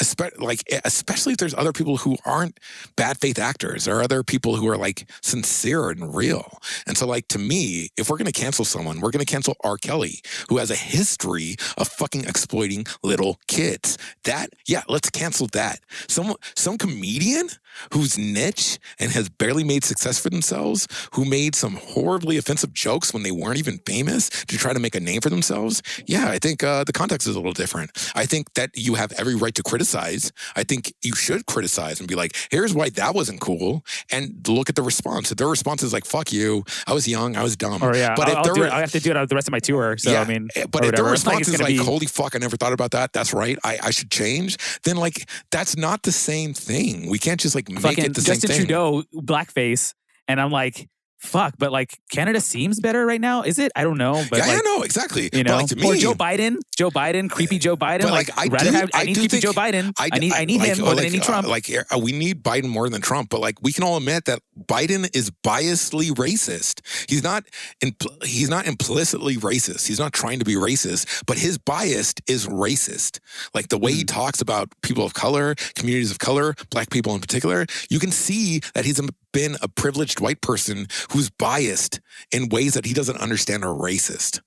espe- 0.00 0.38
like 0.40 0.62
especially 0.84 1.32
if 1.32 1.38
there's 1.38 1.54
other 1.54 1.72
people 1.72 1.98
who 1.98 2.16
aren't 2.24 2.58
bad 2.96 3.18
faith 3.18 3.38
actors 3.38 3.86
or 3.88 4.02
other 4.02 4.22
people 4.22 4.56
who 4.56 4.68
are 4.68 4.76
like 4.76 5.10
sincere 5.22 5.90
and 5.90 6.14
real. 6.14 6.58
And 6.86 6.96
so 6.96 7.06
like 7.06 7.28
to 7.28 7.38
me, 7.38 7.90
if 7.96 8.08
we're 8.08 8.16
going 8.16 8.32
to 8.32 8.40
cancel 8.40 8.64
someone, 8.64 9.00
we're 9.00 9.10
going 9.10 9.24
to 9.24 9.30
cancel 9.30 9.56
R. 9.64 9.76
Kelly, 9.76 10.20
who 10.48 10.58
has 10.58 10.70
a 10.70 10.76
history 10.76 11.56
of 11.76 11.88
fucking 11.88 12.24
exploiting 12.24 12.86
little 13.02 13.38
kids. 13.48 13.98
That 14.24 14.50
yeah, 14.66 14.82
let's 14.88 15.10
cancel 15.10 15.48
that. 15.48 15.80
Some 16.08 16.34
some 16.54 16.78
comedian 16.78 17.48
who's 17.92 18.18
niche 18.18 18.78
and 18.98 19.10
has 19.12 19.28
barely 19.28 19.64
made 19.64 19.84
success 19.84 20.18
for 20.18 20.30
themselves, 20.30 20.86
who 21.12 21.24
made 21.24 21.54
some 21.54 21.74
horribly 21.76 22.36
offensive 22.36 22.72
jokes 22.72 23.12
when 23.12 23.22
they 23.22 23.30
weren't 23.30 23.58
even 23.58 23.78
famous 23.86 24.28
to 24.28 24.56
try 24.58 24.72
to 24.72 24.78
make 24.80 24.94
a 24.94 25.00
name 25.00 25.20
for 25.20 25.30
themselves. 25.30 25.82
Yeah, 26.06 26.28
I 26.28 26.38
think 26.38 26.62
uh, 26.62 26.84
the 26.84 26.92
context 26.92 27.26
is 27.26 27.34
a 27.34 27.38
little 27.38 27.52
different. 27.52 27.90
I 28.14 28.26
think 28.26 28.54
that 28.54 28.70
you 28.74 28.94
have 28.94 29.12
every 29.12 29.34
right 29.34 29.54
to 29.54 29.62
criticize. 29.62 30.32
I 30.56 30.64
think 30.64 30.92
you 31.02 31.14
should 31.14 31.46
criticize 31.46 32.00
and 32.00 32.08
be 32.08 32.14
like, 32.14 32.36
here's 32.50 32.74
why 32.74 32.90
that 32.90 33.14
wasn't 33.14 33.40
cool. 33.40 33.84
And 34.10 34.46
look 34.48 34.68
at 34.68 34.76
the 34.76 34.82
response. 34.82 35.30
If 35.30 35.38
their 35.38 35.48
response 35.48 35.82
is 35.82 35.92
like, 35.92 36.04
fuck 36.04 36.32
you, 36.32 36.64
I 36.86 36.92
was 36.94 37.06
young, 37.08 37.36
I 37.36 37.42
was 37.42 37.56
dumb. 37.56 37.82
Or 37.82 37.94
yeah, 37.96 38.14
But 38.16 38.26
I'll, 38.28 38.32
if 38.32 38.36
I'll, 38.38 38.44
there 38.44 38.54
do 38.54 38.60
were- 38.62 38.70
I 38.70 38.80
have 38.80 38.92
to 38.92 39.00
do 39.00 39.10
it 39.10 39.16
on 39.16 39.26
the 39.26 39.34
rest 39.34 39.48
of 39.48 39.52
my 39.52 39.58
tour. 39.60 39.96
So 39.98 40.14
I 40.14 40.24
mean, 40.24 40.48
eh, 40.56 40.64
but 40.70 40.84
if 40.84 40.92
the 40.94 41.02
whatever. 41.02 41.14
It's 41.14 41.26
like 41.26 41.38
response 41.38 41.48
is 41.48 41.60
like, 41.60 41.68
be- 41.68 41.76
holy 41.76 42.06
fuck, 42.06 42.34
I 42.34 42.38
never 42.38 42.56
thought 42.56 42.72
about 42.72 42.92
that. 42.92 43.12
That's 43.12 43.32
right. 43.32 43.58
I, 43.64 43.78
I 43.82 43.90
should 43.90 44.10
change. 44.10 44.56
Then 44.82 44.96
like, 44.96 45.28
that's 45.50 45.76
not 45.76 46.02
the 46.02 46.12
same 46.12 46.54
thing. 46.54 47.08
We 47.08 47.18
can't 47.18 47.40
just 47.40 47.54
like 47.54 47.67
make 47.68 47.82
fucking 47.82 48.12
Justin. 48.12 48.56
Trudeau 48.56 49.02
blackface, 49.14 49.94
and 50.26 50.40
I'm 50.40 50.50
like, 50.50 50.88
fuck. 51.18 51.54
But 51.58 51.72
like, 51.72 51.98
Canada 52.10 52.40
seems 52.40 52.80
better 52.80 53.04
right 53.06 53.20
now. 53.20 53.42
Is 53.42 53.58
it? 53.58 53.72
I 53.76 53.82
don't 53.84 53.98
know. 53.98 54.24
But 54.30 54.38
yeah, 54.38 54.46
like, 54.46 54.52
yeah, 54.56 54.60
no, 54.76 54.82
exactly. 54.82 55.28
you 55.32 55.44
know, 55.44 55.56
like, 55.56 55.66
to 55.68 55.86
or 55.86 55.94
Joe 55.96 56.14
Biden, 56.14 56.56
Joe 56.76 56.90
Biden, 56.90 57.28
creepy 57.30 57.58
Joe 57.58 57.76
Biden. 57.76 58.02
But, 58.02 58.12
like, 58.12 58.36
like, 58.36 58.38
I 58.38 58.52
rather 58.52 58.70
do- 58.70 58.76
have, 58.76 58.90
I, 58.94 59.00
I 59.00 59.04
need 59.04 59.14
do 59.14 59.20
creepy 59.20 59.40
think- 59.40 59.42
Joe 59.42 59.52
Biden. 59.52 59.92
I, 59.98 60.08
d- 60.10 60.18
need, 60.20 60.32
I 60.32 60.44
need 60.44 60.58
like, 60.60 60.68
him 60.70 60.78
oh, 60.80 60.84
more 60.86 60.94
than 60.94 61.04
I 61.06 61.08
need 61.08 61.22
uh, 61.22 61.24
Trump. 61.24 61.48
like 61.48 61.70
uh, 61.70 61.98
we 61.98 62.12
need 62.12 62.42
Biden 62.42 62.68
more 62.68 62.88
than 62.88 63.00
Trump, 63.00 63.30
but 63.30 63.40
like 63.40 63.60
we 63.62 63.72
can 63.72 63.84
all 63.84 63.96
admit 63.96 64.24
that 64.26 64.40
Biden 64.66 65.08
is 65.14 65.30
biasedly 65.44 66.10
racist. 66.10 66.80
He's 67.08 67.22
not 67.22 67.44
impl- 67.84 68.24
he's 68.24 68.48
not 68.48 68.66
implicitly 68.66 69.36
racist. 69.36 69.86
He's 69.86 69.98
not 69.98 70.12
trying 70.12 70.38
to 70.38 70.44
be 70.44 70.54
racist, 70.54 71.22
but 71.26 71.38
his 71.38 71.58
bias 71.58 72.14
is 72.28 72.46
racist. 72.46 73.18
Like 73.54 73.68
the 73.68 73.78
way 73.78 73.92
he 73.92 74.02
Mhm. 74.04 74.08
talks 74.08 74.40
about 74.40 74.68
people 74.82 75.04
of 75.04 75.14
color, 75.14 75.54
communities 75.74 76.10
of 76.10 76.18
color, 76.18 76.54
black 76.70 76.90
people 76.90 77.14
in 77.14 77.20
particular, 77.20 77.66
you 77.90 77.98
can 77.98 78.10
see 78.10 78.60
that 78.74 78.84
he's 78.84 78.98
a- 78.98 79.08
been 79.32 79.56
a 79.62 79.68
privileged 79.68 80.20
white 80.20 80.40
person 80.40 80.86
who's 81.12 81.30
biased 81.30 82.00
in 82.32 82.48
ways 82.48 82.74
that 82.74 82.86
he 82.86 82.94
doesn't 82.94 83.18
understand 83.18 83.64
are 83.64 83.74
racist. 83.74 84.40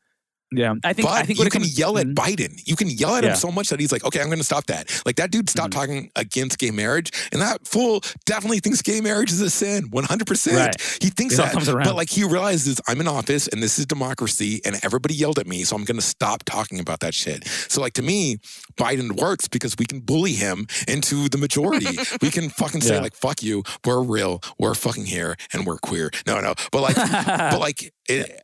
Yeah, 0.51 0.73
I 0.83 0.93
think. 0.93 1.07
But 1.07 1.13
I 1.15 1.23
think 1.23 1.39
you 1.39 1.45
can 1.49 1.61
comes, 1.61 1.77
yell 1.79 1.97
at 1.97 2.07
Mhm. 2.07 2.13
Biden. 2.15 2.61
You 2.65 2.75
can 2.75 2.89
yell 2.89 3.15
at 3.15 3.23
Yeah. 3.23 3.31
him 3.31 3.35
so 3.37 3.51
much 3.51 3.69
that 3.69 3.79
he's 3.79 3.91
like, 3.91 4.03
okay, 4.03 4.19
I'm 4.19 4.27
going 4.27 4.37
to 4.39 4.43
stop 4.43 4.65
that. 4.67 4.89
Like 5.05 5.15
that 5.17 5.31
dude 5.31 5.49
stopped 5.49 5.71
Mhm. 5.73 5.79
talking 5.79 6.11
against 6.15 6.57
gay 6.57 6.71
marriage, 6.71 7.11
and 7.31 7.41
that 7.41 7.67
fool 7.67 8.01
definitely 8.25 8.59
thinks 8.59 8.81
gay 8.81 9.01
marriage 9.01 9.31
is 9.31 9.41
a 9.41 9.49
sin. 9.49 9.85
100. 9.91 10.27
percent 10.27 10.57
Right. 10.57 10.75
He 11.01 11.09
thinks 11.09 11.33
It 11.35 11.37
that, 11.37 11.53
comes 11.53 11.67
around. 11.69 11.85
but 11.85 11.95
like 11.95 12.09
he 12.09 12.23
realizes 12.23 12.79
I'm 12.87 12.99
in 13.01 13.07
office 13.07 13.47
and 13.47 13.61
this 13.63 13.79
is 13.79 13.85
democracy, 13.85 14.61
and 14.65 14.79
everybody 14.83 15.15
yelled 15.15 15.39
at 15.39 15.47
me, 15.47 15.63
so 15.63 15.75
I'm 15.75 15.83
going 15.83 15.99
to 15.99 16.05
stop 16.05 16.43
talking 16.43 16.79
about 16.79 16.99
that 16.99 17.13
shit. 17.13 17.47
So 17.69 17.81
like 17.81 17.93
to 17.93 18.01
me, 18.01 18.37
Biden 18.77 19.19
works 19.19 19.47
because 19.47 19.75
we 19.77 19.85
can 19.85 19.99
bully 20.01 20.33
him 20.33 20.67
into 20.87 21.27
the 21.29 21.37
majority. 21.37 21.97
we 22.21 22.29
can 22.29 22.49
fucking 22.61 22.81
say 22.81 22.95
Yeah. 22.95 23.01
like, 23.01 23.15
fuck 23.15 23.41
you, 23.41 23.63
we're 23.85 24.01
real, 24.03 24.41
we're 24.59 24.75
fucking 24.75 25.05
here, 25.05 25.35
and 25.53 25.65
we're 25.65 25.77
queer. 25.77 26.11
No, 26.27 26.39
no, 26.39 26.53
but 26.71 26.81
like 26.81 26.95
but 26.95 27.59
like 27.67 27.93
it, 28.07 28.41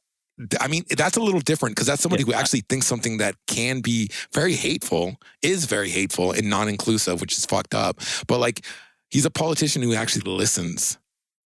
I 0.60 0.68
mean, 0.68 0.84
that's 0.96 1.18
a 1.18 1.22
little 1.22 1.40
different 1.40 1.76
because 1.76 1.88
that's 1.88 2.02
somebody 2.02 2.24
Yeah. 2.24 2.34
who 2.34 2.34
actually 2.34 2.62
thinks 2.70 2.86
something 2.86 3.18
that 3.18 3.36
can 3.48 3.82
be 3.82 4.10
very 4.34 4.54
hateful, 4.54 5.20
is 5.42 5.66
very 5.66 5.90
hateful 5.90 6.32
and 6.32 6.50
non-inclusive, 6.50 7.20
which 7.22 7.38
is 7.38 7.46
fucked 7.46 7.74
up. 7.74 8.02
But 8.28 8.40
like, 8.40 8.66
he's 9.10 9.26
a 9.26 9.32
politician 9.32 9.82
who 9.82 9.96
actually 9.96 10.32
listens 10.32 10.98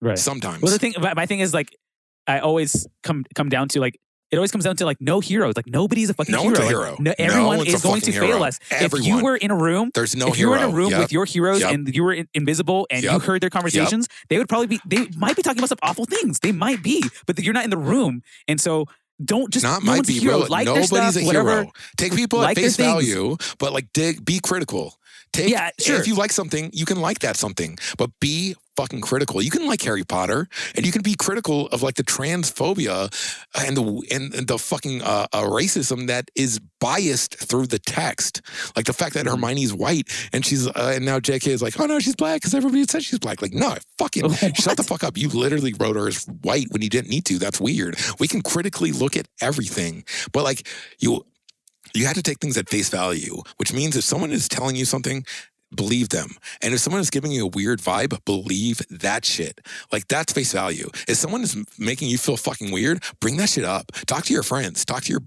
right. 0.01 0.17
sometimes. 0.17 0.61
Well, 0.61 0.71
the 0.71 0.79
thing, 0.79 0.93
my 0.99 1.25
thing 1.25 1.39
is 1.41 1.53
like, 1.53 1.75
I 2.27 2.39
always 2.39 2.87
come 3.03 3.25
come 3.35 3.49
down 3.49 3.67
to 3.69 3.79
like. 3.79 3.99
It 4.29 4.35
always 4.37 4.51
comes 4.51 4.65
down 4.65 4.75
to 4.77 4.85
like 4.85 4.99
no 4.99 5.19
heroes. 5.21 5.55
Like 5.55 5.67
nobody's 5.67 6.09
a 6.09 6.13
fucking 6.13 6.31
No 6.33 6.39
hero. 6.41 6.47
one's 6.49 6.59
a 6.59 6.61
Like, 6.63 6.69
hero. 6.69 6.95
no- 6.99 7.11
No 7.11 7.13
everyone 7.17 7.59
a 7.59 7.63
is 7.63 7.81
going 7.81 8.01
to 8.01 8.07
fucking 8.11 8.19
fail 8.27 8.37
hero. 8.37 8.43
us. 8.43 8.59
If 8.71 8.93
you 9.05 9.23
were 9.23 9.37
in 9.37 9.51
a 9.51 9.55
room, 9.55 9.91
There's 9.93 10.15
no 10.15 10.27
if 10.27 10.35
hero. 10.35 10.51
you 10.51 10.57
were 10.57 10.57
in 10.57 10.63
a 10.71 10.75
room 10.75 10.89
Yep. 10.91 10.99
with 10.99 11.11
your 11.13 11.25
heroes 11.25 11.61
Yep. 11.61 11.71
and 11.73 11.95
you 11.95 12.03
were 12.03 12.13
in- 12.13 12.27
invisible 12.33 12.87
and 12.89 13.03
you 13.03 13.19
heard 13.19 13.41
their 13.41 13.49
conversations, 13.49 14.07
they 14.29 14.37
would 14.37 14.49
probably 14.49 14.67
be. 14.67 14.79
They 14.85 15.07
might 15.15 15.35
be 15.35 15.41
talking 15.43 15.59
about 15.59 15.69
some 15.69 15.79
awful 15.81 16.05
things. 16.05 16.39
They 16.39 16.51
might 16.51 16.83
be, 16.83 17.03
but 17.25 17.39
you're 17.39 17.53
not 17.53 17.63
in 17.63 17.69
the 17.69 17.77
room, 17.77 18.21
and 18.49 18.59
so 18.59 18.85
don't 19.23 19.51
just 19.51 19.63
not 19.63 19.83
no 19.83 19.91
might 19.93 20.05
be 20.05 20.19
hero. 20.19 20.39
real. 20.39 20.47
Like 20.49 20.65
Nobody's 20.65 20.87
stuff, 20.89 21.15
a 21.15 21.25
whatever. 21.25 21.49
hero. 21.61 21.71
Take 21.97 22.13
people 22.15 22.39
Like 22.39 22.57
at 22.57 22.63
face 22.63 22.75
value, 22.77 23.37
but 23.59 23.71
like 23.73 23.87
dig, 23.93 24.23
be 24.25 24.39
critical. 24.39 24.99
Take 25.33 25.49
Yeah, 25.49 25.69
sure. 25.79 25.99
if 25.99 26.07
you 26.07 26.15
like 26.15 26.31
something, 26.31 26.69
you 26.73 26.85
can 26.85 26.99
like 27.01 27.19
that 27.19 27.35
something, 27.37 27.77
but 27.97 28.09
be 28.19 28.55
fucking 28.77 29.01
critical. 29.01 29.41
You 29.41 29.51
can 29.51 29.67
like 29.67 29.81
Harry 29.81 30.03
Potter, 30.03 30.47
and 30.75 30.85
you 30.85 30.91
can 30.91 31.01
be 31.01 31.15
critical 31.15 31.67
of 31.67 31.83
like 31.83 31.95
the 31.95 32.03
transphobia 32.03 33.11
and 33.65 33.75
the 33.75 34.07
and, 34.11 34.33
and 34.33 34.47
the 34.47 34.57
fucking 34.57 35.01
uh, 35.01 35.27
uh, 35.33 35.43
racism 35.43 36.07
that 36.07 36.31
is 36.35 36.59
biased 36.79 37.35
through 37.35 37.67
the 37.67 37.79
text. 37.79 38.41
Like 38.75 38.85
the 38.85 38.93
fact 38.93 39.13
that. 39.13 39.27
Hermione's 39.27 39.73
white 39.73 40.09
and 40.33 40.45
she's 40.45 40.67
uh, 40.67 40.93
and 40.95 41.05
now 41.05 41.19
J.K. 41.19 41.51
is 41.51 41.61
like, 41.61 41.79
oh 41.79 41.85
no, 41.85 41.99
she's 41.99 42.15
black 42.15 42.41
because 42.41 42.53
everybody 42.53 42.85
said 42.85 43.03
she's 43.03 43.19
black. 43.19 43.41
Like 43.41 43.53
no, 43.53 43.75
fucking 43.97 44.29
shut 44.53 44.77
the 44.77 44.83
fuck 44.83 45.03
up. 45.03 45.17
You 45.17 45.29
literally 45.29 45.73
wrote 45.79 45.95
her 45.95 46.07
as 46.07 46.25
white 46.41 46.67
when 46.71 46.81
you 46.81 46.89
didn't 46.89 47.09
need 47.09 47.25
to. 47.25 47.37
That's 47.37 47.59
weird. 47.59 47.97
We 48.19 48.27
can 48.27 48.41
critically 48.41 48.91
look 48.91 49.17
at 49.17 49.27
everything, 49.41 50.03
but 50.31 50.43
like 50.43 50.67
you 50.99 51.25
you 51.93 52.05
have 52.05 52.15
to 52.15 52.23
take 52.23 52.39
things 52.39 52.57
at 52.57 52.69
face 52.69 52.89
value, 52.89 53.41
which 53.57 53.73
means 53.73 53.95
if 53.95 54.03
someone 54.03 54.31
is 54.31 54.47
telling 54.47 54.75
you 54.75 54.85
something, 54.85 55.25
believe 55.75 56.09
them. 56.09 56.29
And 56.61 56.73
if 56.73 56.79
someone 56.79 57.01
is 57.01 57.09
giving 57.09 57.31
you 57.31 57.45
a 57.45 57.49
weird 57.49 57.79
vibe, 57.79 58.23
believe 58.25 58.81
that 58.89 59.25
shit. 59.25 59.61
Like 59.91 60.07
that's 60.07 60.33
face 60.33 60.53
value. 60.53 60.89
If 61.07 61.17
someone 61.17 61.43
is 61.43 61.57
making 61.77 62.09
you 62.09 62.17
feel 62.17 62.37
fucking 62.37 62.71
weird, 62.71 63.03
bring 63.19 63.37
that 63.37 63.49
shit 63.49 63.65
up. 63.65 63.91
Talk 64.05 64.25
to 64.25 64.33
your 64.33 64.43
friends. 64.43 64.85
Talk 64.85 65.03
to 65.03 65.11
your 65.11 65.23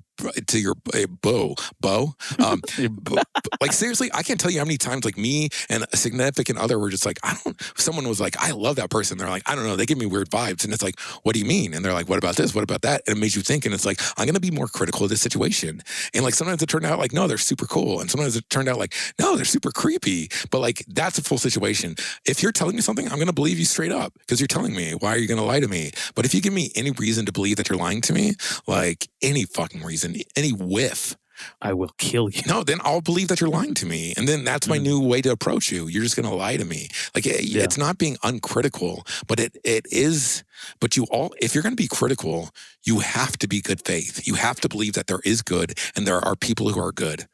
to 0.47 0.59
your 0.59 0.75
bow 1.23 1.55
beau. 1.81 2.15
Um, 2.39 2.63
like 3.61 3.73
seriously, 3.73 4.11
I 4.15 4.23
can't 4.23 4.41
tell 4.41 4.51
you 4.51 4.59
how 4.59 4.65
many 4.65 4.79
times 4.79 5.05
like 5.05 5.17
me 5.17 5.49
and 5.69 5.87
a 5.93 5.97
significant 5.97 6.59
other 6.59 6.79
were 6.79 6.91
just 6.91 7.07
like, 7.07 7.19
I 7.23 7.37
don't. 7.45 7.61
Someone 7.77 8.09
was 8.09 8.21
like, 8.21 8.37
I 8.39 8.53
love 8.53 8.77
that 8.77 8.91
person. 8.91 9.19
They're 9.19 9.29
like, 9.29 9.49
I 9.49 9.55
don't 9.55 9.65
know. 9.65 9.77
They 9.77 9.87
give 9.87 9.99
me 9.99 10.07
weird 10.07 10.31
vibes, 10.31 10.65
and 10.65 10.73
it's 10.73 10.83
like, 10.83 10.99
what 11.23 11.35
do 11.35 11.41
you 11.41 11.47
mean? 11.47 11.75
And 11.75 11.85
they're 11.85 11.93
like, 11.93 12.09
what 12.09 12.19
about 12.19 12.37
this? 12.37 12.55
What 12.55 12.65
about 12.65 12.83
that? 12.83 13.03
And 13.07 13.17
it 13.17 13.21
made 13.21 13.35
you 13.35 13.43
think. 13.43 13.65
And 13.65 13.75
it's 13.75 13.87
like, 13.87 14.01
I'm 14.17 14.27
gonna 14.27 14.41
be 14.41 14.51
more 14.51 14.69
critical 14.69 15.05
of 15.05 15.11
this 15.11 15.21
situation. 15.21 15.83
And 16.15 16.25
like 16.25 16.35
sometimes 16.35 16.63
it 16.63 16.69
turned 16.69 16.87
out 16.87 16.99
like, 16.99 17.13
no, 17.13 17.27
they're 17.27 17.39
super 17.39 17.67
cool, 17.67 18.01
and 18.01 18.11
sometimes 18.11 18.37
it 18.37 18.49
turned 18.51 18.69
out 18.69 18.79
like, 18.79 18.95
no, 19.19 19.37
they're 19.37 19.45
super 19.45 19.71
creepy. 19.71 20.31
But 20.51 20.61
like 20.61 20.85
that's 20.89 21.19
a 21.19 21.23
full 21.23 21.39
situation. 21.39 21.97
If 22.25 22.43
you're 22.43 22.53
telling 22.53 22.77
me 22.77 22.83
something, 22.83 23.11
I'm 23.11 23.19
gonna 23.19 23.33
believe 23.33 23.59
you 23.59 23.65
straight 23.65 23.93
up 23.93 24.13
because 24.19 24.41
you're 24.41 24.49
telling 24.49 24.75
me. 24.75 24.93
Why 24.93 25.11
are 25.11 25.19
you 25.19 25.29
gonna 25.29 25.45
lie 25.45 25.61
to 25.61 25.69
me? 25.69 25.93
But 26.15 26.25
if 26.25 26.35
you 26.35 26.41
give 26.41 26.53
me 26.53 26.71
any 26.75 26.91
reason 26.93 27.27
to 27.27 27.33
believe 27.33 27.57
that 27.57 27.69
you're 27.69 27.79
lying 27.79 28.01
to 28.03 28.13
me, 28.13 28.35
like 28.67 29.09
any 29.23 29.45
fucking 29.45 29.83
reason, 29.83 30.10
any 30.37 30.53
whiff, 30.53 31.17
I 31.63 31.73
will 31.73 31.93
kill 31.99 32.29
you. 32.31 32.43
no, 32.47 32.63
then 32.63 32.81
I'll 32.85 33.01
believe 33.01 33.29
that 33.29 33.41
you're 33.41 33.49
lying 33.51 33.75
to 33.75 33.87
me. 33.87 34.13
And 34.17 34.29
then 34.29 34.45
that's 34.45 34.67
my 34.69 34.79
Mhm. 34.79 34.83
new 34.83 35.01
way 35.01 35.23
to 35.23 35.31
approach 35.31 35.73
you. 35.73 35.87
You're 35.89 36.03
just 36.03 36.17
going 36.17 36.29
to 36.29 36.35
lie 36.35 36.57
to 36.59 36.65
me. 36.65 36.89
Like 37.15 37.27
it, 37.27 37.45
Yeah. 37.45 37.63
it's 37.65 37.79
not 37.79 37.97
being 37.99 38.19
uncritical, 38.23 39.07
but 39.27 39.41
it 39.41 39.57
it 39.65 39.87
is 39.91 40.45
but 40.81 40.97
you 40.97 41.05
all 41.11 41.35
if 41.41 41.55
you're 41.55 41.63
going 41.63 41.77
to 41.77 41.83
be 41.83 41.89
critical, 41.89 42.51
you 42.85 43.01
have 43.01 43.39
to 43.39 43.49
be 43.49 43.61
good 43.63 43.81
faith. 43.87 44.27
You 44.27 44.35
have 44.35 44.61
to 44.61 44.69
believe 44.69 44.93
that 44.95 45.07
there 45.07 45.21
is 45.25 45.43
good 45.43 45.79
and 45.97 46.07
there 46.07 46.21
are 46.25 46.37
people 46.37 46.69
who 46.71 46.81
are 46.81 46.93
good. 46.93 47.27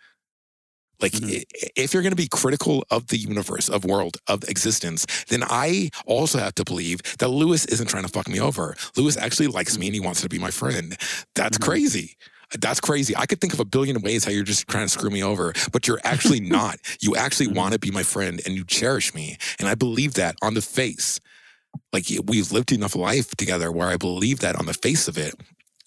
Like 1.01 1.13
Mhm. 1.13 1.45
if 1.77 1.93
you're 1.93 2.03
going 2.03 2.13
to 2.13 2.17
be 2.17 2.29
critical 2.29 2.85
of 2.91 3.09
the 3.09 3.19
universe, 3.19 3.69
of 3.69 3.85
world, 3.85 4.19
of 4.29 4.45
existence, 4.49 5.05
then 5.29 5.43
I 5.45 5.91
also 6.07 6.39
have 6.39 6.55
to 6.57 6.65
believe 6.65 7.03
that 7.19 7.29
Lewis 7.29 7.65
isn't 7.67 7.89
trying 7.89 8.05
to 8.05 8.09
fuck 8.09 8.29
me 8.29 8.41
over. 8.41 8.77
Lewis 8.97 9.17
actually 9.17 9.49
likes 9.49 9.77
me 9.77 9.87
and 9.89 9.95
he 9.95 10.01
wants 10.01 10.23
to 10.23 10.29
be 10.29 10.39
my 10.39 10.51
friend. 10.51 10.97
That's 11.35 11.59
Mhm. 11.59 11.63
crazy. 11.63 12.17
That's 12.61 12.81
crazy. 12.81 13.17
I 13.17 13.27
could 13.27 13.41
think 13.41 13.53
of 13.53 13.61
a 13.61 13.65
billion 13.65 14.01
ways 14.03 14.25
how 14.25 14.31
you're 14.31 14.45
just 14.45 14.69
trying 14.69 14.85
to 14.85 14.89
screw 14.89 15.11
me 15.11 15.23
over, 15.23 15.53
but 15.73 15.87
you're 15.89 16.01
actually 16.05 16.41
not. 16.59 16.79
You 17.01 17.17
actually 17.17 17.49
Mhm. 17.49 17.55
want 17.57 17.73
to 17.73 17.79
be 17.79 17.91
my 17.91 18.03
friend 18.03 18.41
and 18.47 18.55
you 18.55 18.65
cherish 18.65 19.15
me. 19.15 19.37
And 19.59 19.69
I 19.69 19.75
believe 19.75 20.15
that 20.15 20.37
on 20.43 20.55
the 20.55 20.63
face. 20.63 21.21
Like 21.93 22.07
we've 22.25 22.53
lived 22.53 22.73
enough 22.73 22.95
life 22.97 23.35
together 23.37 23.71
where 23.73 23.89
I 23.89 23.97
believe 23.97 24.41
that 24.41 24.57
on 24.57 24.67
the 24.67 24.75
face 24.75 25.09
of 25.09 25.19
it. 25.19 25.35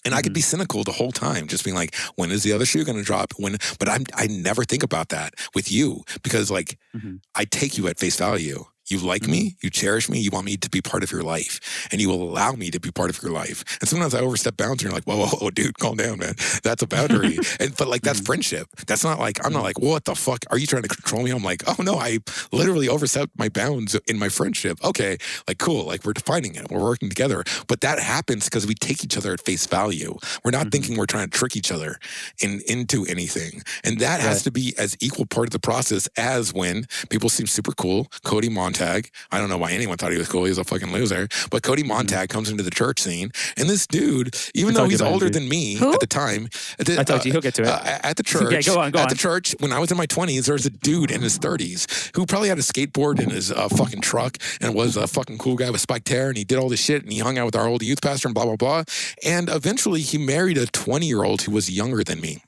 And 0.04 0.14
I 0.14 0.22
could 0.22 0.32
be 0.32 0.40
cynical 0.40 0.82
the 0.82 0.92
whole 0.92 1.12
time, 1.12 1.46
just 1.46 1.62
being 1.64 1.76
like, 1.76 1.94
when 2.16 2.30
is 2.30 2.42
the 2.42 2.52
other 2.52 2.64
shoe 2.64 2.84
going 2.84 2.96
to 2.96 3.04
drop? 3.04 3.32
When, 3.36 3.58
but 3.78 3.88
I'm, 3.88 4.04
I 4.14 4.28
never 4.28 4.64
think 4.64 4.82
about 4.82 5.10
that 5.10 5.34
with 5.54 5.70
you 5.70 6.04
because 6.22 6.50
like 6.50 6.78
Mhm. 6.96 7.20
I 7.34 7.44
take 7.44 7.76
you 7.76 7.86
at 7.88 7.98
face 7.98 8.16
value. 8.16 8.64
You 8.90 8.98
like 8.98 9.26
me, 9.28 9.50
mm-hmm. 9.50 9.58
you 9.62 9.70
cherish 9.70 10.08
me, 10.08 10.18
you 10.18 10.30
want 10.30 10.46
me 10.46 10.56
to 10.56 10.68
be 10.68 10.82
part 10.82 11.04
of 11.04 11.12
your 11.12 11.22
life, 11.22 11.88
and 11.92 12.00
you 12.00 12.08
will 12.08 12.22
allow 12.22 12.52
me 12.52 12.70
to 12.72 12.80
be 12.80 12.90
part 12.90 13.08
of 13.08 13.22
your 13.22 13.30
life. 13.30 13.64
And 13.80 13.88
sometimes 13.88 14.14
I 14.14 14.20
overstep 14.20 14.56
bounds, 14.56 14.82
and 14.82 14.90
you're 14.90 14.92
like, 14.92 15.04
whoa, 15.04 15.16
whoa, 15.16 15.26
whoa, 15.26 15.50
dude, 15.50 15.78
calm 15.78 15.96
down, 15.96 16.18
man. 16.18 16.34
That's 16.64 16.82
a 16.82 16.86
boundary. 16.86 17.38
and 17.60 17.76
but 17.76 17.86
like 17.88 18.02
that's 18.02 18.18
mm-hmm. 18.18 18.26
friendship. 18.26 18.66
That's 18.86 19.04
not 19.04 19.20
like 19.20 19.44
I'm 19.44 19.52
not 19.52 19.60
mm-hmm. 19.60 19.66
like, 19.66 19.78
what 19.78 20.04
the 20.04 20.14
fuck? 20.14 20.44
Are 20.50 20.58
you 20.58 20.66
trying 20.66 20.82
to 20.82 20.88
control 20.88 21.22
me? 21.22 21.30
I'm 21.30 21.44
like, 21.44 21.62
oh 21.68 21.82
no, 21.82 21.94
I 21.94 22.18
literally 22.52 22.88
overstepped 22.88 23.38
my 23.38 23.48
bounds 23.48 23.94
in 24.06 24.18
my 24.18 24.28
friendship. 24.28 24.82
Okay, 24.84 25.18
like 25.46 25.58
cool, 25.58 25.84
like 25.86 26.04
we're 26.04 26.12
defining 26.12 26.56
it, 26.56 26.70
we're 26.70 26.82
working 26.82 27.08
together. 27.08 27.44
But 27.68 27.82
that 27.82 28.00
happens 28.00 28.46
because 28.46 28.66
we 28.66 28.74
take 28.74 29.04
each 29.04 29.16
other 29.16 29.32
at 29.32 29.40
face 29.40 29.66
value. 29.66 30.16
We're 30.44 30.50
not 30.50 30.66
Mhm. 30.66 30.72
thinking 30.72 30.96
we're 30.96 31.06
trying 31.06 31.30
to 31.30 31.38
trick 31.38 31.56
each 31.56 31.70
other 31.70 31.98
in 32.40 32.60
into 32.66 33.06
anything, 33.06 33.62
and 33.84 34.00
that 34.00 34.20
has 34.20 34.42
to 34.42 34.50
be 34.50 34.74
as 34.76 34.96
equal 35.00 35.26
part 35.26 35.46
of 35.46 35.52
the 35.52 35.60
process 35.60 36.08
as 36.16 36.52
when 36.52 36.86
people 37.08 37.28
seem 37.28 37.46
super 37.46 37.72
cool. 37.72 38.10
Cody 38.24 38.48
Montag, 38.80 39.10
I 39.30 39.38
don't 39.38 39.48
know 39.48 39.58
why 39.58 39.72
anyone 39.72 39.96
thought 39.98 40.12
he 40.12 40.18
was 40.18 40.28
cool. 40.28 40.44
He 40.44 40.50
was 40.50 40.58
a 40.58 40.64
fucking 40.64 40.90
loser. 40.92 41.28
But 41.50 41.62
Cody 41.62 41.82
Montag 41.82 42.28
comes 42.30 42.48
into 42.50 42.62
the 42.62 42.70
church 42.70 43.00
scene, 43.00 43.30
and 43.56 43.68
this 43.68 43.86
dude, 43.86 44.34
even 44.54 44.74
I 44.76 44.80
though 44.80 44.88
he's 44.88 45.02
older 45.02 45.26
dude. 45.26 45.34
than 45.34 45.48
me 45.48 45.74
Who? 45.74 45.92
at 45.92 46.00
the 46.00 46.06
time, 46.06 46.48
at 46.78 46.86
the- 46.86 46.98
I 47.00 47.04
told 47.04 47.20
uh, 47.20 47.24
you 47.24 47.32
he'll 47.32 47.40
get 47.42 47.54
to 47.54 47.62
it. 47.62 47.68
uh, 47.68 47.98
at 48.02 48.16
the 48.16 48.22
church, 48.22 48.52
Yeah, 48.66 48.74
go 48.74 48.80
on, 48.80 48.90
go 48.90 48.98
at 49.00 49.02
on. 49.04 49.08
the 49.10 49.14
church, 49.16 49.54
when 49.60 49.72
I 49.72 49.78
was 49.78 49.90
in 49.90 49.98
my 49.98 50.06
20s, 50.06 50.46
there 50.46 50.54
was 50.54 50.64
a 50.66 50.70
dude 50.70 51.10
in 51.10 51.20
his 51.20 51.38
30s 51.38 52.14
who 52.16 52.24
probably 52.26 52.48
had 52.48 52.58
a 52.58 52.62
skateboard 52.62 53.20
in 53.20 53.30
his 53.30 53.52
uh, 53.52 53.68
fucking 53.68 54.00
truck 54.00 54.38
and 54.60 54.74
was 54.74 54.96
a 54.96 55.06
fucking 55.06 55.38
cool 55.38 55.56
guy 55.56 55.70
with 55.70 55.80
spiked 55.82 56.08
hair 56.08 56.28
and 56.28 56.38
he 56.38 56.44
did 56.44 56.58
all 56.58 56.68
this 56.68 56.82
shit 56.82 57.02
and 57.02 57.12
he 57.12 57.18
hung 57.18 57.36
out 57.38 57.46
with 57.46 57.56
our 57.56 57.66
old 57.66 57.82
youth 57.82 58.00
pastor 58.00 58.28
and 58.28 58.34
blah, 58.34 58.44
blah, 58.44 58.56
blah. 58.56 58.84
And 59.24 59.48
eventually 59.50 60.00
he 60.00 60.16
married 60.18 60.56
a 60.58 60.66
20 60.66 61.06
year 61.06 61.22
old 61.24 61.42
who 61.42 61.52
was 61.52 61.70
younger 61.70 62.02
than 62.02 62.20
me. 62.20 62.42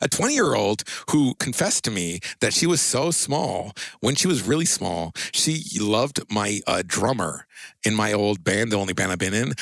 A 0.00 0.08
20 0.08 0.34
year 0.34 0.54
old 0.54 0.84
who 1.10 1.34
confessed 1.34 1.84
to 1.84 1.90
me 1.90 2.20
that 2.40 2.52
she 2.52 2.66
was 2.66 2.80
so 2.80 3.10
small 3.10 3.72
when 4.00 4.14
she 4.14 4.28
was 4.28 4.42
really 4.42 4.64
small. 4.64 5.12
She 5.32 5.64
loved 5.80 6.20
my 6.30 6.60
uh, 6.66 6.82
drummer 6.86 7.46
in 7.84 7.94
my 7.94 8.12
old 8.12 8.44
band, 8.44 8.70
the 8.70 8.76
only 8.76 8.92
band 8.92 9.12
I've 9.12 9.18
been 9.18 9.34
in. 9.34 9.54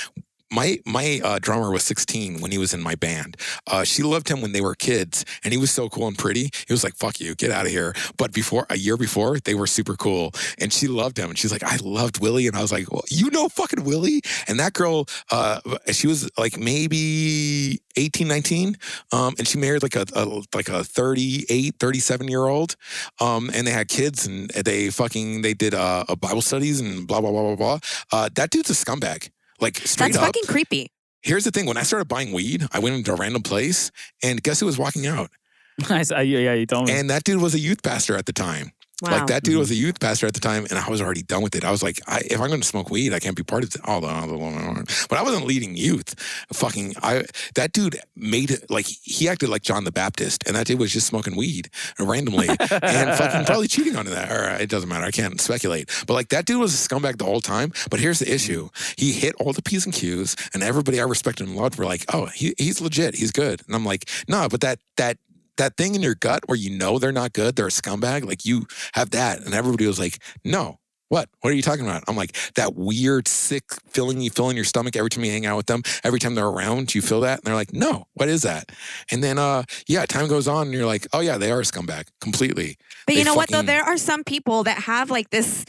My 0.53 0.79
my 0.85 1.21
uh, 1.25 1.39
drummer 1.41 1.71
was 1.71 1.83
16 1.83 2.41
when 2.41 2.51
he 2.53 2.59
was 2.59 2.75
in 2.75 2.83
my 2.83 2.95
band. 2.95 3.39
Uh, 3.67 3.85
she 3.85 4.03
loved 4.03 4.29
him 4.29 4.43
when 4.43 4.53
they 4.53 4.61
were 4.61 4.75
kids, 4.75 5.25
and 5.43 5.53
he 5.53 5.59
was 5.59 5.71
so 5.71 5.89
cool 5.89 6.07
and 6.07 6.19
pretty. 6.19 6.51
He 6.67 6.73
was 6.73 6.85
like, 6.85 6.95
"Fuck 6.95 7.21
you, 7.21 7.35
get 7.35 7.51
out 7.51 7.65
of 7.65 7.73
here." 7.73 7.95
But 8.19 8.33
before 8.33 8.67
a 8.69 8.77
year 8.77 8.99
before, 8.99 9.39
they 9.41 9.55
were 9.55 9.67
super 9.67 9.97
cool, 9.97 10.33
and 10.59 10.71
she 10.71 10.89
loved 10.89 11.19
him. 11.19 11.31
And 11.31 11.39
she's 11.39 11.53
like, 11.53 11.63
"I 11.63 11.77
loved 11.83 12.21
Willie," 12.21 12.47
and 12.47 12.57
I 12.57 12.61
was 12.61 12.71
like, 12.71 12.93
well, 12.93 13.05
"You 13.09 13.31
know, 13.31 13.49
fucking 13.49 13.85
Willie." 13.85 14.21
And 14.47 14.61
that 14.61 14.75
girl, 14.75 15.07
uh, 15.31 15.61
she 15.91 16.07
was 16.07 16.29
like 16.37 16.59
maybe 16.59 17.81
18, 17.97 18.29
19, 18.29 18.77
um, 19.13 19.35
and 19.39 19.49
she 19.49 19.57
married 19.59 19.83
like 19.83 19.97
a, 19.97 20.05
a 20.15 20.43
like 20.55 20.69
a 20.69 20.85
38, 20.85 21.77
37 21.81 22.29
year 22.29 22.47
old, 22.47 22.77
um, 23.21 23.51
and 23.55 23.67
they 23.67 23.73
had 23.73 23.89
kids, 23.89 24.27
and 24.27 24.51
they 24.51 24.91
fucking 24.91 25.41
they 25.41 25.55
did 25.55 25.73
uh, 25.73 26.05
a 26.11 26.17
Bible 26.17 26.43
studies 26.43 26.79
and 26.79 27.07
blah 27.07 27.23
blah 27.23 27.31
blah 27.31 27.43
blah 27.43 27.57
blah. 27.57 27.79
Uh, 28.13 28.29
that 28.35 28.51
dude's 28.51 28.69
a 28.69 28.75
scumbag. 28.75 29.31
Like 29.61 29.77
straight 29.79 30.13
That's 30.13 30.19
up. 30.19 30.27
fucking 30.27 30.45
creepy. 30.47 30.91
Here's 31.23 31.45
the 31.45 31.51
thing: 31.51 31.67
when 31.67 31.77
I 31.77 31.83
started 31.83 32.09
buying 32.09 32.33
weed, 32.33 32.67
I 32.73 32.79
went 32.79 32.97
into 32.97 33.13
a 33.13 33.17
random 33.17 33.43
place, 33.43 33.91
and 34.23 34.43
guess 34.43 34.61
who 34.61 34.67
was 34.67 34.79
walking 34.79 35.07
out? 35.07 35.31
I 35.91 36.03
saw, 36.03 36.21
yeah, 36.21 36.39
yeah, 36.39 36.55
you 36.55 36.67
told 36.67 36.89
me. 36.89 36.99
And 36.99 37.09
that 37.11 37.25
dude 37.25 37.41
was 37.41 37.55
a 37.55 37.59
youth 37.59 37.83
pastor 37.83 38.17
at 38.17 38.27
the 38.27 38.33
time. 38.33 38.73
Wow. 39.03 39.19
Like 39.19 39.27
that 39.27 39.43
dude 39.43 39.59
was 39.59 39.73
a 39.73 39.75
mm-hmm. 39.75 39.87
youth 39.87 40.01
pastor 40.01 40.29
at 40.29 40.35
the 40.35 40.39
time, 40.39 40.65
and 40.71 40.79
I 40.79 40.89
was 40.89 41.03
already 41.03 41.25
done 41.25 41.43
with 41.43 41.57
it. 41.57 41.65
I 41.65 41.73
was 41.73 41.83
like, 41.83 41.99
I, 42.07 42.23
if 42.25 42.41
I'm 42.41 42.47
going 42.47 42.61
to 42.61 42.67
smoke 42.67 42.89
weed, 42.89 43.13
I 43.13 43.19
can't 43.19 43.35
be 43.35 43.43
part 43.43 43.65
of 43.65 43.75
it. 43.75 43.81
Hold 43.85 44.05
on, 44.05 44.29
hold 44.29 44.41
on, 44.41 44.53
hold 44.53 44.79
on. 44.79 44.85
But 45.09 45.19
I 45.19 45.23
wasn't 45.23 45.45
leading 45.45 45.77
youth. 45.77 46.15
Fucking, 46.53 46.95
I 47.03 47.25
that 47.57 47.73
dude 47.73 47.99
made 48.15 48.53
it 48.53 48.71
like 48.71 48.87
he 48.87 49.29
acted 49.29 49.49
like 49.49 49.63
John 49.63 49.83
the 49.83 49.91
Baptist, 49.91 50.45
and 50.47 50.55
that 50.55 50.69
dude 50.69 50.79
was 50.79 50.93
just 50.93 51.09
smoking 51.09 51.35
weed 51.35 51.69
randomly 51.99 52.49
and 52.49 52.59
fucking 52.61 53.45
probably 53.45 53.67
cheating 53.75 53.97
on 53.97 54.07
that. 54.07 54.31
Or 54.31 54.51
uh, 54.51 54.59
it 54.59 54.71
doesn't 54.71 54.89
matter. 54.89 55.05
I 55.05 55.11
can't 55.11 55.41
speculate. 55.41 55.91
But 56.07 56.15
like 56.15 56.29
that 56.29 56.47
dude 56.47 56.61
was 56.61 56.73
a 56.73 56.89
scumbag 56.89 57.19
the 57.19 57.25
whole 57.25 57.41
time. 57.41 57.73
But 57.91 57.99
here's 57.99 58.21
the 58.21 58.33
issue: 58.33 58.67
mm-hmm. 58.67 58.93
he 58.97 59.11
hit 59.11 59.35
all 59.41 59.53
the 59.53 59.63
p's 59.63 59.85
and 59.85 59.93
q's, 59.93 60.37
and 60.55 60.63
everybody 60.63 61.01
I 61.01 61.05
respected 61.05 61.49
and 61.49 61.57
loved 61.57 61.77
were 61.77 61.87
like, 61.87 62.05
"Oh, 62.15 62.27
he, 62.27 62.55
he's 62.57 62.81
legit. 62.81 63.17
He's 63.17 63.33
good." 63.33 63.63
And 63.67 63.75
I'm 63.75 63.85
like, 63.85 64.09
"No, 64.29 64.49
but 64.49 64.61
that 64.61 64.79
that." 64.97 65.19
That 65.59 65.77
thing 65.77 65.95
in 65.95 66.03
your 66.03 66.15
gut 66.15 66.45
where 66.47 66.57
you 66.57 66.77
know 66.77 66.99
they're 66.99 67.13
not 67.13 67.33
good, 67.33 67.57
they're 67.57 67.67
a 67.67 67.71
scumbag, 67.71 68.27
like 68.27 68.45
you 68.45 68.67
have 68.95 69.11
that. 69.11 69.41
And 69.41 69.55
everybody 69.55 69.87
was 69.87 69.99
like, 69.99 70.19
no, 70.45 70.79
what? 71.13 71.29
What 71.43 71.53
are 71.53 71.55
you 71.55 71.61
talking 71.61 71.85
about? 71.85 72.03
I'm 72.09 72.17
like, 72.17 72.35
that 72.55 72.75
weird, 72.75 73.29
sick 73.29 73.65
feeling 73.91 74.23
you 74.23 74.31
feel 74.31 74.49
in 74.49 74.57
your 74.57 74.65
stomach 74.65 74.97
every 74.97 75.11
time 75.11 75.25
you 75.25 75.31
hang 75.31 75.45
out 75.45 75.59
with 75.59 75.67
them, 75.67 75.83
every 76.05 76.19
time 76.19 76.35
they're 76.35 76.47
around, 76.47 76.95
you 76.95 77.03
feel 77.03 77.21
that? 77.21 77.41
And 77.41 77.45
they're 77.45 77.55
like, 77.55 77.75
no, 77.75 78.07
what 78.15 78.31
is 78.31 78.41
that? 78.43 78.73
And 79.11 79.23
then, 79.23 79.39
uh, 79.39 79.65
yeah, 79.87 80.07
time 80.07 80.27
goes 80.27 80.49
on 80.49 80.69
and 80.69 80.75
you're 80.75 80.87
like, 80.87 81.07
oh, 81.13 81.21
yeah, 81.21 81.37
they 81.37 81.53
are 81.53 81.61
a 81.61 81.65
scumbag 81.65 82.07
completely. 82.23 82.79
But 83.07 83.15
you 83.15 83.21
They 83.21 83.25
know 83.25 83.35
what 83.35 83.51
though? 83.51 83.61
There 83.61 83.83
are 83.83 83.99
some 83.99 84.25
people 84.25 84.65
that 84.65 84.79
have 84.85 85.11
like 85.11 85.29
this, 85.29 85.67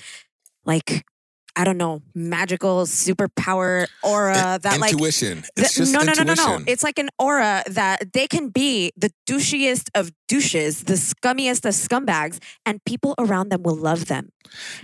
like 0.64 1.06
I 1.56 1.64
don't 1.64 1.78
know, 1.78 2.02
magical 2.16 2.86
superpower 2.86 3.88
aura 4.02 4.38
eh, 4.38 4.58
that 4.60 4.80
like. 4.80 4.92
intuition. 4.92 5.44
It's 5.56 5.76
just 5.76 5.94
no, 5.94 6.00
no, 6.00 6.14
no, 6.14 6.24
no, 6.24 6.34
no. 6.34 6.64
It's 6.66 6.84
like 6.84 6.98
an 6.98 7.10
aura 7.20 7.64
that 7.68 8.12
they 8.14 8.28
can 8.28 8.50
be 8.50 8.92
the 8.98 9.12
douchiest 9.28 9.90
of 9.94 10.12
douches, 10.28 10.86
the 10.86 10.94
scummiest 10.94 11.66
of 11.66 11.74
scumbags, 11.76 12.40
and 12.66 12.84
people 12.86 13.14
around 13.20 13.50
them 13.50 13.64
will 13.64 13.76
love 13.76 14.06
them. 14.06 14.30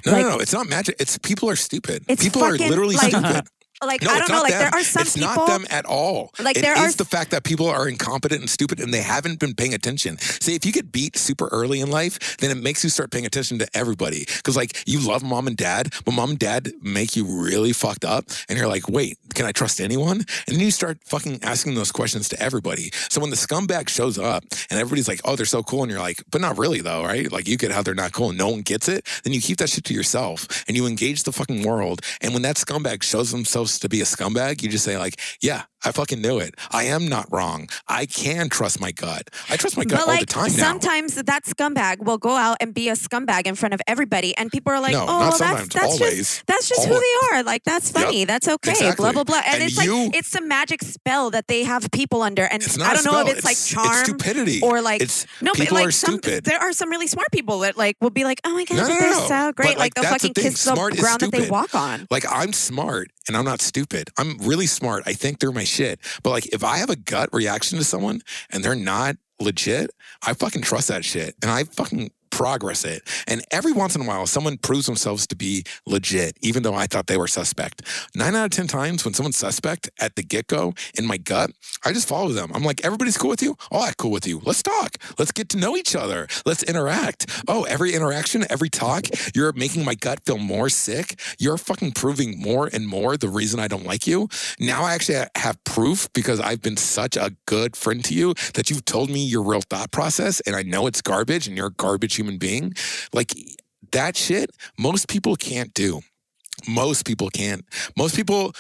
no, 0.06 0.12
no, 0.12 0.30
no. 0.30 0.40
It's 0.40 0.54
not 0.54 0.68
magic. 0.68 0.96
It's 1.00 1.18
people 1.18 1.50
are 1.50 1.56
stupid. 1.56 2.04
It's 2.08 2.24
people 2.24 2.44
are 2.44 2.52
literally 2.52 2.98
stupid. 2.98 3.48
Like 3.86 4.02
No, 4.02 4.12
I 4.12 4.18
it's 4.18 4.28
don't 4.28 4.36
know, 4.38 4.42
like 4.44 4.52
them. 4.52 4.60
there 4.60 4.74
are 4.76 4.84
some 4.84 5.02
it's 5.04 5.16
people. 5.16 5.30
not 5.36 5.48
them 5.48 5.66
at 5.70 5.86
all. 5.86 6.32
Like, 6.40 6.58
It 6.58 6.62
there 6.62 6.76
are 6.76 6.92
the 6.92 7.06
fact 7.06 7.32
that 7.32 7.44
people 7.44 7.68
are 7.68 7.88
incompetent 7.88 8.42
and 8.42 8.50
stupid 8.50 8.80
and 8.82 8.94
they 8.94 9.02
haven't 9.02 9.40
been 9.40 9.54
paying 9.56 9.74
attention. 9.74 10.18
See, 10.18 10.54
if 10.56 10.66
you 10.66 10.72
get 10.74 10.92
beat 10.92 11.18
super 11.18 11.48
early 11.52 11.80
in 11.80 11.90
life, 11.90 12.38
then 12.38 12.52
it 12.52 12.62
makes 12.62 12.84
you 12.84 12.90
start 12.90 13.10
paying 13.12 13.26
attention 13.26 13.58
to 13.60 13.68
everybody. 13.74 14.26
Because 14.38 14.58
like 14.58 14.84
you 14.86 15.00
love 15.00 15.24
mom 15.24 15.48
and 15.48 15.56
dad, 15.56 15.94
but 16.04 16.12
mom 16.14 16.32
and 16.32 16.40
dad 16.40 16.72
make 16.82 17.16
you 17.16 17.26
really 17.26 17.72
fucked 17.72 18.04
up, 18.04 18.26
and 18.50 18.58
you're 18.58 18.68
like, 18.68 18.90
wait, 18.90 19.18
can 19.34 19.46
I 19.46 19.52
trust 19.54 19.80
anyone? 19.80 20.18
And 20.48 20.56
then 20.56 20.60
you 20.60 20.72
start 20.72 20.98
fucking 21.06 21.40
asking 21.44 21.76
those 21.76 21.92
questions 21.92 22.28
to 22.30 22.42
everybody. 22.44 22.92
So 23.10 23.22
when 23.22 23.30
the 23.30 23.38
scumbag 23.38 23.88
shows 23.90 24.18
up 24.20 24.44
and 24.70 24.80
everybody's 24.80 25.08
like, 25.08 25.22
oh, 25.24 25.36
they're 25.38 25.46
so 25.46 25.64
cool, 25.64 25.84
and 25.84 25.92
you're 25.92 26.02
like, 26.02 26.22
but 26.32 26.42
not 26.42 26.58
really 26.58 26.82
though, 26.82 27.04
right? 27.04 27.32
Like 27.32 27.48
you 27.48 27.56
get 27.56 27.72
how 27.72 27.82
they're 27.82 27.96
not 27.96 28.12
cool 28.12 28.30
and 28.30 28.38
no 28.38 28.50
one 28.50 28.62
gets 28.62 28.90
it, 28.90 29.08
then 29.24 29.32
you 29.32 29.40
keep 29.42 29.58
that 29.60 29.70
shit 29.70 29.86
to 29.86 29.94
yourself 29.94 30.66
and 30.68 30.76
you 30.76 30.86
engage 30.86 31.24
the 31.24 31.32
fucking 31.32 31.64
world. 31.66 32.02
And 32.22 32.34
when 32.34 32.42
that 32.42 32.58
scumbag 32.58 33.04
shows 33.04 33.32
themselves 33.32 33.69
to 33.80 33.90
be 33.90 34.02
a 34.02 34.06
scumbag, 34.06 34.64
you 34.64 34.70
just 34.70 34.86
say 34.86 34.98
like, 34.98 35.20
yeah, 35.42 35.64
I 35.86 35.92
fucking 35.92 36.22
knew 36.22 36.40
it. 36.40 36.56
I 36.72 36.86
am 36.86 37.08
not 37.08 37.28
wrong. 37.32 37.70
I 37.88 38.06
can 38.06 38.50
trust 38.50 38.80
my 38.82 38.92
gut. 38.92 39.30
I 39.50 39.56
trust 39.58 39.78
my 39.78 39.84
gut 39.86 40.00
but 40.00 40.08
all 40.08 40.14
like 40.14 40.20
the 40.22 40.26
time 40.26 40.52
now. 40.52 40.58
sometimes 40.72 41.16
that 41.16 41.46
scumbag 41.46 42.00
will 42.00 42.18
go 42.18 42.36
out 42.36 42.58
and 42.60 42.74
be 42.74 42.90
a 42.90 42.94
scumbag 42.94 43.48
in 43.48 43.56
front 43.56 43.74
of 43.74 43.82
everybody, 43.88 44.36
and 44.38 44.52
people 44.52 44.74
are 44.74 44.80
like, 44.82 44.92
no, 44.94 45.06
"Oh, 45.08 45.20
well, 45.20 45.38
that's 45.38 45.40
that's 45.40 45.68
just 45.70 45.86
always. 46.02 46.44
That's 46.48 46.68
just 46.68 46.86
who 46.88 46.94
they 47.00 47.14
are. 47.38 47.44
Like 47.44 47.64
that's 47.64 47.94
Yep. 47.94 48.04
funny. 48.04 48.26
That's 48.26 48.48
okay. 48.48 48.72
Exactly. 48.72 49.04
Blah 49.04 49.12
blah 49.14 49.24
blah. 49.24 49.38
And, 49.46 49.56
And 49.56 49.64
it's 49.64 49.84
you- 49.84 50.06
like 50.06 50.16
it's 50.16 50.36
a 50.36 50.42
magic 50.42 50.84
spell 50.84 51.30
that 51.32 51.48
they 51.48 51.64
have 51.64 51.90
people 51.92 52.22
under. 52.24 52.44
And 52.44 52.62
it's 52.62 52.80
I 52.80 52.94
don't 52.94 53.06
know 53.06 53.20
if 53.22 53.28
spell. 53.28 53.36
it's, 53.38 53.46
like 53.46 53.54
It's 53.54 53.70
charm 53.70 54.06
stupidity. 54.06 54.62
or 54.62 54.82
like 54.82 55.02
it's 55.02 55.26
no, 55.42 55.54
but 55.58 55.72
like 55.72 55.92
some 55.92 56.20
there 56.44 56.60
are 56.60 56.74
some 56.74 56.90
really 56.90 57.08
smart 57.08 57.28
people 57.32 57.60
that 57.60 57.78
like 57.78 57.96
will 58.02 58.10
be 58.10 58.24
like, 58.26 58.42
oh 58.44 58.54
my 58.54 58.66
god, 58.66 58.78
No, 58.78 58.88
no, 58.88 59.00
they're 59.00 59.14
so 59.28 59.52
great. 59.54 59.70
But, 59.70 59.78
like, 59.80 59.94
they'll 59.94 60.04
the 60.04 60.10
fucking 60.10 60.34
thing. 60.34 60.44
kiss 60.44 60.64
the 60.64 60.74
ground 60.74 61.22
that 61.22 61.32
they 61.32 61.50
walk 61.50 61.74
on. 61.74 62.08
Like 62.12 62.26
I'm 62.30 62.52
smart 62.54 63.12
and 63.28 63.38
I'm 63.38 63.46
not 63.46 63.62
stupid. 63.62 64.10
I'm 64.18 64.38
really 64.40 64.66
smart. 64.68 65.04
I 65.06 65.14
think 65.14 65.40
they're 65.40 65.52
my 65.52 65.64
shit. 65.70 66.00
But 66.24 66.32
like 66.32 66.48
if 66.48 66.64
I 66.64 66.78
have 66.78 66.90
a 66.90 66.96
gut 66.96 67.30
reaction 67.32 67.78
to 67.78 67.84
someone 67.84 68.22
and 68.50 68.64
they're 68.64 68.76
not 68.76 69.18
legit, 69.40 69.92
I 70.26 70.34
fucking 70.34 70.64
trust 70.64 70.90
that 70.90 71.06
shit 71.06 71.36
and 71.42 71.52
I 71.52 71.64
fucking 71.64 72.12
progress 72.40 72.86
it. 72.86 73.04
And 73.28 73.44
every 73.52 73.74
once 73.74 73.98
in 73.98 74.02
a 74.02 74.06
while, 74.06 74.26
someone 74.26 74.56
proves 74.56 74.86
themselves 74.86 75.28
to 75.28 75.36
be 75.36 75.66
legit, 75.86 76.38
even 76.42 76.64
though 76.64 76.74
I 76.74 76.88
thought 76.88 77.08
they 77.08 77.18
were 77.18 77.28
suspect. 77.28 77.82
Nine 78.16 78.34
out 78.34 78.46
of 78.46 78.52
10 78.52 78.68
times 78.68 79.04
when 79.04 79.14
someone's 79.14 79.36
suspect 79.36 79.90
at 80.00 80.16
the 80.16 80.24
get 80.24 80.48
go 80.48 80.74
in 80.98 81.06
my 81.06 81.18
gut, 81.18 81.52
I 81.84 81.92
just 81.92 82.08
follow 82.08 82.30
them. 82.30 82.50
I'm 82.54 82.64
like, 82.64 82.86
everybody's 82.86 83.18
cool 83.18 83.30
with 83.30 83.44
you? 83.44 83.58
Oh, 83.74 83.82
I'm 83.82 83.94
cool 83.98 84.12
with 84.12 84.26
you. 84.26 84.42
Let's 84.46 84.64
talk. 84.64 84.96
Let's 85.18 85.34
get 85.34 85.50
to 85.50 85.58
know 85.58 85.76
each 85.76 85.98
other. 85.98 86.30
Let's 86.46 86.64
interact. 86.64 87.44
Oh, 87.50 87.64
every 87.64 87.94
interaction, 87.94 88.46
every 88.50 88.70
talk, 88.70 89.08
you're 89.36 89.52
making 89.52 89.84
my 89.84 89.96
gut 89.96 90.22
feel 90.26 90.38
more 90.38 90.70
sick. 90.70 91.20
You're 91.40 91.58
fucking 91.58 91.92
proving 91.92 92.40
more 92.40 92.70
and 92.72 92.88
more 92.88 93.18
the 93.18 93.28
reason 93.28 93.60
I 93.60 93.68
don't 93.68 93.86
like 93.86 94.08
you. 94.08 94.30
Now 94.62 94.84
I 94.84 94.94
actually 94.94 95.26
have 95.36 95.62
proof 95.66 96.08
because 96.14 96.40
I've 96.40 96.62
been 96.62 96.78
such 96.78 97.18
a 97.18 97.36
good 97.48 97.76
friend 97.76 98.02
to 98.06 98.14
you 98.14 98.34
that 98.54 98.70
you've 98.70 98.86
told 98.86 99.10
me 99.10 99.26
your 99.26 99.44
real 99.44 99.62
thought 99.70 99.92
process 99.92 100.40
and 100.42 100.56
I 100.56 100.64
know 100.64 100.88
it's 100.88 101.02
garbage 101.02 101.46
and 101.46 101.58
you're 101.58 101.68
a 101.68 101.74
garbage 101.74 102.16
human 102.16 102.29
being. 102.38 102.74
Like 103.14 103.34
that 103.92 104.16
shit, 104.16 104.52
most 104.78 105.08
people 105.08 105.36
can't 105.36 105.74
do. 105.74 106.02
Most 106.68 107.06
people 107.06 107.30
can't. 107.30 107.64
Most 107.98 108.16
people, 108.16 108.54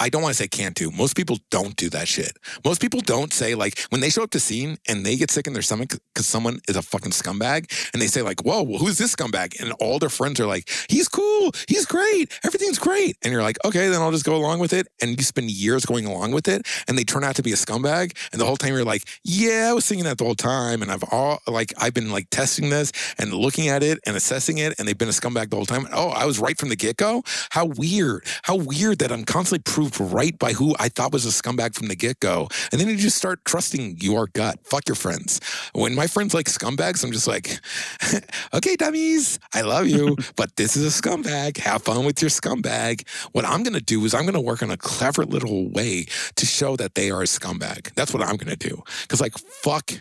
I 0.00 0.08
don't 0.08 0.22
want 0.22 0.34
to 0.34 0.42
say 0.42 0.48
can't 0.48 0.74
do. 0.74 0.90
Most 0.90 1.14
people 1.14 1.38
don't 1.50 1.76
do 1.76 1.90
that 1.90 2.08
shit. 2.08 2.32
Most 2.64 2.80
people 2.80 3.00
don't 3.00 3.32
say 3.34 3.54
like 3.54 3.78
when 3.90 4.00
they 4.00 4.08
show 4.08 4.22
up 4.22 4.30
to 4.30 4.40
scene 4.40 4.78
and 4.88 5.04
they 5.04 5.14
get 5.16 5.30
sick 5.30 5.46
in 5.46 5.52
their 5.52 5.62
stomach 5.62 5.90
because 6.14 6.26
someone 6.26 6.60
is 6.68 6.76
a 6.76 6.82
fucking 6.82 7.12
scumbag 7.12 7.70
and 7.92 8.00
they 8.00 8.06
say 8.06 8.22
like, 8.22 8.42
"Whoa, 8.42 8.62
well, 8.62 8.78
who's 8.78 8.96
this 8.96 9.14
scumbag?" 9.14 9.60
And 9.60 9.72
all 9.74 9.98
their 9.98 10.08
friends 10.08 10.40
are 10.40 10.46
like, 10.46 10.70
"He's 10.88 11.06
cool, 11.06 11.52
he's 11.68 11.84
great, 11.84 12.32
everything's 12.44 12.78
great," 12.78 13.18
and 13.22 13.30
you're 13.30 13.42
like, 13.42 13.58
"Okay, 13.64 13.88
then 13.88 14.00
I'll 14.00 14.10
just 14.10 14.24
go 14.24 14.34
along 14.34 14.60
with 14.60 14.72
it." 14.72 14.88
And 15.02 15.18
you 15.18 15.22
spend 15.22 15.50
years 15.50 15.84
going 15.84 16.06
along 16.06 16.32
with 16.32 16.48
it, 16.48 16.66
and 16.88 16.96
they 16.96 17.04
turn 17.04 17.22
out 17.22 17.36
to 17.36 17.42
be 17.42 17.52
a 17.52 17.56
scumbag. 17.56 18.16
And 18.32 18.40
the 18.40 18.46
whole 18.46 18.56
time 18.56 18.72
you're 18.72 18.84
like, 18.84 19.04
"Yeah, 19.22 19.68
I 19.68 19.74
was 19.74 19.86
thinking 19.86 20.04
that 20.04 20.16
the 20.16 20.24
whole 20.24 20.34
time," 20.34 20.80
and 20.80 20.90
I've 20.90 21.04
all 21.12 21.40
like 21.46 21.74
I've 21.76 21.92
been 21.94 22.10
like 22.10 22.28
testing 22.30 22.70
this 22.70 22.90
and 23.18 23.34
looking 23.34 23.68
at 23.68 23.82
it 23.82 23.98
and 24.06 24.16
assessing 24.16 24.56
it, 24.56 24.74
and 24.78 24.88
they've 24.88 24.96
been 24.96 25.08
a 25.08 25.12
scumbag 25.20 25.50
the 25.50 25.56
whole 25.56 25.66
time. 25.66 25.86
Oh, 25.92 26.08
I 26.08 26.24
was 26.24 26.38
right 26.38 26.58
from 26.58 26.70
the 26.70 26.76
get 26.76 26.96
go. 26.96 27.22
How 27.50 27.66
weird! 27.66 28.24
How 28.44 28.56
weird 28.56 29.00
that 29.00 29.12
I'm 29.12 29.24
constantly 29.24 29.62
proved 29.90 30.12
right 30.12 30.38
by 30.38 30.52
who 30.52 30.74
I 30.78 30.88
thought 30.88 31.12
was 31.12 31.26
a 31.26 31.28
scumbag 31.28 31.74
from 31.74 31.88
the 31.88 31.96
get 31.96 32.20
go. 32.20 32.48
And 32.72 32.80
then 32.80 32.88
you 32.88 32.96
just 32.96 33.16
start 33.16 33.44
trusting 33.44 33.98
your 34.00 34.28
gut. 34.28 34.58
Fuck 34.64 34.88
your 34.88 34.94
friends. 34.94 35.40
When 35.72 35.94
my 35.94 36.06
friends 36.06 36.34
like 36.34 36.46
scumbags, 36.46 37.04
I'm 37.04 37.12
just 37.12 37.26
like, 37.26 37.60
okay, 38.54 38.76
dummies, 38.76 39.38
I 39.54 39.62
love 39.62 39.86
you, 39.86 40.16
but 40.36 40.56
this 40.56 40.76
is 40.76 40.98
a 40.98 41.02
scumbag. 41.02 41.58
Have 41.58 41.82
fun 41.82 42.04
with 42.04 42.20
your 42.22 42.30
scumbag. 42.30 43.06
What 43.32 43.44
I'm 43.44 43.62
going 43.62 43.74
to 43.74 43.80
do 43.80 44.04
is 44.04 44.14
I'm 44.14 44.22
going 44.22 44.34
to 44.34 44.40
work 44.40 44.62
on 44.62 44.70
a 44.70 44.76
clever 44.76 45.24
little 45.24 45.68
way 45.70 46.06
to 46.36 46.46
show 46.46 46.76
that 46.76 46.94
they 46.94 47.10
are 47.10 47.22
a 47.22 47.26
scumbag. 47.26 47.94
That's 47.94 48.12
what 48.12 48.22
I'm 48.22 48.36
going 48.36 48.56
to 48.56 48.68
do. 48.68 48.82
Because, 49.02 49.20
like, 49.20 49.36
fuck 49.36 49.92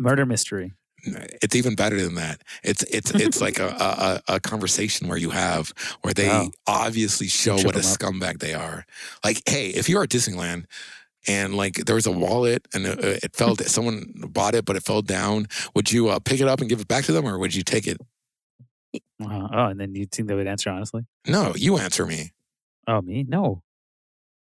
Murder 0.00 0.24
mystery. 0.24 0.72
It's 1.04 1.54
even 1.54 1.74
better 1.74 2.00
than 2.00 2.14
that. 2.16 2.42
It's 2.62 2.82
it's 2.84 3.10
it's 3.12 3.40
like 3.40 3.58
a, 3.58 3.68
a 4.28 4.34
a 4.34 4.40
conversation 4.40 5.08
where 5.08 5.18
you 5.18 5.30
have 5.30 5.72
where 6.02 6.14
they 6.14 6.28
Wow. 6.28 6.50
obviously 6.66 7.28
show 7.28 7.56
what 7.56 7.76
a 7.76 7.80
scumbag 7.80 8.38
they 8.40 8.54
are. 8.54 8.84
Like, 9.24 9.42
hey, 9.48 9.68
if 9.68 9.88
you're 9.88 10.02
at 10.02 10.08
Disneyland 10.10 10.64
and 11.28 11.54
like 11.54 11.74
there 11.86 11.94
was 11.94 12.06
a 12.06 12.12
wallet 12.12 12.66
and 12.74 12.86
it, 12.86 12.98
it 13.24 13.36
fell, 13.36 13.54
someone 13.56 14.12
bought 14.28 14.54
it 14.54 14.64
but 14.64 14.76
it 14.76 14.82
fell 14.84 15.02
down, 15.02 15.46
would 15.74 15.92
you 15.92 16.08
uh, 16.08 16.18
pick 16.18 16.40
it 16.40 16.48
up 16.48 16.60
and 16.60 16.68
give 16.68 16.80
it 16.80 16.88
back 16.88 17.04
to 17.04 17.12
them, 17.12 17.26
or 17.26 17.38
would 17.38 17.54
you 17.54 17.62
take 17.62 17.86
it? 17.86 17.98
Uh, 18.94 19.48
oh, 19.52 19.66
and 19.66 19.78
then 19.78 19.94
you 19.94 20.06
think 20.06 20.28
they 20.28 20.34
would 20.34 20.46
answer 20.46 20.70
honestly? 20.70 21.04
No, 21.26 21.52
you 21.56 21.78
answer 21.78 22.06
me. 22.06 22.32
Oh, 22.88 23.00
me? 23.02 23.24
No. 23.28 23.62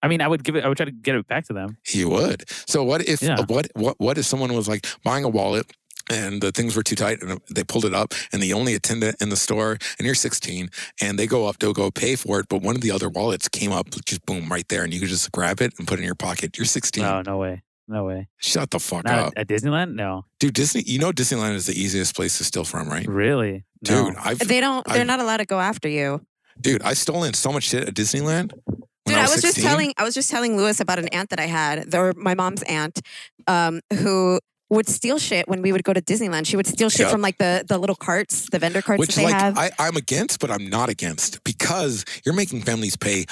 I 0.04 0.08
mean, 0.08 0.22
I 0.22 0.28
would 0.28 0.44
give 0.44 0.56
it. 0.56 0.64
I 0.64 0.68
would 0.68 0.78
try 0.78 0.86
to 0.86 0.92
get 0.92 1.16
it 1.16 1.28
back 1.28 1.46
to 1.48 1.54
them. 1.54 1.78
You 1.88 2.10
would. 2.10 2.44
So 2.68 2.84
what 2.84 3.02
if 3.10 3.22
Yeah. 3.24 3.42
what 3.48 3.68
what 3.74 3.96
what 4.00 4.18
if 4.20 4.26
someone 4.26 4.54
was 4.54 4.68
like 4.68 4.86
buying 5.04 5.24
a 5.24 5.30
wallet 5.30 5.66
and 6.10 6.42
the 6.42 6.52
things 6.52 6.76
were 6.76 6.84
too 6.84 6.96
tight 6.96 7.22
and 7.22 7.40
they 7.50 7.64
pulled 7.64 7.86
it 7.86 7.94
up 7.94 8.14
and 8.32 8.42
the 8.42 8.54
only 8.54 8.74
attendant 8.76 9.16
in 9.22 9.30
the 9.30 9.36
store 9.38 9.78
and 9.98 10.06
you're 10.06 10.16
16 10.16 10.70
and 11.02 11.18
they 11.20 11.28
go 11.28 11.46
up 11.48 11.58
to 11.60 11.74
go 11.74 11.92
pay 11.92 12.16
for 12.16 12.40
it 12.40 12.48
but 12.50 12.62
one 12.62 12.76
of 12.76 12.82
the 12.82 12.92
other 12.92 13.10
wallets 13.10 13.48
came 13.50 13.72
up 13.72 13.88
just 14.06 14.26
boom 14.26 14.50
right 14.50 14.68
there 14.70 14.84
and 14.84 14.94
you 14.94 15.00
could 15.00 15.10
just 15.10 15.32
grab 15.32 15.62
it 15.62 15.74
and 15.78 15.88
put 15.88 16.00
it 16.00 16.02
in 16.02 16.06
your 16.06 16.16
pocket. 16.16 16.58
You're 16.58 16.66
16. 16.66 17.04
No, 17.04 17.22
no 17.22 17.38
way. 17.38 17.64
No 17.90 18.04
way. 18.04 18.28
Shut 18.38 18.70
the 18.72 18.80
fuck 18.80 19.06
Not 19.06 19.20
up. 19.20 19.34
at, 19.38 19.42
at 19.42 19.48
Disneyland? 19.48 19.94
No. 19.96 20.26
Dude, 20.40 20.54
Disney 20.54 20.84
you 20.86 21.00
know 21.00 21.12
Disneyland 21.12 21.56
is 21.56 21.68
the 21.68 21.80
easiest 21.80 22.16
place 22.16 22.38
to 22.38 22.44
steal 22.44 22.64
from, 22.66 22.90
right? 22.90 23.08
Really? 23.08 23.64
Dude, 23.84 24.14
No. 24.14 24.20
I've 24.24 24.40
They 24.40 24.60
don't. 24.60 24.86
They're 24.86 24.98
I've- 24.98 25.06
not 25.06 25.20
allowed 25.20 25.38
to 25.38 25.46
go 25.46 25.60
after 25.60 25.88
you. 25.88 26.22
dude, 26.60 26.82
I 26.84 26.94
stolen 26.94 27.34
so 27.34 27.52
much 27.52 27.64
shit 27.64 27.88
at 27.88 27.94
Disneyland. 27.96 28.52
When 28.66 29.14
Dude, 29.14 29.16
I 29.16 29.20
I 29.20 29.22
was, 29.24 29.36
was, 29.36 29.42
just 29.44 29.62
telling. 29.62 29.94
I 29.98 30.04
was 30.04 30.14
just 30.16 30.30
telling 30.30 30.58
Lewis 30.58 30.82
about 30.82 31.00
an 31.00 31.08
aunt 31.10 31.30
that 31.30 31.40
I 31.40 31.46
had, 31.46 31.96
or 31.96 32.12
my 32.18 32.36
mom's 32.36 32.62
aunt, 32.64 33.00
um, 33.48 33.80
who 33.94 34.42
would 34.70 34.88
steal 34.90 35.18
shit 35.18 35.48
when 35.48 35.62
we 35.62 35.72
would 35.72 35.84
go 35.84 35.94
to 35.94 36.02
Disneyland. 36.02 36.46
She 36.46 36.56
would 36.58 36.68
steal 36.68 36.90
shit 36.90 37.02
Yep. 37.02 37.12
from 37.12 37.22
like 37.22 37.38
the 37.38 37.64
the 37.68 37.78
little 37.78 37.96
carts, 37.96 38.50
the 38.50 38.60
vendor 38.60 38.82
carts 38.82 39.00
Which 39.00 39.16
that 39.16 39.22
they 39.22 39.24
like 39.32 39.34
have. 39.42 39.58
I, 39.58 39.72
I'm 39.80 39.96
against, 39.96 40.40
but 40.40 40.52
I'm 40.52 40.70
not 40.70 40.90
against 40.90 41.44
because 41.44 42.04
you're 42.26 42.36
making 42.36 42.62
families 42.64 42.96
pay 42.98 43.26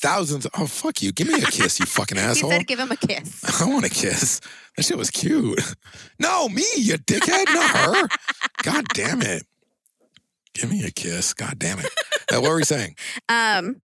thousands. 0.00 0.46
Oh 0.58 0.66
fuck 0.66 1.00
you! 1.02 1.12
Give 1.12 1.28
me 1.28 1.34
a 1.42 1.46
kiss, 1.50 1.80
you 1.80 1.86
fucking 1.86 2.18
asshole. 2.18 2.50
he 2.50 2.56
said, 2.58 2.66
"Give 2.66 2.78
him 2.78 2.90
a 2.90 2.96
kiss." 2.96 3.60
I 3.60 3.64
want 3.66 3.86
a 3.86 3.90
kiss. 3.90 4.40
That 4.76 4.84
shit 4.84 4.98
was 4.98 5.10
cute. 5.10 5.60
No, 6.18 6.48
me, 6.48 6.64
you 6.76 6.94
dickhead, 6.94 7.44
not 7.54 7.70
her. 7.76 8.08
God 8.62 8.86
damn 8.94 9.20
it. 9.20 9.42
Give 10.54 10.70
me 10.70 10.82
a 10.84 10.90
kiss. 10.90 11.34
God 11.34 11.58
damn 11.58 11.78
it. 11.78 11.86
Uh, 12.32 12.40
what 12.40 12.48
were 12.50 12.56
we 12.56 12.64
saying? 12.64 12.96
Um, 13.28 13.82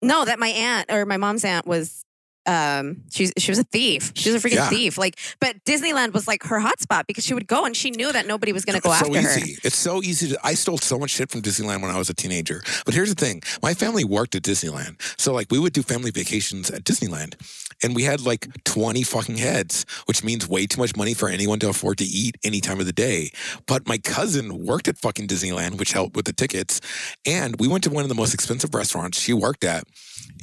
no, 0.00 0.24
that 0.24 0.38
my 0.38 0.48
aunt 0.48 0.90
or 0.90 1.04
my 1.04 1.18
mom's 1.18 1.44
aunt 1.44 1.66
was. 1.66 2.02
Um, 2.46 3.02
she's 3.12 3.32
she 3.38 3.50
was 3.50 3.58
a 3.58 3.64
thief. 3.64 4.12
She 4.14 4.30
was 4.30 4.42
a 4.42 4.48
freaking 4.48 4.54
Yeah. 4.56 4.68
thief. 4.68 4.96
Like, 4.98 5.18
but 5.40 5.62
Disneyland 5.64 6.12
was 6.12 6.28
like 6.28 6.44
her 6.44 6.60
hotspot 6.60 7.06
because 7.06 7.24
she 7.24 7.34
would 7.34 7.46
go 7.46 7.64
and 7.64 7.76
she 7.76 7.90
knew 7.90 8.12
that 8.12 8.26
nobody 8.26 8.52
was 8.52 8.64
going 8.64 8.76
to 8.76 8.82
go 8.82 8.90
it's 8.92 9.00
after 9.02 9.14
so 9.14 9.20
her. 9.22 9.38
easy. 9.38 9.58
It's 9.64 9.76
so 9.78 10.02
easy 10.02 10.28
to. 10.30 10.38
I 10.44 10.54
stole 10.54 10.78
so 10.78 10.98
much 10.98 11.10
shit 11.10 11.30
from 11.30 11.42
Disneyland 11.42 11.82
when 11.82 11.90
I 11.90 11.98
was 11.98 12.08
a 12.10 12.14
teenager. 12.14 12.62
But 12.84 12.94
here's 12.94 13.12
the 13.14 13.20
thing: 13.24 13.42
my 13.62 13.74
family 13.74 14.04
worked 14.04 14.34
at 14.34 14.42
Disneyland, 14.42 15.00
so 15.20 15.32
like 15.32 15.48
we 15.50 15.58
would 15.58 15.72
do 15.72 15.82
family 15.82 16.10
vacations 16.10 16.70
at 16.70 16.84
Disneyland, 16.84 17.34
and 17.82 17.94
we 17.96 18.04
had 18.04 18.20
like 18.20 18.48
20 18.64 19.02
fucking 19.02 19.36
heads, 19.36 19.84
which 20.06 20.22
means 20.22 20.48
way 20.48 20.66
too 20.66 20.80
much 20.80 20.96
money 20.96 21.14
for 21.14 21.28
anyone 21.28 21.58
to 21.60 21.68
afford 21.68 21.98
to 21.98 22.04
eat 22.04 22.36
any 22.44 22.60
time 22.60 22.78
of 22.80 22.86
the 22.86 22.92
day. 22.92 23.30
But 23.66 23.86
my 23.88 23.98
cousin 23.98 24.64
worked 24.64 24.88
at 24.88 24.98
fucking 24.98 25.26
Disneyland, 25.26 25.78
which 25.78 25.92
helped 25.92 26.14
with 26.16 26.26
the 26.26 26.32
tickets, 26.32 26.80
and 27.26 27.58
we 27.58 27.66
went 27.68 27.82
to 27.84 27.90
one 27.90 28.02
of 28.04 28.08
the 28.08 28.14
most 28.14 28.34
expensive 28.34 28.74
restaurants 28.74 29.20
she 29.20 29.32
worked 29.32 29.64
at. 29.64 29.84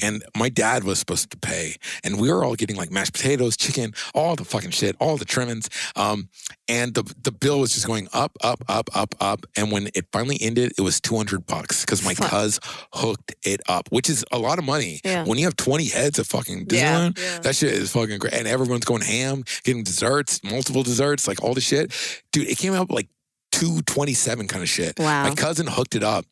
And 0.02 0.24
my 0.36 0.50
dad 0.50 0.84
was 0.84 1.00
supposed 1.00 1.30
to 1.32 1.38
pay, 1.38 1.76
and 2.04 2.20
we 2.20 2.32
were 2.32 2.44
all 2.44 2.56
getting 2.56 2.76
like 2.76 2.92
mashed 2.92 3.14
potatoes, 3.14 3.56
chicken, 3.56 3.94
all 4.14 4.36
the 4.36 4.44
fucking 4.46 4.72
shit, 4.72 4.96
all 5.00 5.18
the 5.18 5.26
trimmings. 5.26 5.70
Um, 5.96 6.30
and 6.68 6.94
the 6.94 7.04
the 7.22 7.32
bill 7.32 7.60
was 7.60 7.74
just 7.74 7.86
going 7.86 8.08
up, 8.14 8.32
up, 8.42 8.64
up, 8.68 8.90
up, 8.96 9.16
up. 9.20 9.46
And 9.56 9.72
when 9.72 9.90
it 9.94 10.08
finally 10.12 10.38
ended, 10.42 10.74
it 10.78 10.82
was 10.82 11.00
two 11.00 11.16
hundred 11.16 11.46
bucks 11.46 11.86
because 11.86 12.04
my 12.04 12.14
Fuck. 12.14 12.30
cuz 12.30 12.60
hooked 12.94 13.36
it 13.44 13.62
up, 13.68 13.88
which 13.92 14.10
is 14.10 14.26
a 14.32 14.40
lot 14.40 14.60
of 14.60 14.66
money. 14.66 15.00
Yeah. 15.04 15.26
When 15.26 15.38
you 15.38 15.46
have 15.46 15.56
twenty 15.56 15.86
heads 15.86 16.20
of 16.20 16.28
fucking 16.28 16.68
Yeah, 16.72 17.12
yeah. 17.16 17.40
that 17.40 17.56
shit 17.56 17.74
is 17.74 17.92
fucking 17.92 18.20
great. 18.20 18.34
And 18.34 18.48
everyone's 18.48 18.86
going 18.86 19.02
ham, 19.02 19.44
getting 19.64 19.84
desserts, 19.84 20.42
multiple 20.44 20.84
desserts, 20.84 21.28
like 21.28 21.44
all 21.44 21.54
the 21.54 21.62
shit. 21.62 21.92
Dude, 22.32 22.48
it 22.50 22.58
came 22.58 22.74
out 22.74 22.90
like 22.90 23.10
two 23.52 23.82
twenty 23.84 24.14
seven 24.14 24.48
kind 24.48 24.64
of 24.64 24.70
shit. 24.70 24.98
Wow. 25.00 25.24
My 25.24 25.36
cousin 25.36 25.68
hooked 25.68 25.96
it 25.96 26.04
up, 26.04 26.26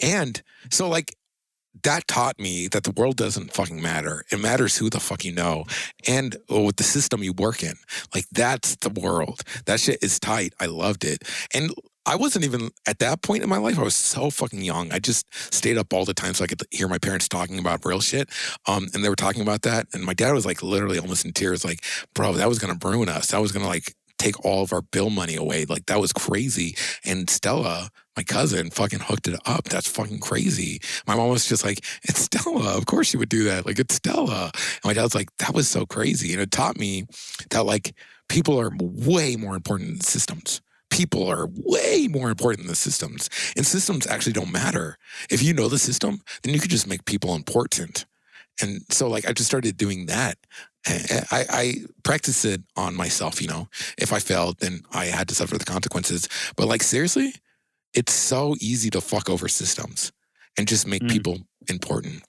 and 0.00 0.42
so 0.70 0.88
like. 0.88 1.14
That 1.82 2.06
taught 2.08 2.38
me 2.38 2.68
that 2.68 2.84
the 2.84 2.92
world 2.92 3.16
doesn't 3.16 3.52
fucking 3.52 3.82
matter. 3.82 4.24
It 4.30 4.40
matters 4.40 4.76
who 4.78 4.88
the 4.88 5.00
fuck 5.00 5.24
you 5.24 5.32
know 5.32 5.64
and 6.06 6.36
uh, 6.50 6.60
with 6.60 6.76
the 6.76 6.84
system 6.84 7.22
you 7.22 7.32
work 7.32 7.62
in. 7.62 7.74
Like 8.14 8.26
that's 8.32 8.76
the 8.76 8.90
world. 8.90 9.42
That 9.66 9.80
shit 9.80 10.02
is 10.02 10.18
tight. 10.18 10.54
I 10.60 10.66
loved 10.66 11.04
it. 11.04 11.24
And 11.52 11.72
I 12.06 12.16
wasn't 12.16 12.44
even 12.44 12.70
at 12.86 12.98
that 12.98 13.22
point 13.22 13.42
in 13.42 13.48
my 13.48 13.56
life. 13.56 13.78
I 13.78 13.82
was 13.82 13.94
so 13.94 14.28
fucking 14.30 14.60
young. 14.60 14.92
I 14.92 14.98
just 14.98 15.26
stayed 15.52 15.78
up 15.78 15.92
all 15.92 16.04
the 16.04 16.12
time 16.12 16.34
so 16.34 16.44
I 16.44 16.46
could 16.46 16.62
hear 16.70 16.86
my 16.86 16.98
parents 16.98 17.28
talking 17.28 17.58
about 17.58 17.84
real 17.84 18.00
shit. 18.00 18.28
Um, 18.66 18.88
and 18.92 19.02
they 19.02 19.08
were 19.08 19.16
talking 19.16 19.40
about 19.40 19.62
that. 19.62 19.86
And 19.94 20.04
my 20.04 20.12
dad 20.12 20.32
was 20.32 20.44
like 20.44 20.62
literally 20.62 20.98
almost 20.98 21.24
in 21.24 21.32
tears, 21.32 21.64
like, 21.64 21.82
bro, 22.14 22.34
that 22.34 22.48
was 22.48 22.58
gonna 22.58 22.78
ruin 22.84 23.08
us. 23.08 23.28
That 23.28 23.40
was 23.40 23.52
gonna 23.52 23.68
like 23.68 23.94
take 24.24 24.44
all 24.44 24.62
of 24.62 24.72
our 24.72 24.82
bill 24.82 25.10
money 25.10 25.36
away. 25.36 25.64
Like 25.66 25.86
that 25.86 26.00
was 26.00 26.12
crazy. 26.12 26.76
And 27.04 27.28
Stella, 27.28 27.90
my 28.16 28.22
cousin, 28.22 28.70
fucking 28.70 29.00
hooked 29.00 29.28
it 29.28 29.38
up. 29.46 29.64
That's 29.64 29.88
fucking 29.88 30.20
crazy. 30.20 30.80
My 31.06 31.14
mom 31.14 31.28
was 31.28 31.46
just 31.46 31.64
like, 31.64 31.84
it's 32.02 32.20
Stella. 32.20 32.76
Of 32.76 32.86
course 32.86 33.08
she 33.08 33.16
would 33.16 33.28
do 33.28 33.44
that. 33.44 33.66
Like 33.66 33.78
it's 33.78 33.96
Stella. 33.96 34.50
And 34.54 34.84
my 34.84 34.94
dad 34.94 35.02
was 35.02 35.14
like, 35.14 35.28
that 35.38 35.54
was 35.54 35.68
so 35.68 35.86
crazy. 35.86 36.32
And 36.32 36.40
it 36.40 36.50
taught 36.50 36.78
me 36.78 37.04
that 37.50 37.66
like 37.66 37.94
people 38.28 38.58
are 38.60 38.72
way 38.80 39.36
more 39.36 39.54
important 39.54 39.90
than 39.90 40.00
systems. 40.00 40.60
People 40.90 41.26
are 41.28 41.48
way 41.52 42.08
more 42.08 42.30
important 42.30 42.60
than 42.60 42.68
the 42.68 42.76
systems. 42.76 43.28
And 43.56 43.66
systems 43.66 44.06
actually 44.06 44.32
don't 44.32 44.52
matter. 44.52 44.96
If 45.28 45.42
you 45.42 45.52
know 45.52 45.68
the 45.68 45.78
system, 45.78 46.20
then 46.42 46.54
you 46.54 46.60
could 46.60 46.70
just 46.70 46.86
make 46.86 47.04
people 47.04 47.34
important. 47.34 48.06
And 48.62 48.82
so 48.90 49.08
like 49.08 49.28
I 49.28 49.32
just 49.32 49.48
started 49.48 49.76
doing 49.76 50.06
that. 50.06 50.38
I, 50.86 51.24
I, 51.30 51.44
I 51.50 51.74
practiced 52.02 52.44
it 52.44 52.62
on 52.76 52.94
myself, 52.94 53.40
you 53.40 53.48
know. 53.48 53.68
If 53.98 54.12
I 54.12 54.18
failed, 54.18 54.58
then 54.60 54.82
I 54.92 55.06
had 55.06 55.28
to 55.28 55.34
suffer 55.34 55.56
the 55.58 55.64
consequences. 55.64 56.28
But 56.56 56.68
like 56.68 56.82
seriously, 56.82 57.34
it's 57.94 58.12
so 58.12 58.56
easy 58.60 58.90
to 58.90 59.00
fuck 59.00 59.30
over 59.30 59.48
systems 59.48 60.12
and 60.58 60.68
just 60.68 60.86
make 60.86 61.02
Mm. 61.02 61.10
people 61.10 61.38
important. 61.68 62.22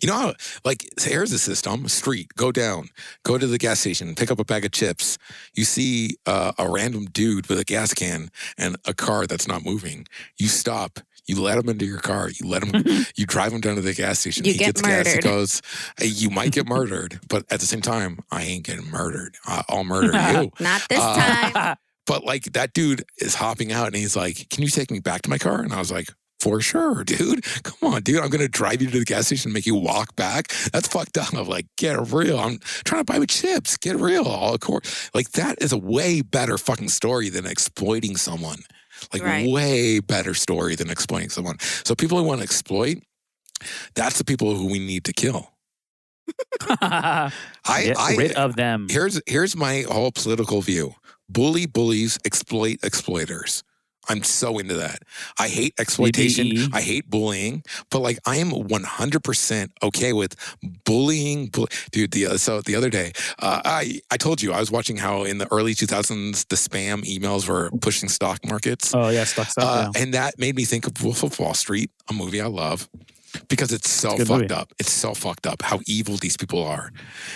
You 0.00 0.06
know 0.06 0.14
how, 0.14 0.34
like, 0.64 0.88
here's 1.00 1.32
a 1.32 1.38
system: 1.38 1.88
street, 1.88 2.28
go 2.36 2.52
down, 2.52 2.90
go 3.24 3.38
to 3.38 3.46
the 3.46 3.58
gas 3.58 3.80
station, 3.80 4.14
pick 4.14 4.30
up 4.30 4.38
a 4.38 4.44
bag 4.44 4.64
of 4.64 4.70
chips. 4.70 5.18
You 5.54 5.64
see 5.64 6.16
uh, 6.26 6.52
a 6.58 6.70
random 6.70 7.06
dude 7.06 7.48
with 7.48 7.58
a 7.58 7.64
gas 7.64 7.92
can 7.92 8.30
and 8.56 8.76
a 8.86 8.94
car 8.94 9.26
that's 9.26 9.48
not 9.48 9.64
moving. 9.64 10.06
You 10.38 10.46
stop. 10.46 11.00
You 11.30 11.40
let 11.42 11.58
him 11.58 11.68
into 11.68 11.86
your 11.86 12.00
car. 12.00 12.28
You 12.30 12.46
let 12.48 12.62
him. 12.64 12.84
you 13.16 13.26
drive 13.26 13.52
him 13.52 13.60
down 13.60 13.76
to 13.76 13.80
the 13.80 13.94
gas 13.94 14.18
station. 14.20 14.44
You 14.44 14.52
he 14.52 14.58
get 14.58 14.66
gets 14.66 14.82
gas. 14.82 15.06
He 15.06 15.14
murdered. 15.14 15.24
goes. 15.24 15.62
"Hey, 15.98 16.06
You 16.06 16.30
might 16.30 16.52
get 16.52 16.66
murdered, 16.76 17.20
but 17.28 17.44
at 17.50 17.60
the 17.60 17.66
same 17.66 17.80
time, 17.82 18.18
I 18.30 18.42
ain't 18.42 18.64
getting 18.64 18.90
murdered. 18.90 19.36
I- 19.46 19.64
I'll 19.68 19.84
murder 19.94 20.08
you. 20.08 20.50
Not 20.60 20.82
this 20.88 20.98
Uh, 21.00 21.52
time. 21.52 21.76
But 22.06 22.24
like 22.24 22.44
that 22.54 22.72
dude 22.72 23.04
is 23.18 23.34
hopping 23.36 23.72
out 23.72 23.86
and 23.88 23.96
he's 23.96 24.16
like, 24.16 24.48
Can 24.50 24.62
you 24.64 24.68
take 24.70 24.90
me 24.90 24.98
back 25.00 25.22
to 25.22 25.30
my 25.30 25.38
car? 25.38 25.60
And 25.60 25.72
I 25.72 25.78
was 25.78 25.92
like, 25.92 26.08
For 26.40 26.60
sure, 26.60 27.04
dude. 27.04 27.44
Come 27.62 27.92
on, 27.92 28.02
dude. 28.02 28.18
I'm 28.20 28.30
gonna 28.30 28.48
drive 28.48 28.82
you 28.82 28.90
to 28.90 28.98
the 28.98 29.04
gas 29.04 29.26
station 29.26 29.50
and 29.50 29.54
make 29.54 29.66
you 29.66 29.76
walk 29.76 30.16
back. 30.16 30.48
That's 30.72 30.88
fucked 30.88 31.18
up. 31.18 31.32
I'm 31.34 31.46
like, 31.46 31.66
get 31.76 32.00
real. 32.10 32.38
I'm 32.40 32.58
trying 32.84 33.02
to 33.04 33.12
buy 33.12 33.18
with 33.20 33.28
chips. 33.28 33.76
Get 33.76 33.96
real. 33.96 34.24
All 34.26 34.54
of 34.54 34.60
course. 34.60 35.10
Like 35.14 35.30
that 35.32 35.62
is 35.62 35.70
a 35.72 35.78
way 35.78 36.22
better 36.22 36.58
fucking 36.58 36.88
story 36.88 37.28
than 37.28 37.46
exploiting 37.46 38.16
someone. 38.16 38.60
Like 39.12 39.22
Right. 39.24 39.48
way 39.48 40.00
better 40.00 40.34
story 40.34 40.74
than 40.76 40.90
exploiting 40.90 41.30
someone. 41.30 41.58
So 41.84 41.94
people 41.94 42.18
who 42.18 42.24
want 42.24 42.40
to 42.40 42.44
exploit, 42.44 42.98
that's 43.94 44.18
the 44.18 44.24
people 44.24 44.54
who 44.54 44.66
we 44.66 44.78
need 44.78 45.04
to 45.04 45.12
kill. 45.12 45.50
I, 46.70 47.32
Get 47.82 47.98
I 47.98 48.14
rid 48.16 48.32
of 48.32 48.56
them. 48.56 48.86
here's 48.88 49.20
here's 49.26 49.56
my 49.56 49.84
whole 49.88 50.12
political 50.12 50.60
view. 50.62 50.94
Bully 51.28 51.66
bullies, 51.66 52.18
exploit 52.24 52.78
exploiters. 52.84 53.62
I'm 54.10 54.22
so 54.24 54.58
into 54.58 54.74
that. 54.74 55.02
I 55.38 55.48
hate 55.48 55.72
exploitation. 55.78 56.46
I 56.74 56.80
hate 56.82 57.08
bullying, 57.08 57.62
but 57.90 58.00
like 58.00 58.18
I 58.26 58.36
am 58.36 58.50
100% 58.50 59.70
okay 59.82 60.12
with 60.12 60.34
bullying. 60.84 61.46
Bull- 61.46 61.68
Dude, 61.92 62.10
the 62.10 62.26
uh, 62.26 62.36
so 62.36 62.60
the 62.60 62.74
other 62.76 62.90
day, 62.90 63.12
uh, 63.38 63.62
I 63.64 64.00
I 64.10 64.16
told 64.16 64.42
you 64.42 64.52
I 64.52 64.60
was 64.60 64.70
watching 64.70 64.96
how 64.96 65.24
in 65.24 65.38
the 65.38 65.46
early 65.52 65.74
2000s 65.74 66.48
the 66.48 66.56
spam 66.56 67.02
emails 67.04 67.48
were 67.48 67.70
pushing 67.80 68.08
stock 68.08 68.44
markets. 68.46 68.92
Oh 68.94 69.08
yeah, 69.10 69.24
stuck 69.24 69.48
stuff. 69.48 69.64
Uh, 69.64 69.90
yeah. 69.94 70.02
and 70.02 70.14
that 70.14 70.38
made 70.38 70.56
me 70.56 70.64
think 70.64 70.86
of 70.86 71.02
Wolf 71.04 71.22
of 71.22 71.38
Wall 71.38 71.54
Street, 71.54 71.90
a 72.08 72.12
movie 72.12 72.40
I 72.40 72.46
love, 72.46 72.88
because 73.48 73.72
it's 73.72 73.90
so 73.90 74.12
It's 74.14 74.28
fucked 74.28 74.42
movie. 74.42 74.54
up. 74.54 74.72
It's 74.78 74.92
so 74.92 75.14
fucked 75.14 75.46
up 75.46 75.62
how 75.62 75.80
evil 75.86 76.16
these 76.16 76.36
people 76.36 76.62
are, 76.62 76.90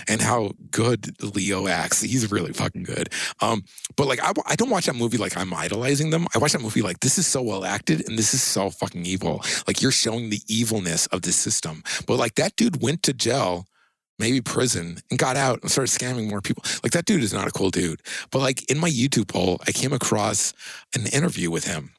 and 0.08 0.20
how 0.20 0.52
good 0.70 1.14
Leo 1.34 1.66
acts. 1.66 2.00
He's 2.02 2.30
really 2.30 2.52
fucking 2.52 2.84
good. 2.84 3.08
Um, 3.40 3.64
but 3.96 4.06
like, 4.06 4.20
I, 4.22 4.32
I 4.46 4.56
don't 4.56 4.70
watch 4.70 4.86
that 4.86 4.96
movie 4.96 5.18
like 5.18 5.36
I'm 5.36 5.52
idolizing 5.54 6.10
them. 6.10 6.26
I 6.34 6.38
watch 6.38 6.52
that 6.52 6.62
movie 6.62 6.82
like 6.82 7.00
this 7.00 7.18
is 7.18 7.26
so 7.26 7.42
well 7.42 7.64
acted 7.64 8.08
and 8.08 8.18
this 8.18 8.34
is 8.34 8.42
so 8.42 8.70
fucking 8.70 9.04
evil. 9.06 9.42
Like 9.66 9.82
you're 9.82 9.92
showing 9.92 10.30
the 10.30 10.40
evilness 10.48 11.06
of 11.08 11.22
the 11.22 11.32
system. 11.32 11.82
But 12.06 12.18
like 12.18 12.34
that 12.36 12.56
dude 12.56 12.82
went 12.82 13.02
to 13.04 13.12
jail. 13.12 13.66
Maybe 14.16 14.40
prison 14.40 14.98
and 15.10 15.18
got 15.18 15.36
out 15.36 15.60
and 15.62 15.70
started 15.72 15.90
scamming 15.90 16.30
more 16.30 16.40
people. 16.40 16.62
Like 16.84 16.92
that 16.92 17.04
dude 17.04 17.24
is 17.24 17.32
not 17.32 17.48
a 17.48 17.50
cool 17.50 17.70
dude. 17.70 18.00
But 18.30 18.38
like 18.38 18.70
in 18.70 18.78
my 18.78 18.88
YouTube 18.88 19.26
poll, 19.26 19.58
I 19.66 19.72
came 19.72 19.92
across 19.92 20.52
an 20.94 21.06
interview 21.08 21.50
with 21.50 21.64
him 21.64 21.90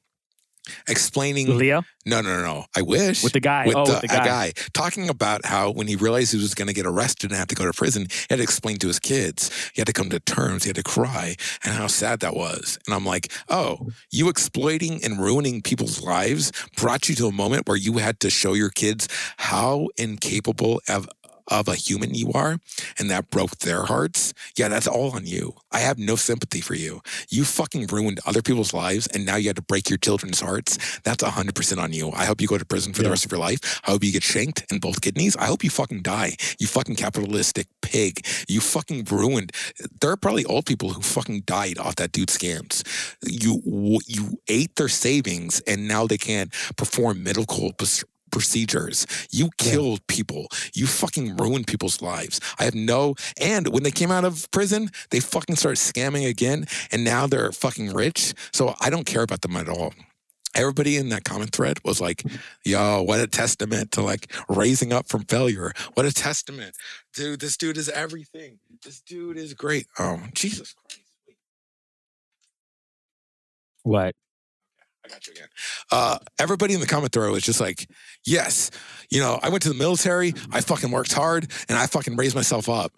explaining 0.88 1.58
Leo? 1.58 1.84
No 2.06 2.22
no 2.22 2.38
no 2.38 2.44
no. 2.44 2.66
I 2.76 2.82
wish. 2.82 3.24
With 3.24 3.34
the 3.34 3.40
guy. 3.40 3.66
with 3.66 3.76
oh, 3.76 3.86
the, 3.86 3.94
with 3.94 4.02
the 4.02 4.08
guy. 4.08 4.26
guy. 4.26 4.54
Talking 4.74 5.10
about 5.10 5.46
how 5.46 5.72
when 5.72 5.88
he 5.88 5.96
realized 5.96 6.32
he 6.32 6.38
was 6.38 6.54
going 6.54 6.68
to 6.68 6.74
get 6.74 6.86
arrested 6.86 7.32
and 7.32 7.38
have 7.38 7.48
to 7.48 7.56
go 7.56 7.66
to 7.66 7.74
prison 7.74 8.08
he 8.10 8.28
had 8.30 8.38
to 8.38 8.44
explain 8.44 8.78
to 8.78 8.88
his 8.88 9.00
kids. 9.00 9.72
He 9.74 9.82
had 9.82 9.88
to 9.88 9.94
come 9.94 10.10
to 10.10 10.20
terms. 10.20 10.64
He 10.64 10.70
had 10.70 10.76
to 10.76 10.84
cry 10.84 11.36
and 11.64 11.74
how 11.74 11.88
sad 11.88 12.20
that 12.20 12.36
was. 12.36 12.78
And 12.86 12.94
i'm 12.94 13.06
like 13.06 13.32
oh 13.50 13.90
you 14.12 14.30
exploiting 14.30 15.04
and 15.04 15.20
ruining 15.20 15.62
people's 15.62 16.02
lives 16.04 16.52
brought 16.78 17.10
you 17.10 17.16
to 17.16 17.28
a 17.28 17.32
moment 17.32 17.68
where 17.68 17.78
you 17.78 17.98
had 17.98 18.20
to 18.22 18.30
show 18.30 18.54
your 18.54 18.70
kids 18.70 19.08
how 19.38 19.88
incapable 19.98 20.82
of 20.88 21.10
of 21.48 21.68
a 21.68 21.76
human 21.76 22.14
you 22.14 22.32
are, 22.34 22.60
and 22.98 23.10
that 23.10 23.30
broke 23.30 23.58
their 23.60 23.84
hearts, 23.84 24.34
yeah, 24.58 24.68
that's 24.68 24.88
all 24.88 25.12
on 25.12 25.26
you. 25.26 25.56
I 25.72 25.80
have 25.80 25.98
no 25.98 26.16
sympathy 26.16 26.62
for 26.62 26.76
you. 26.76 27.02
You 27.30 27.44
fucking 27.44 27.88
ruined 27.88 28.20
other 28.26 28.42
people's 28.42 28.74
lives, 28.74 29.08
and 29.08 29.26
now 29.26 29.36
you 29.36 29.50
had 29.50 29.56
to 29.58 29.62
break 29.62 29.90
your 29.90 29.98
children's 29.98 30.42
hearts. 30.42 31.00
That's 31.04 31.24
100% 31.24 31.78
on 31.78 31.94
you. 31.94 32.12
I 32.12 32.26
hope 32.26 32.42
you 32.42 32.48
go 32.48 32.58
to 32.58 32.66
prison 32.66 32.94
for 32.94 33.04
the 33.04 33.10
rest 33.10 33.26
of 33.26 33.32
your 33.32 33.40
life. 33.40 33.82
I 33.86 33.92
hope 33.92 34.04
you 34.04 34.12
get 34.12 34.24
shanked 34.24 34.72
in 34.72 34.80
both 34.80 35.02
kidneys. 35.02 35.36
I 35.38 35.46
hope 35.46 35.64
you 35.64 35.70
fucking 35.70 36.02
die. 36.02 36.36
You 36.60 36.68
fucking 36.68 36.96
capitalistic 36.96 37.68
pig. 37.82 38.26
You 38.48 38.62
fucking 38.62 39.06
ruined. 39.12 39.52
There 40.02 40.12
are 40.12 40.18
probably 40.18 40.46
old 40.46 40.66
people 40.66 40.90
who 40.90 41.02
fucking 41.02 41.42
died 41.42 41.78
off 41.78 41.96
that 41.96 42.12
dude's 42.12 42.38
scams. 42.38 42.84
You 43.24 43.62
you 44.08 44.40
ate 44.48 44.76
their 44.76 44.90
savings, 44.90 45.62
and 45.62 45.88
now 45.88 46.08
they 46.08 46.18
can't 46.18 46.52
perform 46.76 47.24
medical 47.24 47.72
procedures. 48.36 49.08
You 49.32 49.46
Yeah. 49.62 49.72
killed 49.72 50.02
people. 50.08 50.44
You 50.74 50.88
fucking 50.88 51.38
ruined 51.38 51.68
people's 51.68 52.02
lives. 52.02 52.36
I 52.60 52.66
have 52.66 52.76
no. 52.76 53.16
And 53.40 53.64
when 53.70 53.84
they 53.84 53.92
came 54.02 54.12
out 54.12 54.26
of 54.26 54.52
prison, 54.52 54.92
they 55.12 55.22
fucking 55.22 55.56
started 55.56 55.80
scamming 55.80 56.28
again, 56.28 56.68
and 56.92 57.04
now 57.06 57.28
they're 57.28 57.54
fucking 57.54 57.94
rich. 57.94 58.34
So 58.52 58.76
I 58.82 58.90
don't 58.90 59.06
care 59.14 59.24
about 59.24 59.42
them 59.42 59.56
at 59.56 59.70
all. 59.70 59.94
Everybody 60.54 60.98
in 60.98 61.10
that 61.10 61.24
comment 61.24 61.52
thread 61.52 61.78
was 61.86 62.00
like, 62.02 62.24
yo, 62.66 63.02
what 63.04 63.20
a 63.22 63.28
testament 63.28 63.92
to 63.94 64.02
like 64.02 64.24
raising 64.50 64.92
up 64.92 65.08
from 65.08 65.24
failure. 65.26 65.72
What 65.96 66.06
a 66.06 66.14
testament. 66.14 66.76
Dude, 67.14 67.40
this 67.40 67.56
dude 67.58 67.78
is 67.78 67.90
everything. 67.90 68.60
This 68.84 69.02
dude 69.02 69.38
is 69.38 69.54
great. 69.54 69.88
Oh, 69.98 70.20
Jesus 70.34 70.74
Christ. 70.74 71.02
What? 73.84 74.16
I 75.06 75.08
got 75.08 75.28
you 75.28 75.34
again. 75.34 75.48
Uh, 75.92 76.18
everybody 76.40 76.74
in 76.74 76.80
the 76.80 76.88
comment 76.88 77.12
thread 77.12 77.32
was 77.32 77.44
just 77.44 77.62
like, 77.62 77.88
yes, 78.26 78.72
you 79.10 79.20
know, 79.20 79.40
I 79.44 79.50
went 79.50 79.62
to 79.64 79.70
the 79.70 79.76
military, 79.76 80.34
I 80.52 80.62
fucking 80.62 80.90
worked 80.90 81.14
hard, 81.14 81.52
and 81.70 81.78
I 81.78 81.86
fucking 81.86 82.16
raised 82.16 82.36
myself 82.36 82.68
up. 82.68 82.92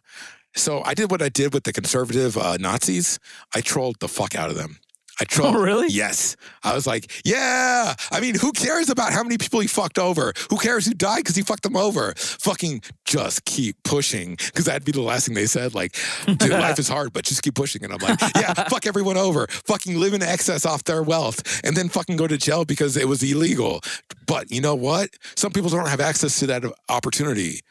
So 0.56 0.82
I 0.84 0.94
did 0.94 1.12
what 1.12 1.22
I 1.22 1.30
did 1.30 1.54
with 1.54 1.66
the 1.66 1.74
conservative 1.74 2.38
uh, 2.38 2.58
Nazis. 2.58 3.20
I 3.54 3.62
trolled 3.62 4.00
the 4.00 4.08
fuck 4.08 4.36
out 4.36 4.50
of 4.50 4.56
them. 4.56 4.78
I 5.20 5.24
trolled. 5.26 5.48
Oh, 5.58 5.62
really? 5.62 5.88
Yes. 5.88 6.36
I 6.64 6.74
was 6.76 6.86
like, 6.86 7.10
yeah. 7.24 7.96
I 8.12 8.20
mean, 8.20 8.36
who 8.36 8.52
cares 8.52 8.90
about 8.90 9.14
how 9.14 9.24
many 9.24 9.38
people 9.38 9.60
he 9.62 9.68
fucked 9.68 9.98
over? 9.98 10.34
Who 10.50 10.58
cares 10.58 10.86
who 10.86 10.94
died 10.94 11.20
because 11.20 11.36
he 11.36 11.42
fucked 11.42 11.64
them 11.64 11.78
over? 11.78 12.14
Fucking 12.18 12.82
just 13.06 13.46
keep 13.46 13.78
pushing. 13.84 14.36
Because 14.36 14.66
that'd 14.66 14.84
be 14.84 14.92
the 14.92 15.02
last 15.02 15.26
thing 15.26 15.36
they 15.36 15.46
said. 15.46 15.74
Like, 15.74 15.96
dude, 16.26 16.50
life 16.52 16.80
is 16.80 16.90
hard, 16.90 17.14
but 17.14 17.24
just 17.24 17.44
keep 17.44 17.56
pushing. 17.56 17.84
And 17.84 17.94
I'm 17.94 18.00
like, 18.00 18.20
yeah, 18.36 18.54
fuck 18.54 18.86
everyone 18.86 19.18
over. 19.18 19.48
Fucking 19.48 19.98
live 19.98 20.14
in 20.14 20.22
excess 20.22 20.66
off 20.66 20.84
their 20.84 21.02
wealth 21.02 21.62
and 21.64 21.76
then 21.76 21.88
fucking 21.90 22.18
go 22.18 22.28
to 22.28 22.38
jail 22.38 22.66
because 22.66 22.98
it 22.98 23.08
was 23.08 23.24
illegal. 23.24 23.82
But 24.28 24.52
you 24.52 24.62
know 24.62 24.76
what? 24.76 25.10
Some 25.36 25.54
people 25.54 25.70
don't 25.70 25.88
have 25.88 26.02
access 26.02 26.40
to 26.40 26.48
that 26.48 26.64
opportunity. 26.90 27.62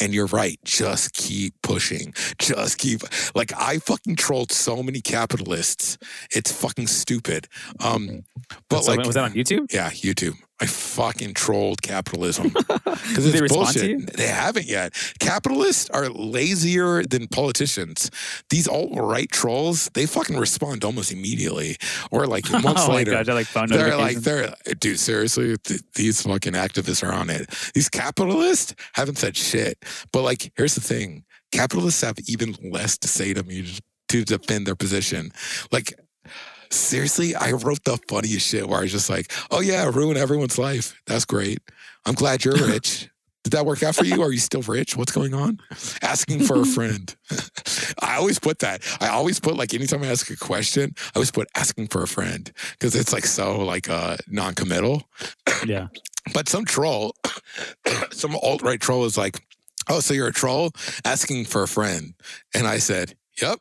And 0.00 0.12
you're 0.14 0.26
right. 0.26 0.58
Just 0.64 1.12
keep 1.14 1.54
pushing. 1.62 2.12
Just 2.38 2.78
keep 2.78 3.00
like 3.34 3.52
I 3.56 3.78
fucking 3.78 4.16
trolled 4.16 4.52
so 4.52 4.82
many 4.82 5.00
capitalists. 5.00 5.98
It's 6.30 6.52
fucking 6.52 6.86
stupid. 6.86 7.48
Um, 7.80 8.24
but 8.68 8.82
So, 8.84 8.92
like 8.92 9.06
was 9.06 9.14
that 9.14 9.24
on 9.24 9.32
YouTube? 9.32 9.72
yeah, 9.72 9.90
YouTube. 9.90 10.34
I 10.58 10.66
fucking 10.66 11.34
trolled 11.34 11.82
capitalism 11.82 12.48
because 12.68 13.26
it's 13.26 13.52
bullshit. 13.52 14.12
They 14.14 14.26
haven't 14.26 14.66
yet. 14.66 14.94
Capitalists 15.18 15.90
are 15.90 16.08
lazier 16.08 17.02
than 17.02 17.28
politicians. 17.28 18.10
These 18.48 18.66
alt 18.66 18.90
right 18.94 19.30
trolls, 19.30 19.90
they 19.92 20.06
fucking 20.06 20.38
respond 20.38 20.82
almost 20.82 21.12
immediately, 21.12 21.76
or 22.10 22.26
like 22.26 22.50
months 22.62 22.82
oh 22.84 22.88
my 22.88 22.94
later. 22.96 23.10
god, 23.10 23.26
they're 23.26 23.34
like 23.34 23.46
phone 23.46 23.68
They're 23.68 23.96
like, 23.98 24.18
they're, 24.18 24.54
dude, 24.80 24.98
seriously, 24.98 25.56
th- 25.58 25.82
these 25.94 26.22
fucking 26.22 26.54
activists 26.54 27.06
are 27.06 27.12
on 27.12 27.28
it. 27.28 27.50
These 27.74 27.90
capitalists 27.90 28.74
haven't 28.94 29.18
said 29.18 29.36
shit. 29.36 29.84
But 30.10 30.22
like, 30.22 30.52
here's 30.56 30.74
the 30.74 30.80
thing 30.80 31.24
capitalists 31.52 32.00
have 32.00 32.16
even 32.28 32.56
less 32.62 32.96
to 32.98 33.08
say 33.08 33.34
to 33.34 33.42
me 33.42 33.76
to 34.08 34.24
defend 34.24 34.66
their 34.66 34.74
position. 34.76 35.32
Like, 35.70 35.92
seriously, 36.70 37.34
I 37.34 37.52
wrote 37.52 37.84
the 37.84 37.98
funniest 38.08 38.48
shit 38.48 38.68
where 38.68 38.78
I 38.78 38.82
was 38.82 38.92
just 38.92 39.10
like, 39.10 39.32
oh 39.50 39.60
yeah, 39.60 39.88
ruin 39.92 40.16
everyone's 40.16 40.58
life. 40.58 41.00
That's 41.06 41.24
great. 41.24 41.58
I'm 42.04 42.14
glad 42.14 42.44
you're 42.44 42.54
rich. 42.68 43.08
Did 43.44 43.52
that 43.52 43.64
work 43.66 43.84
out 43.84 43.94
for 43.94 44.04
you? 44.04 44.20
Are 44.22 44.32
you 44.32 44.40
still 44.40 44.62
rich? 44.62 44.96
What's 44.96 45.12
going 45.12 45.32
on? 45.32 45.60
Asking 46.02 46.42
for 46.44 46.60
a 46.62 46.64
friend. 46.76 47.14
I 48.02 48.16
always 48.16 48.40
put 48.40 48.58
that. 48.58 48.82
I 49.00 49.08
always 49.08 49.38
put 49.38 49.56
like 49.56 49.72
anytime 49.72 50.02
I 50.02 50.08
ask 50.08 50.28
a 50.30 50.36
question, 50.36 50.94
I 50.98 51.10
always 51.14 51.30
put 51.30 51.46
asking 51.54 51.86
for 51.88 52.02
a 52.02 52.08
friend 52.08 52.50
because 52.72 52.96
it's 52.96 53.12
like 53.12 53.24
so 53.24 53.64
like 53.64 53.88
uh 53.88 54.16
non-committal. 54.28 55.08
yeah. 55.66 55.88
But 56.34 56.48
some 56.48 56.64
troll, 56.64 57.14
some 58.10 58.34
alt 58.42 58.60
right 58.62 58.80
troll 58.80 59.04
is 59.04 59.16
like, 59.16 59.38
"Oh, 59.88 60.00
so 60.00 60.12
you're 60.12 60.26
a 60.26 60.32
troll 60.32 60.72
asking 61.04 61.44
for 61.44 61.62
a 61.62 61.68
friend?" 61.68 62.14
And 62.52 62.66
I 62.66 62.78
said, 62.78 63.14
"Yep." 63.40 63.60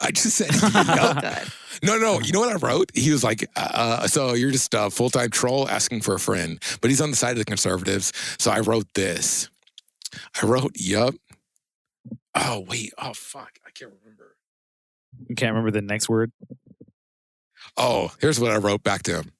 I 0.00 0.12
just 0.12 0.36
said, 0.36 0.50
Oh, 0.52 1.16
"Yep." 1.22 1.48
No, 1.82 1.98
no. 1.98 2.20
You 2.20 2.32
know 2.32 2.40
what 2.40 2.52
I 2.52 2.56
wrote? 2.66 2.90
He 2.94 3.10
was 3.10 3.22
like, 3.24 3.48
uh, 3.56 4.06
"So 4.06 4.34
you're 4.34 4.50
just 4.50 4.74
a 4.74 4.90
full 4.90 5.10
time 5.10 5.30
troll 5.30 5.68
asking 5.68 6.02
for 6.02 6.14
a 6.14 6.20
friend," 6.20 6.62
but 6.80 6.90
he's 6.90 7.00
on 7.00 7.10
the 7.10 7.16
side 7.16 7.32
of 7.32 7.38
the 7.38 7.44
conservatives. 7.44 8.12
So 8.38 8.50
I 8.50 8.60
wrote 8.60 8.86
this. 8.94 9.48
I 10.42 10.46
wrote, 10.46 10.72
"Yup." 10.76 11.14
Oh 12.34 12.60
wait. 12.60 12.92
Oh 12.98 13.12
fuck. 13.14 13.58
I 13.66 13.70
can't 13.70 13.92
remember. 14.02 14.36
You 15.28 15.34
can't 15.34 15.50
remember 15.50 15.70
the 15.70 15.82
next 15.82 16.08
word. 16.08 16.32
Oh, 17.76 18.12
here's 18.20 18.40
what 18.40 18.52
I 18.52 18.56
wrote 18.56 18.82
back 18.82 19.02
to 19.04 19.16
him. 19.16 19.32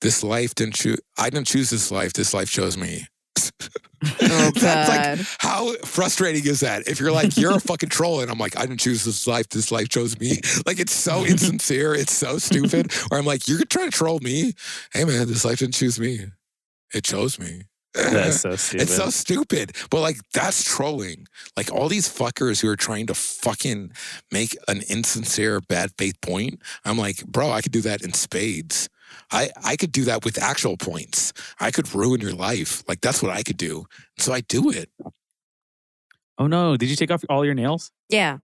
This 0.00 0.22
life 0.22 0.54
didn't 0.54 0.74
choose. 0.74 0.98
I 1.18 1.30
didn't 1.30 1.46
choose 1.46 1.70
this 1.70 1.90
life. 1.90 2.12
This 2.12 2.34
life 2.34 2.50
chose 2.50 2.76
me. 2.76 3.06
Oh, 4.36 4.50
That's 4.54 4.88
like 4.88 5.26
how 5.38 5.74
frustrating 5.84 6.46
is 6.46 6.60
that? 6.60 6.88
If 6.88 7.00
you're 7.00 7.12
like 7.12 7.36
you're 7.36 7.56
a 7.56 7.60
fucking 7.70 7.88
troll, 7.88 8.20
and 8.20 8.30
I'm 8.30 8.38
like 8.38 8.56
I 8.56 8.66
didn't 8.66 8.80
choose 8.80 9.04
this 9.04 9.26
life. 9.26 9.48
This 9.48 9.70
life 9.70 9.88
chose 9.88 10.18
me. 10.18 10.40
Like 10.66 10.78
it's 10.78 10.92
so 10.92 11.24
insincere. 11.24 11.94
It's 11.94 12.12
so 12.12 12.38
stupid. 12.38 12.92
Or 13.10 13.18
I'm 13.18 13.26
like 13.26 13.48
you're 13.48 13.64
trying 13.64 13.90
to 13.90 13.96
troll 13.96 14.18
me. 14.20 14.54
Hey 14.92 15.04
man, 15.04 15.28
this 15.28 15.44
life 15.44 15.58
didn't 15.58 15.74
choose 15.74 15.98
me. 16.00 16.26
It 16.92 17.04
chose 17.04 17.38
me. 17.38 17.62
That's 17.94 18.40
so 18.40 18.56
stupid. 18.56 18.82
It's 18.82 18.96
so 18.96 19.10
stupid. 19.10 19.76
But 19.90 20.00
like 20.00 20.16
that's 20.32 20.64
trolling. 20.64 21.26
Like 21.56 21.72
all 21.72 21.88
these 21.88 22.08
fuckers 22.08 22.60
who 22.60 22.68
are 22.68 22.76
trying 22.76 23.06
to 23.06 23.14
fucking 23.14 23.92
make 24.32 24.56
an 24.68 24.82
insincere 24.88 25.60
bad 25.60 25.92
faith 25.96 26.20
point. 26.20 26.60
I'm 26.84 26.98
like, 26.98 27.24
bro, 27.24 27.50
I 27.50 27.62
could 27.62 27.72
do 27.72 27.82
that 27.82 28.02
in 28.02 28.12
spades. 28.12 28.88
I, 29.34 29.50
I 29.64 29.76
could 29.76 29.92
do 29.92 30.04
that 30.04 30.24
with 30.24 30.40
actual 30.42 30.76
points. 30.76 31.32
I 31.60 31.70
could 31.70 31.92
ruin 31.94 32.20
your 32.20 32.32
life. 32.34 32.82
Like 32.88 33.00
that's 33.00 33.22
what 33.22 33.32
I 33.32 33.42
could 33.42 33.56
do. 33.56 33.86
So 34.18 34.32
I 34.32 34.40
do 34.42 34.70
it. 34.70 34.88
oh 36.38 36.46
no! 36.46 36.76
Did 36.76 36.88
you 36.90 36.96
take 36.96 37.10
off 37.10 37.24
all 37.28 37.44
your 37.44 37.54
nails? 37.54 37.90
Yeah. 38.08 38.38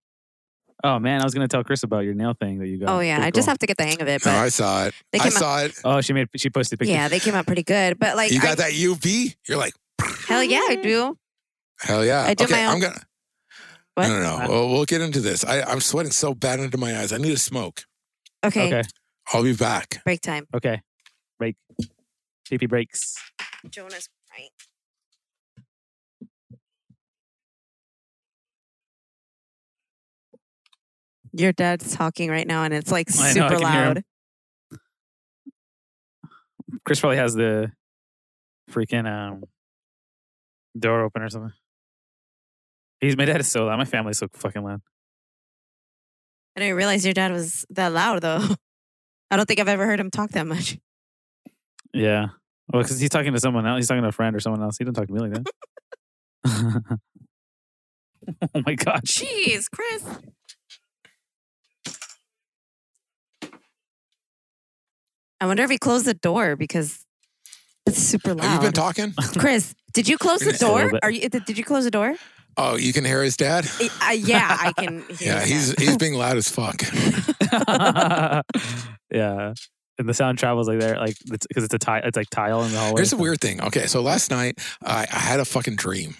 Oh 0.82 0.98
man, 0.98 1.20
I 1.20 1.24
was 1.24 1.34
gonna 1.34 1.48
tell 1.48 1.62
Chris 1.62 1.82
about 1.82 2.00
your 2.00 2.14
nail 2.14 2.34
thing 2.38 2.58
that 2.58 2.66
you 2.68 2.78
got. 2.78 2.88
Oh, 2.88 3.00
yeah. 3.00 3.16
Pretty 3.16 3.26
I 3.26 3.30
just 3.32 3.48
have 3.48 3.58
to 3.58 3.66
get 3.66 3.76
the 3.76 3.84
hang 3.84 4.00
of 4.00 4.08
it. 4.08 4.22
No, 4.24 4.32
But 4.32 4.38
I 4.38 4.48
saw 4.48 4.86
it. 4.86 4.94
They 5.12 5.18
I 5.20 5.24
came 5.24 5.32
out- 5.32 5.38
saw 5.38 5.58
it. 5.64 5.72
Oh, 5.84 6.00
she 6.00 6.12
made 6.14 6.28
she 6.36 6.48
posted 6.50 6.78
pictures. 6.78 6.94
yeah, 6.94 7.08
they 7.08 7.20
came 7.20 7.34
out 7.34 7.46
pretty 7.46 7.62
good. 7.62 7.98
But 7.98 8.16
like, 8.16 8.30
You 8.32 8.40
I- 8.40 8.42
got 8.42 8.58
that 8.58 8.72
UV? 8.72 9.36
You're 9.46 9.58
like, 9.58 9.74
hell 10.26 10.42
yeah, 10.42 10.62
I 10.68 10.76
do. 10.76 11.16
Hell 11.80 12.04
yeah. 12.04 12.22
I 12.22 12.34
do 12.34 12.44
okay, 12.44 12.54
my 12.54 12.64
own- 12.66 12.74
I'm 12.74 12.80
gonna. 12.80 13.00
What? 13.94 14.08
No, 14.08 14.20
no, 14.22 14.38
no. 14.38 14.48
Well, 14.48 14.68
we'll 14.70 14.84
get 14.86 15.00
into 15.02 15.20
this. 15.20 15.44
I, 15.44 15.60
I'm 15.62 15.80
sweating 15.80 16.12
so 16.12 16.32
bad 16.34 16.60
under 16.60 16.78
my 16.78 16.98
eyes. 16.98 17.12
I 17.12 17.18
need 17.18 17.32
a 17.32 17.38
smoke. 17.38 17.84
Okay, 18.44 18.68
Okay. 18.68 18.88
I'll 19.32 19.42
be 19.42 19.54
back. 19.54 20.02
break 20.04 20.20
time. 20.20 20.46
Okay. 20.54 20.82
Break. 21.38 21.56
PP 22.50 22.68
breaks. 22.68 23.16
Jonas, 23.68 24.08
right? 24.36 24.50
Your 31.32 31.52
dad's 31.52 31.94
talking 31.94 32.28
right 32.28 32.46
now, 32.46 32.64
and 32.64 32.74
it's 32.74 32.90
like 32.90 33.08
I 33.18 33.32
know, 33.34 33.46
I 33.46 33.48
super 33.48 33.60
can 33.60 33.72
hear 33.72 33.84
him. 33.84 33.94
loud. 33.94 34.04
Chris 36.84 37.00
probably 37.00 37.18
has 37.18 37.34
the 37.34 37.70
freaking 38.70 39.06
um 39.06 39.44
door 40.76 41.02
open 41.04 41.22
or 41.22 41.28
something. 41.28 41.52
He's 43.00 43.16
my 43.16 43.24
dad 43.26 43.40
is 43.40 43.50
so 43.50 43.66
loud. 43.66 43.76
My 43.78 43.84
family's 43.84 44.18
so 44.18 44.28
fucking 44.32 44.62
loud. 44.62 44.80
I 46.56 46.60
didn't 46.60 46.76
realize 46.76 47.04
your 47.04 47.14
dad 47.14 47.32
was 47.32 47.64
that 47.70 47.92
loud, 47.92 48.22
though. 48.22 48.44
I 49.30 49.36
don't 49.36 49.46
think 49.46 49.60
I've 49.60 49.68
ever 49.68 49.86
heard 49.86 50.00
him 50.00 50.10
talk 50.10 50.30
that 50.30 50.46
much. 50.46 50.78
Yeah. 51.92 52.28
Well, 52.72 52.82
because 52.84 53.00
he's 53.00 53.10
talking 53.10 53.32
to 53.32 53.40
someone 53.40 53.66
else. 53.66 53.78
He's 53.78 53.88
talking 53.88 54.02
to 54.02 54.08
a 54.10 54.12
friend 54.12 54.36
or 54.36 54.38
someone 54.38 54.62
else. 54.62 54.78
He 54.78 54.84
doesn't 54.84 54.94
talk 54.94 55.08
to 55.08 55.12
me 55.12 55.18
like 55.18 55.32
that. 55.32 55.46
oh 58.54 58.62
my 58.64 58.76
god. 58.76 59.02
Jeez, 59.02 59.64
Chris. 59.68 60.04
I 65.40 65.46
wonder 65.46 65.64
if 65.64 65.70
he 65.70 65.78
closed 65.78 66.04
the 66.04 66.14
door 66.14 66.54
because 66.54 67.04
it's 67.86 67.98
super 67.98 68.34
loud. 68.34 68.44
Have 68.44 68.62
you 68.62 68.68
been 68.68 68.72
talking? 68.72 69.14
Chris, 69.38 69.74
did 69.92 70.06
you 70.08 70.16
close 70.16 70.38
the 70.38 70.50
Just 70.50 70.62
a 70.62 70.72
little 70.72 70.90
door? 70.90 71.00
Are 71.02 71.10
you? 71.10 71.28
Did 71.28 71.44
did 71.46 71.58
you 71.58 71.64
close 71.64 71.82
the 71.82 71.90
door? 71.90 72.14
Oh, 72.56 72.76
you 72.76 72.92
can 72.92 73.04
hear 73.04 73.22
his 73.22 73.36
dad? 73.36 73.66
Uh, 74.02 74.10
yeah, 74.12 74.56
I 74.60 74.72
can. 74.76 75.00
Hear 75.08 75.16
Yeah, 75.20 75.38
that. 75.38 75.48
he's 75.48 75.72
he's 75.78 75.96
being 75.96 76.14
loud 76.14 76.36
as 76.36 76.48
fuck. 76.48 76.82
yeah. 79.12 79.54
And 79.98 80.08
the 80.08 80.14
sound 80.14 80.38
travels 80.38 80.66
like 80.66 80.78
there, 80.80 80.96
like 80.96 81.16
because 81.28 81.64
it's, 81.64 81.64
it's 81.66 81.74
a 81.74 81.78
tile. 81.78 82.02
It's 82.04 82.16
like 82.16 82.30
tile 82.30 82.62
in 82.64 82.72
the 82.72 82.78
hallway. 82.78 83.00
Here's 83.00 83.12
a 83.12 83.16
weird 83.18 83.40
thing. 83.40 83.60
Okay, 83.62 83.86
so 83.86 84.00
last 84.00 84.30
night 84.30 84.58
I, 84.82 85.06
I 85.12 85.18
had 85.18 85.40
a 85.40 85.44
fucking 85.44 85.76
dream. 85.76 86.16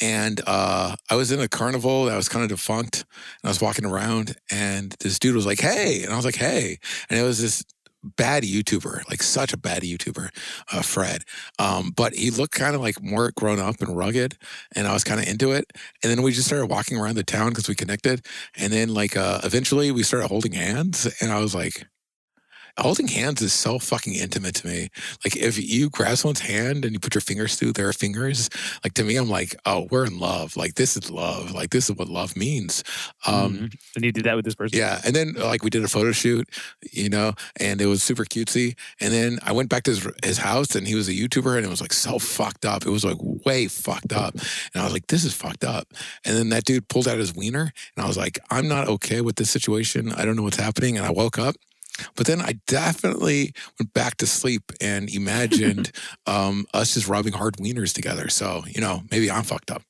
And 0.00 0.40
uh, 0.46 0.94
I 1.10 1.16
was 1.16 1.32
in 1.32 1.40
a 1.40 1.48
carnival 1.48 2.04
that 2.04 2.16
was 2.16 2.28
kind 2.28 2.44
of 2.44 2.48
defunct. 2.48 2.98
And 3.42 3.48
I 3.48 3.48
was 3.48 3.60
walking 3.60 3.84
around, 3.84 4.36
and 4.50 4.94
this 5.00 5.18
dude 5.18 5.34
was 5.34 5.44
like, 5.46 5.58
"Hey," 5.60 6.04
and 6.04 6.12
I 6.12 6.16
was 6.16 6.24
like, 6.24 6.36
"Hey," 6.36 6.78
and 7.10 7.18
it 7.18 7.24
was 7.24 7.40
this 7.42 7.64
bad 8.02 8.42
YouTuber, 8.42 9.08
like 9.08 9.22
such 9.22 9.52
a 9.52 9.56
bad 9.56 9.82
YouTuber, 9.82 10.30
uh, 10.72 10.82
Fred. 10.82 11.22
Um, 11.58 11.92
but 11.94 12.14
he 12.14 12.30
looked 12.30 12.54
kind 12.54 12.74
of 12.74 12.80
like 12.80 13.02
more 13.02 13.32
grown 13.36 13.58
up 13.58 13.80
and 13.80 13.96
rugged, 13.96 14.36
and 14.74 14.86
I 14.86 14.92
was 14.92 15.04
kind 15.04 15.20
of 15.20 15.26
into 15.26 15.52
it. 15.52 15.72
And 16.02 16.10
then 16.10 16.22
we 16.22 16.32
just 16.32 16.46
started 16.46 16.66
walking 16.66 16.98
around 16.98 17.16
the 17.16 17.24
town 17.24 17.50
because 17.50 17.68
we 17.68 17.74
connected. 17.74 18.24
And 18.56 18.72
then 18.72 18.94
like 18.94 19.16
uh, 19.16 19.40
eventually 19.44 19.90
we 19.90 20.02
started 20.02 20.28
holding 20.28 20.52
hands, 20.52 21.12
and 21.20 21.32
I 21.32 21.40
was 21.40 21.54
like, 21.54 21.86
holding 22.78 23.08
hands 23.08 23.42
is 23.42 23.52
so 23.52 23.78
fucking 23.78 24.14
intimate 24.14 24.54
to 24.56 24.66
me. 24.66 24.88
Like 25.24 25.36
if 25.36 25.58
you 25.58 25.90
grab 25.90 26.16
someone's 26.16 26.40
hand 26.40 26.84
and 26.84 26.92
you 26.94 27.00
put 27.00 27.14
your 27.14 27.20
fingers 27.22 27.56
through 27.56 27.72
their 27.72 27.92
fingers, 27.92 28.48
like 28.84 28.94
to 28.94 29.04
me, 29.04 29.16
I'm 29.16 29.28
like, 29.28 29.54
oh, 29.66 29.88
we're 29.90 30.06
in 30.06 30.18
love. 30.18 30.56
Like 30.56 30.74
this 30.74 30.96
is 30.96 31.10
love. 31.10 31.52
Like 31.52 31.70
this 31.70 31.90
is 31.90 31.96
what 31.96 32.08
love 32.08 32.36
means. 32.36 32.84
Um, 33.26 33.58
Mhm. 33.58 33.74
and 33.96 34.04
you 34.04 34.12
did 34.12 34.24
that 34.24 34.36
with 34.36 34.44
this 34.44 34.54
person. 34.54 34.78
yeah. 34.78 35.00
And 35.04 35.14
then 35.14 35.34
like 35.34 35.62
we 35.64 35.70
did 35.70 35.84
a 35.84 35.88
photo 35.88 36.12
shoot, 36.12 36.48
you 36.92 37.08
know, 37.08 37.34
and 37.56 37.80
it 37.80 37.86
was 37.86 38.02
super 38.02 38.24
cutesy. 38.24 38.76
And 39.00 39.12
then 39.12 39.38
I 39.42 39.52
went 39.52 39.68
back 39.68 39.82
to 39.84 39.90
his, 39.90 40.06
his 40.24 40.38
house 40.38 40.74
and 40.74 40.86
he 40.86 40.94
was 40.94 41.08
a 41.08 41.12
YouTuber 41.12 41.56
and 41.56 41.66
it 41.66 41.70
was 41.70 41.80
like 41.80 41.92
so 41.92 42.18
fucked 42.18 42.64
up. 42.64 42.86
It 42.86 42.90
was 42.90 43.04
like 43.04 43.16
way 43.20 43.66
fucked 43.68 44.12
up. 44.12 44.34
And 44.34 44.80
I 44.80 44.84
was 44.84 44.92
like, 44.92 45.06
this 45.08 45.24
is 45.24 45.34
fucked 45.34 45.64
up. 45.64 45.88
And 46.24 46.36
then 46.36 46.48
that 46.50 46.64
dude 46.64 46.88
pulled 46.88 47.08
out 47.08 47.18
his 47.18 47.34
wiener 47.34 47.72
and 47.96 48.04
I 48.04 48.06
was 48.08 48.16
like, 48.16 48.38
I'm 48.50 48.68
not 48.68 48.88
okay 48.88 49.20
with 49.20 49.36
this 49.36 49.50
situation. 49.50 50.12
I 50.12 50.24
don't 50.24 50.36
know 50.36 50.42
what's 50.44 50.56
happening. 50.58 50.96
And 50.96 51.06
I 51.06 51.10
woke 51.10 51.38
up. 51.38 51.56
But 52.16 52.26
then 52.26 52.40
I 52.40 52.54
definitely 52.66 53.52
went 53.78 53.92
back 53.92 54.16
to 54.18 54.26
sleep 54.26 54.72
and 54.80 55.08
imagined 55.08 55.92
um, 56.26 56.66
us 56.74 56.94
just 56.94 57.08
rubbing 57.08 57.32
hard 57.32 57.56
wieners 57.56 57.92
together. 57.92 58.28
So, 58.28 58.64
you 58.66 58.80
know, 58.80 59.02
maybe 59.10 59.30
I'm 59.30 59.44
fucked 59.44 59.70
up. 59.70 59.82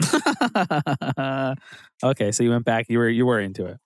okay, 2.04 2.32
so 2.32 2.42
you 2.44 2.50
went 2.50 2.64
back. 2.64 2.86
You 2.88 2.98
were 2.98 3.08
you 3.08 3.26
were 3.26 3.40
into 3.40 3.66
it. 3.66 3.78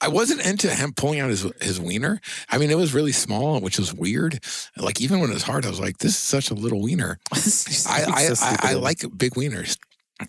I 0.00 0.08
wasn't 0.08 0.44
into 0.46 0.70
him 0.70 0.92
pulling 0.94 1.20
out 1.20 1.30
his 1.30 1.42
his 1.60 1.80
wiener. 1.80 2.20
I 2.48 2.58
mean, 2.58 2.70
it 2.70 2.76
was 2.76 2.94
really 2.94 3.12
small, 3.12 3.60
which 3.60 3.78
was 3.78 3.92
weird. 3.92 4.42
Like 4.76 5.00
even 5.00 5.20
when 5.20 5.30
it 5.30 5.34
was 5.34 5.42
hard, 5.42 5.66
I 5.66 5.68
was 5.68 5.80
like, 5.80 5.98
"This 5.98 6.12
is 6.12 6.18
such 6.18 6.50
a 6.50 6.54
little 6.54 6.80
wiener." 6.80 7.18
I 7.32 8.04
I, 8.06 8.30
I. 8.40 8.56
I 8.70 8.72
like 8.74 9.00
big 9.16 9.34
wieners. 9.34 9.76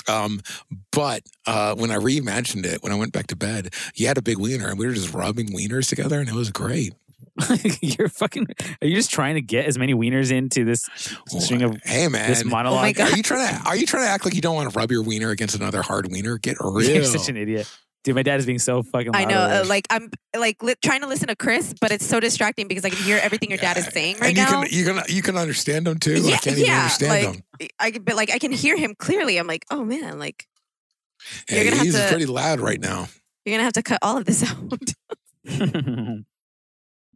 Um, 0.08 0.42
but 0.92 1.24
uh, 1.46 1.76
when 1.76 1.92
I 1.92 1.98
reimagined 1.98 2.66
it, 2.66 2.84
when 2.84 2.92
I 2.92 2.96
went 2.96 3.14
back 3.14 3.28
to 3.28 3.36
bed, 3.36 3.74
he 3.94 4.06
had 4.06 4.18
a 4.18 4.22
big 4.22 4.38
wiener, 4.38 4.70
and 4.70 4.80
we 4.80 4.86
were 4.86 4.94
just 4.94 5.14
rubbing 5.14 5.50
wieners 5.50 5.90
together, 5.90 6.20
and 6.20 6.30
it 6.30 6.36
was 6.36 6.50
great. 6.52 6.94
You're 7.82 8.10
fucking. 8.10 8.48
Are 8.82 8.88
you 8.88 8.96
just 8.96 9.12
trying 9.12 9.36
to 9.36 9.42
get 9.42 9.66
as 9.66 9.78
many 9.78 9.94
wieners 9.94 10.32
into 10.32 10.66
this 10.66 10.90
string 11.28 11.62
of 11.62 11.78
hey 11.84 12.08
man, 12.08 12.30
this 12.30 12.44
monologue? 12.44 12.80
Oh 12.80 12.82
my 12.82 12.92
God. 12.92 13.14
are 13.14 13.18
you 13.18 13.24
trying 13.24 13.56
to 13.56 13.70
are 13.70 13.76
you 13.76 13.86
trying 13.86 14.04
to 14.04 14.10
act 14.10 14.26
like 14.26 14.36
you 14.36 14.42
don't 14.42 14.56
want 14.56 14.72
to 14.72 14.78
rub 14.78 14.92
your 14.92 15.02
wiener 15.02 15.30
against 15.30 15.56
another 15.56 15.82
hard 15.82 16.12
wiener? 16.12 16.38
Get 16.38 16.58
real. 16.62 16.90
You're 16.90 17.04
such 17.04 17.30
an 17.30 17.38
idiot, 17.38 17.70
dude. 18.04 18.16
My 18.16 18.24
dad 18.24 18.40
is 18.40 18.46
being 18.46 18.60
so 18.60 18.84
fucking. 18.84 19.12
I 19.16 19.26
know. 19.26 19.40
Uh, 19.40 19.64
like 19.68 19.86
I'm 19.90 20.10
like 20.38 20.62
li- 20.64 20.76
trying 20.82 21.02
to 21.02 21.08
listen 21.08 21.28
to 21.28 21.36
Chris, 21.36 21.74
but 21.80 21.92
it's 21.92 22.06
so 22.06 22.20
distracting 22.20 22.68
because 22.68 22.86
I 22.86 22.90
can 22.90 23.04
hear 23.04 23.20
everything 23.22 23.50
your 23.50 23.58
dad 23.60 23.78
is 23.78 23.86
saying 23.88 24.18
right 24.20 24.30
and 24.30 24.38
you 24.38 24.44
now. 24.44 24.62
can 24.64 24.68
you 24.72 24.86
can 24.86 25.04
you 25.16 25.22
can 25.22 25.38
understand 25.38 25.88
them 25.88 25.98
too. 26.00 26.16
I 26.16 26.30
Yeah, 26.30 26.38
can't 26.38 26.58
even 26.58 26.66
yeah, 26.70 26.78
understand 26.80 27.26
like- 27.26 27.44
them. 27.60 27.68
I 27.80 27.92
but 28.00 28.16
like 28.16 28.32
I 28.32 28.40
can 28.40 28.52
hear 28.52 28.76
him 28.78 28.96
clearly. 28.98 29.38
I'm 29.38 29.48
like, 29.48 29.66
oh 29.72 29.84
man, 29.86 30.18
like 30.20 30.46
Yeah, 31.50 31.56
you're 31.58 31.64
gonna 31.66 31.76
have 31.78 31.86
he's 31.86 31.96
to- 31.96 32.08
pretty 32.10 32.26
loud 32.26 32.60
right 32.60 32.80
now. 32.80 33.08
you're 33.46 33.54
gonna 33.56 33.64
have 33.64 33.74
to 33.74 33.84
cut 33.84 34.00
all 34.02 34.18
of 34.18 34.26
this 34.26 34.44
out 34.50 34.94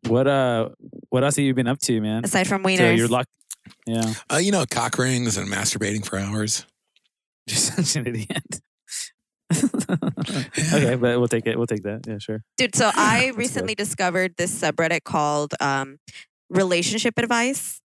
what 0.08 0.28
uh, 0.28 0.70
what 1.10 1.24
else 1.24 1.36
have 1.38 1.46
you 1.46 1.54
been 1.54 1.68
up 1.68 1.80
to, 1.80 2.00
man? 2.02 2.24
aside 2.26 2.48
from 2.48 2.64
wieners. 2.64 2.78
So 2.78 2.90
you're 2.92 3.08
locked. 3.08 3.30
Yeah, 3.88 4.14
Uh, 4.32 4.38
you 4.38 4.52
know, 4.52 4.64
cock 4.70 4.98
rings 5.00 5.38
and 5.38 5.50
masturbating 5.50 6.06
for 6.06 6.20
hours. 6.20 6.66
you're 7.48 7.58
such 7.58 7.96
an 7.96 8.06
idiot. 8.08 8.62
okay, 10.74 10.96
but 10.96 11.20
we'll 11.20 11.28
take 11.28 11.46
it. 11.48 11.58
We'll 11.58 11.68
take 11.68 11.84
that. 11.84 12.06
Yeah, 12.08 12.18
sure. 12.20 12.44
Dude, 12.58 12.76
so 12.76 12.92
I 12.96 13.26
That's 13.28 13.38
recently 13.38 13.76
discovered 13.76 14.36
this 14.38 14.58
subreddit 14.60 15.04
called 15.04 15.54
um, 15.60 15.98
relationship 16.50 17.18
advice. 17.18 17.82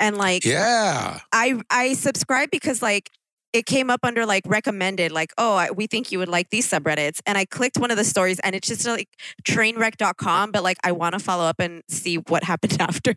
And 0.00 0.16
like 0.16 0.44
Yeah. 0.44 1.18
I 1.32 1.60
I 1.70 1.94
subscribe 1.94 2.50
because 2.52 2.82
like 2.82 3.10
it 3.52 3.64
came 3.66 3.88
up 3.90 4.00
under 4.02 4.26
like 4.26 4.42
recommended, 4.46 5.10
like, 5.10 5.32
oh, 5.38 5.54
I, 5.56 5.70
we 5.70 5.86
think 5.86 6.12
you 6.12 6.18
would 6.18 6.28
like 6.28 6.50
these 6.50 6.68
subreddits. 6.70 7.20
And 7.26 7.38
I 7.38 7.44
clicked 7.44 7.78
one 7.78 7.90
of 7.90 7.96
the 7.96 8.04
stories 8.04 8.38
and 8.40 8.54
it's 8.54 8.68
just 8.68 8.86
like 8.86 9.08
trainwreck.com, 9.44 10.52
but 10.52 10.62
like 10.62 10.76
I 10.84 10.92
want 10.92 11.14
to 11.14 11.18
follow 11.18 11.44
up 11.44 11.58
and 11.58 11.82
see 11.88 12.16
what 12.16 12.44
happened 12.52 12.76
after. 12.80 13.14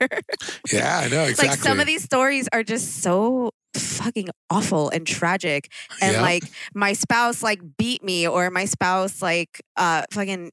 Yeah, 0.71 0.99
I 1.03 1.07
know 1.09 1.23
exactly. 1.25 1.47
like 1.49 1.59
some 1.59 1.79
of 1.79 1.85
these 1.85 2.03
stories 2.03 2.47
are 2.53 2.63
just 2.63 3.01
so 3.01 3.51
fucking 3.75 4.29
awful 4.49 4.89
and 4.89 5.05
tragic. 5.05 5.69
And 6.01 6.13
Yeah. 6.13 6.21
like 6.21 6.43
my 6.73 6.93
spouse 6.93 7.43
like 7.43 7.59
beat 7.77 8.03
me 8.03 8.27
or 8.27 8.49
my 8.49 8.65
spouse 8.65 9.21
like 9.21 9.61
uh 9.77 10.03
fucking 10.11 10.51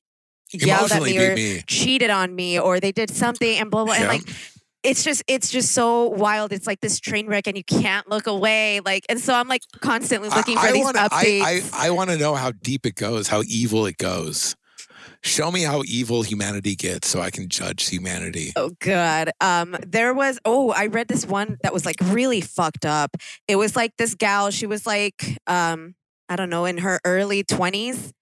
yelled 0.53 0.93
at 0.93 1.03
me 1.03 1.19
or 1.19 1.35
me. 1.35 1.63
cheated 1.67 2.11
on 2.11 2.35
me 2.35 2.59
or 2.59 2.81
they 2.81 2.91
did 2.93 3.11
something 3.11 3.59
and 3.59 3.71
blah 3.71 3.85
blah 3.85 3.95
and 3.95 4.09
like 4.09 4.23
it's 4.89 5.05
just 5.05 5.23
it's 5.29 5.51
just 5.51 5.73
so 5.73 6.09
wild 6.09 6.53
it's 6.53 6.67
like 6.67 6.81
this 6.81 6.99
train 6.99 7.27
wreck 7.27 7.47
and 7.47 7.57
you 7.57 7.65
can't 7.65 8.09
look 8.09 8.27
away 8.27 8.81
like 8.85 9.05
and 9.11 9.21
so 9.21 9.35
i'm 9.35 9.47
like 9.47 9.63
constantly 9.81 10.31
looking 10.31 10.57
for 10.57 10.67
I, 10.67 10.73
these 10.73 10.85
wanna, 10.85 10.99
updates 11.01 11.43
I, 11.43 11.63
I, 11.75 11.89
I 11.89 11.91
want 11.91 12.09
to 12.11 12.17
know 12.17 12.35
how 12.35 12.53
deep 12.53 12.87
it 12.87 12.95
goes, 12.95 13.29
how 13.29 13.43
evil 13.47 13.87
it 13.87 13.99
goes. 13.99 14.57
Show 15.23 15.51
me 15.51 15.63
how 15.63 15.83
evil 15.85 16.23
humanity 16.23 16.77
gets 16.77 17.09
so 17.09 17.21
I 17.21 17.31
can 17.31 17.49
judge 17.49 17.89
humanity. 17.89 18.53
Oh 18.57 18.71
god. 18.79 19.31
Um 19.41 19.77
there 19.87 20.15
was 20.15 20.39
oh, 20.45 20.71
I 20.71 20.87
read 20.87 21.09
this 21.09 21.27
one 21.27 21.59
that 21.63 21.73
was 21.73 21.85
like 21.85 21.97
really 22.03 22.41
fucked 22.41 22.87
up. 22.87 23.17
It 23.49 23.57
was 23.57 23.75
like 23.75 23.97
this 23.97 24.15
gal, 24.15 24.51
she 24.51 24.67
was 24.67 24.87
like 24.87 25.39
um 25.47 25.95
I 26.29 26.37
don't 26.37 26.51
know, 26.51 26.67
in 26.67 26.79
her 26.79 27.01
early 27.05 27.43
20s 27.43 28.13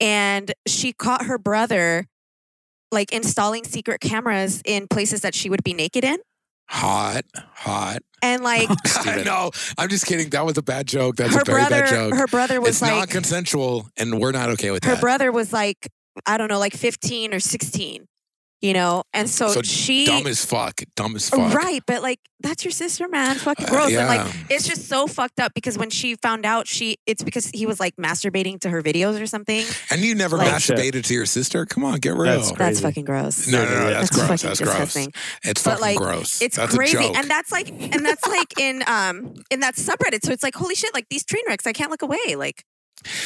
and 0.00 0.52
she 0.66 0.92
caught 0.92 1.26
her 1.26 1.38
brother 1.38 2.06
like 2.90 3.12
installing 3.12 3.64
secret 3.64 4.00
cameras 4.00 4.62
in 4.64 4.88
places 4.88 5.22
that 5.22 5.34
she 5.34 5.50
would 5.50 5.62
be 5.62 5.74
naked 5.74 6.04
in. 6.04 6.18
Hot, 6.70 7.22
hot. 7.34 7.98
And 8.22 8.42
like 8.44 8.68
I 9.06 9.22
know. 9.22 9.50
I'm 9.76 9.88
just 9.88 10.06
kidding. 10.06 10.30
That 10.30 10.44
was 10.44 10.58
a 10.58 10.62
bad 10.62 10.86
joke. 10.86 11.16
That's 11.16 11.34
her 11.34 11.40
a 11.40 11.44
very 11.44 11.60
brother 11.62 11.80
bad 11.80 11.90
joke. 11.90 12.14
her 12.14 12.26
brother 12.26 12.60
was 12.60 12.70
it's 12.70 12.82
like 12.82 12.92
not 12.92 13.08
consensual, 13.08 13.88
and 13.96 14.20
we're 14.20 14.32
not 14.32 14.50
okay 14.50 14.70
with 14.70 14.84
her 14.84 14.90
that. 14.90 14.96
Her 14.96 15.00
brother 15.00 15.32
was 15.32 15.52
like 15.52 15.88
I 16.26 16.36
don't 16.36 16.48
know, 16.48 16.58
like 16.58 16.74
15 16.74 17.32
or 17.32 17.40
16. 17.40 18.06
You 18.60 18.72
know, 18.72 19.04
and 19.12 19.28
so, 19.30 19.48
So 19.48 19.62
she 19.62 20.06
Dumb 20.06 20.26
as 20.26 20.44
fuck. 20.44 20.80
Dumb 20.96 21.14
as 21.16 21.28
fuck. 21.30 21.54
Right, 21.54 21.82
but 21.86 22.02
like 22.02 22.18
that's 22.40 22.64
your 22.64 22.70
sister, 22.72 23.08
man. 23.08 23.34
Fucking 23.36 23.66
Uh, 23.66 23.68
gross. 23.70 23.92
And 23.92 24.06
like 24.08 24.20
yeah. 24.20 24.56
it's 24.56 24.66
just 24.66 24.86
so 24.88 25.06
fucked 25.08 25.40
up 25.40 25.54
because 25.54 25.76
when 25.76 25.90
she 25.90 26.14
found 26.16 26.46
out 26.46 26.66
she 26.68 26.96
it's 27.06 27.22
because 27.24 27.46
he 27.46 27.66
was 27.66 27.80
like 27.80 27.96
masturbating 27.96 28.60
to 28.60 28.70
her 28.70 28.80
videos 28.82 29.20
or 29.20 29.26
something. 29.26 29.64
And 29.90 30.00
you 30.02 30.14
never 30.14 30.36
Like- 30.36 30.52
masturbated 30.52 31.04
to 31.06 31.14
your 31.14 31.26
sister? 31.26 31.66
Come 31.66 31.84
on, 31.84 31.98
get 31.98 32.14
real. 32.14 32.24
That's 32.36 32.52
That's 32.52 32.80
fucking 32.80 33.04
gross. 33.04 33.48
no, 33.48 33.64
no, 33.64 33.70
no. 33.70 33.74
Yeah. 33.88 33.90
That's, 33.90 34.10
That's 34.10 34.10
gross. 34.10 34.28
fucking 34.28 34.48
That's 34.48 34.60
gross. 34.60 34.72
disgusting. 34.76 35.12
It's 35.44 35.62
But, 35.62 35.70
fucking 35.78 35.80
like, 35.82 35.96
gross. 35.96 36.42
It's 36.42 36.56
that's 36.56 36.74
crazy. 36.76 36.96
A 36.96 37.00
joke. 37.02 37.16
And 37.16 37.28
that's 37.30 37.50
like 37.52 37.68
and 37.70 38.04
that's 38.06 38.26
like 38.26 38.58
in 38.60 38.82
um 38.86 39.34
in 39.50 39.60
that 39.60 39.74
subreddit. 39.76 40.24
So 40.24 40.32
it's 40.32 40.42
like, 40.42 40.54
holy 40.54 40.74
shit, 40.76 40.94
like 40.94 41.06
these 41.10 41.24
train 41.24 41.42
wrecks, 41.48 41.66
I 41.66 41.72
can't 41.72 41.90
look 41.90 42.02
away. 42.02 42.36
Like 42.36 42.64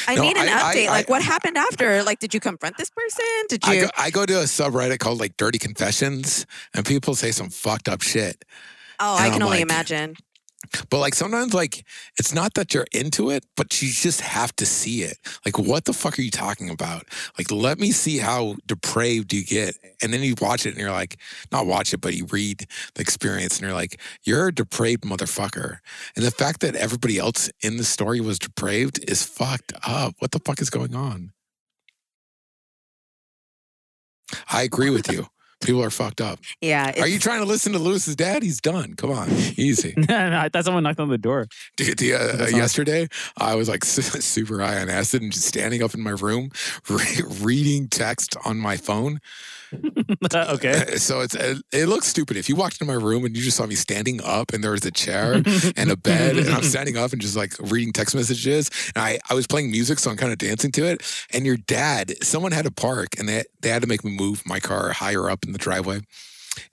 I 0.07 0.15
No, 0.15 0.21
need 0.23 0.37
an 0.37 0.47
I- 0.49 0.51
I- 0.69 0.73
update. 0.75 0.87
I- 0.87 0.91
like 0.91 1.09
what 1.09 1.21
happened 1.21 1.57
after? 1.57 2.03
Like, 2.03 2.19
did 2.19 2.33
you 2.33 2.39
confront 2.39 2.77
this 2.77 2.89
person? 2.89 3.25
Did 3.49 3.61
I 3.65 3.73
you 3.73 3.81
go, 3.83 3.89
I 3.97 4.09
go 4.09 4.25
to 4.25 4.39
a 4.41 4.43
subreddit 4.43 4.99
called 4.99 5.19
like 5.19 5.35
Dirty 5.37 5.59
Confessions, 5.59 6.45
and 6.73 6.85
people 6.85 7.15
say 7.15 7.31
some 7.31 7.49
fucked 7.49 7.89
up 7.89 8.01
shit. 8.01 8.45
Oh, 8.99 9.15
and 9.15 9.25
I 9.25 9.29
can 9.29 9.41
I'm 9.41 9.47
only 9.47 9.57
like- 9.57 9.63
imagine. 9.63 10.15
But 10.89 10.99
like 10.99 11.13
sometimes, 11.13 11.53
like 11.53 11.85
it's 12.17 12.33
not 12.33 12.53
that 12.55 12.73
you're 12.73 12.87
into 12.93 13.29
it, 13.29 13.45
but 13.55 13.81
you 13.81 13.89
just 13.89 14.21
have 14.21 14.55
to 14.55 14.65
see 14.65 15.03
it. 15.03 15.17
Like, 15.45 15.59
what 15.59 15.85
the 15.85 15.93
fuck 15.93 16.17
are 16.17 16.21
you 16.21 16.31
talking 16.31 16.69
about? 16.69 17.05
Like, 17.37 17.51
let 17.51 17.79
me 17.79 17.91
see 17.91 18.17
how 18.17 18.55
depraved 18.65 19.33
you 19.33 19.43
get, 19.43 19.75
and 20.01 20.13
then 20.13 20.21
you 20.21 20.35
watch 20.41 20.65
it, 20.65 20.69
and 20.69 20.79
you're 20.79 20.91
like, 20.91 21.17
not 21.51 21.65
watch 21.65 21.93
it, 21.93 22.01
but 22.01 22.13
you 22.13 22.25
read 22.25 22.65
the 22.95 23.01
experience, 23.01 23.57
and 23.57 23.67
you're 23.67 23.75
like, 23.75 23.99
you're 24.23 24.47
a 24.47 24.53
depraved 24.53 25.03
motherfucker. 25.03 25.77
And 26.15 26.25
the 26.25 26.31
fact 26.31 26.61
that 26.61 26.75
everybody 26.75 27.17
else 27.17 27.49
in 27.61 27.77
the 27.77 27.83
story 27.83 28.21
was 28.21 28.39
depraved 28.39 29.03
is 29.09 29.23
fucked 29.23 29.73
up. 29.85 30.15
What 30.19 30.31
the 30.31 30.39
fuck 30.39 30.61
is 30.61 30.69
going 30.69 30.95
on? 30.95 31.33
I 34.51 34.63
agree 34.63 34.89
with 34.89 35.11
you. 35.11 35.27
People 35.63 35.83
are 35.83 35.89
fucked 35.89 36.21
up. 36.21 36.39
Yeah. 36.61 36.91
Are 36.99 37.07
you 37.07 37.19
trying 37.19 37.39
to 37.39 37.45
listen 37.45 37.73
to 37.73 37.79
Lewis's 37.79 38.15
dad? 38.15 38.43
He's 38.43 38.59
done. 38.61 38.95
Come 38.95 39.11
on, 39.11 39.29
easy. 39.57 39.93
no, 39.97 40.29
no, 40.29 40.37
I 40.39 40.49
thought 40.49 40.65
someone 40.65 40.83
knocked 40.83 40.99
on 40.99 41.09
the 41.09 41.17
door. 41.17 41.47
Dude, 41.77 41.97
the, 41.97 42.13
uh, 42.13 42.35
That's 42.37 42.51
not- 42.51 42.57
yesterday, 42.57 43.07
I 43.37 43.55
was 43.55 43.69
like 43.69 43.83
super 43.85 44.59
high 44.59 44.81
on 44.81 44.89
acid 44.89 45.21
and 45.21 45.31
just 45.31 45.45
standing 45.47 45.81
up 45.83 45.93
in 45.93 46.01
my 46.01 46.11
room, 46.11 46.51
re- 46.89 47.21
reading 47.41 47.87
text 47.87 48.35
on 48.45 48.57
my 48.57 48.77
phone. 48.77 49.19
okay. 50.33 50.97
So 51.03 51.21
it's 51.21 51.35
it, 51.35 51.87
looks 51.87 52.07
stupid. 52.07 52.37
If 52.37 52.47
you 52.47 52.55
walked 52.55 52.79
into 52.79 52.85
my 52.91 52.97
room 52.97 53.25
and 53.25 53.35
you 53.35 53.43
just 53.43 53.57
saw 53.57 53.65
me 53.65 53.75
standing 53.75 54.21
up 54.23 54.53
and 54.53 54.63
there 54.63 54.71
was 54.71 54.85
a 54.85 54.91
chair 54.91 55.33
and 55.75 55.91
a 55.91 55.97
bed 55.97 56.37
and 56.37 56.49
I'm 56.49 56.63
standing 56.63 56.97
up 56.97 57.11
and 57.11 57.21
just 57.21 57.35
like 57.35 57.53
reading 57.59 57.91
text 57.91 58.15
messages 58.15 58.69
and 58.95 59.03
I, 59.03 59.19
I 59.29 59.33
was 59.33 59.47
playing 59.47 59.71
music 59.71 59.99
so 59.99 60.11
I'm 60.11 60.17
kind 60.17 60.31
of 60.31 60.37
dancing 60.37 60.71
to 60.73 60.85
it 60.85 61.01
and 61.31 61.45
your 61.45 61.57
dad 61.57 62.23
someone 62.23 62.51
had 62.51 62.65
to 62.65 62.71
park 62.71 63.09
and 63.19 63.27
they, 63.27 63.43
they 63.61 63.69
had 63.69 63.81
to 63.81 63.87
make 63.87 64.03
me 64.03 64.11
move 64.15 64.43
my 64.45 64.59
car 64.59 64.91
higher 64.91 65.29
up 65.29 65.43
in 65.45 65.51
the 65.51 65.59
driveway 65.59 66.01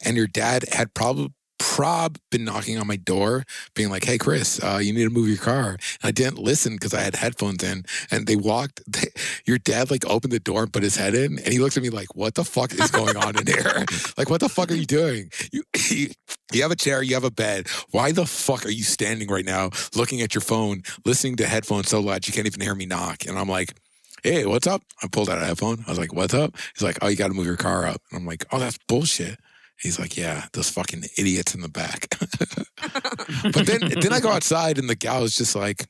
and 0.05 0.17
your 0.17 0.27
dad 0.27 0.65
had 0.73 0.95
probably 0.95 1.33
prob 1.61 2.19
been 2.31 2.45
knocking 2.45 2.79
on 2.79 2.87
my 2.87 2.97
door 2.97 3.45
being 3.75 3.91
like 3.91 4.05
hey 4.05 4.17
chris 4.17 4.63
uh, 4.65 4.81
you 4.83 4.93
need 4.93 5.05
to 5.05 5.11
move 5.11 5.29
your 5.29 5.37
car. 5.37 5.73
And 5.73 5.81
i 6.03 6.11
didn't 6.11 6.39
listen 6.39 6.73
because 6.73 6.95
i 6.95 7.01
had 7.01 7.15
headphones 7.15 7.63
in 7.63 7.85
and 8.11 8.27
they 8.27 8.35
walked 8.35 8.83
they, 8.89 9.09
your 9.45 9.59
dad 9.59 9.91
like 9.91 10.05
opened 10.07 10.33
the 10.33 10.41
door 10.41 10.63
and 10.63 10.73
put 10.73 10.83
his 10.83 10.97
head 10.97 11.15
in 11.15 11.39
and 11.39 11.49
he 11.49 11.59
looked 11.59 11.77
at 11.77 11.83
me 11.83 11.91
like 11.91 12.17
what 12.17 12.35
the 12.35 12.45
fuck 12.45 12.73
is 12.73 12.91
going 12.91 13.17
on 13.17 13.39
in 13.39 13.47
here? 13.47 13.85
Like 14.17 14.29
what 14.29 14.41
the 14.41 14.49
fuck 14.49 14.71
are 14.71 14.75
you 14.75 14.87
doing? 14.87 15.31
You, 15.53 15.63
you 15.91 16.09
you 16.53 16.63
have 16.63 16.71
a 16.71 16.77
chair 16.77 17.03
you 17.03 17.15
have 17.15 17.25
a 17.25 17.31
bed. 17.31 17.69
Why 17.91 18.13
the 18.13 18.27
fuck 18.27 18.65
are 18.67 18.71
you 18.71 18.83
standing 18.83 19.29
right 19.29 19.45
now 19.45 19.71
looking 19.95 20.21
at 20.21 20.35
your 20.35 20.43
phone 20.43 20.83
listening 21.05 21.37
to 21.37 21.47
headphones 21.47 21.89
so 21.89 22.01
loud 22.01 22.27
you 22.27 22.33
can't 22.33 22.47
even 22.47 22.61
hear 22.61 22.75
me 22.75 22.87
knock? 22.87 23.27
And 23.27 23.39
i'm 23.39 23.49
like 23.49 23.75
hey 24.23 24.47
what's 24.47 24.67
up? 24.67 24.83
I 25.03 25.09
pulled 25.09 25.31
out 25.31 25.39
a 25.39 25.45
headphone. 25.45 25.85
I 25.87 25.91
was 25.91 25.99
like 25.99 26.15
what's 26.15 26.35
up? 26.35 26.57
He's 26.75 26.83
like 26.83 26.99
oh 27.03 27.09
you 27.09 27.17
gotta 27.17 27.35
move 27.35 27.47
your 27.47 27.57
car 27.57 27.87
up. 27.87 28.01
And 28.11 28.21
i'm 28.21 28.27
like 28.27 28.47
oh 28.53 28.59
that's 28.59 28.79
bullshit 28.89 29.39
He's 29.81 29.99
like, 29.99 30.17
yeah, 30.17 30.45
those 30.53 30.69
fucking 30.71 31.05
idiots 31.17 31.55
in 31.55 31.63
the 31.63 31.69
back. 31.69 32.09
but 33.53 33.67
then, 33.67 33.81
then 34.01 34.13
I 34.13 34.21
go 34.21 34.31
outside 34.31 34.79
and 34.79 34.91
the 34.91 34.95
gal 34.95 35.25
is 35.25 35.35
just 35.35 35.57
like, 35.57 35.87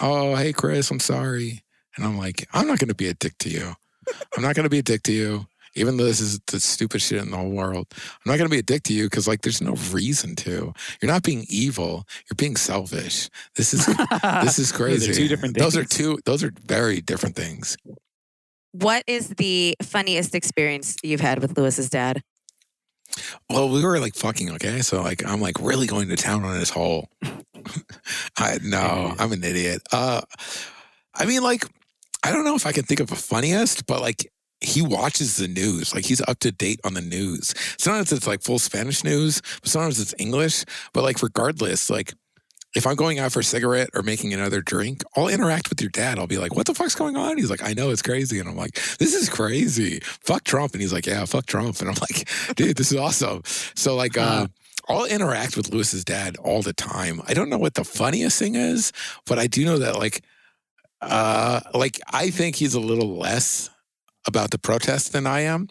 oh, 0.00 0.34
hey, 0.34 0.52
Chris, 0.52 0.90
I'm 0.90 1.00
sorry. 1.00 1.62
And 1.96 2.04
I'm 2.04 2.18
like, 2.18 2.46
I'm 2.52 2.66
not 2.66 2.78
going 2.78 2.88
to 2.88 2.94
be 2.94 3.08
a 3.08 3.14
dick 3.14 3.38
to 3.38 3.48
you. 3.48 3.74
I'm 4.36 4.42
not 4.42 4.54
going 4.54 4.64
to 4.64 4.70
be 4.70 4.78
a 4.78 4.82
dick 4.82 5.02
to 5.04 5.12
you, 5.12 5.46
even 5.74 5.96
though 5.96 6.04
this 6.04 6.20
is 6.20 6.40
the 6.46 6.60
stupid 6.60 7.00
shit 7.00 7.22
in 7.22 7.30
the 7.30 7.36
whole 7.36 7.50
world. 7.50 7.86
I'm 7.92 8.30
not 8.30 8.36
going 8.36 8.48
to 8.48 8.54
be 8.54 8.58
a 8.58 8.62
dick 8.62 8.82
to 8.84 8.92
you 8.92 9.04
because, 9.04 9.28
like, 9.28 9.42
there's 9.42 9.60
no 9.60 9.74
reason 9.92 10.36
to. 10.36 10.72
You're 11.00 11.10
not 11.10 11.22
being 11.22 11.46
evil. 11.48 12.06
You're 12.28 12.36
being 12.36 12.56
selfish. 12.56 13.28
This 13.56 13.74
is 13.74 13.86
this 14.42 14.58
is 14.58 14.72
crazy. 14.72 15.06
Those 15.06 15.16
are 15.16 15.20
two 15.20 15.28
different 15.28 15.56
Those 15.56 15.76
are 15.76 15.84
two. 15.84 16.18
Those 16.24 16.44
are 16.44 16.52
very 16.64 17.00
different 17.00 17.36
things. 17.36 17.76
What 18.72 19.02
is 19.06 19.30
the 19.30 19.74
funniest 19.82 20.34
experience 20.34 20.96
you've 21.02 21.20
had 21.20 21.40
with 21.40 21.58
Lewis's 21.58 21.90
dad? 21.90 22.22
Well, 23.48 23.68
we 23.68 23.82
were 23.84 23.98
like 23.98 24.14
fucking 24.14 24.50
okay, 24.52 24.80
so 24.80 25.02
like 25.02 25.26
I'm 25.26 25.40
like 25.40 25.60
really 25.60 25.86
going 25.86 26.08
to 26.08 26.16
town 26.16 26.44
on 26.44 26.58
this 26.58 26.70
hole. 26.70 27.08
I 28.38 28.58
no, 28.62 29.14
I'm 29.18 29.32
an 29.32 29.44
idiot. 29.44 29.82
Uh, 29.92 30.22
I 31.14 31.26
mean, 31.26 31.42
like 31.42 31.64
I 32.22 32.32
don't 32.32 32.44
know 32.44 32.54
if 32.54 32.66
I 32.66 32.72
can 32.72 32.84
think 32.84 33.00
of 33.00 33.12
a 33.12 33.16
funniest, 33.16 33.86
but 33.86 34.00
like 34.00 34.30
he 34.60 34.82
watches 34.82 35.36
the 35.36 35.48
news, 35.48 35.94
like 35.94 36.04
he's 36.04 36.20
up 36.20 36.38
to 36.40 36.52
date 36.52 36.80
on 36.84 36.94
the 36.94 37.00
news. 37.00 37.54
Sometimes 37.78 38.12
it's 38.12 38.26
like 38.26 38.42
full 38.42 38.58
Spanish 38.58 39.02
news, 39.04 39.40
but 39.62 39.70
sometimes 39.70 39.98
it's 39.98 40.14
English. 40.18 40.64
But 40.92 41.02
like 41.02 41.22
regardless, 41.22 41.88
like 41.90 42.12
if 42.76 42.86
I'm 42.86 42.94
going 42.94 43.18
out 43.18 43.32
for 43.32 43.40
a 43.40 43.44
cigarette 43.44 43.90
or 43.94 44.02
making 44.02 44.32
another 44.32 44.60
drink, 44.60 45.02
I'll 45.16 45.28
interact 45.28 45.70
with 45.70 45.80
your 45.80 45.90
dad. 45.90 46.18
I'll 46.18 46.28
be 46.28 46.38
like, 46.38 46.54
what 46.54 46.66
the 46.66 46.74
fuck's 46.74 46.94
going 46.94 47.16
on? 47.16 47.36
He's 47.36 47.50
like, 47.50 47.62
I 47.62 47.72
know 47.72 47.90
it's 47.90 48.02
crazy. 48.02 48.38
And 48.38 48.48
I'm 48.48 48.56
like, 48.56 48.74
this 48.98 49.14
is 49.14 49.28
crazy. 49.28 50.00
Fuck 50.02 50.44
Trump. 50.44 50.72
And 50.72 50.80
he's 50.80 50.92
like, 50.92 51.06
yeah, 51.06 51.24
fuck 51.24 51.46
Trump. 51.46 51.80
And 51.80 51.88
I'm 51.88 51.96
like, 52.00 52.28
dude, 52.54 52.76
this 52.76 52.92
is 52.92 52.98
awesome. 52.98 53.42
So 53.74 53.96
like, 53.96 54.16
uh, 54.16 54.46
I'll 54.88 55.04
interact 55.04 55.56
with 55.56 55.72
Lewis's 55.72 56.04
dad 56.04 56.36
all 56.38 56.62
the 56.62 56.72
time. 56.72 57.20
I 57.26 57.34
don't 57.34 57.48
know 57.48 57.58
what 57.58 57.74
the 57.74 57.84
funniest 57.84 58.38
thing 58.38 58.54
is, 58.54 58.92
but 59.26 59.38
I 59.38 59.46
do 59.46 59.64
know 59.64 59.78
that 59.78 59.96
like, 59.96 60.22
uh, 61.00 61.60
like 61.74 62.00
I 62.12 62.30
think 62.30 62.56
he's 62.56 62.74
a 62.74 62.80
little 62.80 63.16
less 63.16 63.70
about 64.26 64.50
the 64.50 64.58
protest 64.58 65.12
than 65.12 65.26
I 65.26 65.40
am. 65.40 65.68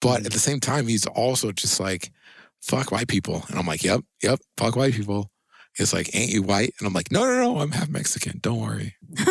But 0.00 0.26
at 0.26 0.32
the 0.32 0.38
same 0.38 0.60
time, 0.60 0.86
he's 0.86 1.06
also 1.06 1.52
just 1.52 1.80
like, 1.80 2.12
fuck 2.60 2.92
white 2.92 3.08
people. 3.08 3.44
And 3.48 3.58
I'm 3.58 3.66
like, 3.66 3.82
yep, 3.82 4.02
yep, 4.22 4.38
fuck 4.56 4.76
white 4.76 4.94
people. 4.94 5.30
It's 5.78 5.92
like, 5.92 6.14
ain't 6.14 6.30
you 6.30 6.42
white? 6.42 6.74
And 6.78 6.86
I'm 6.86 6.92
like, 6.94 7.12
no, 7.12 7.24
no, 7.24 7.36
no, 7.36 7.60
I'm 7.60 7.70
half 7.70 7.88
Mexican. 7.88 8.38
Don't 8.40 8.60
worry. 8.60 8.94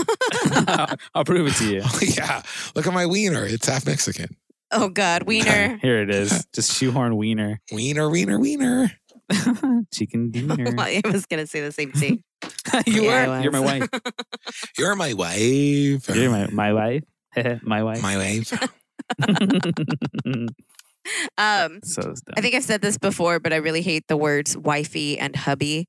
I'll 1.15 1.25
prove 1.25 1.47
it 1.47 1.55
to 1.55 1.65
you. 1.65 1.83
yeah, 2.15 2.43
look 2.75 2.85
at 2.85 2.93
my 2.93 3.05
wiener. 3.05 3.45
It's 3.45 3.67
half 3.67 3.85
Mexican. 3.85 4.35
Oh 4.71 4.89
God, 4.89 5.23
Wiener. 5.23 5.77
Here 5.81 6.01
it 6.01 6.09
is. 6.09 6.45
Just 6.53 6.77
shoehorn 6.77 7.15
wiener. 7.15 7.61
Wiener, 7.71 8.09
wiener, 8.09 8.39
wiener. 8.39 8.91
Chicken 9.93 10.31
dinner. 10.31 10.75
I 10.77 11.01
was 11.05 11.25
gonna 11.25 11.47
say 11.47 11.61
the 11.61 11.71
same 11.71 11.91
thing. 11.91 12.23
you 12.85 13.03
Yeah, 13.03 13.11
I 13.11 13.27
were. 13.27 13.41
You're 13.43 13.51
my 13.51 13.59
wife. 13.59 13.89
You're 14.77 14.95
my 14.95 15.13
wife. 15.13 16.09
You're 16.09 16.29
my 16.29 16.47
my 16.47 16.73
wife. 16.73 17.03
my 17.63 17.83
wife. 17.83 18.01
my 18.01 18.17
wife. 18.17 18.69
Um, 21.37 21.81
so 21.83 22.01
dumb. 22.01 22.15
I 22.35 22.41
think 22.41 22.55
I've 22.55 22.63
said 22.63 22.81
this 22.81 22.97
before, 22.97 23.39
but 23.39 23.53
I 23.53 23.57
really 23.57 23.81
hate 23.81 24.07
the 24.07 24.17
words 24.17 24.57
wifey 24.57 25.19
and 25.19 25.35
hubby. 25.35 25.87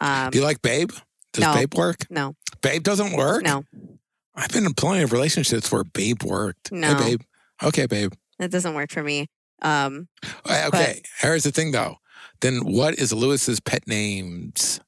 Um, 0.00 0.30
Do 0.30 0.38
you 0.38 0.44
like 0.44 0.62
babe? 0.62 0.90
Does 1.32 1.44
no. 1.44 1.54
babe 1.54 1.74
work? 1.74 2.06
no, 2.10 2.34
Babe 2.62 2.82
doesn't 2.82 3.12
work? 3.16 3.42
no, 3.44 3.64
I've 4.34 4.50
been 4.50 4.64
in 4.66 4.74
plenty 4.74 5.02
of 5.02 5.12
relationships 5.12 5.70
where 5.72 5.84
babe 5.84 6.22
worked. 6.22 6.70
No. 6.72 6.94
Hey, 6.94 7.10
babe. 7.16 7.20
Okay, 7.62 7.86
babe. 7.86 8.12
that 8.38 8.50
doesn't 8.50 8.74
work 8.74 8.90
for 8.90 9.02
me. 9.02 9.26
Um, 9.62 10.08
Uh, 10.44 10.64
Okay, 10.72 11.02
here's 11.20 11.42
the 11.44 11.50
thing 11.52 11.72
though. 11.72 11.96
Then 12.40 12.58
what 12.64 12.94
is 12.98 13.12
Lewis's 13.12 13.58
pet 13.60 13.86
names? 13.88 14.80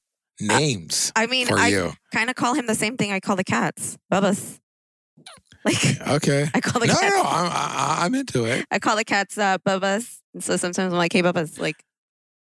Names 0.42 1.12
I 1.14 1.26
mean, 1.26 1.46
for 1.48 1.58
I 1.58 1.92
kind 2.14 2.30
of 2.30 2.36
call 2.36 2.54
him 2.54 2.66
the 2.66 2.74
same 2.74 2.96
thing 2.96 3.12
I 3.12 3.20
call 3.20 3.36
the 3.36 3.44
cats, 3.44 3.98
Bubba's. 4.12 4.58
Like 5.64 6.00
Okay. 6.08 6.48
I 6.54 6.60
call 6.62 6.80
the 6.80 6.86
No, 6.86 6.94
cats. 6.94 7.14
no, 7.14 7.20
I'm, 7.22 7.50
I, 7.52 7.96
I'm 8.06 8.14
into 8.14 8.46
it. 8.46 8.64
I 8.70 8.78
call 8.78 8.96
the 8.96 9.04
cats 9.04 9.36
uh, 9.36 9.58
Bubba's. 9.58 10.22
And 10.32 10.42
so 10.42 10.56
sometimes 10.56 10.90
I'm 10.94 10.96
like, 10.96 11.12
hey, 11.12 11.22
Bubba's. 11.22 11.58
Like, 11.58 11.76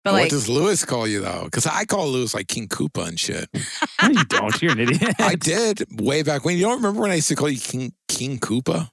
but 0.07 0.13
what 0.13 0.21
like, 0.23 0.31
does 0.31 0.49
Lewis 0.49 0.85
call 0.85 1.09
you 1.09 1.21
though? 1.21 1.43
Because 1.45 1.67
I 1.67 1.85
call 1.85 2.09
Lewis 2.09 2.33
like 2.33 2.47
King 2.47 2.69
Koopa 2.69 3.09
and 3.09 3.19
shit. 3.19 3.49
no, 4.03 4.09
you 4.09 4.25
don't. 4.27 4.63
You're 4.63 4.73
an 4.73 4.81
idiot. 4.81 5.17
I 5.19 5.35
did 5.35 5.85
way 6.01 6.23
back 6.23 6.45
when. 6.45 6.57
You 6.57 6.63
don't 6.63 6.77
remember 6.77 7.01
when 7.01 7.11
I 7.11 7.17
used 7.17 7.29
to 7.29 7.35
call 7.35 7.49
you 7.49 7.59
King 7.59 7.93
King 8.07 8.39
Koopa? 8.39 8.89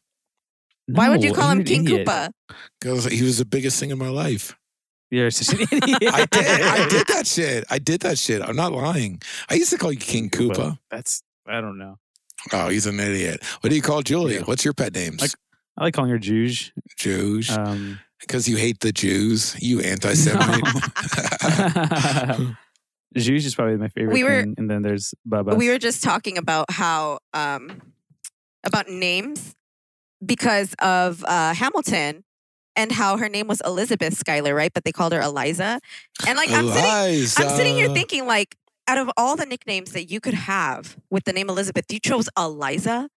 why 0.88 1.10
would 1.10 1.24
you 1.24 1.32
call 1.32 1.52
him 1.52 1.64
King 1.64 1.86
idiot. 1.86 2.08
Koopa? 2.08 2.32
Because 2.82 3.06
he 3.06 3.22
was 3.22 3.38
the 3.38 3.46
biggest 3.46 3.80
thing 3.80 3.92
in 3.92 4.00
my 4.00 4.10
life. 4.10 4.56
You're 5.12 5.30
such 5.30 5.54
an 5.54 5.68
idiot. 5.72 6.14
I 6.14 6.26
did. 6.26 6.62
I 6.62 6.88
did 6.90 7.08
that 7.08 7.28
shit. 7.28 7.64
I 7.70 7.78
did 7.78 8.02
that 8.02 8.18
shit. 8.18 8.42
I'm 8.42 8.56
not 8.56 8.72
lying. 8.72 9.22
I 9.52 9.54
used 9.54 9.70
to 9.70 9.78
call 9.78 9.92
you 9.92 10.00
King 10.00 10.32
Koopa. 10.32 10.80
That's 10.90 11.22
I 11.48 11.62
don't 11.62 11.78
know. 11.78 12.00
Oh, 12.52 12.70
he's 12.70 12.88
an 12.88 13.00
idiot. 13.00 13.44
What 13.62 13.70
do 13.70 13.76
you 13.76 13.84
call 13.84 14.02
Julia? 14.02 14.40
Yeah. 14.40 14.46
What's 14.46 14.66
your 14.66 14.74
pet 14.74 14.96
names? 14.96 15.22
Like- 15.22 15.32
I 15.78 15.86
like 15.86 15.94
calling 15.94 16.12
her 16.12 16.20
Juge. 16.20 16.72
Jews. 16.98 17.50
Um, 17.50 18.00
Because 18.28 18.48
you 18.48 18.58
hate 18.58 18.80
the 18.80 18.92
Jews. 18.92 19.56
You 19.62 19.80
anti-Semite. 19.82 20.64
Jews 23.16 23.46
is 23.46 23.56
probably 23.56 23.78
my 23.78 23.90
favorite. 23.90 24.14
We 24.14 24.24
were- 24.24 24.42
thing, 24.42 24.56
and 24.58 24.70
then 24.70 24.82
there's 24.82 25.14
Bubba. 25.28 25.58
We 25.58 25.70
were 25.70 25.78
just 25.78 26.04
talking 26.04 26.38
about 26.38 26.72
how 26.72 27.20
um 27.34 27.82
about 28.64 28.88
names 28.90 29.54
because 30.26 30.74
of 30.80 31.24
uh 31.26 31.54
Hamilton. 31.54 32.24
and 32.76 32.92
how 32.92 33.18
her 33.18 33.30
name 33.30 33.46
was 33.48 33.62
Elizabeth 33.66 34.16
Schuyler, 34.18 34.56
right? 34.56 34.74
But 34.74 34.84
they 34.84 34.92
called 34.92 35.14
her 35.14 35.22
Eliza. 35.22 35.80
And 36.26 36.38
like 36.38 36.50
I'm 36.50 36.68
sitting, 36.68 37.46
I'm 37.46 37.56
sitting 37.56 37.76
here 37.76 37.90
thinking 37.90 38.26
like. 38.26 38.56
Out 38.88 38.98
of 38.98 39.10
all 39.16 39.38
the 39.38 39.46
nicknames 39.46 39.94
that 39.94 40.12
you 40.12 40.20
could 40.20 40.34
have 40.34 40.98
with 41.10 41.24
the 41.24 41.32
name 41.32 41.50
Elizabeth, 41.50 41.86
you 41.90 42.00
chose 42.00 42.28
Eliza. 42.38 43.08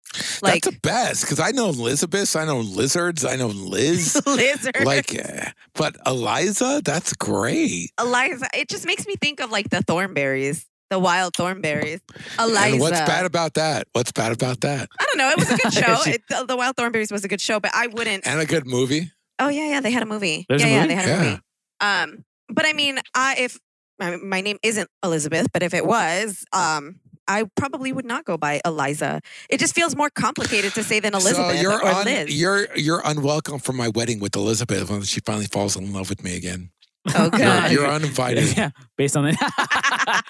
Like 0.41 0.63
That's 0.63 0.75
the 0.75 0.79
best 0.81 1.21
because 1.23 1.39
I 1.41 1.51
know 1.51 1.67
Elizabeth, 1.69 2.35
I 2.37 2.45
know 2.45 2.59
lizards, 2.59 3.25
I 3.25 3.35
know 3.35 3.47
Liz. 3.47 4.21
lizard. 4.25 4.77
like, 4.85 5.13
uh, 5.13 5.51
but 5.75 5.97
Eliza, 6.05 6.81
that's 6.85 7.11
great. 7.13 7.91
Eliza. 7.99 8.47
It 8.53 8.69
just 8.69 8.85
makes 8.85 9.05
me 9.05 9.15
think 9.19 9.41
of 9.41 9.51
like 9.51 9.69
the 9.69 9.81
Thornberrys, 9.83 10.63
the 10.89 10.99
wild 10.99 11.33
Thornberrys. 11.33 11.99
Eliza. 12.39 12.71
And 12.71 12.79
what's 12.79 13.01
bad 13.01 13.25
about 13.25 13.55
that? 13.55 13.87
What's 13.91 14.13
bad 14.13 14.31
about 14.31 14.61
that? 14.61 14.87
I 14.99 15.05
don't 15.05 15.17
know. 15.17 15.29
It 15.31 15.37
was 15.37 15.51
a 15.51 15.57
good 15.57 15.73
show. 15.85 15.97
It, 16.09 16.21
the, 16.29 16.45
the 16.47 16.55
Wild 16.55 16.77
Thornberrys 16.77 17.11
was 17.11 17.25
a 17.25 17.27
good 17.27 17.41
show, 17.41 17.59
but 17.59 17.71
I 17.73 17.87
wouldn't. 17.87 18.25
And 18.25 18.39
a 18.39 18.45
good 18.45 18.65
movie. 18.65 19.11
Oh 19.39 19.49
yeah, 19.49 19.67
yeah. 19.69 19.81
They 19.81 19.91
had 19.91 20.01
a 20.03 20.07
movie. 20.07 20.45
There's 20.47 20.63
a 20.63 20.67
yeah, 20.69 20.81
yeah. 20.83 20.87
They 20.87 20.95
had 20.95 21.05
a 21.05 21.09
Yeah. 21.09 21.23
movie. 21.23 21.41
Um, 21.81 22.23
but 22.49 22.65
I 22.65 22.71
mean, 22.73 22.99
I 23.13 23.35
if 23.39 23.59
my, 23.99 24.17
my 24.17 24.41
name 24.41 24.57
isn't 24.63 24.89
Elizabeth, 25.03 25.47
but 25.51 25.63
if 25.63 25.73
it 25.73 25.85
was, 25.85 26.45
um, 26.53 26.99
I 27.27 27.45
probably 27.55 27.91
would 27.91 28.05
not 28.05 28.25
go 28.25 28.37
by 28.37 28.61
Eliza. 28.63 29.21
It 29.49 29.59
just 29.59 29.75
feels 29.75 29.95
more 29.95 30.09
complicated 30.09 30.73
to 30.75 30.83
say 30.83 30.99
than 30.99 31.13
Elizabeth 31.13 31.55
so 31.55 31.61
you're 31.61 31.73
or 31.73 31.85
un- 31.85 32.05
Liz. 32.05 32.39
you're 32.39 32.67
you're 32.75 33.01
unwelcome 33.03 33.59
for 33.59 33.73
my 33.73 33.89
wedding 33.89 34.19
with 34.19 34.35
Elizabeth 34.35 34.89
when 34.89 35.01
she 35.03 35.19
finally 35.21 35.47
falls 35.47 35.75
in 35.75 35.91
love 35.91 36.09
with 36.09 36.23
me 36.23 36.37
again. 36.37 36.69
oh 37.15 37.29
You're, 37.37 37.67
you're 37.81 37.87
uninvited. 37.87 38.55
yeah, 38.57 38.71
based 38.97 39.15
on 39.15 39.25
that. 39.25 40.23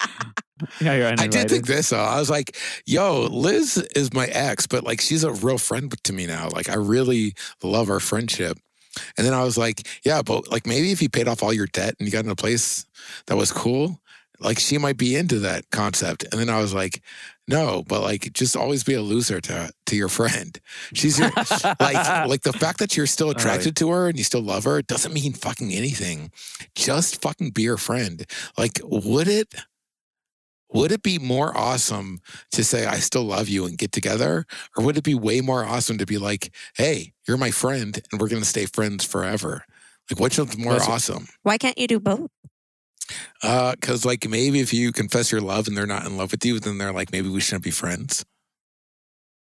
yeah, 0.81 0.93
you're 0.95 1.07
I 1.07 1.27
did 1.27 1.49
think 1.49 1.65
this 1.65 1.89
though. 1.89 1.97
I 1.97 2.19
was 2.19 2.29
like, 2.29 2.55
yo, 2.85 3.23
Liz 3.23 3.77
is 3.95 4.13
my 4.13 4.27
ex, 4.27 4.67
but 4.67 4.83
like 4.83 5.01
she's 5.01 5.23
a 5.23 5.31
real 5.31 5.57
friend 5.57 5.93
to 6.03 6.13
me 6.13 6.27
now. 6.27 6.49
Like 6.49 6.69
I 6.69 6.75
really 6.75 7.33
love 7.63 7.89
our 7.89 7.99
friendship. 7.99 8.57
And 9.17 9.25
then 9.25 9.33
I 9.33 9.43
was 9.43 9.57
like, 9.57 9.87
yeah, 10.03 10.21
but 10.21 10.49
like 10.51 10.65
maybe 10.65 10.91
if 10.91 11.01
you 11.01 11.09
paid 11.09 11.27
off 11.27 11.43
all 11.43 11.53
your 11.53 11.67
debt 11.67 11.95
and 11.99 12.07
you 12.07 12.11
got 12.11 12.25
in 12.25 12.31
a 12.31 12.35
place 12.35 12.85
that 13.27 13.37
was 13.37 13.51
cool, 13.51 13.99
like 14.39 14.59
she 14.59 14.77
might 14.77 14.97
be 14.97 15.15
into 15.15 15.39
that 15.39 15.69
concept. 15.71 16.23
And 16.31 16.39
then 16.39 16.49
I 16.49 16.59
was 16.59 16.73
like, 16.73 17.01
no, 17.47 17.83
but 17.87 18.01
like 18.01 18.33
just 18.33 18.57
always 18.57 18.83
be 18.83 18.93
a 18.93 19.01
loser 19.01 19.39
to 19.41 19.71
to 19.85 19.95
your 19.95 20.09
friend. 20.09 20.59
She's 20.93 21.17
your 21.17 21.31
like 21.79 22.27
like 22.27 22.41
the 22.41 22.53
fact 22.53 22.79
that 22.79 22.97
you're 22.97 23.07
still 23.07 23.29
attracted 23.29 23.75
to 23.77 23.89
her 23.89 24.09
and 24.09 24.17
you 24.17 24.23
still 24.23 24.41
love 24.41 24.65
her 24.65 24.81
doesn't 24.81 25.13
mean 25.13 25.33
fucking 25.33 25.73
anything. 25.73 26.31
Just 26.75 27.21
fucking 27.21 27.51
be 27.51 27.65
her 27.65 27.77
friend. 27.77 28.25
Like 28.57 28.79
would 28.83 29.27
it 29.27 29.55
would 30.73 30.91
it 30.91 31.01
be 31.03 31.17
more 31.19 31.55
awesome 31.57 32.19
to 32.51 32.63
say 32.63 32.85
I 32.85 32.99
still 32.99 33.23
love 33.23 33.47
you 33.47 33.65
and 33.65 33.77
get 33.77 33.91
together 33.91 34.45
or 34.75 34.83
would 34.83 34.97
it 34.97 35.03
be 35.03 35.15
way 35.15 35.41
more 35.41 35.63
awesome 35.63 35.97
to 35.99 36.05
be 36.05 36.17
like, 36.17 36.53
"Hey, 36.75 37.13
you're 37.27 37.37
my 37.37 37.51
friend 37.51 37.99
and 38.11 38.19
we're 38.19 38.27
going 38.29 38.41
to 38.41 38.47
stay 38.47 38.65
friends 38.65 39.03
forever?" 39.05 39.63
Like 40.11 40.19
which 40.19 40.37
one's 40.37 40.57
more 40.57 40.73
That's- 40.73 40.89
awesome? 40.89 41.27
Why 41.43 41.57
can't 41.57 41.77
you 41.77 41.87
do 41.87 41.99
both? 41.99 42.29
Uh 43.41 43.75
cuz 43.81 44.03
like 44.05 44.27
maybe 44.27 44.59
if 44.59 44.73
you 44.73 44.91
confess 44.91 45.31
your 45.31 45.39
love 45.41 45.67
and 45.67 45.77
they're 45.77 45.85
not 45.87 46.05
in 46.05 46.17
love 46.17 46.31
with 46.31 46.43
you, 46.45 46.59
then 46.59 46.77
they're 46.77 46.91
like 46.91 47.11
maybe 47.11 47.29
we 47.29 47.39
shouldn't 47.39 47.63
be 47.63 47.71
friends. 47.71 48.25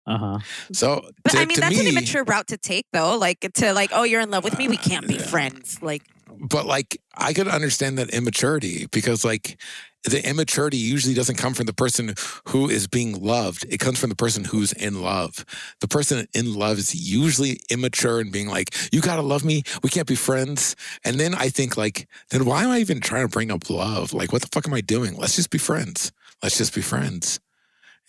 Uh 0.07 0.17
huh. 0.17 0.39
So 0.73 1.07
But 1.23 1.33
to, 1.33 1.37
I 1.39 1.45
mean, 1.45 1.59
that's 1.59 1.75
me, 1.75 1.81
an 1.81 1.87
immature 1.87 2.23
route 2.23 2.47
to 2.47 2.57
take, 2.57 2.87
though. 2.91 3.15
Like 3.19 3.39
to 3.53 3.73
like, 3.73 3.91
oh, 3.93 4.01
you're 4.03 4.21
in 4.21 4.31
love 4.31 4.43
with 4.43 4.57
me, 4.57 4.67
we 4.67 4.77
can't 4.77 5.07
be 5.07 5.13
Yeah. 5.15 5.27
friends. 5.27 5.77
Like, 5.81 6.01
but 6.39 6.65
like 6.65 6.97
I 7.15 7.33
could 7.33 7.47
understand 7.47 7.99
that 7.99 8.09
immaturity 8.09 8.87
because 8.91 9.23
like 9.23 9.61
the 10.03 10.27
immaturity 10.27 10.77
usually 10.77 11.13
doesn't 11.13 11.35
come 11.37 11.53
from 11.53 11.67
the 11.67 11.73
person 11.73 12.15
who 12.49 12.69
is 12.69 12.87
being 12.87 13.21
loved. 13.21 13.65
It 13.69 13.79
comes 13.79 13.99
from 13.99 14.09
the 14.09 14.15
person 14.15 14.43
who's 14.45 14.73
in 14.73 15.01
love. 15.01 15.45
The 15.79 15.87
person 15.87 16.27
in 16.33 16.53
love 16.55 16.79
is 16.79 16.95
usually 16.95 17.59
immature 17.69 18.19
and 18.19 18.31
being 18.31 18.47
like, 18.47 18.73
"You 18.91 19.01
gotta 19.01 19.21
love 19.21 19.43
me. 19.45 19.63
We 19.83 19.89
can't 19.89 20.07
be 20.07 20.15
friends." 20.15 20.75
And 21.05 21.19
then 21.19 21.35
I 21.35 21.49
think 21.49 21.77
like, 21.77 22.07
then 22.29 22.45
why 22.45 22.63
am 22.63 22.71
I 22.71 22.79
even 22.79 22.99
trying 22.99 23.25
to 23.25 23.31
bring 23.31 23.51
up 23.51 23.69
love? 23.69 24.11
Like, 24.13 24.33
what 24.33 24.41
the 24.41 24.47
fuck 24.51 24.67
am 24.67 24.73
I 24.73 24.81
doing? 24.81 25.15
Let's 25.15 25.35
just 25.35 25.49
be 25.51 25.57
friends. 25.59 26.11
Let's 26.41 26.57
just 26.57 26.73
be 26.73 26.81
friends. 26.81 27.39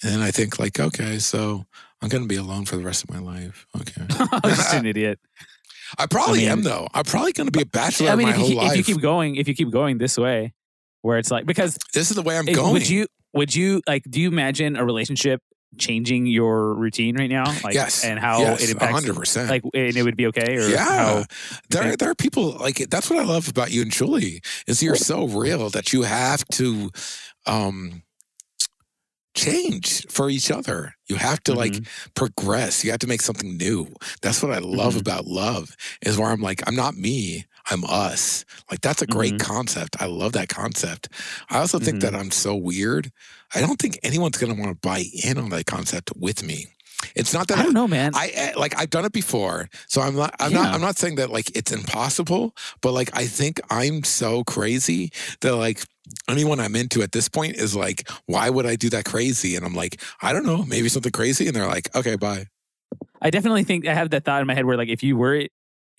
And 0.02 0.12
then 0.12 0.20
I 0.22 0.30
think 0.30 0.58
like, 0.58 0.80
okay, 0.80 1.18
so 1.18 1.66
I'm 2.00 2.08
gonna 2.08 2.26
be 2.26 2.36
alone 2.36 2.64
for 2.64 2.76
the 2.76 2.82
rest 2.84 3.04
of 3.04 3.10
my 3.10 3.18
life. 3.18 3.66
Okay. 3.78 4.02
Oh, 4.18 4.28
I'm 4.44 4.50
just 4.50 4.72
an 4.74 4.86
idiot. 4.86 5.18
I 5.98 6.06
probably 6.06 6.48
I 6.48 6.52
am 6.52 6.62
though. 6.62 6.88
I'm 6.94 7.04
probably 7.04 7.32
gonna 7.32 7.50
be 7.50 7.60
a 7.62 7.66
bachelor 7.66 8.08
I 8.10 8.16
mean, 8.16 8.28
my 8.28 8.32
if 8.32 8.38
you, 8.38 8.40
whole 8.40 8.48
keep- 8.48 8.58
life. 8.58 8.72
if 8.72 8.88
you 8.88 8.94
keep 8.94 9.02
going, 9.02 9.36
if 9.36 9.46
you 9.46 9.54
keep 9.54 9.70
going 9.70 9.98
this 9.98 10.16
way, 10.16 10.54
where 11.02 11.18
it's 11.18 11.30
like 11.30 11.46
because 11.46 11.78
this 11.94 12.10
is 12.10 12.16
the 12.16 12.22
way 12.22 12.38
I'm 12.38 12.48
if- 12.48 12.56
going. 12.56 12.72
would 12.72 12.88
you 12.88 13.06
would 13.34 13.54
you 13.54 13.82
like 13.86 14.02
do 14.08 14.20
you 14.20 14.28
imagine 14.28 14.76
a 14.76 14.84
relationship 14.84 15.40
changing 15.78 16.26
your 16.26 16.74
routine 16.74 17.16
right 17.16 17.30
now? 17.30 17.44
Like 17.64 17.74
yes. 17.74 18.04
and 18.04 18.18
how 18.18 18.40
yes, 18.40 18.62
it 18.62 18.70
impacts 18.72 18.92
hundred 18.92 19.16
percent. 19.16 19.48
like 19.48 19.62
and 19.72 19.96
it 19.96 20.02
would 20.02 20.16
be 20.16 20.26
okay 20.26 20.56
or 20.58 20.68
yeah, 20.68 20.84
how 20.84 21.24
there 21.70 21.82
think- 21.84 21.98
there 21.98 22.10
are 22.10 22.14
people 22.14 22.50
like 22.58 22.76
that's 22.90 23.08
what 23.08 23.18
I 23.18 23.24
love 23.24 23.48
about 23.48 23.70
you 23.70 23.82
and 23.82 23.90
Julie 23.90 24.42
is 24.66 24.82
you're 24.82 24.96
so 24.96 25.26
real 25.26 25.70
that 25.70 25.92
you 25.92 26.02
have 26.02 26.44
to 26.52 26.90
um 27.46 28.02
change 29.34 30.06
for 30.10 30.28
each 30.28 30.50
other. 30.50 30.94
You 31.08 31.16
have 31.16 31.42
to 31.44 31.54
like 31.54 31.72
Mhm. 31.72 31.86
progress. 32.14 32.84
You 32.84 32.90
have 32.90 33.00
to 33.00 33.06
make 33.06 33.22
something 33.22 33.56
new. 33.56 33.88
That's 34.20 34.42
what 34.42 34.52
I 34.52 34.58
love 34.58 34.94
Mhm. 34.94 35.00
about 35.00 35.26
love 35.26 35.74
is 36.02 36.18
where 36.18 36.28
I'm 36.30 36.42
like 36.42 36.62
I'm 36.66 36.76
not 36.76 36.96
me. 36.96 37.46
I'm 37.70 37.84
us. 37.84 38.44
Like 38.70 38.80
that's 38.80 39.02
a 39.02 39.06
great 39.06 39.34
Mm-hmm. 39.34 39.52
concept. 39.52 39.96
I 40.00 40.06
love 40.06 40.32
that 40.32 40.48
concept. 40.48 41.08
I 41.50 41.58
also 41.58 41.78
think 41.78 42.00
that 42.00 42.14
I'm 42.14 42.30
so 42.30 42.54
weird. 42.56 43.12
I 43.54 43.60
don't 43.60 43.78
think 43.78 43.98
anyone's 44.02 44.38
going 44.38 44.54
to 44.54 44.60
want 44.60 44.72
to 44.74 44.88
buy 44.88 45.04
in 45.24 45.38
on 45.38 45.50
that 45.50 45.66
concept 45.66 46.10
with 46.16 46.42
me. 46.42 46.66
It's 47.16 47.34
not 47.34 47.48
that 47.48 47.58
I 47.58 47.64
don't 47.64 47.74
know, 47.74 47.88
man. 47.88 48.12
I 48.14 48.30
eh, 48.32 48.52
like 48.56 48.78
I've 48.78 48.90
done 48.90 49.04
it 49.04 49.12
before, 49.12 49.68
so 49.88 50.00
I'm 50.00 50.14
not. 50.14 50.34
I'm 50.38 50.52
not. 50.52 50.66
Yeah. 50.66 50.72
I'm 50.72 50.80
not 50.80 50.96
saying 50.96 51.16
that 51.16 51.30
like 51.30 51.54
it's 51.56 51.72
impossible, 51.72 52.54
but 52.80 52.92
like 52.92 53.10
I 53.16 53.26
think 53.26 53.60
I'm 53.70 54.04
so 54.04 54.44
crazy 54.44 55.10
that 55.40 55.56
like 55.56 55.84
anyone 56.28 56.60
I'm 56.60 56.76
into 56.76 57.02
at 57.02 57.10
this 57.12 57.28
point 57.28 57.56
is 57.56 57.74
like, 57.74 58.08
why 58.26 58.50
would 58.50 58.66
I 58.66 58.76
do 58.76 58.88
that 58.90 59.04
crazy? 59.04 59.56
And 59.56 59.64
I'm 59.66 59.74
like, 59.74 60.00
I 60.20 60.32
don't 60.32 60.46
know, 60.46 60.64
maybe 60.64 60.88
something 60.88 61.10
crazy, 61.12 61.48
and 61.48 61.56
they're 61.56 61.66
like, 61.66 61.94
okay, 61.96 62.14
bye. 62.16 62.46
I 63.20 63.30
definitely 63.30 63.64
think 63.64 63.86
I 63.86 63.94
have 63.94 64.10
that 64.10 64.24
thought 64.24 64.40
in 64.40 64.46
my 64.46 64.54
head 64.54 64.64
where 64.64 64.76
like 64.76 64.88
if 64.88 65.02
you 65.02 65.16
were 65.16 65.48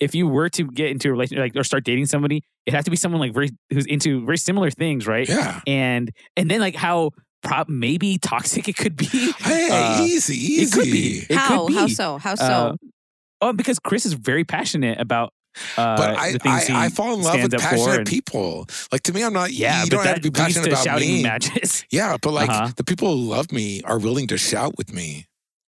if 0.00 0.14
you 0.14 0.26
were 0.28 0.48
to 0.50 0.64
get 0.66 0.90
into 0.90 1.08
a 1.08 1.12
relationship 1.12 1.42
like 1.42 1.56
or 1.56 1.64
start 1.64 1.84
dating 1.84 2.06
somebody, 2.06 2.42
it 2.66 2.74
has 2.74 2.84
to 2.84 2.90
be 2.90 2.96
someone 2.96 3.20
like 3.20 3.32
very 3.34 3.50
who's 3.72 3.86
into 3.86 4.24
very 4.24 4.38
similar 4.38 4.70
things, 4.70 5.06
right? 5.06 5.28
Yeah. 5.28 5.60
And 5.66 6.10
and 6.36 6.50
then 6.50 6.60
like 6.60 6.74
how 6.74 7.10
prob 7.42 7.68
maybe 7.68 8.18
toxic 8.18 8.68
it 8.68 8.76
could 8.76 8.96
be. 8.96 9.06
Hey, 9.38 9.68
Uh, 9.72 10.02
easy, 10.02 10.34
easy. 10.34 10.62
It 10.62 10.72
could 10.72 10.84
be. 10.92 11.26
It 11.28 11.36
how? 11.36 11.66
could 11.66 11.68
be. 11.68 11.74
How 11.74 11.86
so? 11.88 12.18
How 12.18 12.34
so? 12.34 12.44
Uh, 12.44 12.76
oh, 13.40 13.52
because 13.52 13.78
Chris 13.78 14.06
is 14.06 14.14
very 14.14 14.44
passionate 14.44 15.00
about 15.00 15.32
uh, 15.76 15.96
But 15.96 16.16
I, 16.18 16.36
I, 16.44 16.66
I 16.86 16.88
fall 16.88 17.14
in 17.14 17.22
love 17.22 17.34
with 17.34 17.50
stands 17.50 17.54
up 17.54 17.60
for 17.60 17.68
passionate 17.76 17.98
and- 17.98 18.06
people. 18.08 18.66
Like 18.90 19.02
to 19.04 19.12
me, 19.12 19.22
I'm 19.22 19.32
not. 19.32 19.52
Yeah, 19.52 19.84
you 19.84 19.90
but 19.90 19.96
don't 19.98 20.06
have 20.06 20.16
to 20.16 20.22
be 20.22 20.30
passionate 20.30 20.64
to 20.64 20.70
about 20.72 20.84
shouting 20.84 21.08
me. 21.08 21.22
matches. 21.22 21.84
Yeah, 21.90 22.16
but 22.20 22.32
like 22.32 22.50
Uh-huh. 22.50 22.72
the 22.76 22.82
people 22.84 23.14
who 23.16 23.22
love 23.28 23.52
me 23.52 23.80
are 23.84 23.98
willing 23.98 24.26
to 24.28 24.36
shout 24.38 24.76
with 24.76 24.92
me. 24.92 25.26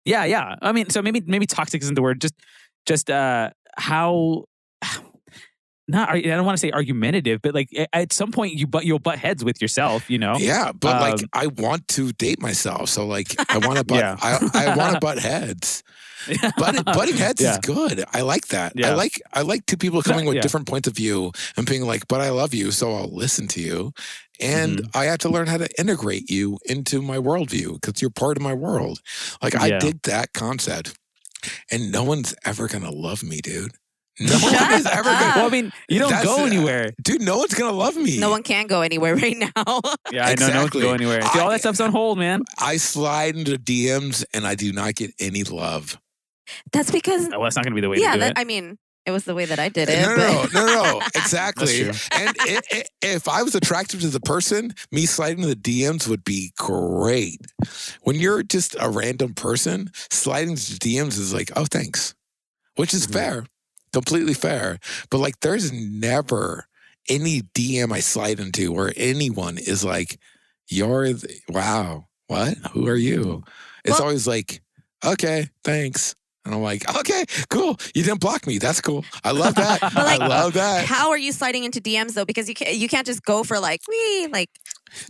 Yeah, 0.06 0.24
yeah. 0.24 0.56
I 0.62 0.72
mean, 0.72 0.88
so 0.90 1.02
maybe 1.02 1.22
maybe 1.26 1.44
toxic 1.46 1.82
isn't 1.82 1.94
the 1.94 2.02
word. 2.02 2.20
Just 2.20 2.34
just 2.86 3.10
uh 3.10 3.50
how 3.76 4.44
not 5.88 6.08
I 6.08 6.20
don't 6.22 6.46
want 6.46 6.56
to 6.56 6.60
say 6.60 6.70
argumentative, 6.72 7.40
but 7.42 7.54
like 7.54 7.68
at 7.92 8.12
some 8.12 8.32
point 8.32 8.54
you 8.54 8.66
but 8.66 8.84
you'll 8.86 8.98
butt 8.98 9.18
heads 9.18 9.44
with 9.44 9.60
yourself, 9.60 10.08
you 10.08 10.18
know? 10.18 10.36
Yeah, 10.38 10.72
but 10.72 11.00
like 11.00 11.20
Um, 11.22 11.28
I 11.34 11.46
want 11.48 11.86
to 11.88 12.12
date 12.12 12.40
myself, 12.40 12.88
so 12.88 13.06
like 13.06 13.34
I 13.50 13.58
want 13.58 13.78
to 13.78 13.84
butt. 13.92 13.98
Yeah. 13.98 14.16
I, 14.20 14.50
I 14.54 14.76
want 14.76 14.94
to 14.94 15.00
butt 15.00 15.18
heads. 15.18 15.82
But 16.56 16.82
butting 16.86 17.18
heads 17.18 17.42
Yeah. 17.42 17.52
is 17.52 17.58
good. 17.58 18.02
I 18.14 18.22
like 18.22 18.46
that. 18.48 18.72
I 18.82 18.94
like 18.94 19.20
I 19.34 19.42
like 19.42 19.66
two 19.66 19.76
people 19.76 20.00
coming 20.02 20.24
with 20.24 20.36
Yeah. 20.36 20.40
different 20.40 20.66
points 20.66 20.88
of 20.88 20.96
view 20.96 21.32
and 21.58 21.66
being 21.66 21.84
like, 21.84 22.08
"But 22.08 22.22
I 22.22 22.30
love 22.30 22.54
you, 22.54 22.70
so 22.70 22.94
I'll 22.94 23.14
listen 23.14 23.46
to 23.48 23.60
you." 23.60 23.92
And 24.40 24.78
Mm-hmm. 24.78 24.96
I 24.98 25.04
have 25.04 25.18
to 25.18 25.28
learn 25.28 25.46
how 25.48 25.58
to 25.58 25.68
integrate 25.78 26.30
you 26.30 26.58
into 26.64 27.02
my 27.02 27.18
worldview 27.18 27.74
because 27.74 28.00
you're 28.00 28.10
part 28.10 28.38
of 28.38 28.42
my 28.42 28.54
world. 28.54 29.00
Like 29.42 29.54
I 29.54 29.66
Yeah. 29.66 29.78
dig 29.80 30.00
that 30.04 30.32
concept, 30.32 30.98
and 31.70 31.90
no 31.92 32.04
one's 32.04 32.34
ever 32.44 32.68
gonna 32.68 32.90
love 32.90 33.22
me, 33.22 33.40
dude. 33.40 33.72
No 34.20 34.26
Shut 34.38 34.52
one 34.70 34.72
is 34.78 34.86
ever 34.86 35.08
up. 35.08 35.18
gonna, 35.20 35.32
Well, 35.36 35.46
I 35.46 35.50
mean, 35.50 35.72
you 35.88 35.98
don't 35.98 36.10
That's- 36.10 36.24
go 36.24 36.44
anywhere. 36.46 36.92
dude. 37.02 37.20
No 37.20 37.38
one's 37.38 37.52
gonna 37.54 37.72
love 37.76 37.96
me. 37.96 38.18
no 38.20 38.30
one 38.30 38.44
can 38.44 38.68
go 38.68 38.80
anywhere 38.82 39.16
right 39.16 39.36
now. 39.36 39.50
Yeah, 40.12 40.26
I 40.26 40.34
know 40.36 40.46
no 40.48 40.60
one 40.60 40.68
can 40.70 40.80
Exactly. 40.80 40.80
go 40.82 40.92
anywhere. 40.92 41.22
See, 41.22 41.38
all 41.40 41.48
I- 41.48 41.54
that 41.54 41.60
stuff's 41.60 41.80
on 41.80 41.90
hold, 41.90 42.18
man. 42.18 42.42
I 42.58 42.76
slide 42.76 43.34
into 43.36 43.58
DMs 43.58 44.24
and 44.32 44.46
I 44.46 44.54
do 44.54 44.72
not 44.72 44.94
get 44.94 45.12
any 45.18 45.42
love. 45.42 45.98
That's 46.72 46.92
because 46.92 47.28
Well, 47.28 47.42
that's 47.42 47.56
not 47.56 47.64
going 47.64 47.72
to 47.72 47.74
be 47.74 47.80
the 47.80 47.88
way 47.88 47.96
yeah, 47.98 48.10
to 48.12 48.14
do 48.14 48.20
that, 48.20 48.30
it. 48.32 48.38
I 48.38 48.44
mean, 48.44 48.78
it 49.06 49.10
was 49.10 49.24
the 49.24 49.34
way 49.34 49.44
that 49.44 49.58
I 49.58 49.68
did 49.68 49.88
it. 49.90 50.00
No, 50.02 50.16
no, 50.16 50.46
no, 50.52 50.66
no, 50.66 50.82
no, 50.98 51.02
exactly. 51.14 51.82
And 51.88 51.96
i 52.12 52.60
i 52.72 52.84
if 53.02 53.28
I 53.28 53.42
was 53.42 53.54
attractive 53.54 54.00
to 54.00 54.08
the 54.08 54.20
person, 54.20 54.74
me 54.90 55.06
sliding 55.06 55.42
to 55.42 55.48
the 55.48 55.56
DMs 55.56 56.08
would 56.08 56.24
be 56.24 56.52
great. 56.58 57.40
When 58.02 58.16
you're 58.16 58.42
just 58.42 58.76
a 58.80 58.88
random 58.88 59.34
person, 59.34 59.90
sliding 60.10 60.56
to 60.56 60.62
DMs 60.78 61.18
is 61.18 61.34
like, 61.34 61.50
oh, 61.56 61.66
thanks, 61.70 62.14
which 62.76 62.94
is 62.94 63.06
Mhm. 63.06 63.12
fair, 63.12 63.46
completely 63.92 64.34
fair. 64.34 64.78
But 65.10 65.18
like, 65.18 65.40
there's 65.40 65.70
never 65.72 66.66
any 67.08 67.42
DM 67.42 67.92
I 67.92 68.00
slide 68.00 68.40
into 68.40 68.72
where 68.72 68.92
anyone 68.96 69.58
is 69.58 69.84
like, 69.84 70.18
you're, 70.68 71.12
the, 71.12 71.38
wow, 71.50 72.06
what? 72.28 72.56
Who 72.72 72.88
are 72.88 72.96
you? 72.96 73.44
It's 73.84 73.98
Well- 73.98 74.04
always 74.04 74.26
like, 74.26 74.62
okay, 75.04 75.50
thanks. 75.62 76.14
And 76.44 76.54
I'm 76.54 76.60
like, 76.60 76.88
okay, 76.96 77.24
cool. 77.48 77.78
You 77.94 78.02
didn't 78.02 78.20
block 78.20 78.46
me. 78.46 78.58
That's 78.58 78.80
cool. 78.80 79.04
I 79.24 79.30
love 79.30 79.54
that. 79.54 79.82
like, 79.94 80.20
I 80.20 80.26
love 80.26 80.52
that. 80.54 80.84
How 80.84 81.10
are 81.10 81.18
you 81.18 81.32
sliding 81.32 81.64
into 81.64 81.80
DMs 81.80 82.12
though? 82.12 82.26
Because 82.26 82.48
you 82.48 82.54
can't 82.54 82.74
you 82.74 82.88
can't 82.88 83.06
just 83.06 83.24
go 83.24 83.44
for 83.44 83.58
like 83.58 83.80
we 83.88 84.28
like 84.30 84.50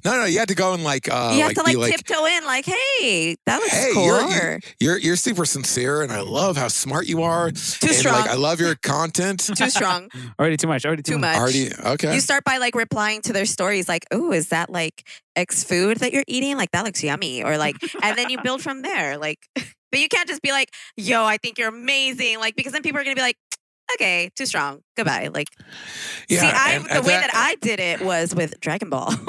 No, 0.04 0.12
no, 0.12 0.24
you 0.24 0.38
had 0.38 0.48
to 0.48 0.54
go 0.54 0.74
and 0.74 0.84
like, 0.84 1.08
uh, 1.10 1.32
you 1.34 1.42
have 1.42 1.54
to 1.54 1.62
like, 1.62 1.76
like, 1.76 1.92
tiptoe 1.96 2.24
in 2.26 2.44
like 2.44 2.64
hey 2.64 3.36
that 3.46 3.58
looks 3.60 3.72
hey, 3.72 3.90
cool. 3.92 4.04
you're, 4.04 4.30
you're 4.30 4.60
you're 4.80 4.98
you're 4.98 5.16
super 5.16 5.44
sincere, 5.44 6.02
and 6.02 6.12
I 6.12 6.20
love 6.20 6.56
how 6.56 6.68
smart 6.68 7.06
you 7.06 7.22
are. 7.22 7.50
too 7.50 7.86
and 7.88 7.96
strong. 7.96 8.20
like, 8.20 8.30
I 8.30 8.34
love 8.34 8.60
your 8.60 8.74
content. 8.76 9.40
too 9.56 9.70
strong. 9.70 10.08
Already 10.38 10.56
too 10.56 10.66
much. 10.68 10.84
Already 10.84 11.02
too, 11.02 11.12
Too 11.12 11.18
much. 11.18 11.34
much. 11.34 11.40
Already 11.40 11.70
okay. 11.94 12.14
You 12.14 12.20
start 12.20 12.44
by 12.44 12.58
like 12.58 12.74
replying 12.74 13.22
to 13.22 13.32
their 13.32 13.46
stories 13.46 13.88
like, 13.88 14.06
"Oh, 14.10 14.32
is 14.32 14.48
that 14.48 14.70
like 14.70 15.06
X 15.36 15.64
food 15.64 15.98
that 15.98 16.12
you're 16.12 16.24
eating? 16.26 16.56
Like 16.56 16.70
that 16.72 16.84
looks 16.84 17.02
yummy." 17.02 17.42
Or 17.42 17.56
like 17.58 17.76
and 18.02 18.16
then 18.16 18.30
you 18.30 18.40
build 18.42 18.62
from 18.62 18.82
there. 18.82 19.16
Like 19.18 19.38
but 19.54 20.00
you 20.00 20.08
can't 20.08 20.28
just 20.28 20.42
be 20.42 20.50
like, 20.50 20.70
"Yo, 20.96 21.24
I 21.24 21.36
think 21.36 21.56
you're 21.56 21.68
amazing." 21.68 22.40
Like 22.40 22.56
because 22.56 22.72
then 22.72 22.82
people 22.82 23.00
are 23.00 23.04
going 23.04 23.14
to 23.14 23.20
be 23.20 23.22
like, 23.24 23.36
"Okay, 23.94 24.30
too 24.34 24.46
strong. 24.46 24.80
Goodbye." 24.96 25.28
Like 25.32 25.48
yeah, 26.28 26.40
See, 26.40 26.46
I 26.46 26.70
and- 26.72 26.84
the 26.86 26.94
and 26.96 27.06
way 27.06 27.12
that 27.14 27.30
I 27.34 27.56
did 27.60 27.80
it 27.80 28.00
was 28.00 28.34
with 28.34 28.60
Dragon 28.60 28.90
Ball. 28.90 29.12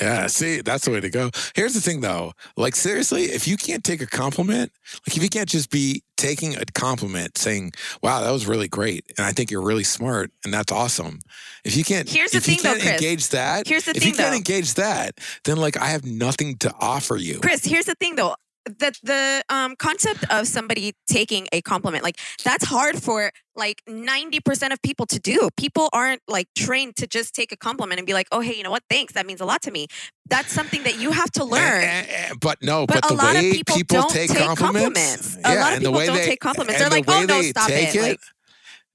Yeah, 0.00 0.26
see, 0.28 0.60
that's 0.60 0.84
the 0.84 0.90
way 0.92 1.00
to 1.00 1.10
go. 1.10 1.30
Here's 1.56 1.74
the 1.74 1.80
thing 1.80 2.02
though. 2.02 2.32
Like 2.56 2.76
seriously, 2.76 3.24
if 3.24 3.48
you 3.48 3.56
can't 3.56 3.82
take 3.82 4.00
a 4.00 4.06
compliment, 4.06 4.70
like 5.06 5.16
if 5.16 5.22
you 5.22 5.28
can't 5.28 5.48
just 5.48 5.70
be 5.70 6.02
taking 6.16 6.54
a 6.56 6.64
compliment 6.74 7.36
saying, 7.38 7.72
"Wow, 8.02 8.20
that 8.20 8.30
was 8.30 8.46
really 8.46 8.68
great," 8.68 9.04
and 9.16 9.26
I 9.26 9.32
think 9.32 9.50
you're 9.50 9.62
really 9.62 9.82
smart 9.84 10.30
and 10.44 10.52
that's 10.54 10.70
awesome. 10.70 11.20
If 11.64 11.76
you 11.76 11.84
can't 11.84 12.08
Here's 12.08 12.30
the 12.32 12.36
if 12.38 12.46
you 12.48 12.56
thing, 12.56 12.62
though, 12.64 12.70
can't 12.78 12.82
Chris. 12.82 12.92
engage 13.02 13.28
that, 13.30 13.66
Here's 13.66 13.84
the 13.84 13.92
if 13.92 13.98
thing 14.02 14.08
you 14.10 14.14
can't 14.16 14.30
though. 14.30 14.36
engage 14.36 14.74
that, 14.74 15.18
then 15.44 15.56
like 15.56 15.76
I 15.76 15.86
have 15.88 16.04
nothing 16.04 16.56
to 16.58 16.72
offer 16.80 17.16
you. 17.16 17.40
Chris, 17.40 17.64
here's 17.64 17.86
the 17.86 17.94
thing 17.96 18.14
though. 18.16 18.36
The 18.68 18.92
the 19.02 19.42
um 19.48 19.76
concept 19.76 20.24
of 20.30 20.46
somebody 20.46 20.94
taking 21.08 21.48
a 21.52 21.60
compliment, 21.62 22.04
like 22.04 22.18
that's 22.44 22.64
hard 22.64 23.02
for 23.02 23.32
like 23.56 23.82
90% 23.88 24.72
of 24.72 24.80
people 24.82 25.04
to 25.06 25.18
do. 25.18 25.48
People 25.56 25.88
aren't 25.92 26.22
like 26.28 26.46
trained 26.56 26.94
to 26.96 27.06
just 27.06 27.34
take 27.34 27.50
a 27.50 27.56
compliment 27.56 27.98
and 27.98 28.06
be 28.06 28.12
like, 28.12 28.28
oh 28.30 28.40
hey, 28.40 28.54
you 28.54 28.62
know 28.62 28.70
what? 28.70 28.82
Thanks. 28.88 29.14
That 29.14 29.26
means 29.26 29.40
a 29.40 29.44
lot 29.44 29.62
to 29.62 29.70
me. 29.70 29.86
That's 30.30 30.52
something 30.52 30.82
that 30.84 30.98
you 31.00 31.10
have 31.12 31.30
to 31.32 31.44
learn. 31.44 31.82
and- 31.82 32.08
and- 32.08 32.40
but 32.40 32.62
no, 32.62 32.86
But, 32.86 33.02
but, 33.02 33.04
a 33.06 33.08
the 33.08 33.14
lot 33.14 33.34
way 33.34 33.48
of 33.50 33.54
people, 33.56 33.76
don't 33.88 34.10
take, 34.10 34.30
take 34.30 34.38
compliments, 34.56 35.36
A 35.36 35.40
yeah, 35.40 35.60
lot 35.60 35.72
of 35.72 35.76
and 35.78 35.84
the 35.86 35.88
people 35.88 35.92
way 35.98 36.06
don't 36.06 36.16
they, 36.16 36.26
take 36.26 36.40
compliments. 36.40 36.78
They're 36.80 36.90
like, 36.90 37.06
the 37.06 37.12
oh 37.14 37.24
no, 37.24 37.42
stop 37.42 37.66
take 37.68 37.94
it. 37.94 38.02
Like, 38.02 38.20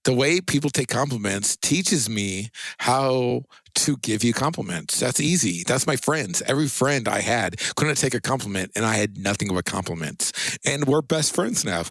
the 0.06 0.14
way 0.14 0.41
people 0.41 0.70
take 0.70 0.90
compliments 0.90 1.56
teaches 1.56 2.10
me 2.10 2.50
how 2.78 3.44
to 3.76 3.98
give 3.98 4.24
you 4.24 4.34
compliments. 4.34 5.00
That's 5.00 5.20
easy. 5.20 5.64
That's 5.66 5.88
my 5.88 5.95
friends. 5.95 6.41
Every 6.48 6.68
friend 6.68 7.08
I 7.08 7.22
had 7.22 7.58
couldn't 7.76 7.95
take 7.95 8.14
a 8.14 8.22
compliment, 8.22 8.72
and 8.76 8.86
I 8.86 8.95
had 8.95 9.18
nothing 9.18 9.50
but 9.54 9.66
compliments. 9.66 10.58
And 10.66 10.86
we're 10.86 11.02
best 11.02 11.34
friends 11.36 11.66
now. 11.66 11.84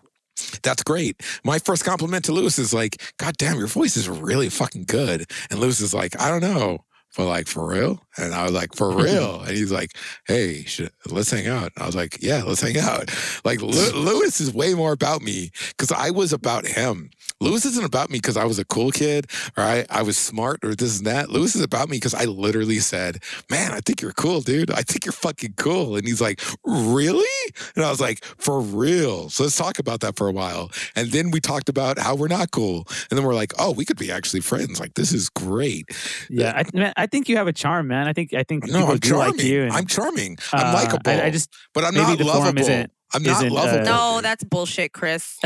That's 0.63 0.83
great. 0.83 1.21
My 1.45 1.59
first 1.59 1.85
compliment 1.85 2.25
to 2.27 2.33
Lewis 2.33 2.59
is 2.59 2.73
like, 2.73 3.03
God 3.19 3.37
damn, 3.37 3.59
your 3.59 3.67
voice 3.67 3.97
is 3.97 4.09
really 4.09 4.49
fucking 4.49 4.85
good. 4.85 5.31
And 5.51 5.61
Lewis 5.61 5.81
is 5.81 5.95
like, 5.95 6.19
I 6.21 6.29
don't 6.29 6.41
know. 6.41 6.85
But 7.17 7.27
like 7.27 7.47
for 7.47 7.67
real? 7.67 8.03
And 8.17 8.35
I 8.35 8.45
was 8.45 8.53
like, 8.53 8.75
for 8.75 8.91
real? 8.97 9.41
and 9.41 9.51
he's 9.51 9.73
like, 9.73 9.93
hey, 10.27 10.65
should, 10.65 10.91
let's 11.11 11.31
hang 11.31 11.47
out. 11.47 11.73
And 11.75 11.83
I 11.83 11.87
was 11.87 11.97
like, 11.97 12.19
yeah, 12.23 12.43
let's 12.45 12.61
hang 12.61 12.79
out. 12.79 13.11
Like 13.45 13.61
Lew- 13.61 13.93
Lewis 13.95 14.41
is 14.41 14.53
way 14.53 14.75
more 14.75 14.93
about 14.93 15.23
me 15.23 15.51
because 15.69 15.93
I 15.93 16.11
was 16.11 16.33
about 16.33 16.67
him. 16.67 17.11
Lewis 17.41 17.65
isn't 17.65 17.85
about 17.85 18.09
me 18.09 18.19
because 18.19 18.37
I 18.37 18.45
was 18.45 18.59
a 18.59 18.65
cool 18.65 18.93
kid 18.93 19.27
or 19.57 19.65
I, 19.65 19.85
I 19.91 20.03
was 20.03 20.17
smart 20.17 20.65
or 20.65 20.75
this 20.75 20.99
and 20.99 21.07
that. 21.07 21.31
Lewis 21.31 21.57
is 21.57 21.63
about 21.63 21.89
me 21.89 21.97
because 21.97 22.15
I 22.15 22.25
literally 22.25 22.79
said, 22.79 23.19
man, 23.51 23.73
I 23.73 23.81
think 23.81 24.01
you're 24.01 24.13
cool, 24.13 24.41
dude. 24.43 24.71
I 24.71 24.83
think 24.83 25.05
you're 25.05 25.13
fucking 25.13 25.55
cool. 25.57 25.97
And 25.97 26.07
he's 26.07 26.21
like, 26.21 26.41
really? 26.65 27.53
And 27.75 27.85
I 27.85 27.91
was 27.91 28.01
like, 28.01 28.25
for 28.25 28.61
real. 28.61 29.29
So 29.29 29.43
let's 29.43 29.57
talk 29.57 29.79
about 29.81 30.01
that 30.01 30.17
for 30.17 30.29
a 30.29 30.33
while. 30.33 30.71
And 30.95 31.11
then 31.11 31.31
we 31.33 31.41
talked 31.41 31.69
about 31.69 31.99
how 31.99 32.15
we're 32.15 32.29
not 32.29 32.53
cool. 32.53 32.87
And 33.11 33.19
then 33.19 33.25
we're 33.27 33.35
like, 33.35 33.53
oh, 33.59 33.73
we 33.73 33.85
could 33.85 33.99
be 33.99 34.13
actually 34.13 34.41
friends. 34.41 34.79
Like, 34.79 34.95
this 34.95 35.13
is 35.13 35.29
great. 35.29 35.87
Yeah, 36.31 36.53
I, 36.55 36.65
man, 36.77 36.93
I 36.97 37.07
think 37.07 37.29
you 37.29 37.37
have 37.37 37.49
a 37.49 37.53
charm, 37.53 37.89
man. 37.89 38.02
I 38.09 38.13
think 38.13 38.35
I 38.35 38.43
think 38.43 38.67
No, 38.67 38.79
people 38.81 38.93
I'm 38.95 39.01
charming. 39.01 39.37
like 39.37 39.45
you. 39.45 39.63
and, 39.65 39.73
I'm 39.73 39.87
charming. 39.87 40.39
I'm 40.53 40.67
uh, 40.67 40.73
likable. 40.79 41.11
I, 41.11 41.23
I 41.27 41.31
just 41.31 41.51
but 41.75 41.85
I'm 41.85 41.95
maybe 41.95 42.07
not 42.07 42.19
the 42.19 42.25
form 42.25 42.37
lovable. 42.39 42.61
isn't- 42.61 42.93
I'm 43.15 43.23
not 43.25 43.45
isn't, 43.45 43.53
uh, 43.53 43.55
lovable. 43.55 43.85
no, 43.85 44.21
that's 44.23 44.43
bullshit, 44.43 44.93
Chris. 44.95 45.37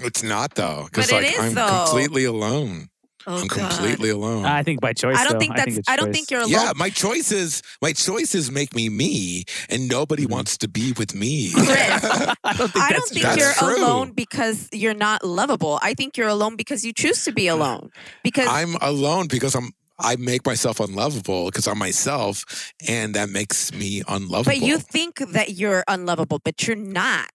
it's 0.00 0.22
not 0.22 0.54
though. 0.54 0.84
Because 0.90 1.10
But 1.10 1.22
it 1.22 1.26
like 1.26 1.32
is, 1.34 1.40
I'm 1.40 1.54
though. 1.54 1.84
completely 1.86 2.24
alone. 2.24 2.88
Oh, 3.26 3.36
I'm 3.42 3.46
God. 3.46 3.70
completely 3.70 4.08
alone. 4.10 4.44
I 4.46 4.62
think 4.62 4.80
by 4.80 4.94
choice. 4.94 5.16
I 5.18 5.24
don't 5.24 5.34
though. 5.34 5.38
think 5.38 5.54
that's. 5.56 5.76
it's 5.76 5.88
I, 5.88 5.96
don't 5.96 6.06
choice. 6.06 6.14
think 6.16 6.30
you're 6.30 6.40
alone. 6.40 6.50
yeah, 6.50 6.72
my 6.76 6.88
choices, 6.88 7.62
my 7.82 7.92
choices 7.92 8.50
make 8.50 8.74
me 8.74 8.88
me, 8.88 9.44
and 9.68 9.86
nobody 9.88 10.24
Mhm. 10.24 10.30
wants 10.30 10.56
to 10.58 10.68
be 10.68 10.92
with 10.92 11.14
me. 11.14 11.50
Chris, 11.52 11.68
I 12.44 12.54
don't 12.56 12.70
think 12.72 12.76
I 12.84 12.92
don't 12.92 13.08
think 13.10 13.36
you're 13.36 13.52
true. 13.52 13.84
alone 13.84 14.12
because 14.12 14.68
you're 14.72 14.94
not 14.94 15.24
lovable. 15.24 15.78
I 15.82 15.92
think 15.94 16.16
you're 16.16 16.28
alone 16.28 16.56
because 16.56 16.84
you 16.86 16.92
choose 16.94 17.24
to 17.24 17.32
be 17.32 17.48
alone. 17.48 17.90
Because 18.24 18.48
I'm 18.48 18.76
alone 18.80 19.26
because 19.28 19.54
I'm. 19.54 19.72
I 19.98 20.16
make 20.16 20.46
myself 20.46 20.80
unlovable 20.80 21.46
because 21.46 21.66
I'm 21.66 21.78
myself, 21.78 22.72
and 22.86 23.14
that 23.14 23.30
makes 23.30 23.72
me 23.74 24.02
unlovable. 24.08 24.44
but 24.44 24.58
you 24.58 24.78
think 24.78 25.18
that 25.32 25.50
you're 25.50 25.84
unlovable, 25.88 26.40
but 26.44 26.66
you're 26.66 26.76
not. 26.76 27.30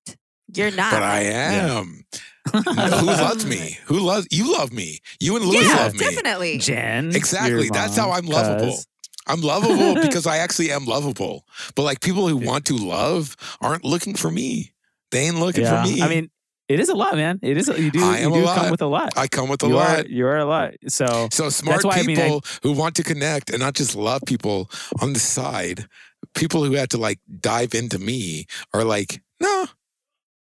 You're 0.54 0.72
not. 0.72 0.92
But 0.92 1.04
I 1.04 1.22
am. 1.22 2.06
Who 2.54 3.06
loves 3.06 3.46
me? 3.46 3.78
Who 3.86 4.00
loves 4.00 4.28
you? 4.32 4.52
Love 4.54 4.72
me. 4.72 5.00
You 5.20 5.36
and 5.36 5.46
Lewis 5.46 5.68
yeah, 5.70 5.76
love 5.78 5.94
me. 5.94 6.00
definitely. 6.00 6.58
Jen. 6.60 7.16
Exactly. 7.16 7.66
your 7.66 7.72
That's 7.72 7.96
how 7.96 8.12
I'm 8.12 8.26
lovable. 8.26 8.68
cuz- 8.72 8.88
I'm 9.28 9.42
lovable 9.42 9.96
because 10.02 10.28
I 10.28 10.38
actually 10.38 10.72
am 10.72 10.86
lovable. 10.86 11.46
But 11.76 11.84
like 11.84 12.02
people 12.02 12.28
who 12.28 12.38
want 12.38 12.66
to 12.66 12.76
love 12.76 13.36
aren't 13.62 13.86
looking 13.86 14.16
for 14.16 14.30
me. 14.30 14.74
They 15.12 15.20
ain't 15.28 15.40
looking 15.40 15.64
Yeah, 15.64 15.84
for 15.84 15.90
me. 15.90 16.02
I 16.02 16.10
mean, 16.10 16.30
it 16.70 16.80
is 16.80 16.90
a 16.90 16.96
lot, 16.96 17.16
man. 17.16 17.40
It 17.42 17.58
is. 17.58 17.68
You 17.68 17.92
do. 17.92 18.04
I 18.04 18.20
am 18.20 18.32
you 18.32 18.42
do 18.42 18.48
a 18.48 18.54
come 18.56 18.72
with 18.72 18.82
a 18.82 18.88
lot. 18.88 19.14
I 19.18 19.28
come 19.28 19.50
with 19.50 19.64
a 19.64 19.68
you 19.68 19.74
lot. 19.76 20.00
Are, 20.06 20.08
you 20.08 20.26
are 20.26 20.38
a 20.38 20.46
lot. 20.46 20.74
So 20.88 21.28
So 21.32 21.50
smart 21.50 21.84
why 21.84 21.98
I 21.98 22.04
mean, 22.04 22.18
I- 22.20 22.24
people 22.24 22.42
who 22.64 22.72
want 22.72 22.96
to 22.96 23.04
connect 23.04 23.50
and 23.50 23.60
not 23.60 23.74
just 23.76 23.96
love 23.96 24.22
people 24.26 24.70
on 25.02 25.14
the 25.14 25.20
side, 25.20 25.88
people 26.34 26.64
who 26.64 26.74
had 26.74 26.90
to 26.92 26.98
like 26.98 27.20
dive 27.40 27.74
into 27.74 28.00
me 28.00 28.46
are 28.74 28.84
like, 28.84 29.22
no, 29.40 29.68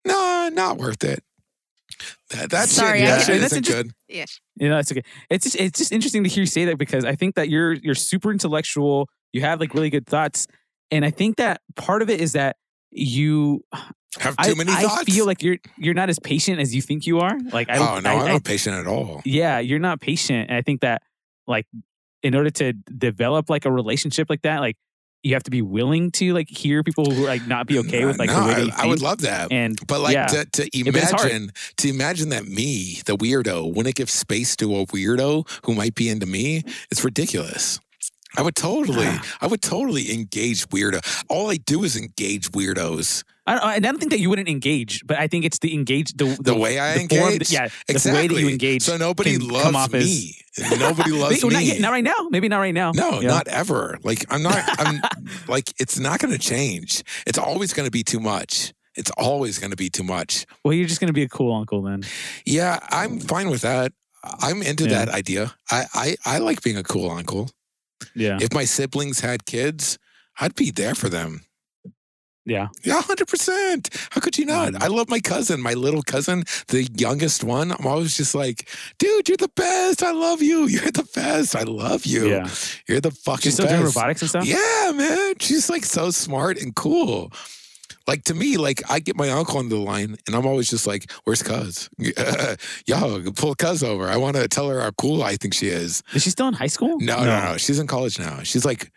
no, 0.06 0.50
not 0.54 0.78
worth 0.78 1.04
it. 1.04 1.24
That, 2.32 2.50
that 2.50 2.70
Sorry, 2.70 3.00
shit, 3.00 3.08
I- 3.08 3.12
that 3.12 3.26
shit 3.26 3.42
that's 3.42 3.54
isn't 3.54 3.64
just- 3.64 3.78
good. 3.78 3.92
You 4.58 4.70
know, 4.70 4.78
it's 4.80 4.92
okay. 4.92 5.04
It's 5.30 5.44
just 5.44 5.56
it's 5.58 5.78
just 5.80 5.92
interesting 5.92 6.24
to 6.24 6.30
hear 6.30 6.42
you 6.44 6.48
say 6.48 6.66
that 6.66 6.78
because 6.78 7.04
I 7.06 7.16
think 7.16 7.36
that 7.36 7.50
you're 7.50 7.74
you're 7.74 7.96
super 7.96 8.32
intellectual. 8.32 9.10
You 9.34 9.42
have 9.42 9.60
like 9.60 9.74
really 9.74 9.90
good 9.90 10.08
thoughts, 10.08 10.48
and 10.92 11.04
I 11.04 11.12
think 11.12 11.36
that 11.38 11.60
part 11.76 12.02
of 12.02 12.10
it 12.10 12.22
is 12.22 12.32
that 12.34 12.56
you. 12.96 13.64
Have 14.20 14.36
I, 14.38 14.48
too 14.50 14.56
many 14.56 14.72
thoughts. 14.72 15.02
I 15.02 15.04
feel 15.04 15.26
like 15.26 15.44
you're 15.44 15.58
you're 15.78 15.94
not 15.94 16.10
as 16.10 16.20
patient 16.20 16.62
as 16.62 16.74
you 16.74 16.82
think 16.82 17.06
you 17.06 17.20
are. 17.20 17.38
Like 17.52 17.70
I, 17.70 17.78
oh 17.78 18.00
no, 18.00 18.10
I, 18.10 18.14
I'm 18.14 18.22
I- 18.22 18.32
not 18.34 18.44
patient 18.46 18.76
at 18.78 18.88
all. 18.88 19.22
yeah, 19.26 19.60
you're 19.60 19.80
not 19.80 20.00
patient, 20.00 20.50
and 20.50 20.58
I 20.58 20.62
think 20.62 20.82
that 20.82 21.02
like 21.48 21.68
in 22.24 22.34
order 22.34 22.50
to 22.50 22.72
develop 22.74 23.50
like 23.50 23.66
a 23.66 23.72
relationship 23.72 24.30
like 24.30 24.44
that, 24.44 24.60
like 24.62 24.78
you 25.22 25.34
have 25.34 25.44
to 25.44 25.52
be 25.52 25.62
willing 25.62 26.12
to 26.12 26.34
like 26.34 26.48
hear 26.48 26.82
people 26.84 27.12
who 27.12 27.26
like 27.26 27.46
not 27.48 27.68
be 27.68 27.78
okay 27.80 28.06
with 28.06 28.18
like 28.18 28.30
no, 28.30 28.42
the 28.42 28.46
way 28.48 28.54
I, 28.54 28.60
that 28.60 28.66
you 28.68 28.72
I 28.78 28.86
would 28.86 29.02
love 29.02 29.22
that. 29.22 29.52
and 29.52 29.76
But 29.88 30.00
like 30.00 30.14
yeah. 30.14 30.28
to, 30.28 30.46
to 30.46 30.62
but 30.86 30.96
it's 30.96 31.12
hard. 31.12 31.30
imagine 31.32 31.52
to 31.78 31.90
imagine 31.90 32.30
that 32.30 32.46
me, 32.48 33.02
the 33.06 33.18
weirdo, 33.18 33.74
wouldn't 33.76 33.96
give 33.96 34.10
space 34.10 34.56
to 34.58 34.74
a 34.78 34.86
weirdo 34.86 35.48
who 35.66 35.74
might 35.74 35.94
be 35.96 36.10
into 36.10 36.26
me, 36.26 36.64
it's 36.92 37.04
ridiculous. 37.04 37.80
I 38.38 38.42
would 38.42 38.56
totally, 38.56 39.08
I 39.42 39.48
would 39.48 39.62
totally 39.62 40.14
engage 40.14 40.68
weirdo. 40.70 41.00
All 41.30 41.50
I 41.50 41.58
do 41.58 41.84
is 41.84 41.96
engage 41.96 42.52
weirdos. 42.52 43.24
I 43.48 43.54
don't, 43.54 43.64
and 43.64 43.86
I 43.86 43.92
don't 43.92 44.00
think 44.00 44.12
that 44.12 44.20
you 44.20 44.30
wouldn't 44.30 44.50
engage, 44.50 45.06
but 45.06 45.20
I 45.20 45.28
think 45.28 45.46
it's 45.46 45.60
the 45.60 45.74
engage 45.76 46.14
the 46.14 46.36
The 46.42 46.56
way 46.56 46.80
I 46.80 46.98
the 46.98 47.08
form- 47.16 47.34
engage? 47.34 47.52
yeah, 47.52 47.68
Exactly. 47.88 48.12
the 48.12 48.18
way 48.18 48.28
that 48.40 48.42
you 48.42 48.50
engage. 48.50 48.82
So 48.82 48.98
nobody 48.98 49.38
loves 49.38 49.76
off 49.76 49.94
as- 49.94 50.04
me. 50.04 50.36
Nobody 50.80 51.12
loves 51.24 51.44
Maybe- 51.44 51.48
me. 51.50 51.54
Not, 51.54 51.64
yet, 51.64 51.80
not 51.82 51.92
right 51.92 52.04
now. 52.04 52.28
Maybe 52.32 52.48
not 52.50 52.58
right 52.58 52.74
now. 52.74 52.92
No, 52.92 53.22
Yeah. 53.22 53.28
not 53.28 53.48
ever. 53.48 54.00
Like 54.04 54.26
I'm 54.34 54.42
not. 54.42 54.58
I'm 54.80 55.02
like 55.48 55.72
it's 55.80 56.00
not 56.00 56.20
going 56.20 56.34
to 56.34 56.40
change. 56.40 57.04
It's 57.28 57.38
always 57.38 57.72
going 57.74 57.86
to 57.86 57.92
be 57.92 58.04
too 58.04 58.20
much. 58.20 58.74
It's 58.96 59.12
always 59.12 59.60
going 59.60 59.72
to 59.72 59.78
be 59.78 59.90
too 59.90 60.04
much. 60.04 60.46
Well, 60.64 60.74
you're 60.74 60.88
just 60.88 61.02
gonna 61.02 61.12
be 61.14 61.24
a 61.24 61.28
cool 61.30 61.54
uncle 61.54 61.82
then. 61.82 62.04
Yeah, 62.46 62.80
I'm 62.90 63.20
fine 63.20 63.50
with 63.50 63.62
that. 63.62 63.92
I'm 64.24 64.64
into 64.64 64.86
Yeah. 64.86 65.06
that 65.06 65.10
idea. 65.10 65.54
I, 65.70 65.86
I 65.94 66.16
I 66.26 66.38
like 66.40 66.64
being 66.64 66.78
a 66.78 66.84
cool 66.84 67.12
uncle. 67.12 67.52
Yeah, 68.16 68.38
If 68.42 68.54
my 68.54 68.66
siblings 68.66 69.20
had 69.22 69.46
kids, 69.46 69.98
I'd 70.40 70.56
be 70.56 70.72
there 70.72 70.96
for 70.96 71.10
them. 71.10 71.42
yeah. 72.46 72.68
Yeah, 72.84 73.02
hundred 73.02 73.28
percent. 73.28 73.90
How 74.12 74.22
could 74.22 74.38
you 74.38 74.46
not? 74.46 74.74
Mhm. 74.74 74.84
I 74.84 74.88
love 74.88 75.10
my 75.10 75.20
cousin, 75.20 75.62
my 75.62 75.74
little 75.74 76.04
cousin, 76.04 76.44
the 76.68 76.84
youngest 76.96 77.44
one. 77.44 77.72
I'm 77.72 77.88
always 77.88 78.16
just 78.16 78.36
like, 78.36 78.70
dude, 79.00 79.28
you're 79.28 79.38
the 79.38 79.50
best. 79.56 80.04
I 80.04 80.12
love 80.12 80.42
you. 80.44 80.68
You're 80.74 80.92
the 80.92 81.08
best. 81.16 81.56
I 81.56 81.64
love 81.64 82.06
you. 82.06 82.28
Yeah. 82.30 82.48
You're 82.88 83.02
the 83.02 83.12
fucking 83.12 83.42
She's 83.44 83.54
still 83.56 83.66
best. 83.66 83.76
doing 83.82 83.86
robotics 83.86 84.22
and 84.22 84.30
stuff. 84.30 84.46
Yeah, 84.46 84.92
man. 84.96 85.34
She's 85.40 85.70
like 85.70 85.86
so 85.86 86.12
smart 86.12 86.58
and 86.62 86.76
cool. 86.76 87.32
Like 88.08 88.24
to 88.26 88.34
me, 88.34 88.58
like 88.58 88.82
I 88.90 89.00
get 89.00 89.16
my 89.16 89.30
uncle 89.30 89.58
on 89.58 89.70
the 89.70 89.78
line 89.78 90.18
and 90.28 90.36
I'm 90.36 90.46
always 90.46 90.70
just 90.70 90.86
like, 90.86 91.12
where's 91.24 91.42
Cuz? 91.44 91.90
Yo, 92.88 93.32
pull 93.32 93.56
Cuz 93.56 93.84
over. 93.84 94.08
I 94.08 94.18
want 94.18 94.36
to 94.36 94.48
tell 94.48 94.70
her 94.70 94.82
how 94.82 94.92
cool 94.92 95.24
I 95.24 95.36
think 95.36 95.54
she 95.54 95.68
is. 95.68 96.04
Is 96.14 96.24
she 96.24 96.30
still 96.30 96.48
in 96.48 96.54
high 96.54 96.68
school? 96.68 97.00
No, 97.00 97.24
no, 97.24 97.52
no, 97.52 97.58
She's 97.58 97.80
in 97.80 97.88
college 97.88 98.20
now. 98.20 98.40
She's 98.44 98.66
like 98.66 98.92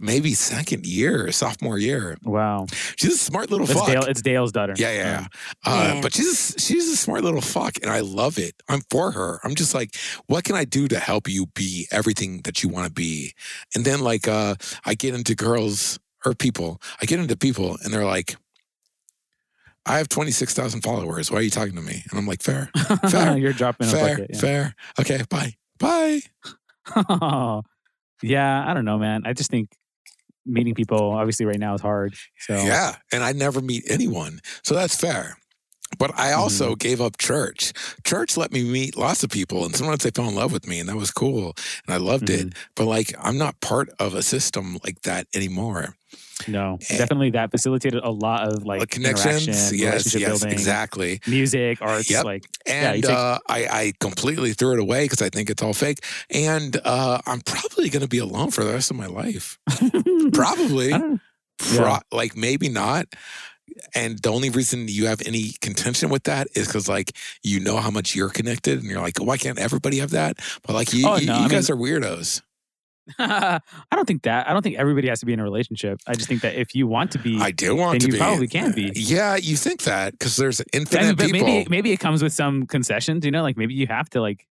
maybe 0.00 0.34
second 0.34 0.84
year, 0.86 1.30
sophomore 1.30 1.78
year. 1.78 2.16
Wow. 2.24 2.66
She's 2.96 3.14
a 3.14 3.18
smart 3.18 3.50
little 3.50 3.68
It's, 3.68 3.78
fuck. 3.78 3.86
Dale, 3.86 4.02
it's 4.04 4.20
Dale's 4.22 4.50
daughter. 4.50 4.74
Yeah, 4.76 4.92
yeah, 4.92 4.98
yeah. 5.04 5.26
Uh, 5.64 5.92
Yeah. 5.94 6.00
But 6.02 6.14
she's 6.14 6.54
she's 6.58 6.88
a 6.88 6.96
smart 6.96 7.22
little 7.22 7.40
fuck, 7.40 7.76
and 7.82 7.90
I 7.90 8.00
love 8.00 8.38
it. 8.38 8.54
I'm 8.68 8.80
for 8.90 9.12
her. 9.12 9.40
I'm 9.44 9.54
just 9.54 9.72
like, 9.74 9.94
what 10.26 10.42
can 10.44 10.56
I 10.56 10.64
do 10.64 10.88
to 10.88 10.98
help 10.98 11.28
you 11.28 11.46
be 11.54 11.86
everything 11.92 12.40
that 12.42 12.62
you 12.62 12.68
want 12.68 12.86
to 12.86 12.92
be? 12.92 13.34
And 13.74 13.84
then 13.84 14.00
like, 14.00 14.26
uh, 14.26 14.56
I 14.84 14.94
get 14.94 15.14
into 15.14 15.34
girls 15.36 15.98
or 16.26 16.34
people. 16.34 16.82
I 17.00 17.06
get 17.06 17.20
into 17.20 17.36
people, 17.36 17.78
and 17.82 17.94
they're 17.94 18.04
like, 18.04 18.36
I 19.86 19.98
have 19.98 20.08
twenty 20.08 20.32
six 20.32 20.52
thousand 20.52 20.82
followers. 20.82 21.30
Why 21.30 21.38
are 21.38 21.42
you 21.42 21.50
talking 21.50 21.76
to 21.76 21.80
me? 21.82 22.02
And 22.10 22.18
I'm 22.18 22.26
like, 22.26 22.42
fair, 22.42 22.70
Fair. 23.08 23.38
You're 23.38 23.52
dropping 23.52 23.86
a 23.86 23.90
fair, 23.90 24.16
bucket. 24.16 24.30
Yeah. 24.34 24.40
fair. 24.40 24.74
Okay, 25.00 25.22
bye, 25.30 25.54
bye. 25.78 26.20
yeah, 28.22 28.64
I 28.68 28.74
don't 28.74 28.84
know, 28.84 28.98
man. 28.98 29.22
I 29.24 29.32
just 29.32 29.50
think 29.50 29.70
meeting 30.44 30.74
people 30.74 31.12
obviously 31.12 31.46
right 31.46 31.58
now 31.58 31.74
is 31.74 31.80
hard. 31.80 32.14
So 32.38 32.54
Yeah, 32.54 32.96
and 33.12 33.22
I 33.24 33.32
never 33.32 33.60
meet 33.60 33.84
anyone, 33.88 34.40
so 34.62 34.74
that's 34.74 34.96
fair. 34.96 35.36
But 35.98 36.18
I 36.18 36.32
also 36.32 36.70
Mm-hmm. 36.70 36.78
gave 36.78 37.00
up 37.00 37.16
church. 37.16 37.72
Church 38.04 38.36
let 38.36 38.52
me 38.52 38.64
meet 38.64 38.96
lots 38.96 39.22
of 39.22 39.30
people, 39.30 39.64
and 39.64 39.74
sometimes 39.74 40.02
they 40.02 40.10
fell 40.10 40.28
in 40.28 40.34
love 40.34 40.52
with 40.52 40.66
me, 40.66 40.80
and 40.80 40.88
that 40.88 40.96
was 40.96 41.12
cool, 41.12 41.54
and 41.86 41.94
I 41.94 41.98
loved 41.98 42.28
it. 42.28 42.48
Mm-hmm. 42.48 42.58
But 42.74 42.86
like, 42.86 43.14
I'm 43.20 43.38
not 43.38 43.60
part 43.60 43.90
of 44.00 44.14
a 44.14 44.22
system 44.22 44.78
like 44.84 45.02
that 45.02 45.28
anymore. 45.32 45.94
No, 46.48 46.78
Eh. 46.90 46.98
definitely 46.98 47.30
that 47.30 47.50
facilitated 47.50 48.02
a 48.04 48.10
lot 48.10 48.46
of 48.48 48.64
like 48.66 48.88
connections, 48.90 49.46
yes, 49.46 49.72
relationship 49.72 50.20
yes, 50.20 50.28
building, 50.40 50.52
exactly. 50.52 51.20
music, 51.26 51.78
arts, 51.80 52.10
Yep. 52.10 52.24
like 52.24 52.44
Yeah, 52.66 52.92
And 52.92 53.02
take- 53.02 53.12
uh, 53.12 53.38
I, 53.48 53.66
I 53.66 53.92
completely 54.00 54.52
threw 54.52 54.72
it 54.74 54.78
away 54.80 55.04
because 55.04 55.22
I 55.22 55.28
think 55.30 55.48
it's 55.50 55.62
all 55.62 55.72
fake. 55.74 55.98
And 56.30 56.76
uh, 56.84 57.20
I'm 57.26 57.40
probably 57.40 57.88
going 57.88 58.02
to 58.02 58.08
be 58.08 58.18
alone 58.18 58.50
for 58.50 58.64
the 58.64 58.72
rest 58.72 58.90
of 58.90 58.96
my 58.96 59.06
life. 59.06 59.58
Probably. 60.32 60.92
I 60.92 60.98
don't- 60.98 61.20
like 62.12 62.36
maybe 62.36 62.68
not. 62.68 63.06
And 63.94 64.18
the 64.22 64.30
only 64.30 64.50
reason 64.50 64.88
you 64.88 65.06
have 65.06 65.20
any 65.26 65.52
contention 65.60 66.08
with 66.08 66.24
that 66.24 66.48
is 66.54 66.66
because 66.66 66.88
like 66.88 67.12
you 67.42 67.60
know 67.60 67.78
how 67.78 67.90
much 67.90 68.14
you're 68.14 68.28
connected, 68.30 68.78
and 68.78 68.88
you're 68.88 69.00
like, 69.00 69.18
why 69.18 69.36
can't 69.36 69.58
everybody 69.58 69.98
have 69.98 70.10
that? 70.10 70.38
But 70.66 70.74
like 70.74 70.92
you, 70.94 71.06
Oh, 71.06 71.16
you, 71.16 71.26
no, 71.26 71.42
you 71.42 71.48
guys 71.48 71.68
are 71.68 71.76
weirdos. 71.76 72.42
I 73.18 73.60
don't 73.92 74.06
think 74.06 74.22
that. 74.22 74.48
I 74.48 74.52
don't 74.52 74.62
think 74.62 74.76
everybody 74.76 75.08
has 75.08 75.20
to 75.20 75.26
be 75.26 75.32
in 75.32 75.40
a 75.40 75.44
relationship. 75.44 76.00
I 76.06 76.14
just 76.14 76.28
think 76.28 76.42
that 76.42 76.54
if 76.54 76.74
you 76.74 76.86
want 76.86 77.12
to 77.12 77.18
be, 77.18 77.38
I 77.40 77.50
do 77.50 77.76
want 77.76 77.92
then 77.92 78.00
to 78.00 78.06
you 78.06 78.12
be. 78.14 78.18
probably 78.18 78.48
can 78.48 78.72
be. 78.72 78.88
Uh, 78.88 78.94
yeah, 78.94 79.36
you 79.36 79.56
think 79.56 79.82
that 79.84 80.12
because 80.12 80.36
there's 80.36 80.60
I 80.60 80.64
infinite 80.72 81.06
mean, 81.06 81.14
but 81.16 81.26
people. 81.26 81.46
maybe 81.46 81.68
maybe 81.70 81.92
it 81.92 82.00
comes 82.00 82.22
with 82.22 82.32
some 82.32 82.66
concessions. 82.66 83.24
You 83.24 83.30
know, 83.30 83.42
like 83.42 83.56
maybe 83.56 83.74
you 83.74 83.86
have 83.86 84.10
to 84.10 84.20
like. 84.20 84.46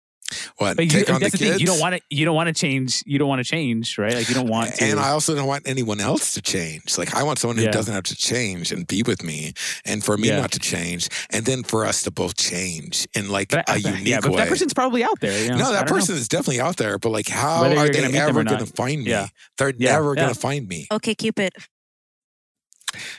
What 0.57 0.75
But 0.77 0.85
you, 0.85 0.91
take 0.91 1.09
on 1.09 1.15
the 1.15 1.19
that's 1.25 1.31
the 1.33 1.37
kids? 1.37 1.51
thing. 1.51 1.59
You 1.59 1.65
don't 1.67 1.79
want 1.79 1.95
to. 1.95 2.01
You 2.09 2.25
don't 2.25 2.35
want 2.35 2.47
to 2.47 2.53
change. 2.53 3.03
You 3.05 3.19
don't 3.19 3.27
want 3.27 3.39
to 3.39 3.49
change, 3.49 3.97
right? 3.97 4.13
Like 4.13 4.29
you 4.29 4.35
don't 4.35 4.47
want 4.49 4.73
to. 4.75 4.83
And 4.83 4.99
I 4.99 5.09
also 5.09 5.35
don't 5.35 5.47
want 5.47 5.67
anyone 5.67 5.99
else 5.99 6.33
to 6.35 6.41
change. 6.41 6.97
Like 6.97 7.13
I 7.15 7.23
want 7.23 7.39
someone 7.39 7.57
who 7.57 7.63
Yeah. 7.63 7.71
doesn't 7.71 7.93
have 7.93 8.03
to 8.05 8.15
change 8.15 8.71
and 8.71 8.87
be 8.87 9.03
with 9.03 9.23
me, 9.23 9.53
and 9.85 10.03
for 10.03 10.17
me 10.17 10.29
Yeah. 10.29 10.39
not 10.41 10.51
to 10.53 10.59
change, 10.59 11.09
and 11.29 11.45
then 11.45 11.63
for 11.63 11.85
us 11.85 12.01
to 12.03 12.11
both 12.11 12.35
change 12.37 13.07
in 13.15 13.29
like 13.29 13.49
but, 13.49 13.67
a 13.69 13.71
uh, 13.71 13.73
I- 13.75 13.77
unique 13.77 14.07
yeah, 14.07 14.19
but 14.21 14.31
way. 14.31 14.37
that 14.37 14.49
person's 14.49 14.73
probably 14.73 15.03
out 15.03 15.19
there. 15.19 15.41
You 15.43 15.49
know? 15.49 15.57
no, 15.57 15.71
that 15.73 15.85
don't 15.87 15.89
know. 15.95 15.99
person 16.01 16.15
is 16.15 16.27
definitely 16.27 16.61
out 16.61 16.77
there, 16.77 16.97
but 16.97 17.09
like, 17.09 17.27
how 17.27 17.61
Whether 17.63 17.77
are 17.77 17.89
they 17.89 18.01
gonna 18.01 18.17
ever 18.17 18.43
going 18.43 18.59
to 18.59 18.65
find 18.65 19.03
me? 19.03 19.11
Yeah. 19.11 19.27
They're 19.57 19.73
Yeah, 19.77 19.91
never 19.93 20.15
yeah. 20.15 20.21
going 20.23 20.33
to 20.33 20.39
find 20.39 20.67
me. 20.67 20.87
Okay, 20.91 21.13
Cupid. 21.15 21.51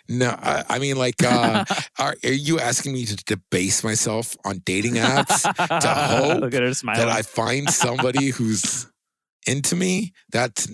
No, 0.08 0.30
I, 0.30 0.64
I 0.68 0.78
mean, 0.78 0.96
like, 0.96 1.22
uh, 1.22 1.64
are, 1.98 2.14
are 2.24 2.32
you 2.32 2.60
asking 2.60 2.92
me 2.92 3.04
to 3.06 3.16
debase 3.16 3.84
myself 3.84 4.36
on 4.44 4.62
dating 4.64 4.94
apps 4.94 5.42
to 5.42 5.88
hope 5.88 6.40
Look 6.40 6.54
at 6.54 6.62
her 6.62 6.70
that 6.70 7.08
I 7.08 7.22
find 7.22 7.70
somebody 7.70 8.26
who's 8.30 8.86
into 9.46 9.76
me? 9.76 10.12
That's 10.30 10.68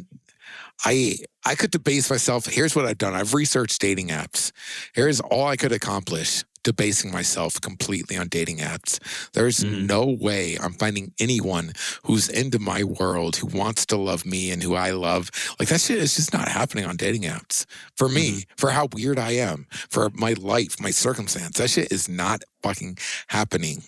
I 0.84 1.16
I 1.44 1.54
could 1.54 1.70
debase 1.70 2.10
myself. 2.10 2.46
Here's 2.46 2.74
what 2.74 2.86
I've 2.86 2.98
done. 2.98 3.14
I've 3.14 3.34
researched 3.34 3.80
dating 3.80 4.08
apps. 4.08 4.52
Here's 4.94 5.20
all 5.20 5.46
I 5.46 5.56
could 5.56 5.72
accomplish 5.72 6.44
debasing 6.62 7.10
myself 7.10 7.60
completely 7.60 8.16
on 8.16 8.28
dating 8.28 8.58
apps. 8.58 8.98
There's 9.32 9.60
Mhm. 9.60 9.86
no 9.86 10.04
way 10.06 10.56
I'm 10.60 10.72
finding 10.74 11.12
anyone 11.18 11.72
who's 12.04 12.28
into 12.28 12.58
my 12.58 12.84
world, 12.84 13.36
who 13.36 13.46
wants 13.46 13.86
to 13.86 13.96
love 13.96 14.26
me 14.26 14.50
and 14.50 14.62
who 14.62 14.74
I 14.74 14.90
love. 14.90 15.30
Like 15.58 15.68
that 15.68 15.80
shit 15.80 15.98
is 15.98 16.16
just 16.16 16.32
not 16.32 16.48
happening 16.48 16.84
on 16.84 16.96
dating 16.96 17.22
apps. 17.22 17.64
For 17.96 18.08
me, 18.08 18.44
for 18.56 18.70
how 18.70 18.88
weird 18.92 19.18
I 19.18 19.32
am, 19.32 19.66
for 19.88 20.10
my 20.14 20.34
life, 20.34 20.78
my 20.80 20.90
circumstance. 20.90 21.56
That 21.58 21.70
shit 21.70 21.90
is 21.90 22.08
not 22.08 22.42
fucking 22.62 22.98
happening. 23.28 23.82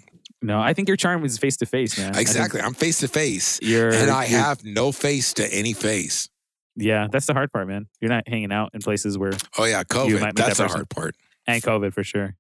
no, 0.45 0.61
I 0.61 0.73
think 0.75 0.89
your 0.89 0.97
charm 0.97 1.25
is 1.25 1.39
face 1.39 1.57
to 1.59 1.67
face, 1.67 1.97
man. 1.97 2.17
Exactly. 2.19 2.61
I'm 2.61 2.75
face 2.75 2.99
to 2.99 3.09
face. 3.09 3.61
And 3.61 4.11
I 4.11 4.25
have 4.27 4.65
no 4.65 4.91
face 4.91 5.33
to 5.35 5.47
any 5.55 5.73
face. 5.73 6.29
Yeah, 6.75 7.07
that's 7.13 7.27
the 7.27 7.33
hard 7.35 7.53
part, 7.53 7.69
man. 7.69 7.87
You're 8.01 8.09
not 8.11 8.27
hanging 8.27 8.51
out 8.51 8.71
in 8.75 8.81
places 8.81 9.17
where 9.19 9.35
Oh 9.59 9.65
yeah, 9.65 9.85
COVID. 9.85 10.11
meet 10.11 10.21
that 10.21 10.35
That's 10.35 10.57
the 10.59 10.67
hard 10.69 10.89
part. 10.89 11.15
and 11.47 11.63
COVID 11.63 11.93
for 11.93 12.03
sure 12.03 12.35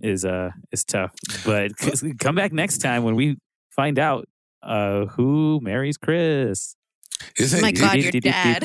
is 0.00 0.24
uh 0.24 0.50
is 0.72 0.84
tough. 0.84 1.12
But 1.44 1.72
come 2.18 2.34
back 2.34 2.52
next 2.52 2.78
time 2.78 3.04
when 3.04 3.14
we 3.16 3.36
find 3.70 3.98
out 3.98 4.26
uh 4.62 5.06
who 5.06 5.60
marries 5.62 5.96
Chris. 5.96 6.74
Is 7.36 7.54
it? 7.54 7.62
My 7.62 7.72
do- 7.72 7.80
God, 7.80 7.96
your 7.96 8.12
dad. 8.12 8.62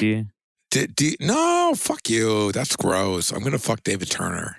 do- 0.72 0.88
do- 0.88 1.16
no, 1.20 1.74
fuck 1.76 2.10
you. 2.10 2.52
That's 2.52 2.76
gross. 2.76 3.32
I'm 3.32 3.44
gonna 3.44 3.58
fuck 3.60 3.84
David 3.84 4.10
Turner. 4.10 4.58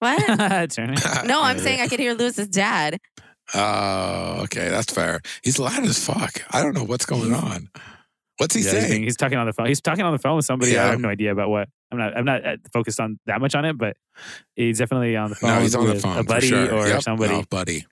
What? 0.00 0.18
Turn 0.70 0.94
it. 0.94 1.00
No, 1.26 1.42
I'm 1.42 1.58
saying 1.58 1.80
I 1.80 1.88
could 1.88 1.98
hear 2.00 2.14
Lewis's 2.14 2.48
dad. 2.48 2.98
Oh, 3.54 4.40
okay, 4.44 4.68
that's 4.68 4.92
fair. 4.92 5.20
He's 5.42 5.58
loud 5.58 5.82
as 5.84 6.04
fuck. 6.04 6.42
I 6.50 6.62
don't 6.62 6.74
know 6.74 6.84
what's 6.84 7.06
going 7.06 7.32
on. 7.34 7.68
What's 8.36 8.54
he 8.54 8.62
Yeah, 8.62 8.70
saying? 8.72 8.90
being- 8.90 9.02
he's 9.04 9.16
talking 9.16 9.38
on 9.38 9.46
the 9.46 9.52
phone. 9.52 9.66
He's 9.66 9.80
talking 9.80 10.04
on 10.04 10.12
the 10.12 10.18
phone 10.18 10.36
with 10.36 10.44
somebody. 10.44 10.72
Yeah. 10.72 10.84
I 10.84 10.88
have 10.90 11.00
no 11.00 11.08
idea 11.08 11.32
about 11.32 11.48
what. 11.50 11.68
I'm 11.90 11.98
not. 11.98 12.16
I'm 12.16 12.24
not 12.24 12.44
uh, 12.46 12.56
focused 12.72 13.00
on 13.00 13.18
that 13.26 13.40
much 13.40 13.54
on 13.54 13.64
it, 13.64 13.78
but 13.78 13.96
he's 14.56 14.78
definitely 14.78 15.16
on 15.16 15.30
the 15.30 15.36
phone. 15.36 15.50
No, 15.50 15.60
he's 15.60 15.74
on 15.74 15.86
the 15.86 15.94
phone. 15.98 16.16
A 16.18 16.22
for 16.22 16.24
buddy 16.24 16.48
sure. 16.48 16.74
or 16.74 16.86
Yep. 16.86 17.02
somebody. 17.02 17.32
No, 17.32 17.44
buddy. 17.48 17.86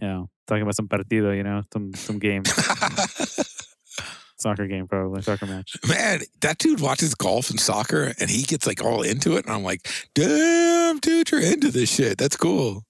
You 0.00 0.08
know, 0.08 0.30
talking 0.46 0.62
about 0.62 0.76
some 0.76 0.88
partido. 0.88 1.36
You 1.36 1.42
know, 1.42 1.62
some 1.72 1.92
some 1.94 2.18
game, 2.18 2.44
soccer 4.38 4.66
game, 4.66 4.86
probably 4.86 5.22
soccer 5.22 5.46
match. 5.46 5.76
Man, 5.88 6.20
that 6.40 6.58
dude 6.58 6.80
watches 6.80 7.14
golf 7.14 7.50
and 7.50 7.60
soccer 7.60 8.12
and 8.18 8.30
he 8.30 8.42
gets 8.42 8.66
like 8.66 8.82
all 8.82 9.02
into 9.02 9.36
it. 9.36 9.44
And 9.46 9.54
I'm 9.54 9.62
like, 9.62 9.88
damn, 10.14 10.98
dude, 10.98 11.30
you're 11.30 11.40
into 11.42 11.70
this 11.70 11.90
shit. 11.92 12.16
That's 12.18 12.36
cool. 12.36 12.84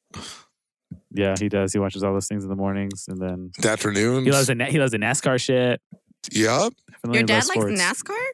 Yeah, 1.13 1.35
he 1.39 1.49
does. 1.49 1.73
He 1.73 1.79
watches 1.79 2.03
all 2.05 2.13
those 2.13 2.29
things 2.29 2.45
in 2.45 2.51
the 2.51 2.57
mornings, 2.57 3.07
and 3.09 3.21
then 3.21 3.51
The 3.61 3.71
afternoons. 3.71 4.25
he 4.27 4.31
loves 4.33 4.47
the 4.47 4.65
he 4.67 4.79
loves 4.79 4.93
the 4.93 4.99
NASCAR 4.99 5.41
shit. 5.41 5.81
Yep. 6.33 6.73
Definitely 7.03 7.19
Your 7.19 7.27
dad 7.27 7.35
likes 7.35 7.49
sports. 7.49 7.81
NASCAR? 7.81 8.25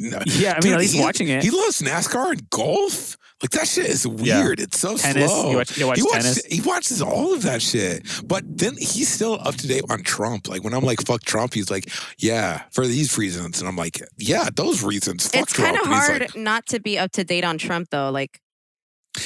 No, 0.00 0.18
Yeah, 0.26 0.50
I 0.50 0.54
mean, 0.54 0.60
Dude, 0.60 0.72
at 0.72 0.78
least 0.80 0.94
he- 0.94 1.00
watching 1.00 1.28
it. 1.28 1.42
He 1.42 1.50
loves 1.50 1.80
NASCAR 1.80 2.32
and 2.32 2.50
golf. 2.50 3.16
Like 3.42 3.50
that 3.50 3.68
shit 3.68 3.86
is 3.86 4.06
Yeah. 4.06 4.42
weird. 4.42 4.60
It's 4.60 4.78
so 4.78 4.96
tennis. 4.96 5.30
slow. 5.30 5.50
You 5.50 5.56
watch, 5.58 5.76
you 5.78 5.86
watch 5.86 5.98
he, 5.98 6.06
tennis. 6.10 6.26
watches, 6.36 6.44
he 6.46 6.60
watches 6.62 7.02
all 7.02 7.34
of 7.34 7.42
that 7.42 7.60
shit. 7.60 8.06
But 8.24 8.44
then 8.46 8.76
he's 8.78 9.08
still 9.08 9.34
up 9.42 9.56
to 9.56 9.66
date 9.66 9.84
on 9.90 10.02
Trump. 10.02 10.48
Like 10.48 10.64
when 10.64 10.72
I'm 10.72 10.84
like, 10.84 11.04
fuck 11.06 11.22
Trump, 11.22 11.52
he's 11.52 11.70
like, 11.70 11.90
yeah, 12.18 12.62
for 12.72 12.86
these 12.86 13.16
reasons. 13.18 13.60
And 13.60 13.68
I'm 13.68 13.76
like, 13.76 14.00
yeah, 14.16 14.48
those 14.54 14.82
reasons. 14.82 15.28
Fuck 15.28 15.42
It's 15.42 15.52
kind 15.52 15.76
Trump. 15.76 15.86
of 15.90 15.92
hard 15.94 16.20
like, 16.22 16.36
not 16.36 16.64
to 16.68 16.80
be 16.80 16.98
up 16.98 17.12
to 17.12 17.24
date 17.24 17.44
on 17.44 17.58
Trump, 17.58 17.88
though. 17.90 18.08
Like, 18.10 18.40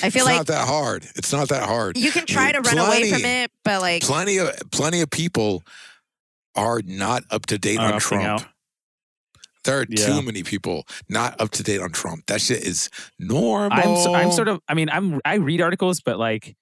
I 0.02 0.10
feel 0.10 0.22
it's 0.22 0.26
like 0.26 0.36
not 0.38 0.46
that 0.48 0.66
hard. 0.66 1.06
It's 1.14 1.32
not 1.32 1.48
that 1.50 1.64
hard. 1.68 1.96
you 1.96 2.10
can 2.10 2.26
try 2.26 2.50
to 2.52 2.60
run 2.60 2.78
away 2.78 3.10
from 3.10 3.24
it, 3.24 3.50
but 3.64 3.80
like, 3.80 4.02
plenty 4.02 4.38
of 4.38 4.50
plenty 4.72 5.00
of 5.02 5.10
people 5.10 5.62
are 6.56 6.80
not 6.84 7.22
up 7.30 7.46
to 7.46 7.58
date 7.58 7.78
on 7.78 8.00
Trump. 8.00 8.24
out. 8.24 8.44
There 9.64 9.80
are 9.80 9.86
Yeah. 9.88 10.06
too 10.06 10.22
many 10.22 10.42
people 10.42 10.86
not 11.08 11.40
up 11.40 11.50
to 11.52 11.62
date 11.62 11.80
on 11.80 11.90
Trump. 11.90 12.26
That 12.26 12.40
shit 12.40 12.62
is 12.64 12.88
normal. 13.18 13.78
I'm 13.78 13.96
so, 13.96 14.14
I'm 14.14 14.32
sort 14.32 14.48
of 14.48 14.60
I 14.68 14.74
mean 14.74 14.88
I'm 14.90 15.20
I 15.24 15.34
read 15.34 15.60
articles, 15.60 16.00
but 16.00 16.18
like 16.18 16.56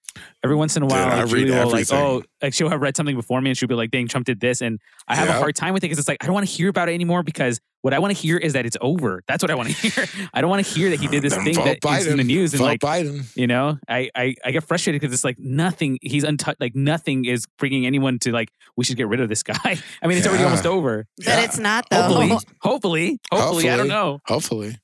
every 0.44 0.56
once 0.56 0.76
in 0.76 0.82
a 0.82 0.86
Dude, 0.86 0.92
while, 0.97 1.08
I 1.08 1.22
like, 1.22 1.32
read 1.32 1.47
Julie 1.48 1.50
will 1.58 1.70
like 1.70 1.92
oh 1.92 2.22
like 2.42 2.55
she'll 2.55 2.68
have 2.70 2.80
read 2.80 2.97
something 2.97 3.16
before 3.16 3.40
me 3.40 3.50
and 3.50 3.58
she'll 3.58 3.68
be 3.68 3.74
like, 3.74 3.90
"Dang, 3.90 4.08
Trump 4.08 4.26
did 4.26 4.40
this," 4.40 4.60
and 4.60 4.78
I 5.08 5.16
have 5.16 5.28
a 5.28 5.32
hard 5.32 5.56
time 5.56 5.74
with 5.74 5.82
it 5.82 5.86
because 5.86 5.98
it's 5.98 6.08
like 6.08 6.18
I 6.22 6.26
don't 6.26 6.34
want 6.34 6.47
to 6.48 6.52
hear 6.52 6.68
about 6.68 6.88
it 6.88 6.92
anymore 6.94 7.22
because 7.22 7.60
what 7.82 7.94
I 7.94 8.00
want 8.00 8.14
to 8.14 8.20
hear 8.20 8.36
is 8.36 8.55
that 8.55 8.66
it's 8.66 8.76
over. 8.80 9.22
That's 9.28 9.42
what 9.42 9.50
I 9.50 9.55
want 9.55 9.68
to 9.70 9.74
hear. 9.88 10.06
I 10.34 10.40
don't 10.40 10.50
want 10.50 10.66
to 10.66 10.72
hear 10.74 10.90
that 10.90 10.98
he 11.00 11.06
did 11.06 11.22
this 11.22 11.34
Then 11.34 11.44
thing 11.44 11.55
vote 11.55 11.78
that 11.82 12.00
is 12.00 12.06
in 12.06 12.16
the 12.16 12.22
Biden. 12.24 12.26
news 12.26 12.52
and 12.52 12.58
Vote 12.58 12.64
like 12.64 12.80
Biden. 12.80 13.24
you 13.36 13.47
know 13.47 13.78
I 13.88 14.10
I, 14.14 14.34
I 14.44 14.50
get 14.50 14.64
frustrated 14.64 15.00
because 15.00 15.14
it's 15.14 15.24
like 15.24 15.38
nothing 15.38 15.98
he's 16.02 16.24
untouched 16.24 16.60
like 16.60 16.74
nothing 16.74 17.24
is 17.24 17.47
bringing 17.58 17.86
anyone 17.86 18.18
to 18.20 18.32
like 18.32 18.50
we 18.76 18.84
should 18.84 18.97
get 18.97 19.08
rid 19.08 19.20
of 19.20 19.28
this 19.28 19.42
guy. 19.42 19.56
I 20.02 20.06
mean 20.06 20.18
it's 20.18 20.26
already 20.26 20.44
almost 20.44 20.66
over. 20.66 21.06
but 21.18 21.26
Yeah. 21.26 21.40
it's 21.44 21.58
not 21.58 21.86
though. 21.90 22.02
Hopefully, 22.02 22.28
hopefully, 22.62 23.18
hopefully, 23.32 23.70
I 23.70 23.76
don't 23.76 23.88
know. 23.88 24.18
Hopefully. 24.26 24.76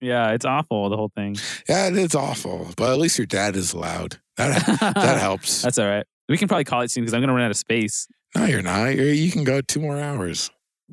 Yeah, 0.00 0.30
it's 0.30 0.44
awful 0.44 0.88
the 0.90 0.96
whole 0.96 1.10
thing. 1.14 1.36
Yeah, 1.68 1.88
it 1.88 1.96
is 1.96 2.14
awful. 2.14 2.68
But 2.76 2.92
at 2.92 2.98
least 2.98 3.18
your 3.18 3.26
dad 3.26 3.56
is 3.56 3.74
loud. 3.74 4.20
That 4.38 4.94
that 4.94 5.18
helps. 5.20 5.62
That's 5.62 5.78
all 5.78 5.86
right. 5.86 6.06
We 6.28 6.38
can 6.38 6.48
probably 6.48 6.64
call 6.64 6.80
it 6.82 6.90
soon 6.90 7.02
because 7.02 7.14
I'm 7.14 7.20
gonna 7.20 7.34
run 7.34 7.44
out 7.44 7.50
of 7.50 7.56
space. 7.56 8.08
no, 8.36 8.44
you're 8.46 8.62
not. 8.62 8.94
You're, 8.94 9.06
you 9.12 9.30
can 9.30 9.44
go 9.44 9.60
two 9.60 9.80
more 9.80 9.98
hours. 9.98 10.50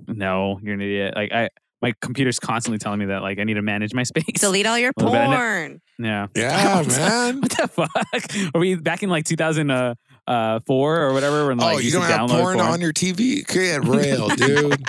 No, 0.08 0.60
you're 0.62 0.74
an 0.74 0.82
idiot. 0.82 1.14
Like 1.16 1.32
I, 1.32 1.50
my 1.82 1.94
computer's 2.02 2.40
constantly 2.40 2.80
telling 2.80 3.00
me 3.00 3.06
that 3.08 3.22
like 3.22 3.40
I 3.40 3.44
need 3.44 3.54
to 3.56 3.62
manage 3.62 3.94
my 3.94 4.04
space. 4.04 4.40
Delete 4.40 4.66
all 4.66 4.78
your 4.78 4.92
Little 4.98 5.12
bit 5.12 5.26
porn. 5.26 5.82
Yeah. 6.00 6.28
Yeah, 6.36 6.84
man. 6.88 7.42
What 7.42 7.52
the 7.52 7.68
fuck? 7.68 8.56
Are 8.56 8.60
we 8.60 8.76
back 8.76 9.04
in 9.04 9.10
like 9.10 9.26
2004 9.26 9.96
uh, 10.28 10.60
four 10.66 11.02
or 11.02 11.14
whatever? 11.14 11.48
When 11.48 11.58
like 11.58 11.76
oh, 11.76 11.78
you 11.78 11.86
used 11.86 11.96
don't 11.96 12.06
have 12.06 12.30
download 12.30 12.42
porn, 12.42 12.60
on 12.60 12.82
your 12.82 12.94
TV? 12.94 13.46
Get 13.46 13.84
real, 13.84 14.30
dude. 14.30 14.84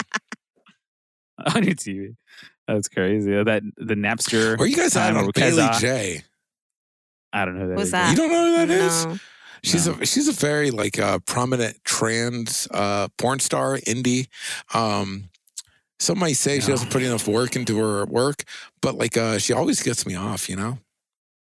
on 1.55 1.65
your 1.65 1.75
TV. 1.75 2.17
That's 2.67 2.89
crazy. 2.89 3.31
That 3.31 3.63
the 3.77 3.95
Napster. 3.95 4.59
Where 4.59 4.67
you 4.67 4.77
guys 4.77 4.97
at 4.97 5.09
time 5.09 5.17
on 5.19 5.27
or 5.27 5.33
Bailey 5.33 5.69
Jay? 5.79 6.23
I 7.37 7.45
don't 7.45 7.59
know 7.59 7.65
who 7.65 7.69
that. 7.71 7.75
Who's 7.79 7.85
is. 7.87 7.91
that? 7.93 8.11
You 8.11 8.17
don't 8.17 8.31
know 8.33 8.45
who 8.45 8.67
that 8.67 8.71
is? 8.71 9.07
No. 9.07 9.19
She's 9.63 9.87
No. 9.87 9.95
a 10.01 10.07
she's 10.07 10.29
a 10.29 10.33
very 10.33 10.71
like 10.71 10.99
uh, 10.99 11.19
prominent 11.21 11.83
trans 11.85 12.69
uh, 12.71 13.09
porn 13.19 13.39
star 13.41 13.79
indie. 13.79 14.29
Um, 14.75 15.31
some 15.99 16.19
might 16.19 16.37
say 16.37 16.61
she 16.61 16.69
doesn't 16.69 16.91
put 16.91 17.03
enough 17.03 17.27
work 17.27 17.57
into 17.57 17.79
her 17.79 18.05
work, 18.07 18.45
but 18.83 18.97
like 18.97 19.17
uh, 19.17 19.39
she 19.39 19.53
always 19.53 19.83
gets 19.83 20.07
me 20.07 20.15
off. 20.15 20.49
You 20.49 20.57
know, 20.57 20.79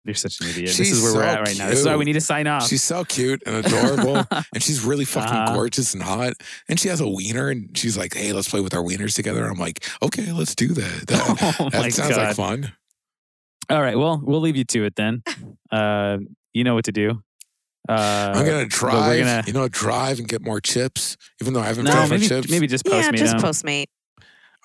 You're 0.06 0.14
such 0.14 0.40
an 0.42 0.48
idiot. 0.48 0.68
this 0.68 0.76
She's 0.78 0.92
is 0.92 1.04
where 1.04 1.14
we're 1.16 1.22
so 1.24 1.28
at 1.28 1.40
right 1.48 1.58
now. 1.58 1.68
This 1.70 1.80
is 1.80 1.86
why 1.88 1.96
we 1.96 2.06
need 2.06 2.14
to 2.14 2.22
sign 2.22 2.46
off. 2.48 2.68
she's 2.68 2.84
so 2.84 3.04
cute 3.04 3.42
and 3.48 3.66
adorable, 3.66 4.24
and 4.54 4.62
she's 4.64 4.86
really 4.86 5.06
fucking 5.06 5.34
Uh-huh. 5.36 5.56
gorgeous 5.56 5.94
and 5.96 6.04
hot. 6.04 6.34
And 6.70 6.80
she 6.80 6.88
has 6.90 7.02
a 7.02 7.08
wiener, 7.10 7.50
and 7.50 7.76
she's 7.78 7.98
like, 7.98 8.14
"Hey, 8.14 8.32
let's 8.32 8.48
play 8.50 8.62
with 8.62 8.74
our 8.76 8.84
wieners 8.84 9.16
together." 9.16 9.44
I'm 9.48 9.58
like, 9.60 9.84
"Okay, 10.02 10.32
let's 10.32 10.54
do 10.56 10.68
that." 10.70 11.08
That, 11.08 11.56
oh 11.60 11.70
that 11.72 11.82
my 11.82 11.90
sounds 11.90 12.16
like 12.16 12.36
fun. 12.36 12.72
All 13.70 13.82
right, 13.82 13.98
well, 13.98 14.22
we'll 14.24 14.42
leave 14.42 14.56
you 14.56 14.66
to 14.66 14.86
it 14.86 14.96
then. 14.96 15.24
Uh, 15.72 16.20
you 16.54 16.64
know 16.64 16.76
what 16.76 16.86
to 16.86 16.92
do. 16.92 17.24
Uh, 17.90 18.32
I'm 18.36 18.46
gonna 18.46 18.68
drive. 18.68 19.20
gonna- 19.26 19.44
You 19.48 19.54
know, 19.54 19.68
drive 19.68 20.20
and 20.20 20.28
get 20.28 20.44
more 20.44 20.62
chips, 20.62 21.18
even 21.42 21.54
though 21.54 21.62
I 21.62 21.66
haven't 21.66 21.86
no, 21.86 21.92
finished 21.94 22.10
my 22.12 22.16
maybe 22.18 22.28
chips. 22.28 22.50
maybe 22.52 22.68
just 22.68 22.84
Yeah, 22.88 23.02
Postmate 23.12 23.18
just. 23.18 23.36
Postmate. 23.38 23.86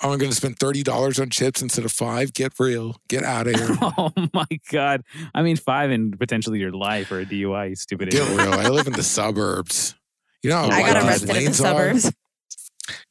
Oh, 0.03 0.13
I'm 0.13 0.19
going 0.19 0.31
to 0.31 0.37
spend 0.37 0.59
thirty 0.59 0.83
dollars 0.83 1.19
on 1.19 1.31
chips 1.31 1.63
instead 1.63 1.87
of 1.87 1.93
five. 1.93 2.35
Get 2.35 2.53
real. 2.61 2.97
Get 3.09 3.25
out 3.25 3.47
of 3.47 3.55
here. 3.55 3.71
Oh 3.81 4.13
my 4.35 4.45
god! 4.71 5.03
I 5.35 5.41
mean, 5.43 5.57
five 5.57 5.91
and 5.91 6.17
potentially 6.19 6.59
your 6.59 6.73
life 6.73 7.11
or 7.11 7.21
a 7.21 7.25
DUI. 7.25 7.71
You 7.71 7.77
stupid 7.77 8.11
Get 8.11 8.23
idiot. 8.31 8.39
real. 8.39 8.53
I 8.53 8.69
live 8.69 8.87
in 8.87 8.93
the 8.93 9.03
suburbs. 9.03 9.95
You 10.43 10.51
know 10.51 10.57
how 10.57 10.63
I 10.65 10.67
I 10.67 10.69
got 10.69 10.79
wide 10.81 10.87
these 10.95 11.05
arrested 11.05 11.23
in 11.31 11.35
the 11.37 11.41
lanes 11.41 11.61
are? 11.63 11.65
suburbs. 11.65 12.13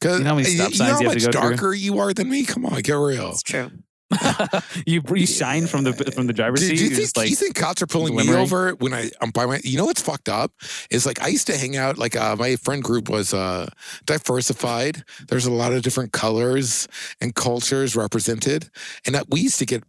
'Cause 0.02 0.18
You 0.20 0.24
know 0.24 0.30
how 0.30 0.36
many 0.36 0.50
you- 0.50 0.56
stop 0.58 0.72
you 0.74 0.78
know 0.80 0.86
you 0.86 0.92
how 0.92 1.00
have 1.00 1.00
to 1.00 1.06
much 1.08 1.16
go 1.18 1.32
through? 1.32 1.50
darker 1.50 1.74
you 1.74 1.98
are 2.00 2.14
than 2.14 2.30
me? 2.30 2.46
Come 2.46 2.66
on, 2.68 2.80
get 2.82 2.94
real. 2.94 3.32
It's 3.32 3.42
true. 3.42 3.72
you 4.86 5.02
you 5.14 5.28
shine 5.28 5.68
from 5.68 5.84
the 5.84 5.94
from 5.94 6.28
the 6.28 6.34
driver's 6.34 6.62
Dude, 6.62 6.70
seat. 6.70 6.78
do 6.78 6.84
you 6.84 6.96
think 6.96 7.18
like 7.18 7.30
you 7.30 7.36
think 7.36 7.56
cops 7.56 7.82
are 7.82 7.88
pulling 7.88 8.16
me 8.16 8.34
over 8.34 8.72
when 8.76 8.94
I 8.94 9.10
I'm 9.22 9.32
by 9.32 9.46
my? 9.46 9.60
You 9.64 9.78
know 9.78 9.86
what's 9.86 10.02
fucked 10.02 10.30
up 10.30 10.54
is 10.90 11.06
like 11.06 11.22
I 11.22 11.28
used 11.28 11.48
to 11.48 11.58
hang 11.58 11.76
out 11.76 11.98
like 11.98 12.16
uh, 12.16 12.36
my 12.38 12.56
friend 12.56 12.82
group 12.82 13.10
was 13.10 13.34
uh, 13.34 13.70
diversified. 14.06 15.04
There's 15.28 15.46
a 15.46 15.52
lot 15.52 15.74
of 15.74 15.82
different 15.82 16.14
colors 16.14 16.88
and 17.20 17.36
cultures 17.36 17.96
represented, 17.96 18.70
and 19.06 19.14
that 19.14 19.30
we 19.30 19.42
used 19.42 19.60
to 19.60 19.66
get 19.66 19.84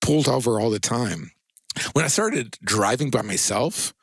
pulled 0.00 0.28
over 0.28 0.60
all 0.60 0.70
the 0.70 0.78
time. 0.78 1.32
When 1.92 2.04
I 2.04 2.08
started 2.08 2.56
driving 2.62 3.10
by 3.10 3.22
myself, 3.22 3.94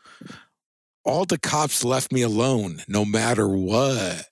all 1.05 1.25
the 1.25 1.39
cops 1.39 1.85
left 1.85 2.11
me 2.11 2.21
alone, 2.21 2.81
no 2.87 3.05
matter 3.05 3.47
what. 3.47 4.27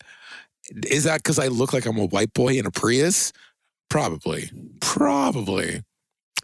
Is 0.88 1.03
that 1.06 1.19
because 1.19 1.40
I 1.40 1.48
look 1.48 1.74
like 1.74 1.85
I'm 1.85 1.98
a 1.98 2.06
white 2.06 2.34
boy 2.34 2.58
in 2.58 2.66
a 2.66 2.72
Prius? 2.72 3.32
Probably. 3.90 4.52
Probably. 4.82 5.82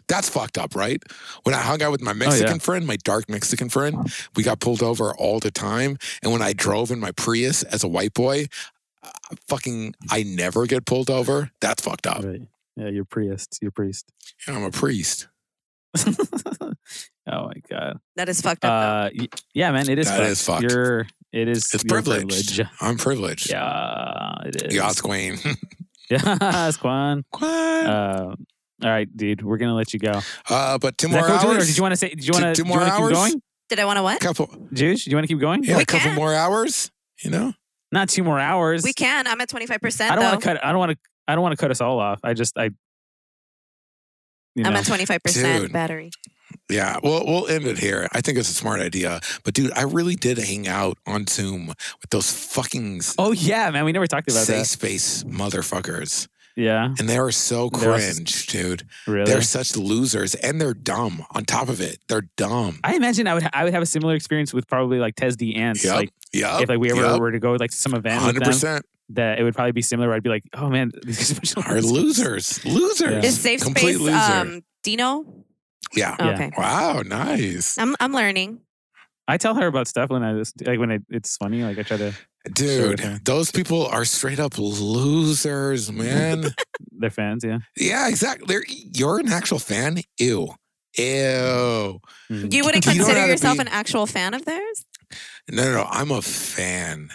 That's 0.08 0.28
fucked 0.28 0.58
up, 0.58 0.74
right? 0.74 1.02
When 1.44 1.54
I 1.54 1.58
hung 1.58 1.82
out 1.82 1.92
with 1.92 2.02
my 2.02 2.12
Mexican 2.12 2.58
friend, 2.58 2.86
my 2.86 2.96
dark 2.96 3.28
Mexican 3.28 3.68
friend, 3.68 4.12
we 4.36 4.42
got 4.42 4.60
pulled 4.60 4.82
over 4.82 5.14
all 5.14 5.40
the 5.40 5.50
time. 5.50 5.96
And 6.22 6.32
when 6.32 6.42
I 6.42 6.52
drove 6.52 6.90
in 6.90 7.00
my 7.00 7.12
Prius 7.12 7.62
as 7.62 7.82
a 7.82 7.88
white 7.88 8.12
boy, 8.12 8.46
uh, 9.02 9.10
fucking, 9.48 9.94
I 10.10 10.22
never 10.22 10.66
get 10.66 10.84
pulled 10.84 11.08
over. 11.08 11.50
That's 11.60 11.82
fucked 11.82 12.06
up. 12.06 12.24
Right. 12.24 12.42
Yeah, 12.76 12.88
you're 12.88 13.04
priest. 13.04 13.58
You're 13.62 13.70
priest. 13.70 14.10
Yeah, 14.46 14.56
I'm 14.56 14.64
a 14.64 14.70
priest. 14.70 15.28
oh 16.06 16.14
my 17.26 17.54
god. 17.68 17.98
That 18.16 18.28
is 18.28 18.40
fucked 18.40 18.64
up. 18.64 19.12
Uh, 19.14 19.24
yeah, 19.54 19.70
man, 19.72 19.88
it 19.88 19.98
is. 19.98 20.08
That 20.08 20.18
fucked. 20.18 20.30
is 20.30 20.42
fucked. 20.44 20.62
You're. 20.62 21.06
It 21.32 21.48
is. 21.48 21.72
It's 21.72 21.84
your 21.84 21.88
privileged. 21.88 22.56
privilege. 22.56 22.70
I'm 22.80 22.96
privileged. 22.96 23.50
Yeah, 23.50 24.34
it 24.44 24.62
is. 24.62 24.74
Yeah, 24.74 24.90
it's 24.90 25.00
Queen. 25.00 25.38
Yeah, 26.12 26.70
Squan. 26.72 27.24
Quan. 27.32 27.86
Uh, 27.86 28.34
all 28.82 28.90
right, 28.90 29.08
dude. 29.16 29.42
We're 29.42 29.56
gonna 29.58 29.74
let 29.74 29.92
you 29.94 29.98
go. 30.00 30.20
Uh, 30.50 30.78
but 30.78 30.98
two 30.98 31.06
Is 31.08 31.12
more 31.12 31.28
hours. 31.28 31.44
Or 31.44 31.58
did 31.64 31.76
you 31.76 31.82
want 31.82 31.92
to 31.92 31.96
say? 31.96 32.08
Did 32.10 32.26
you 32.26 32.32
want 32.32 32.44
to? 32.44 32.54
two 32.54 32.64
do 32.64 32.68
more 32.68 32.82
hours? 32.82 33.12
Going, 33.12 33.42
Did 33.68 33.78
I 33.78 33.84
want 33.84 33.98
to 33.98 34.02
what? 34.02 34.20
couple, 34.20 34.48
Juge? 34.72 35.04
Do 35.04 35.10
you 35.10 35.16
want 35.16 35.24
to 35.24 35.28
keep 35.32 35.40
going? 35.40 35.62
yeah, 35.64 35.76
We 35.76 35.82
a 35.84 35.86
couple 35.86 36.08
can. 36.08 36.16
more 36.16 36.34
hours. 36.34 36.90
You 37.22 37.30
know, 37.30 37.52
Not 37.92 38.08
two 38.08 38.24
more 38.24 38.38
hours. 38.40 38.82
We 38.82 38.92
can. 38.92 39.26
I'm 39.28 39.40
at 39.40 39.48
25%. 39.48 40.10
I 40.10 40.14
don't 40.16 40.24
want 40.24 40.40
to 40.40 40.44
cut. 40.46 40.64
I 40.64 40.70
don't 40.70 40.78
want 40.80 40.92
to. 40.92 40.98
I 41.28 41.34
don't 41.34 41.42
want 41.42 41.52
to 41.52 41.56
cut 41.60 41.70
us 41.70 41.80
all 41.80 41.98
off. 42.00 42.20
I 42.24 42.34
just. 42.34 42.58
I. 42.58 42.70
You 44.54 44.64
I'm 44.64 44.74
at 44.76 44.84
25% 44.84 45.72
battery. 45.72 46.10
Yeah, 46.68 46.98
well, 47.02 47.24
we'll 47.26 47.46
end 47.48 47.64
it 47.66 47.78
here. 47.78 48.08
I 48.12 48.20
think 48.20 48.38
it's 48.38 48.50
a 48.50 48.54
smart 48.54 48.80
idea. 48.80 49.20
But 49.44 49.54
dude, 49.54 49.72
I 49.72 49.82
really 49.82 50.14
did 50.16 50.38
hang 50.38 50.68
out 50.68 50.98
on 51.06 51.26
Zoom 51.26 51.66
with 51.68 52.10
those 52.10 52.30
fucking 52.30 53.00
Oh 53.18 53.32
yeah, 53.32 53.70
man. 53.70 53.84
We 53.84 53.92
never 53.92 54.06
talked 54.06 54.30
about 54.30 54.44
safe 54.44 54.58
that. 54.58 54.66
space 54.66 55.24
motherfuckers, 55.24 56.28
Yeah, 56.56 56.94
and 56.98 57.08
they 57.08 57.18
are 57.18 57.30
so 57.30 57.68
They're 57.70 57.94
cringe, 57.98 58.46
dude. 58.46 58.82
really. 59.06 59.30
They're 59.30 59.42
such 59.42 59.76
losers, 59.76 60.34
and 60.34 60.60
they're 60.60 60.74
dumb. 60.74 61.24
On 61.32 61.44
top 61.44 61.68
of 61.68 61.80
it, 61.80 61.98
they're 62.08 62.28
dumb. 62.36 62.78
I 62.84 62.94
imagine 62.96 63.26
I 63.26 63.34
would. 63.34 63.48
I 63.52 63.64
would 63.64 63.72
have 63.74 63.82
a 63.82 63.86
similar 63.86 64.14
experience 64.14 64.52
with 64.54 64.66
probably 64.68 64.98
like 64.98 65.14
Tesdy 65.16 65.56
ants. 65.56 65.84
Yep. 65.84 65.94
Like 65.94 66.10
Yep, 66.34 66.62
if 66.62 66.68
like 66.70 66.78
we 66.78 66.90
ever 66.90 67.02
yep. 67.02 67.20
were 67.20 67.30
to 67.32 67.38
go 67.38 67.52
like 67.52 67.70
to 67.70 67.76
some 67.76 67.92
event 67.94 68.14
with 68.16 68.24
hundred 68.24 68.44
percent 68.44 68.86
that 69.10 69.38
it 69.38 69.42
would 69.42 69.54
probably 69.54 69.72
be 69.72 69.82
similar. 69.82 70.12
I'd 70.14 70.22
be 70.22 70.30
like, 70.30 70.44
oh 70.54 70.70
man, 70.70 70.92
these 71.04 71.32
guys 71.38 71.54
are 71.56 71.60
a 71.60 71.64
bunch 71.64 71.76
are 71.76 71.82
losers. 71.82 72.64
Losers. 72.64 73.10
Yeah. 73.10 73.28
Is 73.28 73.38
safe 73.38 73.60
Complete 73.60 73.96
space 73.96 74.00
loser. 74.00 74.16
um 74.16 74.62
Dino? 74.82 75.26
Yeah. 75.94 76.16
Yeah. 76.18 76.30
Okay. 76.34 76.50
Wow. 76.56 77.02
Nice, 77.04 77.78
I'm 77.78 77.94
I'm 78.00 78.12
learning. 78.12 78.60
I 79.28 79.36
tell 79.38 79.54
her 79.54 79.66
about 79.66 79.86
stuff 79.86 80.10
when 80.10 80.22
I 80.22 80.36
just 80.38 80.66
like 80.66 80.78
when 80.80 80.90
I, 80.90 80.98
it's 81.08 81.36
funny. 81.36 81.62
Like 81.62 81.78
I 81.78 81.82
try 81.82 81.96
to. 81.96 82.12
dude. 82.52 83.20
Those 83.24 83.52
people 83.52 83.86
are 83.86 84.04
straight 84.04 84.40
up 84.40 84.58
losers, 84.58 85.92
man. 85.92 86.46
They're 86.92 87.10
fans. 87.10 87.44
Yeah. 87.44 87.58
yeah, 87.76 88.08
exactly. 88.08 88.46
They're, 88.48 88.64
you're 88.68 89.18
an 89.20 89.28
actual 89.32 89.58
fan. 89.60 89.98
Ew. 90.18 90.48
Ew. 90.98 92.00
Mhm. 92.30 92.52
You 92.52 92.64
wouldn't 92.64 92.84
consider 92.84 93.14
have 93.14 93.26
to 93.26 93.30
yourself 93.30 93.56
be- 93.56 93.60
an 93.62 93.68
actual 93.68 94.06
fan 94.06 94.34
of 94.34 94.44
theirs? 94.44 94.84
No, 95.50 95.62
no, 95.64 95.72
no. 95.74 95.86
I'm 95.88 96.10
a 96.10 96.20
fan. 96.22 97.10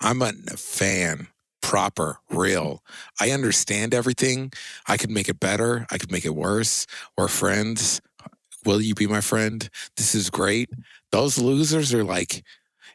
I'm 0.00 0.22
a 0.22 0.32
fan. 0.56 1.26
Proper, 1.62 2.18
real. 2.28 2.82
I 3.20 3.30
understand 3.30 3.94
everything. 3.94 4.52
I 4.86 4.96
could 4.96 5.10
make 5.10 5.28
it 5.28 5.40
better. 5.40 5.86
I 5.90 5.98
could 5.98 6.12
make 6.12 6.26
it 6.26 6.34
worse. 6.34 6.86
We're 7.16 7.28
friends. 7.28 8.00
Will 8.64 8.80
you 8.80 8.94
be 8.94 9.06
my 9.06 9.20
friend? 9.20 9.68
This 9.96 10.14
is 10.14 10.28
great. 10.30 10.70
Those 11.10 11.38
losers 11.38 11.94
are 11.94 12.04
like, 12.04 12.44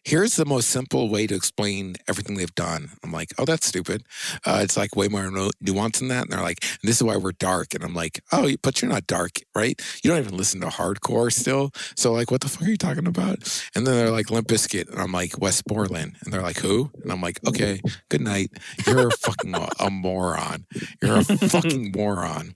here's 0.07 0.37
the 0.37 0.45
most 0.45 0.69
simple 0.69 1.09
way 1.09 1.27
to 1.27 1.35
explain 1.35 1.93
everything 2.07 2.37
they've 2.37 2.55
done. 2.55 2.91
I'm 3.03 3.11
like, 3.11 3.33
oh, 3.37 3.43
that's 3.43 3.67
stupid. 3.67 4.05
Uh, 4.45 4.61
it's 4.63 4.77
like 4.77 4.95
way 4.95 5.09
more 5.09 5.29
nu- 5.29 5.49
nuance 5.59 5.99
than 5.99 6.07
that. 6.07 6.23
And 6.23 6.31
they're 6.31 6.41
like, 6.41 6.63
this 6.81 6.95
is 6.95 7.03
why 7.03 7.17
we're 7.17 7.33
dark. 7.33 7.73
And 7.73 7.83
I'm 7.83 7.93
like, 7.93 8.23
oh, 8.31 8.49
but 8.63 8.81
you're 8.81 8.89
not 8.89 9.05
dark, 9.05 9.31
right? 9.53 9.79
You 10.01 10.09
don't 10.09 10.19
even 10.19 10.37
listen 10.37 10.61
to 10.61 10.67
hardcore 10.67 11.31
still. 11.31 11.71
So 11.97 12.13
like, 12.13 12.31
what 12.31 12.39
the 12.39 12.47
fuck 12.47 12.65
are 12.65 12.71
you 12.71 12.77
talking 12.77 13.05
about? 13.05 13.39
And 13.75 13.85
then 13.85 13.95
they're 13.95 14.09
like 14.09 14.31
Limp 14.31 14.47
Bizkit, 14.47 14.89
and 14.89 14.97
I'm 14.97 15.11
like 15.11 15.41
Wes 15.41 15.61
Borland, 15.61 16.15
and 16.23 16.33
they're 16.33 16.41
like 16.41 16.59
who? 16.59 16.89
And 17.03 17.11
I'm 17.11 17.21
like, 17.21 17.45
okay, 17.45 17.81
good 18.09 18.21
night. 18.21 18.51
You're 18.85 19.09
a 19.09 19.11
fucking 19.11 19.53
a, 19.55 19.89
moron. 19.89 20.65
You're 21.01 21.17
a 21.17 21.23
fucking 21.49 21.91
moron. 21.93 22.55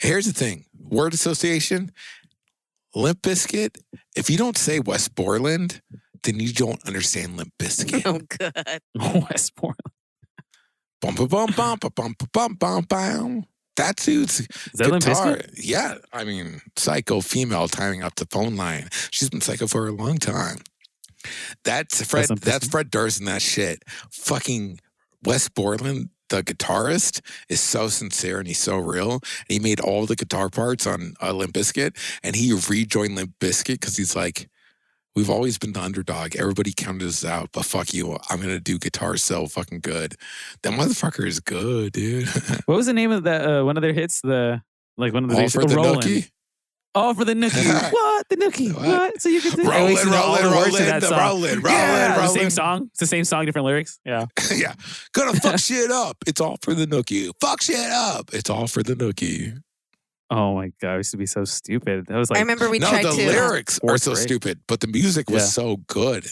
Here's 0.00 0.26
the 0.26 0.32
thing: 0.32 0.64
word 0.76 1.14
association, 1.14 1.92
Limp 2.96 3.22
Bizkit. 3.22 3.78
If 4.16 4.28
you 4.28 4.36
don't 4.36 4.58
say 4.58 4.80
Wes 4.80 5.06
Borland, 5.06 5.80
then 6.22 6.40
you 6.40 6.52
don't 6.52 6.84
understand 6.86 7.36
Limp 7.36 7.52
Bizkit. 7.58 8.02
Oh, 8.04 8.20
good. 8.38 9.24
Westmoreland. 9.30 9.78
Bum, 11.00 11.14
ba, 11.14 11.26
bum, 11.28 11.52
bum, 11.56 11.78
ba, 11.80 11.90
bum, 11.90 12.14
bum, 12.32 12.54
bum, 12.54 12.84
bum. 12.88 13.44
That 13.76 13.96
dude's 13.96 14.38
that 14.74 14.90
guitar. 14.90 15.38
Yeah. 15.56 15.98
I 16.12 16.24
mean, 16.24 16.60
psycho 16.76 17.20
female 17.20 17.68
tying 17.68 18.02
up 18.02 18.16
the 18.16 18.26
phone 18.26 18.56
line. 18.56 18.88
She's 19.12 19.30
been 19.30 19.40
psycho 19.40 19.68
for 19.68 19.86
a 19.86 19.92
long 19.92 20.18
time. 20.18 20.58
That's 21.64 22.04
Fred. 22.04 22.28
That's, 22.28 22.40
that's 22.40 22.68
Fred 22.68 22.90
Durst 22.90 23.20
and 23.20 23.28
that 23.28 23.42
shit. 23.42 23.84
Fucking 24.10 24.80
Wes 25.24 25.48
Borland, 25.48 26.10
the 26.28 26.42
guitarist, 26.42 27.20
is 27.48 27.60
so 27.60 27.86
sincere 27.86 28.38
and 28.38 28.48
he's 28.48 28.58
so 28.58 28.76
real. 28.76 29.12
And 29.12 29.22
he 29.48 29.58
made 29.60 29.78
all 29.78 30.06
the 30.06 30.16
guitar 30.16 30.48
parts 30.48 30.84
on 30.84 31.14
uh, 31.22 31.32
Limp 31.32 31.54
Bizkit, 31.54 31.96
and 32.24 32.34
he 32.34 32.52
rejoined 32.68 33.14
Limp 33.14 33.38
Bizkit 33.38 33.74
because 33.74 33.96
he's 33.96 34.16
like, 34.16 34.48
We've 35.18 35.30
always 35.30 35.58
been 35.58 35.72
the 35.72 35.80
underdog. 35.80 36.36
Everybody 36.36 36.72
counted 36.72 37.08
us 37.08 37.24
out, 37.24 37.48
but 37.52 37.64
fuck 37.64 37.92
you. 37.92 38.16
I'm 38.30 38.40
gonna 38.40 38.60
do 38.60 38.78
guitar 38.78 39.16
so 39.16 39.48
fucking 39.48 39.80
good. 39.80 40.14
That 40.62 40.74
motherfucker 40.74 41.26
is 41.26 41.40
good, 41.40 41.94
dude. 41.94 42.28
What 42.66 42.76
was 42.76 42.86
the 42.86 42.92
name 42.92 43.10
of 43.10 43.24
the 43.24 43.62
uh, 43.62 43.64
one 43.64 43.76
of 43.76 43.82
their 43.82 43.92
hits? 43.92 44.20
The 44.20 44.62
like 44.96 45.12
one 45.12 45.24
of 45.24 45.30
the 45.30 45.36
All 45.36 45.48
for 45.48 45.62
oh, 45.62 45.66
the 45.66 45.74
nookie. 45.74 46.30
Oh, 46.94 47.14
for 47.14 47.24
the 47.24 47.34
nookie. 47.42 47.92
what 47.92 48.28
the 48.28 48.36
nookie? 48.36 48.72
What? 48.72 48.86
What? 48.86 49.20
So 49.20 49.28
you 49.28 49.40
can 49.40 49.56
do 49.56 49.68
rolling, 49.68 49.96
rolling, 49.96 50.14
all 50.14 50.36
the 50.36 50.42
rollin', 50.44 50.54
words 50.54 50.76
to 50.76 50.84
that 50.84 51.02
rollin', 51.02 51.10
song. 51.10 51.18
rollin', 51.18 51.60
yeah, 51.64 52.16
rollin', 52.16 52.22
the 52.22 52.40
same 52.40 52.50
song. 52.50 52.86
It's 52.92 53.00
the 53.00 53.06
same 53.06 53.24
song, 53.24 53.44
different 53.44 53.66
lyrics. 53.66 53.98
Yeah. 54.04 54.26
yeah. 54.54 54.74
Gonna 55.14 55.34
fuck 55.40 55.58
shit 55.58 55.90
up. 55.90 56.18
It's 56.28 56.40
all 56.40 56.58
for 56.62 56.74
the 56.74 56.86
nookie. 56.86 57.32
Fuck 57.40 57.62
shit 57.62 57.90
up. 57.90 58.30
It's 58.32 58.50
all 58.50 58.68
for 58.68 58.84
the 58.84 58.94
nookie. 58.94 59.60
Oh 60.30 60.54
my 60.54 60.72
god, 60.80 60.94
I 60.94 60.96
used 60.98 61.10
to 61.12 61.16
be 61.16 61.26
so 61.26 61.44
stupid. 61.44 62.06
That 62.06 62.16
was 62.18 62.28
like, 62.30 62.38
I 62.38 62.40
remember 62.40 62.68
we 62.68 62.78
no, 62.78 62.88
tried 62.90 63.04
the 63.04 63.10
to 63.12 63.16
lyrics 63.16 63.78
are 63.78 63.88
Fourth 63.88 64.02
so 64.02 64.12
grade. 64.12 64.22
stupid, 64.22 64.60
but 64.66 64.80
the 64.80 64.86
music 64.88 65.30
was 65.30 65.42
Yeah. 65.42 65.48
so 65.48 65.76
good. 65.86 66.26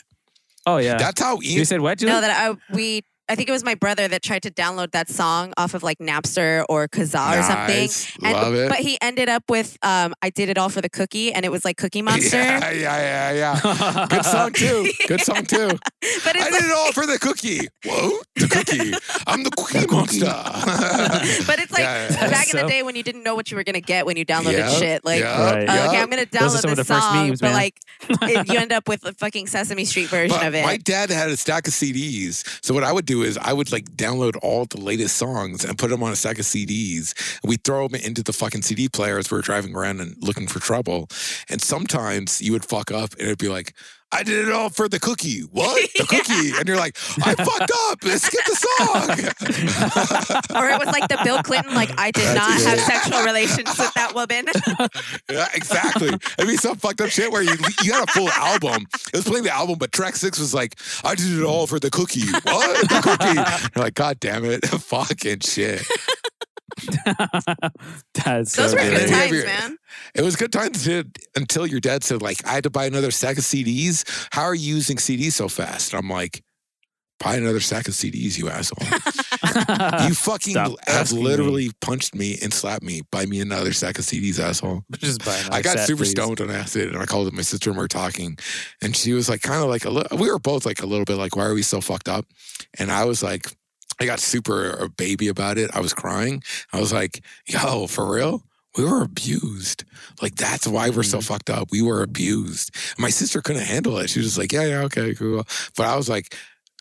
oh 0.66 0.76
yeah. 0.78 0.98
That's 0.98 1.20
how 1.20 1.40
you 1.40 1.64
said 1.64 1.80
what? 1.80 1.98
Julie? 1.98 2.12
No, 2.12 2.20
that 2.20 2.30
I 2.50 2.74
we 2.74 3.02
I 3.28 3.34
think 3.34 3.48
it 3.48 3.52
was 3.52 3.64
my 3.64 3.74
brother 3.74 4.06
that 4.08 4.22
tried 4.22 4.42
to 4.44 4.50
download 4.50 4.92
that 4.92 5.08
song 5.08 5.52
off 5.56 5.74
of 5.74 5.82
like 5.82 5.98
Napster 5.98 6.64
or 6.68 6.86
Kazaa 6.86 7.38
or 7.38 7.42
something. 7.42 7.88
And, 8.24 8.32
Love 8.34 8.54
it. 8.54 8.68
But 8.68 8.78
he 8.78 8.98
ended 9.00 9.28
up 9.28 9.44
with 9.48 9.76
um, 9.82 10.14
I 10.22 10.30
did 10.30 10.48
it 10.48 10.58
all 10.58 10.68
for 10.68 10.80
the 10.80 10.88
cookie, 10.88 11.32
and 11.32 11.44
it 11.44 11.50
was 11.50 11.64
like 11.64 11.76
Cookie 11.76 12.02
Monster. 12.08 12.36
Yeah, 12.36 12.70
yeah, 12.70 13.32
yeah, 13.32 13.60
yeah. 13.64 14.06
Good 14.08 14.24
song 14.24 14.52
too. 14.52 14.90
Good 15.08 15.20
song 15.22 15.44
too. 15.44 15.68
But 15.68 15.80
it's 16.00 16.26
I 16.46 16.50
like, 16.50 16.52
did 16.52 16.64
it 16.64 16.72
all 16.76 16.92
for 16.92 17.06
the 17.06 17.18
cookie. 17.18 17.66
Whoa, 17.84 18.18
the 18.36 18.48
cookie. 18.48 18.92
I'm 19.26 19.42
the 19.42 19.50
cookie 19.50 19.86
monster. 19.90 20.26
but 21.46 21.58
it's 21.58 21.72
like 21.72 21.80
Yeah, 21.82 22.08
yeah. 22.10 22.30
back 22.30 22.52
in 22.52 22.60
the 22.60 22.68
day 22.68 22.82
when 22.82 22.94
you 22.96 23.02
didn't 23.02 23.22
know 23.22 23.34
what 23.34 23.50
you 23.50 23.56
were 23.56 23.64
gonna 23.64 23.80
get 23.80 24.06
when 24.06 24.16
you 24.16 24.24
downloaded 24.24 24.58
Yeah, 24.58 24.70
shit. 24.70 25.04
Like, 25.04 25.20
yeah, 25.20 25.42
Right. 25.52 25.66
oh, 25.68 25.88
okay, 25.88 26.00
I'm 26.00 26.10
gonna 26.10 26.26
download 26.26 26.60
some 26.60 26.74
this 26.74 26.86
the 26.86 27.00
song, 27.00 27.28
memes, 27.28 27.40
but 27.40 27.52
like 27.52 27.74
it, 28.08 28.48
you 28.52 28.58
end 28.58 28.72
up 28.72 28.88
with 28.88 29.04
a 29.04 29.12
fucking 29.14 29.46
Sesame 29.48 29.84
Street 29.84 30.08
version 30.08 30.36
But 30.36 30.46
of 30.46 30.54
it. 30.54 30.64
my 30.64 30.76
dad 30.76 31.10
had 31.10 31.28
a 31.30 31.36
stack 31.36 31.66
of 31.66 31.74
CDs. 31.74 32.44
So 32.64 32.72
what 32.74 32.84
I 32.84 32.92
would 32.92 33.06
do 33.06 33.15
is 33.22 33.38
I 33.38 33.52
would 33.52 33.72
like 33.72 33.84
download 33.90 34.36
all 34.42 34.64
the 34.66 34.80
latest 34.80 35.16
songs 35.16 35.64
and 35.64 35.78
put 35.78 35.90
them 35.90 36.02
on 36.02 36.12
a 36.12 36.16
stack 36.16 36.38
of 36.38 36.44
CDs. 36.44 37.14
And 37.42 37.48
we 37.48 37.56
throw 37.56 37.88
them 37.88 38.00
into 38.00 38.22
the 38.22 38.32
fucking 38.32 38.62
CD 38.62 38.88
player 38.88 39.18
as 39.18 39.30
we 39.30 39.36
were 39.36 39.42
driving 39.42 39.74
around 39.74 40.00
and 40.00 40.16
looking 40.20 40.46
for 40.46 40.60
trouble. 40.60 41.08
And 41.48 41.60
sometimes 41.60 42.40
you 42.40 42.52
would 42.52 42.64
fuck 42.64 42.90
up 42.90 43.12
and 43.12 43.22
it'd 43.22 43.38
be 43.38 43.48
like, 43.48 43.74
I 44.12 44.22
did 44.22 44.46
it 44.46 44.52
all 44.54 44.70
for 44.70 44.88
the 44.88 45.00
cookie. 45.00 45.40
What? 45.40 45.90
The 45.94 46.04
cookie. 46.08 46.52
And 46.58 46.68
you're 46.68 46.76
like, 46.76 46.96
I 47.24 47.34
fucked 47.44 47.72
up. 47.88 48.04
Skip 48.18 48.44
the 48.46 48.56
song. 48.56 49.10
or 50.62 50.68
it 50.70 50.78
was 50.78 50.86
like 50.88 51.08
the 51.08 51.18
Bill 51.24 51.42
Clinton, 51.42 51.74
like 51.74 51.90
I 51.98 52.10
did 52.12 52.24
That's 52.24 52.64
not 52.64 52.70
have 52.70 52.80
sexual 52.80 53.22
relations 53.24 53.68
with 53.78 53.92
that 53.94 54.14
woman. 54.14 54.46
yeah, 55.30 55.48
exactly. 55.54 56.08
It'd 56.08 56.46
be 56.46 56.56
some 56.56 56.76
fucked 56.76 57.00
up 57.00 57.10
shit 57.10 57.30
where 57.32 57.42
you 57.42 57.56
you 57.82 57.92
had 57.92 58.08
a 58.08 58.12
full 58.12 58.28
album. 58.30 58.86
It 59.12 59.16
was 59.16 59.24
playing 59.24 59.44
the 59.44 59.54
album, 59.54 59.76
but 59.78 59.92
track 59.92 60.16
six 60.16 60.38
was 60.38 60.54
like, 60.54 60.76
I 61.04 61.14
did 61.14 61.38
it 61.38 61.44
all 61.44 61.66
for 61.66 61.78
the 61.80 61.90
cookie. 61.90 62.30
What? 62.30 62.88
The 62.88 63.00
cookie. 63.02 63.34
You're 63.74 63.84
like, 63.84 63.94
God 63.94 64.20
damn 64.20 64.44
it. 64.44 64.64
Fucking 64.66 65.40
shit. 65.40 65.82
That's 68.14 68.54
Those 68.54 68.74
were 68.74 68.80
good 68.80 68.92
yeah, 68.92 68.98
good. 68.98 69.08
times, 69.08 69.44
man. 69.44 69.78
It 70.14 70.22
was 70.22 70.36
good 70.36 70.52
times 70.52 70.84
to, 70.84 71.04
until 71.34 71.66
your 71.66 71.80
dad 71.80 72.04
said, 72.04 72.22
like, 72.22 72.46
I 72.46 72.52
had 72.52 72.64
to 72.64 72.70
buy 72.70 72.86
another 72.86 73.10
stack 73.10 73.38
of 73.38 73.44
CDs. 73.44 74.28
How 74.32 74.42
are 74.42 74.54
you 74.54 74.74
using 74.74 74.96
CDs 74.96 75.32
so 75.32 75.48
fast? 75.48 75.94
I'm 75.94 76.08
like, 76.10 76.42
buy 77.18 77.36
another 77.36 77.60
stack 77.60 77.88
of 77.88 77.94
CDs, 77.94 78.38
you 78.38 78.48
asshole. 78.48 78.86
you 80.06 80.14
fucking 80.14 80.52
Stop 80.52 80.72
have 80.86 81.00
asking 81.00 81.22
literally 81.22 81.70
punched 81.80 82.14
me 82.14 82.38
and 82.42 82.52
slapped 82.52 82.82
me. 82.82 83.02
Buy 83.10 83.26
me 83.26 83.40
another 83.40 83.72
stack 83.72 83.98
of 83.98 84.04
CDs, 84.04 84.38
asshole. 84.38 84.82
Just 84.98 85.24
buy 85.24 85.42
I 85.50 85.62
got 85.62 85.78
set, 85.78 85.86
super 85.86 86.04
please. 86.04 86.10
stoned 86.10 86.40
on 86.40 86.50
acid, 86.50 86.88
and 86.88 86.98
I 86.98 87.06
called 87.06 87.26
up 87.28 87.32
my 87.32 87.42
sister, 87.42 87.70
and 87.70 87.78
we 87.78 87.82
were 87.82 87.88
talking, 87.88 88.38
and 88.82 88.94
she 88.94 89.12
was 89.12 89.28
like, 89.28 89.42
kind 89.42 89.62
of 89.62 89.68
like 89.70 89.84
a 89.84 89.90
little. 89.90 90.18
We 90.18 90.30
were 90.30 90.38
both 90.38 90.66
like 90.66 90.82
a 90.82 90.86
little 90.86 91.04
bit 91.04 91.16
like, 91.16 91.36
why 91.36 91.46
are 91.46 91.54
we 91.54 91.62
so 91.62 91.80
fucked 91.80 92.08
up? 92.08 92.26
And 92.78 92.92
I 92.92 93.04
was 93.04 93.22
like, 93.22 93.46
I 94.00 94.06
got 94.06 94.20
super 94.20 94.70
a 94.70 94.88
baby 94.88 95.28
about 95.28 95.58
it. 95.58 95.70
I 95.74 95.80
was 95.80 95.94
crying. 95.94 96.42
I 96.72 96.80
was 96.80 96.92
like, 96.92 97.22
yo, 97.46 97.86
for 97.86 98.12
real. 98.12 98.42
We 98.76 98.84
were 98.84 99.02
abused. 99.02 99.84
Like 100.20 100.36
that's 100.36 100.66
why 100.66 100.90
we're 100.90 101.02
so 101.02 101.18
Mhm. 101.18 101.24
fucked 101.24 101.48
up. 101.50 101.70
We 101.72 101.80
were 101.80 102.02
abused. 102.02 102.70
My 102.98 103.08
sister 103.08 103.40
couldn't 103.40 103.64
handle 103.64 103.96
it. 103.98 104.10
She 104.10 104.18
was 104.18 104.26
just 104.28 104.38
like, 104.38 104.52
yeah, 104.52 104.64
yeah, 104.66 104.80
okay, 104.82 105.14
cool. 105.14 105.46
But 105.76 105.86
I 105.86 105.96
was 105.96 106.08
like, 106.10 106.34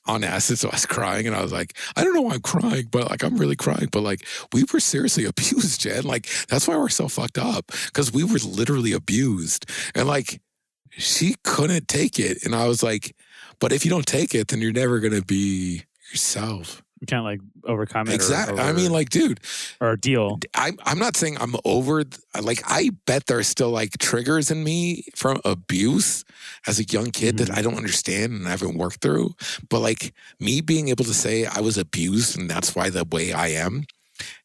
on 0.08 0.24
acid, 0.24 0.60
so 0.60 0.70
I 0.70 0.74
was 0.76 0.86
crying, 0.98 1.26
and 1.26 1.36
I 1.36 1.42
was 1.42 1.52
like, 1.52 1.76
I 1.96 2.04
don't 2.04 2.14
know 2.14 2.22
why 2.22 2.36
I'm 2.36 2.42
crying, 2.42 2.88
but 2.92 3.10
like 3.10 3.24
I'm 3.24 3.38
really 3.38 3.56
crying. 3.56 3.90
But 3.92 4.02
like 4.02 4.28
we 4.54 4.64
were 4.72 4.80
seriously 4.80 5.26
abused, 5.34 5.82
Jen. 5.82 6.04
Like 6.04 6.28
that's 6.50 6.68
why 6.68 6.78
we're 6.78 6.90
so 6.90 7.08
fucked 7.08 7.38
up 7.40 7.72
because 7.88 8.12
we 8.14 8.24
were 8.24 8.38
literally 8.40 8.92
abused, 8.92 9.66
and 9.96 10.08
like 10.08 10.42
she 10.92 11.36
couldn't 11.44 11.88
take 11.88 12.20
it, 12.20 12.44
and 12.46 12.54
I 12.54 12.68
was 12.68 12.84
like, 12.84 13.16
but 13.60 13.72
if 13.74 13.84
you 13.86 13.90
don't 13.90 14.06
take 14.06 14.36
it, 14.36 14.50
then 14.50 14.62
you're 14.62 14.72
never 14.74 15.00
gonna 15.00 15.24
be 15.24 15.84
yourself. 16.12 16.84
You 17.02 17.08
can't 17.08 17.24
like 17.26 17.42
overcome 17.66 18.08
it. 18.08 18.12
or- 18.12 18.16
Exactly. 18.16 18.60
I 18.60 18.72
mean, 18.72 18.92
like, 18.92 19.10
dude, 19.10 19.40
or 19.82 19.96
deal. 19.98 20.40
I'm 20.54 20.78
I'm 20.86 20.98
not 20.98 21.18
saying 21.18 21.38
I'm 21.42 21.56
over. 21.66 22.04
Like, 22.42 22.62
I 22.66 22.92
bet 23.06 23.26
there's 23.28 23.48
still 23.48 23.70
like 23.70 23.98
triggers 23.98 24.50
in 24.50 24.64
me 24.64 25.06
from 25.16 25.42
abuse 25.44 26.24
as 26.68 26.80
a 26.80 26.84
young 26.86 27.12
kid 27.12 27.38
that 27.38 27.50
Mhm. 27.50 27.58
I 27.58 27.62
don't 27.62 27.76
understand 27.76 28.32
and 28.34 28.48
I 28.48 28.52
haven't 28.52 28.78
worked 28.78 29.02
through. 29.02 29.36
But 29.70 29.80
like 29.82 30.14
me 30.40 30.62
being 30.62 30.88
able 30.88 31.04
to 31.06 31.14
say 31.14 31.46
I 31.46 31.60
was 31.60 31.78
abused 31.78 32.38
and 32.40 32.50
that's 32.50 32.76
why 32.76 32.90
the 32.90 33.04
way 33.04 33.34
I 33.34 33.50
am 33.50 33.86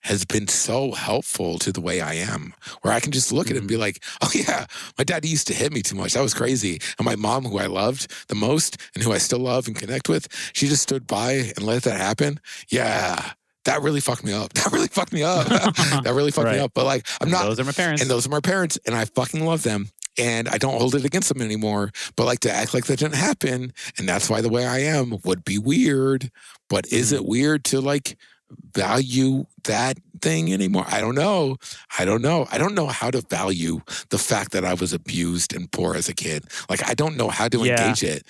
has 0.01 0.25
been 0.25 0.49
so 0.49 0.93
helpful 0.93 1.59
to 1.59 1.73
the 1.73 1.81
way 1.81 2.01
I 2.01 2.15
am, 2.15 2.55
where 2.83 2.93
I 2.93 3.01
can 3.01 3.13
just 3.13 3.33
look 3.33 3.51
at 3.51 3.57
it 3.57 3.61
and 3.61 3.69
be 3.69 3.77
mm. 3.77 3.81
like, 3.81 4.03
oh 4.23 4.31
yeah, 4.35 4.67
my 4.99 5.05
dad 5.05 5.25
used 5.25 5.47
to 5.49 5.55
hit 5.55 5.73
me 5.73 5.83
too 5.83 5.97
much. 5.97 6.15
That 6.15 6.23
was 6.23 6.35
crazy. 6.35 6.81
And 6.99 7.05
my 7.05 7.17
mom, 7.17 7.45
who 7.45 7.59
I 7.59 7.67
loved 7.67 8.13
the 8.29 8.35
most 8.35 8.77
and 8.95 9.03
who 9.03 9.13
I 9.13 9.19
still 9.19 9.41
love 9.41 9.67
and 9.67 9.77
connect 9.77 10.09
with, 10.09 10.29
she 10.53 10.69
just 10.69 10.83
stood 10.83 11.07
by 11.07 11.33
and 11.33 11.63
let 11.63 11.83
that 11.85 12.01
happen. 12.01 12.41
Yeah. 12.69 13.33
That 13.65 13.83
really 13.83 14.01
fucked 14.01 14.25
me 14.25 14.33
up. 14.33 14.53
That 14.61 14.73
really 14.73 14.89
fucked 14.89 15.13
me 15.13 15.23
up. 15.23 15.47
that 15.49 16.13
really 16.15 16.31
fucked 16.31 16.53
me 16.53 16.59
up. 16.59 16.73
But 16.75 16.85
like, 16.85 17.07
I'm 17.21 17.31
not, 17.31 17.45
Those 17.45 17.61
are 17.61 17.65
my 17.65 17.73
parents. 17.73 18.03
and 18.03 18.11
those 18.11 18.27
are 18.27 18.31
my 18.31 18.41
parents, 18.41 18.79
and 18.87 18.95
I 18.95 19.05
fucking 19.05 19.45
love 19.45 19.63
them. 19.63 19.89
And 20.19 20.49
I 20.49 20.59
don't 20.59 20.79
hold 20.79 20.95
it 20.95 21.05
against 21.05 21.29
them 21.29 21.41
anymore. 21.41 21.93
But 22.17 22.27
like 22.27 22.41
to 22.41 22.53
act 22.53 22.75
like 22.75 22.87
that 22.87 22.99
didn't 22.99 23.15
happen, 23.15 23.73
and 23.97 24.09
that's 24.09 24.29
why 24.29 24.41
the 24.41 24.49
way 24.49 24.67
I 24.67 24.81
am 24.81 25.19
would 25.25 25.45
be 25.45 25.59
weird. 25.59 26.31
But 26.69 26.87
is 26.93 27.13
it 27.13 27.23
mm. 27.23 27.29
weird 27.29 27.65
to 27.67 27.81
like 27.81 28.19
value 28.75 29.47
that 29.65 29.99
thing 30.21 30.53
anymore? 30.53 30.85
I 30.89 31.01
don't 31.01 31.15
know. 31.15 31.57
I 31.99 32.05
don't 32.05 32.23
know. 32.23 32.47
I 32.51 32.59
don't 32.59 32.75
know 32.75 32.87
how 32.87 33.11
to 33.11 33.21
value 33.23 33.81
the 34.11 34.19
fact 34.19 34.53
that 34.53 34.65
I 34.65 34.75
was 34.75 34.93
abused 34.93 35.55
and 35.55 35.71
poor 35.71 35.95
as 35.95 36.09
a 36.09 36.15
kid. 36.15 36.45
Like 36.69 36.89
I 36.89 36.95
don't 36.95 37.17
know 37.17 37.29
how 37.29 37.49
to 37.49 37.59
Yeah. 37.59 37.81
engage 37.89 38.03
it. 38.03 38.25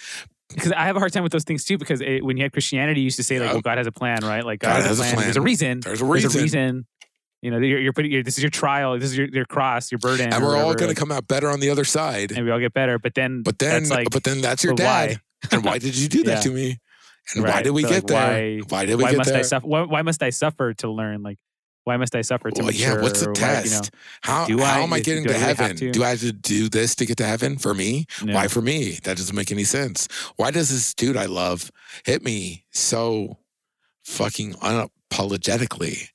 because 0.54 0.72
I 0.72 0.84
have 0.86 0.96
a 0.96 0.98
hard 0.98 1.12
time 1.12 1.22
with 1.22 1.32
those 1.32 1.44
things 1.44 1.64
too. 1.64 1.78
Because 1.78 2.00
it, 2.00 2.24
when 2.24 2.36
you 2.36 2.42
had 2.42 2.52
Christianity, 2.52 3.00
you 3.00 3.04
used 3.04 3.16
to 3.18 3.22
say 3.22 3.38
like, 3.38 3.48
Yeah. 3.48 3.52
"Well, 3.54 3.62
God 3.62 3.78
has 3.78 3.86
a 3.86 3.92
plan, 3.92 4.18
right? 4.22 4.44
Like 4.44 4.60
God, 4.60 4.78
God 4.80 4.86
has, 4.86 4.98
a 4.98 5.02
plan. 5.04 5.16
There's 5.18 5.36
a 5.36 5.40
reason. 5.40 5.80
There's 5.80 6.00
a 6.02 6.04
There's 6.04 6.24
reason. 6.24 6.40
a 6.40 6.42
reason. 6.42 6.86
You 7.42 7.50
know, 7.50 7.58
you're, 7.58 7.80
you're 7.80 7.92
putting 7.94 8.10
your, 8.12 8.22
this 8.22 8.36
is 8.36 8.42
your 8.42 8.50
trial. 8.50 8.98
This 8.98 9.10
is 9.12 9.16
your, 9.16 9.26
your 9.28 9.46
cross, 9.46 9.90
your 9.90 9.98
burden, 9.98 10.30
And 10.32 10.44
we're 10.44 10.56
all 10.58 10.74
going 10.74 10.88
like, 10.88 10.96
to 10.96 11.00
come 11.00 11.10
out 11.10 11.26
better 11.26 11.48
on 11.48 11.60
the 11.60 11.70
other 11.70 11.84
side. 11.84 12.32
and 12.32 12.44
we 12.44 12.50
all 12.50 12.58
get 12.58 12.74
better. 12.74 12.98
But 12.98 13.14
then, 13.14 13.42
But 13.42 13.58
then, 13.58 13.84
that's 13.84 13.90
like, 13.90 14.10
but 14.10 14.24
then 14.24 14.42
that's 14.42 14.62
your 14.62 14.74
dad. 14.74 14.84
why? 14.84 15.16
And 15.50 15.64
why 15.64 15.78
did 15.78 15.96
you 15.96 16.06
do 16.08 16.22
that 16.24 16.30
Yeah. 16.32 16.40
to 16.40 16.50
me? 16.50 16.78
And 17.34 17.44
why 17.44 17.62
did 17.62 17.70
we 17.70 17.82
So, 17.82 17.88
get 17.88 18.02
like, 18.02 18.06
there? 18.08 18.18
why- 18.58 18.60
Why 18.68 18.86
did 18.86 18.96
we 18.96 19.04
why 19.04 19.10
get 19.12 19.18
must 19.18 19.30
there? 19.30 19.38
I 19.38 19.42
suffer? 19.42 19.66
Why, 19.66 19.82
why 19.82 20.02
must 20.02 20.22
I 20.22 20.30
suffer 20.30 20.74
to 20.74 20.90
learn? 20.90 21.22
Like, 21.22 21.38
why 21.84 21.96
must 21.96 22.14
I 22.14 22.20
suffer 22.22 22.50
to 22.50 22.58
Well, 22.62 22.66
mature? 22.72 22.96
yeah, 22.96 23.02
what's 23.02 23.20
the 23.24 23.32
test? 23.32 23.90
why, 24.26 24.46
you 24.48 24.56
know, 24.56 24.64
how 24.64 24.70
how 24.74 24.80
I- 24.80 24.82
am 24.84 24.92
I 24.92 25.00
getting 25.00 25.24
to 25.24 25.30
I 25.30 25.32
really 25.34 25.44
heaven? 25.46 25.76
to? 25.76 25.90
Do 25.92 26.04
I 26.04 26.10
have 26.10 26.20
to 26.20 26.32
do 26.32 26.68
this 26.68 26.94
to 26.96 27.06
get 27.06 27.16
to 27.18 27.24
heaven 27.26 27.56
for 27.58 27.72
me? 27.74 28.06
no. 28.22 28.34
Why 28.34 28.48
for 28.48 28.60
me? 28.62 28.98
That 29.04 29.16
doesn't 29.16 29.34
make 29.34 29.50
any 29.50 29.64
sense. 29.64 30.06
Why 30.36 30.50
does 30.50 30.68
this 30.68 30.92
dude 30.94 31.16
I 31.16 31.26
love 31.26 31.70
hit 32.04 32.22
me 32.22 32.64
so 32.70 33.38
fucking 34.04 34.54
unapologetically? 34.54 36.08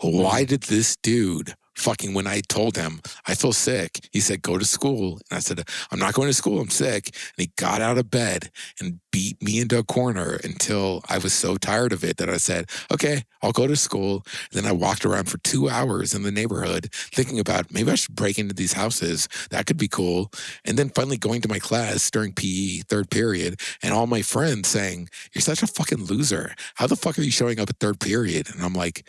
Why 0.00 0.44
mm. 0.44 0.48
did 0.48 0.62
this 0.62 0.96
dude 1.02 1.54
fucking 1.76 2.14
when 2.14 2.26
I 2.26 2.40
told 2.48 2.76
him 2.76 3.00
I 3.26 3.34
feel 3.34 3.52
sick, 3.52 4.08
he 4.12 4.20
said, 4.20 4.42
go 4.42 4.58
to 4.58 4.64
school. 4.64 5.20
And 5.30 5.36
I 5.36 5.40
said, 5.40 5.62
I'm 5.90 5.98
not 5.98 6.14
going 6.14 6.28
to 6.28 6.34
school, 6.34 6.60
I'm 6.60 6.70
sick. 6.70 7.06
And 7.06 7.46
he 7.46 7.52
got 7.56 7.80
out 7.80 7.98
of 7.98 8.10
bed 8.10 8.50
and 8.80 9.00
beat 9.12 9.42
me 9.42 9.60
into 9.60 9.78
a 9.78 9.84
corner 9.84 10.38
until 10.44 11.02
I 11.08 11.18
was 11.18 11.32
so 11.32 11.56
tired 11.56 11.92
of 11.92 12.04
it 12.04 12.16
that 12.18 12.30
I 12.30 12.36
said, 12.36 12.70
okay, 12.92 13.24
I'll 13.42 13.52
go 13.52 13.66
to 13.66 13.76
school. 13.76 14.24
And 14.52 14.62
then 14.62 14.66
I 14.66 14.72
walked 14.72 15.04
around 15.04 15.28
for 15.28 15.38
two 15.38 15.68
hours 15.68 16.14
in 16.14 16.22
the 16.22 16.30
neighborhood 16.30 16.88
thinking 16.92 17.40
about 17.40 17.72
maybe 17.72 17.90
I 17.90 17.94
should 17.94 18.14
break 18.14 18.38
into 18.38 18.54
these 18.54 18.74
houses. 18.74 19.28
That 19.50 19.66
could 19.66 19.78
be 19.78 19.88
cool. 19.88 20.30
And 20.64 20.78
then 20.78 20.90
finally 20.90 21.16
going 21.16 21.40
to 21.42 21.48
my 21.48 21.58
class 21.58 22.10
during 22.10 22.32
PE, 22.32 22.80
third 22.88 23.10
period, 23.10 23.60
and 23.82 23.92
all 23.92 24.06
my 24.06 24.22
friends 24.22 24.68
saying, 24.68 25.08
You're 25.32 25.42
such 25.42 25.62
a 25.62 25.66
fucking 25.66 26.04
loser. 26.04 26.54
How 26.74 26.86
the 26.86 26.96
fuck 26.96 27.18
are 27.18 27.22
you 27.22 27.30
showing 27.30 27.58
up 27.60 27.70
at 27.70 27.78
third 27.78 28.00
period? 28.00 28.48
And 28.52 28.62
I'm 28.62 28.74
like, 28.74 29.04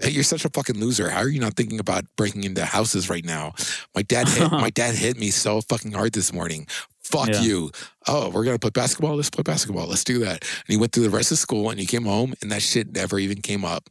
Hey, 0.00 0.10
you're 0.10 0.22
such 0.24 0.44
a 0.44 0.50
fucking 0.50 0.78
loser. 0.78 1.08
How 1.10 1.20
are 1.20 1.28
you 1.28 1.40
not 1.40 1.54
thinking 1.56 1.80
about 1.80 2.04
breaking 2.16 2.44
into 2.44 2.64
houses 2.64 3.08
right 3.08 3.24
now? 3.24 3.54
My 3.94 4.02
dad 4.02 4.28
hit 4.28 4.50
my 4.52 4.70
dad 4.70 4.94
hit 4.94 5.18
me 5.18 5.30
so 5.30 5.60
fucking 5.62 5.92
hard 5.92 6.12
this 6.12 6.32
morning. 6.32 6.66
Fuck 7.02 7.28
Yeah. 7.28 7.40
you. 7.42 7.70
Oh, 8.06 8.30
we're 8.30 8.44
gonna 8.44 8.58
play 8.58 8.70
basketball. 8.70 9.16
Let's 9.16 9.30
play 9.30 9.42
basketball. 9.42 9.86
Let's 9.86 10.04
do 10.04 10.18
that. 10.20 10.42
And 10.42 10.68
he 10.68 10.76
went 10.76 10.92
through 10.92 11.04
the 11.04 11.10
rest 11.10 11.32
of 11.32 11.38
school 11.38 11.70
and 11.70 11.80
he 11.80 11.86
came 11.86 12.04
home 12.04 12.34
and 12.42 12.50
that 12.52 12.62
shit 12.62 12.92
never 12.94 13.18
even 13.18 13.40
came 13.42 13.64
up. 13.64 13.88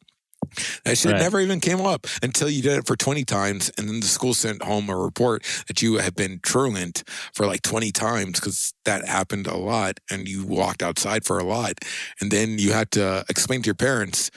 That 0.83 0.97
shit 0.97 1.13
Right. 1.13 1.21
never 1.21 1.39
even 1.39 1.59
came 1.61 1.79
up 1.81 2.07
until 2.21 2.49
you 2.49 2.61
did 2.61 2.77
it 2.79 2.87
for 2.87 2.95
20 2.97 3.23
times. 3.23 3.71
And 3.77 3.87
then 3.87 3.99
the 4.01 4.07
school 4.07 4.33
sent 4.33 4.61
home 4.63 4.89
a 4.89 4.97
report 4.97 5.45
that 5.67 5.81
you 5.81 5.95
have 5.95 6.15
been 6.15 6.39
truant 6.43 7.03
for 7.33 7.45
like 7.45 7.61
20 7.61 7.91
times 7.91 8.39
because 8.39 8.73
that 8.85 9.07
happened 9.07 9.47
a 9.47 9.55
lot 9.55 9.99
and 10.09 10.27
you 10.27 10.43
walked 10.45 10.83
outside 10.83 11.25
for 11.25 11.39
a 11.39 11.43
lot. 11.43 11.73
And 12.19 12.31
then 12.31 12.59
you 12.59 12.73
had 12.73 12.91
to 12.91 13.23
explain 13.29 13.61
to 13.61 13.67
your 13.67 13.75
parents. 13.75 14.29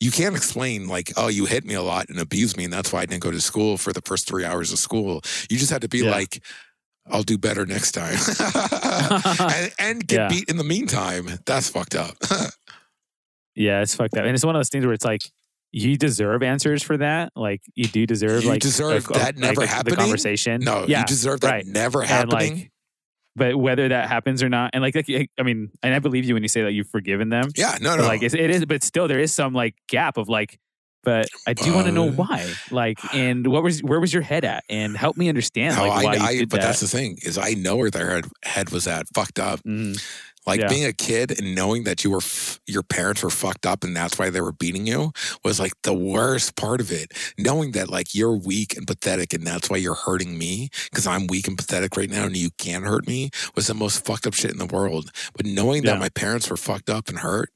You 0.00 0.10
can't 0.10 0.36
explain, 0.36 0.86
like, 0.88 1.12
oh, 1.16 1.28
you 1.28 1.46
hit 1.46 1.64
me 1.64 1.74
a 1.74 1.82
lot 1.82 2.08
and 2.08 2.18
abused 2.18 2.56
me. 2.56 2.64
And 2.64 2.72
that's 2.72 2.92
why 2.92 3.00
I 3.02 3.06
didn't 3.06 3.22
go 3.22 3.30
to 3.30 3.40
school 3.40 3.76
for 3.78 3.92
the 3.92 4.02
first 4.02 4.28
three 4.28 4.44
hours 4.44 4.72
of 4.72 4.78
school. 4.78 5.22
You 5.48 5.56
just 5.56 5.70
had 5.70 5.82
to 5.82 5.88
be 5.88 5.98
Yeah. 6.00 6.10
like, 6.10 6.42
I'll 7.10 7.22
do 7.22 7.38
better 7.38 7.64
next 7.66 7.92
time. 7.92 8.16
and, 9.50 9.72
and 9.78 10.06
get 10.06 10.16
Yeah. 10.18 10.28
beat 10.28 10.48
in 10.48 10.56
the 10.56 10.64
meantime. 10.64 11.28
That's 11.46 11.68
fucked 11.68 11.94
up. 11.94 12.16
Yeah, 13.56 13.82
it's 13.82 13.94
fucked 13.94 14.16
up. 14.16 14.24
And 14.24 14.34
it's 14.34 14.44
one 14.44 14.56
of 14.56 14.58
those 14.58 14.68
things 14.68 14.84
where 14.84 14.94
it's 14.94 15.04
like 15.04 15.22
you 15.70 15.96
deserve 15.96 16.42
answers 16.42 16.82
for 16.82 16.96
that. 16.96 17.30
Like 17.36 17.60
you 17.76 17.84
do 17.86 18.04
deserve 18.04 18.42
You 18.42 18.48
like 18.48 18.60
deserve 18.60 19.08
a- 19.10 19.12
that 19.12 19.22
like, 19.22 19.36
never 19.38 19.60
the- 19.60 19.66
happening? 19.68 19.94
The 19.94 20.00
conversation. 20.00 20.60
no, 20.62 20.86
yeah, 20.88 20.98
you 21.00 21.06
deserve 21.06 21.38
that 21.42 21.50
right. 21.52 21.64
never 21.66 22.00
And 22.00 22.10
happening. 22.10 22.54
like 22.56 22.70
but 23.36 23.56
whether 23.56 23.88
that 23.88 24.08
happens 24.08 24.42
or 24.42 24.48
not, 24.48 24.70
and 24.74 24.82
like, 24.82 24.94
like 24.94 25.30
I 25.38 25.42
mean, 25.42 25.70
and 25.82 25.94
I 25.94 25.98
believe 25.98 26.24
you 26.24 26.34
when 26.34 26.42
you 26.42 26.48
say 26.48 26.62
that 26.62 26.72
you've 26.72 26.88
forgiven 26.88 27.28
them. 27.30 27.48
Yeah, 27.56 27.76
no, 27.80 27.96
no. 27.96 28.04
like 28.04 28.22
it's, 28.22 28.34
it 28.34 28.50
is, 28.50 28.64
but 28.66 28.82
still 28.82 29.08
there 29.08 29.18
is 29.20 29.32
some 29.32 29.52
like 29.54 29.74
gap 29.88 30.16
of 30.16 30.28
like. 30.28 30.58
But 31.02 31.26
I 31.46 31.52
do 31.52 31.74
want 31.74 31.84
to 31.86 31.92
know 31.92 32.08
Uh, 32.08 32.12
why, 32.12 32.50
like, 32.70 32.98
and 33.14 33.46
what 33.48 33.62
was 33.62 33.82
where 33.82 34.00
was 34.00 34.10
your 34.14 34.22
head 34.22 34.42
at, 34.42 34.64
and 34.70 34.96
help 34.96 35.18
me 35.18 35.28
understand 35.28 35.76
No, 35.76 35.82
like 35.86 36.02
why 36.04 36.12
I, 36.12 36.16
you 36.16 36.22
I, 36.22 36.32
did 36.38 36.48
but 36.48 36.60
that. 36.62 36.66
that's 36.68 36.80
the 36.80 36.88
thing 36.88 37.18
is 37.22 37.36
I 37.36 37.50
know 37.52 37.76
where 37.76 37.90
their 37.90 38.08
head, 38.08 38.24
head 38.42 38.70
was 38.70 38.86
at, 38.86 39.06
fucked 39.14 39.38
up. 39.38 39.60
Mhm. 39.64 40.02
Like 40.46 40.60
Yeah. 40.60 40.68
being 40.68 40.84
a 40.84 40.92
kid 40.92 41.38
and 41.38 41.54
knowing 41.54 41.84
that 41.84 42.04
you 42.04 42.10
were 42.10 42.18
f- 42.18 42.60
your 42.66 42.82
parents 42.82 43.22
were 43.22 43.30
fucked 43.30 43.64
up 43.66 43.82
and 43.84 43.96
that's 43.96 44.18
why 44.18 44.30
they 44.30 44.40
were 44.40 44.52
beating 44.52 44.86
you 44.86 45.12
was 45.44 45.58
like 45.58 45.72
the 45.82 45.94
worst 45.94 46.54
part 46.56 46.80
of 46.80 46.90
it. 46.92 47.12
Knowing 47.38 47.72
that 47.72 47.88
like 47.90 48.14
you're 48.14 48.36
weak 48.36 48.76
and 48.76 48.86
pathetic 48.86 49.32
and 49.32 49.46
that's 49.46 49.70
why 49.70 49.76
you're 49.78 49.94
hurting 49.94 50.36
me 50.38 50.68
because 50.90 51.06
I'm 51.06 51.26
weak 51.28 51.48
and 51.48 51.56
pathetic 51.56 51.96
right 51.96 52.10
now 52.10 52.24
and 52.26 52.36
you 52.36 52.50
can't 52.58 52.84
hurt 52.84 53.06
me 53.06 53.30
was 53.56 53.66
the 53.68 53.74
most 53.74 54.04
fucked 54.04 54.26
up 54.26 54.34
shit 54.34 54.50
in 54.52 54.58
the 54.58 54.66
world. 54.66 55.10
But 55.36 55.46
knowing 55.46 55.82
Yeah. 55.84 55.92
that 55.92 56.00
my 56.00 56.08
parents 56.10 56.50
were 56.50 56.56
fucked 56.56 56.90
up 56.90 57.08
and 57.08 57.18
hurt 57.20 57.50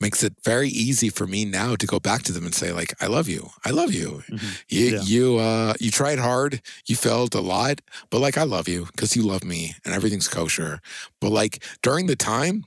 makes 0.00 0.22
it 0.22 0.34
very 0.44 0.68
easy 0.68 1.08
for 1.10 1.26
me 1.26 1.44
now 1.44 1.74
to 1.76 1.86
go 1.86 1.98
back 1.98 2.22
to 2.22 2.32
them 2.32 2.44
and 2.44 2.54
say 2.54 2.72
like 2.72 2.94
I 3.02 3.06
love 3.06 3.28
you. 3.28 3.50
I 3.64 3.70
love 3.70 3.92
you. 3.92 4.22
Mhm. 4.30 4.62
You 4.68 4.86
Yeah. 4.90 5.02
you 5.02 5.38
uh 5.38 5.74
you 5.80 5.90
tried 5.90 6.18
hard, 6.18 6.60
you 6.86 6.96
failed 6.96 7.34
a 7.34 7.40
lot, 7.40 7.80
but 8.10 8.20
like 8.20 8.38
I 8.38 8.44
love 8.44 8.68
you 8.68 8.86
because 8.86 9.16
you 9.16 9.22
love 9.22 9.42
me 9.44 9.74
and 9.84 9.94
everything's 9.94 10.28
kosher. 10.28 10.80
But 11.20 11.30
like 11.32 11.62
during 11.82 12.06
the 12.06 12.16
time, 12.16 12.64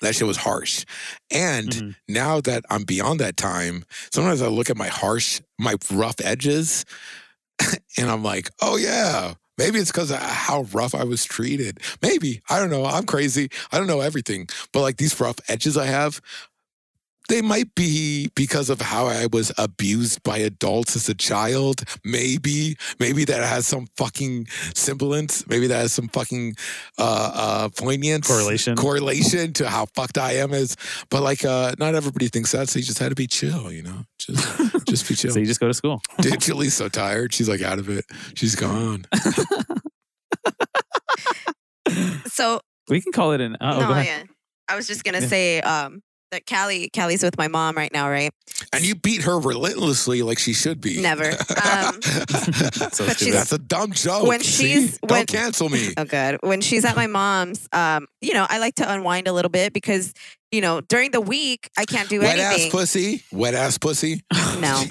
that 0.00 0.14
shit 0.14 0.26
was 0.26 0.38
harsh. 0.38 0.84
And 1.30 1.70
Mhm. 1.70 1.94
now 2.08 2.40
that 2.42 2.64
I'm 2.70 2.84
beyond 2.84 3.20
that 3.20 3.36
time, 3.36 3.84
sometimes 4.12 4.42
I 4.42 4.48
look 4.48 4.68
at 4.68 4.76
my 4.76 4.88
harsh, 4.88 5.40
my 5.58 5.76
rough 5.90 6.20
edges, 6.20 6.84
and 7.96 8.10
I'm 8.10 8.22
like, 8.22 8.50
oh 8.60 8.76
yeah. 8.76 9.34
Maybe 9.56 9.78
it's 9.78 9.92
because 9.92 10.10
of 10.10 10.18
how 10.18 10.62
rough 10.72 10.96
I 10.96 11.04
was 11.04 11.24
treated. 11.24 11.78
Maybe. 12.02 12.42
I 12.50 12.58
don't 12.58 12.70
know. 12.70 12.84
I'm 12.84 13.06
crazy. 13.06 13.48
I 13.70 13.78
don't 13.78 13.86
know 13.86 14.00
everything. 14.00 14.48
But 14.72 14.80
like 14.80 14.96
these 14.96 15.18
rough 15.20 15.36
edges 15.48 15.76
I 15.76 15.86
have, 15.86 16.20
they 17.28 17.40
might 17.42 17.74
be 17.74 18.30
because 18.34 18.68
of 18.70 18.80
how 18.80 19.06
I 19.06 19.26
was 19.32 19.50
abused 19.58 20.22
by 20.22 20.38
adults 20.38 20.94
as 20.96 21.08
a 21.08 21.14
child. 21.14 21.82
Maybe, 22.04 22.76
maybe 23.00 23.24
that 23.24 23.42
has 23.42 23.66
some 23.66 23.86
fucking 23.96 24.46
semblance. 24.74 25.46
Maybe 25.48 25.66
that 25.68 25.76
has 25.76 25.92
some 25.92 26.08
fucking 26.08 26.56
uh, 26.98 27.30
uh, 27.34 27.68
poignance 27.70 28.26
Correlation. 28.28 28.76
correlation 28.76 29.52
to 29.54 29.68
how 29.68 29.86
fucked 29.94 30.18
I 30.18 30.32
am. 30.34 30.52
Is 30.52 30.76
but 31.10 31.22
like, 31.22 31.44
uh, 31.44 31.72
not 31.78 31.94
everybody 31.94 32.28
thinks 32.28 32.52
that. 32.52 32.68
So 32.68 32.78
you 32.78 32.84
just 32.84 32.98
had 32.98 33.08
to 33.08 33.14
be 33.14 33.26
chill, 33.26 33.72
you 33.72 33.82
know, 33.82 34.04
just 34.18 34.86
just 34.88 35.08
be 35.08 35.14
chill. 35.14 35.32
so 35.32 35.38
you 35.40 35.46
just 35.46 35.60
go 35.60 35.68
to 35.68 35.74
school. 35.74 36.00
Dude, 36.20 36.40
Julie's 36.40 36.74
so 36.74 36.88
tired. 36.88 37.32
She's 37.32 37.48
like 37.48 37.62
out 37.62 37.78
of 37.78 37.88
it. 37.88 38.04
She's 38.34 38.54
gone. 38.54 39.06
So 42.26 42.60
We 42.88 43.00
can 43.00 43.12
call 43.12 43.32
it 43.32 43.40
an. 43.40 43.56
Oh, 43.60 43.80
no, 43.80 43.86
go 43.86 43.92
ahead. 43.92 44.06
yeah. 44.06 44.22
I 44.68 44.76
was 44.76 44.86
just 44.86 45.04
gonna 45.04 45.20
Yeah. 45.20 45.26
say 45.28 45.60
um, 45.60 46.00
that 46.34 46.46
Callie 46.46 46.90
Callie's 46.90 47.22
with 47.22 47.38
my 47.38 47.48
mom 47.48 47.76
right 47.76 47.92
now, 47.92 48.10
right? 48.10 48.30
And 48.72 48.84
you 48.84 48.94
beat 48.94 49.22
her 49.22 49.38
relentlessly 49.38 50.22
like 50.22 50.38
she 50.38 50.52
should 50.52 50.80
be. 50.80 51.00
Never. 51.00 51.30
Um, 51.64 52.00
So 52.92 53.06
But 53.06 53.18
she's- 53.18 53.32
That's 53.34 53.52
a 53.52 53.58
dumb 53.58 53.92
joke. 53.92 54.26
When 54.26 54.40
See? 54.40 54.72
she's- 54.74 54.98
don't 55.06 55.26
cancel 55.28 55.68
me. 55.68 55.92
Oh, 55.96 56.04
good. 56.04 56.38
When 56.42 56.60
she's 56.60 56.84
at 56.84 56.96
my 56.96 57.06
mom's, 57.06 57.68
um, 57.72 58.06
you 58.20 58.34
know, 58.34 58.46
I 58.48 58.58
like 58.58 58.74
to 58.76 58.90
unwind 58.92 59.28
a 59.28 59.32
little 59.32 59.48
bit 59.50 59.72
because, 59.72 60.12
you 60.52 60.60
know, 60.60 60.80
during 60.82 61.10
the 61.12 61.20
week 61.20 61.70
I 61.78 61.84
can't 61.84 62.08
do 62.08 62.20
anything. 62.22 62.38
Wet 62.38 62.60
ass 62.60 62.68
pussy. 62.70 63.22
Wet 63.32 63.54
ass 63.54 63.78
pussy. 63.78 64.22
No. 64.60 64.82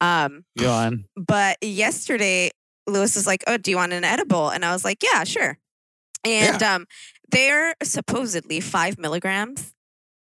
Um, 0.00 0.44
Go 0.58 0.70
on. 0.70 1.04
but 1.16 1.56
yesterday 1.62 2.50
Lewis 2.86 3.14
was 3.16 3.26
like, 3.26 3.42
"Oh, 3.46 3.56
do 3.58 3.70
you 3.70 3.76
want 3.76 3.92
an 3.92 4.04
edible?" 4.04 4.48
And 4.48 4.64
I 4.64 4.72
was 4.72 4.84
like, 4.84 5.02
"Yeah, 5.02 5.24
sure." 5.24 5.58
And 6.24 6.62
um, 6.62 6.86
they're 7.30 7.74
supposedly 7.82 8.60
five 8.60 8.96
milligrams. 8.98 9.74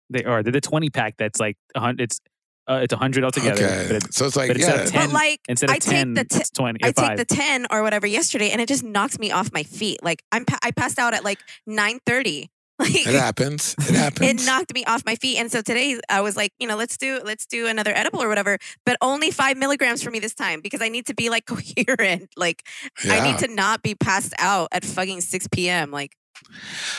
They 0.10 0.24
are. 0.24 0.44
They're 0.44 0.52
the 0.52 0.62
20 0.62 0.90
pack 0.90 1.16
that's 1.18 1.40
like 1.40 1.58
a 1.76 1.80
hundred. 1.80 2.02
It's 2.04 2.20
uh, 2.68 2.80
it's 2.84 2.94
a 2.94 2.98
hundred 2.98 3.24
altogether. 3.24 3.64
okay. 3.64 3.86
But 3.88 3.96
it's, 3.98 4.16
so 4.18 4.26
it's 4.26 4.36
like, 4.36 4.48
but 4.50 4.58
instead 4.58 4.76
yeah. 4.76 4.82
of 4.86 4.92
But 4.94 5.00
10 5.02 5.12
like, 5.12 5.40
instead 5.48 5.70
of 5.70 5.76
I 5.76 5.80
take 5.80 5.92
10, 5.94 6.14
the 6.16 6.24
t- 6.26 6.38
it's 6.40 6.50
20. 6.50 6.80
I 6.84 6.88
or 6.88 6.92
take 6.94 7.06
five. 7.06 7.18
the 7.18 7.26
ten 7.26 7.68
or 7.70 7.84
whatever 7.84 8.08
yesterday, 8.08 8.50
and 8.52 8.60
it 8.60 8.68
just 8.68 8.84
knocks 8.84 9.20
me 9.20 9.32
off 9.32 9.52
my 9.54 9.62
feet. 9.64 10.04
Like 10.04 10.24
I'm, 10.32 10.46
pa- 10.46 10.58
I 10.64 10.72
passed 10.72 10.98
out 10.98 11.14
at 11.14 11.24
like 11.24 11.40
nine 11.68 12.00
thirty. 12.06 12.50
Like 12.78 12.94
It 12.94 13.16
happens. 13.16 13.74
It 13.80 13.96
happens. 13.96 14.44
it 14.44 14.46
knocked 14.46 14.74
me 14.74 14.84
off 14.84 15.06
my 15.06 15.16
feet 15.16 15.38
and 15.38 15.50
so 15.50 15.62
today 15.62 15.98
i 16.10 16.20
was 16.20 16.36
like 16.36 16.52
you 16.60 16.68
know 16.68 16.76
let's 16.76 16.98
do 16.98 17.22
let's 17.24 17.46
do 17.46 17.68
another 17.68 17.94
edible 17.96 18.22
or 18.22 18.28
whatever 18.28 18.58
but 18.86 18.98
only 19.02 19.32
five 19.32 19.56
milligrams 19.56 20.04
for 20.04 20.12
me 20.12 20.20
this 20.20 20.34
time 20.34 20.60
because 20.60 20.82
i 20.82 20.90
need 20.90 21.06
to 21.06 21.14
be 21.14 21.30
like 21.30 21.46
coherent 21.88 22.28
like 22.36 22.64
i 23.06 23.16
Yeah. 23.16 23.24
need 23.24 23.38
to 23.38 23.48
not 23.48 23.82
be 23.82 23.96
passed 23.96 24.34
out 24.40 24.68
at 24.74 24.84
fucking 24.84 25.22
6 25.22 25.48
p.m 25.54 25.90
like 25.90 26.18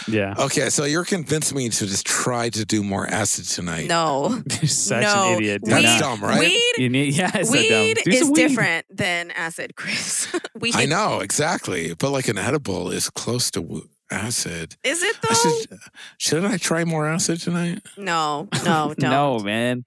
yeah. 0.08 0.34
Okay, 0.39 0.68
so 0.70 0.84
you're 0.84 1.05
convincing 1.05 1.56
me 1.56 1.68
to 1.68 1.86
just 1.86 2.06
try 2.06 2.48
to 2.50 2.65
do 2.65 2.82
more 2.82 3.06
acid 3.06 3.44
tonight. 3.47 3.86
no 3.89 4.42
You're 4.60 4.68
such 4.68 5.02
No. 5.02 5.32
an 5.32 5.34
idiot. 5.42 5.62
Do 5.65 5.70
That's 5.70 5.84
not- 5.84 6.00
dumb, 6.00 6.20
right? 6.23 6.40
weed 6.40 6.73
You 6.78 6.89
need, 6.89 7.15
yeah, 7.15 7.31
it's 7.34 7.50
weed 7.50 7.68
so 7.68 7.94
dumb. 8.02 8.15
Is 8.15 8.24
weed. 8.31 8.34
different 8.34 8.86
than 8.90 9.31
acid 9.32 9.76
chris 9.76 10.28
weed 10.60 10.74
I 10.76 10.86
know 10.86 11.20
exactly, 11.20 11.94
but 11.94 12.10
like 12.10 12.28
an 12.28 12.39
edible 12.39 12.90
is 12.90 13.10
close 13.10 13.50
to 13.52 13.89
acid. 14.10 14.76
is 14.84 15.02
it 15.02 15.16
I 15.24 15.28
though 15.28 15.34
should, 15.50 15.78
should 16.18 16.44
I 16.44 16.56
try 16.58 16.84
more 16.84 17.06
acid 17.08 17.40
tonight? 17.40 17.82
no 17.97 18.48
no 18.65 18.94
no 18.98 19.08
No, 19.36 19.39
man. 19.40 19.84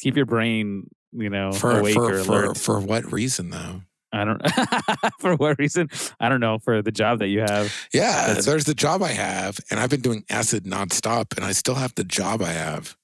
Keep 0.00 0.16
your 0.16 0.26
brain, 0.26 0.88
you 1.12 1.28
know, 1.28 1.52
For 1.52 1.78
awake 1.80 1.92
for 1.94 2.14
or 2.14 2.24
for, 2.24 2.44
alert. 2.44 2.56
for 2.56 2.80
what 2.80 3.12
reason 3.12 3.50
though? 3.50 3.82
I 4.12 4.24
don't. 4.24 4.42
for 5.20 5.36
what 5.36 5.58
reason? 5.58 5.88
I 6.18 6.28
don't 6.28 6.40
know. 6.40 6.58
For 6.58 6.82
the 6.82 6.90
job 6.92 7.20
that 7.20 7.28
you 7.28 7.40
have. 7.40 7.72
Yeah, 7.92 8.26
That's- 8.26 8.44
there's 8.46 8.64
the 8.64 8.74
job 8.74 9.02
I 9.02 9.12
have, 9.12 9.58
and 9.70 9.78
I've 9.78 9.90
been 9.90 10.00
doing 10.00 10.24
acid 10.30 10.64
nonstop, 10.64 11.36
and 11.36 11.44
I 11.44 11.52
still 11.52 11.76
have 11.76 11.94
the 11.94 12.04
job 12.04 12.42
I 12.42 12.50
have, 12.52 12.96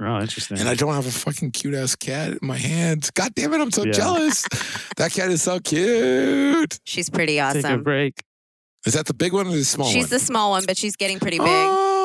Oh, 0.00 0.20
interesting. 0.20 0.58
and 0.58 0.68
I 0.68 0.74
don't 0.74 0.94
have 0.94 1.06
a 1.06 1.10
fucking 1.10 1.50
cute 1.52 1.74
ass 1.74 1.94
cat 1.96 2.30
in 2.32 2.38
my 2.42 2.56
hands. 2.56 3.10
God 3.10 3.34
damn 3.34 3.52
it, 3.54 3.60
I'm 3.60 3.70
so 3.72 3.84
Yeah. 3.84 3.92
jealous. 3.92 4.42
that 4.96 5.12
cat 5.12 5.30
is 5.30 5.42
so 5.42 5.60
cute. 5.60 6.78
she's 6.84 7.10
pretty 7.10 7.38
awesome. 7.40 7.62
Take 7.62 7.64
a 7.64 7.72
awesome 7.74 7.82
break. 7.84 8.14
Is 8.86 8.94
that 8.94 9.06
the 9.06 9.14
big 9.14 9.32
one 9.32 9.46
or 9.48 9.50
the 9.50 9.64
small 9.64 9.88
she's 9.88 10.04
one? 10.04 10.10
the 10.10 10.18
small 10.20 10.50
one 10.50 10.62
but 10.66 10.76
she's 10.76 10.94
getting 10.96 11.18
pretty 11.18 11.38
big 11.38 11.46
Oh, 11.48 11.97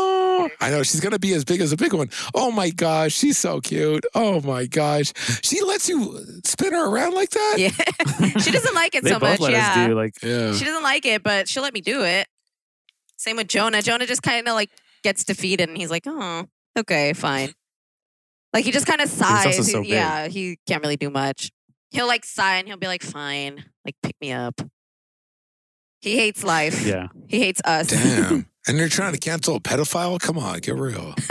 I 0.60 0.70
know 0.70 0.84
she's 0.84 1.00
gonna 1.00 1.20
be 1.20 1.34
as 1.34 1.44
big 1.46 1.62
as 1.62 1.72
a 1.72 1.78
big 1.78 1.94
one. 1.94 2.10
Oh 2.34 2.52
my 2.52 2.70
gosh, 2.70 3.14
she's 3.14 3.38
so 3.38 3.60
cute. 3.62 4.06
Oh 4.16 4.42
my 4.42 4.66
gosh, 4.66 5.14
she 5.44 5.62
lets 5.62 5.88
you 5.90 6.20
spin 6.44 6.74
her 6.74 6.88
around 6.90 7.14
like 7.14 7.30
that. 7.32 7.56
yeah 7.58 7.70
she 8.40 8.52
doesn't 8.52 8.76
like 8.76 8.96
it 8.96 9.06
so 9.06 9.20
much 9.20 9.40
let 9.40 9.52
yeah 9.52 9.70
us 9.82 9.88
do 9.88 9.96
like. 9.96 10.14
Yeah. 10.24 10.54
She 10.54 10.66
doesn't 10.66 10.84
like 10.84 11.06
it, 11.06 11.24
but 11.24 11.48
she'll 11.48 11.64
let 11.64 11.74
me 11.74 11.82
do 11.82 12.04
it. 12.04 12.28
Same 13.18 13.38
with 13.38 13.48
Jonah. 13.48 13.82
Jonah 13.82 14.06
just 14.06 14.22
kind 14.24 14.48
of 14.48 14.54
like 14.54 14.70
gets 15.04 15.24
defeated 15.24 15.70
and 15.70 15.78
he's 15.78 15.92
like, 15.92 16.04
oh, 16.08 16.46
okay, 16.78 17.14
fine. 17.14 17.54
Like 18.54 18.66
he 18.66 18.72
just 18.72 18.86
kind 18.86 19.02
of 19.02 19.10
also 19.22 19.52
sighs. 19.52 19.72
so 19.72 19.82
He- 19.82 19.92
yeah, 19.94 20.28
he 20.28 20.58
can't 20.68 20.82
really 20.84 20.98
do 20.98 21.10
much. 21.10 21.50
He'll 21.92 22.08
like 22.08 22.26
sigh 22.26 22.56
and 22.58 22.68
he'll 22.68 22.78
be 22.78 22.88
like, 22.88 23.04
fine, 23.04 23.64
like 23.86 23.96
pick 24.04 24.16
me 24.22 24.32
up. 24.32 24.60
He 26.04 26.18
hates 26.18 26.44
life. 26.44 26.86
Yeah. 26.86 27.08
He 27.28 27.40
hates 27.40 27.62
us. 27.64 27.88
Damn. 27.88 28.46
And 28.66 28.78
you're 28.78 28.88
trying 28.88 29.12
to 29.12 29.20
cancel 29.20 29.58
a 29.58 29.60
pedophile? 29.60 30.18
Come 30.22 30.38
on, 30.38 30.60
get 30.60 30.76
real. 30.76 31.14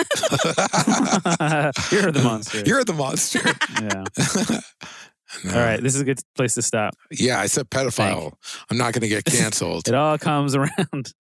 You're 1.91 2.13
the 2.13 2.21
monster. 2.23 2.61
You're 2.67 2.85
the 2.85 2.93
monster. 2.93 3.41
yeah. 3.81 4.05
No. 5.43 5.51
Uh, 5.51 5.55
all 5.57 5.65
right. 5.65 5.83
This 5.83 5.95
is 5.95 6.03
a 6.03 6.05
good 6.05 6.21
place 6.35 6.53
to 6.57 6.63
stop. 6.63 6.95
Yeah, 7.11 7.41
I 7.41 7.47
said 7.47 7.71
pedophile. 7.71 8.35
I'm 8.71 8.77
not 8.77 8.93
going 8.93 9.01
to 9.01 9.09
get 9.09 9.25
canceled. 9.25 9.89
It 9.89 9.95
all 9.95 10.19
comes 10.19 10.55
around. 10.55 11.15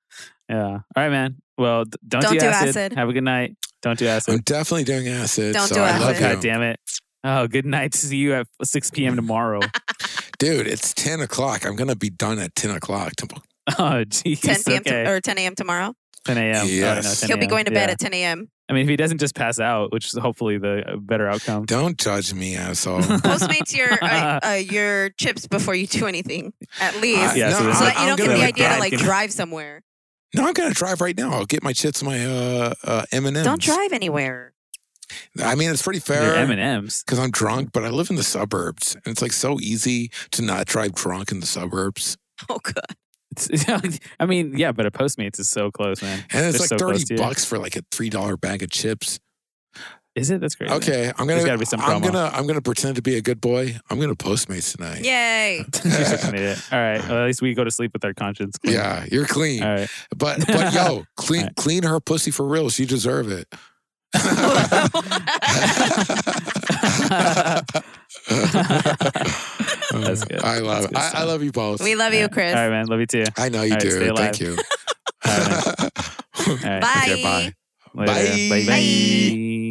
Yeah. 0.50 0.66
All 0.66 0.82
right, 0.94 1.08
man. 1.08 1.36
Well, 1.56 1.84
don't, 2.06 2.20
Don't 2.20 2.34
do, 2.34 2.40
do 2.40 2.46
acid. 2.46 2.68
acid. 2.68 2.92
Have 2.92 3.08
a 3.08 3.14
good 3.14 3.24
night. 3.24 3.56
Don't 3.80 3.98
do 3.98 4.06
acid. 4.06 4.34
I'm 4.34 4.40
definitely 4.40 4.84
doing 4.84 5.08
acid. 5.08 5.54
Don't 5.54 5.68
so 5.68 5.76
do 5.76 5.80
I 5.80 5.88
acid. 5.88 6.06
love 6.08 6.20
God 6.20 6.42
damn 6.42 6.60
it. 6.60 6.78
Oh, 7.24 7.46
good 7.46 7.66
night. 7.66 7.92
To 7.92 7.98
see 8.06 8.16
you 8.18 8.34
at 8.34 8.46
6 8.62 8.90
p.m. 8.90 9.16
tomorrow. 9.16 9.60
Dude, 10.38 10.66
it's 10.66 10.92
10 10.94 11.20
o'clock. 11.20 11.64
I'm 11.64 11.76
going 11.76 11.88
to 11.88 11.96
be 11.96 12.10
done 12.10 12.38
at 12.38 12.54
10 12.54 12.72
o'clock. 12.72 13.12
tomorrow. 13.16 13.42
oh, 13.78 14.04
jeez. 14.04 14.40
10 14.40 14.62
p.m. 14.64 14.80
Okay. 14.80 15.04
to, 15.04 15.10
or 15.10 15.20
10 15.20 15.38
a.m. 15.38 15.54
tomorrow. 15.54 15.94
10 16.24 16.38
a.m. 16.38 16.56
Oh, 16.56 16.60
no, 16.60 16.64
Yes. 16.66 17.20
10 17.20 17.28
He'll 17.28 17.36
be 17.38 17.46
going 17.46 17.64
to 17.66 17.70
bed 17.70 17.86
Yeah. 17.88 17.92
at 17.92 17.98
10 18.00 18.14
a.m. 18.14 18.48
I 18.68 18.74
mean, 18.74 18.82
if 18.84 18.88
he 18.88 18.96
doesn't 18.96 19.18
just 19.18 19.34
pass 19.34 19.60
out, 19.60 19.92
which 19.92 20.06
is 20.06 20.14
hopefully 20.18 20.56
the 20.56 20.92
uh, 20.92 20.96
better 20.96 21.28
outcome. 21.28 21.66
Don't 21.66 21.98
judge 21.98 22.32
me, 22.32 22.56
asshole. 22.56 23.00
Postmates 23.00 23.76
your 23.76 23.92
uh, 24.02 24.40
uh, 24.42 24.52
your 24.52 25.10
chips 25.10 25.46
before 25.46 25.74
you 25.74 25.86
do 25.86 26.06
anything, 26.06 26.52
at 26.80 26.98
least, 27.00 27.32
Uh, 27.32 27.34
Yeah, 27.36 27.50
no, 27.50 27.58
so 27.58 27.72
so 27.72 27.84
that 27.84 27.94
you 27.96 28.00
I'm 28.02 28.08
don't 28.08 28.16
get 28.18 28.26
gonna- 28.28 28.38
the 28.38 28.44
like 28.44 28.54
idea 28.54 28.64
to 28.64 28.70
dad 28.70 28.80
like 28.80 28.92
can- 28.92 29.00
drive 29.00 29.32
somewhere. 29.32 29.82
No, 30.34 30.46
I'm 30.46 30.54
gonna 30.54 30.72
drive 30.72 31.02
right 31.02 31.14
now. 31.16 31.32
I'll 31.32 31.44
get 31.44 31.62
my 31.62 31.74
chits, 31.74 32.02
my 32.02 32.24
uh, 32.24 32.72
uh 32.84 33.04
M&Ms. 33.12 33.44
Don't 33.44 33.60
drive 33.60 33.92
anywhere. 33.92 34.51
I 35.42 35.54
mean, 35.54 35.70
it's 35.70 35.82
pretty 35.82 36.00
fair 36.00 36.34
M&M's. 36.36 37.02
because 37.02 37.18
I'm 37.18 37.30
drunk, 37.30 37.70
but 37.72 37.84
I 37.84 37.90
live 37.90 38.10
in 38.10 38.16
the 38.16 38.22
suburbs, 38.22 38.94
and 38.94 39.12
it's 39.12 39.22
like 39.22 39.32
so 39.32 39.58
easy 39.60 40.10
to 40.32 40.42
not 40.42 40.66
drive 40.66 40.94
drunk 40.94 41.32
in 41.32 41.40
the 41.40 41.46
suburbs. 41.46 42.16
Oh 42.48 42.58
god. 42.62 42.96
It's, 43.30 43.68
I 44.20 44.26
mean, 44.26 44.58
yeah, 44.58 44.72
but 44.72 44.86
a 44.86 44.90
Postmates 44.90 45.38
is 45.40 45.48
so 45.48 45.70
close, 45.70 46.02
man. 46.02 46.24
And 46.32 46.46
it's 46.46 46.68
They're 46.68 46.78
like 46.78 46.80
so 46.80 47.08
thirty 47.08 47.16
bucks 47.16 47.44
for 47.44 47.58
like 47.58 47.76
a 47.76 47.82
three 47.90 48.10
dollar 48.10 48.36
bag 48.36 48.62
of 48.62 48.70
chips. 48.70 49.20
Is 50.14 50.30
it? 50.30 50.42
That's 50.42 50.54
great. 50.54 50.70
Okay, 50.70 51.10
I'm 51.16 51.26
gonna. 51.26 51.42
gotta 51.42 51.56
be 51.56 51.64
some 51.64 51.80
I'm 51.80 52.02
gonna. 52.02 52.30
I'm 52.34 52.46
gonna 52.46 52.60
pretend 52.60 52.96
to 52.96 53.02
be 53.02 53.16
a 53.16 53.22
good 53.22 53.40
boy. 53.40 53.76
I'm 53.88 53.98
gonna 53.98 54.14
Postmates 54.14 54.76
tonight. 54.76 55.02
Yay. 55.04 55.64
You're 55.84 56.04
such 56.04 56.24
an 56.24 56.34
idiot. 56.34 56.62
All 56.70 56.78
right. 56.78 57.00
Well, 57.08 57.22
at 57.22 57.26
least 57.26 57.40
we 57.40 57.54
go 57.54 57.64
to 57.64 57.70
sleep 57.70 57.94
with 57.94 58.04
our 58.04 58.12
conscience. 58.12 58.58
clean. 58.58 58.74
Yeah, 58.74 59.06
you're 59.10 59.24
clean. 59.24 59.62
All 59.62 59.74
right. 59.74 59.88
But 60.14 60.46
but 60.46 60.74
yo, 60.74 61.04
clean 61.16 61.42
Alright. 61.42 61.56
clean 61.56 61.82
her 61.84 61.98
pussy 61.98 62.30
for 62.30 62.46
real. 62.46 62.68
She 62.68 62.84
deserve 62.84 63.30
it. 63.32 63.48
That's 69.92 70.24
good. 70.24 70.42
I 70.42 70.58
love. 70.58 70.82
That's 70.82 70.86
good 70.86 70.96
I, 70.96 71.12
I 71.14 71.24
love 71.24 71.42
you 71.42 71.52
both. 71.52 71.82
we 71.82 71.94
love 71.94 72.12
you, 72.12 72.28
Chris. 72.28 72.54
All 72.54 72.60
right, 72.60 72.70
man. 72.70 72.86
Love 72.86 73.00
you 73.00 73.06
too. 73.06 73.24
I 73.36 73.48
know 73.48 73.62
you 73.62 73.72
All 73.72 73.78
right, 73.78 73.82
do. 73.82 73.90
stay 73.90 74.10
Thank 74.14 74.40
you. 74.40 74.56
All 75.24 75.38
right. 75.38 75.66
All 76.48 76.56
right. 76.62 76.80
Bye. 76.82 77.02
Okay, 77.04 77.22
bye. 77.22 77.52
Later. 77.94 78.48
Bye. 78.48 78.66
Bye. 78.66 79.68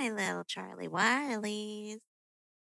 My 0.00 0.08
little 0.08 0.44
Charlie 0.44 0.88
Wileys. 0.88 1.98